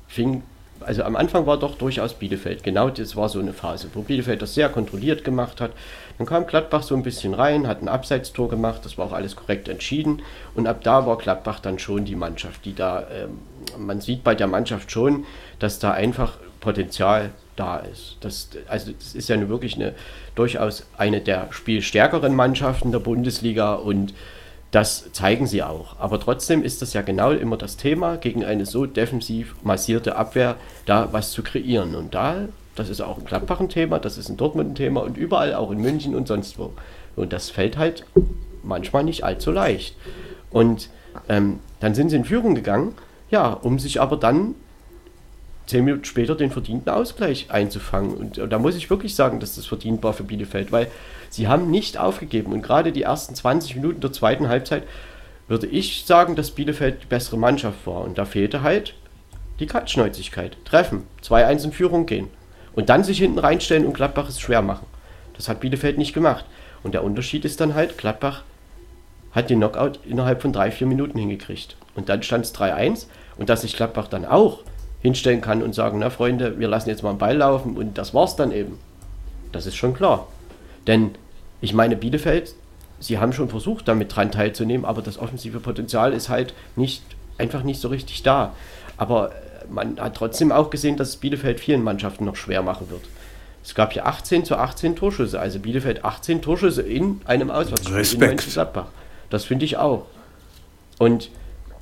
fing, 0.08 0.42
also 0.80 1.02
am 1.04 1.16
Anfang 1.16 1.46
war 1.46 1.58
doch 1.58 1.76
durchaus 1.76 2.14
Bielefeld, 2.14 2.62
genau 2.62 2.90
das 2.90 3.16
war 3.16 3.28
so 3.28 3.38
eine 3.38 3.52
Phase, 3.52 3.88
wo 3.94 4.02
Bielefeld 4.02 4.42
das 4.42 4.54
sehr 4.54 4.68
kontrolliert 4.68 5.24
gemacht 5.24 5.60
hat, 5.60 5.72
dann 6.18 6.26
kam 6.26 6.46
Gladbach 6.46 6.82
so 6.82 6.94
ein 6.94 7.02
bisschen 7.02 7.34
rein, 7.34 7.66
hat 7.66 7.82
ein 7.82 7.88
Abseitstor 7.88 8.48
gemacht, 8.48 8.84
das 8.84 8.98
war 8.98 9.06
auch 9.06 9.12
alles 9.12 9.34
korrekt 9.34 9.68
entschieden. 9.68 10.22
Und 10.54 10.66
ab 10.66 10.82
da 10.82 11.06
war 11.06 11.18
Gladbach 11.18 11.60
dann 11.60 11.78
schon 11.78 12.04
die 12.04 12.14
Mannschaft, 12.14 12.64
die 12.64 12.74
da, 12.74 13.06
ähm, 13.10 13.38
man 13.78 14.00
sieht 14.00 14.22
bei 14.22 14.34
der 14.34 14.46
Mannschaft 14.46 14.90
schon, 14.90 15.24
dass 15.58 15.78
da 15.78 15.90
einfach 15.90 16.38
Potenzial 16.60 17.30
da 17.56 17.78
ist. 17.78 18.16
Das, 18.20 18.48
also 18.68 18.92
das 18.92 19.14
ist 19.14 19.28
ja 19.28 19.48
wirklich 19.48 19.74
eine, 19.74 19.94
durchaus 20.34 20.86
eine 20.96 21.20
der 21.20 21.48
spielstärkeren 21.50 22.34
Mannschaften 22.34 22.92
der 22.92 23.00
Bundesliga 23.00 23.74
und 23.74 24.14
das 24.70 25.12
zeigen 25.12 25.46
sie 25.46 25.62
auch. 25.62 26.00
Aber 26.00 26.18
trotzdem 26.18 26.64
ist 26.64 26.82
das 26.82 26.94
ja 26.94 27.02
genau 27.02 27.30
immer 27.30 27.56
das 27.56 27.76
Thema, 27.76 28.16
gegen 28.16 28.44
eine 28.44 28.66
so 28.66 28.86
defensiv 28.86 29.54
massierte 29.62 30.16
Abwehr 30.16 30.56
da 30.84 31.12
was 31.12 31.30
zu 31.30 31.44
kreieren. 31.44 31.94
Und 31.94 32.14
da 32.14 32.48
das 32.74 32.88
ist 32.88 33.00
auch 33.00 33.18
in 33.18 33.24
Gladbach 33.24 33.60
ein 33.60 33.68
Thema, 33.68 33.98
das 33.98 34.18
ist 34.18 34.28
in 34.28 34.36
Dortmund 34.36 34.70
ein 34.70 34.74
Thema 34.74 35.02
und 35.02 35.16
überall, 35.16 35.54
auch 35.54 35.70
in 35.70 35.78
München 35.78 36.14
und 36.14 36.28
sonst 36.28 36.58
wo. 36.58 36.72
Und 37.16 37.32
das 37.32 37.50
fällt 37.50 37.78
halt 37.78 38.04
manchmal 38.62 39.04
nicht 39.04 39.24
allzu 39.24 39.50
leicht. 39.50 39.96
Und 40.50 40.88
ähm, 41.28 41.60
dann 41.80 41.94
sind 41.94 42.10
sie 42.10 42.16
in 42.16 42.24
Führung 42.24 42.54
gegangen, 42.54 42.94
ja, 43.30 43.52
um 43.52 43.78
sich 43.78 44.00
aber 44.00 44.16
dann 44.16 44.54
zehn 45.66 45.84
Minuten 45.84 46.04
später 46.04 46.34
den 46.34 46.50
verdienten 46.50 46.90
Ausgleich 46.90 47.50
einzufangen. 47.50 48.14
Und, 48.14 48.38
und, 48.38 48.50
da 48.50 48.58
muss 48.58 48.76
ich 48.76 48.90
wirklich 48.90 49.14
sagen, 49.14 49.40
dass 49.40 49.56
das 49.56 49.66
verdient 49.66 50.02
war 50.02 50.12
für 50.12 50.24
Bielefeld, 50.24 50.72
weil 50.72 50.88
sie 51.30 51.48
haben 51.48 51.70
nicht 51.70 51.98
aufgegeben. 51.98 52.52
Und 52.52 52.62
gerade 52.62 52.92
die 52.92 53.02
ersten 53.02 53.34
20 53.34 53.76
Minuten 53.76 54.00
der 54.00 54.12
zweiten 54.12 54.48
Halbzeit 54.48 54.82
würde 55.48 55.66
ich 55.66 56.04
sagen, 56.06 56.36
dass 56.36 56.50
Bielefeld 56.50 57.02
die 57.02 57.06
bessere 57.06 57.38
Mannschaft 57.38 57.86
war. 57.86 58.02
Und 58.02 58.18
da 58.18 58.24
fehlte 58.24 58.62
halt 58.62 58.94
die 59.60 59.66
Kaltschnäuzigkeit. 59.66 60.56
Treffen, 60.64 61.04
2-1 61.22 61.64
in 61.64 61.72
Führung 61.72 62.06
gehen. 62.06 62.28
Und 62.74 62.88
dann 62.88 63.04
sich 63.04 63.18
hinten 63.18 63.38
reinstellen 63.38 63.86
und 63.86 63.94
Gladbach 63.94 64.28
es 64.28 64.40
schwer 64.40 64.62
machen. 64.62 64.86
Das 65.36 65.48
hat 65.48 65.60
Bielefeld 65.60 65.98
nicht 65.98 66.12
gemacht. 66.12 66.44
Und 66.82 66.94
der 66.94 67.04
Unterschied 67.04 67.44
ist 67.44 67.60
dann 67.60 67.74
halt, 67.74 67.98
Gladbach 67.98 68.42
hat 69.32 69.50
den 69.50 69.58
Knockout 69.58 69.98
innerhalb 70.04 70.42
von 70.42 70.52
drei, 70.52 70.70
vier 70.70 70.86
Minuten 70.86 71.18
hingekriegt. 71.18 71.76
Und 71.94 72.08
dann 72.08 72.22
stand 72.22 72.44
es 72.44 72.54
3-1. 72.54 73.06
Und 73.36 73.48
dass 73.48 73.62
sich 73.62 73.76
Gladbach 73.76 74.08
dann 74.08 74.24
auch 74.24 74.60
hinstellen 75.04 75.42
kann 75.42 75.62
und 75.62 75.74
sagen, 75.74 75.98
na 75.98 76.08
Freunde, 76.08 76.58
wir 76.58 76.66
lassen 76.66 76.88
jetzt 76.88 77.02
mal 77.02 77.10
einen 77.10 77.18
Ball 77.18 77.36
laufen 77.36 77.76
und 77.76 77.98
das 77.98 78.14
war's 78.14 78.36
dann 78.36 78.52
eben. 78.52 78.78
Das 79.52 79.66
ist 79.66 79.76
schon 79.76 79.92
klar. 79.92 80.26
Denn 80.86 81.10
ich 81.60 81.74
meine, 81.74 81.94
Bielefeld, 81.94 82.54
sie 83.00 83.18
haben 83.18 83.34
schon 83.34 83.50
versucht, 83.50 83.86
damit 83.86 84.16
dran 84.16 84.32
teilzunehmen, 84.32 84.86
aber 84.86 85.02
das 85.02 85.18
offensive 85.18 85.60
Potenzial 85.60 86.14
ist 86.14 86.30
halt 86.30 86.54
nicht, 86.74 87.02
einfach 87.36 87.64
nicht 87.64 87.80
so 87.80 87.88
richtig 87.88 88.22
da. 88.22 88.54
Aber 88.96 89.32
man 89.68 89.98
hat 89.98 90.16
trotzdem 90.16 90.52
auch 90.52 90.70
gesehen, 90.70 90.96
dass 90.96 91.10
es 91.10 91.16
Bielefeld 91.16 91.60
vielen 91.60 91.82
Mannschaften 91.82 92.24
noch 92.24 92.36
schwer 92.36 92.62
machen 92.62 92.90
wird. 92.90 93.02
Es 93.64 93.74
gab 93.74 93.92
hier 93.94 94.06
18 94.06 94.44
zu 94.44 94.56
18 94.56 94.94
Torschüsse, 94.94 95.40
also 95.40 95.58
Bielefeld 95.58 96.04
18 96.04 96.42
Torschüsse 96.42 96.82
in 96.82 97.20
einem 97.24 97.50
Auswärtsspiel 97.50 97.96
Respekt. 97.96 98.22
in 98.22 98.28
Mönchengladbach. 98.28 98.86
Das 99.30 99.44
finde 99.44 99.64
ich 99.64 99.78
auch. 99.78 100.06
Und 100.98 101.30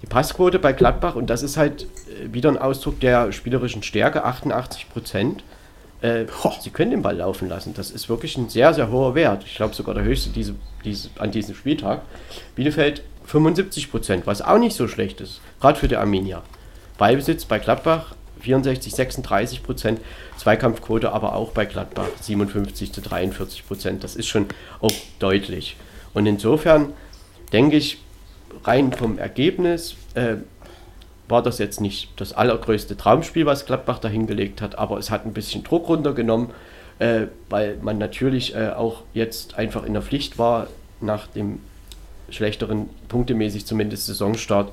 die 0.03 0.07
Passquote 0.07 0.59
bei 0.59 0.73
Gladbach, 0.73 1.17
und 1.17 1.29
das 1.29 1.43
ist 1.43 1.57
halt 1.57 1.83
äh, 1.83 2.33
wieder 2.33 2.51
ein 2.51 2.59
Ausdruck 2.59 3.01
der 3.01 3.33
spielerischen 3.33 3.83
Stärke, 3.83 4.25
88 4.25 4.91
Prozent. 4.91 5.43
Äh, 6.03 6.27
sie 6.61 6.71
können 6.71 6.91
den 6.93 7.03
Ball 7.03 7.17
laufen 7.17 7.49
lassen. 7.49 7.75
Das 7.75 7.91
ist 7.91 8.09
wirklich 8.09 8.37
ein 8.37 8.49
sehr, 8.49 8.75
sehr 8.75 8.91
hoher 8.91 9.15
Wert. 9.15 9.45
Ich 9.45 9.57
glaube 9.57 9.75
sogar 9.75 9.95
der 9.95 10.05
höchste 10.05 10.31
diese, 10.31 10.55
diese, 10.85 11.09
an 11.19 11.31
diesem 11.31 11.55
Spieltag. 11.55 12.03
Bielefeld 12.55 13.03
75 13.27 13.91
Prozent, 13.91 14.27
was 14.27 14.43
auch 14.43 14.59
nicht 14.59 14.77
so 14.77 14.89
schlecht 14.89 15.21
ist, 15.21 15.41
gerade 15.61 15.79
für 15.79 15.89
die 15.89 15.97
Arminia. 15.97 16.43
Ballbesitz 17.03 17.47
bei 17.47 17.59
Gladbach 17.59 18.15
64, 18.43 18.95
36 18.95 19.65
Prozent, 19.65 20.01
Zweikampfquote 20.37 21.11
aber 21.11 21.35
auch 21.35 21.51
bei 21.51 21.65
Gladbach 21.65 22.07
57 22.21 22.93
zu 22.93 23.01
43 23.01 23.67
Prozent. 23.67 24.05
Das 24.05 24.15
ist 24.15 24.29
schon 24.29 24.47
auch 24.81 24.93
deutlich. 25.19 25.77
Und 26.15 26.27
insofern 26.27 26.93
denke 27.53 27.77
ich, 27.77 27.99
rein 28.63 28.93
vom 28.93 29.19
Ergebnis 29.19 29.97
äh, 30.15 30.37
war 31.27 31.43
das 31.43 31.59
jetzt 31.59 31.81
nicht 31.81 32.11
das 32.21 32.35
allergrößte 32.35 32.97
Traumspiel, 32.97 33.47
was 33.47 33.67
Gladbach 33.67 33.99
da 33.99 34.07
hingelegt 34.07 34.63
hat, 34.63 34.79
aber 34.79 34.99
es 34.99 35.11
hat 35.11 35.27
ein 35.27 35.33
bisschen 35.33 35.65
Druck 35.65 35.89
runtergenommen, 35.89 36.51
äh, 37.01 37.23
weil 37.49 37.79
man 37.83 37.99
natürlich 37.99 38.55
äh, 38.55 38.69
auch 38.69 39.03
jetzt 39.13 39.59
einfach 39.59 39.83
in 39.83 39.95
der 39.95 40.03
Pflicht 40.03 40.39
war, 40.39 40.69
nach 41.01 41.27
dem 41.27 41.59
schlechteren, 42.31 42.91
punktemäßig 43.09 43.67
zumindest 43.67 44.07
Saisonstart, 44.07 44.73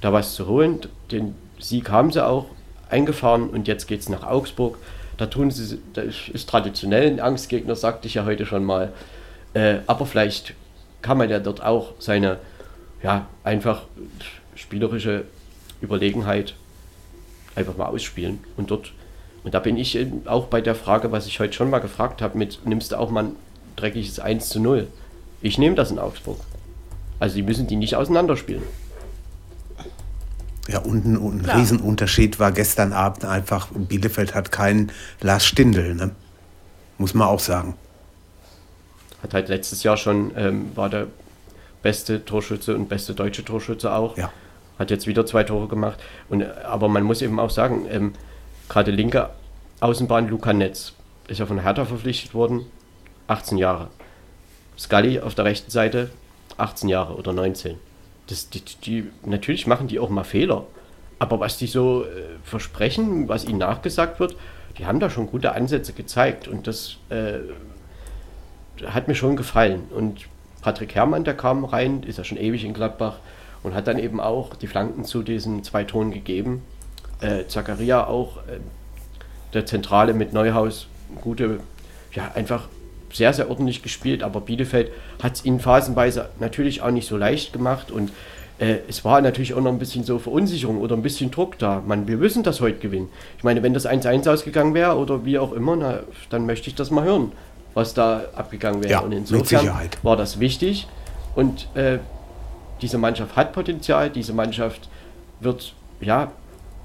da 0.00 0.12
was 0.12 0.34
zu 0.34 0.48
holen. 0.48 0.80
Den 1.12 1.36
Sieg 1.58 1.90
haben 1.90 2.12
sie 2.12 2.24
auch 2.24 2.46
eingefahren 2.88 3.50
und 3.50 3.68
jetzt 3.68 3.86
geht 3.86 4.00
es 4.00 4.08
nach 4.08 4.22
Augsburg. 4.22 4.78
Da 5.16 5.26
tun 5.26 5.50
sie, 5.50 5.78
das 5.94 6.28
ist 6.32 6.48
traditionell 6.48 7.06
ein 7.06 7.20
Angstgegner, 7.20 7.74
sagte 7.74 8.06
ich 8.06 8.14
ja 8.14 8.24
heute 8.24 8.46
schon 8.46 8.64
mal. 8.64 8.92
Äh, 9.54 9.78
aber 9.86 10.06
vielleicht 10.06 10.54
kann 11.02 11.18
man 11.18 11.28
ja 11.28 11.38
dort 11.38 11.62
auch 11.62 11.94
seine, 11.98 12.38
ja, 13.02 13.26
einfach 13.44 13.82
spielerische 14.54 15.24
Überlegenheit 15.80 16.54
einfach 17.54 17.76
mal 17.76 17.86
ausspielen. 17.86 18.38
Und 18.56 18.70
dort, 18.70 18.92
und 19.44 19.54
da 19.54 19.60
bin 19.60 19.76
ich 19.76 19.98
auch 20.26 20.46
bei 20.46 20.60
der 20.60 20.74
Frage, 20.74 21.12
was 21.12 21.26
ich 21.26 21.40
heute 21.40 21.52
schon 21.52 21.70
mal 21.70 21.78
gefragt 21.80 22.22
habe, 22.22 22.38
mit 22.38 22.60
nimmst 22.64 22.92
du 22.92 22.96
auch 22.98 23.10
mal 23.10 23.24
ein 23.24 23.36
dreckiges 23.76 24.20
1 24.20 24.48
zu 24.48 24.60
0? 24.60 24.86
Ich 25.40 25.58
nehme 25.58 25.76
das 25.76 25.90
in 25.90 25.98
Augsburg. 25.98 26.38
Also 27.20 27.36
die 27.36 27.42
müssen 27.42 27.66
die 27.66 27.76
nicht 27.76 27.96
auseinanderspielen. 27.96 28.62
Ja, 30.68 30.80
und 30.80 31.06
ein, 31.06 31.16
ein 31.16 31.50
Riesenunterschied 31.50 32.38
war 32.38 32.52
gestern 32.52 32.92
Abend 32.92 33.24
einfach, 33.24 33.68
Bielefeld 33.72 34.34
hat 34.34 34.52
keinen 34.52 34.92
Lars 35.20 35.46
Stindl, 35.46 35.94
ne? 35.94 36.10
muss 36.98 37.14
man 37.14 37.26
auch 37.26 37.40
sagen. 37.40 37.74
Hat 39.22 39.32
halt 39.34 39.48
letztes 39.48 39.82
Jahr 39.82 39.96
schon, 39.96 40.32
ähm, 40.36 40.70
war 40.76 40.90
der 40.90 41.06
beste 41.82 42.24
Torschütze 42.24 42.74
und 42.76 42.88
beste 42.88 43.14
deutsche 43.14 43.44
Torschütze 43.44 43.92
auch. 43.92 44.16
Ja. 44.18 44.30
Hat 44.78 44.90
jetzt 44.90 45.06
wieder 45.06 45.24
zwei 45.26 45.42
Tore 45.42 45.68
gemacht. 45.68 45.98
Und, 46.28 46.44
aber 46.44 46.88
man 46.88 47.02
muss 47.02 47.22
eben 47.22 47.40
auch 47.40 47.50
sagen, 47.50 47.86
ähm, 47.90 48.12
gerade 48.68 48.90
linke 48.90 49.30
Außenbahn 49.80 50.28
Luca 50.28 50.52
Netz 50.52 50.92
ist 51.28 51.38
ja 51.38 51.46
von 51.46 51.62
Hertha 51.62 51.84
verpflichtet 51.84 52.34
worden, 52.34 52.66
18 53.26 53.58
Jahre. 53.58 53.88
Scully 54.78 55.20
auf 55.20 55.34
der 55.34 55.46
rechten 55.46 55.70
Seite 55.70 56.10
18 56.58 56.88
Jahre 56.88 57.14
oder 57.14 57.32
19. 57.32 57.76
Das, 58.28 58.50
die, 58.50 58.62
die, 58.84 59.10
natürlich 59.24 59.66
machen 59.66 59.88
die 59.88 59.98
auch 59.98 60.10
mal 60.10 60.24
Fehler. 60.24 60.66
Aber 61.18 61.40
was 61.40 61.58
die 61.58 61.66
so 61.66 62.04
äh, 62.04 62.06
versprechen, 62.44 63.28
was 63.28 63.44
ihnen 63.44 63.58
nachgesagt 63.58 64.20
wird, 64.20 64.36
die 64.78 64.86
haben 64.86 65.00
da 65.00 65.10
schon 65.10 65.26
gute 65.26 65.52
Ansätze 65.52 65.92
gezeigt. 65.92 66.46
Und 66.46 66.66
das 66.66 66.96
äh, 67.10 67.38
hat 68.86 69.08
mir 69.08 69.14
schon 69.14 69.36
gefallen. 69.36 69.82
Und 69.90 70.28
Patrick 70.62 70.94
Herrmann, 70.94 71.24
der 71.24 71.34
kam 71.34 71.64
rein, 71.64 72.02
ist 72.02 72.18
ja 72.18 72.24
schon 72.24 72.38
ewig 72.38 72.64
in 72.64 72.74
Gladbach 72.74 73.16
und 73.62 73.74
hat 73.74 73.86
dann 73.86 73.98
eben 73.98 74.20
auch 74.20 74.54
die 74.54 74.66
Flanken 74.66 75.04
zu 75.04 75.22
diesen 75.22 75.64
zwei 75.64 75.84
Toren 75.84 76.12
gegeben. 76.12 76.62
Äh, 77.20 77.46
Zakaria 77.46 78.06
auch, 78.06 78.38
äh, 78.46 78.60
der 79.54 79.66
Zentrale 79.66 80.14
mit 80.14 80.32
Neuhaus, 80.32 80.86
gute, 81.20 81.60
ja, 82.12 82.30
einfach 82.34 82.68
sehr, 83.12 83.32
sehr 83.32 83.50
ordentlich 83.50 83.82
gespielt, 83.82 84.22
aber 84.22 84.40
Bielefeld 84.40 84.90
hat 85.22 85.36
es 85.36 85.44
ihnen 85.44 85.60
phasenweise 85.60 86.28
natürlich 86.40 86.82
auch 86.82 86.90
nicht 86.90 87.08
so 87.08 87.16
leicht 87.16 87.52
gemacht 87.52 87.90
und 87.90 88.10
äh, 88.58 88.78
es 88.88 89.04
war 89.04 89.20
natürlich 89.20 89.54
auch 89.54 89.60
noch 89.60 89.70
ein 89.70 89.78
bisschen 89.78 90.04
so 90.04 90.18
Verunsicherung 90.18 90.78
oder 90.80 90.96
ein 90.96 91.02
bisschen 91.02 91.30
Druck 91.30 91.58
da. 91.58 91.82
Man, 91.86 92.08
wir 92.08 92.16
müssen 92.16 92.42
das 92.42 92.60
heute 92.60 92.78
gewinnen. 92.78 93.08
Ich 93.36 93.44
meine, 93.44 93.62
wenn 93.62 93.72
das 93.72 93.86
1-1 93.86 94.28
ausgegangen 94.28 94.74
wäre 94.74 94.96
oder 94.96 95.24
wie 95.24 95.38
auch 95.38 95.52
immer, 95.52 95.76
na, 95.76 96.00
dann 96.30 96.44
möchte 96.44 96.68
ich 96.68 96.74
das 96.74 96.90
mal 96.90 97.04
hören, 97.04 97.32
was 97.74 97.94
da 97.94 98.24
abgegangen 98.34 98.82
wäre. 98.82 98.92
Ja, 98.92 99.00
und 99.00 99.12
insofern 99.12 99.60
Sicherheit. 99.60 99.98
war 100.02 100.16
das 100.16 100.40
wichtig 100.40 100.88
und 101.34 101.68
äh, 101.74 101.98
diese 102.82 102.98
Mannschaft 102.98 103.36
hat 103.36 103.52
Potenzial, 103.52 104.10
diese 104.10 104.32
Mannschaft 104.32 104.88
wird 105.40 105.74
ja 106.00 106.32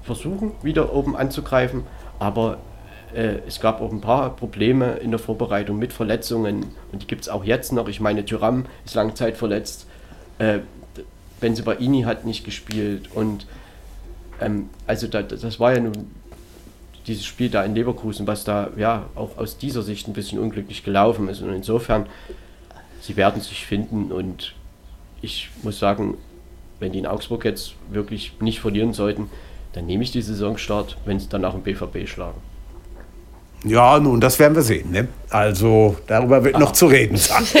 versuchen, 0.02 0.52
wieder 0.62 0.94
oben 0.94 1.16
anzugreifen, 1.16 1.84
aber 2.18 2.58
äh, 3.14 3.38
es 3.46 3.60
gab 3.60 3.80
auch 3.80 3.92
ein 3.92 4.00
paar 4.00 4.34
Probleme 4.34 4.94
in 4.96 5.10
der 5.10 5.20
Vorbereitung 5.20 5.78
mit 5.78 5.92
Verletzungen 5.92 6.66
und 6.92 7.02
die 7.02 7.06
gibt 7.06 7.22
es 7.22 7.28
auch 7.28 7.44
jetzt 7.44 7.72
noch. 7.72 7.88
Ich 7.88 8.00
meine, 8.00 8.24
Tyram 8.24 8.66
ist 8.84 8.94
Langzeit 8.94 9.36
verletzt, 9.36 9.86
äh, 10.38 10.60
Benzebaini 11.40 12.02
hat 12.02 12.24
nicht 12.24 12.44
gespielt 12.44 13.08
und 13.14 13.46
ähm, 14.40 14.68
also 14.86 15.06
da, 15.06 15.22
das 15.22 15.60
war 15.60 15.74
ja 15.74 15.80
nun 15.80 16.10
dieses 17.06 17.24
Spiel 17.24 17.50
da 17.50 17.64
in 17.64 17.74
Leverkusen, 17.74 18.26
was 18.26 18.44
da 18.44 18.70
ja 18.76 19.06
auch 19.14 19.36
aus 19.36 19.58
dieser 19.58 19.82
Sicht 19.82 20.08
ein 20.08 20.14
bisschen 20.14 20.38
unglücklich 20.38 20.84
gelaufen 20.84 21.28
ist 21.28 21.42
und 21.42 21.52
insofern, 21.52 22.06
sie 23.00 23.16
werden 23.16 23.42
sich 23.42 23.66
finden 23.66 24.10
und 24.10 24.54
ich 25.20 25.50
muss 25.62 25.78
sagen, 25.78 26.16
wenn 26.80 26.92
die 26.92 26.98
in 26.98 27.06
Augsburg 27.06 27.44
jetzt 27.44 27.74
wirklich 27.90 28.32
nicht 28.40 28.60
verlieren 28.60 28.92
sollten, 28.92 29.30
dann 29.72 29.86
nehme 29.86 30.02
ich 30.02 30.12
die 30.12 30.22
Saisonstart, 30.22 30.96
wenn 31.04 31.20
sie 31.20 31.28
dann 31.28 31.44
auch 31.44 31.54
im 31.54 31.62
BVB 31.62 32.08
schlagen. 32.08 32.40
Ja, 33.64 33.98
nun, 33.98 34.20
das 34.20 34.38
werden 34.38 34.54
wir 34.54 34.62
sehen. 34.62 34.90
Ne? 34.90 35.08
Also, 35.30 35.96
darüber 36.06 36.44
wird 36.44 36.58
noch 36.58 36.72
zu 36.72 36.86
reden 36.86 37.16
sein. 37.16 37.42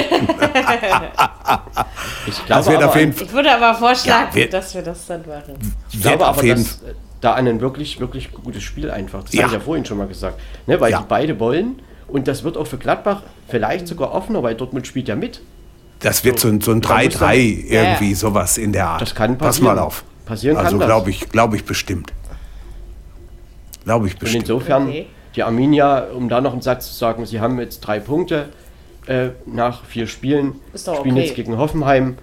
Ich 2.26 2.44
glaube, 2.46 2.66
wird 2.66 2.76
aber, 2.82 2.88
auf 2.88 2.96
jeden 2.96 3.12
Ich 3.12 3.32
würde 3.32 3.52
aber 3.54 3.78
vorschlagen, 3.78 4.28
Ja, 4.30 4.34
wir- 4.34 4.50
dass 4.50 4.74
wir 4.74 4.82
das 4.82 5.06
dann 5.06 5.20
machen. 5.26 5.74
ich 5.92 6.00
glaube 6.00 6.26
auf 6.26 6.38
aber, 6.38 6.46
jeden 6.46 6.64
dass 6.64 6.82
äh, 6.82 6.94
da 7.20 7.34
an 7.34 7.46
ein 7.46 7.60
wirklich, 7.60 8.00
wirklich 8.00 8.32
gutes 8.32 8.62
Spiel 8.62 8.90
einfach, 8.90 9.22
das 9.24 9.32
Ja. 9.34 9.42
habe 9.44 9.52
ich 9.54 9.58
ja 9.60 9.64
vorhin 9.64 9.84
schon 9.84 9.98
mal 9.98 10.06
gesagt, 10.06 10.40
ne? 10.66 10.80
weil 10.80 10.90
Ja. 10.92 11.00
die 11.00 11.04
beide 11.08 11.38
wollen 11.40 11.80
und 12.08 12.26
das 12.28 12.44
wird 12.44 12.56
auch 12.56 12.66
für 12.66 12.78
Gladbach 12.78 13.22
vielleicht 13.48 13.88
sogar 13.88 14.12
offener, 14.12 14.42
weil 14.42 14.54
Dortmund 14.54 14.86
spielt 14.86 15.08
ja 15.08 15.16
mit. 15.16 15.40
Das 16.00 16.24
wird 16.24 16.38
so, 16.40 16.48
ein- 16.48 16.60
so 16.60 16.72
ein 16.72 16.80
Da 16.80 16.88
muss 17.02 17.14
3-3, 17.14 17.34
Ja, 17.68 17.74
ja. 17.82 17.90
irgendwie 17.92 18.14
sowas 18.14 18.58
in 18.58 18.72
der 18.72 18.86
Art. 18.88 19.02
Das 19.02 19.14
kann 19.14 19.36
Pass 19.38 19.56
passieren. 19.58 19.76
mal 19.76 19.82
auf. 19.82 20.04
Passieren 20.26 20.56
kann 20.56 20.66
also 20.66 20.78
das. 20.78 20.86
glaube 20.86 21.10
ich, 21.10 21.28
glaube 21.30 21.56
ich 21.56 21.64
bestimmt. 21.64 22.12
Glaube 23.84 24.06
ich 24.06 24.14
Und 24.14 24.20
bestimmt. 24.20 24.44
insofern, 24.44 24.88
Okay. 24.88 25.06
Die 25.36 25.42
Arminia, 25.42 26.06
um 26.14 26.28
da 26.28 26.40
noch 26.40 26.52
einen 26.52 26.62
Satz 26.62 26.88
zu 26.88 26.94
sagen, 26.94 27.26
sie 27.26 27.40
haben 27.40 27.58
jetzt 27.58 27.80
drei 27.80 28.00
Punkte 28.00 28.46
äh, 29.06 29.28
nach 29.46 29.84
vier 29.84 30.06
Spielen, 30.06 30.60
Ist 30.72 30.88
doch 30.88 31.00
spielen 31.00 31.16
okay. 31.16 31.24
jetzt 31.26 31.34
gegen 31.36 31.58
Hoffenheim. 31.58 32.16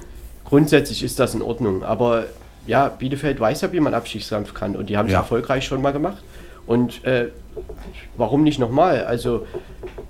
Grundsätzlich 0.46 1.04
ist 1.04 1.20
das 1.20 1.34
in 1.36 1.42
Ordnung, 1.42 1.84
aber 1.84 2.26
ja, 2.68 2.90
Bielefeld 2.90 3.40
weiß 3.40 3.62
ja, 3.62 3.72
wie 3.72 3.80
man 3.80 3.94
Abstiegskampf 3.94 4.54
kann 4.54 4.76
und 4.76 4.90
die 4.90 4.98
haben 4.98 5.08
es 5.08 5.14
Ja. 5.14 5.20
erfolgreich 5.20 5.66
schon 5.66 5.82
mal 5.82 5.92
gemacht. 5.94 6.22
Und 6.68 7.04
äh, 7.06 7.30
warum 8.18 8.44
nicht 8.44 8.60
nochmal? 8.60 9.04
Also, 9.06 9.46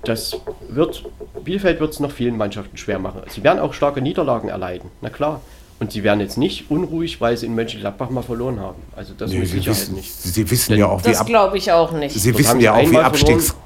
das 0.04 0.36
wird, 0.68 1.04
Bielefeld 1.44 1.80
wird 1.80 1.92
es 1.92 2.00
noch 2.00 2.10
vielen 2.10 2.36
Mannschaften 2.36 2.76
schwer 2.76 2.98
machen. 2.98 3.22
Sie 3.28 3.42
werden 3.42 3.58
auch 3.58 3.72
starke 3.72 4.02
Niederlagen 4.02 4.48
erleiden, 4.48 4.90
na 5.00 5.08
klar. 5.08 5.40
Und 5.82 5.90
sie 5.90 6.04
werden 6.04 6.20
jetzt 6.20 6.38
nicht 6.38 6.70
unruhig, 6.70 7.20
weil 7.20 7.36
sie 7.36 7.46
in 7.46 7.56
Mönchengladbach 7.56 8.08
mal 8.08 8.22
verloren 8.22 8.60
haben. 8.60 8.80
Also, 8.94 9.14
das 9.18 9.32
Nee, 9.32 9.38
mit 9.40 9.48
sie, 9.48 9.54
Sicherheit 9.56 9.80
wissen, 9.80 9.94
nicht. 9.96 10.12
sie 10.12 10.48
wissen 10.48 10.70
Denn 10.70 10.78
ja 10.78 10.86
auch, 10.86 11.00
wie, 11.04 11.08
Das 11.10 11.26
glaube 11.26 11.58
ich 11.58 11.72
auch 11.72 11.90
nicht. 11.90 12.14
sie 12.14 12.30
Dort 12.30 12.40
wissen 12.40 12.60
ja 12.60 12.74
auch, 12.74 12.88
wie, 12.88 12.98
Abstiegs. 12.98 13.56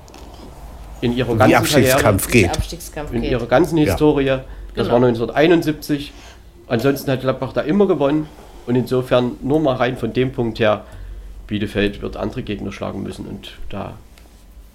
In 1.03 1.15
ihrer 1.15 1.35
wie 1.35 1.39
ganzen 1.39 1.57
Abstiegskampf 1.57 2.27
Der 2.31 2.41
geht. 2.43 2.57
Abstiegskampf 2.57 3.13
in 3.13 3.21
geht. 3.21 3.31
ihrer 3.33 3.45
ganzen 3.45 3.77
Ja. 3.77 3.85
Historie. 3.85 4.25
Das 4.29 4.87
Genau. 4.87 4.89
war 4.93 4.97
1971. 4.97 6.11
Ansonsten 6.69 7.11
hat 7.11 7.21
Gladbach 7.21 7.53
da 7.53 7.61
immer 7.61 7.87
gewonnen. 7.87 8.27
Und 8.67 8.77
insofern 8.77 9.33
nur 9.43 9.61
mal 9.61 9.77
rein 9.77 9.99
von 9.99 10.15
dem 10.15 10.33
Punkt 10.33 10.59
her, 10.59 10.85
Bielefeld 11.49 12.01
wird 12.01 12.17
andere 12.17 12.43
Gegner 12.43 12.73
schlagen 12.73 13.03
müssen. 13.03 13.27
Und 13.27 13.51
da 13.69 13.93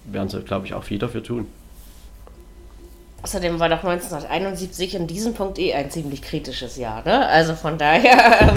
werden 0.04 0.28
sie, 0.28 0.40
glaube 0.42 0.64
ich, 0.66 0.74
auch 0.74 0.84
viel 0.84 1.00
dafür 1.00 1.24
tun. 1.24 1.48
Außerdem 3.22 3.60
war 3.60 3.68
doch 3.68 3.84
1971 3.84 4.96
in 4.96 5.06
diesem 5.06 5.34
Punkt 5.34 5.58
eh 5.58 5.74
ein 5.74 5.90
ziemlich 5.90 6.22
kritisches 6.22 6.76
Jahr, 6.76 7.04
ne? 7.04 7.26
Also 7.28 7.54
von 7.54 7.78
daher 7.78 8.56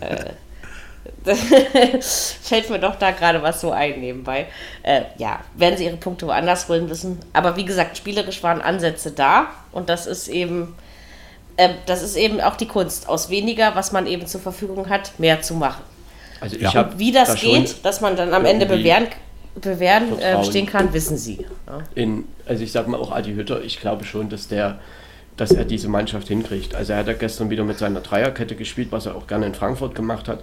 äh, 0.00 0.32
fällt 2.02 2.70
mir 2.70 2.78
doch 2.78 2.96
da 2.96 3.12
gerade 3.12 3.42
was 3.42 3.60
so 3.60 3.70
ein 3.70 4.00
nebenbei. 4.00 4.46
Äh, 4.82 5.02
ja, 5.18 5.40
werden 5.54 5.76
sie 5.76 5.84
ihre 5.84 5.96
Punkte 5.96 6.26
woanders 6.26 6.68
holen 6.68 6.86
müssen. 6.86 7.18
Aber 7.32 7.56
wie 7.56 7.64
gesagt, 7.64 7.96
spielerisch 7.96 8.42
waren 8.42 8.60
Ansätze 8.60 9.12
da 9.12 9.46
und 9.72 9.88
das 9.88 10.06
ist 10.06 10.28
eben, 10.28 10.74
äh, 11.56 11.70
das 11.86 12.02
ist 12.02 12.16
eben 12.16 12.40
auch 12.40 12.56
die 12.56 12.66
Kunst, 12.66 13.08
aus 13.08 13.30
weniger, 13.30 13.74
was 13.74 13.92
man 13.92 14.06
eben 14.06 14.26
zur 14.26 14.40
Verfügung 14.40 14.88
hat, 14.88 15.18
mehr 15.18 15.42
zu 15.42 15.54
machen. 15.54 15.82
Also 16.40 16.56
Ja. 16.56 16.68
ich 16.68 16.76
habe 16.76 16.98
Wie 16.98 17.12
das 17.12 17.28
da 17.28 17.36
schon 17.36 17.64
geht, 17.64 17.84
dass 17.84 18.00
man 18.00 18.16
dann 18.16 18.34
am 18.34 18.44
Ende 18.44 18.66
bewähren, 18.66 19.06
bewähren 19.54 20.18
äh, 20.18 20.44
stehen 20.44 20.66
kann, 20.66 20.92
wissen 20.92 21.16
sie. 21.16 21.46
In, 21.94 22.24
also 22.46 22.62
ich 22.62 22.72
sag 22.72 22.88
mal 22.88 22.98
auch 22.98 23.12
Adi 23.12 23.34
Hütter, 23.34 23.62
ich 23.62 23.80
glaube 23.80 24.04
schon, 24.04 24.28
dass 24.28 24.48
der, 24.48 24.80
dass 25.36 25.52
er 25.52 25.64
diese 25.64 25.88
Mannschaft 25.88 26.28
hinkriegt. 26.28 26.74
Also 26.74 26.92
er 26.92 27.00
hat 27.00 27.06
ja 27.06 27.14
gestern 27.14 27.50
wieder 27.50 27.64
mit 27.64 27.78
seiner 27.78 28.00
Dreierkette 28.00 28.56
gespielt, 28.56 28.88
was 28.90 29.06
er 29.06 29.14
auch 29.14 29.26
gerne 29.26 29.46
in 29.46 29.54
Frankfurt 29.54 29.94
gemacht 29.94 30.28
hat. 30.28 30.42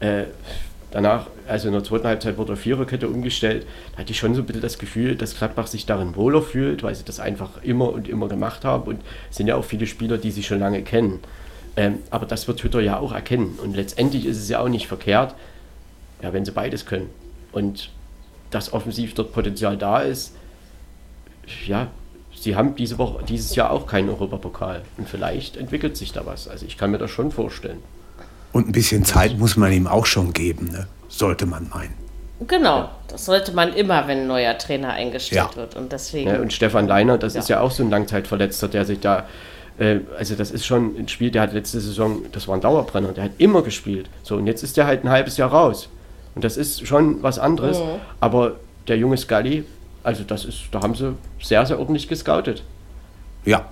Äh, 0.00 0.24
danach, 0.90 1.26
also 1.46 1.68
in 1.68 1.74
der 1.74 1.84
zweiten 1.84 2.06
Halbzeit 2.06 2.38
wurde 2.38 2.54
er 2.54 2.56
Viererkette 2.56 3.08
umgestellt. 3.08 3.66
Da 3.92 4.00
hatte 4.00 4.12
ich 4.12 4.18
schon 4.18 4.34
so 4.34 4.42
ein 4.42 4.46
bisschen 4.46 4.62
das 4.62 4.78
Gefühl, 4.78 5.16
dass 5.16 5.36
Gladbach 5.36 5.66
sich 5.66 5.86
darin 5.86 6.16
wohler 6.16 6.42
fühlt, 6.42 6.82
weil 6.82 6.94
sie 6.94 7.04
das 7.04 7.20
einfach 7.20 7.62
immer 7.62 7.92
und 7.92 8.08
immer 8.08 8.28
gemacht 8.28 8.64
haben. 8.64 8.84
Und 8.84 9.00
es 9.30 9.36
sind 9.36 9.46
ja 9.46 9.56
auch 9.56 9.64
viele 9.64 9.86
Spieler, 9.86 10.18
die 10.18 10.30
sie 10.30 10.42
schon 10.42 10.58
lange 10.58 10.82
kennen. 10.82 11.20
Ähm, 11.76 11.98
aber 12.10 12.26
das 12.26 12.48
wird 12.48 12.62
Hütter 12.62 12.80
ja 12.80 12.98
auch 12.98 13.12
erkennen. 13.12 13.58
Und 13.62 13.76
letztendlich 13.76 14.26
ist 14.26 14.38
es 14.38 14.48
ja 14.48 14.60
auch 14.60 14.68
nicht 14.68 14.88
verkehrt, 14.88 15.34
ja, 16.22 16.32
wenn 16.32 16.44
sie 16.44 16.52
beides 16.52 16.86
können. 16.86 17.10
Und 17.52 17.90
dass 18.50 18.72
offensiv 18.72 19.14
dort 19.14 19.32
Potenzial 19.32 19.76
da 19.76 20.00
ist, 20.00 20.34
ja, 21.66 21.88
sie 22.38 22.56
haben 22.56 22.74
diese 22.76 22.98
Woche, 22.98 23.22
dieses 23.24 23.54
Jahr 23.54 23.70
auch 23.70 23.86
keinen 23.86 24.08
Europapokal. 24.08 24.82
Und 24.96 25.08
vielleicht 25.08 25.56
entwickelt 25.56 25.96
sich 25.96 26.12
da 26.12 26.24
was. 26.26 26.48
Also 26.48 26.66
ich 26.66 26.76
kann 26.78 26.90
mir 26.90 26.98
das 26.98 27.10
schon 27.10 27.30
vorstellen. 27.30 27.78
Und 28.52 28.68
ein 28.68 28.72
bisschen 28.72 29.04
Zeit 29.04 29.38
muss 29.38 29.56
man 29.56 29.72
ihm 29.72 29.86
auch 29.86 30.06
schon 30.06 30.32
geben, 30.32 30.70
ne? 30.72 30.86
sollte 31.08 31.46
man 31.46 31.68
meinen. 31.70 31.94
Genau, 32.46 32.88
das 33.08 33.24
sollte 33.24 33.52
man 33.52 33.72
immer, 33.74 34.06
wenn 34.06 34.18
ein 34.20 34.26
neuer 34.28 34.56
Trainer 34.58 34.90
eingestellt 34.92 35.50
Ja. 35.50 35.56
wird. 35.56 35.74
Und 35.76 35.92
deswegen. 35.92 36.30
Ja, 36.30 36.40
und 36.40 36.52
Stefan 36.52 36.86
Leiner, 36.86 37.18
das 37.18 37.34
Ja. 37.34 37.40
ist 37.40 37.48
ja 37.48 37.60
auch 37.60 37.70
so 37.72 37.82
ein 37.82 37.90
Langzeitverletzter, 37.90 38.68
der 38.68 38.84
sich 38.84 39.00
da, 39.00 39.26
äh, 39.78 39.98
also 40.16 40.36
das 40.36 40.50
ist 40.52 40.64
schon 40.64 40.94
ein 40.96 41.08
Spiel, 41.08 41.30
der 41.32 41.42
hat 41.42 41.52
letzte 41.52 41.80
Saison, 41.80 42.22
das 42.30 42.46
war 42.46 42.54
ein 42.56 42.60
Dauerbrenner, 42.60 43.08
der 43.12 43.24
hat 43.24 43.32
immer 43.38 43.62
gespielt. 43.62 44.08
So, 44.22 44.36
und 44.36 44.46
jetzt 44.46 44.62
ist 44.62 44.76
der 44.76 44.86
halt 44.86 45.02
ein 45.04 45.10
halbes 45.10 45.36
Jahr 45.36 45.50
raus. 45.50 45.88
Und 46.36 46.44
das 46.44 46.56
ist 46.56 46.86
schon 46.86 47.22
was 47.24 47.38
anderes. 47.40 47.80
Aber 48.20 48.56
der 48.86 48.96
junge 48.98 49.16
Scully, 49.16 49.64
also 50.08 50.24
das 50.24 50.46
ist, 50.46 50.60
da 50.70 50.80
haben 50.80 50.94
sie 50.94 51.14
sehr, 51.38 51.66
sehr 51.66 51.78
ordentlich 51.78 52.08
gescoutet. 52.08 52.62
Ja, 53.44 53.68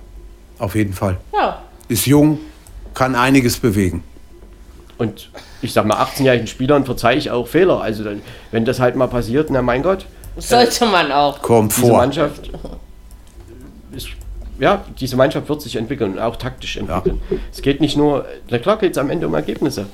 auf 0.59 0.75
jeden 0.75 0.93
Fall. 0.93 1.17
ja, 1.33 1.63
Ist 1.87 2.05
jung, 2.05 2.37
kann 2.93 3.15
einiges 3.15 3.57
bewegen. 3.57 4.03
Und 4.99 5.31
ich 5.63 5.73
sag 5.73 5.87
mal, 5.87 5.97
18-jährigen 5.97 6.45
Spielern 6.45 6.85
verzeihe 6.85 7.17
ich 7.17 7.31
auch 7.31 7.47
Fehler. 7.47 7.81
Also 7.81 8.03
dann, 8.03 8.21
wenn 8.51 8.65
das 8.65 8.79
halt 8.79 8.95
mal 8.95 9.07
passiert, 9.07 9.49
na 9.49 9.63
mein 9.63 9.81
Gott, 9.81 10.05
sollte 10.37 10.85
man 10.85 11.11
auch. 11.11 11.41
Kommt 11.41 11.75
diese 11.75 11.87
vor. 11.87 11.97
Mannschaft 11.97 12.51
ist 13.91 14.09
ja, 14.59 14.85
diese 14.99 15.15
Mannschaft 15.15 15.49
wird 15.49 15.63
sich 15.63 15.75
entwickeln 15.75 16.13
und 16.13 16.19
auch 16.19 16.35
taktisch 16.35 16.77
entwickeln. 16.77 17.19
Ja. 17.31 17.37
Es 17.51 17.63
geht 17.63 17.81
nicht 17.81 17.97
nur, 17.97 18.25
na 18.51 18.59
klar 18.59 18.77
geht 18.77 18.91
es 18.91 18.99
am 18.99 19.09
Ende 19.09 19.27
um 19.27 19.33
Ergebnisse. 19.33 19.87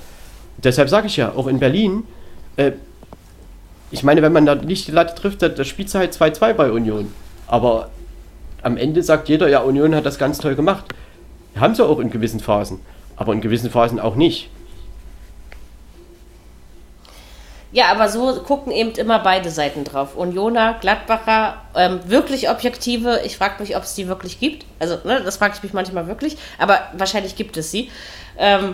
Deshalb 0.57 0.89
sage 0.89 1.07
ich 1.07 1.15
ja, 1.15 1.31
auch 1.31 1.47
in 1.47 1.59
Berlin, 1.59 2.03
äh, 2.57 2.73
ich 3.93 4.03
meine, 4.03 4.23
wenn 4.23 4.33
man 4.33 4.47
da 4.47 4.55
nicht 4.55 4.87
die 4.87 4.91
Latte 4.91 5.13
trifft, 5.13 5.43
da 5.43 5.63
spielt 5.63 5.87
es 5.87 5.93
halt 5.93 6.15
2-2 6.15 6.53
bei 6.53 6.71
Union. 6.71 7.13
Aber 7.45 7.91
am 8.63 8.75
Ende 8.75 9.03
sagt 9.03 9.29
jeder, 9.29 9.47
ja, 9.47 9.59
Union 9.59 9.93
hat 9.93 10.03
das 10.03 10.17
ganz 10.17 10.39
toll 10.39 10.55
gemacht. 10.55 10.85
Haben 11.55 11.75
sie 11.75 11.85
auch 11.85 11.99
in 11.99 12.09
gewissen 12.09 12.39
Phasen, 12.39 12.79
aber 13.15 13.33
in 13.33 13.41
gewissen 13.41 13.69
Phasen 13.69 13.99
auch 13.99 14.15
nicht. 14.15 14.49
Ja, 17.71 17.91
aber 17.91 18.09
so 18.09 18.41
gucken 18.41 18.71
eben 18.71 18.91
immer 18.93 19.19
beide 19.19 19.51
Seiten 19.51 19.83
drauf. 19.83 20.15
Unioner, 20.15 20.75
Gladbacher, 20.81 21.61
ähm, 21.75 21.99
wirklich 22.05 22.49
objektive. 22.49 23.21
Ich 23.25 23.37
frage 23.37 23.61
mich, 23.61 23.75
ob 23.75 23.83
es 23.83 23.93
die 23.93 24.07
wirklich 24.07 24.39
gibt. 24.39 24.65
Also, 24.79 24.97
ne, 25.03 25.21
das 25.23 25.37
frage 25.37 25.53
ich 25.55 25.61
mich 25.61 25.73
manchmal 25.73 26.07
wirklich. 26.07 26.37
Aber 26.57 26.79
wahrscheinlich 26.97 27.35
gibt 27.35 27.57
es 27.57 27.69
sie. 27.69 27.91
Ähm, 28.39 28.73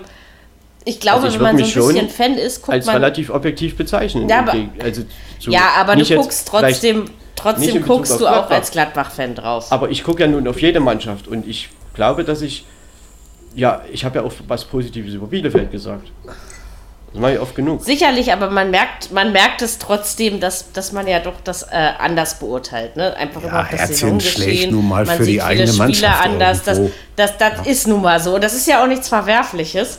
ich 0.85 0.99
glaube, 0.99 1.23
also 1.23 1.27
ich 1.27 1.33
wenn 1.35 1.55
man 1.55 1.65
so 1.65 1.81
ein 1.81 1.93
bisschen 1.93 2.09
Fan 2.09 2.33
ist, 2.35 2.61
guckt 2.61 2.73
als 2.73 2.85
man. 2.85 2.95
Als 2.95 3.03
relativ 3.03 3.29
objektiv 3.29 3.75
bezeichnen. 3.75 4.29
Ja, 4.29 4.39
aber, 4.39 4.55
also 4.81 5.03
ja, 5.41 5.71
aber 5.77 5.95
du 5.95 6.05
guckst 6.05 6.47
trotzdem, 6.47 7.05
trotzdem 7.35 7.85
guckst 7.85 8.19
du 8.19 8.27
auch 8.27 8.49
als 8.49 8.71
Gladbach-Fan 8.71 9.35
drauf. 9.35 9.71
Aber 9.71 9.89
ich 9.89 10.03
gucke 10.03 10.21
ja 10.21 10.27
nun 10.27 10.47
auf 10.47 10.61
jede 10.61 10.79
Mannschaft 10.79 11.27
und 11.27 11.47
ich 11.47 11.69
glaube, 11.93 12.23
dass 12.23 12.41
ich. 12.41 12.65
Ja, 13.55 13.81
ich 13.91 14.05
habe 14.05 14.19
ja 14.19 14.25
auch 14.25 14.31
was 14.47 14.63
Positives 14.63 15.13
über 15.13 15.25
Bielefeld 15.25 15.71
gesagt. 15.71 16.11
Das 17.11 17.19
mache 17.19 17.33
ich 17.33 17.39
oft 17.39 17.55
genug. 17.55 17.83
Sicherlich, 17.83 18.31
aber 18.31 18.51
man 18.51 18.69
merkt, 18.69 19.11
man 19.11 19.31
merkt 19.31 19.63
es 19.63 19.79
trotzdem, 19.79 20.39
dass, 20.39 20.71
dass 20.71 20.91
man 20.91 21.07
ja 21.07 21.19
doch 21.19 21.41
das 21.43 21.63
äh, 21.63 21.91
anders 21.97 22.37
beurteilt. 22.37 22.95
Ne? 22.95 23.17
Einfach 23.17 23.41
ja, 23.41 23.49
überhaupt 23.49 23.73
das 23.73 23.87
Saisongeschehen. 23.87 24.71
nun 24.71 24.87
mal 24.87 25.05
man 25.05 25.17
für 25.17 25.25
die 25.25 25.41
eigene 25.41 25.67
Spieler 25.67 26.21
anders. 26.21 26.63
Das, 26.63 26.79
das, 27.15 27.37
das 27.37 27.65
ja. 27.65 27.71
ist 27.71 27.87
nun 27.87 28.03
mal 28.03 28.19
so. 28.19 28.35
Und 28.35 28.43
das 28.43 28.53
ist 28.53 28.67
ja 28.67 28.83
auch 28.83 28.87
nichts 28.87 29.09
Verwerfliches 29.09 29.97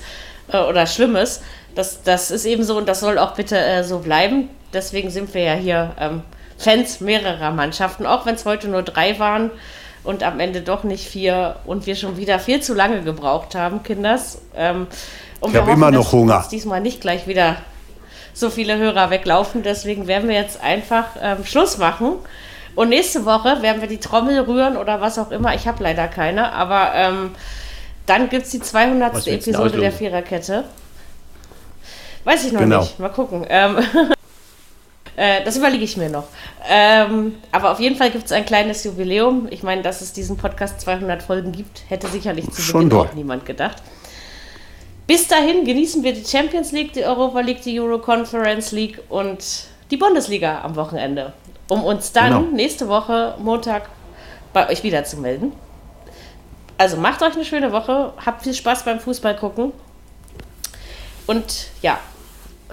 äh, 0.52 0.58
oder 0.58 0.86
Schlimmes. 0.86 1.42
Das, 1.74 2.02
das 2.02 2.30
ist 2.30 2.44
eben 2.44 2.64
so 2.64 2.76
und 2.76 2.88
das 2.88 3.00
soll 3.00 3.18
auch 3.18 3.34
bitte 3.34 3.58
äh, 3.58 3.84
so 3.84 4.00
bleiben. 4.00 4.48
Deswegen 4.72 5.10
sind 5.10 5.34
wir 5.34 5.42
ja 5.42 5.54
hier 5.54 5.94
ähm, 5.98 6.22
Fans 6.58 7.00
mehrerer 7.00 7.50
Mannschaften, 7.50 8.06
auch 8.06 8.26
wenn 8.26 8.34
es 8.34 8.44
heute 8.44 8.68
nur 8.68 8.82
drei 8.82 9.18
waren 9.18 9.50
und 10.04 10.22
am 10.22 10.40
Ende 10.40 10.60
doch 10.60 10.84
nicht 10.84 11.06
vier 11.08 11.56
und 11.66 11.86
wir 11.86 11.96
schon 11.96 12.16
wieder 12.16 12.38
viel 12.38 12.60
zu 12.60 12.74
lange 12.74 13.02
gebraucht 13.02 13.54
haben, 13.54 13.82
Kinders. 13.82 14.40
Ähm, 14.56 14.86
ich 15.46 15.56
habe 15.56 15.70
immer 15.72 15.90
noch 15.90 16.12
Hunger. 16.12 16.34
Dass 16.34 16.48
diesmal 16.48 16.80
nicht 16.80 17.00
gleich 17.00 17.26
wieder 17.26 17.56
so 18.32 18.50
viele 18.50 18.76
Hörer 18.76 19.10
weglaufen. 19.10 19.62
Deswegen 19.62 20.06
werden 20.06 20.28
wir 20.28 20.36
jetzt 20.36 20.62
einfach 20.62 21.04
ähm, 21.20 21.44
Schluss 21.44 21.78
machen. 21.78 22.16
Und 22.74 22.88
nächste 22.88 23.24
Woche 23.24 23.62
werden 23.62 23.80
wir 23.80 23.88
die 23.88 23.98
Trommel 23.98 24.40
rühren 24.40 24.76
oder 24.76 25.00
was 25.00 25.18
auch 25.18 25.30
immer. 25.30 25.54
Ich 25.54 25.66
habe 25.66 25.82
leider 25.82 26.08
keine. 26.08 26.52
Aber 26.52 26.92
ähm, 26.94 27.30
dann 28.10 28.28
gibt 28.28 28.44
es 28.44 28.50
die 28.50 28.60
200. 28.60 29.24
Episode 29.28 29.78
der 29.78 29.92
Viererkette. 29.92 30.64
Weiß 32.24 32.44
ich 32.44 32.52
noch 32.52 32.60
genau. 32.60 32.80
nicht. 32.80 32.98
Mal 32.98 33.10
gucken. 33.10 33.46
Ähm, 33.48 33.78
äh, 35.16 35.44
das 35.44 35.56
überlege 35.56 35.84
ich 35.84 35.96
mir 35.96 36.10
noch. 36.10 36.24
Ähm, 36.68 37.36
aber 37.52 37.70
auf 37.70 37.78
jeden 37.78 37.94
Fall 37.94 38.10
gibt 38.10 38.26
es 38.26 38.32
ein 38.32 38.44
kleines 38.44 38.82
Jubiläum. 38.82 39.46
Ich 39.50 39.62
meine, 39.62 39.82
dass 39.82 40.00
es 40.00 40.12
diesen 40.12 40.36
Podcast 40.36 40.80
200 40.80 41.22
Folgen 41.22 41.52
gibt, 41.52 41.84
hätte 41.88 42.08
sicherlich 42.08 42.50
zu 42.50 42.72
Beginn 42.72 42.92
auch 42.92 43.12
niemand 43.14 43.46
gedacht. 43.46 43.76
Bis 45.06 45.28
dahin 45.28 45.64
genießen 45.64 46.02
wir 46.02 46.12
die 46.12 46.24
Champions 46.24 46.72
League, 46.72 46.92
die 46.92 47.04
Europa 47.04 47.40
League, 47.40 47.62
die 47.62 47.78
Euro 47.78 48.00
Conference 48.00 48.72
League 48.72 49.00
und 49.08 49.38
die 49.92 49.96
Bundesliga 49.96 50.62
am 50.62 50.74
Wochenende. 50.74 51.32
Um 51.68 51.84
uns 51.84 52.10
dann 52.10 52.32
genau. 52.32 52.56
nächste 52.56 52.88
Woche 52.88 53.36
Montag 53.38 53.88
bei 54.52 54.68
euch 54.68 54.82
wieder 54.82 55.04
zu 55.04 55.16
melden. 55.18 55.52
Also 56.80 56.96
macht 56.96 57.22
euch 57.22 57.34
eine 57.34 57.44
schöne 57.44 57.72
Woche, 57.72 58.14
habt 58.24 58.42
viel 58.42 58.54
Spaß 58.54 58.86
beim 58.86 59.00
Fußball 59.00 59.36
gucken. 59.36 59.72
Und 61.26 61.66
ja, 61.82 61.98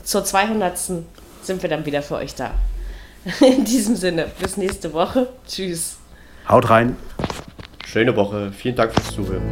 zur 0.02 0.24
200. 0.24 0.78
sind 0.78 1.62
wir 1.62 1.68
dann 1.68 1.86
wieder 1.86 2.02
für 2.02 2.16
euch 2.16 2.34
da. 2.34 2.52
In 3.42 3.66
diesem 3.66 3.98
Sinne, 3.98 4.32
bis 4.40 4.56
nächste 4.56 4.94
Woche. 4.94 5.28
Tschüss. 5.46 5.98
Haut 6.48 6.70
rein. 6.70 6.96
Schöne 7.86 8.16
Woche. 8.16 8.54
Vielen 8.54 8.78
Dank 8.78 8.94
fürs 8.94 9.14
Zuhören. 9.14 9.44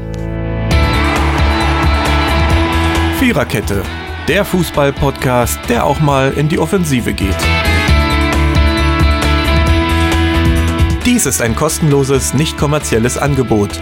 Viererkette, 3.20 3.84
der 4.30 4.46
Fußball-Podcast, 4.46 5.60
der 5.68 5.84
auch 5.84 6.00
mal 6.00 6.32
in 6.32 6.48
die 6.48 6.60
Offensive 6.60 7.12
geht. 7.12 7.36
Dies 11.06 11.26
ist 11.26 11.42
ein 11.42 11.58
kostenloses, 11.58 12.34
nicht 12.34 12.58
kommerzielles 12.58 13.18
Angebot. 13.18 13.82